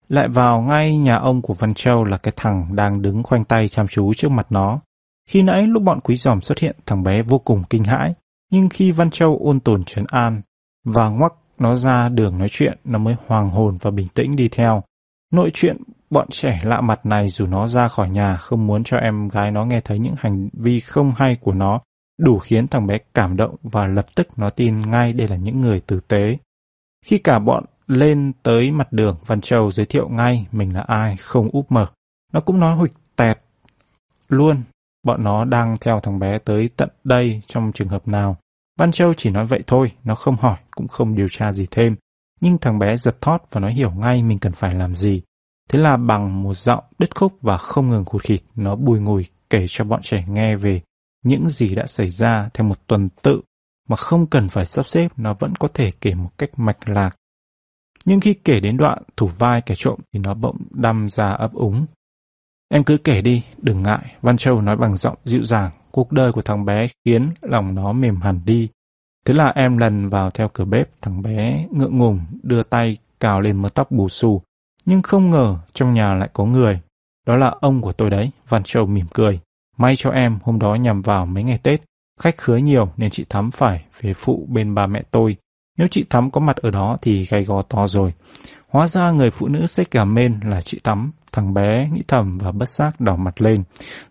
lại 0.09 0.29
vào 0.29 0.61
ngay 0.61 0.97
nhà 0.97 1.17
ông 1.17 1.43
của 1.43 1.55
Văn 1.55 1.75
Châu 1.75 2.05
là 2.05 2.17
cái 2.17 2.33
thằng 2.37 2.77
đang 2.77 3.03
đứng 3.03 3.23
khoanh 3.23 3.45
tay 3.45 3.69
chăm 3.69 3.87
chú 3.89 4.15
trước 4.15 4.31
mặt 4.31 4.47
nó. 4.51 4.81
Khi 5.29 5.43
nãy 5.43 5.67
lúc 5.67 5.83
bọn 5.83 6.01
quý 6.01 6.17
giòm 6.17 6.41
xuất 6.41 6.59
hiện, 6.59 6.77
thằng 6.87 7.03
bé 7.03 7.23
vô 7.23 7.39
cùng 7.39 7.63
kinh 7.71 7.85
hãi, 7.85 8.15
nhưng 8.51 8.69
khi 8.69 8.91
Văn 8.91 9.11
Châu 9.11 9.41
ôn 9.45 9.61
tồn 9.61 9.85
trấn 9.85 10.05
an 10.09 10.43
và 10.85 11.09
ngoắc 11.09 11.33
nó 11.59 11.77
ra 11.77 12.09
đường 12.09 12.39
nói 12.39 12.49
chuyện, 12.51 12.79
nó 12.85 12.99
mới 12.99 13.17
hoàng 13.27 13.51
hồn 13.51 13.77
và 13.81 13.91
bình 13.91 14.07
tĩnh 14.15 14.37
đi 14.37 14.49
theo. 14.49 14.83
Nội 15.33 15.51
chuyện 15.55 15.77
bọn 16.11 16.29
trẻ 16.31 16.61
lạ 16.65 16.81
mặt 16.81 17.07
này 17.07 17.29
dù 17.29 17.47
nó 17.47 17.69
ra 17.69 17.89
khỏi 17.89 18.11
nhà 18.11 18.37
không 18.37 18.67
muốn 18.67 18.85
cho 18.85 18.97
em 18.97 19.29
gái 19.29 19.51
nó 19.51 19.65
nghe 19.65 19.81
thấy 19.81 19.99
những 19.99 20.15
hành 20.19 20.49
vi 20.53 20.81
không 20.81 21.13
hay 21.17 21.37
của 21.41 21.53
nó, 21.53 21.81
đủ 22.21 22.39
khiến 22.39 22.69
thằng 22.69 22.87
bé 22.87 22.99
cảm 23.15 23.37
động 23.37 23.57
và 23.63 23.87
lập 23.87 24.07
tức 24.15 24.29
nó 24.37 24.51
tin 24.51 24.91
ngay 24.91 25.13
đây 25.13 25.29
là 25.29 25.37
những 25.37 25.61
người 25.61 25.81
tử 25.81 26.01
tế. 26.09 26.39
Khi 27.05 27.19
cả 27.19 27.39
bọn 27.39 27.65
lên 27.87 28.33
tới 28.43 28.71
mặt 28.71 28.93
đường, 28.93 29.17
Văn 29.27 29.41
Châu 29.41 29.71
giới 29.71 29.87
thiệu 29.87 30.09
ngay 30.09 30.47
mình 30.53 30.75
là 30.75 30.85
ai, 30.87 31.17
không 31.17 31.49
úp 31.53 31.73
mở. 31.73 31.87
Nó 32.33 32.41
cũng 32.41 32.61
nói 32.61 32.77
hụt 32.77 32.91
tẹt 33.17 33.39
luôn 34.29 34.57
Bọn 35.05 35.23
nó 35.25 35.45
đang 35.45 35.77
theo 35.81 36.01
thằng 36.03 36.19
bé 36.19 36.39
tới 36.39 36.71
tận 36.77 36.89
đây 37.05 37.43
trong 37.47 37.73
trường 37.75 37.89
hợp 37.89 38.09
nào. 38.09 38.37
Văn 38.79 38.93
Châu 38.93 39.15
chỉ 39.15 39.31
nói 39.31 39.45
vậy 39.45 39.61
thôi, 39.67 39.93
nó 40.05 40.15
không 40.15 40.37
hỏi, 40.37 40.59
cũng 40.71 40.89
không 40.89 41.15
điều 41.15 41.29
tra 41.31 41.53
gì 41.53 41.67
thêm. 41.71 41.97
Nhưng 42.41 42.59
thằng 42.59 42.79
bé 42.79 42.97
giật 42.97 43.21
thót 43.21 43.39
và 43.51 43.61
nó 43.61 43.69
hiểu 43.69 43.91
ngay 43.91 44.23
mình 44.23 44.39
cần 44.39 44.53
phải 44.53 44.75
làm 44.75 44.95
gì. 44.95 45.23
Thế 45.69 45.79
là 45.79 45.97
bằng 45.97 46.43
một 46.43 46.55
giọng 46.55 46.85
đứt 46.99 47.17
khúc 47.17 47.33
và 47.41 47.57
không 47.57 47.91
ngừng 47.91 48.05
khụt 48.05 48.23
khịt, 48.23 48.43
nó 48.55 48.77
bùi 48.77 49.01
ngùi 49.01 49.27
kể 49.51 49.67
cho 49.69 49.85
bọn 49.85 50.03
trẻ 50.03 50.25
nghe 50.29 50.57
về 50.57 50.83
những 51.25 51.49
gì 51.49 51.75
đã 51.75 51.87
xảy 51.87 52.11
ra 52.11 52.49
theo 52.55 52.67
một 52.67 52.87
tuần 52.87 53.09
tự 53.23 53.41
mà 53.89 53.97
không 53.97 54.27
cần 54.27 54.49
phải 54.49 54.67
sắp 54.67 54.89
xếp 54.89 55.09
nó 55.17 55.35
vẫn 55.39 55.57
có 55.57 55.69
thể 55.69 55.91
kể 56.01 56.15
một 56.15 56.31
cách 56.39 56.51
mạch 56.57 56.89
lạc. 56.89 57.11
Nhưng 58.05 58.21
khi 58.21 58.35
kể 58.35 58.61
đến 58.61 58.77
đoạn 58.77 59.03
thủ 59.17 59.27
vai 59.39 59.63
kẻ 59.67 59.75
trộm 59.79 59.99
thì 60.13 60.21
nó 60.21 60.35
bỗng 60.35 60.57
đâm 60.71 61.09
ra 61.09 61.31
ấp 61.31 61.53
úng. 61.53 61.87
Em 62.69 62.85
cứ 62.85 62.97
kể 63.05 63.23
đi, 63.23 63.43
đừng 63.63 63.83
ngại, 63.83 64.15
Văn 64.23 64.37
Châu 64.37 64.61
nói 64.61 64.77
bằng 64.77 64.97
giọng 64.97 65.19
dịu 65.25 65.45
dàng. 65.45 65.71
Cuộc 65.95 66.13
đời 66.13 66.33
của 66.33 66.43
thằng 66.43 66.65
bé 66.65 66.87
khiến 67.05 67.29
lòng 67.43 67.75
nó 67.75 67.93
mềm 67.93 68.17
hẳn 68.17 68.41
đi. 68.45 68.69
Thế 69.27 69.35
là 69.35 69.53
em 69.55 69.79
lần 69.79 70.09
vào 70.09 70.31
theo 70.31 70.49
cửa 70.53 70.65
bếp, 70.65 70.89
thằng 71.03 71.23
bé 71.23 71.67
ngượng 71.71 71.99
ngùng 71.99 72.21
đưa 72.43 72.63
tay 72.63 72.97
cào 73.21 73.41
lên 73.41 73.63
mớ 73.63 73.69
tóc 73.69 73.91
bù 73.91 74.09
xù. 74.09 74.43
Nhưng 74.85 75.03
không 75.03 75.31
ngờ 75.31 75.59
trong 75.73 75.95
nhà 75.95 76.15
lại 76.15 76.29
có 76.33 76.45
người. 76.45 76.81
Đó 77.27 77.37
là 77.37 77.55
ông 77.61 77.81
của 77.81 77.93
tôi 77.93 78.11
đấy, 78.11 78.31
Văn 78.49 78.63
Châu 78.65 78.87
mỉm 78.87 79.07
cười. 79.15 79.41
May 79.77 79.97
cho 79.97 80.11
em 80.11 80.39
hôm 80.43 80.59
đó 80.59 80.75
nhằm 80.75 81.03
vào 81.03 81.27
mấy 81.27 81.45
ngày 81.45 81.59
Tết. 81.63 81.83
Khách 82.21 82.39
khứa 82.39 82.57
nhiều 82.57 82.89
nên 82.97 83.11
chị 83.11 83.25
Thắm 83.29 83.51
phải 83.51 83.85
về 84.01 84.15
phụ 84.15 84.47
bên 84.51 84.75
bà 84.75 84.87
mẹ 84.87 85.03
tôi. 85.11 85.37
Nếu 85.79 85.89
chị 85.91 86.05
Thắm 86.11 86.31
có 86.31 86.41
mặt 86.41 86.57
ở 86.57 86.71
đó 86.71 86.97
thì 87.03 87.27
gay 87.31 87.45
go 87.45 87.63
to 87.63 87.87
rồi. 87.87 88.13
Hóa 88.69 88.87
ra 88.87 89.11
người 89.11 89.31
phụ 89.31 89.49
nữ 89.49 89.67
xách 89.67 89.91
gà 89.91 90.05
mên 90.05 90.41
là 90.45 90.61
chị 90.61 90.81
Thắm, 90.85 91.11
Thằng 91.35 91.55
bé 91.55 91.89
nghĩ 91.93 92.03
thầm 92.09 92.39
và 92.39 92.53
bất 92.53 92.71
giác 92.71 93.01
đỏ 93.01 93.17
mặt 93.17 93.41
lên. 93.41 93.63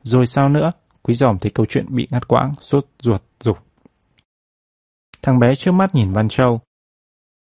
Rồi 0.04 0.26
sao 0.26 0.50
nữa? 0.50 0.72
Quý 1.04 1.14
giòm 1.14 1.40
thấy 1.40 1.52
câu 1.52 1.66
chuyện 1.66 1.86
bị 1.90 2.08
ngắt 2.12 2.28
quãng, 2.28 2.54
sốt 2.60 2.86
ruột, 3.00 3.22
dục. 3.40 3.58
Thằng 5.22 5.40
bé 5.40 5.56
trước 5.56 5.72
mắt 5.72 5.96
nhìn 5.96 6.14
Văn 6.14 6.30
Châu. 6.30 6.62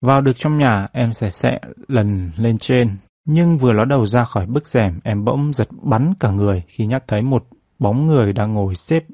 Vào 0.01 0.21
được 0.21 0.33
trong 0.39 0.59
nhà, 0.59 0.89
em 0.93 1.13
sẽ 1.13 1.31
sẽ 1.31 1.59
lần 1.89 2.31
lên 2.37 2.59
trên. 2.59 2.97
Nhưng 3.25 3.59
vừa 3.59 3.73
ló 3.73 3.85
đầu 3.85 4.07
ra 4.07 4.25
khỏi 4.25 4.47
bức 4.47 4.67
rèm, 4.69 5.01
em 5.05 5.25
bỗng 5.25 5.53
giật 5.53 5.69
bắn 5.83 6.13
cả 6.21 6.31
người 6.31 6.63
khi 6.69 6.87
nhắc 6.87 7.05
thấy 7.07 7.23
một 7.23 7.45
bóng 7.79 8.07
người 8.07 8.33
đang 8.33 8.55
ngồi 8.55 8.75
xếp 8.75 9.05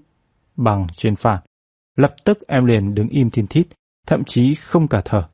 bằng 0.57 0.87
trên 0.97 1.17
phản. 1.17 1.43
Lập 1.97 2.15
tức 2.25 2.39
em 2.47 2.65
liền 2.65 2.95
đứng 2.95 3.09
im 3.09 3.31
thiên 3.31 3.47
thít, 3.47 3.67
thậm 4.07 4.25
chí 4.25 4.55
không 4.55 4.89
cả 4.89 5.03
thở. 5.05 5.25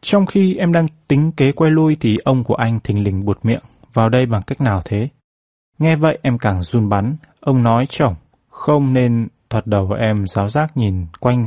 Trong 0.00 0.26
khi 0.26 0.54
em 0.54 0.72
đang 0.72 0.86
tính 1.08 1.32
kế 1.36 1.52
quay 1.52 1.70
lui 1.70 1.96
thì 2.00 2.16
ông 2.24 2.44
của 2.44 2.54
anh 2.54 2.80
thình 2.80 3.04
lình 3.04 3.24
buột 3.24 3.38
miệng 3.42 3.62
vào 3.92 4.08
đây 4.08 4.26
bằng 4.26 4.42
cách 4.42 4.60
nào 4.60 4.82
thế? 4.84 5.08
Nghe 5.78 5.96
vậy 5.96 6.18
em 6.22 6.38
càng 6.38 6.62
run 6.62 6.88
bắn, 6.88 7.16
ông 7.40 7.62
nói 7.62 7.86
chồng, 7.88 8.14
không 8.48 8.94
nên 8.94 9.28
thoạt 9.50 9.66
đầu 9.66 9.92
em 9.92 10.26
giáo 10.26 10.48
giác 10.48 10.76
nhìn 10.76 11.06
quanh 11.20 11.46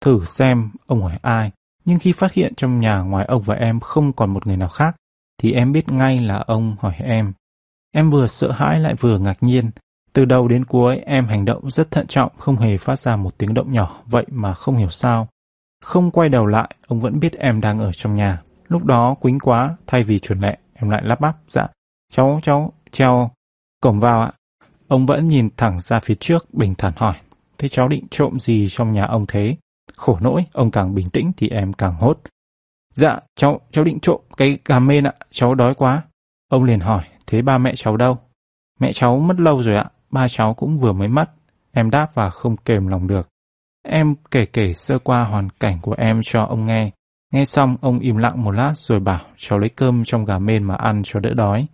thử 0.00 0.24
xem 0.24 0.70
ông 0.86 1.02
hỏi 1.02 1.18
ai. 1.22 1.52
Nhưng 1.84 1.98
khi 1.98 2.12
phát 2.12 2.32
hiện 2.32 2.54
trong 2.56 2.80
nhà 2.80 2.98
ngoài 2.98 3.24
ông 3.28 3.42
và 3.42 3.54
em 3.54 3.80
không 3.80 4.12
còn 4.12 4.30
một 4.30 4.46
người 4.46 4.56
nào 4.56 4.68
khác, 4.68 4.96
thì 5.38 5.52
em 5.52 5.72
biết 5.72 5.88
ngay 5.88 6.20
là 6.20 6.44
ông 6.46 6.76
hỏi 6.80 6.94
em. 6.98 7.32
Em 7.92 8.10
vừa 8.10 8.26
sợ 8.26 8.52
hãi 8.52 8.80
lại 8.80 8.94
vừa 9.00 9.18
ngạc 9.18 9.36
nhiên. 9.40 9.70
Từ 10.12 10.24
đầu 10.24 10.48
đến 10.48 10.64
cuối 10.64 10.96
em 10.96 11.26
hành 11.26 11.44
động 11.44 11.70
rất 11.70 11.90
thận 11.90 12.06
trọng, 12.06 12.32
không 12.38 12.56
hề 12.56 12.76
phát 12.76 12.98
ra 12.98 13.16
một 13.16 13.38
tiếng 13.38 13.54
động 13.54 13.72
nhỏ, 13.72 14.02
vậy 14.06 14.26
mà 14.30 14.54
không 14.54 14.76
hiểu 14.76 14.90
sao. 14.90 15.28
Không 15.84 16.10
quay 16.10 16.28
đầu 16.28 16.46
lại, 16.46 16.74
ông 16.86 17.00
vẫn 17.00 17.20
biết 17.20 17.32
em 17.32 17.60
đang 17.60 17.78
ở 17.78 17.92
trong 17.92 18.16
nhà. 18.16 18.42
Lúc 18.68 18.84
đó 18.84 19.14
quính 19.20 19.38
quá, 19.38 19.76
thay 19.86 20.02
vì 20.02 20.18
chuẩn 20.18 20.40
lệ, 20.40 20.58
em 20.74 20.90
lại 20.90 21.02
lắp 21.04 21.20
bắp, 21.20 21.36
dạ, 21.48 21.66
cháu, 22.12 22.40
cháu, 22.42 22.72
treo 22.92 23.30
cổng 23.80 24.00
vào 24.00 24.20
ạ. 24.20 24.32
Ông 24.88 25.06
vẫn 25.06 25.28
nhìn 25.28 25.48
thẳng 25.56 25.78
ra 25.80 25.98
phía 25.98 26.14
trước, 26.14 26.54
bình 26.54 26.74
thản 26.78 26.92
hỏi, 26.96 27.16
thế 27.58 27.68
cháu 27.68 27.88
định 27.88 28.06
trộm 28.10 28.38
gì 28.38 28.66
trong 28.70 28.92
nhà 28.92 29.04
ông 29.04 29.26
thế? 29.28 29.56
Khổ 29.96 30.18
nỗi, 30.20 30.44
ông 30.52 30.70
càng 30.70 30.94
bình 30.94 31.10
tĩnh 31.10 31.32
thì 31.36 31.48
em 31.48 31.72
càng 31.72 31.94
hốt. 31.94 32.20
Dạ, 32.94 33.18
cháu, 33.36 33.60
cháu 33.70 33.84
định 33.84 34.00
trộm 34.00 34.20
cái 34.36 34.58
gà 34.64 34.78
mên 34.78 35.04
ạ, 35.04 35.12
cháu 35.30 35.54
đói 35.54 35.74
quá. 35.74 36.02
Ông 36.48 36.64
liền 36.64 36.80
hỏi, 36.80 37.04
thế 37.26 37.42
ba 37.42 37.58
mẹ 37.58 37.72
cháu 37.76 37.96
đâu? 37.96 38.18
Mẹ 38.80 38.92
cháu 38.92 39.18
mất 39.18 39.40
lâu 39.40 39.62
rồi 39.62 39.74
ạ, 39.74 39.84
ba 40.10 40.28
cháu 40.28 40.54
cũng 40.54 40.78
vừa 40.78 40.92
mới 40.92 41.08
mất. 41.08 41.30
Em 41.72 41.90
đáp 41.90 42.06
và 42.14 42.30
không 42.30 42.56
kềm 42.56 42.86
lòng 42.86 43.06
được. 43.06 43.28
Em 43.82 44.14
kể 44.30 44.46
kể 44.46 44.74
sơ 44.74 44.98
qua 44.98 45.24
hoàn 45.24 45.48
cảnh 45.50 45.78
của 45.82 45.94
em 45.98 46.20
cho 46.24 46.42
ông 46.42 46.66
nghe. 46.66 46.90
Nghe 47.32 47.44
xong, 47.44 47.76
ông 47.80 47.98
im 47.98 48.16
lặng 48.16 48.42
một 48.42 48.50
lát 48.50 48.72
rồi 48.74 49.00
bảo 49.00 49.20
cháu 49.36 49.58
lấy 49.58 49.68
cơm 49.68 50.04
trong 50.04 50.24
gà 50.24 50.38
mên 50.38 50.64
mà 50.64 50.74
ăn 50.74 51.02
cho 51.04 51.20
đỡ 51.20 51.34
đói. 51.34 51.66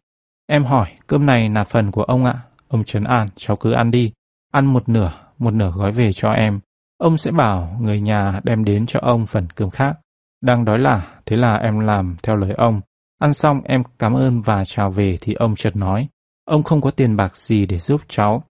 Em 0.53 0.65
hỏi, 0.65 0.87
cơm 1.07 1.27
này 1.27 1.49
là 1.49 1.65
phần 1.65 1.91
của 1.91 2.03
ông 2.03 2.25
ạ. 2.25 2.35
Ông 2.69 2.85
Trấn 2.85 3.05
An, 3.05 3.29
cháu 3.37 3.57
cứ 3.57 3.73
ăn 3.73 3.91
đi. 3.91 4.13
Ăn 4.51 4.67
một 4.67 4.89
nửa, 4.89 5.13
một 5.39 5.55
nửa 5.55 5.71
gói 5.71 5.93
về 5.93 6.13
cho 6.13 6.31
em. 6.31 6.61
Ông 6.99 7.19
sẽ 7.19 7.31
bảo 7.31 7.77
người 7.81 8.01
nhà 8.01 8.41
đem 8.45 8.65
đến 8.65 8.87
cho 8.87 9.01
ông 9.03 9.27
phần 9.27 9.47
cơm 9.55 9.71
khác. 9.71 9.99
Đang 10.43 10.65
đói 10.65 10.79
là, 10.79 11.09
thế 11.27 11.37
là 11.37 11.57
em 11.57 11.79
làm 11.79 12.17
theo 12.23 12.37
lời 12.37 12.53
ông. 12.57 12.81
Ăn 13.19 13.33
xong 13.33 13.61
em 13.65 13.83
cảm 13.99 14.13
ơn 14.13 14.43
và 14.43 14.65
chào 14.67 14.91
về 14.91 15.17
thì 15.21 15.35
ông 15.35 15.55
chợt 15.57 15.77
nói. 15.77 16.09
Ông 16.45 16.63
không 16.63 16.81
có 16.81 16.91
tiền 16.91 17.17
bạc 17.17 17.37
gì 17.37 17.67
để 17.67 17.79
giúp 17.79 18.01
cháu. 18.09 18.43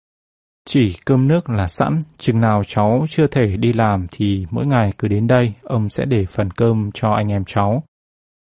Chỉ 0.66 0.96
cơm 1.04 1.28
nước 1.28 1.50
là 1.50 1.68
sẵn, 1.68 2.00
chừng 2.18 2.40
nào 2.40 2.62
cháu 2.66 3.04
chưa 3.10 3.26
thể 3.26 3.46
đi 3.56 3.72
làm 3.72 4.06
thì 4.10 4.46
mỗi 4.50 4.66
ngày 4.66 4.92
cứ 4.98 5.08
đến 5.08 5.26
đây, 5.26 5.54
ông 5.62 5.88
sẽ 5.88 6.04
để 6.04 6.26
phần 6.26 6.50
cơm 6.50 6.90
cho 6.94 7.10
anh 7.10 7.28
em 7.28 7.44
cháu. 7.46 7.82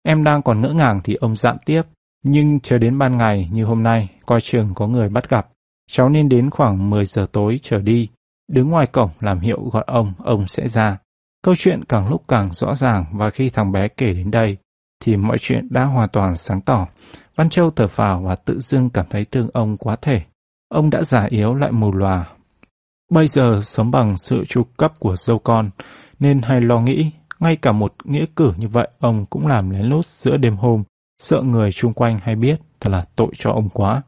Em 0.03 0.25
đang 0.25 0.43
còn 0.43 0.61
ngỡ 0.61 0.73
ngàng 0.73 0.99
thì 1.05 1.15
ông 1.15 1.37
dặn 1.37 1.57
tiếp, 1.67 1.83
nhưng 2.23 2.61
chờ 2.61 2.79
đến 2.79 2.99
ban 2.99 3.19
ngày 3.19 3.49
như 3.53 3.65
hôm 3.65 3.83
nay, 3.83 4.09
coi 4.27 4.41
chừng 4.41 4.75
có 4.75 4.87
người 4.87 5.09
bắt 5.09 5.31
gặp. 5.31 5.49
Cháu 5.91 6.09
nên 6.09 6.29
đến 6.29 6.51
khoảng 6.51 6.91
10 6.91 7.07
giờ 7.07 7.27
tối 7.33 7.61
trở 7.63 7.79
đi, 7.79 8.09
đứng 8.49 8.71
ngoài 8.71 8.87
cổng 8.87 9.11
làm 9.21 9.39
hiệu 9.39 9.65
gọi 9.73 9.85
ông, 9.87 10.13
ông 10.19 10.49
sẽ 10.49 10.69
ra. 10.69 10.99
Câu 11.43 11.55
chuyện 11.59 11.85
càng 11.85 12.09
lúc 12.09 12.23
càng 12.29 12.53
rõ 12.53 12.75
ràng 12.75 13.05
và 13.13 13.31
khi 13.31 13.51
thằng 13.51 13.73
bé 13.73 13.89
kể 13.89 14.13
đến 14.13 14.31
đây, 14.31 14.57
thì 15.01 15.17
mọi 15.17 15.39
chuyện 15.41 15.69
đã 15.71 15.85
hoàn 15.85 16.09
toàn 16.09 16.37
sáng 16.37 16.61
tỏ. 16.61 16.87
Văn 17.37 17.51
Châu 17.51 17.71
thở 17.71 17.89
phào 17.89 18.23
và 18.27 18.35
tự 18.35 18.61
dưng 18.61 18.91
cảm 18.91 19.07
thấy 19.11 19.25
thương 19.25 19.49
ông 19.53 19.77
quá 19.77 19.97
thể. 20.03 20.23
Ông 20.69 20.91
đã 20.91 21.03
già 21.03 21.27
yếu 21.31 21.55
lại 21.55 21.73
mù 21.73 21.93
lòa. 21.93 22.29
Bây 23.11 23.29
giờ 23.29 23.61
sống 23.63 23.91
bằng 23.91 24.19
sự 24.19 24.45
tru 24.49 24.63
cấp 24.77 24.93
của 24.99 25.17
dâu 25.17 25.39
con, 25.39 25.71
nên 26.19 26.41
hay 26.43 26.61
lo 26.61 26.81
nghĩ, 26.81 27.11
ngay 27.41 27.57
cả 27.57 27.73
một 27.73 27.95
nghĩa 28.05 28.25
cử 28.37 28.53
như 28.57 28.69
vậy 28.69 28.89
ông 28.99 29.27
cũng 29.31 29.47
làm 29.47 29.71
lén 29.71 29.83
lút 29.83 30.07
giữa 30.07 30.37
đêm 30.37 30.57
hôm, 30.57 30.83
sợ 31.21 31.43
người 31.43 31.73
chung 31.73 31.93
quanh 31.93 32.19
hay 32.23 32.37
biết, 32.37 32.61
thật 32.81 32.91
là 32.91 33.05
tội 33.17 33.31
cho 33.39 33.51
ông 33.51 33.69
quá. 33.69 34.03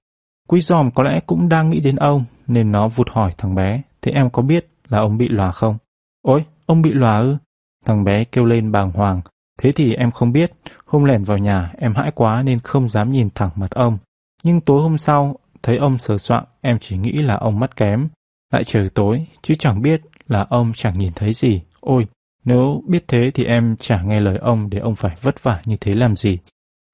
Quý 0.48 0.60
giòm 0.60 0.90
có 0.90 1.02
lẽ 1.02 1.20
cũng 1.26 1.48
đang 1.48 1.70
nghĩ 1.70 1.80
đến 1.80 1.96
ông, 1.96 2.24
nên 2.46 2.72
nó 2.72 2.88
vụt 2.88 3.08
hỏi 3.10 3.32
thằng 3.38 3.54
bé, 3.54 3.82
thế 4.02 4.12
em 4.12 4.30
có 4.30 4.42
biết 4.42 4.66
là 4.88 4.98
ông 4.98 5.18
bị 5.18 5.28
lòa 5.28 5.50
không? 5.50 5.78
Ôi, 6.22 6.44
ông 6.66 6.82
bị 6.82 6.92
lòa 6.92 7.18
ư? 7.18 7.36
Thằng 7.84 8.04
bé 8.04 8.24
kêu 8.24 8.44
lên 8.44 8.72
bàng 8.72 8.90
hoàng, 8.90 9.20
thế 9.58 9.72
thì 9.72 9.94
em 9.94 10.10
không 10.10 10.32
biết, 10.32 10.52
hôm 10.86 11.04
lẻn 11.04 11.24
vào 11.24 11.38
nhà 11.38 11.72
em 11.78 11.94
hãi 11.94 12.10
quá 12.14 12.42
nên 12.42 12.60
không 12.60 12.88
dám 12.88 13.12
nhìn 13.12 13.28
thẳng 13.34 13.50
mặt 13.56 13.70
ông. 13.70 13.98
Nhưng 14.44 14.60
tối 14.60 14.82
hôm 14.82 14.98
sau, 14.98 15.36
thấy 15.62 15.76
ông 15.76 15.98
sờ 15.98 16.18
soạng, 16.18 16.44
em 16.60 16.78
chỉ 16.80 16.96
nghĩ 16.96 17.12
là 17.12 17.34
ông 17.34 17.60
mắt 17.60 17.76
kém. 17.76 18.08
Lại 18.52 18.64
trời 18.64 18.88
tối, 18.88 19.26
chứ 19.42 19.54
chẳng 19.58 19.82
biết 19.82 20.00
là 20.28 20.46
ông 20.50 20.72
chẳng 20.74 20.98
nhìn 20.98 21.12
thấy 21.12 21.32
gì. 21.32 21.62
Ôi, 21.80 22.06
nếu 22.44 22.82
biết 22.88 23.04
thế 23.08 23.30
thì 23.34 23.44
em 23.44 23.76
chả 23.76 24.02
nghe 24.02 24.20
lời 24.20 24.36
ông 24.36 24.70
để 24.70 24.78
ông 24.78 24.94
phải 24.94 25.16
vất 25.20 25.42
vả 25.42 25.62
như 25.64 25.76
thế 25.80 25.94
làm 25.94 26.16
gì. 26.16 26.38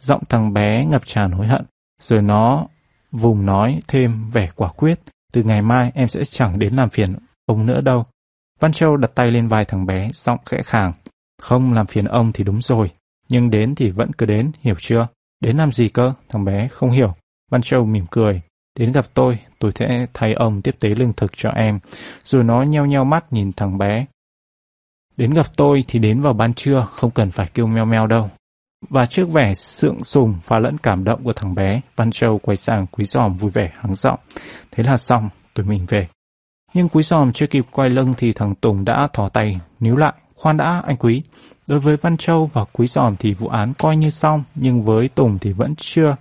Giọng 0.02 0.22
thằng 0.28 0.52
bé 0.52 0.84
ngập 0.84 1.06
tràn 1.06 1.30
hối 1.30 1.46
hận, 1.46 1.62
rồi 2.00 2.22
nó 2.22 2.66
vùng 3.12 3.46
nói 3.46 3.80
thêm 3.88 4.30
vẻ 4.30 4.48
quả 4.56 4.68
quyết. 4.68 5.00
Từ 5.32 5.42
ngày 5.42 5.62
mai 5.62 5.90
em 5.94 6.08
sẽ 6.08 6.24
chẳng 6.24 6.58
đến 6.58 6.74
làm 6.74 6.90
phiền 6.90 7.14
ông 7.46 7.66
nữa 7.66 7.80
đâu. 7.80 8.04
Văn 8.60 8.72
Châu 8.72 8.96
đặt 8.96 9.10
tay 9.14 9.30
lên 9.30 9.48
vai 9.48 9.64
thằng 9.64 9.86
bé, 9.86 10.10
giọng 10.14 10.38
khẽ 10.46 10.62
khàng. 10.64 10.92
Không 11.42 11.72
làm 11.72 11.86
phiền 11.86 12.04
ông 12.04 12.32
thì 12.32 12.44
đúng 12.44 12.62
rồi, 12.62 12.90
nhưng 13.28 13.50
đến 13.50 13.74
thì 13.74 13.90
vẫn 13.90 14.12
cứ 14.12 14.26
đến, 14.26 14.52
hiểu 14.60 14.74
chưa? 14.78 15.06
Đến 15.40 15.56
làm 15.56 15.72
gì 15.72 15.88
cơ? 15.88 16.12
Thằng 16.28 16.44
bé 16.44 16.68
không 16.68 16.90
hiểu. 16.90 17.12
Văn 17.50 17.62
Châu 17.62 17.84
mỉm 17.84 18.04
cười. 18.10 18.42
Đến 18.78 18.92
gặp 18.92 19.06
tôi, 19.14 19.38
tôi 19.58 19.72
sẽ 19.74 20.06
thay 20.14 20.32
ông 20.32 20.62
tiếp 20.62 20.76
tế 20.80 20.88
lương 20.88 21.12
thực 21.12 21.32
cho 21.36 21.50
em. 21.50 21.78
Rồi 22.24 22.44
nó 22.44 22.62
nheo 22.62 22.86
nheo 22.86 23.04
mắt 23.04 23.32
nhìn 23.32 23.52
thằng 23.52 23.78
bé. 23.78 24.06
Đến 25.16 25.34
gặp 25.34 25.46
tôi 25.56 25.84
thì 25.88 25.98
đến 25.98 26.20
vào 26.20 26.32
ban 26.32 26.54
trưa, 26.54 26.86
không 26.90 27.10
cần 27.10 27.30
phải 27.30 27.46
kêu 27.54 27.66
meo 27.66 27.84
meo 27.84 28.06
đâu. 28.06 28.30
Và 28.90 29.06
trước 29.06 29.28
vẻ 29.28 29.54
sượng 29.54 30.04
sùng 30.04 30.34
và 30.46 30.58
lẫn 30.58 30.78
cảm 30.78 31.04
động 31.04 31.24
của 31.24 31.32
thằng 31.32 31.54
bé, 31.54 31.80
Văn 31.96 32.10
Châu 32.10 32.38
quay 32.38 32.56
sang 32.56 32.86
Quý 32.86 33.04
Giòm 33.04 33.36
vui 33.36 33.50
vẻ 33.50 33.72
hắng 33.74 33.94
giọng. 33.94 34.18
Thế 34.70 34.84
là 34.84 34.96
xong, 34.96 35.28
tụi 35.54 35.66
mình 35.66 35.86
về. 35.88 36.08
Nhưng 36.74 36.88
Quý 36.88 37.02
Giòm 37.02 37.32
chưa 37.32 37.46
kịp 37.46 37.66
quay 37.70 37.88
lưng 37.88 38.14
thì 38.16 38.32
thằng 38.32 38.54
Tùng 38.54 38.84
đã 38.84 39.08
thỏ 39.12 39.28
tay, 39.28 39.60
níu 39.80 39.96
lại. 39.96 40.12
Khoan 40.34 40.56
đã, 40.56 40.82
anh 40.86 40.96
Quý. 40.96 41.22
Đối 41.66 41.80
với 41.80 41.96
Văn 41.96 42.16
Châu 42.16 42.46
và 42.46 42.64
Quý 42.72 42.86
Giòm 42.86 43.16
thì 43.16 43.34
vụ 43.34 43.48
án 43.48 43.72
coi 43.78 43.96
như 43.96 44.10
xong, 44.10 44.44
nhưng 44.54 44.82
với 44.82 45.08
Tùng 45.08 45.38
thì 45.40 45.52
vẫn 45.52 45.74
chưa. 45.76 46.16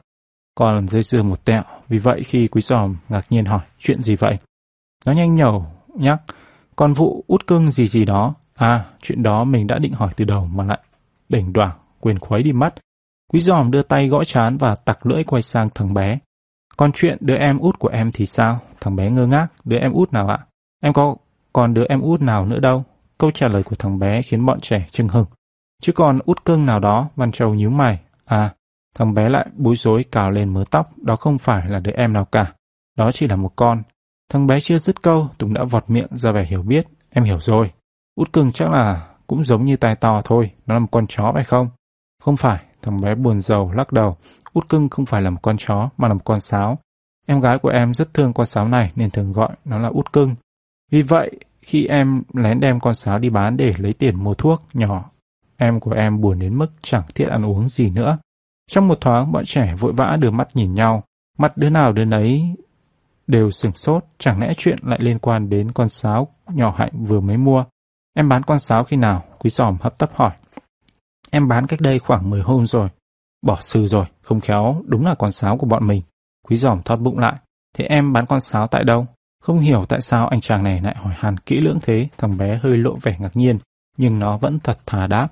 Còn 0.55 0.87
dây 0.87 1.01
dưa 1.01 1.23
một 1.23 1.45
tẹo, 1.45 1.63
vì 1.87 1.97
vậy 1.97 2.23
khi 2.23 2.47
Quý 2.47 2.61
Giòm 2.61 2.95
ngạc 3.09 3.25
nhiên 3.29 3.45
hỏi, 3.45 3.61
chuyện 3.79 4.01
gì 4.01 4.15
vậy? 4.15 4.37
Nó 5.05 5.13
nhanh 5.13 5.35
nhẩu, 5.35 5.65
nhắc, 5.95 6.21
còn 6.75 6.93
vụ 6.93 7.23
út 7.27 7.47
cưng 7.47 7.71
gì 7.71 7.87
gì 7.87 8.05
đó. 8.05 8.33
À, 8.55 8.85
chuyện 9.01 9.23
đó 9.23 9.43
mình 9.43 9.67
đã 9.67 9.79
định 9.79 9.93
hỏi 9.93 10.13
từ 10.15 10.25
đầu 10.25 10.45
mà 10.45 10.63
lại 10.63 10.79
đỉnh 11.29 11.53
đoảng 11.53 11.77
quên 12.07 12.19
khuấy 12.19 12.43
đi 12.43 12.53
mất. 12.53 12.75
Quý 13.33 13.39
giòm 13.39 13.71
đưa 13.71 13.81
tay 13.81 14.07
gõ 14.07 14.23
chán 14.23 14.57
và 14.57 14.75
tặc 14.85 15.05
lưỡi 15.05 15.23
quay 15.23 15.41
sang 15.41 15.69
thằng 15.75 15.93
bé. 15.93 16.19
Còn 16.77 16.91
chuyện 16.91 17.17
đứa 17.21 17.35
em 17.35 17.59
út 17.59 17.79
của 17.79 17.89
em 17.89 18.11
thì 18.13 18.25
sao? 18.25 18.59
Thằng 18.81 18.95
bé 18.95 19.09
ngơ 19.11 19.27
ngác, 19.27 19.47
đứa 19.63 19.77
em 19.77 19.93
út 19.93 20.13
nào 20.13 20.27
ạ? 20.27 20.39
Em 20.83 20.93
có 20.93 21.15
còn 21.53 21.73
đứa 21.73 21.83
em 21.89 22.01
út 22.01 22.21
nào 22.21 22.45
nữa 22.45 22.59
đâu? 22.59 22.83
Câu 23.17 23.31
trả 23.31 23.47
lời 23.47 23.63
của 23.63 23.75
thằng 23.75 23.99
bé 23.99 24.21
khiến 24.21 24.45
bọn 24.45 24.59
trẻ 24.59 24.85
chưng 24.91 25.07
hừng. 25.07 25.25
Chứ 25.81 25.91
còn 25.91 26.19
út 26.25 26.45
cưng 26.45 26.65
nào 26.65 26.79
đó, 26.79 27.09
Văn 27.15 27.31
Châu 27.31 27.53
nhíu 27.53 27.69
mày. 27.69 27.99
À, 28.25 28.53
thằng 28.95 29.13
bé 29.13 29.29
lại 29.29 29.47
bối 29.57 29.75
rối 29.75 30.05
cào 30.11 30.31
lên 30.31 30.53
mớ 30.53 30.63
tóc, 30.71 30.97
đó 30.97 31.15
không 31.15 31.37
phải 31.37 31.69
là 31.69 31.79
đứa 31.79 31.91
em 31.91 32.13
nào 32.13 32.25
cả. 32.25 32.53
Đó 32.97 33.11
chỉ 33.11 33.27
là 33.27 33.35
một 33.35 33.51
con. 33.55 33.83
Thằng 34.29 34.47
bé 34.47 34.59
chưa 34.59 34.77
dứt 34.77 35.01
câu, 35.01 35.27
Tùng 35.37 35.53
đã 35.53 35.63
vọt 35.63 35.89
miệng 35.89 36.07
ra 36.11 36.31
vẻ 36.31 36.45
hiểu 36.45 36.63
biết. 36.63 36.87
Em 37.09 37.23
hiểu 37.23 37.39
rồi. 37.39 37.71
Út 38.15 38.33
cưng 38.33 38.51
chắc 38.51 38.71
là 38.71 39.07
cũng 39.27 39.43
giống 39.43 39.65
như 39.65 39.77
tai 39.77 39.95
to 39.95 40.21
thôi, 40.25 40.51
nó 40.67 40.73
là 40.75 40.79
một 40.79 40.87
con 40.91 41.07
chó 41.07 41.31
phải 41.33 41.43
không? 41.43 41.69
Không 42.23 42.37
phải, 42.37 42.63
thằng 42.81 43.01
bé 43.01 43.15
buồn 43.15 43.41
rầu 43.41 43.71
lắc 43.71 43.91
đầu. 43.93 44.17
Út 44.53 44.69
cưng 44.69 44.89
không 44.89 45.05
phải 45.05 45.21
là 45.21 45.29
một 45.29 45.39
con 45.41 45.57
chó 45.57 45.89
mà 45.97 46.07
là 46.07 46.13
một 46.13 46.25
con 46.25 46.39
sáo. 46.39 46.77
Em 47.27 47.39
gái 47.39 47.57
của 47.59 47.69
em 47.69 47.93
rất 47.93 48.13
thương 48.13 48.33
con 48.33 48.45
sáo 48.45 48.67
này 48.67 48.91
nên 48.95 49.09
thường 49.09 49.33
gọi 49.33 49.49
nó 49.65 49.79
là 49.79 49.89
út 49.89 50.13
cưng. 50.13 50.35
Vì 50.91 51.01
vậy, 51.01 51.31
khi 51.61 51.85
em 51.87 52.23
lén 52.33 52.59
đem 52.59 52.79
con 52.79 52.95
sáo 52.95 53.19
đi 53.19 53.29
bán 53.29 53.57
để 53.57 53.73
lấy 53.77 53.93
tiền 53.93 54.23
mua 54.23 54.33
thuốc 54.33 54.63
nhỏ, 54.73 55.09
em 55.57 55.79
của 55.79 55.91
em 55.91 56.21
buồn 56.21 56.39
đến 56.39 56.57
mức 56.57 56.67
chẳng 56.81 57.03
thiết 57.15 57.27
ăn 57.27 57.45
uống 57.45 57.69
gì 57.69 57.89
nữa. 57.89 58.17
Trong 58.69 58.87
một 58.87 59.01
thoáng, 59.01 59.31
bọn 59.31 59.43
trẻ 59.45 59.75
vội 59.79 59.93
vã 59.93 60.17
đưa 60.19 60.31
mắt 60.31 60.47
nhìn 60.53 60.73
nhau. 60.73 61.03
Mặt 61.37 61.57
đứa 61.57 61.69
nào 61.69 61.93
đứa 61.93 62.05
nấy 62.05 62.55
đều 63.27 63.51
sửng 63.51 63.71
sốt, 63.75 64.05
chẳng 64.17 64.39
lẽ 64.39 64.53
chuyện 64.57 64.77
lại 64.81 64.99
liên 65.01 65.19
quan 65.19 65.49
đến 65.49 65.71
con 65.71 65.89
sáo 65.89 66.27
nhỏ 66.47 66.75
hạnh 66.77 67.05
vừa 67.05 67.19
mới 67.19 67.37
mua. 67.37 67.65
Em 68.13 68.29
bán 68.29 68.43
con 68.43 68.59
sáo 68.59 68.83
khi 68.83 68.97
nào? 68.97 69.23
Quý 69.39 69.49
giòm 69.49 69.77
hấp 69.81 69.97
tấp 69.97 70.09
hỏi. 70.13 70.31
Em 71.31 71.47
bán 71.47 71.67
cách 71.67 71.81
đây 71.81 71.99
khoảng 71.99 72.29
10 72.29 72.41
hôm 72.41 72.65
rồi. 72.65 72.89
Bỏ 73.41 73.57
sư 73.61 73.87
rồi, 73.87 74.05
không 74.21 74.39
khéo, 74.39 74.81
đúng 74.85 75.05
là 75.05 75.15
con 75.15 75.31
sáo 75.31 75.57
của 75.57 75.67
bọn 75.67 75.87
mình. 75.87 76.01
Quý 76.47 76.57
giòm 76.57 76.81
thoát 76.81 76.97
bụng 76.97 77.19
lại. 77.19 77.35
Thế 77.77 77.85
em 77.85 78.13
bán 78.13 78.25
con 78.25 78.39
sáo 78.39 78.67
tại 78.67 78.83
đâu? 78.83 79.05
Không 79.43 79.59
hiểu 79.59 79.85
tại 79.89 80.01
sao 80.01 80.27
anh 80.27 80.41
chàng 80.41 80.63
này 80.63 80.81
lại 80.81 80.95
hỏi 80.97 81.13
hàn 81.17 81.37
kỹ 81.37 81.59
lưỡng 81.61 81.79
thế, 81.81 82.07
thằng 82.17 82.37
bé 82.37 82.59
hơi 82.63 82.77
lộ 82.77 82.95
vẻ 83.01 83.17
ngạc 83.19 83.37
nhiên, 83.37 83.59
nhưng 83.97 84.19
nó 84.19 84.37
vẫn 84.37 84.59
thật 84.59 84.77
thà 84.85 85.07
đáp. 85.07 85.27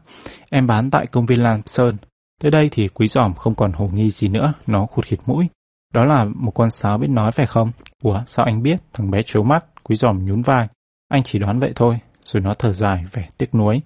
Em 0.49 0.67
bán 0.67 0.91
tại 0.91 1.07
công 1.07 1.25
viên 1.25 1.43
Lam 1.43 1.61
Sơn. 1.65 1.97
Tới 2.41 2.51
đây 2.51 2.69
thì 2.71 2.87
quý 2.87 3.07
giòm 3.07 3.33
không 3.33 3.55
còn 3.55 3.71
hồ 3.71 3.89
nghi 3.93 4.11
gì 4.11 4.27
nữa, 4.27 4.53
nó 4.67 4.85
khụt 4.85 5.05
khịt 5.05 5.19
mũi. 5.25 5.47
Đó 5.93 6.05
là 6.05 6.25
một 6.35 6.51
con 6.51 6.69
sáo 6.69 6.97
biết 6.97 7.09
nói 7.09 7.31
phải 7.31 7.45
không? 7.45 7.71
Ủa, 8.03 8.21
sao 8.27 8.45
anh 8.45 8.63
biết? 8.63 8.77
Thằng 8.93 9.11
bé 9.11 9.21
trố 9.25 9.43
mắt, 9.43 9.65
quý 9.83 9.95
giòm 9.95 10.25
nhún 10.25 10.41
vai. 10.41 10.67
Anh 11.09 11.23
chỉ 11.23 11.39
đoán 11.39 11.59
vậy 11.59 11.71
thôi, 11.75 11.99
rồi 12.23 12.41
nó 12.41 12.53
thở 12.53 12.73
dài 12.73 13.05
vẻ 13.11 13.27
tiếc 13.37 13.55
nuối. 13.55 13.81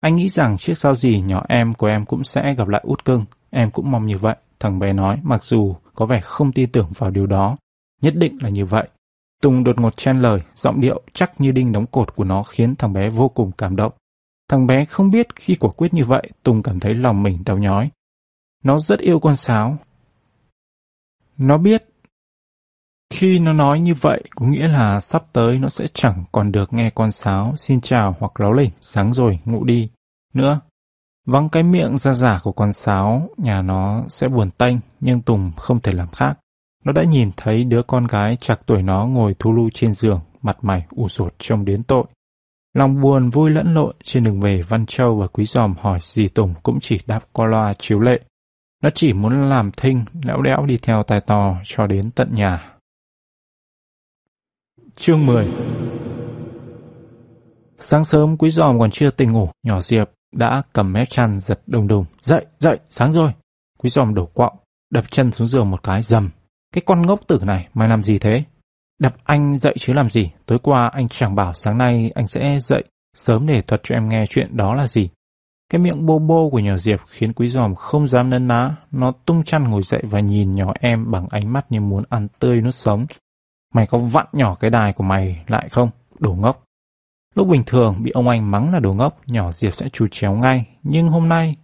Anh 0.00 0.16
nghĩ 0.16 0.28
rằng 0.28 0.58
trước 0.58 0.74
sau 0.74 0.94
gì 0.94 1.20
nhỏ 1.20 1.44
em 1.48 1.74
của 1.74 1.86
em 1.86 2.04
cũng 2.06 2.24
sẽ 2.24 2.54
gặp 2.54 2.68
lại 2.68 2.80
út 2.84 3.04
cưng. 3.04 3.24
Em 3.50 3.70
cũng 3.70 3.90
mong 3.90 4.06
như 4.06 4.18
vậy. 4.18 4.36
Thằng 4.60 4.78
bé 4.78 4.92
nói 4.92 5.20
mặc 5.22 5.44
dù 5.44 5.74
có 5.94 6.06
vẻ 6.06 6.20
không 6.20 6.52
tin 6.52 6.72
tưởng 6.72 6.88
vào 6.98 7.10
điều 7.10 7.26
đó. 7.26 7.56
Nhất 8.02 8.14
định 8.16 8.38
là 8.42 8.48
như 8.48 8.66
vậy. 8.66 8.88
Tùng 9.42 9.64
đột 9.64 9.80
ngột 9.80 9.96
chen 9.96 10.20
lời, 10.20 10.40
giọng 10.54 10.80
điệu 10.80 11.02
chắc 11.12 11.40
như 11.40 11.52
đinh 11.52 11.72
đóng 11.72 11.86
cột 11.86 12.14
của 12.14 12.24
nó 12.24 12.42
khiến 12.42 12.74
thằng 12.76 12.92
bé 12.92 13.10
vô 13.10 13.28
cùng 13.28 13.52
cảm 13.58 13.76
động. 13.76 13.92
Thằng 14.48 14.66
bé 14.66 14.84
không 14.84 15.10
biết 15.10 15.26
khi 15.36 15.54
quả 15.54 15.70
quyết 15.70 15.94
như 15.94 16.04
vậy, 16.06 16.30
Tùng 16.42 16.62
cảm 16.62 16.80
thấy 16.80 16.94
lòng 16.94 17.22
mình 17.22 17.42
đau 17.46 17.58
nhói. 17.58 17.90
Nó 18.64 18.78
rất 18.78 19.00
yêu 19.00 19.20
con 19.20 19.36
sáo. 19.36 19.78
Nó 21.36 21.58
biết 21.58 21.89
khi 23.10 23.38
nó 23.38 23.52
nói 23.52 23.80
như 23.80 23.94
vậy, 23.94 24.22
có 24.34 24.46
nghĩa 24.46 24.68
là 24.68 25.00
sắp 25.00 25.22
tới 25.32 25.58
nó 25.58 25.68
sẽ 25.68 25.86
chẳng 25.94 26.24
còn 26.32 26.52
được 26.52 26.72
nghe 26.72 26.90
con 26.90 27.10
sáo 27.10 27.54
xin 27.56 27.80
chào 27.80 28.16
hoặc 28.20 28.40
láo 28.40 28.52
lỉnh, 28.52 28.70
sáng 28.80 29.12
rồi, 29.12 29.38
ngủ 29.44 29.64
đi. 29.64 29.88
Nữa, 30.34 30.60
vắng 31.26 31.48
cái 31.48 31.62
miệng 31.62 31.98
ra 31.98 32.12
giả 32.12 32.38
của 32.42 32.52
con 32.52 32.72
sáo, 32.72 33.28
nhà 33.36 33.62
nó 33.62 34.04
sẽ 34.08 34.28
buồn 34.28 34.50
tanh, 34.50 34.80
nhưng 35.00 35.22
Tùng 35.22 35.50
không 35.56 35.80
thể 35.80 35.92
làm 35.92 36.08
khác. 36.08 36.38
Nó 36.84 36.92
đã 36.92 37.04
nhìn 37.04 37.30
thấy 37.36 37.64
đứa 37.64 37.82
con 37.82 38.06
gái 38.06 38.36
chạc 38.40 38.60
tuổi 38.66 38.82
nó 38.82 39.06
ngồi 39.06 39.34
thu 39.38 39.52
lưu 39.52 39.68
trên 39.74 39.92
giường, 39.92 40.20
mặt 40.42 40.56
mày 40.62 40.86
ủ 40.90 41.08
rột 41.08 41.34
trông 41.38 41.64
đến 41.64 41.82
tội. 41.82 42.04
Lòng 42.74 43.00
buồn 43.00 43.30
vui 43.30 43.50
lẫn 43.50 43.74
lộn 43.74 43.94
trên 44.04 44.24
đường 44.24 44.40
về 44.40 44.62
Văn 44.62 44.86
Châu 44.86 45.16
và 45.16 45.26
Quý 45.26 45.44
Giòm 45.46 45.74
hỏi 45.80 45.98
gì 46.02 46.28
Tùng 46.28 46.54
cũng 46.62 46.78
chỉ 46.80 47.00
đáp 47.06 47.20
qua 47.32 47.46
loa 47.46 47.72
chiếu 47.78 48.00
lệ. 48.00 48.20
Nó 48.82 48.90
chỉ 48.94 49.12
muốn 49.12 49.42
làm 49.42 49.70
thinh, 49.76 50.04
lẽo 50.22 50.42
đẽo 50.42 50.66
đi 50.66 50.78
theo 50.82 51.02
tài 51.02 51.20
tò 51.20 51.56
cho 51.64 51.86
đến 51.86 52.10
tận 52.10 52.34
nhà. 52.34 52.79
Chương 55.02 55.26
10 55.26 55.48
Sáng 57.78 58.04
sớm 58.04 58.36
Quý 58.36 58.50
Giòm 58.50 58.78
còn 58.78 58.90
chưa 58.90 59.10
tỉnh 59.10 59.32
ngủ, 59.32 59.48
nhỏ 59.62 59.80
Diệp 59.80 60.10
đã 60.36 60.62
cầm 60.72 60.92
mép 60.92 61.10
chăn 61.10 61.40
giật 61.40 61.60
đùng 61.66 61.86
đùng. 61.86 62.04
Dậy, 62.22 62.46
dậy, 62.58 62.78
sáng 62.90 63.12
rồi. 63.12 63.32
Quý 63.78 63.90
Giòm 63.90 64.14
đổ 64.14 64.26
quọng, 64.26 64.56
đập 64.90 65.04
chân 65.10 65.32
xuống 65.32 65.46
giường 65.46 65.70
một 65.70 65.82
cái 65.82 66.02
dầm. 66.02 66.30
Cái 66.74 66.82
con 66.86 67.06
ngốc 67.06 67.20
tử 67.26 67.40
này, 67.42 67.68
mày 67.74 67.88
làm 67.88 68.04
gì 68.04 68.18
thế? 68.18 68.44
Đập 68.98 69.14
anh 69.24 69.58
dậy 69.58 69.74
chứ 69.78 69.92
làm 69.92 70.10
gì? 70.10 70.30
Tối 70.46 70.58
qua 70.62 70.90
anh 70.92 71.08
chẳng 71.08 71.34
bảo 71.34 71.54
sáng 71.54 71.78
nay 71.78 72.10
anh 72.14 72.26
sẽ 72.26 72.58
dậy 72.60 72.84
sớm 73.16 73.46
để 73.46 73.60
thuật 73.60 73.80
cho 73.84 73.94
em 73.94 74.08
nghe 74.08 74.24
chuyện 74.30 74.56
đó 74.56 74.74
là 74.74 74.88
gì. 74.88 75.08
Cái 75.72 75.80
miệng 75.80 76.06
bô 76.06 76.18
bô 76.18 76.50
của 76.50 76.58
nhỏ 76.58 76.76
Diệp 76.76 77.00
khiến 77.08 77.32
Quý 77.32 77.48
Giòm 77.48 77.74
không 77.74 78.08
dám 78.08 78.30
nấn 78.30 78.46
ná. 78.46 78.76
Nó 78.90 79.12
tung 79.26 79.44
chăn 79.44 79.64
ngồi 79.68 79.82
dậy 79.82 80.02
và 80.10 80.20
nhìn 80.20 80.52
nhỏ 80.52 80.72
em 80.80 81.10
bằng 81.10 81.26
ánh 81.30 81.52
mắt 81.52 81.72
như 81.72 81.80
muốn 81.80 82.04
ăn 82.08 82.28
tươi 82.38 82.60
nuốt 82.60 82.74
sống. 82.74 83.06
Mày 83.74 83.86
có 83.86 83.98
vặn 83.98 84.26
nhỏ 84.32 84.54
cái 84.54 84.70
đài 84.70 84.92
của 84.92 85.04
mày 85.04 85.44
lại 85.46 85.68
không? 85.68 85.90
Đồ 86.18 86.34
ngốc. 86.34 86.64
Lúc 87.34 87.48
bình 87.48 87.62
thường 87.66 87.96
bị 88.02 88.10
ông 88.10 88.28
anh 88.28 88.50
mắng 88.50 88.72
là 88.72 88.80
đồ 88.80 88.94
ngốc, 88.94 89.20
nhỏ 89.26 89.52
Diệp 89.52 89.74
sẽ 89.74 89.88
chú 89.88 90.06
chéo 90.10 90.34
ngay. 90.34 90.66
Nhưng 90.82 91.08
hôm 91.08 91.28
nay, 91.28 91.56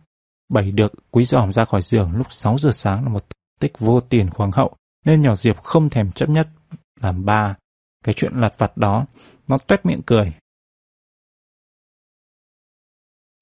bảy 0.49 0.71
được 0.71 0.93
Quý 1.11 1.25
Giòm 1.25 1.53
ra 1.53 1.65
khỏi 1.65 1.83
giường 1.83 2.13
lúc 2.17 2.27
6 2.31 2.59
giờ 2.59 2.71
sáng 2.73 3.03
là 3.03 3.09
một 3.09 3.25
tích 3.61 3.79
vô 3.79 4.01
tiền 4.01 4.31
khoáng 4.31 4.53
hậu, 4.53 4.77
nên 5.05 5.23
nhỏ 5.23 5.35
Diệp 5.35 5.63
không 5.63 5.91
thèm 5.91 6.13
chấp 6.13 6.29
nhất 6.29 6.49
làm 7.01 7.25
ba. 7.25 7.57
Cái 8.05 8.15
chuyện 8.15 8.33
lặt 8.35 8.55
vặt 8.59 8.77
đó, 8.77 9.07
nó 9.49 9.59
tuét 9.59 9.87
miệng 9.87 10.03
cười. 10.07 10.33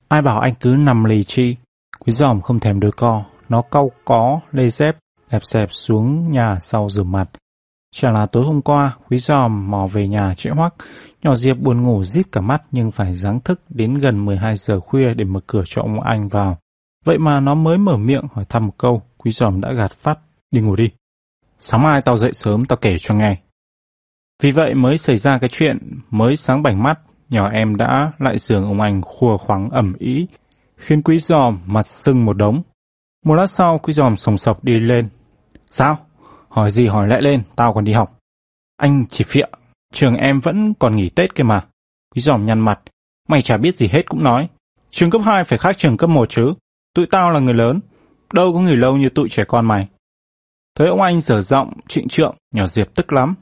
Ai 0.08 0.22
bảo 0.22 0.40
anh 0.40 0.54
cứ 0.60 0.76
nằm 0.78 1.04
lì 1.04 1.24
chi? 1.24 1.56
Quý 1.98 2.12
giòm 2.12 2.40
không 2.40 2.60
thèm 2.60 2.80
đôi 2.80 2.92
co, 2.96 3.24
nó 3.48 3.62
cau 3.70 3.90
có, 4.04 4.40
lê 4.52 4.68
dép, 4.68 4.96
đẹp 5.30 5.44
xẹp 5.44 5.72
xuống 5.72 6.32
nhà 6.32 6.58
sau 6.60 6.88
rửa 6.90 7.02
mặt. 7.02 7.30
Chả 7.96 8.10
là 8.10 8.26
tối 8.26 8.44
hôm 8.44 8.62
qua, 8.62 8.96
quý 9.10 9.18
giòm 9.18 9.70
mò 9.70 9.86
về 9.86 10.08
nhà 10.08 10.34
trễ 10.36 10.50
hoắc, 10.50 10.74
nhỏ 11.22 11.34
Diệp 11.34 11.58
buồn 11.58 11.82
ngủ 11.82 12.04
díp 12.04 12.26
cả 12.32 12.40
mắt 12.40 12.62
nhưng 12.70 12.90
phải 12.90 13.14
giáng 13.14 13.40
thức 13.40 13.60
đến 13.68 13.94
gần 13.94 14.24
12 14.24 14.56
giờ 14.56 14.80
khuya 14.80 15.14
để 15.14 15.24
mở 15.24 15.40
cửa 15.46 15.62
cho 15.66 15.82
ông 15.82 16.00
anh 16.00 16.28
vào. 16.28 16.58
Vậy 17.04 17.18
mà 17.18 17.40
nó 17.40 17.54
mới 17.54 17.78
mở 17.78 17.96
miệng 17.96 18.24
hỏi 18.32 18.44
thăm 18.48 18.66
một 18.66 18.72
câu, 18.78 19.02
quý 19.18 19.30
giòm 19.30 19.60
đã 19.60 19.72
gạt 19.72 19.92
phát, 19.92 20.18
đi 20.50 20.60
ngủ 20.60 20.76
đi. 20.76 20.90
Sáng 21.58 21.82
mai 21.82 22.02
tao 22.04 22.16
dậy 22.16 22.32
sớm 22.32 22.64
tao 22.64 22.76
kể 22.76 22.96
cho 22.98 23.14
nghe. 23.14 23.36
Vì 24.42 24.52
vậy 24.52 24.74
mới 24.74 24.98
xảy 24.98 25.18
ra 25.18 25.38
cái 25.40 25.48
chuyện 25.52 25.78
mới 26.10 26.36
sáng 26.36 26.62
bảnh 26.62 26.82
mắt, 26.82 27.00
nhỏ 27.28 27.50
em 27.52 27.76
đã 27.76 28.12
lại 28.18 28.38
giường 28.38 28.64
ông 28.64 28.80
anh 28.80 29.02
khua 29.02 29.36
khoáng 29.36 29.70
ẩm 29.70 29.94
ý, 29.98 30.26
khiến 30.76 31.02
quý 31.02 31.18
giòm 31.18 31.58
mặt 31.66 31.86
sưng 31.86 32.24
một 32.24 32.36
đống. 32.36 32.62
Một 33.24 33.34
lát 33.34 33.46
sau 33.46 33.78
quý 33.78 33.92
giòm 33.92 34.16
sồng 34.16 34.38
sọc 34.38 34.64
đi 34.64 34.80
lên. 34.80 35.08
Sao? 35.70 35.98
Hỏi 36.54 36.70
gì 36.70 36.86
hỏi 36.86 37.08
lại 37.08 37.22
lên, 37.22 37.42
tao 37.56 37.72
còn 37.72 37.84
đi 37.84 37.92
học. 37.92 38.18
Anh 38.76 39.04
chỉ 39.10 39.24
phịa, 39.24 39.46
trường 39.92 40.14
em 40.14 40.40
vẫn 40.40 40.74
còn 40.74 40.96
nghỉ 40.96 41.08
Tết 41.08 41.34
kia 41.34 41.42
mà. 41.42 41.64
Quý 42.14 42.22
giòm 42.22 42.46
nhăn 42.46 42.60
mặt, 42.60 42.80
mày 43.28 43.42
chả 43.42 43.56
biết 43.56 43.76
gì 43.76 43.88
hết 43.88 44.02
cũng 44.08 44.24
nói. 44.24 44.48
Trường 44.90 45.10
cấp 45.10 45.20
2 45.24 45.44
phải 45.44 45.58
khác 45.58 45.78
trường 45.78 45.96
cấp 45.96 46.10
1 46.10 46.28
chứ. 46.28 46.54
Tụi 46.94 47.06
tao 47.10 47.30
là 47.30 47.40
người 47.40 47.54
lớn, 47.54 47.80
đâu 48.32 48.52
có 48.52 48.60
nghỉ 48.60 48.76
lâu 48.76 48.96
như 48.96 49.08
tụi 49.08 49.28
trẻ 49.28 49.44
con 49.48 49.66
mày. 49.66 49.88
Thấy 50.78 50.88
ông 50.88 51.00
anh 51.00 51.20
dở 51.20 51.42
giọng, 51.42 51.72
trịnh 51.88 52.08
trượng, 52.08 52.36
nhỏ 52.54 52.66
Diệp 52.66 52.94
tức 52.94 53.12
lắm. 53.12 53.34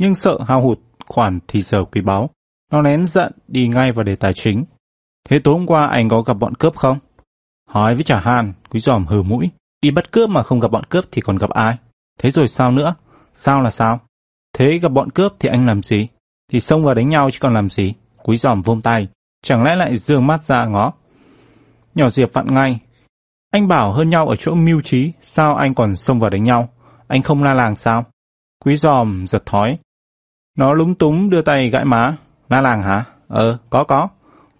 Nhưng 0.00 0.14
sợ 0.14 0.38
hao 0.48 0.62
hụt 0.62 0.78
khoản 1.06 1.38
thì 1.48 1.62
giờ 1.62 1.84
quý 1.84 2.00
báu. 2.00 2.30
Nó 2.72 2.82
nén 2.82 3.06
giận 3.06 3.32
đi 3.48 3.68
ngay 3.68 3.92
vào 3.92 4.04
đề 4.04 4.16
tài 4.16 4.32
chính. 4.32 4.64
Thế 5.28 5.38
tối 5.38 5.54
hôm 5.54 5.66
qua 5.66 5.86
anh 5.86 6.08
có 6.08 6.22
gặp 6.22 6.34
bọn 6.34 6.54
cướp 6.54 6.76
không? 6.76 6.98
Hỏi 7.68 7.94
với 7.94 8.04
trả 8.04 8.20
hàn, 8.20 8.52
quý 8.70 8.80
giòm 8.80 9.06
hừ 9.06 9.22
mũi. 9.22 9.50
Đi 9.82 9.90
bắt 9.90 10.12
cướp 10.12 10.30
mà 10.30 10.42
không 10.42 10.60
gặp 10.60 10.70
bọn 10.70 10.84
cướp 10.84 11.04
thì 11.10 11.22
còn 11.22 11.36
gặp 11.38 11.50
ai? 11.50 11.76
Thế 12.18 12.30
rồi 12.30 12.48
sao 12.48 12.70
nữa? 12.70 12.94
Sao 13.34 13.62
là 13.62 13.70
sao? 13.70 14.00
Thế 14.58 14.78
gặp 14.78 14.88
bọn 14.88 15.10
cướp 15.10 15.32
thì 15.38 15.48
anh 15.48 15.66
làm 15.66 15.82
gì? 15.82 16.08
Thì 16.52 16.60
xông 16.60 16.84
vào 16.84 16.94
đánh 16.94 17.08
nhau 17.08 17.30
chứ 17.30 17.38
còn 17.40 17.54
làm 17.54 17.70
gì? 17.70 17.94
Quý 18.22 18.36
giòm 18.36 18.62
vung 18.62 18.82
tay, 18.82 19.08
chẳng 19.42 19.62
lẽ 19.62 19.76
lại 19.76 19.96
dương 19.96 20.26
mắt 20.26 20.44
ra 20.44 20.66
ngó? 20.66 20.92
Nhỏ 21.94 22.08
Diệp 22.08 22.32
vặn 22.32 22.54
ngay. 22.54 22.80
Anh 23.50 23.68
bảo 23.68 23.92
hơn 23.92 24.10
nhau 24.10 24.28
ở 24.28 24.36
chỗ 24.36 24.54
mưu 24.54 24.80
trí, 24.80 25.12
sao 25.22 25.54
anh 25.54 25.74
còn 25.74 25.94
xông 25.94 26.20
vào 26.20 26.30
đánh 26.30 26.44
nhau? 26.44 26.68
Anh 27.08 27.22
không 27.22 27.42
la 27.42 27.54
làng 27.54 27.76
sao? 27.76 28.04
Quý 28.64 28.76
giòm 28.76 29.26
giật 29.26 29.46
thói. 29.46 29.78
Nó 30.58 30.72
lúng 30.72 30.94
túng 30.94 31.30
đưa 31.30 31.42
tay 31.42 31.70
gãi 31.70 31.84
má. 31.84 32.16
La 32.48 32.60
làng 32.60 32.82
hả? 32.82 33.04
Ờ, 33.28 33.58
có 33.70 33.84
có. 33.84 34.08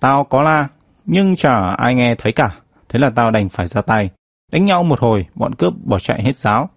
Tao 0.00 0.24
có 0.24 0.42
la, 0.42 0.68
nhưng 1.04 1.36
chả 1.36 1.74
ai 1.76 1.94
nghe 1.94 2.14
thấy 2.18 2.32
cả. 2.32 2.48
Thế 2.88 2.98
là 2.98 3.10
tao 3.14 3.30
đành 3.30 3.48
phải 3.48 3.66
ra 3.66 3.80
tay. 3.80 4.10
Đánh 4.52 4.64
nhau 4.64 4.82
một 4.82 5.00
hồi, 5.00 5.26
bọn 5.34 5.54
cướp 5.54 5.72
bỏ 5.84 5.98
chạy 5.98 6.22
hết 6.22 6.36
giáo. 6.36 6.70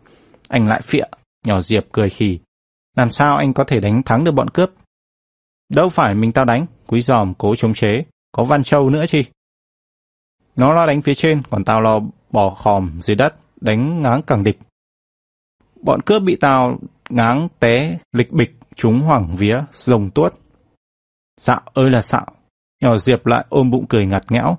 Anh 0.50 0.68
lại 0.68 0.82
phịa, 0.82 1.04
nhỏ 1.46 1.62
Diệp 1.62 1.86
cười 1.92 2.10
khì. 2.10 2.40
Làm 2.96 3.10
sao 3.12 3.38
anh 3.38 3.54
có 3.54 3.64
thể 3.64 3.80
đánh 3.80 4.04
thắng 4.04 4.24
được 4.24 4.32
bọn 4.32 4.50
cướp? 4.50 4.70
Đâu 5.70 5.90
phải 5.90 6.16
mình 6.16 6.32
tao 6.32 6.46
đánh, 6.46 6.66
quý 6.88 7.02
giòm 7.02 7.34
cố 7.34 7.56
chống 7.56 7.74
chế. 7.74 8.04
Có 8.32 8.44
Văn 8.44 8.64
Châu 8.64 8.90
nữa 8.90 9.06
chi? 9.08 9.26
Nó 10.56 10.74
lo 10.74 10.86
đánh 10.86 11.02
phía 11.02 11.16
trên, 11.16 11.42
còn 11.50 11.64
tao 11.64 11.82
lo 11.82 12.00
bỏ 12.32 12.50
khòm 12.50 13.02
dưới 13.02 13.16
đất, 13.16 13.36
đánh 13.62 14.02
ngáng 14.02 14.22
càng 14.28 14.44
địch. 14.44 14.60
Bọn 15.82 16.02
cướp 16.02 16.22
bị 16.24 16.36
tao 16.36 16.80
ngáng 17.10 17.48
té 17.60 18.00
lịch 18.12 18.32
bịch 18.32 18.56
chúng 18.76 19.00
hoảng 19.00 19.36
vía 19.38 19.58
rồng 19.74 20.10
tuốt. 20.10 20.34
Xạo 21.38 21.62
ơi 21.74 21.90
là 21.90 22.02
xạo. 22.02 22.26
Nhỏ 22.82 22.98
Diệp 22.98 23.26
lại 23.26 23.46
ôm 23.50 23.72
bụng 23.72 23.86
cười 23.90 24.06
ngặt 24.06 24.32
nghẽo. 24.32 24.58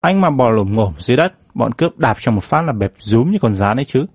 Anh 0.00 0.20
mà 0.20 0.30
bò 0.30 0.50
lổm 0.50 0.74
ngổm 0.74 0.92
dưới 0.98 1.16
đất, 1.16 1.32
bọn 1.54 1.72
cướp 1.72 1.98
đạp 1.98 2.16
cho 2.20 2.32
một 2.32 2.44
phát 2.44 2.62
là 2.62 2.72
bẹp 2.72 2.92
rúm 2.98 3.30
như 3.30 3.38
con 3.40 3.54
rán 3.54 3.78
ấy 3.78 3.84
chứ. 3.84 4.06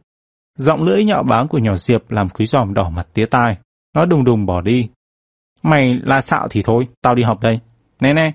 Giọng 0.57 0.84
lưỡi 0.84 1.03
nhạo 1.03 1.23
báng 1.23 1.48
của 1.48 1.57
nhỏ 1.57 1.77
Diệp 1.77 2.11
làm 2.11 2.30
quý 2.30 2.45
giòm 2.45 2.73
đỏ 2.73 2.90
mặt 2.90 3.07
tía 3.14 3.26
tai. 3.26 3.57
Nó 3.95 4.06
đùng 4.06 4.23
đùng 4.23 4.45
bỏ 4.45 4.61
đi. 4.61 4.90
Mày 5.64 5.99
là 6.03 6.22
xạo 6.22 6.48
thì 6.48 6.61
thôi, 6.64 6.88
tao 7.02 7.15
đi 7.15 7.23
học 7.23 7.40
đây. 7.41 7.60
Nè 7.99 8.14
nè. 8.14 8.32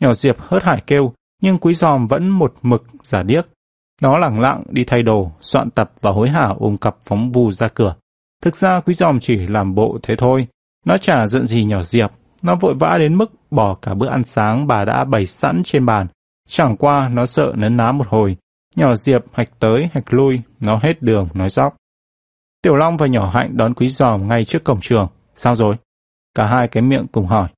Nhỏ 0.00 0.12
Diệp 0.12 0.36
hớt 0.38 0.64
hải 0.64 0.82
kêu, 0.86 1.12
nhưng 1.42 1.58
quý 1.58 1.74
giòm 1.74 2.06
vẫn 2.06 2.28
một 2.28 2.54
mực 2.62 2.84
giả 3.02 3.22
điếc. 3.22 3.46
Nó 4.02 4.18
lẳng 4.18 4.40
lặng 4.40 4.62
đi 4.70 4.84
thay 4.84 5.02
đồ, 5.02 5.32
soạn 5.40 5.70
tập 5.70 5.92
và 6.00 6.10
hối 6.10 6.28
hả 6.28 6.54
ôm 6.58 6.76
cặp 6.76 6.96
phóng 7.04 7.32
vù 7.32 7.50
ra 7.50 7.68
cửa. 7.68 7.94
Thực 8.42 8.56
ra 8.56 8.80
quý 8.80 8.94
giòm 8.94 9.20
chỉ 9.20 9.36
làm 9.36 9.74
bộ 9.74 9.98
thế 10.02 10.16
thôi. 10.16 10.46
Nó 10.86 10.96
chả 10.96 11.26
giận 11.26 11.46
gì 11.46 11.64
nhỏ 11.64 11.82
Diệp. 11.82 12.10
Nó 12.42 12.54
vội 12.60 12.74
vã 12.80 12.96
đến 12.98 13.14
mức 13.14 13.32
bỏ 13.50 13.74
cả 13.74 13.94
bữa 13.94 14.08
ăn 14.08 14.24
sáng 14.24 14.66
bà 14.66 14.84
đã 14.84 15.04
bày 15.04 15.26
sẵn 15.26 15.62
trên 15.64 15.86
bàn. 15.86 16.06
Chẳng 16.48 16.76
qua 16.76 17.08
nó 17.08 17.26
sợ 17.26 17.52
nấn 17.56 17.76
ná 17.76 17.92
một 17.92 18.08
hồi. 18.08 18.36
Nhỏ 18.76 18.94
Diệp 18.96 19.24
hạch 19.32 19.48
tới 19.58 19.88
hạch 19.92 20.12
lui, 20.14 20.40
nó 20.60 20.80
hết 20.82 21.02
đường, 21.02 21.28
nói 21.34 21.48
dóc. 21.48 21.76
Tiểu 22.62 22.76
Long 22.76 22.96
và 22.96 23.06
nhỏ 23.06 23.30
Hạnh 23.34 23.56
đón 23.56 23.74
quý 23.74 23.88
giòm 23.88 24.28
ngay 24.28 24.44
trước 24.44 24.64
cổng 24.64 24.80
trường. 24.80 25.08
Sao 25.36 25.54
rồi? 25.54 25.74
Cả 26.34 26.46
hai 26.46 26.68
cái 26.68 26.82
miệng 26.82 27.06
cùng 27.12 27.26
hỏi. 27.26 27.48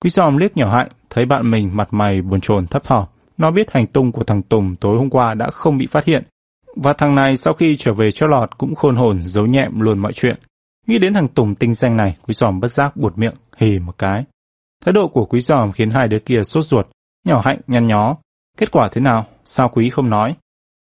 Quý 0.00 0.10
giòm 0.10 0.36
liếc 0.36 0.56
nhỏ 0.56 0.76
Hạnh, 0.76 0.88
thấy 1.10 1.26
bạn 1.26 1.50
mình 1.50 1.70
mặt 1.72 1.88
mày 1.90 2.22
buồn 2.22 2.40
chồn 2.40 2.66
thấp 2.66 2.84
thỏm. 2.84 3.04
Nó 3.38 3.50
biết 3.50 3.70
hành 3.70 3.86
tung 3.86 4.12
của 4.12 4.24
thằng 4.24 4.42
Tùng 4.42 4.76
tối 4.76 4.98
hôm 4.98 5.10
qua 5.10 5.34
đã 5.34 5.50
không 5.50 5.78
bị 5.78 5.86
phát 5.86 6.04
hiện. 6.04 6.24
Và 6.76 6.92
thằng 6.92 7.14
này 7.14 7.36
sau 7.36 7.54
khi 7.54 7.76
trở 7.76 7.92
về 7.92 8.10
cho 8.10 8.26
lọt 8.26 8.58
cũng 8.58 8.74
khôn 8.74 8.96
hồn 8.96 9.22
giấu 9.22 9.46
nhẹm 9.46 9.80
luôn 9.80 9.98
mọi 9.98 10.12
chuyện. 10.12 10.36
Nghĩ 10.86 10.98
đến 10.98 11.14
thằng 11.14 11.28
Tùng 11.28 11.54
tinh 11.54 11.74
danh 11.74 11.96
này, 11.96 12.16
quý 12.26 12.34
giòm 12.34 12.60
bất 12.60 12.68
giác 12.68 12.96
buột 12.96 13.18
miệng, 13.18 13.34
hì 13.56 13.78
một 13.78 13.98
cái. 13.98 14.24
Thái 14.84 14.92
độ 14.92 15.08
của 15.08 15.24
quý 15.24 15.40
giòm 15.40 15.72
khiến 15.72 15.90
hai 15.90 16.08
đứa 16.08 16.18
kia 16.18 16.42
sốt 16.44 16.64
ruột, 16.64 16.86
nhỏ 17.24 17.42
hạnh 17.44 17.60
nhăn 17.66 17.86
nhó. 17.86 18.16
Kết 18.58 18.70
quả 18.70 18.88
thế 18.92 19.00
nào? 19.00 19.26
Sao 19.44 19.68
quý 19.68 19.90
không 19.90 20.10
nói? 20.10 20.34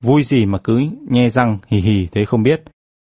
Vui 0.04 0.24
gì 0.24 0.46
mà 0.46 0.58
cứ 0.58 0.86
nhe 1.10 1.30
răng 1.30 1.58
hì 1.68 1.78
hì 1.78 2.08
thế 2.12 2.26
không 2.26 2.44
biết. 2.44 2.64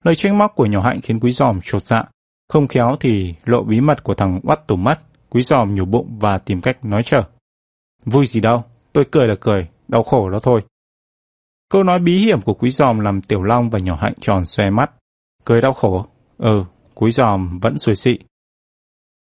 Lời 0.05 0.15
trách 0.15 0.33
móc 0.35 0.53
của 0.55 0.67
nhỏ 0.67 0.83
hạnh 0.83 1.01
khiến 1.03 1.21
quý 1.21 1.33
giòm 1.33 1.61
trột 1.65 1.85
dạ. 1.85 2.05
Không 2.49 2.69
khéo 2.69 2.97
thì 3.01 3.35
lộ 3.45 3.63
bí 3.63 3.81
mật 3.81 4.03
của 4.03 4.15
thằng 4.15 4.41
oắt 4.43 4.67
tùm 4.67 4.85
mắt. 4.85 5.01
Quý 5.31 5.43
giòm 5.43 5.75
nhủ 5.75 5.85
bụng 5.85 6.19
và 6.19 6.39
tìm 6.39 6.61
cách 6.61 6.85
nói 6.85 7.03
trở. 7.05 7.23
Vui 8.05 8.27
gì 8.27 8.41
đâu, 8.41 8.63
Tôi 8.93 9.05
cười 9.11 9.29
là 9.29 9.35
cười, 9.41 9.69
đau 9.89 10.03
khổ 10.03 10.31
đó 10.31 10.39
thôi. 10.43 10.61
Câu 11.69 11.85
nói 11.85 11.99
bí 11.99 12.19
hiểm 12.19 12.41
của 12.41 12.55
quý 12.55 12.71
giòm 12.71 13.01
làm 13.01 13.23
Tiểu 13.23 13.43
Long 13.43 13.71
và 13.71 13.79
nhỏ 13.79 13.99
hạnh 14.01 14.15
tròn 14.21 14.45
xoe 14.45 14.71
mắt. 14.71 14.91
Cười 15.45 15.61
đau 15.61 15.73
khổ. 15.73 16.07
Ừ, 16.39 16.65
quý 16.95 17.11
giòm 17.11 17.59
vẫn 17.59 17.79
xuôi 17.79 17.95
xị. 17.95 18.19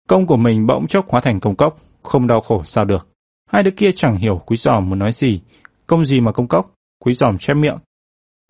Công 0.08 0.26
của 0.26 0.38
mình 0.38 0.68
bỗng 0.68 0.88
chốc 0.88 1.10
hóa 1.10 1.22
thành 1.22 1.40
công 1.40 1.56
cốc, 1.56 1.78
không 2.04 2.28
đau 2.28 2.42
khổ 2.42 2.64
sao 2.64 2.86
được. 2.86 3.08
Hai 3.52 3.64
đứa 3.64 3.72
kia 3.72 3.90
chẳng 3.96 4.16
hiểu 4.16 4.42
quý 4.46 4.58
giòm 4.58 4.90
muốn 4.90 5.00
nói 5.00 5.12
gì. 5.12 5.42
Công 5.88 6.06
gì 6.06 6.20
mà 6.20 6.32
công 6.32 6.48
cốc? 6.48 6.74
Quý 7.00 7.14
giòm 7.14 7.38
chép 7.38 7.54
miệng. 7.54 7.78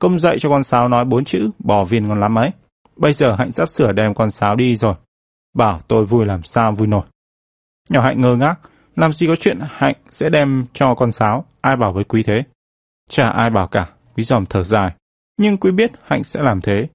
Công 0.02 0.19
dạy 0.19 0.40
cho 0.40 0.49
con 0.49 0.64
sáo 0.64 0.88
nói 0.88 1.06
bốn 1.06 1.26
chữ, 1.26 1.49
bỏ 1.60 1.84
viên 1.84 2.07
ngon 2.07 2.19
lắm 2.19 2.36
ấy. 2.36 2.52
bây 2.95 3.14
giờ 3.14 3.36
Hạnh 3.36 3.52
sắp 3.52 3.69
sửa 3.69 3.91
đem 3.91 4.14
con 4.14 4.30
sáo 4.30 4.56
đi 4.56 4.76
rồi. 4.76 4.94
Bảo 5.53 5.80
tôi 5.88 6.06
vui 6.06 6.26
làm 6.26 6.41
sao 6.44 6.72
vui 6.72 6.88
nổi. 6.88 7.06
Nhỏ 7.90 8.02
Hạnh 8.02 8.22
ngơ 8.22 8.36
ngác, 8.36 8.56
làm 8.95 9.14
gì 9.14 9.28
có 9.28 9.36
chuyện 9.36 9.60
Hạnh 9.61 9.95
sẽ 10.10 10.30
đem 10.30 10.65
cho 10.74 10.95
con 10.95 11.11
sáo, 11.11 11.45
ai 11.61 11.76
bảo 11.76 11.94
với 11.94 12.03
quý 12.03 12.24
thế? 12.24 12.44
Chả 13.10 13.30
ai 13.30 13.49
bảo 13.49 13.68
cả, 13.68 13.88
quý 14.15 14.24
giòm 14.24 14.45
thở 14.45 14.64
dài. 14.64 14.91
Nhưng 15.38 15.57
quý 15.57 15.72
biết 15.72 15.91
Hạnh 16.03 16.24
sẽ 16.24 16.41
làm 16.41 16.61
thế. 16.61 16.88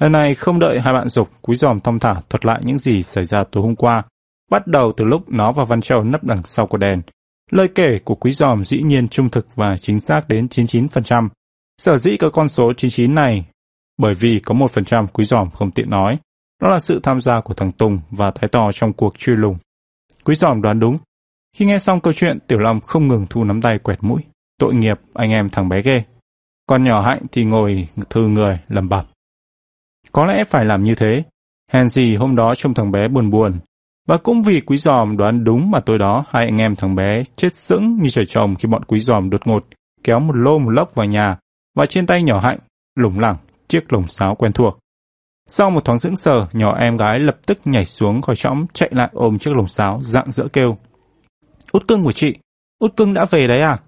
Lần 0.00 0.12
này 0.12 0.34
không 0.34 0.58
đợi 0.58 0.80
hai 0.80 0.92
bạn 0.92 1.08
dục, 1.08 1.28
quý 1.42 1.56
giòm 1.56 1.80
thong 1.80 1.98
thả 1.98 2.14
thuật 2.28 2.46
lại 2.46 2.60
những 2.64 2.78
gì 2.78 3.02
xảy 3.02 3.24
ra 3.24 3.44
tối 3.52 3.62
hôm 3.62 3.76
qua. 3.76 4.02
Bắt 4.50 4.66
đầu 4.66 4.92
từ 4.96 5.04
lúc 5.04 5.28
nó 5.28 5.52
và 5.52 5.64
Văn 5.64 5.80
Châu 5.80 6.02
nấp 6.02 6.24
đằng 6.24 6.42
sau 6.42 6.66
của 6.66 6.78
đèn. 6.78 7.02
Lời 7.50 7.68
kể 7.74 7.98
của 8.04 8.14
quý 8.14 8.32
giòm 8.32 8.64
dĩ 8.64 8.82
nhiên 8.82 9.08
trung 9.08 9.30
thực 9.30 9.46
và 9.54 9.76
chính 9.76 10.00
xác 10.00 10.28
đến 10.28 10.46
99%. 10.46 11.28
Sở 11.78 11.96
dĩ 11.96 12.16
có 12.16 12.30
con 12.30 12.48
số 12.48 12.72
99 12.76 13.14
này 13.14 13.44
bởi 13.98 14.14
vì 14.14 14.40
có 14.44 14.54
1% 14.54 15.06
quý 15.06 15.24
giòm 15.24 15.50
không 15.50 15.70
tiện 15.70 15.90
nói. 15.90 16.18
Đó 16.62 16.68
là 16.68 16.78
sự 16.78 17.00
tham 17.02 17.20
gia 17.20 17.40
của 17.40 17.54
thằng 17.54 17.72
Tùng 17.72 18.00
và 18.10 18.30
Thái 18.34 18.48
Tò 18.48 18.70
trong 18.74 18.92
cuộc 18.92 19.18
truy 19.18 19.32
lùng. 19.36 19.58
Quý 20.24 20.34
giòm 20.34 20.62
đoán 20.62 20.80
đúng. 20.80 20.98
Khi 21.56 21.66
nghe 21.66 21.78
xong 21.78 22.00
câu 22.00 22.12
chuyện, 22.12 22.38
Tiểu 22.48 22.58
Long 22.58 22.80
không 22.80 23.08
ngừng 23.08 23.26
thu 23.30 23.44
nắm 23.44 23.62
tay 23.62 23.78
quẹt 23.78 23.98
mũi. 24.00 24.20
Tội 24.58 24.74
nghiệp, 24.74 25.00
anh 25.14 25.30
em 25.30 25.48
thằng 25.48 25.68
bé 25.68 25.82
ghê. 25.82 26.02
Con 26.66 26.84
nhỏ 26.84 27.02
hạnh 27.02 27.22
thì 27.32 27.44
ngồi 27.44 27.88
thư 28.10 28.26
người, 28.28 28.60
lầm 28.68 28.88
bẩm. 28.88 29.06
Có 30.12 30.24
lẽ 30.24 30.44
phải 30.44 30.64
làm 30.64 30.82
như 30.84 30.94
thế. 30.94 31.22
Hèn 31.72 31.88
gì 31.88 32.16
hôm 32.16 32.36
đó 32.36 32.54
trông 32.56 32.74
thằng 32.74 32.92
bé 32.92 33.08
buồn 33.08 33.30
buồn. 33.30 33.58
Và 34.06 34.16
cũng 34.16 34.42
vì 34.42 34.60
quý 34.60 34.76
giòm 34.76 35.16
đoán 35.16 35.44
đúng 35.44 35.70
mà 35.70 35.80
tôi 35.86 35.98
đó 35.98 36.24
hai 36.28 36.44
anh 36.44 36.58
em 36.58 36.76
thằng 36.76 36.94
bé 36.94 37.22
chết 37.36 37.54
sững 37.54 37.98
như 38.02 38.08
trời 38.08 38.26
trồng 38.28 38.54
khi 38.54 38.68
bọn 38.68 38.84
quý 38.84 39.00
giòm 39.00 39.30
đột 39.30 39.46
ngột 39.46 39.64
kéo 40.04 40.20
một 40.20 40.36
lô 40.36 40.58
một 40.58 40.70
lốc 40.70 40.94
vào 40.94 41.06
nhà 41.06 41.38
và 41.76 41.86
trên 41.86 42.06
tay 42.06 42.22
nhỏ 42.22 42.40
hạnh 42.40 42.58
lủng 42.98 43.20
lẳng 43.20 43.36
chiếc 43.68 43.92
lồng 43.92 44.08
sáo 44.08 44.34
quen 44.34 44.52
thuộc. 44.52 44.78
Sau 45.48 45.70
một 45.70 45.84
thoáng 45.84 45.98
sững 45.98 46.16
sờ, 46.16 46.46
nhỏ 46.52 46.76
em 46.78 46.96
gái 46.96 47.18
lập 47.18 47.36
tức 47.46 47.58
nhảy 47.64 47.84
xuống 47.84 48.22
khỏi 48.22 48.36
trõng 48.36 48.66
chạy 48.72 48.88
lại 48.92 49.08
ôm 49.12 49.38
chiếc 49.38 49.50
lồng 49.56 49.68
sáo 49.68 49.98
dạng 50.00 50.32
dỡ 50.32 50.48
kêu. 50.52 50.76
Út 51.72 51.88
cưng 51.88 52.04
của 52.04 52.12
chị, 52.12 52.34
út 52.78 52.96
cưng 52.96 53.14
đã 53.14 53.24
về 53.30 53.46
đấy 53.46 53.60
à? 53.60 53.78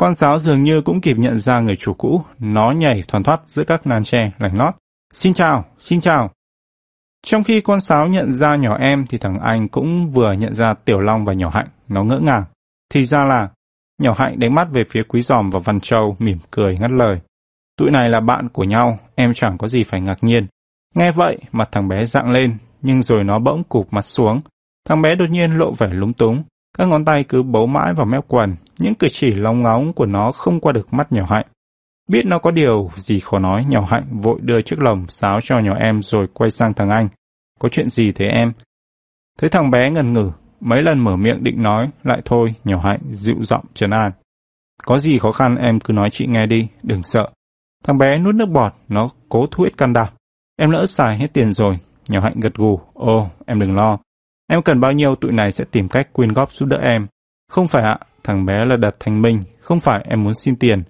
Con 0.00 0.14
sáo 0.14 0.38
dường 0.38 0.62
như 0.62 0.80
cũng 0.80 1.00
kịp 1.00 1.16
nhận 1.18 1.38
ra 1.38 1.60
người 1.60 1.76
chủ 1.76 1.94
cũ, 1.94 2.22
nó 2.38 2.70
nhảy 2.70 3.02
thoăn 3.08 3.22
thoát 3.22 3.40
giữa 3.46 3.64
các 3.64 3.86
nàn 3.86 4.04
tre 4.04 4.30
lành 4.38 4.58
lót. 4.58 4.74
Xin 5.12 5.34
chào, 5.34 5.64
xin 5.78 6.00
chào. 6.00 6.30
Trong 7.24 7.44
khi 7.44 7.60
con 7.60 7.80
sáo 7.80 8.08
nhận 8.08 8.32
ra 8.32 8.56
nhỏ 8.56 8.76
em 8.80 9.04
thì 9.08 9.18
thằng 9.18 9.38
anh 9.38 9.68
cũng 9.68 10.10
vừa 10.10 10.32
nhận 10.32 10.54
ra 10.54 10.74
Tiểu 10.84 10.98
Long 10.98 11.24
và 11.24 11.32
nhỏ 11.32 11.50
Hạnh, 11.54 11.68
nó 11.88 12.04
ngỡ 12.04 12.18
ngàng. 12.18 12.44
Thì 12.90 13.04
ra 13.04 13.24
là, 13.24 13.48
nhỏ 14.02 14.14
Hạnh 14.18 14.38
đánh 14.38 14.54
mắt 14.54 14.68
về 14.72 14.82
phía 14.90 15.02
Quý 15.08 15.22
Giòm 15.22 15.50
và 15.50 15.60
Văn 15.64 15.80
Châu 15.80 16.16
mỉm 16.18 16.38
cười 16.50 16.78
ngắt 16.78 16.90
lời. 16.90 17.20
Tụi 17.78 17.90
này 17.90 18.08
là 18.08 18.20
bạn 18.20 18.48
của 18.48 18.64
nhau, 18.64 18.98
em 19.14 19.34
chẳng 19.34 19.58
có 19.58 19.68
gì 19.68 19.84
phải 19.84 20.00
ngạc 20.00 20.18
nhiên. 20.20 20.46
Nghe 20.94 21.10
vậy, 21.10 21.38
mặt 21.52 21.68
thằng 21.72 21.88
bé 21.88 22.04
dạng 22.04 22.30
lên, 22.30 22.56
nhưng 22.82 23.02
rồi 23.02 23.24
nó 23.24 23.38
bỗng 23.38 23.64
cụp 23.64 23.86
mặt 23.90 24.04
xuống. 24.04 24.40
Thằng 24.88 25.02
bé 25.02 25.14
đột 25.18 25.30
nhiên 25.30 25.58
lộ 25.58 25.72
vẻ 25.72 25.86
lúng 25.92 26.12
túng, 26.12 26.42
các 26.78 26.88
ngón 26.88 27.04
tay 27.04 27.24
cứ 27.24 27.42
bấu 27.42 27.66
mãi 27.66 27.94
vào 27.94 28.06
mép 28.06 28.24
quần, 28.28 28.54
những 28.78 28.94
cử 28.94 29.06
chỉ 29.12 29.32
lóng 29.32 29.62
ngóng 29.62 29.92
của 29.92 30.06
nó 30.06 30.32
không 30.32 30.60
qua 30.60 30.72
được 30.72 30.94
mắt 30.94 31.12
nhỏ 31.12 31.26
hạnh. 31.28 31.46
Biết 32.08 32.22
nó 32.26 32.38
có 32.38 32.50
điều 32.50 32.90
gì 32.96 33.20
khó 33.20 33.38
nói, 33.38 33.64
nhỏ 33.64 33.86
hạnh 33.90 34.20
vội 34.20 34.38
đưa 34.42 34.62
chiếc 34.62 34.78
lồng 34.78 35.06
sáo 35.06 35.40
cho 35.42 35.58
nhỏ 35.58 35.74
em 35.80 36.02
rồi 36.02 36.26
quay 36.34 36.50
sang 36.50 36.74
thằng 36.74 36.90
anh. 36.90 37.08
Có 37.60 37.68
chuyện 37.68 37.88
gì 37.88 38.12
thế 38.12 38.26
em? 38.26 38.52
Thấy 39.38 39.50
thằng 39.50 39.70
bé 39.70 39.90
ngần 39.90 40.12
ngừ, 40.12 40.30
mấy 40.60 40.82
lần 40.82 40.98
mở 40.98 41.16
miệng 41.16 41.44
định 41.44 41.62
nói, 41.62 41.90
lại 42.02 42.22
thôi, 42.24 42.54
nhỏ 42.64 42.80
hạnh 42.84 43.00
dịu 43.10 43.36
giọng 43.44 43.64
trấn 43.74 43.90
an. 43.90 44.12
Có 44.84 44.98
gì 44.98 45.18
khó 45.18 45.32
khăn 45.32 45.56
em 45.56 45.80
cứ 45.80 45.92
nói 45.92 46.10
chị 46.12 46.26
nghe 46.28 46.46
đi, 46.46 46.68
đừng 46.82 47.02
sợ. 47.02 47.28
Thằng 47.84 47.98
bé 47.98 48.18
nuốt 48.18 48.34
nước 48.34 48.48
bọt, 48.48 48.72
nó 48.88 49.08
cố 49.28 49.46
thu 49.50 49.64
hết 49.64 49.76
can 49.76 49.92
đảm. 49.92 50.08
Em 50.56 50.70
lỡ 50.70 50.86
xài 50.86 51.18
hết 51.18 51.32
tiền 51.32 51.52
rồi. 51.52 51.78
Nhỏ 52.08 52.20
hạnh 52.20 52.40
gật 52.40 52.54
gù. 52.54 52.80
Ồ, 52.94 53.28
em 53.46 53.60
đừng 53.60 53.76
lo. 53.76 53.98
Em 54.46 54.62
cần 54.62 54.80
bao 54.80 54.92
nhiêu 54.92 55.14
tụi 55.14 55.32
này 55.32 55.50
sẽ 55.50 55.64
tìm 55.70 55.88
cách 55.88 56.12
quyên 56.12 56.32
góp 56.32 56.52
giúp 56.52 56.66
đỡ 56.66 56.78
em. 56.82 57.06
Không 57.50 57.68
phải 57.68 57.82
ạ, 57.82 57.98
thằng 58.24 58.46
bé 58.46 58.64
là 58.64 58.76
đặt 58.76 58.94
thành 59.00 59.22
minh, 59.22 59.40
không 59.60 59.80
phải 59.80 60.04
em 60.08 60.24
muốn 60.24 60.34
xin 60.34 60.56
tiền. 60.56 60.82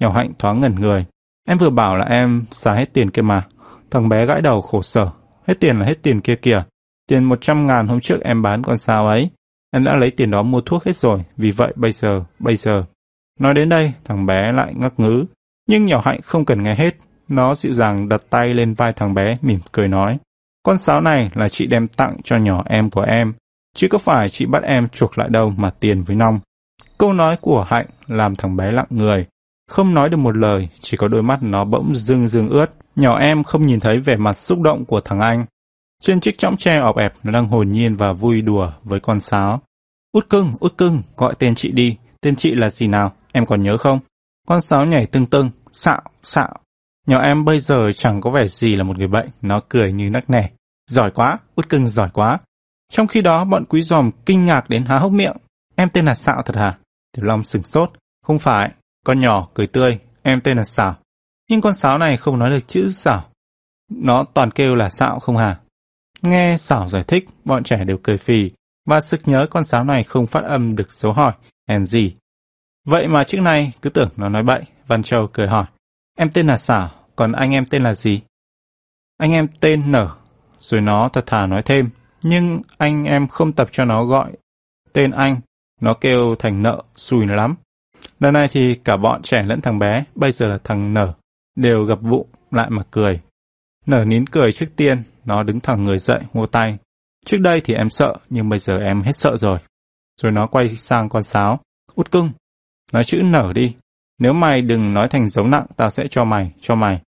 Nhỏ 0.00 0.12
hạnh 0.12 0.32
thoáng 0.38 0.60
ngẩn 0.60 0.74
người. 0.74 1.06
Em 1.48 1.58
vừa 1.58 1.70
bảo 1.70 1.96
là 1.96 2.04
em 2.04 2.44
xài 2.50 2.76
hết 2.76 2.92
tiền 2.92 3.10
kia 3.10 3.22
mà. 3.22 3.46
Thằng 3.90 4.08
bé 4.08 4.26
gãi 4.26 4.40
đầu 4.42 4.60
khổ 4.60 4.82
sở. 4.82 5.10
Hết 5.46 5.54
tiền 5.60 5.78
là 5.78 5.86
hết 5.86 6.02
tiền 6.02 6.20
kia 6.20 6.36
kìa. 6.42 6.62
Tiền 7.08 7.24
100 7.24 7.66
ngàn 7.66 7.88
hôm 7.88 8.00
trước 8.00 8.20
em 8.20 8.42
bán 8.42 8.62
con 8.62 8.76
sao 8.76 9.06
ấy. 9.06 9.30
Em 9.70 9.84
đã 9.84 9.94
lấy 9.94 10.10
tiền 10.10 10.30
đó 10.30 10.42
mua 10.42 10.60
thuốc 10.60 10.84
hết 10.84 10.96
rồi, 10.96 11.18
vì 11.36 11.50
vậy 11.50 11.72
bây 11.76 11.92
giờ, 11.92 12.24
bây 12.38 12.56
giờ. 12.56 12.84
Nói 13.40 13.54
đến 13.54 13.68
đây, 13.68 13.92
thằng 14.04 14.26
bé 14.26 14.52
lại 14.52 14.72
ngắc 14.76 15.00
ngứ. 15.00 15.24
Nhưng 15.68 15.86
nhỏ 15.86 16.02
hạnh 16.04 16.20
không 16.22 16.44
cần 16.44 16.62
nghe 16.62 16.74
hết. 16.74 16.90
Nó 17.28 17.54
dịu 17.54 17.74
dàng 17.74 18.08
đặt 18.08 18.22
tay 18.30 18.54
lên 18.54 18.74
vai 18.74 18.92
thằng 18.96 19.14
bé, 19.14 19.38
mỉm 19.42 19.58
cười 19.72 19.88
nói. 19.88 20.18
Con 20.62 20.78
sáo 20.78 21.00
này 21.00 21.30
là 21.34 21.48
chị 21.48 21.66
đem 21.66 21.88
tặng 21.88 22.16
cho 22.24 22.36
nhỏ 22.36 22.62
em 22.66 22.90
của 22.90 23.02
em, 23.02 23.32
chứ 23.76 23.88
có 23.88 23.98
phải 23.98 24.28
chị 24.28 24.46
bắt 24.46 24.62
em 24.62 24.88
chuộc 24.88 25.18
lại 25.18 25.28
đâu 25.28 25.52
mà 25.56 25.70
tiền 25.70 26.02
với 26.02 26.16
nong. 26.16 26.40
Câu 26.98 27.12
nói 27.12 27.36
của 27.40 27.64
Hạnh 27.68 27.86
làm 28.06 28.34
thằng 28.34 28.56
bé 28.56 28.72
lặng 28.72 28.86
người, 28.90 29.26
không 29.70 29.94
nói 29.94 30.08
được 30.08 30.16
một 30.16 30.36
lời, 30.36 30.68
chỉ 30.80 30.96
có 30.96 31.08
đôi 31.08 31.22
mắt 31.22 31.42
nó 31.42 31.64
bỗng 31.64 31.94
rưng 31.94 32.28
rưng 32.28 32.48
ướt. 32.48 32.66
Nhỏ 32.96 33.18
em 33.18 33.44
không 33.44 33.66
nhìn 33.66 33.80
thấy 33.80 34.00
vẻ 34.00 34.16
mặt 34.16 34.32
xúc 34.32 34.60
động 34.60 34.84
của 34.84 35.00
thằng 35.00 35.20
anh. 35.20 35.46
Trên 36.02 36.20
chiếc 36.20 36.38
chõng 36.38 36.56
tre 36.56 36.78
ọp 36.78 36.96
ẹp 36.96 37.12
nó 37.22 37.32
đang 37.32 37.48
hồn 37.48 37.68
nhiên 37.68 37.96
và 37.96 38.12
vui 38.12 38.42
đùa 38.42 38.72
với 38.82 39.00
con 39.00 39.20
sáo. 39.20 39.60
Út 40.12 40.30
cưng, 40.30 40.52
út 40.60 40.78
cưng, 40.78 41.02
gọi 41.16 41.34
tên 41.38 41.54
chị 41.54 41.70
đi. 41.70 41.96
Tên 42.20 42.36
chị 42.36 42.54
là 42.54 42.70
gì 42.70 42.86
nào, 42.86 43.12
em 43.32 43.46
còn 43.46 43.62
nhớ 43.62 43.76
không? 43.76 43.98
Con 44.48 44.60
sáo 44.60 44.86
nhảy 44.86 45.06
tưng 45.06 45.26
tưng, 45.26 45.50
xạo, 45.72 46.02
xạo. 46.22 46.54
Nhỏ 47.06 47.20
em 47.22 47.44
bây 47.44 47.58
giờ 47.58 47.76
chẳng 47.96 48.20
có 48.20 48.30
vẻ 48.30 48.48
gì 48.48 48.76
là 48.76 48.84
một 48.84 48.98
người 48.98 49.08
bệnh, 49.08 49.28
nó 49.42 49.60
cười 49.68 49.92
như 49.92 50.10
nắc 50.10 50.30
nẻ. 50.30 50.50
Giỏi 50.90 51.10
quá, 51.10 51.38
út 51.54 51.68
cưng 51.68 51.88
giỏi 51.88 52.08
quá. 52.12 52.38
Trong 52.92 53.06
khi 53.06 53.22
đó, 53.22 53.44
bọn 53.44 53.64
quý 53.64 53.82
giòm 53.82 54.10
kinh 54.26 54.44
ngạc 54.44 54.68
đến 54.68 54.84
há 54.84 54.96
hốc 54.96 55.12
miệng. 55.12 55.36
Em 55.76 55.88
tên 55.92 56.04
là 56.04 56.14
Sạo 56.14 56.42
thật 56.44 56.56
hả? 56.56 56.78
Tiểu 57.16 57.24
Long 57.24 57.44
sửng 57.44 57.62
sốt. 57.62 57.90
Không 58.22 58.38
phải, 58.38 58.70
con 59.06 59.20
nhỏ 59.20 59.48
cười 59.54 59.66
tươi, 59.66 59.98
em 60.22 60.40
tên 60.40 60.56
là 60.56 60.64
Sảo. 60.64 60.96
Nhưng 61.48 61.60
con 61.60 61.74
sáo 61.74 61.98
này 61.98 62.16
không 62.16 62.38
nói 62.38 62.50
được 62.50 62.68
chữ 62.68 62.88
Sảo. 62.90 63.30
Nó 63.90 64.24
toàn 64.34 64.50
kêu 64.50 64.74
là 64.74 64.88
Sạo 64.88 65.18
không 65.18 65.36
hả? 65.36 65.60
Nghe 66.22 66.56
Sảo 66.56 66.88
giải 66.88 67.04
thích, 67.08 67.24
bọn 67.44 67.64
trẻ 67.64 67.84
đều 67.84 67.96
cười 68.02 68.16
phì, 68.16 68.50
và 68.86 69.00
sực 69.00 69.20
nhớ 69.24 69.46
con 69.50 69.64
sáo 69.64 69.84
này 69.84 70.04
không 70.04 70.26
phát 70.26 70.44
âm 70.44 70.76
được 70.76 70.92
số 70.92 71.12
hỏi, 71.12 71.32
hèn 71.68 71.86
gì. 71.86 72.16
Vậy 72.86 73.08
mà 73.08 73.24
trước 73.24 73.40
nay 73.40 73.72
cứ 73.82 73.90
tưởng 73.90 74.08
nó 74.16 74.28
nói 74.28 74.42
bậy, 74.42 74.62
Văn 74.86 75.02
Châu 75.02 75.26
cười 75.32 75.48
hỏi. 75.48 75.64
Em 76.18 76.30
tên 76.34 76.46
là 76.46 76.56
Sảo, 76.56 76.90
còn 77.16 77.32
anh 77.32 77.54
em 77.54 77.64
tên 77.70 77.82
là 77.82 77.94
gì? 77.94 78.20
Anh 79.16 79.32
em 79.32 79.48
tên 79.60 79.92
Nở, 79.92 80.16
rồi 80.60 80.80
nó 80.80 81.08
thật 81.12 81.24
thà 81.26 81.46
nói 81.46 81.62
thêm, 81.62 81.90
nhưng 82.22 82.62
anh 82.78 83.04
em 83.04 83.28
không 83.28 83.52
tập 83.52 83.68
cho 83.72 83.84
nó 83.84 84.04
gọi 84.04 84.32
tên 84.92 85.10
anh, 85.10 85.40
nó 85.80 85.94
kêu 85.94 86.34
thành 86.38 86.62
nợ, 86.62 86.82
xùi 86.96 87.26
lắm. 87.26 87.54
Lần 88.20 88.34
này 88.34 88.48
thì 88.50 88.74
cả 88.74 88.96
bọn 88.96 89.22
trẻ 89.22 89.42
lẫn 89.42 89.60
thằng 89.60 89.78
bé, 89.78 90.04
bây 90.14 90.32
giờ 90.32 90.46
là 90.46 90.58
thằng 90.64 90.94
Nở, 90.94 91.14
đều 91.56 91.84
gặp 91.84 92.02
bụng 92.02 92.26
lại 92.50 92.70
mà 92.70 92.82
cười. 92.90 93.20
Nở 93.86 94.04
nín 94.06 94.26
cười 94.26 94.52
trước 94.52 94.66
tiên, 94.76 95.02
nó 95.24 95.42
đứng 95.42 95.60
thẳng 95.60 95.84
người 95.84 95.98
dậy, 95.98 96.20
ngô 96.32 96.46
tay. 96.46 96.78
Trước 97.26 97.38
đây 97.40 97.60
thì 97.64 97.74
em 97.74 97.90
sợ, 97.90 98.14
nhưng 98.30 98.48
bây 98.48 98.58
giờ 98.58 98.78
em 98.78 99.02
hết 99.02 99.12
sợ 99.14 99.36
rồi. 99.36 99.58
Rồi 100.22 100.32
nó 100.32 100.46
quay 100.46 100.68
sang 100.68 101.08
con 101.08 101.22
sáo. 101.22 101.60
Út 101.94 102.10
cưng, 102.10 102.30
nói 102.92 103.04
chữ 103.04 103.20
nở 103.24 103.52
đi, 103.54 103.74
nếu 104.18 104.32
mày 104.32 104.62
đừng 104.62 104.94
nói 104.94 105.08
thành 105.08 105.28
dấu 105.28 105.46
nặng, 105.46 105.66
tao 105.76 105.90
sẽ 105.90 106.06
cho 106.10 106.24
mày, 106.24 106.52
cho 106.60 106.74
mày. 106.74 107.00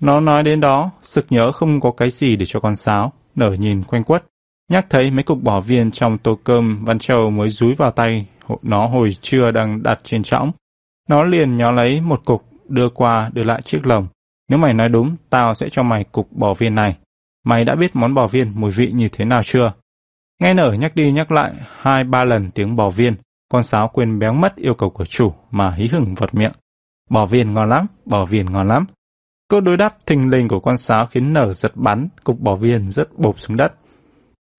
Nó 0.00 0.20
nói 0.20 0.42
đến 0.42 0.60
đó, 0.60 0.90
sực 1.02 1.26
nhớ 1.30 1.52
không 1.52 1.80
có 1.80 1.92
cái 1.96 2.10
gì 2.10 2.36
để 2.36 2.46
cho 2.46 2.60
con 2.60 2.76
sáo, 2.76 3.12
nở 3.34 3.56
nhìn 3.58 3.82
quanh 3.84 4.04
quất. 4.04 4.24
Nhắc 4.70 4.86
thấy 4.90 5.10
mấy 5.10 5.22
cục 5.22 5.42
bỏ 5.42 5.60
viên 5.60 5.90
trong 5.90 6.18
tô 6.18 6.38
cơm 6.44 6.84
Văn 6.84 6.98
Châu 6.98 7.30
mới 7.30 7.48
rúi 7.48 7.74
vào 7.74 7.90
tay 7.90 8.26
nó 8.62 8.86
hồi 8.86 9.10
trưa 9.20 9.50
đang 9.50 9.82
đặt 9.82 9.98
trên 10.04 10.22
trõng. 10.22 10.52
Nó 11.08 11.22
liền 11.22 11.56
nhó 11.56 11.70
lấy 11.70 12.00
một 12.00 12.24
cục, 12.24 12.42
đưa 12.68 12.88
qua, 12.88 13.30
đưa 13.32 13.44
lại 13.44 13.62
chiếc 13.62 13.86
lồng. 13.86 14.08
Nếu 14.48 14.58
mày 14.58 14.74
nói 14.74 14.88
đúng, 14.88 15.16
tao 15.30 15.54
sẽ 15.54 15.68
cho 15.68 15.82
mày 15.82 16.04
cục 16.04 16.32
bò 16.32 16.54
viên 16.54 16.74
này. 16.74 16.96
Mày 17.44 17.64
đã 17.64 17.74
biết 17.74 17.96
món 17.96 18.14
bò 18.14 18.26
viên 18.26 18.52
mùi 18.54 18.70
vị 18.70 18.90
như 18.94 19.08
thế 19.12 19.24
nào 19.24 19.42
chưa? 19.44 19.72
Nghe 20.42 20.54
nở 20.54 20.72
nhắc 20.78 20.94
đi 20.94 21.12
nhắc 21.12 21.32
lại 21.32 21.52
hai 21.80 22.04
ba 22.04 22.24
lần 22.24 22.50
tiếng 22.50 22.76
bò 22.76 22.90
viên, 22.90 23.14
con 23.48 23.62
sáo 23.62 23.90
quên 23.92 24.18
béo 24.18 24.32
mất 24.32 24.56
yêu 24.56 24.74
cầu 24.74 24.90
của 24.90 25.04
chủ 25.04 25.32
mà 25.50 25.70
hí 25.70 25.88
hửng 25.92 26.14
vật 26.14 26.34
miệng. 26.34 26.52
Bò 27.10 27.26
viên 27.26 27.54
ngon 27.54 27.68
lắm, 27.68 27.86
bò 28.04 28.24
viên 28.24 28.46
ngon 28.52 28.68
lắm. 28.68 28.86
Câu 29.48 29.60
đối 29.60 29.76
đáp 29.76 29.92
thình 30.06 30.30
lình 30.30 30.48
của 30.48 30.60
con 30.60 30.76
sáo 30.76 31.06
khiến 31.06 31.32
nở 31.32 31.52
giật 31.52 31.72
bắn, 31.74 32.08
cục 32.24 32.40
bò 32.40 32.54
viên 32.54 32.90
rất 32.90 33.18
bộp 33.18 33.40
xuống 33.40 33.56
đất. 33.56 33.72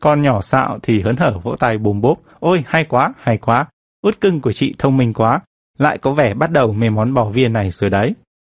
Con 0.03 0.21
nhỏ 0.21 0.41
xạo 0.41 0.77
thì 0.83 1.01
hớn 1.01 1.15
hở 1.17 1.39
vỗ 1.43 1.55
tay 1.59 1.77
bùm 1.77 2.01
bốp. 2.01 2.19
Ôi, 2.39 2.63
hay 2.67 2.83
quá, 2.83 3.13
hay 3.19 3.37
quá. 3.37 3.65
Út 4.01 4.21
cưng 4.21 4.41
của 4.41 4.51
chị 4.51 4.75
thông 4.77 4.97
minh 4.97 5.13
quá. 5.13 5.39
Lại 5.77 5.97
có 5.97 6.11
vẻ 6.11 6.33
bắt 6.33 6.51
đầu 6.51 6.73
mê 6.73 6.89
món 6.89 7.13
bò 7.13 7.25
viên 7.25 7.53
này 7.53 7.69
rồi 7.69 7.89
đấy. 7.89 8.13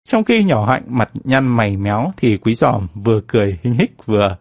Trong 0.09 0.23
khi 0.23 0.43
nhỏ 0.43 0.65
hạnh 0.65 0.83
mặt 0.87 1.09
nhăn 1.23 1.47
mày 1.47 1.77
méo 1.77 2.11
thì 2.17 2.37
quý 2.37 2.53
giòm 2.53 2.87
vừa 2.93 3.21
cười 3.27 3.59
hinh 3.63 3.73
hích 3.73 4.05
vừa 4.05 4.37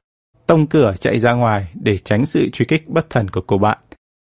tông 0.47 0.67
cửa 0.67 0.93
chạy 1.01 1.19
ra 1.19 1.33
ngoài 1.33 1.69
để 1.75 1.99
tránh 1.99 2.27
sự 2.27 2.49
truy 2.53 2.67
kích 2.67 2.89
bất 2.89 3.11
thần 3.11 3.29
của 3.31 3.41
cô 3.47 3.59
bạn. 3.59 3.79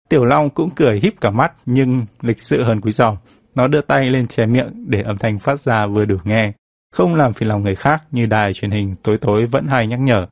Tiểu 0.08 0.24
Long 0.24 0.50
cũng 0.50 0.70
cười 0.76 1.00
híp 1.02 1.12
cả 1.20 1.30
mắt 1.30 1.52
nhưng 1.66 2.04
lịch 2.22 2.40
sự 2.40 2.62
hơn 2.62 2.80
quý 2.80 2.92
giòm. 2.92 3.16
Nó 3.54 3.68
đưa 3.68 3.80
tay 3.80 4.10
lên 4.10 4.26
che 4.26 4.46
miệng 4.46 4.68
để 4.86 5.02
âm 5.02 5.16
thanh 5.16 5.38
phát 5.38 5.60
ra 5.60 5.86
vừa 5.86 6.04
đủ 6.04 6.16
nghe. 6.24 6.52
không 6.92 7.14
làm 7.14 7.32
phiền 7.32 7.48
lòng 7.48 7.62
người 7.62 7.74
khác 7.74 8.02
như 8.10 8.26
đài 8.26 8.52
truyền 8.52 8.70
hình 8.70 8.94
tối 9.02 9.18
tối 9.20 9.46
vẫn 9.46 9.66
hay 9.68 9.86
nhắc 9.86 10.00
nhở. 10.00 10.26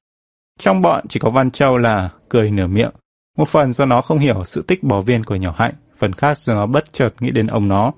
Trong 0.59 0.83
bọn 0.83 1.05
chỉ 1.09 1.21
có 1.21 1.31
Văn 1.31 1.51
Châu 1.51 1.79
là 1.79 2.11
cười 2.29 2.51
nửa 2.51 2.67
miệng, 2.67 2.93
một 3.39 3.49
phần 3.49 3.73
do 3.73 3.85
nó 3.85 4.01
không 4.01 4.19
hiểu 4.19 4.45
sự 4.45 4.65
tích 4.69 4.83
bỏ 4.83 5.01
viên 5.01 5.25
của 5.25 5.37
nhỏ 5.37 5.55
hạnh, 5.59 5.75
phần 5.97 6.13
khác 6.13 6.39
do 6.39 6.53
nó 6.53 6.67
bất 6.67 6.93
chợt 6.93 7.11
nghĩ 7.21 7.31
đến 7.31 7.47
ông 7.47 7.69
nó. 7.69 7.93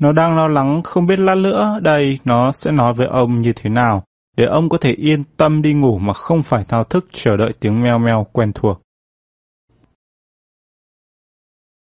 Nó 0.00 0.12
đang 0.12 0.36
lo 0.36 0.48
lắng 0.48 0.82
không 0.84 1.06
biết 1.06 1.18
lát 1.18 1.34
nữa 1.34 1.78
đây 1.82 2.18
nó 2.24 2.52
sẽ 2.52 2.70
nói 2.70 2.92
với 2.96 3.06
ông 3.06 3.40
như 3.40 3.52
thế 3.52 3.70
nào, 3.70 4.04
để 4.36 4.44
ông 4.44 4.68
có 4.68 4.78
thể 4.78 4.90
yên 4.90 5.24
tâm 5.36 5.62
đi 5.62 5.74
ngủ 5.74 5.98
mà 5.98 6.12
không 6.12 6.42
phải 6.42 6.64
thao 6.68 6.84
thức 6.84 7.06
chờ 7.12 7.36
đợi 7.36 7.52
tiếng 7.60 7.82
meo 7.82 7.98
meo 7.98 8.26
quen 8.32 8.52
thuộc. 8.52 8.80